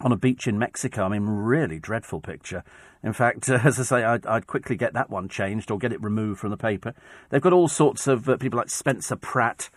on 0.00 0.12
a 0.12 0.16
beach 0.16 0.46
in 0.46 0.56
Mexico. 0.56 1.02
I 1.02 1.08
mean, 1.08 1.26
really 1.26 1.80
dreadful 1.80 2.20
picture. 2.20 2.62
In 3.02 3.12
fact, 3.12 3.48
uh, 3.50 3.58
as 3.64 3.80
I 3.80 3.82
say, 3.82 4.04
I'd, 4.04 4.24
I'd, 4.24 4.46
quickly 4.46 4.76
get 4.76 4.92
that 4.92 5.10
one 5.10 5.28
changed 5.28 5.68
or 5.72 5.78
get 5.78 5.92
it 5.92 6.00
removed 6.00 6.38
from 6.38 6.50
the 6.50 6.56
paper. 6.56 6.94
They've 7.30 7.42
got 7.42 7.52
all 7.52 7.66
sorts 7.66 8.06
of 8.06 8.28
uh, 8.28 8.36
people 8.36 8.56
like 8.56 8.70
Spencer 8.70 9.16
Pratt 9.16 9.68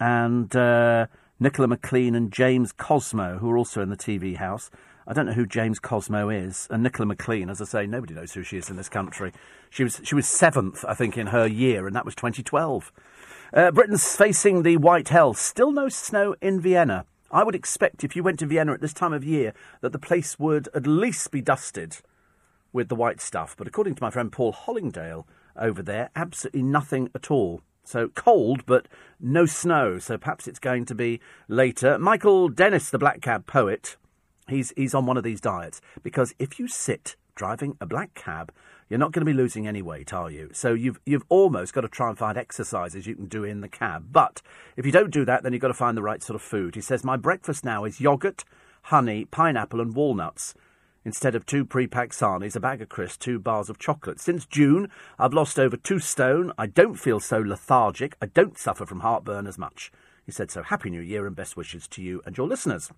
and 0.00 0.54
uh, 0.56 1.06
Nicola 1.38 1.68
McLean 1.68 2.14
and 2.14 2.32
James 2.32 2.72
Cosmo, 2.72 3.36
who 3.36 3.50
are 3.50 3.58
also 3.58 3.82
in 3.82 3.90
the 3.90 3.98
TV 3.98 4.36
house. 4.36 4.70
I 5.06 5.12
don't 5.12 5.26
know 5.26 5.32
who 5.32 5.44
James 5.44 5.78
Cosmo 5.78 6.30
is, 6.30 6.66
and 6.70 6.82
Nicola 6.82 7.04
McLean, 7.04 7.50
as 7.50 7.60
I 7.60 7.66
say, 7.66 7.86
nobody 7.86 8.14
knows 8.14 8.32
who 8.32 8.42
she 8.42 8.56
is 8.56 8.70
in 8.70 8.76
this 8.76 8.88
country. 8.88 9.32
She 9.68 9.84
was 9.84 10.00
she 10.02 10.14
was 10.14 10.26
seventh, 10.26 10.82
I 10.88 10.94
think, 10.94 11.18
in 11.18 11.26
her 11.26 11.46
year, 11.46 11.86
and 11.86 11.94
that 11.94 12.06
was 12.06 12.14
2012. 12.14 12.90
Uh, 13.54 13.70
Britain's 13.70 14.16
facing 14.16 14.64
the 14.64 14.76
white 14.78 15.10
hell. 15.10 15.32
Still 15.32 15.70
no 15.70 15.88
snow 15.88 16.34
in 16.42 16.60
Vienna. 16.60 17.06
I 17.30 17.44
would 17.44 17.54
expect 17.54 18.02
if 18.02 18.16
you 18.16 18.24
went 18.24 18.40
to 18.40 18.46
Vienna 18.46 18.72
at 18.72 18.80
this 18.80 18.92
time 18.92 19.12
of 19.12 19.22
year 19.22 19.54
that 19.80 19.92
the 19.92 19.98
place 20.00 20.40
would 20.40 20.68
at 20.74 20.88
least 20.88 21.30
be 21.30 21.40
dusted 21.40 21.98
with 22.72 22.88
the 22.88 22.96
white 22.96 23.20
stuff. 23.20 23.54
But 23.56 23.68
according 23.68 23.94
to 23.94 24.02
my 24.02 24.10
friend 24.10 24.32
Paul 24.32 24.52
Hollingdale 24.52 25.24
over 25.56 25.84
there, 25.84 26.10
absolutely 26.16 26.64
nothing 26.64 27.10
at 27.14 27.30
all. 27.30 27.60
So 27.84 28.08
cold, 28.08 28.66
but 28.66 28.88
no 29.20 29.46
snow. 29.46 30.00
So 30.00 30.18
perhaps 30.18 30.48
it's 30.48 30.58
going 30.58 30.84
to 30.86 30.94
be 30.96 31.20
later. 31.46 31.96
Michael 31.96 32.48
Dennis, 32.48 32.90
the 32.90 32.98
black 32.98 33.20
cab 33.20 33.46
poet, 33.46 33.96
he's 34.48 34.72
he's 34.76 34.94
on 34.94 35.06
one 35.06 35.16
of 35.16 35.22
these 35.22 35.40
diets 35.40 35.80
because 36.02 36.34
if 36.40 36.58
you 36.58 36.66
sit 36.66 37.14
driving 37.36 37.76
a 37.80 37.86
black 37.86 38.14
cab 38.14 38.52
you're 38.88 38.98
not 38.98 39.12
going 39.12 39.24
to 39.24 39.30
be 39.30 39.36
losing 39.36 39.66
any 39.66 39.82
weight, 39.82 40.12
are 40.12 40.30
you? 40.30 40.50
So 40.52 40.74
you've 40.74 41.00
you've 41.06 41.24
almost 41.28 41.72
got 41.72 41.82
to 41.82 41.88
try 41.88 42.08
and 42.08 42.18
find 42.18 42.36
exercises 42.36 43.06
you 43.06 43.14
can 43.14 43.26
do 43.26 43.44
in 43.44 43.60
the 43.60 43.68
cab. 43.68 44.08
But 44.12 44.42
if 44.76 44.84
you 44.84 44.92
don't 44.92 45.12
do 45.12 45.24
that, 45.24 45.42
then 45.42 45.52
you've 45.52 45.62
got 45.62 45.68
to 45.68 45.74
find 45.74 45.96
the 45.96 46.02
right 46.02 46.22
sort 46.22 46.36
of 46.36 46.42
food. 46.42 46.74
He 46.74 46.80
says, 46.80 47.04
My 47.04 47.16
breakfast 47.16 47.64
now 47.64 47.84
is 47.84 48.00
yogurt, 48.00 48.44
honey, 48.82 49.24
pineapple, 49.24 49.80
and 49.80 49.94
walnuts. 49.94 50.54
Instead 51.06 51.34
of 51.34 51.44
two 51.44 51.66
pre-packed 51.66 52.14
sarnies, 52.14 52.56
a 52.56 52.60
bag 52.60 52.80
of 52.80 52.88
crisps, 52.88 53.18
two 53.18 53.38
bars 53.38 53.68
of 53.68 53.78
chocolate. 53.78 54.18
Since 54.18 54.46
June, 54.46 54.88
I've 55.18 55.34
lost 55.34 55.58
over 55.58 55.76
two 55.76 55.98
stone. 55.98 56.50
I 56.56 56.66
don't 56.66 56.94
feel 56.94 57.20
so 57.20 57.38
lethargic. 57.40 58.16
I 58.22 58.26
don't 58.26 58.58
suffer 58.58 58.86
from 58.86 59.00
heartburn 59.00 59.46
as 59.46 59.58
much. 59.58 59.92
He 60.24 60.32
said 60.32 60.50
so. 60.50 60.62
Happy 60.62 60.88
New 60.88 61.02
Year 61.02 61.26
and 61.26 61.36
best 61.36 61.56
wishes 61.56 61.86
to 61.88 62.02
you 62.02 62.22
and 62.24 62.36
your 62.36 62.46
listeners. 62.46 62.90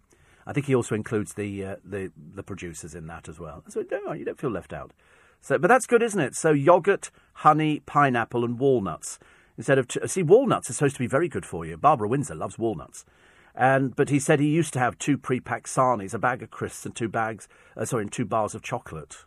I 0.46 0.52
think 0.52 0.66
he 0.66 0.74
also 0.76 0.94
includes 0.94 1.34
the 1.34 1.64
uh, 1.64 1.76
the 1.84 2.12
the 2.16 2.44
producers 2.44 2.94
in 2.94 3.08
that 3.08 3.28
as 3.28 3.40
well. 3.40 3.64
So 3.68 3.82
don't, 3.82 4.16
you 4.18 4.24
don't 4.24 4.38
feel 4.38 4.50
left 4.50 4.72
out. 4.72 4.92
So, 5.40 5.58
but 5.58 5.68
that's 5.68 5.86
good, 5.86 6.02
isn't 6.02 6.20
it? 6.20 6.34
So 6.34 6.50
yogurt, 6.50 7.10
honey, 7.34 7.80
pineapple, 7.86 8.44
and 8.44 8.58
walnuts 8.58 9.18
instead 9.56 9.78
of 9.78 9.88
t- 9.88 10.06
see 10.06 10.22
walnuts 10.22 10.70
are 10.70 10.72
supposed 10.72 10.96
to 10.96 11.02
be 11.02 11.06
very 11.06 11.28
good 11.28 11.46
for 11.46 11.64
you. 11.64 11.76
Barbara 11.76 12.08
Windsor 12.08 12.34
loves 12.34 12.58
walnuts, 12.58 13.04
and 13.54 13.94
but 13.96 14.10
he 14.10 14.18
said 14.18 14.40
he 14.40 14.48
used 14.48 14.72
to 14.74 14.78
have 14.78 14.98
two 14.98 15.16
pre-packed 15.16 15.66
sarnies, 15.66 16.14
a 16.14 16.18
bag 16.18 16.42
of 16.42 16.50
crisps, 16.50 16.86
and 16.86 16.94
two 16.94 17.08
bags, 17.08 17.48
uh, 17.76 17.84
sorry, 17.84 18.02
and 18.02 18.12
two 18.12 18.24
bars 18.24 18.54
of 18.54 18.62
chocolate. 18.62 19.24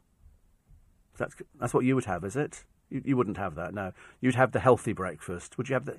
That's 1.18 1.36
that's 1.60 1.74
what 1.74 1.86
you 1.86 1.96
would 1.96 2.06
have, 2.06 2.24
is 2.24 2.36
it? 2.36 2.64
You, 2.90 3.02
you 3.06 3.18
wouldn't 3.18 3.38
have 3.38 3.56
that, 3.56 3.74
no. 3.74 3.94
You'd 4.22 4.36
have 4.36 4.52
the 4.52 4.60
healthy 4.60 4.94
breakfast. 4.94 5.58
Would 5.58 5.70
you 5.70 5.74
have 5.74 5.86
the? 5.86 5.98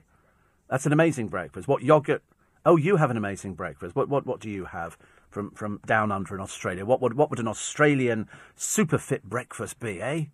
That's 0.69 0.87
an 0.87 0.93
amazing 0.93 1.29
breakfast. 1.29 1.67
What 1.67 1.83
yogurt? 1.83 2.23
Oh, 2.65 2.77
you 2.77 2.97
have 2.97 3.11
an 3.11 3.17
amazing 3.17 3.55
breakfast. 3.55 3.97
What 3.97 4.09
what 4.09 4.27
what 4.27 4.41
do 4.41 4.51
you 4.51 4.67
have? 4.67 4.97
From, 5.31 5.53
from 5.53 5.81
down 5.87 6.13
under 6.13 6.35
in 6.35 6.41
Australia. 6.41 6.85
What 6.85 7.01
would, 7.01 7.15
what 7.15 7.31
would 7.31 7.39
an 7.39 7.49
Australian 7.49 8.29
super 8.57 8.99
fit 8.99 9.25
breakfast 9.25 9.79
be, 9.81 10.03
eh? 10.03 10.25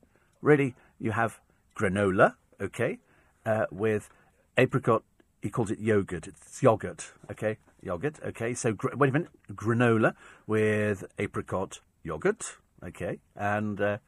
Really, 0.40 0.74
you 0.98 1.12
have 1.12 1.40
granola, 1.76 2.34
okay, 2.60 2.98
uh, 3.44 3.66
with 3.70 4.08
apricot, 4.56 5.02
he 5.42 5.50
calls 5.50 5.70
it 5.70 5.78
yogurt. 5.78 6.26
It's 6.26 6.62
yogurt, 6.62 7.12
okay? 7.30 7.58
Yogurt, 7.82 8.18
okay. 8.24 8.54
So, 8.54 8.72
gr- 8.72 8.96
wait 8.96 9.10
a 9.10 9.12
minute, 9.12 9.28
granola 9.52 10.14
with 10.46 11.04
apricot 11.18 11.80
yogurt, 12.02 12.56
okay, 12.82 13.20
and, 13.36 13.80
uh, 13.80 13.98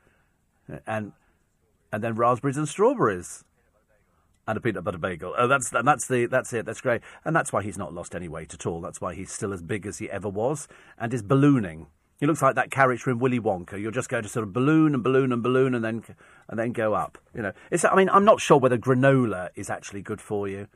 and, 0.86 1.12
and 1.92 2.02
then 2.02 2.14
raspberries 2.14 2.56
and 2.56 2.68
strawberries. 2.68 3.44
And 4.48 4.56
a 4.56 4.60
peanut 4.62 4.82
butter 4.82 4.98
bagel. 4.98 5.34
Oh, 5.36 5.46
that's 5.46 5.72
and 5.72 5.86
that's 5.86 6.08
the 6.08 6.26
that's 6.26 6.52
it. 6.54 6.64
That's 6.64 6.80
great, 6.80 7.02
and 7.24 7.36
that's 7.36 7.52
why 7.52 7.62
he's 7.62 7.76
not 7.76 7.92
lost 7.92 8.14
any 8.14 8.28
weight 8.28 8.54
at 8.54 8.66
all. 8.66 8.80
That's 8.80 9.00
why 9.00 9.14
he's 9.14 9.30
still 9.30 9.52
as 9.52 9.60
big 9.62 9.86
as 9.86 9.98
he 9.98 10.10
ever 10.10 10.28
was, 10.28 10.66
and 10.98 11.12
is 11.12 11.22
ballooning. 11.22 11.86
He 12.18 12.26
looks 12.26 12.42
like 12.42 12.56
that 12.56 12.70
character 12.70 13.10
in 13.10 13.18
Willy 13.18 13.38
Wonka. 13.38 13.80
You're 13.80 13.92
just 13.92 14.08
going 14.08 14.24
to 14.24 14.28
sort 14.28 14.44
of 14.44 14.52
balloon 14.52 14.94
and 14.94 15.04
balloon 15.04 15.32
and 15.32 15.42
balloon, 15.42 15.74
and 15.74 15.84
then 15.84 16.02
and 16.48 16.58
then 16.58 16.72
go 16.72 16.94
up. 16.94 17.18
You 17.34 17.42
know, 17.42 17.52
it's. 17.70 17.84
I 17.84 17.94
mean, 17.94 18.08
I'm 18.08 18.24
not 18.24 18.40
sure 18.40 18.58
whether 18.58 18.78
granola 18.78 19.50
is 19.54 19.68
actually 19.68 20.00
good 20.00 20.20
for 20.20 20.48
you. 20.48 20.66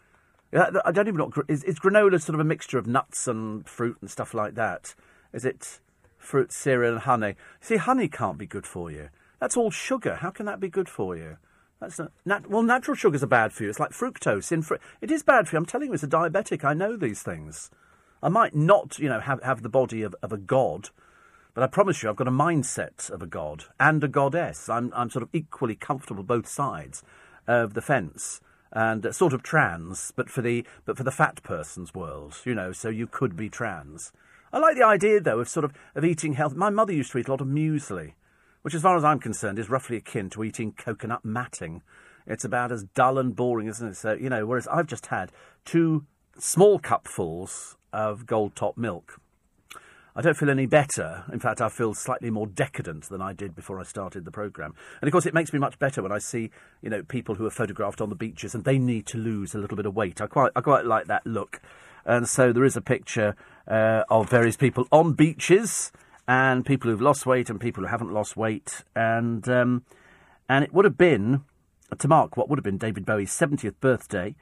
I 0.55 0.93
don't 0.93 1.09
even 1.09 1.17
know. 1.17 1.33
Is, 1.49 1.65
is 1.65 1.81
granola 1.81 2.21
sort 2.21 2.35
of 2.35 2.41
a 2.41 2.45
mixture 2.45 2.77
of 2.77 2.87
nuts 2.87 3.27
and 3.27 3.67
fruit 3.67 3.97
and 4.03 4.11
stuff 4.11 4.35
like 4.35 4.55
that? 4.57 4.95
Is 5.33 5.47
it 5.47 5.81
fruit, 6.19 6.53
cereal, 6.53 6.93
and 6.93 7.03
honey? 7.03 7.37
See, 7.63 7.77
honey 7.77 8.09
can't 8.09 8.37
be 8.37 8.47
good 8.47 8.67
for 8.67 8.91
you. 8.91 9.09
That's 9.41 9.57
all 9.57 9.71
sugar. 9.71 10.17
How 10.17 10.31
can 10.31 10.45
that 10.45 10.61
be 10.61 10.69
good 10.69 10.91
for 10.91 11.17
you? 11.17 11.39
That's 11.83 11.99
a, 11.99 12.13
nat- 12.25 12.49
well, 12.49 12.63
natural 12.63 12.97
sugars 12.97 13.25
are 13.25 13.27
bad 13.27 13.53
for 13.53 13.65
you. 13.65 13.69
It's 13.69 13.81
like 13.81 13.91
fructose. 13.91 14.53
In 14.53 14.63
fr- 14.63 14.77
it 15.01 15.11
is 15.11 15.25
bad 15.25 15.49
for 15.49 15.57
you. 15.57 15.59
I'm 15.59 15.67
telling 15.67 15.89
you, 15.89 15.95
as 15.95 16.05
a 16.05 16.09
diabetic, 16.09 16.65
I 16.65 16.75
know 16.75 16.97
these 16.97 17.25
things. 17.25 17.73
I 18.23 18.29
might 18.29 18.55
not, 18.55 19.01
you 19.01 19.09
know, 19.09 19.19
have, 19.19 19.43
have 19.43 19.63
the 19.63 19.69
body 19.69 20.03
of, 20.03 20.15
of 20.23 20.33
a 20.33 20.39
god, 20.39 20.91
but 21.55 21.65
I 21.65 21.67
promise 21.67 22.01
you, 22.01 22.09
I've 22.09 22.15
got 22.15 22.29
a 22.29 22.33
mindset 22.33 23.11
of 23.11 23.21
a 23.21 23.27
god 23.27 23.65
and 23.81 24.05
a 24.05 24.07
goddess. 24.07 24.69
I'm, 24.69 24.93
I'm 24.95 25.11
sort 25.11 25.25
of 25.25 25.31
equally 25.33 25.75
comfortable 25.75 26.23
both 26.23 26.47
sides 26.47 27.03
of 27.49 27.75
the 27.75 27.83
fence 27.83 28.41
and 28.71 29.05
uh, 29.05 29.11
sort 29.11 29.33
of 29.33 29.43
trans, 29.43 30.13
but 30.15 30.31
for 30.31 30.41
the 30.41 30.65
but 30.85 30.97
for 30.97 31.03
the 31.03 31.11
fat 31.11 31.43
person's 31.43 31.93
world, 31.93 32.37
you 32.45 32.55
know. 32.55 32.71
So 32.71 32.91
you 32.91 33.09
could 33.09 33.37
be 33.37 33.51
trans. 33.51 34.13
I 34.53 34.61
like 34.61 34.77
the 34.77 34.87
idea 34.87 35.21
though 35.21 35.41
of 35.41 35.49
sort 35.49 35.65
of 35.65 35.73
of 35.97 36.05
eating 36.05 36.35
health. 36.35 36.55
My 36.55 36.71
mother 36.71 36.93
used 36.93 37.11
to 37.11 37.19
eat 37.19 37.27
a 37.27 37.33
lot 37.33 37.41
of 37.41 37.49
muesli, 37.49 38.13
which, 38.63 38.75
as 38.75 38.83
far 38.83 38.97
as 38.97 39.05
I'm 39.05 39.19
concerned, 39.19 39.59
is 39.59 39.71
roughly 39.71 39.97
akin 39.97 40.31
to 40.31 40.45
eating 40.45 40.73
coconut 40.73 41.25
matting. 41.25 41.83
It's 42.27 42.45
about 42.45 42.73
as 42.73 42.85
dull 42.85 43.19
and 43.19 43.35
boring, 43.35 43.69
isn't 43.69 43.89
it? 43.89 43.97
So 43.97 44.15
you 44.15 44.31
know. 44.31 44.47
Whereas 44.47 44.67
I've 44.69 44.87
just 44.87 45.07
had 45.07 45.33
two 45.65 46.07
small 46.39 46.79
cupfuls 46.79 47.77
of 47.93 48.27
gold 48.27 48.57
top 48.57 48.77
milk 48.77 49.21
I 50.15 50.21
don't 50.21 50.37
feel 50.37 50.51
any 50.51 50.67
better. 50.67 51.25
In 51.33 51.41
fact, 51.41 51.63
I 51.63 51.71
feel 51.71 51.95
slightly 51.95 52.29
more 52.29 52.47
decadent 52.47 53.09
than 53.09 53.23
I 53.23 53.33
did 53.33 53.57
before 53.57 53.81
I 53.81 53.83
started 53.83 54.27
the 54.27 54.31
programme. 54.31 54.75
And 55.01 55.09
of 55.09 55.13
course, 55.13 55.25
it 55.25 55.33
makes 55.33 55.55
me 55.55 55.59
much 55.59 55.79
better 55.79 56.03
when 56.03 56.13
I 56.13 56.19
see, 56.19 56.51
you 56.83 56.91
know, 56.91 57.03
people 57.03 57.37
who 57.37 57.47
are 57.47 57.51
photographed 57.51 58.03
on 58.03 58.11
the 58.11 58.15
beaches 58.15 58.55
and 58.55 58.65
they 58.65 58.79
need 58.79 59.07
to 59.07 59.19
lose 59.19 59.55
a 59.55 59.59
little 59.59 59.77
bit 59.77 59.87
of 59.87 59.97
weight. 59.97 60.21
I 60.21 60.27
quite, 60.27 60.53
I 60.55 60.61
quite 60.61 60.85
like 60.85 61.07
that 61.07 61.27
look. 61.27 61.63
And 62.05 62.29
so 62.29 62.53
there 62.53 62.65
is 62.65 62.77
a 62.77 62.83
picture 62.83 63.37
uh, 63.67 64.03
of 64.11 64.29
various 64.29 64.57
people 64.57 64.87
on 64.93 65.15
beaches 65.15 65.93
and 66.27 66.65
people 66.65 66.91
who've 66.91 67.03
lost 67.03 67.27
weight 67.27 67.51
and 67.51 67.61
people 67.61 67.83
who 67.83 67.89
haven't 67.89 68.13
lost 68.13 68.37
weight. 68.37 68.85
And 68.95 69.49
um, 69.49 69.85
and 70.49 70.65
it 70.65 70.73
would 70.73 70.85
have 70.85 70.99
been 70.99 71.43
to 71.99 72.09
mark 72.09 72.37
what 72.37 72.49
would 72.49 72.59
have 72.59 72.65
been 72.65 72.79
David 72.79 73.05
Bowie's 73.05 73.31
70th 73.31 73.75
birthday. 73.81 74.35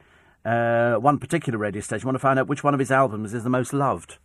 Uh, 0.43 0.95
one 0.95 1.19
particular 1.19 1.59
radio 1.59 1.81
station 1.81 2.07
want 2.07 2.15
to 2.15 2.19
find 2.19 2.39
out 2.39 2.47
which 2.47 2.63
one 2.63 2.73
of 2.73 2.79
his 2.79 2.91
albums 2.91 3.33
is 3.33 3.43
the 3.43 3.49
most 3.49 3.73
loved. 3.73 4.17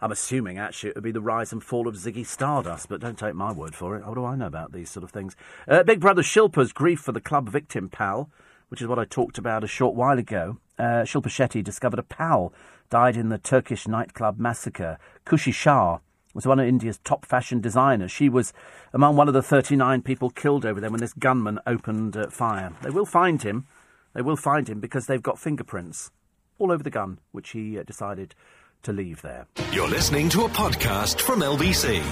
I'm 0.00 0.12
assuming 0.12 0.58
actually 0.58 0.90
it 0.90 0.96
would 0.96 1.04
be 1.04 1.12
the 1.12 1.22
rise 1.22 1.52
and 1.52 1.62
fall 1.62 1.88
of 1.88 1.94
Ziggy 1.94 2.26
Stardust, 2.26 2.88
but 2.88 3.00
don't 3.00 3.18
take 3.18 3.34
my 3.34 3.52
word 3.52 3.74
for 3.74 3.96
it. 3.96 4.06
What 4.06 4.14
do 4.14 4.24
I 4.26 4.36
know 4.36 4.46
about 4.46 4.72
these 4.72 4.90
sort 4.90 5.04
of 5.04 5.10
things? 5.10 5.34
Uh, 5.66 5.82
Big 5.82 6.00
Brother 6.00 6.22
Shilpa's 6.22 6.72
grief 6.72 7.00
for 7.00 7.12
the 7.12 7.20
club 7.20 7.48
victim 7.48 7.88
pal, 7.88 8.30
which 8.68 8.82
is 8.82 8.88
what 8.88 8.98
I 8.98 9.06
talked 9.06 9.38
about 9.38 9.64
a 9.64 9.68
short 9.68 9.94
while 9.94 10.18
ago. 10.18 10.58
Uh, 10.78 11.04
Shilpa 11.04 11.28
Shetty 11.28 11.64
discovered 11.64 11.98
a 11.98 12.02
pal 12.02 12.52
died 12.90 13.16
in 13.16 13.30
the 13.30 13.38
Turkish 13.38 13.88
nightclub 13.88 14.38
massacre. 14.38 14.98
Khushi 15.24 15.52
Shah 15.52 15.98
was 16.36 16.46
one 16.46 16.60
of 16.60 16.68
India's 16.68 16.98
top 16.98 17.24
fashion 17.24 17.60
designers. 17.60 18.12
She 18.12 18.28
was 18.28 18.52
among 18.92 19.16
one 19.16 19.26
of 19.26 19.34
the 19.34 19.42
39 19.42 20.02
people 20.02 20.28
killed 20.28 20.66
over 20.66 20.80
there 20.80 20.90
when 20.90 21.00
this 21.00 21.14
gunman 21.14 21.58
opened 21.66 22.14
uh, 22.14 22.28
fire. 22.28 22.72
They 22.82 22.90
will 22.90 23.06
find 23.06 23.42
him. 23.42 23.66
They 24.14 24.20
will 24.20 24.36
find 24.36 24.68
him 24.68 24.78
because 24.78 25.06
they've 25.06 25.22
got 25.22 25.38
fingerprints 25.38 26.10
all 26.58 26.70
over 26.70 26.82
the 26.82 26.90
gun, 26.90 27.18
which 27.32 27.50
he 27.50 27.78
uh, 27.78 27.84
decided 27.84 28.34
to 28.82 28.92
leave 28.92 29.22
there. 29.22 29.46
You're 29.72 29.88
listening 29.88 30.28
to 30.30 30.42
a 30.42 30.48
podcast 30.50 31.22
from 31.22 31.40
LBC. 31.40 32.02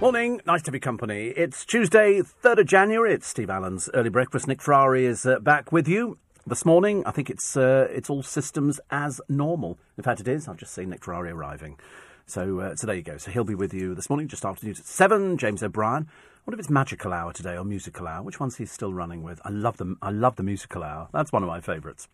Morning, 0.00 0.40
nice 0.46 0.62
to 0.62 0.70
be 0.70 0.78
company. 0.78 1.28
It's 1.28 1.64
Tuesday, 1.64 2.20
3rd 2.20 2.60
of 2.60 2.66
January. 2.66 3.14
It's 3.14 3.26
Steve 3.26 3.50
Allen's 3.50 3.90
early 3.94 4.10
breakfast. 4.10 4.46
Nick 4.46 4.62
Ferrari 4.62 5.06
is 5.06 5.26
uh, 5.26 5.40
back 5.40 5.72
with 5.72 5.88
you 5.88 6.18
this 6.46 6.64
morning. 6.64 7.02
I 7.04 7.10
think 7.10 7.30
it's 7.30 7.56
uh, 7.56 7.88
it's 7.90 8.08
all 8.08 8.22
systems 8.22 8.78
as 8.90 9.20
normal. 9.28 9.76
In 9.96 10.04
fact, 10.04 10.20
it 10.20 10.28
is. 10.28 10.46
I've 10.46 10.58
just 10.58 10.72
seen 10.72 10.90
Nick 10.90 11.04
Ferrari 11.04 11.30
arriving. 11.30 11.78
So, 12.26 12.60
uh, 12.60 12.76
so 12.76 12.86
there 12.86 12.96
you 12.96 13.02
go. 13.02 13.18
So 13.18 13.30
he'll 13.30 13.44
be 13.44 13.54
with 13.54 13.72
you 13.72 13.94
this 13.94 14.10
morning, 14.10 14.28
just 14.28 14.44
after 14.44 14.66
news 14.66 14.80
at 14.80 14.86
7. 14.86 15.38
James 15.38 15.62
O'Brien 15.62 16.08
what 16.46 16.54
if 16.54 16.60
it's 16.60 16.70
magical 16.70 17.12
hour 17.12 17.32
today 17.32 17.56
or 17.56 17.64
musical 17.64 18.06
hour? 18.06 18.22
Which 18.22 18.38
one's 18.38 18.56
he 18.56 18.66
still 18.66 18.94
running 18.94 19.24
with? 19.24 19.40
I 19.44 19.48
love 19.50 19.78
them. 19.78 19.98
I 20.00 20.10
love 20.12 20.36
the 20.36 20.44
musical 20.44 20.84
hour. 20.84 21.08
That's 21.12 21.32
one 21.32 21.42
of 21.42 21.48
my 21.48 21.60
favourites. 21.60 22.06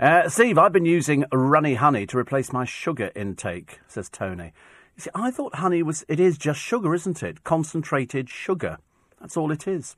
Uh, 0.00 0.26
Steve, 0.30 0.56
I've 0.56 0.72
been 0.72 0.86
using 0.86 1.26
runny 1.30 1.74
honey 1.74 2.06
to 2.06 2.16
replace 2.16 2.50
my 2.50 2.64
sugar 2.64 3.10
intake, 3.14 3.80
says 3.86 4.08
Tony. 4.08 4.54
You 4.96 5.02
see, 5.02 5.10
I 5.14 5.30
thought 5.30 5.56
honey 5.56 5.82
was. 5.82 6.02
It 6.08 6.18
is 6.18 6.38
just 6.38 6.60
sugar, 6.60 6.94
isn't 6.94 7.22
it? 7.22 7.44
Concentrated 7.44 8.30
sugar. 8.30 8.78
That's 9.20 9.36
all 9.36 9.52
it 9.52 9.68
is. 9.68 9.96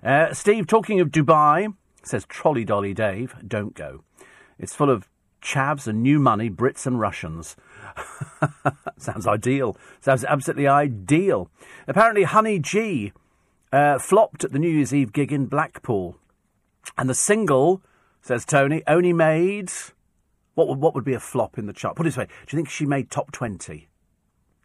Uh, 0.00 0.32
Steve, 0.32 0.68
talking 0.68 1.00
of 1.00 1.08
Dubai, 1.08 1.74
says 2.04 2.26
Trolley 2.26 2.64
Dolly 2.64 2.94
Dave, 2.94 3.34
don't 3.44 3.74
go. 3.74 4.04
It's 4.60 4.76
full 4.76 4.90
of 4.90 5.08
chavs 5.44 5.86
and 5.86 6.02
new 6.02 6.18
money, 6.18 6.48
Brits 6.48 6.86
and 6.86 6.98
Russians. 6.98 7.54
Sounds 8.96 9.26
ideal. 9.26 9.76
Sounds 10.00 10.24
absolutely 10.24 10.66
ideal. 10.66 11.50
Apparently, 11.86 12.24
Honey 12.24 12.58
G 12.58 13.12
uh, 13.72 13.98
flopped 13.98 14.42
at 14.42 14.52
the 14.52 14.58
New 14.58 14.70
Year's 14.70 14.94
Eve 14.94 15.12
gig 15.12 15.32
in 15.32 15.46
Blackpool. 15.46 16.16
And 16.96 17.08
the 17.08 17.14
single, 17.14 17.82
says 18.22 18.44
Tony, 18.44 18.82
only 18.86 19.12
made. 19.12 19.70
What 20.54 20.68
would, 20.68 20.80
what 20.80 20.94
would 20.94 21.04
be 21.04 21.14
a 21.14 21.20
flop 21.20 21.58
in 21.58 21.66
the 21.66 21.72
chart? 21.72 21.96
Put 21.96 22.06
it 22.06 22.10
this 22.10 22.16
way 22.16 22.26
Do 22.26 22.56
you 22.56 22.58
think 22.58 22.70
she 22.70 22.86
made 22.86 23.10
top 23.10 23.30
20? 23.32 23.88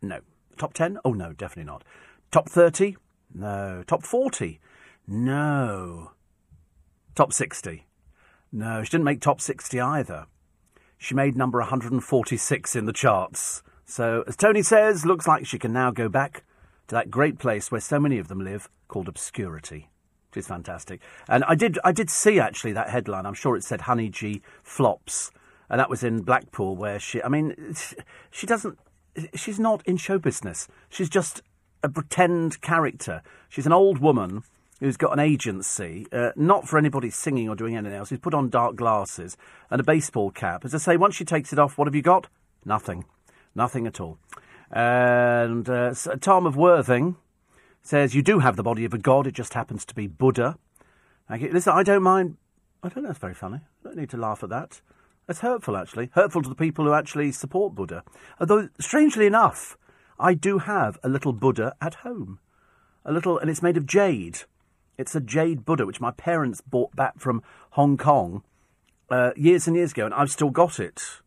No. 0.02 0.22
Top 0.58 0.74
10? 0.74 1.00
Oh, 1.04 1.14
no, 1.14 1.34
definitely 1.34 1.70
not. 1.70 1.84
Top 2.32 2.50
30? 2.50 2.98
No. 3.34 3.84
Top 3.86 4.04
40? 4.04 4.60
No. 5.08 6.12
Top 7.16 7.34
60? 7.34 7.86
No, 8.52 8.84
she 8.84 8.90
didn't 8.90 9.04
make 9.04 9.22
top 9.22 9.42
60 9.42 9.80
either. 9.80 10.26
She 11.02 11.16
made 11.16 11.38
number 11.38 11.60
146 11.60 12.76
in 12.76 12.86
the 12.86 12.94
charts. 12.94 13.64
So, 13.86 14.24
as 14.28 14.36
Tony 14.36 14.62
says, 14.62 15.06
looks 15.06 15.26
like 15.26 15.48
she 15.48 15.58
can 15.58 15.72
now 15.72 15.92
go 15.92 16.10
back 16.10 16.44
to 16.90 16.96
that 16.96 17.10
great 17.10 17.40
place 17.40 17.72
where 17.72 17.82
so 17.82 18.00
many 18.00 18.20
of 18.20 18.28
them 18.28 18.42
live 18.42 18.70
called 18.90 19.08
Obscurity, 19.08 19.90
which 20.30 20.42
is 20.42 20.48
fantastic. 20.48 21.00
And 21.30 21.46
I 21.46 21.56
did, 21.56 21.80
I 21.86 21.94
did 21.94 22.10
see 22.10 22.38
actually 22.38 22.74
that 22.74 22.90
headline. 22.90 23.26
I'm 23.26 23.34
sure 23.34 23.56
it 23.56 23.64
said 23.64 23.82
Honey 23.82 24.10
G 24.10 24.42
flops, 24.62 25.32
and 25.70 25.80
that 25.80 25.90
was 25.90 26.04
in 26.04 26.22
Blackpool, 26.22 26.76
where 26.76 27.00
she. 27.00 27.24
I 27.24 27.30
mean, 27.30 27.74
she 28.30 28.46
doesn't. 28.46 28.78
She's 29.34 29.60
not 29.60 29.82
in 29.88 29.96
show 29.96 30.20
business. 30.20 30.68
She's 30.90 31.10
just 31.10 31.42
a 31.82 31.88
pretend 31.88 32.60
character. 32.60 33.24
She's 33.48 33.66
an 33.66 33.74
old 33.74 34.00
woman 34.00 34.44
who's 34.80 34.98
got 34.98 35.14
an 35.14 35.20
agency, 35.20 36.08
uh, 36.12 36.32
not 36.36 36.68
for 36.68 36.78
anybody 36.78 37.10
singing 37.10 37.50
or 37.50 37.56
doing 37.56 37.76
anything 37.76 37.98
else. 37.98 38.10
Who's 38.10 38.20
put 38.20 38.34
on 38.34 38.50
dark 38.50 38.76
glasses 38.76 39.38
and 39.70 39.80
a 39.80 39.84
baseball 39.84 40.32
cap. 40.32 40.66
As 40.66 40.74
I 40.74 40.78
say, 40.78 40.98
once 40.98 41.16
she 41.16 41.26
takes 41.26 41.52
it 41.52 41.60
off, 41.60 41.78
what 41.78 41.88
have 41.88 41.96
you 41.96 42.02
got? 42.02 42.28
Nothing. 42.66 43.06
Nothing 43.56 43.88
at 43.88 44.00
all. 44.00 44.18
And 44.72 45.70
uh, 45.70 45.94
Tom 46.22 46.46
of 46.46 46.56
Worthing 46.56 47.18
says, 47.82 48.16
You 48.16 48.22
do 48.22 48.40
have 48.40 48.56
the 48.56 48.64
body 48.64 48.86
of 48.86 48.94
a 48.94 48.98
god, 48.98 49.28
it 49.28 49.34
just 49.34 49.54
happens 49.54 49.86
to 49.86 49.96
be 49.96 50.08
Buddha. 50.08 50.58
Listen, 51.30 51.74
I 51.74 51.84
don't 51.84 52.04
mind. 52.04 52.38
I 52.82 52.90
don't 52.90 53.04
know, 53.04 53.10
it's 53.10 53.20
very 53.20 53.34
funny. 53.34 53.58
I 53.58 53.84
don't 53.84 53.98
need 53.98 54.10
to 54.12 54.18
laugh 54.18 54.44
at 54.44 54.50
that. 54.50 54.82
It's 55.28 55.42
hurtful, 55.42 55.78
actually. 55.78 56.10
Hurtful 56.14 56.42
to 56.42 56.50
the 56.50 56.56
people 56.56 56.86
who 56.86 56.94
actually 56.94 57.32
support 57.32 57.76
Buddha. 57.76 58.04
Although, 58.40 58.70
strangely 58.80 59.28
enough, 59.28 59.78
I 60.20 60.34
do 60.34 60.60
have 60.60 60.98
a 61.04 61.10
little 61.10 61.34
Buddha 61.34 61.76
at 61.82 61.96
home. 61.96 62.40
A 63.06 63.12
little, 63.12 63.38
and 63.38 63.50
it's 63.50 63.62
made 63.62 63.78
of 63.78 63.86
jade. 63.86 64.40
It's 65.00 65.16
a 65.16 65.22
jade 65.22 65.66
Buddha, 65.66 65.86
which 65.86 66.02
my 66.02 66.12
parents 66.12 66.62
bought 66.62 66.96
back 66.96 67.20
from 67.20 67.42
Hong 67.72 67.98
Kong 67.98 68.44
uh, 69.10 69.32
years 69.36 69.66
and 69.66 69.76
years 69.76 69.94
ago, 69.94 70.06
and 70.06 70.14
I've 70.14 70.30
still 70.30 70.52
got 70.52 70.80
it 70.80 71.22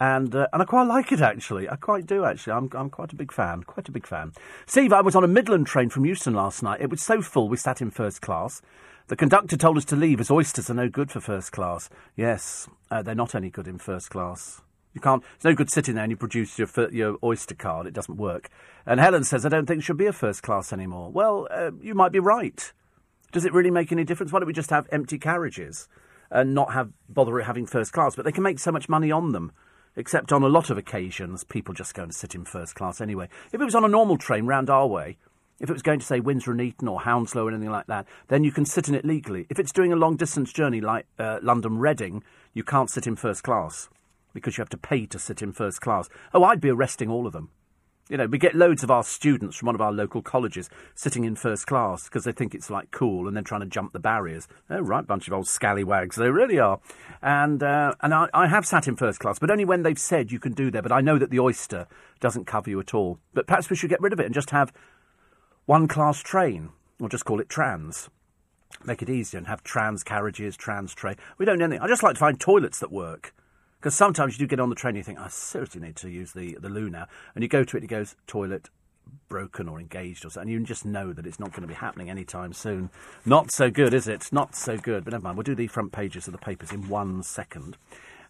and 0.00 0.34
uh, 0.34 0.48
and 0.52 0.62
I 0.62 0.64
quite 0.64 0.84
like 0.84 1.12
it 1.12 1.20
actually. 1.20 1.68
I 1.68 1.76
quite 1.76 2.06
do 2.06 2.24
actually. 2.24 2.54
I'm 2.54 2.70
I'm 2.72 2.88
quite 2.88 3.12
a 3.12 3.16
big 3.16 3.30
fan. 3.30 3.62
Quite 3.62 3.88
a 3.88 3.92
big 3.92 4.06
fan. 4.06 4.32
Steve, 4.66 4.92
I 4.92 5.02
was 5.02 5.14
on 5.14 5.22
a 5.22 5.28
Midland 5.28 5.66
train 5.66 5.90
from 5.90 6.06
Euston 6.06 6.32
last 6.32 6.62
night. 6.62 6.80
It 6.80 6.90
was 6.90 7.02
so 7.02 7.20
full 7.20 7.48
we 7.48 7.58
sat 7.58 7.82
in 7.82 7.90
first 7.90 8.22
class. 8.22 8.62
The 9.08 9.16
conductor 9.16 9.56
told 9.56 9.76
us 9.76 9.84
to 9.86 9.96
leave 9.96 10.20
as 10.20 10.30
oysters 10.30 10.70
are 10.70 10.74
no 10.74 10.88
good 10.88 11.10
for 11.10 11.20
first 11.20 11.52
class. 11.52 11.90
Yes, 12.16 12.68
uh, 12.90 13.02
they're 13.02 13.14
not 13.14 13.34
any 13.34 13.50
good 13.50 13.68
in 13.68 13.76
first 13.76 14.08
class. 14.08 14.62
You 14.94 15.00
can't. 15.00 15.22
It's 15.34 15.44
no 15.44 15.54
good 15.54 15.70
sitting 15.70 15.96
there 15.96 16.04
and 16.04 16.10
you 16.10 16.16
produce 16.16 16.58
your 16.58 16.68
your 16.90 17.18
oyster 17.22 17.54
card. 17.54 17.86
It 17.86 17.92
doesn't 17.92 18.16
work. 18.16 18.48
And 18.86 18.98
Helen 18.98 19.24
says 19.24 19.44
I 19.44 19.50
don't 19.50 19.66
think 19.66 19.80
it 19.80 19.84
should 19.84 19.98
be 19.98 20.06
a 20.06 20.12
first 20.12 20.42
class 20.42 20.72
anymore. 20.72 21.10
Well, 21.10 21.46
uh, 21.50 21.72
you 21.82 21.94
might 21.94 22.12
be 22.12 22.20
right. 22.20 22.72
Does 23.32 23.44
it 23.44 23.52
really 23.52 23.70
make 23.70 23.92
any 23.92 24.04
difference? 24.04 24.32
Why 24.32 24.40
don't 24.40 24.46
we 24.46 24.52
just 24.52 24.70
have 24.70 24.88
empty 24.90 25.18
carriages 25.18 25.88
and 26.30 26.54
not 26.54 26.72
have 26.72 26.90
bother 27.08 27.38
having 27.40 27.66
first 27.66 27.92
class? 27.92 28.16
But 28.16 28.24
they 28.24 28.32
can 28.32 28.42
make 28.42 28.58
so 28.58 28.72
much 28.72 28.88
money 28.88 29.10
on 29.10 29.32
them 29.32 29.52
except 29.96 30.32
on 30.32 30.42
a 30.42 30.48
lot 30.48 30.70
of 30.70 30.78
occasions, 30.78 31.44
people 31.44 31.74
just 31.74 31.94
go 31.94 32.02
and 32.02 32.14
sit 32.14 32.34
in 32.34 32.44
first 32.44 32.74
class 32.74 33.00
anyway. 33.00 33.28
If 33.52 33.60
it 33.60 33.64
was 33.64 33.74
on 33.74 33.84
a 33.84 33.88
normal 33.88 34.18
train 34.18 34.46
round 34.46 34.70
our 34.70 34.86
way, 34.86 35.16
if 35.60 35.68
it 35.68 35.72
was 35.72 35.82
going 35.82 36.00
to 36.00 36.06
say 36.06 36.20
Windsor 36.20 36.52
and 36.52 36.60
Eton 36.60 36.88
or 36.88 37.00
Hounslow 37.00 37.46
or 37.46 37.50
anything 37.50 37.70
like 37.70 37.86
that, 37.86 38.06
then 38.28 38.44
you 38.44 38.52
can 38.52 38.64
sit 38.64 38.88
in 38.88 38.94
it 38.94 39.04
legally. 39.04 39.46
If 39.50 39.58
it's 39.58 39.72
doing 39.72 39.92
a 39.92 39.96
long 39.96 40.16
distance 40.16 40.52
journey 40.52 40.80
like 40.80 41.06
uh, 41.18 41.38
London 41.42 41.78
Reading, 41.78 42.22
you 42.54 42.64
can't 42.64 42.90
sit 42.90 43.06
in 43.06 43.16
first 43.16 43.42
class 43.42 43.88
because 44.32 44.56
you 44.56 44.62
have 44.62 44.70
to 44.70 44.78
pay 44.78 45.06
to 45.06 45.18
sit 45.18 45.42
in 45.42 45.52
first 45.52 45.80
class. 45.80 46.08
Oh, 46.32 46.44
I'd 46.44 46.60
be 46.60 46.70
arresting 46.70 47.10
all 47.10 47.26
of 47.26 47.32
them. 47.32 47.50
You 48.10 48.16
know, 48.16 48.26
we 48.26 48.38
get 48.38 48.56
loads 48.56 48.82
of 48.82 48.90
our 48.90 49.04
students 49.04 49.56
from 49.56 49.66
one 49.66 49.76
of 49.76 49.80
our 49.80 49.92
local 49.92 50.20
colleges 50.20 50.68
sitting 50.96 51.22
in 51.22 51.36
first 51.36 51.68
class 51.68 52.04
because 52.04 52.24
they 52.24 52.32
think 52.32 52.56
it's 52.56 52.68
like 52.68 52.90
cool 52.90 53.28
and 53.28 53.36
then 53.36 53.44
trying 53.44 53.60
to 53.60 53.68
jump 53.68 53.92
the 53.92 54.00
barriers. 54.00 54.48
They're 54.68 54.80
a 54.80 54.82
right 54.82 55.06
bunch 55.06 55.28
of 55.28 55.32
old 55.32 55.46
scallywags. 55.46 56.16
They 56.16 56.28
really 56.28 56.58
are. 56.58 56.80
And, 57.22 57.62
uh, 57.62 57.94
and 58.00 58.12
I, 58.12 58.26
I 58.34 58.48
have 58.48 58.66
sat 58.66 58.88
in 58.88 58.96
first 58.96 59.20
class, 59.20 59.38
but 59.38 59.48
only 59.48 59.64
when 59.64 59.84
they've 59.84 59.96
said 59.96 60.32
you 60.32 60.40
can 60.40 60.54
do 60.54 60.72
that. 60.72 60.82
But 60.82 60.90
I 60.90 61.00
know 61.00 61.18
that 61.18 61.30
the 61.30 61.38
Oyster 61.38 61.86
doesn't 62.18 62.48
cover 62.48 62.68
you 62.68 62.80
at 62.80 62.94
all. 62.94 63.20
But 63.32 63.46
perhaps 63.46 63.70
we 63.70 63.76
should 63.76 63.90
get 63.90 64.00
rid 64.00 64.12
of 64.12 64.18
it 64.18 64.26
and 64.26 64.34
just 64.34 64.50
have 64.50 64.72
one 65.66 65.86
class 65.86 66.20
train, 66.20 66.70
or 67.00 67.08
just 67.08 67.24
call 67.24 67.38
it 67.38 67.48
trans. 67.48 68.10
Make 68.84 69.02
it 69.02 69.10
easier 69.10 69.38
and 69.38 69.46
have 69.46 69.62
trans 69.62 70.02
carriages, 70.02 70.56
trans 70.56 70.94
train. 70.94 71.14
We 71.38 71.46
don't 71.46 71.58
need 71.58 71.64
anything. 71.66 71.82
I 71.82 71.86
just 71.86 72.02
like 72.02 72.14
to 72.14 72.20
find 72.20 72.40
toilets 72.40 72.80
that 72.80 72.90
work. 72.90 73.32
Because 73.80 73.94
sometimes 73.94 74.34
you 74.34 74.46
do 74.46 74.46
get 74.46 74.60
on 74.60 74.68
the 74.68 74.74
train 74.74 74.90
and 74.90 74.98
you 74.98 75.02
think, 75.02 75.18
I 75.18 75.28
seriously 75.28 75.80
need 75.80 75.96
to 75.96 76.10
use 76.10 76.32
the, 76.32 76.58
the 76.60 76.68
loo 76.68 76.90
now. 76.90 77.06
And 77.34 77.42
you 77.42 77.48
go 77.48 77.64
to 77.64 77.76
it, 77.78 77.84
it 77.84 77.86
goes, 77.86 78.14
toilet 78.26 78.68
broken 79.30 79.70
or 79.70 79.80
engaged 79.80 80.26
or 80.26 80.30
something. 80.30 80.52
And 80.52 80.60
you 80.60 80.66
just 80.66 80.84
know 80.84 81.14
that 81.14 81.26
it's 81.26 81.40
not 81.40 81.52
going 81.52 81.62
to 81.62 81.68
be 81.68 81.74
happening 81.74 82.10
anytime 82.10 82.52
soon. 82.52 82.90
Not 83.24 83.50
so 83.50 83.70
good, 83.70 83.94
is 83.94 84.06
it? 84.06 84.30
Not 84.32 84.54
so 84.54 84.76
good. 84.76 85.04
But 85.04 85.14
never 85.14 85.22
mind, 85.22 85.38
we'll 85.38 85.44
do 85.44 85.54
the 85.54 85.66
front 85.66 85.92
pages 85.92 86.28
of 86.28 86.32
the 86.32 86.38
papers 86.38 86.72
in 86.72 86.88
one 86.88 87.22
second. 87.22 87.78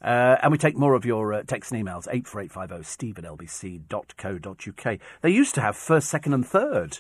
Uh, 0.01 0.37
and 0.41 0.53
we 0.53 0.57
take 0.57 0.77
more 0.77 0.95
of 0.95 1.05
your 1.05 1.35
uh, 1.35 1.43
texts 1.43 1.73
and 1.73 1.85
emails, 1.85 2.07
84850 2.11 2.85
steve 2.85 3.19
at 3.19 3.25
lbc.co.uk. 3.25 4.99
They 5.21 5.31
used 5.31 5.55
to 5.57 5.61
have 5.61 5.77
first, 5.77 6.09
second, 6.09 6.33
and 6.33 6.47
third. 6.47 6.99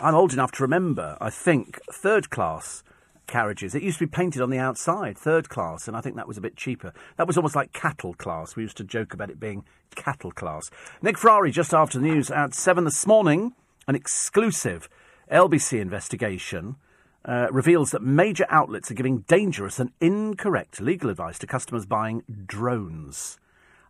I'm 0.00 0.14
old 0.14 0.32
enough 0.32 0.52
to 0.52 0.62
remember, 0.62 1.16
I 1.20 1.30
think, 1.30 1.80
third 1.90 2.28
class 2.28 2.82
carriages. 3.26 3.74
It 3.74 3.82
used 3.82 3.98
to 3.98 4.06
be 4.06 4.10
painted 4.10 4.42
on 4.42 4.50
the 4.50 4.58
outside, 4.58 5.16
third 5.16 5.48
class, 5.48 5.88
and 5.88 5.96
I 5.96 6.00
think 6.00 6.16
that 6.16 6.28
was 6.28 6.38
a 6.38 6.42
bit 6.42 6.56
cheaper. 6.56 6.92
That 7.16 7.26
was 7.26 7.36
almost 7.36 7.56
like 7.56 7.72
cattle 7.72 8.14
class. 8.14 8.56
We 8.56 8.62
used 8.62 8.76
to 8.78 8.84
joke 8.84 9.14
about 9.14 9.30
it 9.30 9.40
being 9.40 9.64
cattle 9.94 10.32
class. 10.32 10.70
Nick 11.00 11.18
Ferrari, 11.18 11.50
just 11.50 11.74
after 11.74 11.98
the 11.98 12.06
news 12.06 12.30
at 12.30 12.54
7 12.54 12.84
this 12.84 13.06
morning, 13.06 13.54
an 13.86 13.94
exclusive 13.94 14.88
LBC 15.30 15.80
investigation. 15.80 16.76
Uh, 17.24 17.46
reveals 17.52 17.92
that 17.92 18.02
major 18.02 18.44
outlets 18.48 18.90
are 18.90 18.94
giving 18.94 19.20
dangerous 19.28 19.78
and 19.78 19.92
incorrect 20.00 20.80
legal 20.80 21.08
advice 21.08 21.38
to 21.38 21.46
customers 21.46 21.86
buying 21.86 22.24
drones. 22.46 23.38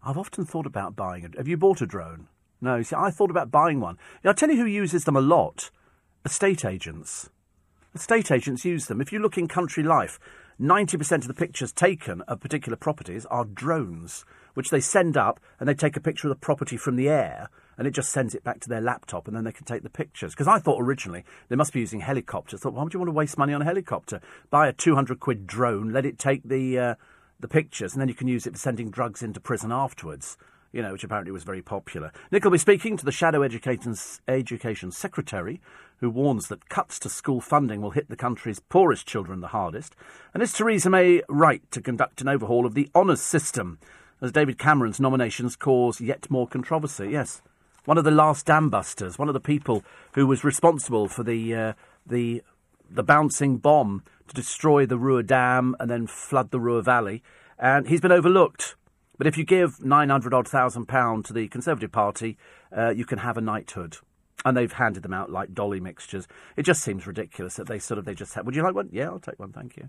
I've 0.04 0.18
often 0.18 0.44
thought 0.44 0.66
about 0.66 0.94
buying 0.94 1.24
a. 1.24 1.38
Have 1.38 1.48
you 1.48 1.56
bought 1.56 1.80
a 1.80 1.86
drone? 1.86 2.28
No. 2.60 2.82
See, 2.82 2.94
I 2.94 3.10
thought 3.10 3.30
about 3.30 3.50
buying 3.50 3.80
one. 3.80 3.96
I'll 4.22 4.34
tell 4.34 4.50
you 4.50 4.59
who 4.59 4.66
uses 4.66 5.04
them 5.04 5.16
a 5.16 5.22
lot 5.22 5.70
estate 6.24 6.64
agents. 6.64 7.30
Estate 7.94 8.31
agents 8.31 8.64
use 8.64 8.86
them. 8.86 9.02
If 9.02 9.12
you 9.12 9.19
look 9.19 9.36
in 9.36 9.48
country 9.48 9.82
life, 9.82 10.19
90% 10.59 11.12
of 11.12 11.28
the 11.28 11.35
pictures 11.35 11.73
taken 11.73 12.23
of 12.23 12.40
particular 12.40 12.77
properties 12.77 13.27
are 13.27 13.44
drones, 13.44 14.24
which 14.55 14.70
they 14.70 14.81
send 14.81 15.14
up 15.19 15.39
and 15.60 15.69
they 15.69 15.74
take 15.74 15.97
a 15.97 16.01
picture 16.01 16.27
of 16.27 16.31
the 16.31 16.40
property 16.40 16.78
from 16.78 16.97
the 16.97 17.10
air 17.10 17.51
and 17.77 17.86
it 17.86 17.90
just 17.90 18.10
sends 18.10 18.35
it 18.35 18.44
back 18.44 18.60
to 18.60 18.69
their 18.70 18.81
laptop 18.81 19.28
and 19.28 19.36
then 19.36 19.44
they 19.44 19.52
can 19.52 19.66
take 19.66 19.82
the 19.82 19.90
pictures. 19.90 20.32
Because 20.32 20.48
I 20.48 20.59
thought 20.59 20.81
originally 20.81 21.23
they 21.48 21.56
must 21.56 21.74
be 21.74 21.81
using 21.81 22.01
helicopters. 22.01 22.60
I 22.60 22.62
thought, 22.62 22.73
why 22.73 22.82
would 22.82 22.94
you 22.94 23.01
want 23.01 23.09
to 23.09 23.14
waste 23.14 23.36
money 23.36 23.52
on 23.52 23.60
a 23.60 23.66
helicopter? 23.66 24.23
Buy 24.48 24.69
a 24.69 24.73
200 24.73 25.20
quid 25.20 25.47
drone, 25.47 25.93
let 25.93 26.06
it 26.06 26.19
take 26.19 26.44
the, 26.44 26.78
uh, 26.78 26.94
the 27.40 27.48
pictures, 27.48 27.93
and 27.93 28.01
then 28.01 28.09
you 28.09 28.14
can 28.14 28.28
use 28.28 28.47
it 28.47 28.55
for 28.55 28.59
sending 28.59 28.90
drugs 28.90 29.23
into 29.23 29.39
prison 29.39 29.70
afterwards 29.70 30.39
you 30.73 30.81
know, 30.81 30.93
which 30.93 31.05
apparently 31.05 31.31
was 31.31 31.44
very 31.44 31.62
popular. 31.62 32.10
Nick 32.31 32.44
will 32.44 32.51
be 32.51 32.59
speaking 32.59 32.97
to 32.97 33.05
the 33.05 33.12
Shadow 33.12 33.43
Education, 33.43 33.94
Education 34.27 34.90
Secretary, 34.90 35.60
who 36.02 36.10
warns 36.10 36.48
that 36.48 36.68
cuts 36.68 36.98
to 36.98 37.08
school 37.08 37.40
funding 37.40 37.80
will 37.80 37.92
hit 37.92 38.08
the 38.08 38.16
country's 38.16 38.58
poorest 38.58 39.06
children 39.06 39.40
the 39.40 39.46
hardest. 39.46 39.94
And 40.34 40.42
is 40.42 40.52
Theresa 40.52 40.90
May 40.90 41.22
right 41.28 41.62
to 41.70 41.80
conduct 41.80 42.20
an 42.20 42.26
overhaul 42.26 42.66
of 42.66 42.74
the 42.74 42.90
honours 42.92 43.20
system, 43.20 43.78
as 44.20 44.32
David 44.32 44.58
Cameron's 44.58 44.98
nominations 44.98 45.54
cause 45.54 46.00
yet 46.00 46.28
more 46.28 46.48
controversy? 46.48 47.10
Yes. 47.10 47.40
One 47.84 47.98
of 47.98 48.04
the 48.04 48.10
last 48.10 48.46
dam 48.46 48.68
busters, 48.68 49.16
one 49.16 49.28
of 49.28 49.34
the 49.34 49.40
people 49.40 49.84
who 50.14 50.26
was 50.26 50.42
responsible 50.42 51.06
for 51.06 51.22
the, 51.22 51.54
uh, 51.54 51.72
the, 52.04 52.42
the 52.90 53.04
bouncing 53.04 53.58
bomb 53.58 54.02
to 54.26 54.34
destroy 54.34 54.84
the 54.84 54.98
Ruhr 54.98 55.22
Dam 55.22 55.76
and 55.78 55.88
then 55.88 56.08
flood 56.08 56.50
the 56.50 56.58
Ruhr 56.58 56.82
Valley. 56.82 57.22
And 57.60 57.86
he's 57.86 58.00
been 58.00 58.10
overlooked. 58.10 58.74
But 59.18 59.28
if 59.28 59.38
you 59.38 59.44
give 59.44 59.84
900 59.84 60.34
odd 60.34 60.48
thousand 60.48 60.86
pounds 60.86 61.28
to 61.28 61.32
the 61.32 61.46
Conservative 61.46 61.92
Party, 61.92 62.36
uh, 62.76 62.90
you 62.90 63.04
can 63.04 63.18
have 63.18 63.36
a 63.36 63.40
knighthood 63.40 63.98
and 64.44 64.56
they've 64.56 64.73
handed 64.73 65.02
them 65.02 65.12
out 65.12 65.31
like 65.31 65.55
dolly 65.55 65.81
mixtures. 65.81 66.27
It 66.56 66.62
just 66.62 66.82
seems 66.82 67.06
ridiculous 67.06 67.56
that 67.56 67.66
they 67.66 67.78
sort 67.78 67.98
of 67.98 68.05
they 68.05 68.14
just 68.14 68.35
have. 68.35 68.47
Would 68.47 68.56
you 68.56 68.62
like 68.62 68.74
one? 68.74 68.89
Yeah, 68.93 69.06
I'll 69.06 69.19
take 69.19 69.39
one, 69.39 69.52
thank 69.52 69.77
you. 69.77 69.89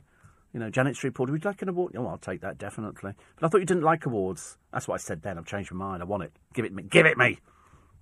You 0.53 0.59
know, 0.59 0.69
Janet 0.69 0.95
Street 0.95 1.15
Porter, 1.15 1.31
would 1.31 1.43
you 1.43 1.49
like 1.49 1.61
an 1.63 1.69
award? 1.69 1.95
Oh, 1.97 2.05
I'll 2.07 2.17
take 2.17 2.41
that 2.41 2.59
definitely. 2.59 3.13
But 3.35 3.45
I 3.45 3.49
thought 3.49 3.59
you 3.59 3.65
didn't 3.65 3.83
like 3.83 4.05
awards. 4.05 4.57
That's 4.71 4.87
what 4.87 4.95
I 4.95 4.97
said 4.97 5.23
then. 5.23 5.37
I've 5.37 5.45
changed 5.45 5.71
my 5.71 5.85
mind. 5.85 6.03
I 6.03 6.05
want 6.05 6.23
it. 6.23 6.31
Give 6.53 6.65
it 6.65 6.73
me. 6.73 6.83
Give 6.83 7.05
it 7.05 7.17
me. 7.17 7.39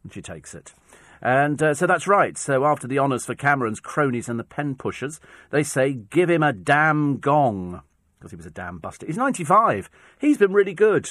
And 0.03 0.13
she 0.13 0.21
takes 0.21 0.53
it. 0.53 0.73
And 1.21 1.61
uh, 1.61 1.73
so 1.73 1.87
that's 1.87 2.07
right. 2.07 2.37
So 2.37 2.65
after 2.65 2.87
the 2.87 2.99
honours 2.99 3.25
for 3.25 3.35
Cameron's 3.35 3.79
cronies 3.79 4.27
and 4.27 4.39
the 4.39 4.43
pen 4.43 4.75
pushers, 4.75 5.19
they 5.51 5.63
say 5.63 5.93
give 5.93 6.29
him 6.29 6.43
a 6.43 6.51
damn 6.51 7.19
gong 7.19 7.83
because 8.19 8.31
he 8.31 8.37
was 8.37 8.45
a 8.45 8.51
damn 8.51 8.79
buster. 8.79 9.05
He's 9.05 9.17
95. 9.17 9.89
He's 10.19 10.37
been 10.37 10.53
really 10.53 10.73
good. 10.73 11.09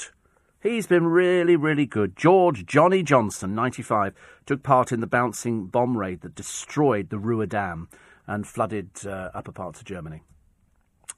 He's 0.61 0.85
been 0.85 1.07
really, 1.07 1.55
really 1.55 1.87
good. 1.87 2.15
George 2.15 2.67
Johnny 2.67 3.01
Johnson, 3.01 3.55
95, 3.55 4.13
took 4.45 4.61
part 4.61 4.91
in 4.91 4.99
the 4.99 5.07
bouncing 5.07 5.65
bomb 5.65 5.97
raid 5.97 6.21
that 6.21 6.35
destroyed 6.35 7.09
the 7.09 7.17
Ruhr 7.17 7.47
Dam 7.47 7.89
and 8.27 8.45
flooded 8.45 8.89
uh, 9.03 9.31
upper 9.33 9.51
parts 9.51 9.79
of 9.79 9.87
Germany. 9.87 10.21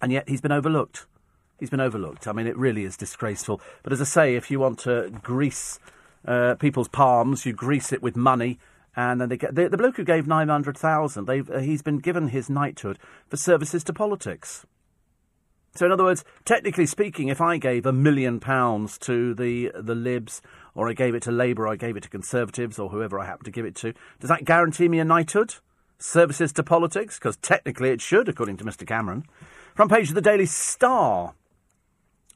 And 0.01 0.13
yet 0.13 0.29
he's 0.29 0.39
been 0.39 0.53
overlooked. 0.53 1.07
He's 1.59 1.69
been 1.69 1.81
overlooked. 1.81 2.25
I 2.25 2.31
mean, 2.31 2.47
it 2.47 2.57
really 2.57 2.85
is 2.85 2.95
disgraceful. 2.95 3.59
But 3.83 3.91
as 3.91 3.99
I 3.99 4.05
say, 4.05 4.35
if 4.35 4.49
you 4.49 4.61
want 4.61 4.79
to 4.79 5.09
grease 5.21 5.77
uh, 6.25 6.55
people's 6.55 6.87
palms, 6.87 7.45
you 7.45 7.51
grease 7.51 7.91
it 7.91 8.01
with 8.01 8.15
money. 8.15 8.59
And 8.95 9.19
then 9.19 9.27
they 9.27 9.37
get 9.37 9.55
the, 9.55 9.67
the 9.67 9.77
bloke 9.77 9.97
who 9.97 10.05
gave 10.05 10.25
nine 10.25 10.47
hundred 10.47 10.77
thousand. 10.77 11.29
Uh, 11.29 11.59
he's 11.59 11.81
been 11.81 11.97
given 11.97 12.29
his 12.29 12.49
knighthood 12.49 12.97
for 13.27 13.35
services 13.35 13.83
to 13.85 13.93
politics. 13.93 14.65
So, 15.75 15.87
in 15.87 15.91
other 15.91 16.03
words, 16.03 16.23
technically 16.45 16.85
speaking, 16.85 17.29
if 17.29 17.41
I 17.41 17.57
gave 17.57 17.87
a 17.87 17.93
million 17.93 18.39
pounds 18.39 18.97
to 18.99 19.33
the 19.33 19.71
the 19.73 19.95
Libs, 19.95 20.41
or 20.75 20.87
I 20.87 20.93
gave 20.93 21.15
it 21.15 21.23
to 21.23 21.31
Labour, 21.31 21.63
or 21.63 21.73
I 21.73 21.75
gave 21.75 21.97
it 21.97 22.03
to 22.03 22.09
Conservatives, 22.09 22.77
or 22.77 22.89
whoever 22.89 23.19
I 23.19 23.25
happen 23.25 23.45
to 23.45 23.51
give 23.51 23.65
it 23.65 23.75
to, 23.77 23.93
does 24.19 24.29
that 24.29 24.45
guarantee 24.45 24.87
me 24.87 24.99
a 24.99 25.05
knighthood? 25.05 25.55
Services 25.97 26.51
to 26.53 26.63
politics? 26.63 27.17
Because 27.17 27.37
technically 27.37 27.89
it 27.89 28.01
should, 28.01 28.29
according 28.29 28.57
to 28.57 28.65
Mr. 28.65 28.85
Cameron. 28.85 29.25
Front 29.73 29.91
page 29.91 30.09
of 30.09 30.15
the 30.15 30.21
Daily 30.21 30.45
Star. 30.45 31.33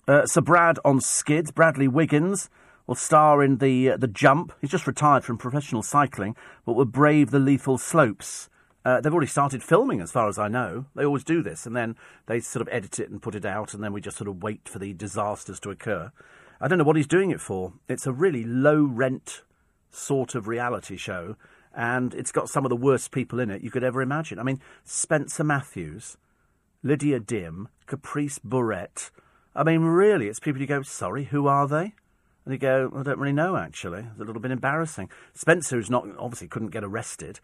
Uh, 0.08 0.26
Sir 0.26 0.42
Brad 0.42 0.80
on 0.84 1.00
skids. 1.00 1.52
Bradley 1.52 1.88
Wiggins 1.88 2.50
will 2.88 2.96
star 2.96 3.44
in 3.44 3.58
the 3.58 3.92
uh, 3.92 3.98
the 3.98 4.08
jump. 4.08 4.52
He's 4.62 4.72
just 4.72 4.88
retired 4.88 5.24
from 5.24 5.38
professional 5.38 5.84
cycling, 5.84 6.36
but 6.66 6.74
will 6.74 6.86
brave 6.86 7.30
the 7.30 7.40
lethal 7.40 7.78
slopes. 7.78 8.50
Uh, 8.88 9.02
they've 9.02 9.14
already 9.14 9.28
started 9.28 9.62
filming, 9.62 10.00
as 10.00 10.14
far 10.14 10.30
as 10.30 10.40
I 10.40 10.48
know. 10.48 10.86
They 10.96 11.04
always 11.04 11.26
do 11.26 11.44
this, 11.44 11.66
and 11.66 11.76
then 11.76 11.98
they 12.28 12.40
sort 12.40 12.62
of 12.62 12.74
edit 12.74 13.00
it 13.00 13.10
and 13.10 13.22
put 13.22 13.36
it 13.36 13.44
out, 13.44 13.74
and 13.74 13.84
then 13.84 13.92
we 13.92 14.00
just 14.00 14.16
sort 14.16 14.30
of 14.30 14.42
wait 14.42 14.70
for 14.70 14.80
the 14.80 14.94
disasters 14.94 15.60
to 15.60 15.72
occur. 15.72 16.14
I 16.62 16.70
don't 16.70 16.78
know 16.78 16.86
what 16.86 16.96
he's 16.96 17.06
doing 17.06 17.30
it 17.30 17.42
for. 17.42 17.74
It's 17.90 18.08
a 18.08 18.14
really 18.14 18.46
low 18.46 18.82
rent 18.82 19.42
sort 19.92 20.36
of 20.36 20.48
reality 20.48 20.96
show, 20.96 21.36
and 21.76 22.14
it's 22.14 22.32
got 22.32 22.48
some 22.48 22.64
of 22.64 22.70
the 22.70 22.78
worst 22.78 23.12
people 23.12 23.42
in 23.42 23.50
it 23.50 23.62
you 23.62 23.70
could 23.70 23.84
ever 23.84 24.02
imagine. 24.02 24.40
I 24.40 24.44
mean, 24.44 24.62
Spencer 24.86 25.44
Matthews, 25.44 26.16
Lydia 26.82 27.20
Dim, 27.20 27.68
Caprice 27.88 28.40
Bourret. 28.40 29.12
I 29.54 29.66
mean, 29.66 29.82
really, 29.82 30.30
it's 30.30 30.40
people 30.40 30.62
you 30.62 30.68
go, 30.68 30.82
sorry, 30.82 31.26
who 31.26 31.48
are 31.48 31.68
they? 31.68 31.94
And 32.46 32.54
you 32.54 32.58
go, 32.58 32.90
I 32.96 33.04
don't 33.04 33.20
really 33.20 33.34
know, 33.34 33.58
actually. 33.58 34.06
It's 34.12 34.22
a 34.22 34.24
little 34.24 34.42
bit 34.42 34.52
embarrassing. 34.52 35.10
Spencer, 35.34 35.76
who's 35.76 35.90
not, 35.90 36.08
obviously 36.18 36.48
couldn't 36.48 36.70
get 36.70 36.86
arrested, 36.86 37.42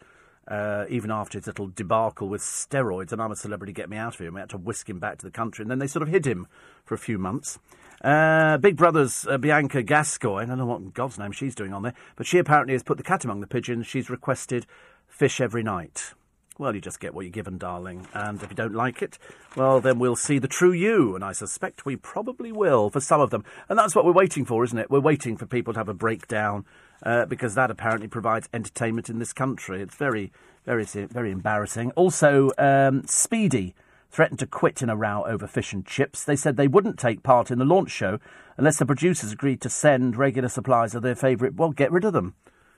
uh, 0.48 0.86
even 0.90 1.12
after 1.12 1.38
his 1.38 1.48
little 1.48 1.68
debacle 1.68 2.28
with 2.28 2.42
steroids, 2.42 3.12
and 3.12 3.22
I'm 3.22 3.32
a 3.32 3.36
celebrity, 3.36 3.74
get 3.74 3.90
me 3.90 3.98
out 3.98 4.14
of 4.14 4.20
here. 4.20 4.28
And 4.28 4.36
we 4.36 4.42
had 4.42 4.50
to 4.50 4.58
whisk 4.58 4.90
him 4.90 5.00
back 5.00 5.18
to 5.20 5.26
the 5.26 5.32
country, 5.32 5.64
and 5.64 5.72
then 5.72 5.80
they 5.80 5.88
sort 5.88 6.04
of 6.04 6.10
hid 6.10 6.26
him 6.26 6.48
for 6.84 6.96
a 6.96 7.00
few 7.00 7.18
months. 7.18 7.60
Uh, 8.04 8.58
Big 8.58 8.76
Brother's 8.76 9.26
uh, 9.28 9.38
Bianca 9.38 9.82
Gascoigne, 9.82 10.44
I 10.44 10.46
don't 10.46 10.58
know 10.58 10.66
what 10.66 10.94
God's 10.94 11.18
name 11.18 11.32
she's 11.32 11.56
doing 11.56 11.74
on 11.74 11.84
there, 11.84 11.94
but 12.18 12.28
she 12.28 12.38
apparently 12.38 12.74
has 12.74 12.84
put 12.84 12.98
the 12.98 13.04
cat 13.04 13.24
among 13.24 13.40
the 13.40 13.48
pigeons. 13.48 13.88
She's 13.88 14.10
requested 14.10 14.66
fish 15.08 15.40
every 15.40 15.64
night. 15.64 16.14
Well, 16.60 16.76
you 16.76 16.82
just 16.82 17.00
get 17.00 17.16
what 17.16 17.22
you're 17.22 17.32
given, 17.32 17.58
darling. 17.58 18.06
And 18.14 18.42
if 18.44 18.50
you 18.50 18.56
don't 18.56 18.76
like 18.76 19.02
it, 19.02 19.18
well, 19.56 19.82
then 19.82 19.98
we'll 19.98 20.16
see 20.16 20.38
the 20.38 20.48
true 20.48 20.72
you. 20.72 21.16
And 21.16 21.24
I 21.24 21.32
suspect 21.32 21.86
we 21.86 21.96
probably 21.96 22.52
will 22.52 22.92
for 22.92 23.00
some 23.00 23.22
of 23.22 23.32
them. 23.32 23.44
And 23.70 23.80
that's 23.80 23.96
what 23.96 24.06
we're 24.06 24.12
waiting 24.12 24.46
for, 24.46 24.64
isn't 24.64 24.78
it? 24.78 24.92
We're 24.92 25.00
waiting 25.00 25.36
for 25.36 25.48
people 25.48 25.74
to 25.74 25.80
have 25.80 25.90
a 25.90 25.96
breakdown 25.96 26.66
uh, 27.04 27.26
because 27.26 27.56
that 27.56 27.72
apparently 27.72 28.08
provides 28.08 28.50
entertainment 28.54 29.10
in 29.10 29.20
this 29.20 29.34
country. 29.34 29.82
It's 29.82 29.96
very, 29.96 30.32
very, 30.66 30.86
very 30.86 31.32
embarrassing. 31.32 31.92
Also, 31.92 32.48
um, 32.58 33.04
Speidi 33.04 33.74
threatened 34.10 34.40
to 34.40 34.48
quit 34.48 34.82
in 34.82 34.90
a 34.90 34.96
row 34.96 35.24
over 35.26 35.48
fish 35.48 35.74
and 35.74 35.86
chips. 35.86 36.24
They 36.24 36.36
said 36.36 36.56
they 36.56 36.68
wouldn't 36.68 37.00
take 37.00 37.24
part 37.24 37.50
in 37.50 37.58
the 37.58 37.66
launch 37.66 37.92
show 37.92 38.20
unless 38.58 38.78
the 38.78 38.86
producers 38.86 39.32
agreed 39.32 39.60
to 39.62 39.70
send 39.70 40.16
regular 40.16 40.50
supplies 40.50 40.94
of 40.94 41.02
their 41.02 41.16
favourite. 41.16 41.56
Well, 41.56 41.72
get 41.72 41.92
rid 41.92 42.06
of 42.06 42.14
them. 42.14 42.36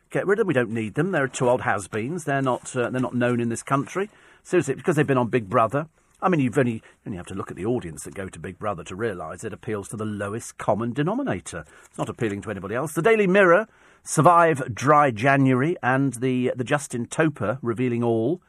Get 0.10 0.26
rid 0.26 0.40
of 0.40 0.44
them. 0.44 0.48
We 0.48 0.54
don't 0.54 0.72
need 0.72 0.96
them. 0.96 1.12
They're 1.12 1.28
two 1.28 1.50
old 1.50 1.62
has-beens. 1.62 2.24
They're 2.24 2.42
not. 2.42 2.76
Uh, 2.76 2.90
they're 2.90 3.02
not 3.02 3.16
known 3.16 3.42
in 3.42 3.50
this 3.50 3.64
country. 3.64 4.10
Seriously, 4.44 4.76
because 4.76 4.96
they've 4.96 5.06
been 5.06 5.18
on 5.18 5.28
Big 5.28 5.50
Brother. 5.50 5.88
I 6.22 6.30
mean, 6.30 6.40
you've 6.40 6.58
only 6.58 6.74
you 6.74 6.82
only 7.08 7.18
have 7.18 7.26
to 7.28 7.36
look 7.36 7.52
at 7.52 7.58
the 7.58 7.66
audience 7.66 8.04
that 8.04 8.16
go 8.16 8.30
to 8.30 8.40
Big 8.40 8.58
Brother 8.58 8.84
to 8.86 8.96
realise 8.96 9.44
it 9.44 9.52
appeals 9.52 9.90
to 9.90 9.98
the 9.98 10.06
lowest 10.06 10.58
common 10.58 10.94
denominator. 10.94 11.66
It's 11.86 11.98
not 11.98 12.08
appealing 12.08 12.42
to 12.44 12.52
anybody 12.52 12.76
else. 12.76 12.94
The 12.94 13.02
Daily 13.02 13.28
Mirror 13.28 13.68
survive 14.06 14.74
dry 14.74 15.12
January, 15.12 15.76
and 15.84 16.14
the 16.14 16.54
the 16.56 16.64
Justin 16.64 17.08
Toper 17.08 17.60
revealing 17.62 18.04
all. 18.04 18.42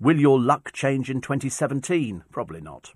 Will 0.00 0.18
your 0.18 0.40
luck 0.40 0.72
change 0.72 1.08
in 1.08 1.20
2017? 1.20 2.24
Probably 2.32 2.60
not. 2.60 2.92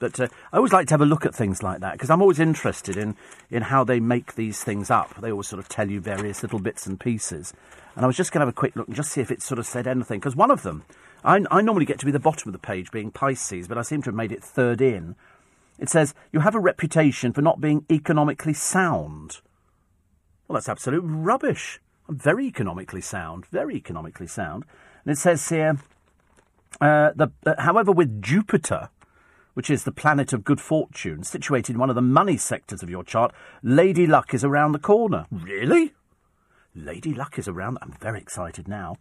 But 0.00 0.18
uh, 0.18 0.28
I 0.52 0.56
always 0.56 0.72
like 0.72 0.88
to 0.88 0.94
have 0.94 1.00
a 1.00 1.06
look 1.06 1.24
at 1.24 1.34
things 1.34 1.62
like 1.62 1.80
that 1.80 1.92
because 1.92 2.10
I'm 2.10 2.22
always 2.22 2.40
interested 2.40 2.96
in, 2.96 3.16
in 3.50 3.62
how 3.62 3.84
they 3.84 4.00
make 4.00 4.34
these 4.34 4.62
things 4.62 4.90
up. 4.90 5.20
They 5.20 5.30
always 5.30 5.48
sort 5.48 5.60
of 5.60 5.68
tell 5.68 5.90
you 5.90 6.00
various 6.00 6.42
little 6.42 6.58
bits 6.58 6.86
and 6.86 6.98
pieces. 6.98 7.52
And 7.94 8.04
I 8.04 8.06
was 8.06 8.16
just 8.16 8.32
going 8.32 8.40
to 8.40 8.46
have 8.46 8.52
a 8.54 8.56
quick 8.56 8.76
look 8.76 8.86
and 8.86 8.96
just 8.96 9.12
see 9.12 9.20
if 9.20 9.30
it 9.30 9.42
sort 9.42 9.58
of 9.58 9.66
said 9.66 9.86
anything. 9.86 10.20
Because 10.20 10.36
one 10.36 10.50
of 10.50 10.62
them, 10.62 10.84
I, 11.24 11.44
I 11.50 11.60
normally 11.60 11.84
get 11.84 11.98
to 12.00 12.06
be 12.06 12.12
the 12.12 12.18
bottom 12.18 12.48
of 12.48 12.52
the 12.52 12.58
page 12.58 12.90
being 12.90 13.10
Pisces, 13.10 13.68
but 13.68 13.78
I 13.78 13.82
seem 13.82 14.02
to 14.02 14.08
have 14.08 14.14
made 14.14 14.32
it 14.32 14.42
third 14.42 14.80
in. 14.80 15.16
It 15.78 15.88
says, 15.88 16.14
You 16.32 16.40
have 16.40 16.54
a 16.54 16.60
reputation 16.60 17.32
for 17.32 17.42
not 17.42 17.60
being 17.60 17.84
economically 17.90 18.54
sound. 18.54 19.40
Well, 20.48 20.54
that's 20.54 20.68
absolute 20.68 21.02
rubbish. 21.04 21.78
I'm 22.08 22.16
very 22.16 22.46
economically 22.46 23.02
sound, 23.02 23.44
very 23.46 23.76
economically 23.76 24.26
sound. 24.26 24.64
And 25.04 25.12
it 25.12 25.18
says 25.18 25.46
here, 25.50 25.76
uh, 26.80 27.10
the, 27.14 27.28
uh, 27.44 27.60
however, 27.60 27.92
with 27.92 28.22
Jupiter, 28.22 28.88
which 29.52 29.68
is 29.68 29.84
the 29.84 29.92
planet 29.92 30.32
of 30.32 30.44
good 30.44 30.60
fortune, 30.60 31.22
situated 31.22 31.74
in 31.74 31.78
one 31.78 31.90
of 31.90 31.96
the 31.96 32.02
money 32.02 32.38
sectors 32.38 32.82
of 32.82 32.88
your 32.88 33.04
chart, 33.04 33.34
Lady 33.62 34.06
Luck 34.06 34.32
is 34.32 34.42
around 34.42 34.72
the 34.72 34.78
corner. 34.78 35.26
Really? 35.30 35.92
Lady 36.74 37.12
Luck 37.12 37.38
is 37.38 37.46
around. 37.46 37.76
I'm 37.82 37.92
very 38.00 38.20
excited 38.20 38.68
now. 38.68 38.96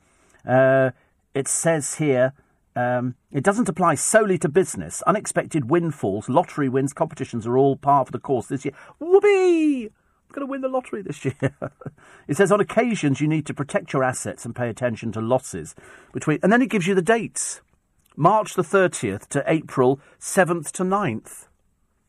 Uh, 0.46 0.92
it 1.34 1.48
says 1.48 1.96
here. 1.96 2.34
Um, 2.76 3.16
it 3.32 3.44
doesn't 3.44 3.70
apply 3.70 3.96
solely 3.96 4.38
to 4.38 4.50
business. 4.50 5.02
Unexpected 5.04 5.70
windfalls, 5.70 6.30
lottery 6.30 6.70
wins, 6.70 6.94
competitions 6.94 7.48
are 7.48 7.58
all 7.58 7.76
par 7.76 8.06
for 8.06 8.12
the 8.12 8.20
course 8.20 8.48
this 8.48 8.66
year. 8.66 8.74
Whoopee! 9.00 9.90
Going 10.34 10.46
to 10.46 10.52
win 10.52 10.62
the 10.62 10.68
lottery 10.68 11.02
this 11.02 11.24
year. 11.24 11.36
it 12.28 12.38
says 12.38 12.52
on 12.52 12.60
occasions 12.60 13.22
you 13.22 13.28
need 13.28 13.46
to 13.46 13.54
protect 13.54 13.94
your 13.94 14.04
assets 14.04 14.46
and 14.46 14.56
pay 14.56 14.70
attention 14.70 15.12
to 15.14 15.22
losses 15.22 15.74
between, 16.14 16.40
and 16.44 16.52
then 16.52 16.62
it 16.62 16.70
gives 16.70 16.88
you 16.88 16.96
the 16.96 17.02
dates. 17.02 17.62
March 18.16 18.56
the 18.56 18.64
30th 18.64 19.28
to 19.28 19.44
April 19.46 20.00
7th 20.20 20.72
to 20.72 20.84
9th. 20.84 21.48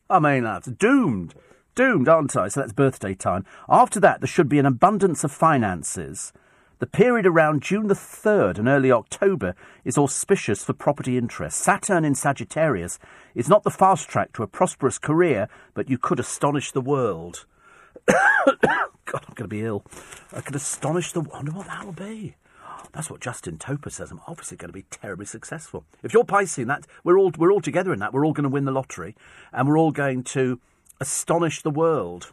I 0.09 0.19
mean, 0.19 0.43
that's 0.43 0.67
doomed. 0.67 1.35
Doomed, 1.75 2.09
aren't 2.09 2.35
I? 2.35 2.47
So 2.47 2.59
that's 2.59 2.73
birthday 2.73 3.13
time. 3.13 3.45
After 3.69 3.99
that, 3.99 4.19
there 4.19 4.27
should 4.27 4.49
be 4.49 4.59
an 4.59 4.65
abundance 4.65 5.23
of 5.23 5.31
finances. 5.31 6.33
The 6.79 6.87
period 6.87 7.25
around 7.27 7.61
June 7.61 7.87
the 7.87 7.93
3rd 7.93 8.57
and 8.57 8.67
early 8.67 8.91
October 8.91 9.53
is 9.83 9.97
auspicious 9.97 10.63
for 10.63 10.73
property 10.73 11.17
interests. 11.17 11.61
Saturn 11.61 12.05
in 12.05 12.15
Sagittarius 12.15 12.97
is 13.35 13.49
not 13.49 13.63
the 13.63 13.69
fast 13.69 14.09
track 14.09 14.33
to 14.33 14.43
a 14.43 14.47
prosperous 14.47 14.97
career, 14.97 15.47
but 15.73 15.89
you 15.89 15.97
could 15.97 16.19
astonish 16.19 16.71
the 16.71 16.81
world. 16.81 17.45
God, 18.07 19.25
I'm 19.27 19.33
going 19.35 19.35
to 19.35 19.47
be 19.47 19.61
ill. 19.63 19.83
I 20.33 20.41
could 20.41 20.55
astonish 20.55 21.11
the. 21.11 21.21
I 21.21 21.37
wonder 21.37 21.51
what 21.51 21.67
that 21.67 21.85
will 21.85 21.93
be. 21.93 22.35
That's 22.93 23.09
what 23.09 23.21
Justin 23.21 23.57
Toper 23.57 23.89
says. 23.89 24.11
I'm 24.11 24.21
obviously 24.27 24.57
going 24.57 24.69
to 24.69 24.73
be 24.73 24.85
terribly 24.89 25.25
successful. 25.25 25.85
If 26.01 26.13
you're 26.13 26.23
Piscean, 26.23 26.67
that 26.67 26.87
we're 27.03 27.19
all 27.19 27.31
we're 27.37 27.51
all 27.51 27.61
together 27.61 27.93
in 27.93 27.99
that. 27.99 28.13
We're 28.13 28.25
all 28.25 28.33
going 28.33 28.43
to 28.43 28.49
win 28.49 28.65
the 28.65 28.71
lottery, 28.71 29.15
and 29.51 29.67
we're 29.67 29.77
all 29.77 29.91
going 29.91 30.23
to 30.25 30.59
astonish 30.99 31.61
the 31.61 31.69
world. 31.71 32.31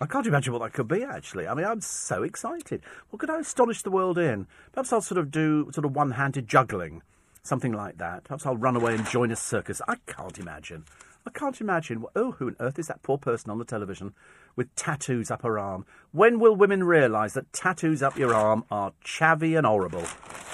I 0.00 0.06
can't 0.06 0.26
imagine 0.26 0.52
what 0.52 0.62
that 0.62 0.72
could 0.72 0.86
be. 0.86 1.02
Actually, 1.02 1.48
I 1.48 1.54
mean, 1.54 1.66
I'm 1.66 1.80
so 1.80 2.22
excited. 2.22 2.82
What 3.10 3.18
could 3.18 3.30
I 3.30 3.40
astonish 3.40 3.82
the 3.82 3.90
world 3.90 4.16
in? 4.16 4.46
Perhaps 4.72 4.92
I'll 4.92 5.00
sort 5.00 5.18
of 5.18 5.30
do 5.30 5.70
sort 5.72 5.84
of 5.84 5.96
one-handed 5.96 6.46
juggling, 6.46 7.02
something 7.42 7.72
like 7.72 7.98
that. 7.98 8.24
Perhaps 8.24 8.46
I'll 8.46 8.56
run 8.56 8.76
away 8.76 8.94
and 8.94 9.04
join 9.06 9.32
a 9.32 9.36
circus. 9.36 9.82
I 9.88 9.96
can't 10.06 10.38
imagine. 10.38 10.84
I 11.28 11.38
can't 11.38 11.60
imagine. 11.60 12.06
Oh, 12.16 12.32
who 12.32 12.46
on 12.46 12.56
earth 12.58 12.78
is 12.78 12.86
that 12.86 13.02
poor 13.02 13.18
person 13.18 13.50
on 13.50 13.58
the 13.58 13.64
television 13.66 14.14
with 14.56 14.74
tattoos 14.76 15.30
up 15.30 15.42
her 15.42 15.58
arm? 15.58 15.84
When 16.10 16.40
will 16.40 16.56
women 16.56 16.84
realise 16.84 17.34
that 17.34 17.52
tattoos 17.52 18.02
up 18.02 18.16
your 18.16 18.32
arm 18.32 18.64
are 18.70 18.94
chavvy 19.04 19.54
and 19.54 19.66
horrible? 19.66 20.04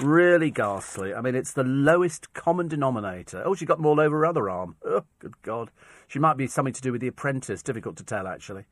Really 0.00 0.50
ghastly. 0.50 1.14
I 1.14 1.20
mean, 1.20 1.36
it's 1.36 1.52
the 1.52 1.62
lowest 1.62 2.34
common 2.34 2.66
denominator. 2.66 3.44
Oh, 3.46 3.54
she 3.54 3.66
got 3.66 3.76
them 3.76 3.86
all 3.86 4.00
over 4.00 4.18
her 4.18 4.26
other 4.26 4.50
arm. 4.50 4.74
Oh, 4.84 5.04
good 5.20 5.40
God. 5.42 5.70
She 6.08 6.18
might 6.18 6.36
be 6.36 6.48
something 6.48 6.74
to 6.74 6.82
do 6.82 6.90
with 6.90 7.00
The 7.00 7.06
Apprentice. 7.06 7.62
Difficult 7.62 7.96
to 7.98 8.04
tell, 8.04 8.26
actually. 8.26 8.64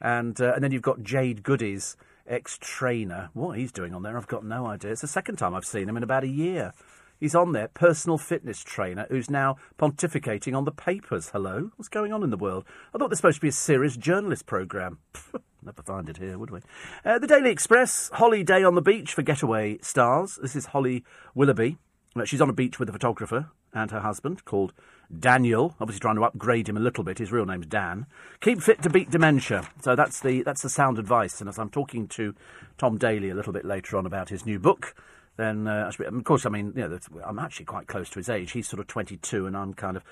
And, 0.00 0.40
uh, 0.40 0.52
and 0.54 0.62
then 0.62 0.70
you've 0.70 0.82
got 0.82 1.02
Jade 1.02 1.42
Goody's 1.42 1.96
ex 2.28 2.58
trainer. 2.60 3.30
What 3.34 3.58
he's 3.58 3.72
doing 3.72 3.92
on 3.92 4.04
there, 4.04 4.16
I've 4.16 4.28
got 4.28 4.44
no 4.44 4.66
idea. 4.66 4.92
It's 4.92 5.00
the 5.00 5.08
second 5.08 5.34
time 5.34 5.56
I've 5.56 5.64
seen 5.64 5.88
him 5.88 5.96
in 5.96 6.04
about 6.04 6.22
a 6.22 6.28
year. 6.28 6.74
He's 7.20 7.34
on 7.34 7.52
there, 7.52 7.68
personal 7.68 8.16
fitness 8.16 8.64
trainer, 8.64 9.06
who's 9.10 9.28
now 9.28 9.56
pontificating 9.78 10.56
on 10.56 10.64
the 10.64 10.72
papers. 10.72 11.28
Hello? 11.28 11.70
What's 11.76 11.90
going 11.90 12.14
on 12.14 12.22
in 12.22 12.30
the 12.30 12.38
world? 12.38 12.64
I 12.94 12.98
thought 12.98 13.10
this 13.10 13.22
was 13.22 13.34
supposed 13.34 13.36
to 13.36 13.42
be 13.42 13.48
a 13.48 13.52
serious 13.52 13.98
journalist 13.98 14.46
programme. 14.46 15.00
Never 15.62 15.82
find 15.82 16.08
it 16.08 16.16
here, 16.16 16.38
would 16.38 16.50
we? 16.50 16.60
Uh, 17.04 17.18
the 17.18 17.26
Daily 17.26 17.50
Express, 17.50 18.08
Holly 18.14 18.42
Day 18.42 18.64
on 18.64 18.74
the 18.74 18.80
beach 18.80 19.12
for 19.12 19.20
getaway 19.20 19.76
stars. 19.82 20.38
This 20.40 20.56
is 20.56 20.66
Holly 20.66 21.04
Willoughby. 21.34 21.76
Uh, 22.16 22.24
she's 22.24 22.40
on 22.40 22.48
a 22.48 22.54
beach 22.54 22.78
with 22.78 22.88
a 22.88 22.92
photographer 22.92 23.50
and 23.74 23.90
her 23.90 24.00
husband 24.00 24.46
called 24.46 24.72
Daniel. 25.16 25.76
Obviously, 25.78 26.00
trying 26.00 26.16
to 26.16 26.24
upgrade 26.24 26.70
him 26.70 26.78
a 26.78 26.80
little 26.80 27.04
bit. 27.04 27.18
His 27.18 27.32
real 27.32 27.44
name's 27.44 27.66
Dan. 27.66 28.06
Keep 28.40 28.62
fit 28.62 28.80
to 28.80 28.88
beat 28.88 29.10
dementia. 29.10 29.68
So 29.82 29.94
that's 29.94 30.20
the 30.20 30.42
that's 30.42 30.62
the 30.62 30.70
sound 30.70 30.98
advice. 30.98 31.40
And 31.40 31.50
as 31.50 31.58
I'm 31.58 31.68
talking 31.68 32.08
to 32.08 32.34
Tom 32.78 32.96
Daley 32.96 33.28
a 33.28 33.34
little 33.34 33.52
bit 33.52 33.66
later 33.66 33.98
on 33.98 34.06
about 34.06 34.30
his 34.30 34.46
new 34.46 34.58
book, 34.58 34.94
then 35.40 35.66
uh, 35.66 35.90
of 35.98 36.24
course, 36.24 36.46
I 36.46 36.50
mean, 36.50 36.72
you 36.76 36.86
know, 36.86 36.98
I'm 37.24 37.38
actually 37.38 37.66
quite 37.66 37.86
close 37.86 38.10
to 38.10 38.18
his 38.18 38.28
age. 38.28 38.52
He's 38.52 38.68
sort 38.68 38.80
of 38.80 38.86
22, 38.86 39.46
and 39.46 39.56
I'm 39.56 39.74
kind 39.74 39.96
of 39.96 40.04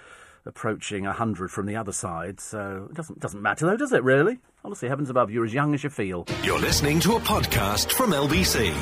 approaching 0.46 1.04
100 1.04 1.50
from 1.50 1.66
the 1.66 1.76
other 1.76 1.92
side. 1.92 2.40
So 2.40 2.88
it 2.90 2.96
doesn't 2.96 3.20
doesn't 3.20 3.42
matter 3.42 3.66
though, 3.66 3.76
does 3.76 3.92
it? 3.92 4.02
Really? 4.02 4.38
Honestly, 4.64 4.88
heavens 4.88 5.10
above, 5.10 5.30
you're 5.30 5.44
as 5.44 5.54
young 5.54 5.74
as 5.74 5.84
you 5.84 5.90
feel. 5.90 6.26
You're 6.42 6.58
listening 6.58 7.00
to 7.00 7.12
a 7.12 7.20
podcast 7.20 7.92
from 7.92 8.10
LBC. 8.10 8.74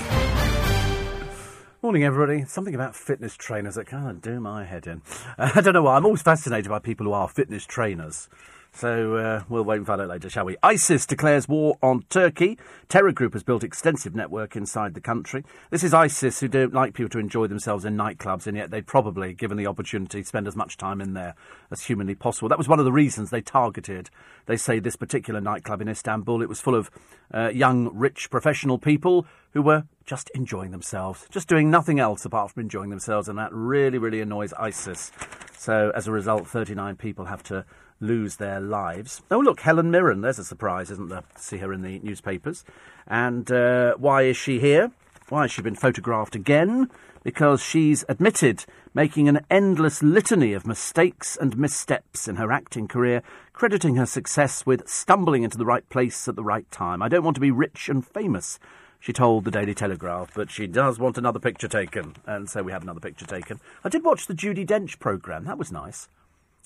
Morning, 1.82 2.04
everybody. 2.04 2.44
Something 2.46 2.74
about 2.74 2.96
fitness 2.96 3.36
trainers 3.36 3.74
that 3.74 3.86
kind 3.86 4.08
of 4.08 4.20
do 4.22 4.40
my 4.40 4.64
head 4.64 4.86
in. 4.86 5.02
Uh, 5.38 5.50
I 5.54 5.60
don't 5.60 5.74
know 5.74 5.82
why. 5.82 5.96
I'm 5.96 6.06
always 6.06 6.22
fascinated 6.22 6.68
by 6.70 6.78
people 6.78 7.06
who 7.06 7.12
are 7.12 7.28
fitness 7.28 7.66
trainers. 7.66 8.28
So 8.76 9.16
uh, 9.16 9.42
we'll 9.48 9.64
wait 9.64 9.78
and 9.78 9.86
find 9.86 10.02
out 10.02 10.08
later, 10.08 10.28
shall 10.28 10.44
we? 10.44 10.58
ISIS 10.62 11.06
declares 11.06 11.48
war 11.48 11.78
on 11.82 12.02
Turkey. 12.10 12.58
Terror 12.90 13.10
group 13.10 13.32
has 13.32 13.42
built 13.42 13.64
extensive 13.64 14.14
network 14.14 14.54
inside 14.54 14.92
the 14.92 15.00
country. 15.00 15.44
This 15.70 15.82
is 15.82 15.94
ISIS, 15.94 16.40
who 16.40 16.48
don't 16.48 16.74
like 16.74 16.92
people 16.92 17.08
to 17.08 17.18
enjoy 17.18 17.46
themselves 17.46 17.86
in 17.86 17.96
nightclubs, 17.96 18.46
and 18.46 18.54
yet 18.54 18.70
they'd 18.70 18.86
probably, 18.86 19.32
given 19.32 19.56
the 19.56 19.66
opportunity, 19.66 20.22
spend 20.22 20.46
as 20.46 20.56
much 20.56 20.76
time 20.76 21.00
in 21.00 21.14
there 21.14 21.34
as 21.70 21.84
humanly 21.84 22.14
possible. 22.14 22.50
That 22.50 22.58
was 22.58 22.68
one 22.68 22.78
of 22.78 22.84
the 22.84 22.92
reasons 22.92 23.30
they 23.30 23.40
targeted, 23.40 24.10
they 24.44 24.58
say, 24.58 24.78
this 24.78 24.96
particular 24.96 25.40
nightclub 25.40 25.80
in 25.80 25.88
Istanbul. 25.88 26.42
It 26.42 26.48
was 26.50 26.60
full 26.60 26.74
of 26.74 26.90
uh, 27.32 27.48
young, 27.48 27.88
rich, 27.96 28.28
professional 28.30 28.76
people 28.76 29.26
who 29.52 29.62
were 29.62 29.84
just 30.04 30.30
enjoying 30.34 30.70
themselves, 30.70 31.26
just 31.30 31.48
doing 31.48 31.70
nothing 31.70 31.98
else 31.98 32.26
apart 32.26 32.50
from 32.50 32.60
enjoying 32.60 32.90
themselves, 32.90 33.26
and 33.26 33.38
that 33.38 33.54
really, 33.54 33.96
really 33.96 34.20
annoys 34.20 34.52
ISIS. 34.52 35.12
So 35.56 35.90
as 35.94 36.06
a 36.06 36.12
result, 36.12 36.46
39 36.46 36.96
people 36.96 37.24
have 37.24 37.42
to 37.44 37.64
lose 38.00 38.36
their 38.36 38.60
lives. 38.60 39.22
Oh, 39.30 39.38
look, 39.38 39.60
Helen 39.60 39.90
Mirren. 39.90 40.20
There's 40.20 40.38
a 40.38 40.44
surprise, 40.44 40.90
isn't 40.90 41.08
there? 41.08 41.22
See 41.36 41.58
her 41.58 41.72
in 41.72 41.82
the 41.82 41.98
newspapers. 42.00 42.64
And 43.06 43.50
uh, 43.50 43.94
why 43.96 44.22
is 44.22 44.36
she 44.36 44.60
here? 44.60 44.92
Why 45.28 45.42
has 45.42 45.52
she 45.52 45.62
been 45.62 45.74
photographed 45.74 46.34
again? 46.34 46.90
Because 47.22 47.60
she's 47.60 48.04
admitted 48.08 48.64
making 48.94 49.28
an 49.28 49.40
endless 49.50 50.02
litany 50.02 50.52
of 50.52 50.66
mistakes 50.66 51.36
and 51.36 51.58
missteps 51.58 52.28
in 52.28 52.36
her 52.36 52.52
acting 52.52 52.86
career, 52.86 53.22
crediting 53.52 53.96
her 53.96 54.06
success 54.06 54.64
with 54.64 54.88
stumbling 54.88 55.42
into 55.42 55.58
the 55.58 55.66
right 55.66 55.88
place 55.88 56.28
at 56.28 56.36
the 56.36 56.44
right 56.44 56.70
time. 56.70 57.02
I 57.02 57.08
don't 57.08 57.24
want 57.24 57.34
to 57.34 57.40
be 57.40 57.50
rich 57.50 57.88
and 57.88 58.06
famous, 58.06 58.58
she 59.00 59.12
told 59.12 59.44
the 59.44 59.50
Daily 59.50 59.74
Telegraph, 59.74 60.30
but 60.34 60.50
she 60.50 60.66
does 60.66 60.98
want 60.98 61.18
another 61.18 61.38
picture 61.38 61.68
taken. 61.68 62.16
And 62.26 62.48
so 62.48 62.62
we 62.62 62.72
have 62.72 62.82
another 62.82 63.00
picture 63.00 63.26
taken. 63.26 63.60
I 63.84 63.88
did 63.88 64.04
watch 64.04 64.26
the 64.26 64.34
Judi 64.34 64.66
Dench 64.66 64.98
programme. 64.98 65.44
That 65.44 65.58
was 65.58 65.70
nice 65.70 66.08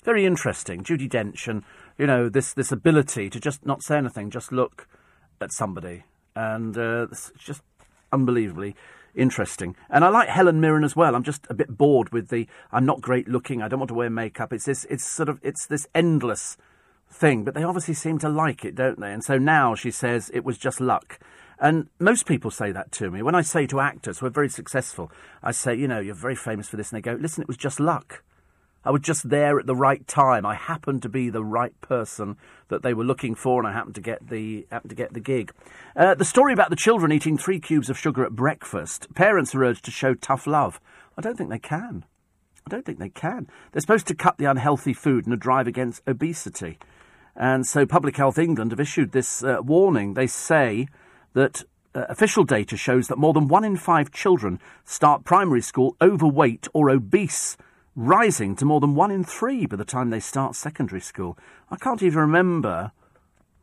very 0.03 0.25
interesting. 0.25 0.83
Judi 0.83 1.09
Dench 1.09 1.47
and 1.47 1.63
you 1.97 2.07
know 2.07 2.29
this 2.29 2.53
this 2.53 2.71
ability 2.71 3.29
to 3.29 3.39
just 3.39 3.65
not 3.65 3.83
say 3.83 3.97
anything, 3.97 4.29
just 4.29 4.51
look 4.51 4.87
at 5.39 5.51
somebody, 5.51 6.03
and 6.35 6.77
uh, 6.77 7.07
it's 7.11 7.31
just 7.37 7.61
unbelievably 8.11 8.75
interesting. 9.15 9.75
And 9.89 10.03
I 10.03 10.09
like 10.09 10.29
Helen 10.29 10.61
Mirren 10.61 10.83
as 10.83 10.95
well. 10.95 11.15
I'm 11.15 11.23
just 11.23 11.45
a 11.49 11.53
bit 11.53 11.77
bored 11.77 12.11
with 12.11 12.29
the 12.29 12.47
I'm 12.71 12.85
not 12.85 13.01
great 13.01 13.27
looking. 13.27 13.61
I 13.61 13.67
don't 13.67 13.79
want 13.79 13.89
to 13.89 13.95
wear 13.95 14.09
makeup. 14.09 14.53
It's 14.53 14.65
this 14.65 14.85
it's 14.89 15.05
sort 15.05 15.29
of 15.29 15.39
it's 15.43 15.65
this 15.67 15.87
endless 15.93 16.57
thing, 17.09 17.43
but 17.43 17.53
they 17.53 17.63
obviously 17.63 17.93
seem 17.93 18.17
to 18.19 18.29
like 18.29 18.63
it, 18.63 18.75
don't 18.75 18.99
they? 18.99 19.11
And 19.11 19.23
so 19.23 19.37
now 19.37 19.75
she 19.75 19.91
says 19.91 20.31
it 20.33 20.45
was 20.45 20.57
just 20.57 20.79
luck. 20.79 21.19
And 21.59 21.89
most 21.99 22.25
people 22.25 22.49
say 22.49 22.71
that 22.71 22.91
to 22.93 23.11
me. 23.11 23.21
When 23.21 23.35
I 23.35 23.41
say 23.41 23.67
to 23.67 23.79
actors 23.79 24.17
who 24.17 24.25
are 24.25 24.31
very 24.31 24.49
successful, 24.49 25.11
I 25.43 25.51
say, 25.51 25.75
you 25.75 25.87
know, 25.87 25.99
you're 25.99 26.15
very 26.15 26.35
famous 26.35 26.67
for 26.67 26.75
this, 26.75 26.91
and 26.91 26.97
they 26.97 27.01
go, 27.01 27.13
listen, 27.13 27.43
it 27.43 27.47
was 27.47 27.57
just 27.57 27.79
luck. 27.79 28.23
I 28.83 28.91
was 28.91 29.01
just 29.01 29.29
there 29.29 29.59
at 29.59 29.67
the 29.67 29.75
right 29.75 30.05
time. 30.07 30.45
I 30.45 30.55
happened 30.55 31.03
to 31.03 31.09
be 31.09 31.29
the 31.29 31.43
right 31.43 31.79
person 31.81 32.37
that 32.69 32.81
they 32.81 32.93
were 32.93 33.03
looking 33.03 33.35
for, 33.35 33.59
and 33.59 33.67
I 33.67 33.73
happened 33.73 33.95
to 33.95 34.01
get 34.01 34.27
the 34.27 34.65
happened 34.71 34.89
to 34.89 34.95
get 34.95 35.13
the 35.13 35.19
gig. 35.19 35.51
Uh, 35.95 36.15
the 36.15 36.25
story 36.25 36.53
about 36.53 36.69
the 36.71 36.75
children 36.75 37.11
eating 37.11 37.37
three 37.37 37.59
cubes 37.59 37.89
of 37.89 37.97
sugar 37.97 38.25
at 38.25 38.35
breakfast. 38.35 39.13
Parents 39.13 39.53
are 39.53 39.63
urged 39.63 39.85
to 39.85 39.91
show 39.91 40.13
tough 40.15 40.47
love. 40.47 40.79
I 41.17 41.21
don't 41.21 41.37
think 41.37 41.49
they 41.49 41.59
can. 41.59 42.05
I 42.65 42.69
don't 42.69 42.85
think 42.85 42.99
they 42.99 43.09
can. 43.09 43.47
They're 43.71 43.81
supposed 43.81 44.07
to 44.07 44.15
cut 44.15 44.37
the 44.37 44.45
unhealthy 44.45 44.93
food 44.93 45.25
and 45.25 45.33
a 45.33 45.37
drive 45.37 45.67
against 45.67 46.01
obesity. 46.07 46.79
And 47.35 47.65
so, 47.65 47.85
Public 47.85 48.17
Health 48.17 48.37
England 48.37 48.71
have 48.71 48.79
issued 48.79 49.11
this 49.11 49.43
uh, 49.43 49.59
warning. 49.61 50.15
They 50.15 50.27
say 50.27 50.87
that 51.33 51.63
uh, 51.93 52.05
official 52.09 52.43
data 52.43 52.77
shows 52.77 53.07
that 53.07 53.17
more 53.17 53.33
than 53.33 53.47
one 53.47 53.63
in 53.63 53.77
five 53.77 54.11
children 54.11 54.59
start 54.85 55.23
primary 55.23 55.61
school 55.61 55.95
overweight 56.01 56.67
or 56.73 56.89
obese 56.89 57.57
rising 57.95 58.55
to 58.55 58.65
more 58.65 58.79
than 58.79 58.95
one 58.95 59.11
in 59.11 59.23
three 59.23 59.65
by 59.65 59.75
the 59.75 59.85
time 59.85 60.09
they 60.09 60.19
start 60.19 60.55
secondary 60.55 61.01
school. 61.01 61.37
I 61.69 61.75
can't 61.75 62.01
even 62.01 62.19
remember 62.19 62.91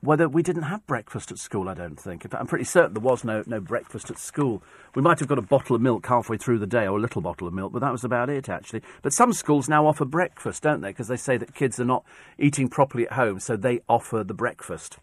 whether 0.00 0.28
we 0.28 0.42
didn't 0.42 0.62
have 0.62 0.86
breakfast 0.86 1.32
at 1.32 1.38
school, 1.38 1.68
I 1.68 1.74
don't 1.74 1.98
think. 1.98 2.24
In 2.24 2.30
fact, 2.30 2.40
I'm 2.40 2.46
pretty 2.46 2.64
certain 2.64 2.94
there 2.94 3.02
was 3.02 3.24
no, 3.24 3.42
no 3.46 3.60
breakfast 3.60 4.10
at 4.10 4.18
school. 4.18 4.62
We 4.94 5.02
might 5.02 5.18
have 5.18 5.28
got 5.28 5.38
a 5.38 5.42
bottle 5.42 5.74
of 5.74 5.82
milk 5.82 6.06
halfway 6.06 6.36
through 6.36 6.58
the 6.58 6.66
day, 6.66 6.86
or 6.86 6.98
a 6.98 7.00
little 7.00 7.20
bottle 7.20 7.48
of 7.48 7.54
milk, 7.54 7.72
but 7.72 7.80
that 7.80 7.90
was 7.90 8.04
about 8.04 8.30
it, 8.30 8.48
actually. 8.48 8.82
But 9.02 9.12
some 9.12 9.32
schools 9.32 9.68
now 9.68 9.86
offer 9.86 10.04
breakfast, 10.04 10.62
don't 10.62 10.82
they? 10.82 10.90
Because 10.90 11.08
they 11.08 11.16
say 11.16 11.36
that 11.36 11.54
kids 11.54 11.80
are 11.80 11.84
not 11.84 12.04
eating 12.38 12.68
properly 12.68 13.06
at 13.06 13.14
home, 13.14 13.40
so 13.40 13.56
they 13.56 13.80
offer 13.88 14.22
the 14.22 14.34
breakfast. 14.34 14.98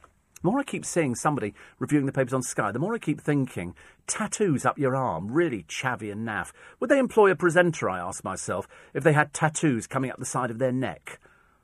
The 0.46 0.52
more 0.52 0.60
I 0.60 0.64
keep 0.64 0.86
seeing 0.86 1.16
somebody 1.16 1.56
reviewing 1.80 2.06
the 2.06 2.12
papers 2.12 2.32
on 2.32 2.44
Sky, 2.44 2.72
the 2.72 2.78
more 2.78 2.94
I 2.94 3.00
keep 3.00 3.20
thinking, 3.20 3.74
tattoos 4.06 4.64
up 4.64 4.78
your 4.78 4.96
arm, 4.96 5.32
really 5.32 5.64
chavvy 5.64 6.12
and 6.12 6.24
naff. 6.24 6.52
Would 6.80 6.92
they 6.92 7.00
employ 7.00 7.32
a 7.32 7.36
presenter, 7.36 7.90
I 7.90 7.98
ask 7.98 8.24
myself, 8.24 8.68
if 8.94 9.04
they 9.04 9.14
had 9.14 9.34
tattoos 9.34 9.88
coming 9.88 10.12
up 10.12 10.20
the 10.20 10.24
side 10.26 10.52
of 10.52 10.60
their 10.60 10.72
neck? 10.72 11.20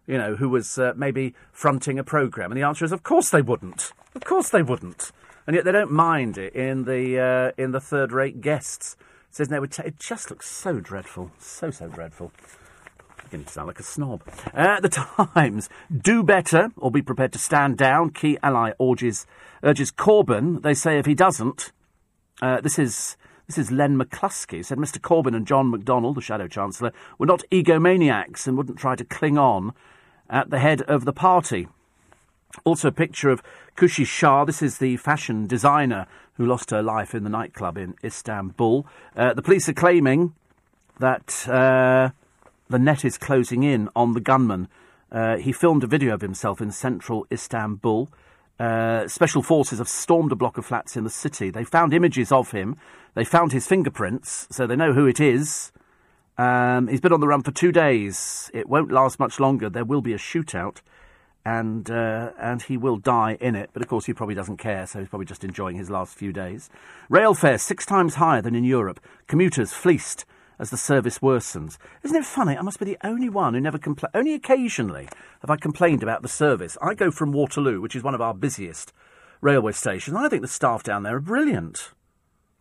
You 0.07 0.17
know, 0.17 0.35
who 0.35 0.49
was 0.49 0.79
uh, 0.79 0.93
maybe 0.95 1.35
fronting 1.51 1.99
a 1.99 2.03
programme? 2.03 2.51
And 2.51 2.59
the 2.59 2.65
answer 2.65 2.83
is, 2.83 2.91
of 2.91 3.03
course 3.03 3.29
they 3.29 3.43
wouldn't. 3.43 3.93
Of 4.15 4.23
course 4.23 4.49
they 4.49 4.63
wouldn't. 4.63 5.11
And 5.45 5.55
yet 5.55 5.63
they 5.63 5.71
don't 5.71 5.91
mind 5.91 6.39
it 6.39 6.55
in 6.55 6.85
the, 6.85 7.19
uh, 7.19 7.61
in 7.63 7.73
the 7.73 7.79
third 7.79 8.11
rate 8.11 8.41
guests. 8.41 8.97
It 9.29 9.35
says, 9.35 9.49
no, 9.51 9.61
it 9.61 9.99
just 9.99 10.31
looks 10.31 10.49
so 10.49 10.79
dreadful. 10.79 11.29
So, 11.37 11.69
so 11.69 11.87
dreadful 11.87 12.31
beginning 13.31 13.45
to 13.45 13.53
sound 13.53 13.67
like 13.67 13.79
a 13.79 13.83
snob. 13.83 14.21
Uh, 14.53 14.81
the 14.81 14.89
Times 15.33 15.69
do 15.89 16.21
better 16.21 16.69
or 16.75 16.91
be 16.91 17.01
prepared 17.01 17.31
to 17.31 17.39
stand 17.39 17.77
down. 17.77 18.09
Key 18.09 18.37
ally 18.43 18.73
urges, 18.79 19.25
urges 19.63 19.89
Corbyn. 19.89 20.61
They 20.61 20.73
say 20.73 20.99
if 20.99 21.05
he 21.05 21.15
doesn't, 21.15 21.71
uh, 22.41 22.61
this 22.61 22.77
is. 22.77 23.15
This 23.47 23.57
is 23.57 23.71
Len 23.71 23.97
McCluskey, 23.97 24.63
said 24.63 24.77
Mr. 24.77 24.97
Corbyn 24.97 25.35
and 25.35 25.45
John 25.45 25.73
McDonnell, 25.73 26.15
the 26.15 26.21
Shadow 26.21 26.47
Chancellor, 26.47 26.93
were 27.17 27.25
not 27.25 27.43
egomaniacs 27.51 28.47
and 28.47 28.55
wouldn't 28.55 28.77
try 28.77 28.95
to 28.95 29.03
cling 29.03 29.37
on 29.37 29.73
at 30.29 30.51
the 30.51 30.59
head 30.59 30.83
of 30.83 31.03
the 31.03 31.11
party. 31.11 31.67
Also, 32.63 32.87
a 32.87 32.93
picture 32.93 33.29
of 33.29 33.43
Khushi 33.75 34.05
Shah. 34.07 34.45
This 34.45 34.61
is 34.61 34.77
the 34.77 34.95
fashion 34.95 35.47
designer 35.47 36.07
who 36.35 36.45
lost 36.45 36.69
her 36.69 36.81
life 36.81 37.13
in 37.13 37.25
the 37.25 37.29
nightclub 37.29 37.77
in 37.77 37.95
Istanbul. 38.05 38.85
Uh, 39.17 39.33
the 39.33 39.41
police 39.41 39.67
are 39.67 39.73
claiming 39.73 40.33
that 40.99 41.45
uh, 41.49 42.11
the 42.71 42.79
net 42.79 43.05
is 43.05 43.17
closing 43.17 43.63
in 43.63 43.89
on 43.95 44.13
the 44.13 44.19
gunman. 44.19 44.67
Uh, 45.11 45.37
he 45.37 45.51
filmed 45.51 45.83
a 45.83 45.87
video 45.87 46.13
of 46.13 46.21
himself 46.21 46.61
in 46.61 46.71
central 46.71 47.27
Istanbul. 47.31 48.09
Uh, 48.59 49.07
special 49.07 49.41
forces 49.41 49.79
have 49.79 49.89
stormed 49.89 50.31
a 50.31 50.35
block 50.35 50.57
of 50.57 50.65
flats 50.65 50.95
in 50.95 51.03
the 51.03 51.09
city. 51.09 51.49
They 51.51 51.63
found 51.63 51.93
images 51.93 52.31
of 52.31 52.51
him. 52.51 52.77
They 53.13 53.25
found 53.25 53.51
his 53.51 53.67
fingerprints, 53.67 54.47
so 54.49 54.65
they 54.65 54.75
know 54.75 54.93
who 54.93 55.05
it 55.05 55.19
is. 55.19 55.71
Um, 56.37 56.87
he's 56.87 57.01
been 57.01 57.11
on 57.11 57.19
the 57.19 57.27
run 57.27 57.43
for 57.43 57.51
two 57.51 57.71
days. 57.71 58.49
It 58.53 58.69
won't 58.69 58.91
last 58.91 59.19
much 59.19 59.39
longer. 59.39 59.69
There 59.69 59.83
will 59.83 60.01
be 60.01 60.13
a 60.13 60.17
shootout, 60.17 60.77
and 61.43 61.89
uh, 61.91 62.31
and 62.39 62.61
he 62.61 62.77
will 62.77 62.97
die 62.97 63.37
in 63.41 63.55
it. 63.55 63.71
But 63.73 63.81
of 63.81 63.89
course, 63.89 64.05
he 64.05 64.13
probably 64.13 64.35
doesn't 64.35 64.57
care, 64.57 64.87
so 64.87 64.99
he's 64.99 65.09
probably 65.09 65.25
just 65.25 65.43
enjoying 65.43 65.75
his 65.75 65.89
last 65.89 66.15
few 66.15 66.31
days. 66.31 66.69
Rail 67.09 67.33
fares 67.33 67.61
six 67.61 67.85
times 67.85 68.15
higher 68.15 68.41
than 68.41 68.55
in 68.55 68.63
Europe. 68.63 68.99
Commuters 69.27 69.73
fleeced 69.73 70.23
as 70.61 70.69
the 70.69 70.77
service 70.77 71.19
worsens. 71.19 71.77
Isn't 72.03 72.15
it 72.15 72.23
funny? 72.23 72.55
I 72.55 72.61
must 72.61 72.77
be 72.77 72.85
the 72.85 72.97
only 73.03 73.29
one 73.29 73.55
who 73.55 73.59
never 73.59 73.79
complained. 73.79 74.11
Only 74.13 74.35
occasionally 74.35 75.09
have 75.41 75.49
I 75.49 75.57
complained 75.57 76.03
about 76.03 76.21
the 76.21 76.29
service. 76.29 76.77
I 76.81 76.93
go 76.93 77.09
from 77.09 77.31
Waterloo, 77.31 77.81
which 77.81 77.95
is 77.95 78.03
one 78.03 78.13
of 78.13 78.21
our 78.21 78.35
busiest 78.35 78.93
railway 79.41 79.71
stations. 79.71 80.15
I 80.15 80.29
think 80.29 80.43
the 80.43 80.47
staff 80.47 80.83
down 80.83 81.01
there 81.01 81.15
are 81.15 81.19
brilliant. 81.19 81.93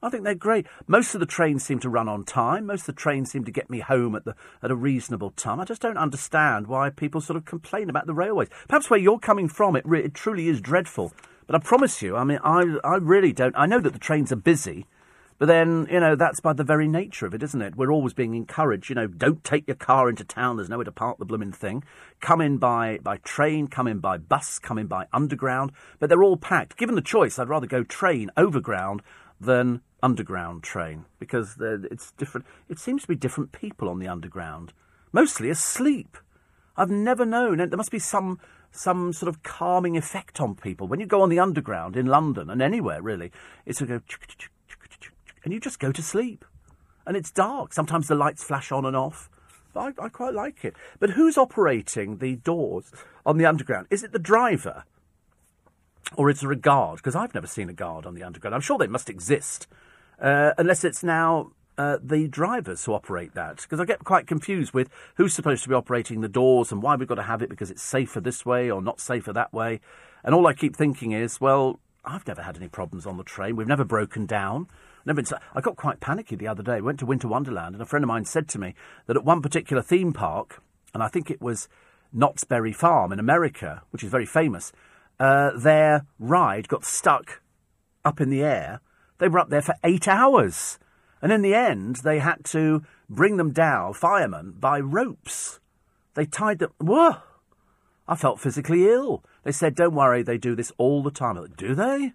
I 0.03 0.09
think 0.09 0.25
they're 0.25 0.35
great. 0.35 0.67
Most 0.87 1.13
of 1.15 1.21
the 1.21 1.27
trains 1.27 1.63
seem 1.63 1.79
to 1.81 1.91
run 1.91 2.09
on 2.09 2.25
time. 2.25 2.65
Most 2.65 2.81
of 2.81 2.87
the 2.87 2.93
trains 2.95 3.31
seem 3.31 3.45
to 3.45 3.53
get 3.53 3.69
me 3.69 3.81
home 3.81 4.15
at 4.17 4.25
the 4.25 4.35
at 4.63 4.71
a 4.71 4.77
reasonable 4.77 5.33
time. 5.33 5.61
I 5.61 5.67
just 5.67 5.83
don't 5.83 5.99
understand 5.99 6.69
why 6.69 6.89
people 6.89 7.21
sort 7.21 7.37
of 7.37 7.45
complain 7.45 7.91
about 7.91 8.07
the 8.07 8.15
railways. 8.15 8.49
Perhaps 8.67 8.89
where 8.89 8.99
you're 8.99 9.19
coming 9.19 9.47
from, 9.47 9.77
it, 9.77 9.85
re- 9.87 10.05
it 10.05 10.15
truly 10.15 10.49
is 10.49 10.63
dreadful. 10.63 11.13
But 11.47 11.55
I 11.55 11.59
promise 11.59 12.01
you, 12.01 12.17
I 12.17 12.25
mean, 12.25 12.39
I 12.43 12.79
I 12.83 12.97
really 12.97 13.35
don't. 13.35 13.55
I 13.59 13.67
know 13.67 13.81
that 13.81 13.93
the 13.93 13.99
trains 13.99 14.33
are 14.33 14.37
busy. 14.37 14.87
But 15.41 15.47
then, 15.47 15.89
you 15.91 16.01
know, 16.01 16.17
that's 16.17 16.41
by 16.41 16.53
the 16.53 16.65
very 16.65 16.87
nature 16.87 17.25
of 17.25 17.33
it, 17.33 17.43
isn't 17.43 17.63
it? 17.63 17.75
We're 17.75 17.91
always 17.91 18.13
being 18.13 18.35
encouraged, 18.35 18.91
you 18.91 18.95
know, 18.95 19.07
don't 19.07 19.43
take 19.43 19.67
your 19.67 19.75
car 19.75 20.11
into 20.11 20.23
town, 20.23 20.57
there's 20.57 20.69
nowhere 20.69 20.85
to 20.85 20.93
park 20.93 21.17
the 21.17 21.25
blooming 21.25 21.51
thing. 21.51 21.83
Come 22.21 22.43
in 22.43 22.59
by, 22.59 22.99
by 23.03 23.17
train, 23.17 23.67
come 23.67 23.87
in 23.87 24.01
by 24.01 24.19
bus, 24.19 24.59
come 24.59 24.77
in 24.77 24.87
by 24.87 25.07
underground, 25.15 25.73
but 25.99 26.11
they're 26.11 26.23
all 26.23 26.37
packed. 26.37 26.77
Given 26.77 26.95
the 26.95 27.01
choice, 27.01 27.39
I'd 27.39 27.49
rather 27.49 27.67
go 27.67 27.83
train 27.83 28.31
overground 28.37 29.01
than 29.41 29.81
underground 30.03 30.63
train 30.63 31.07
because 31.19 31.57
it's 31.59 32.13
different. 32.13 32.47
It 32.69 32.79
seems 32.79 33.01
to 33.03 33.09
be 33.09 33.15
different 33.15 33.53
people 33.53 33.89
on 33.89 33.99
the 33.99 34.09
underground, 34.09 34.75
mostly 35.11 35.49
asleep. 35.49 36.19
I've 36.77 36.91
never 36.91 37.25
known. 37.25 37.57
There 37.57 37.79
must 37.79 37.91
be 37.91 37.99
some 37.99 38.39
some 38.73 39.15
sort 39.15 39.29
of 39.29 39.43
calming 39.43 39.97
effect 39.97 40.39
on 40.39 40.55
people 40.55 40.87
when 40.87 41.01
you 41.01 41.07
go 41.07 41.23
on 41.23 41.31
the 41.31 41.41
underground 41.41 41.97
in 41.97 42.05
London 42.05 42.51
and 42.51 42.61
anywhere 42.61 43.01
really. 43.01 43.33
It's 43.65 43.81
a 43.81 43.87
go 43.87 44.01
and 45.45 45.53
you 45.53 45.61
just 45.61 45.79
go 45.79 45.93
to 45.93 46.03
sleep. 46.03 46.45
And 47.07 47.17
it's 47.17 47.31
dark. 47.31 47.73
Sometimes 47.73 48.09
the 48.09 48.15
lights 48.15 48.45
flash 48.45 48.71
on 48.71 48.85
and 48.85 48.97
off. 48.97 49.31
I, 49.75 49.93
I 49.99 50.09
quite 50.09 50.35
like 50.35 50.65
it. 50.65 50.75
But 50.99 51.11
who's 51.11 51.39
operating 51.39 52.19
the 52.19 52.37
doors 52.37 52.93
on 53.25 53.39
the 53.39 53.47
underground? 53.47 53.87
Is 53.91 54.03
it 54.03 54.13
the 54.13 54.19
driver? 54.19 54.85
Or 56.17 56.29
is 56.29 56.41
there 56.41 56.53
a 56.53 56.57
guard? 56.57 56.97
Because 56.97 57.15
I've 57.15 57.35
never 57.35 57.47
seen 57.47 57.69
a 57.69 57.73
guard 57.73 58.07
on 58.07 58.15
the 58.15 58.23
underground. 58.23 58.55
I'm 58.55 58.61
sure 58.61 58.79
they 58.79 58.87
must 58.87 59.09
exist. 59.09 59.67
Uh, 60.21 60.53
unless 60.59 60.85
it's 60.85 61.03
now 61.03 61.53
uh, 61.79 61.99
the 62.03 62.29
drivers 62.29 62.85
who 62.85 62.93
operate 62.93 63.35
that. 63.35 63.63
Because 63.63 63.81
I 63.81 63.85
get 63.85 64.05
quite 64.05 64.27
confused 64.27 64.75
with 64.75 64.91
who's 65.15 65.33
supposed 65.33 65.63
to 65.63 65.69
be 65.69 65.75
operating 65.75 66.21
the 66.21 66.29
doors 66.29 66.73
and 66.73 66.83
why 66.83 66.97
we've 66.97 67.09
got 67.09 67.15
to 67.15 67.23
have 67.23 67.43
it 67.43 67.49
because 67.49 67.71
it's 67.71 67.83
safer 67.83 68.21
this 68.21 68.45
way 68.45 68.71
or 68.71 68.83
not 68.83 69.01
safer 69.01 69.33
that 69.33 69.53
way. 69.53 69.81
And 70.23 70.35
all 70.35 70.47
I 70.47 70.53
keep 70.53 70.77
thinking 70.77 71.13
is, 71.13 71.41
well, 71.41 71.81
I've 72.05 72.27
never 72.27 72.43
had 72.43 72.57
any 72.57 72.69
problems 72.69 73.07
on 73.07 73.17
the 73.17 73.25
train. 73.25 73.57
We've 73.57 73.67
never 73.67 73.85
broken 73.85 74.27
down. 74.27 74.67
Never 75.05 75.23
been, 75.23 75.39
I 75.55 75.61
got 75.61 75.77
quite 75.77 76.01
panicky 76.01 76.37
the 76.37 76.49
other 76.49 76.63
day. 76.63 76.77
We 76.77 76.83
went 76.83 77.01
to 77.01 77.07
Winter 77.07 77.29
Wonderland, 77.29 77.75
and 77.75 77.83
a 77.83 77.87
friend 77.87 78.05
of 78.05 78.09
mine 78.09 78.25
said 78.25 78.49
to 78.49 78.59
me 78.59 78.75
that 79.07 79.17
at 79.17 79.25
one 79.25 79.43
particular 79.43 79.83
theme 79.83 80.13
park, 80.13 80.63
and 80.93 81.03
I 81.03 81.09
think 81.09 81.31
it 81.31 81.41
was 81.41 81.69
Knott's 82.13 82.45
Berry 82.45 82.73
Farm 82.73 83.13
in 83.13 83.19
America, 83.19 83.83
which 83.91 84.03
is 84.03 84.11
very 84.11 84.27
famous, 84.27 84.73
uh, 85.19 85.51
their 85.57 86.07
ride 86.19 86.69
got 86.69 86.85
stuck 86.85 87.43
up 88.05 88.21
in 88.21 88.31
the 88.31 88.43
air. 88.43 88.81
They 89.19 89.29
were 89.29 89.39
up 89.39 89.51
there 89.51 89.63
for 89.63 89.75
eight 89.85 90.09
hours. 90.09 90.79
And 91.23 91.31
in 91.33 91.43
the 91.43 91.55
end, 91.55 91.97
they 91.97 92.19
had 92.19 92.45
to 92.47 92.83
bring 93.09 93.37
them 93.37 93.53
down, 93.53 93.93
firemen, 93.93 94.53
by 94.59 94.81
ropes. 94.81 95.61
They 96.15 96.25
tied 96.25 96.59
them. 96.59 96.73
Whoa! 96.79 97.17
I 98.09 98.17
felt 98.17 98.41
physically 98.41 98.89
ill. 98.89 99.23
They 99.45 99.53
said, 99.53 99.75
don't 99.75 99.95
worry, 99.95 100.23
they 100.23 100.39
do 100.39 100.57
this 100.57 100.73
all 100.79 101.03
the 101.03 101.11
time. 101.11 101.37
Like, 101.37 101.57
do 101.57 101.75
they? 101.75 102.13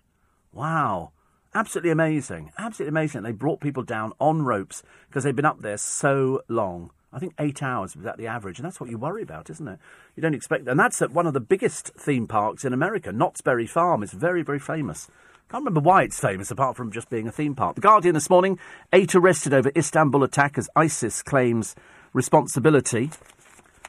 Wow. 0.51 1.11
Absolutely 1.56 1.90
amazing. 1.90 2.52
Absolutely 2.57 2.90
amazing. 2.90 3.23
They 3.23 3.32
brought 3.32 3.61
people 3.61 3.82
down 3.82 4.11
on 4.19 4.41
ropes 4.41 4.84
because 5.07 5.23
they've 5.23 5.36
been 5.36 5.45
up 5.45 5.61
there 5.61 5.77
so 5.77 6.41
long. 6.49 6.91
I 7.14 7.19
think 7.19 7.34
eight 7.40 7.64
hours 7.64 7.95
was 7.95 8.06
at 8.06 8.18
the 8.18 8.27
average, 8.27 8.60
and 8.60 8.65
that's 8.65 8.82
what 8.82 8.90
you 8.90 8.98
worry 8.98 9.23
about, 9.23 9.49
isn't 9.49 9.65
it? 9.65 9.80
You 10.18 10.22
don't 10.22 10.36
expect, 10.36 10.68
and 10.68 10.77
that's 10.77 11.02
at 11.02 11.11
one 11.11 11.26
of 11.26 11.34
the 11.34 11.40
biggest 11.40 11.94
theme 11.98 12.27
parks 12.27 12.65
in 12.65 12.73
America. 12.73 13.14
Knott's 13.14 13.40
Berry 13.40 13.65
Farm 13.65 14.03
is 14.03 14.11
very, 14.11 14.44
very 14.44 14.60
famous. 14.60 15.07
Can't 15.49 15.64
remember 15.64 15.80
why 15.80 16.03
it's 16.03 16.19
famous, 16.19 16.52
apart 16.52 16.76
from 16.76 16.91
just 16.91 17.10
being 17.10 17.26
a 17.26 17.32
theme 17.32 17.56
park. 17.56 17.76
The 17.76 17.82
Guardian 17.82 18.15
this 18.15 18.30
morning: 18.30 18.60
eight 18.91 19.15
arrested 19.15 19.53
over 19.53 19.72
Istanbul 19.77 20.26
attack 20.26 20.57
as 20.57 20.69
ISIS 20.76 21.23
claims 21.23 21.73
responsibility. 22.11 23.11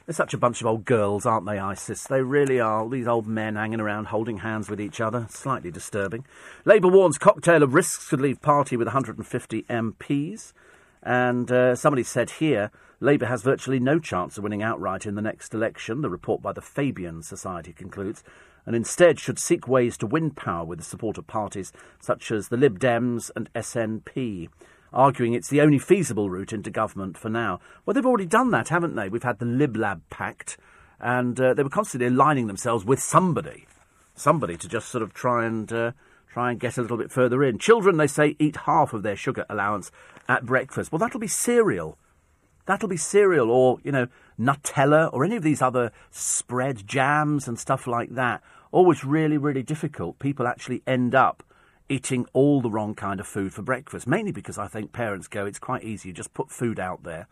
They're 0.07 0.13
such 0.13 0.33
a 0.33 0.37
bunch 0.37 0.61
of 0.61 0.67
old 0.67 0.85
girls, 0.85 1.25
aren't 1.25 1.45
they, 1.45 1.59
ISIS? 1.59 2.05
They 2.05 2.21
really 2.21 2.61
are. 2.61 2.87
These 2.87 3.09
old 3.09 3.27
men 3.27 3.57
hanging 3.57 3.81
around 3.81 4.05
holding 4.05 4.37
hands 4.37 4.69
with 4.69 4.79
each 4.79 5.01
other. 5.01 5.27
Slightly 5.29 5.69
disturbing. 5.69 6.23
Labour 6.63 6.87
warns 6.87 7.17
cocktail 7.17 7.61
of 7.61 7.73
risks 7.73 8.07
could 8.07 8.21
leave 8.21 8.41
party 8.41 8.77
with 8.77 8.87
150 8.87 9.63
MPs. 9.63 10.53
And 11.03 11.51
uh, 11.51 11.75
somebody 11.75 12.03
said 12.03 12.29
here 12.29 12.71
Labour 13.01 13.25
has 13.25 13.43
virtually 13.43 13.81
no 13.81 13.99
chance 13.99 14.37
of 14.37 14.45
winning 14.45 14.63
outright 14.63 15.05
in 15.05 15.15
the 15.15 15.21
next 15.21 15.53
election, 15.53 15.99
the 15.99 16.09
report 16.09 16.41
by 16.41 16.53
the 16.53 16.61
Fabian 16.61 17.21
Society 17.21 17.73
concludes, 17.73 18.23
and 18.65 18.77
instead 18.77 19.19
should 19.19 19.37
seek 19.37 19.67
ways 19.67 19.97
to 19.97 20.07
win 20.07 20.31
power 20.31 20.63
with 20.63 20.79
the 20.79 20.85
support 20.85 21.17
of 21.17 21.27
parties 21.27 21.73
such 21.99 22.31
as 22.31 22.47
the 22.47 22.55
Lib 22.55 22.79
Dems 22.79 23.29
and 23.35 23.51
SNP. 23.53 24.47
Arguing 24.97 25.33
it's 25.33 25.49
the 25.49 25.61
only 25.61 25.77
feasible 25.77 26.29
route 26.29 26.51
into 26.51 26.71
government 26.71 27.17
for 27.17 27.29
now. 27.29 27.59
Well, 27.85 27.93
they've 27.93 28.05
already 28.05 28.25
done 28.25 28.49
that, 28.51 28.69
haven't 28.69 28.95
they? 28.95 29.07
We've 29.07 29.23
had 29.23 29.37
the 29.37 29.45
Lib 29.45 29.77
Lab 29.77 30.01
Pact, 30.09 30.57
and 30.99 31.39
uh, 31.39 31.53
they 31.53 31.61
were 31.61 31.69
constantly 31.69 32.07
aligning 32.07 32.47
themselves 32.47 32.83
with 32.83 32.99
somebody, 32.99 33.67
somebody 34.15 34.57
to 34.57 34.67
just 34.67 34.89
sort 34.89 35.03
of 35.03 35.13
try 35.13 35.45
and 35.45 35.71
uh, 35.71 35.91
try 36.27 36.49
and 36.49 36.59
get 36.59 36.77
a 36.77 36.81
little 36.81 36.97
bit 36.97 37.11
further 37.11 37.43
in. 37.43 37.59
Children, 37.59 37.97
they 37.97 38.07
say, 38.07 38.35
eat 38.39 38.57
half 38.65 38.91
of 38.91 39.03
their 39.03 39.15
sugar 39.15 39.45
allowance 39.49 39.91
at 40.27 40.45
breakfast. 40.45 40.91
Well, 40.91 40.99
that'll 40.99 41.19
be 41.19 41.27
cereal. 41.27 41.97
That'll 42.65 42.89
be 42.89 42.97
cereal 42.97 43.49
or, 43.49 43.77
you 43.83 43.91
know, 43.91 44.07
Nutella 44.37 45.09
or 45.13 45.23
any 45.23 45.35
of 45.37 45.43
these 45.43 45.61
other 45.61 45.91
spread 46.11 46.85
jams 46.85 47.47
and 47.47 47.57
stuff 47.57 47.87
like 47.87 48.15
that. 48.15 48.43
Always 48.71 49.05
really, 49.05 49.37
really 49.37 49.63
difficult. 49.63 50.19
People 50.19 50.47
actually 50.47 50.83
end 50.85 51.15
up 51.15 51.43
eating 51.89 52.25
all 52.33 52.61
the 52.61 52.69
wrong 52.69 52.95
kind 52.95 53.19
of 53.19 53.27
food 53.27 53.53
for 53.53 53.61
breakfast, 53.61 54.07
mainly 54.07 54.31
because 54.31 54.57
I 54.57 54.67
think 54.67 54.91
parents 54.91 55.27
go, 55.27 55.45
it's 55.45 55.59
quite 55.59 55.83
easy, 55.83 56.09
you 56.09 56.13
just 56.13 56.33
put 56.33 56.51
food 56.51 56.79
out 56.79 57.03
there. 57.03 57.27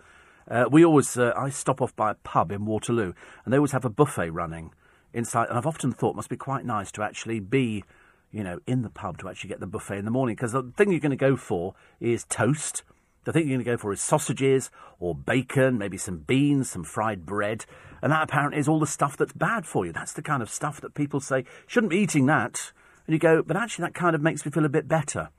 Uh, 0.49 0.65
we 0.71 0.85
always, 0.85 1.17
uh, 1.17 1.33
I 1.35 1.49
stop 1.49 1.81
off 1.81 1.95
by 1.95 2.11
a 2.11 2.15
pub 2.15 2.51
in 2.51 2.65
Waterloo, 2.65 3.13
and 3.43 3.53
they 3.53 3.57
always 3.57 3.71
have 3.71 3.85
a 3.85 3.89
buffet 3.89 4.29
running 4.29 4.71
inside. 5.13 5.49
And 5.49 5.57
I've 5.57 5.65
often 5.65 5.91
thought 5.91 6.15
must 6.15 6.29
be 6.29 6.37
quite 6.37 6.65
nice 6.65 6.91
to 6.93 7.03
actually 7.03 7.39
be, 7.39 7.83
you 8.31 8.43
know, 8.43 8.59
in 8.67 8.83
the 8.83 8.89
pub 8.89 9.17
to 9.19 9.29
actually 9.29 9.49
get 9.49 9.59
the 9.59 9.67
buffet 9.67 9.97
in 9.97 10.05
the 10.05 10.11
morning, 10.11 10.35
because 10.35 10.51
the 10.51 10.63
thing 10.77 10.91
you're 10.91 10.99
going 10.99 11.09
to 11.09 11.15
go 11.15 11.35
for 11.35 11.73
is 11.99 12.25
toast. 12.25 12.83
The 13.23 13.33
thing 13.33 13.47
you're 13.47 13.57
going 13.57 13.65
to 13.65 13.71
go 13.71 13.77
for 13.77 13.91
is 13.91 14.01
sausages 14.01 14.69
or 14.99 15.15
bacon, 15.15 15.79
maybe 15.79 15.97
some 15.97 16.19
beans, 16.19 16.69
some 16.69 16.83
fried 16.83 17.25
bread. 17.25 17.65
And 18.03 18.11
that 18.11 18.21
apparently 18.21 18.59
is 18.59 18.67
all 18.67 18.79
the 18.79 18.85
stuff 18.85 19.17
that's 19.17 19.33
bad 19.33 19.65
for 19.65 19.83
you. 19.83 19.91
That's 19.91 20.13
the 20.13 20.21
kind 20.21 20.43
of 20.43 20.49
stuff 20.49 20.79
that 20.81 20.93
people 20.93 21.19
say, 21.19 21.43
shouldn't 21.65 21.89
be 21.89 21.97
eating 21.97 22.27
that. 22.27 22.71
And 23.07 23.13
you 23.13 23.19
go, 23.19 23.43
but 23.43 23.57
actually, 23.57 23.83
that 23.83 23.93
kind 23.93 24.15
of 24.15 24.21
makes 24.21 24.45
me 24.45 24.51
feel 24.51 24.65
a 24.65 24.69
bit 24.69 24.87
better 24.87 25.29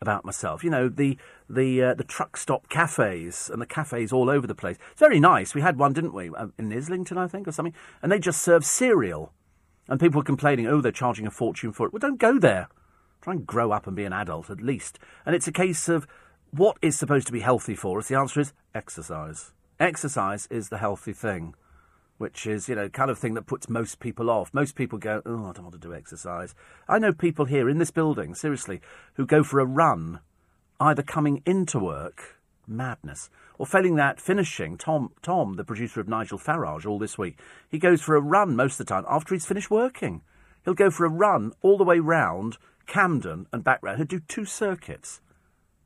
about 0.00 0.24
myself. 0.24 0.62
You 0.62 0.70
know, 0.70 0.88
the 0.88 1.16
the 1.48 1.82
uh, 1.82 1.94
the 1.94 2.04
truck 2.04 2.36
stop 2.36 2.68
cafes 2.68 3.50
and 3.50 3.62
the 3.62 3.66
cafes 3.66 4.12
all 4.12 4.28
over 4.28 4.46
the 4.46 4.54
place. 4.54 4.76
It's 4.90 5.00
very 5.00 5.20
nice. 5.20 5.54
We 5.54 5.62
had 5.62 5.78
one, 5.78 5.92
didn't 5.92 6.14
we, 6.14 6.30
uh, 6.30 6.48
in 6.58 6.72
Islington, 6.72 7.18
I 7.18 7.28
think, 7.28 7.48
or 7.48 7.52
something. 7.52 7.74
And 8.02 8.12
they 8.12 8.18
just 8.18 8.42
serve 8.42 8.64
cereal, 8.64 9.32
and 9.88 9.98
people 9.98 10.20
were 10.20 10.24
complaining, 10.24 10.66
oh, 10.66 10.80
they're 10.80 10.92
charging 10.92 11.26
a 11.26 11.30
fortune 11.30 11.72
for 11.72 11.86
it. 11.86 11.92
Well, 11.92 12.00
don't 12.00 12.18
go 12.18 12.38
there. 12.38 12.68
Try 13.22 13.34
and 13.34 13.46
grow 13.46 13.70
up 13.70 13.86
and 13.86 13.96
be 13.96 14.04
an 14.04 14.12
adult 14.12 14.50
at 14.50 14.60
least. 14.60 14.98
And 15.24 15.34
it's 15.34 15.46
a 15.46 15.52
case 15.52 15.88
of 15.88 16.06
what 16.50 16.76
is 16.82 16.98
supposed 16.98 17.26
to 17.28 17.32
be 17.32 17.40
healthy 17.40 17.74
for 17.74 17.98
us. 17.98 18.08
The 18.08 18.18
answer 18.18 18.40
is 18.40 18.52
exercise. 18.74 19.52
Exercise 19.78 20.46
is 20.50 20.68
the 20.68 20.78
healthy 20.78 21.12
thing 21.12 21.54
which 22.22 22.46
is, 22.46 22.68
you 22.68 22.76
know, 22.76 22.88
kind 22.88 23.10
of 23.10 23.18
thing 23.18 23.34
that 23.34 23.48
puts 23.48 23.68
most 23.68 23.98
people 23.98 24.30
off. 24.30 24.54
Most 24.54 24.76
people 24.76 24.96
go, 24.96 25.20
oh, 25.26 25.46
I 25.46 25.52
don't 25.52 25.64
want 25.64 25.72
to 25.72 25.78
do 25.78 25.92
exercise. 25.92 26.54
I 26.88 27.00
know 27.00 27.12
people 27.12 27.46
here 27.46 27.68
in 27.68 27.78
this 27.78 27.90
building, 27.90 28.36
seriously, 28.36 28.80
who 29.14 29.26
go 29.26 29.42
for 29.42 29.58
a 29.58 29.66
run, 29.66 30.20
either 30.78 31.02
coming 31.02 31.42
into 31.44 31.80
work, 31.80 32.40
madness, 32.64 33.28
or 33.58 33.66
failing 33.66 33.96
that, 33.96 34.20
finishing. 34.20 34.78
Tom, 34.78 35.10
Tom, 35.20 35.54
the 35.54 35.64
producer 35.64 36.00
of 36.00 36.06
Nigel 36.06 36.38
Farage, 36.38 36.86
all 36.86 37.00
this 37.00 37.18
week, 37.18 37.40
he 37.68 37.78
goes 37.80 38.00
for 38.00 38.14
a 38.14 38.20
run 38.20 38.54
most 38.54 38.78
of 38.78 38.86
the 38.86 38.94
time 38.94 39.04
after 39.08 39.34
he's 39.34 39.44
finished 39.44 39.70
working. 39.70 40.22
He'll 40.64 40.74
go 40.74 40.90
for 40.90 41.04
a 41.04 41.10
run 41.10 41.50
all 41.60 41.76
the 41.76 41.82
way 41.82 41.98
round 41.98 42.56
Camden 42.86 43.48
and 43.52 43.64
back 43.64 43.80
round. 43.82 43.96
He'll 43.98 44.06
do 44.06 44.20
two 44.20 44.44
circuits. 44.44 45.20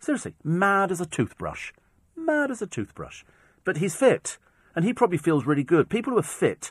Seriously, 0.00 0.34
mad 0.44 0.90
as 0.90 1.00
a 1.00 1.06
toothbrush. 1.06 1.72
Mad 2.14 2.50
as 2.50 2.60
a 2.60 2.66
toothbrush. 2.66 3.24
But 3.64 3.78
he's 3.78 3.96
fit 3.96 4.36
and 4.76 4.84
he 4.84 4.92
probably 4.92 5.18
feels 5.18 5.46
really 5.46 5.64
good. 5.64 5.88
People 5.88 6.12
who 6.12 6.18
are 6.18 6.22
fit, 6.22 6.70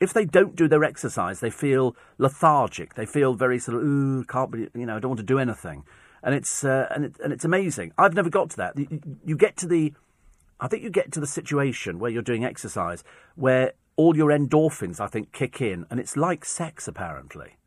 if 0.00 0.12
they 0.12 0.24
don't 0.24 0.56
do 0.56 0.66
their 0.66 0.82
exercise, 0.82 1.40
they 1.40 1.50
feel 1.50 1.94
lethargic. 2.18 2.94
They 2.94 3.06
feel 3.06 3.34
very 3.34 3.58
sort 3.58 3.76
of, 3.76 3.84
ooh, 3.84 4.24
can't 4.24 4.50
be, 4.50 4.68
you 4.74 4.86
know, 4.86 4.96
I 4.96 4.98
don't 4.98 5.10
want 5.10 5.20
to 5.20 5.26
do 5.26 5.38
anything. 5.38 5.84
And 6.24 6.34
it's 6.34 6.64
uh, 6.64 6.88
and 6.90 7.04
it, 7.04 7.16
and 7.22 7.32
it's 7.32 7.44
amazing. 7.44 7.92
I've 7.98 8.14
never 8.14 8.30
got 8.30 8.50
to 8.50 8.56
that. 8.56 8.78
You, 8.78 9.00
you 9.24 9.36
get 9.36 9.56
to 9.58 9.66
the, 9.66 9.92
I 10.58 10.68
think 10.68 10.82
you 10.82 10.90
get 10.90 11.12
to 11.12 11.20
the 11.20 11.26
situation 11.26 11.98
where 11.98 12.10
you're 12.10 12.22
doing 12.22 12.44
exercise 12.44 13.04
where 13.34 13.72
all 13.96 14.16
your 14.16 14.30
endorphins, 14.30 14.98
I 14.98 15.06
think, 15.06 15.32
kick 15.32 15.60
in, 15.60 15.84
and 15.90 16.00
it's 16.00 16.16
like 16.16 16.44
sex 16.44 16.88
apparently 16.88 17.58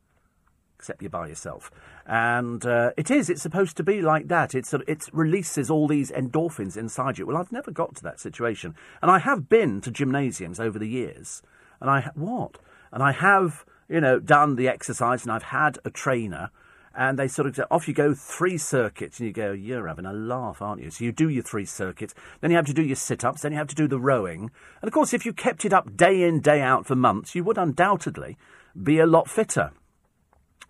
except 0.86 1.02
you're 1.02 1.10
by 1.10 1.28
yourself. 1.28 1.72
And 2.06 2.66
uh, 2.66 2.92
it 2.98 3.10
is, 3.10 3.30
it's 3.30 3.42
supposed 3.42 3.78
to 3.78 3.84
be 3.84 4.02
like 4.02 4.28
that. 4.28 4.54
It's, 4.54 4.74
it 4.74 5.10
releases 5.12 5.72
all 5.72 5.88
these 5.88 6.12
endorphins 6.12 6.78
inside 6.78 7.18
you. 7.18 7.26
Well, 7.26 7.38
I've 7.38 7.52
never 7.52 7.72
got 7.72 7.96
to 7.96 8.04
that 8.04 8.20
situation. 8.20 8.76
And 9.02 9.10
I 9.10 9.20
have 9.20 9.50
been 9.50 9.82
to 9.82 9.92
gymnasiums 9.92 10.60
over 10.60 10.78
the 10.78 10.88
years. 10.88 11.42
And 11.82 11.90
I, 11.90 12.12
what? 12.14 12.60
And 12.92 13.02
I 13.02 13.12
have, 13.12 13.66
you 13.90 14.02
know, 14.02 14.20
done 14.20 14.56
the 14.56 14.68
exercise 14.68 15.24
and 15.24 15.32
I've 15.32 15.44
had 15.44 15.80
a 15.84 15.90
trainer 15.90 16.52
and 16.96 17.20
they 17.20 17.28
sort 17.28 17.48
of 17.48 17.56
say, 17.56 17.64
off 17.70 17.88
you 17.88 17.94
go, 17.94 18.14
three 18.14 18.58
circuits, 18.58 19.20
and 19.20 19.28
you 19.28 19.34
go, 19.34 19.52
you're 19.52 19.88
having 19.88 20.06
a 20.06 20.14
laugh, 20.14 20.62
aren't 20.62 20.82
you? 20.82 20.90
So 20.90 21.04
you 21.04 21.12
do 21.12 21.28
your 21.28 21.44
three 21.44 21.66
circuits, 21.66 22.16
then 22.40 22.52
you 22.52 22.58
have 22.58 22.66
to 22.68 22.74
do 22.74 22.84
your 22.84 22.96
sit 22.96 23.26
ups, 23.26 23.42
then 23.42 23.52
you 23.52 23.58
have 23.58 23.68
to 23.68 23.76
do 23.76 23.88
the 23.88 24.00
rowing. 24.00 24.50
And 24.82 24.88
of 24.88 24.94
course, 24.94 25.14
if 25.14 25.26
you 25.26 25.34
kept 25.34 25.66
it 25.66 25.74
up 25.74 25.98
day 25.98 26.24
in, 26.24 26.40
day 26.40 26.62
out 26.62 26.86
for 26.86 26.96
months, 26.96 27.36
you 27.36 27.44
would 27.44 27.58
undoubtedly 27.58 28.38
be 28.82 29.00
a 29.00 29.06
lot 29.06 29.30
fitter. 29.30 29.72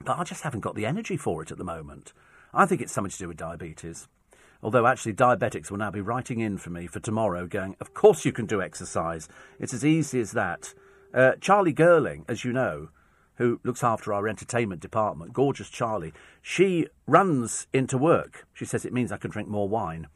But 0.06 0.20
I 0.20 0.24
just 0.24 0.44
haven't 0.44 0.60
got 0.60 0.76
the 0.76 0.86
energy 0.86 1.18
for 1.18 1.42
it 1.42 1.52
at 1.52 1.58
the 1.58 1.64
moment. 1.64 2.14
I 2.54 2.66
think 2.66 2.80
it's 2.80 2.94
something 2.94 3.12
to 3.12 3.18
do 3.18 3.28
with 3.28 3.38
diabetes. 3.38 4.08
Although 4.62 4.88
actually, 4.88 5.14
diabetics 5.14 5.70
will 5.70 5.78
now 5.78 5.92
be 5.92 6.02
writing 6.02 6.40
in 6.40 6.58
for 6.58 6.70
me 6.70 6.88
for 6.88 7.00
tomorrow, 7.00 7.48
going, 7.48 7.76
Of 7.80 7.94
course 7.94 8.24
you 8.24 8.32
can 8.32 8.46
do 8.46 8.62
exercise. 8.62 9.28
It's 9.60 9.74
as 9.74 9.84
easy 9.84 10.22
as 10.22 10.32
that. 10.32 10.74
Uh, 11.14 11.34
Charlie 11.42 11.74
Girling, 11.74 12.24
as 12.28 12.46
you 12.46 12.54
know, 12.54 12.90
who 13.36 13.60
looks 13.64 13.84
after 13.84 14.14
our 14.14 14.28
entertainment 14.28 14.82
department, 14.82 15.34
gorgeous 15.34 15.70
Charlie, 15.70 16.14
she 16.42 16.88
runs 17.08 17.68
into 17.74 17.98
work. 17.98 18.48
She 18.54 18.66
says 18.66 18.86
it 18.86 18.94
means 18.94 19.12
I 19.12 19.18
can 19.18 19.32
drink 19.32 19.50
more 19.50 19.68
wine. 19.68 20.08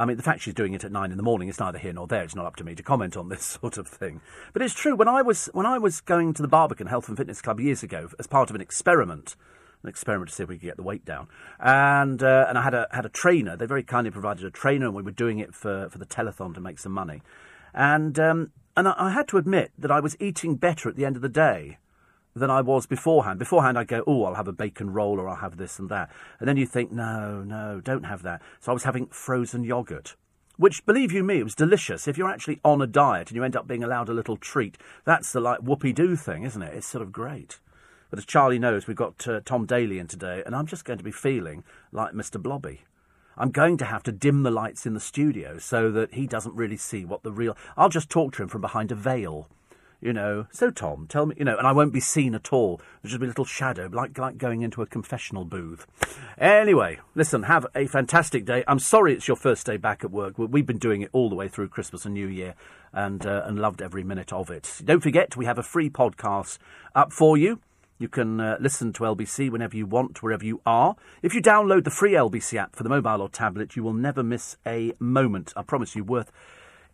I 0.00 0.06
mean, 0.06 0.16
the 0.16 0.22
fact 0.22 0.40
she's 0.40 0.54
doing 0.54 0.72
it 0.72 0.82
at 0.82 0.90
nine 0.90 1.10
in 1.10 1.18
the 1.18 1.22
morning 1.22 1.48
is 1.48 1.60
neither 1.60 1.78
here 1.78 1.92
nor 1.92 2.06
there. 2.06 2.22
It's 2.22 2.34
not 2.34 2.46
up 2.46 2.56
to 2.56 2.64
me 2.64 2.74
to 2.74 2.82
comment 2.82 3.18
on 3.18 3.28
this 3.28 3.44
sort 3.60 3.76
of 3.76 3.86
thing. 3.86 4.22
But 4.54 4.62
it's 4.62 4.72
true. 4.72 4.96
When 4.96 5.08
I 5.08 5.20
was 5.20 5.50
when 5.52 5.66
I 5.66 5.76
was 5.76 6.00
going 6.00 6.32
to 6.34 6.42
the 6.42 6.48
Barbican 6.48 6.86
Health 6.86 7.08
and 7.08 7.18
Fitness 7.18 7.42
Club 7.42 7.60
years 7.60 7.82
ago 7.82 8.08
as 8.18 8.26
part 8.26 8.48
of 8.48 8.56
an 8.56 8.62
experiment, 8.62 9.36
an 9.82 9.90
experiment 9.90 10.30
to 10.30 10.34
see 10.34 10.42
if 10.42 10.48
we 10.48 10.56
could 10.56 10.68
get 10.68 10.78
the 10.78 10.82
weight 10.82 11.04
down, 11.04 11.28
and 11.58 12.22
uh, 12.22 12.46
and 12.48 12.56
I 12.56 12.62
had 12.62 12.72
a 12.72 12.88
had 12.90 13.04
a 13.04 13.10
trainer. 13.10 13.58
They 13.58 13.66
very 13.66 13.82
kindly 13.82 14.10
provided 14.10 14.46
a 14.46 14.50
trainer, 14.50 14.86
and 14.86 14.94
we 14.94 15.02
were 15.02 15.10
doing 15.10 15.38
it 15.38 15.54
for 15.54 15.90
for 15.90 15.98
the 15.98 16.06
telethon 16.06 16.54
to 16.54 16.62
make 16.62 16.78
some 16.78 16.92
money. 16.92 17.20
And 17.74 18.18
um, 18.18 18.52
and 18.78 18.88
I, 18.88 18.94
I 18.96 19.10
had 19.10 19.28
to 19.28 19.36
admit 19.36 19.70
that 19.78 19.90
I 19.90 20.00
was 20.00 20.16
eating 20.18 20.54
better 20.54 20.88
at 20.88 20.96
the 20.96 21.04
end 21.04 21.16
of 21.16 21.22
the 21.22 21.28
day 21.28 21.76
than 22.34 22.50
I 22.50 22.60
was 22.60 22.86
beforehand. 22.86 23.38
Beforehand, 23.38 23.78
I'd 23.78 23.88
go, 23.88 24.04
oh, 24.06 24.24
I'll 24.24 24.34
have 24.34 24.48
a 24.48 24.52
bacon 24.52 24.92
roll 24.92 25.18
or 25.18 25.28
I'll 25.28 25.36
have 25.36 25.56
this 25.56 25.78
and 25.78 25.88
that. 25.88 26.10
And 26.38 26.48
then 26.48 26.56
you 26.56 26.66
think, 26.66 26.92
no, 26.92 27.42
no, 27.42 27.80
don't 27.82 28.04
have 28.04 28.22
that. 28.22 28.40
So 28.60 28.72
I 28.72 28.74
was 28.74 28.84
having 28.84 29.06
frozen 29.06 29.64
yogurt, 29.64 30.16
which, 30.56 30.84
believe 30.86 31.12
you 31.12 31.24
me, 31.24 31.38
it 31.38 31.44
was 31.44 31.54
delicious. 31.54 32.06
If 32.06 32.16
you're 32.16 32.30
actually 32.30 32.60
on 32.64 32.82
a 32.82 32.86
diet 32.86 33.28
and 33.28 33.36
you 33.36 33.44
end 33.44 33.56
up 33.56 33.66
being 33.66 33.82
allowed 33.82 34.08
a 34.08 34.14
little 34.14 34.36
treat, 34.36 34.78
that's 35.04 35.32
the 35.32 35.40
like 35.40 35.60
whoopee 35.60 35.92
doo 35.92 36.16
thing, 36.16 36.44
isn't 36.44 36.62
it? 36.62 36.74
It's 36.74 36.86
sort 36.86 37.02
of 37.02 37.12
great. 37.12 37.58
But 38.10 38.18
as 38.18 38.26
Charlie 38.26 38.58
knows, 38.58 38.86
we've 38.86 38.96
got 38.96 39.26
uh, 39.28 39.40
Tom 39.44 39.66
Daley 39.66 39.98
in 39.98 40.08
today, 40.08 40.42
and 40.44 40.54
I'm 40.54 40.66
just 40.66 40.84
going 40.84 40.98
to 40.98 41.04
be 41.04 41.12
feeling 41.12 41.62
like 41.92 42.12
Mr. 42.12 42.42
Blobby. 42.42 42.82
I'm 43.36 43.52
going 43.52 43.78
to 43.78 43.84
have 43.84 44.02
to 44.02 44.12
dim 44.12 44.42
the 44.42 44.50
lights 44.50 44.84
in 44.84 44.94
the 44.94 45.00
studio 45.00 45.58
so 45.58 45.90
that 45.92 46.14
he 46.14 46.26
doesn't 46.26 46.54
really 46.54 46.76
see 46.76 47.04
what 47.04 47.22
the 47.22 47.32
real. 47.32 47.56
I'll 47.76 47.88
just 47.88 48.10
talk 48.10 48.34
to 48.34 48.42
him 48.42 48.48
from 48.48 48.60
behind 48.60 48.92
a 48.92 48.96
veil 48.96 49.48
you 50.00 50.12
know, 50.12 50.46
so 50.50 50.70
Tom, 50.70 51.06
tell 51.08 51.26
me, 51.26 51.34
you 51.38 51.44
know, 51.44 51.56
and 51.56 51.66
I 51.66 51.72
won't 51.72 51.92
be 51.92 52.00
seen 52.00 52.34
at 52.34 52.52
all. 52.52 52.78
There'll 53.02 53.10
just 53.10 53.20
be 53.20 53.26
a 53.26 53.28
little 53.28 53.44
shadow, 53.44 53.88
like, 53.92 54.16
like 54.18 54.38
going 54.38 54.62
into 54.62 54.82
a 54.82 54.86
confessional 54.86 55.44
booth. 55.44 55.86
Anyway, 56.38 56.98
listen, 57.14 57.44
have 57.44 57.66
a 57.74 57.86
fantastic 57.86 58.44
day. 58.44 58.64
I'm 58.66 58.78
sorry 58.78 59.12
it's 59.12 59.28
your 59.28 59.36
first 59.36 59.66
day 59.66 59.76
back 59.76 60.02
at 60.02 60.10
work. 60.10 60.34
We've 60.38 60.66
been 60.66 60.78
doing 60.78 61.02
it 61.02 61.10
all 61.12 61.28
the 61.28 61.34
way 61.34 61.48
through 61.48 61.68
Christmas 61.68 62.04
and 62.04 62.14
New 62.14 62.28
Year 62.28 62.54
and, 62.92 63.24
uh, 63.26 63.42
and 63.44 63.58
loved 63.58 63.82
every 63.82 64.02
minute 64.02 64.32
of 64.32 64.50
it. 64.50 64.80
Don't 64.84 65.02
forget, 65.02 65.36
we 65.36 65.44
have 65.44 65.58
a 65.58 65.62
free 65.62 65.90
podcast 65.90 66.58
up 66.94 67.12
for 67.12 67.36
you. 67.36 67.60
You 67.98 68.08
can 68.08 68.40
uh, 68.40 68.56
listen 68.58 68.94
to 68.94 69.02
LBC 69.02 69.50
whenever 69.50 69.76
you 69.76 69.84
want, 69.84 70.22
wherever 70.22 70.42
you 70.42 70.62
are. 70.64 70.96
If 71.22 71.34
you 71.34 71.42
download 71.42 71.84
the 71.84 71.90
free 71.90 72.12
LBC 72.12 72.58
app 72.58 72.74
for 72.74 72.82
the 72.82 72.88
mobile 72.88 73.20
or 73.20 73.28
tablet, 73.28 73.76
you 73.76 73.82
will 73.82 73.92
never 73.92 74.22
miss 74.22 74.56
a 74.66 74.94
moment. 74.98 75.52
I 75.54 75.62
promise 75.62 75.94
you, 75.94 76.02
worth 76.02 76.32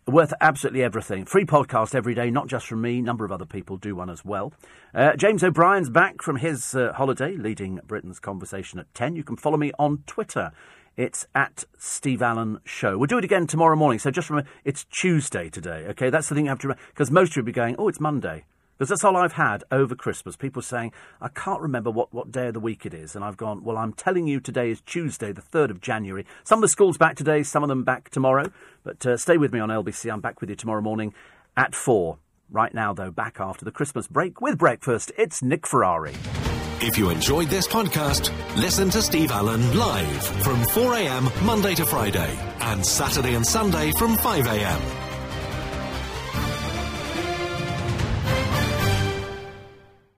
worth 0.07 0.33
absolutely 0.41 0.83
everything. 0.83 1.25
Free 1.25 1.45
podcast 1.45 1.95
every 1.95 2.15
day, 2.15 2.31
not 2.31 2.47
just 2.47 2.67
from 2.67 2.81
me. 2.81 2.99
A 2.99 3.03
number 3.03 3.25
of 3.25 3.33
other 3.33 3.45
people 3.45 3.77
do 3.77 3.97
one 3.97 4.09
as 4.09 4.25
well. 4.25 4.53
Uh, 4.95 5.17
James 5.17 5.43
O'Brien's 5.43 5.91
back 5.91 6.23
from 6.23 6.37
his 6.37 6.75
uh, 6.75 6.93
holiday, 6.93 7.37
leading 7.37 7.81
Britain's 7.87 8.21
conversation 8.21 8.79
at 8.79 8.93
10. 8.95 9.17
You 9.17 9.25
can 9.25 9.37
follow 9.37 9.57
me 9.57 9.73
on 9.79 10.05
Twitter. 10.07 10.53
It's 10.97 11.27
at 11.35 11.65
Steve 11.77 12.23
Allen 12.23 12.61
Show. 12.65 12.97
We'll 12.97 13.07
do 13.07 13.19
it 13.19 13.25
again 13.25 13.47
tomorrow 13.47 13.77
morning. 13.77 13.99
So 13.99 14.11
just 14.11 14.31
remember, 14.31 14.49
it's 14.65 14.85
Tuesday 14.85 15.51
today, 15.51 15.87
okay? 15.89 16.09
That's 16.09 16.29
the 16.29 16.35
thing 16.35 16.47
you 16.47 16.51
have 16.51 16.61
to 16.61 16.69
remember. 16.69 16.83
Because 16.89 17.11
most 17.11 17.31
of 17.31 17.37
you 17.37 17.43
will 17.43 17.47
be 17.47 17.53
going, 17.53 17.77
oh, 17.79 17.89
it's 17.89 18.01
Monday. 18.01 18.45
Because 18.77 18.91
that's 18.91 19.05
all 19.05 19.17
I've 19.17 19.33
had 19.33 19.65
over 19.71 19.95
Christmas. 19.95 20.37
People 20.37 20.63
saying, 20.63 20.93
I 21.21 21.29
can't 21.29 21.61
remember 21.61 21.91
what, 21.91 22.13
what 22.13 22.31
day 22.31 22.49
of 22.49 22.55
the 22.55 22.61
week 22.61 22.85
it 22.85 22.93
is. 22.93 23.17
And 23.17 23.25
I've 23.25 23.37
gone, 23.37 23.65
well, 23.65 23.79
I'm 23.79 23.93
telling 23.93 24.27
you 24.27 24.39
today 24.39 24.71
is 24.71 24.81
Tuesday, 24.83 25.33
the 25.33 25.43
3rd 25.43 25.71
of 25.71 25.81
January. 25.81 26.27
Some 26.45 26.59
of 26.59 26.63
the 26.63 26.69
schools 26.69 26.99
back 26.99 27.17
today, 27.17 27.43
some 27.43 27.63
of 27.63 27.69
them 27.69 27.85
back 27.85 28.11
tomorrow. 28.11 28.51
But 28.85 29.05
uh, 29.07 29.17
stay 29.17 29.39
with 29.39 29.53
me 29.53 29.61
on 29.61 29.71
LBC. 29.71 30.13
I'm 30.13 30.21
back 30.21 30.41
with 30.41 30.51
you 30.51 30.57
tomorrow 30.57 30.83
morning 30.83 31.15
at 31.57 31.75
4. 31.75 32.19
Right 32.51 32.75
now, 32.75 32.93
though, 32.93 33.11
back 33.11 33.39
after 33.41 33.65
the 33.65 33.73
Christmas 33.73 34.07
break 34.07 34.41
with 34.41 34.59
breakfast, 34.59 35.11
it's 35.19 35.43
Nick 35.43 35.67
Ferrari. 35.67 36.15
If 36.81 36.99
you 36.99 37.09
enjoyed 37.09 37.49
this 37.49 37.67
podcast, 37.67 38.31
listen 38.57 38.91
to 38.91 39.01
Steve 39.01 39.31
Allen 39.31 39.77
live 39.77 40.23
from 40.45 40.63
4am 40.63 41.45
Monday 41.45 41.75
to 41.75 41.87
Friday 41.87 42.39
and 42.61 42.85
Saturday 42.85 43.35
and 43.35 43.47
Sunday 43.47 43.93
from 43.93 44.17
5am. 44.17 45.06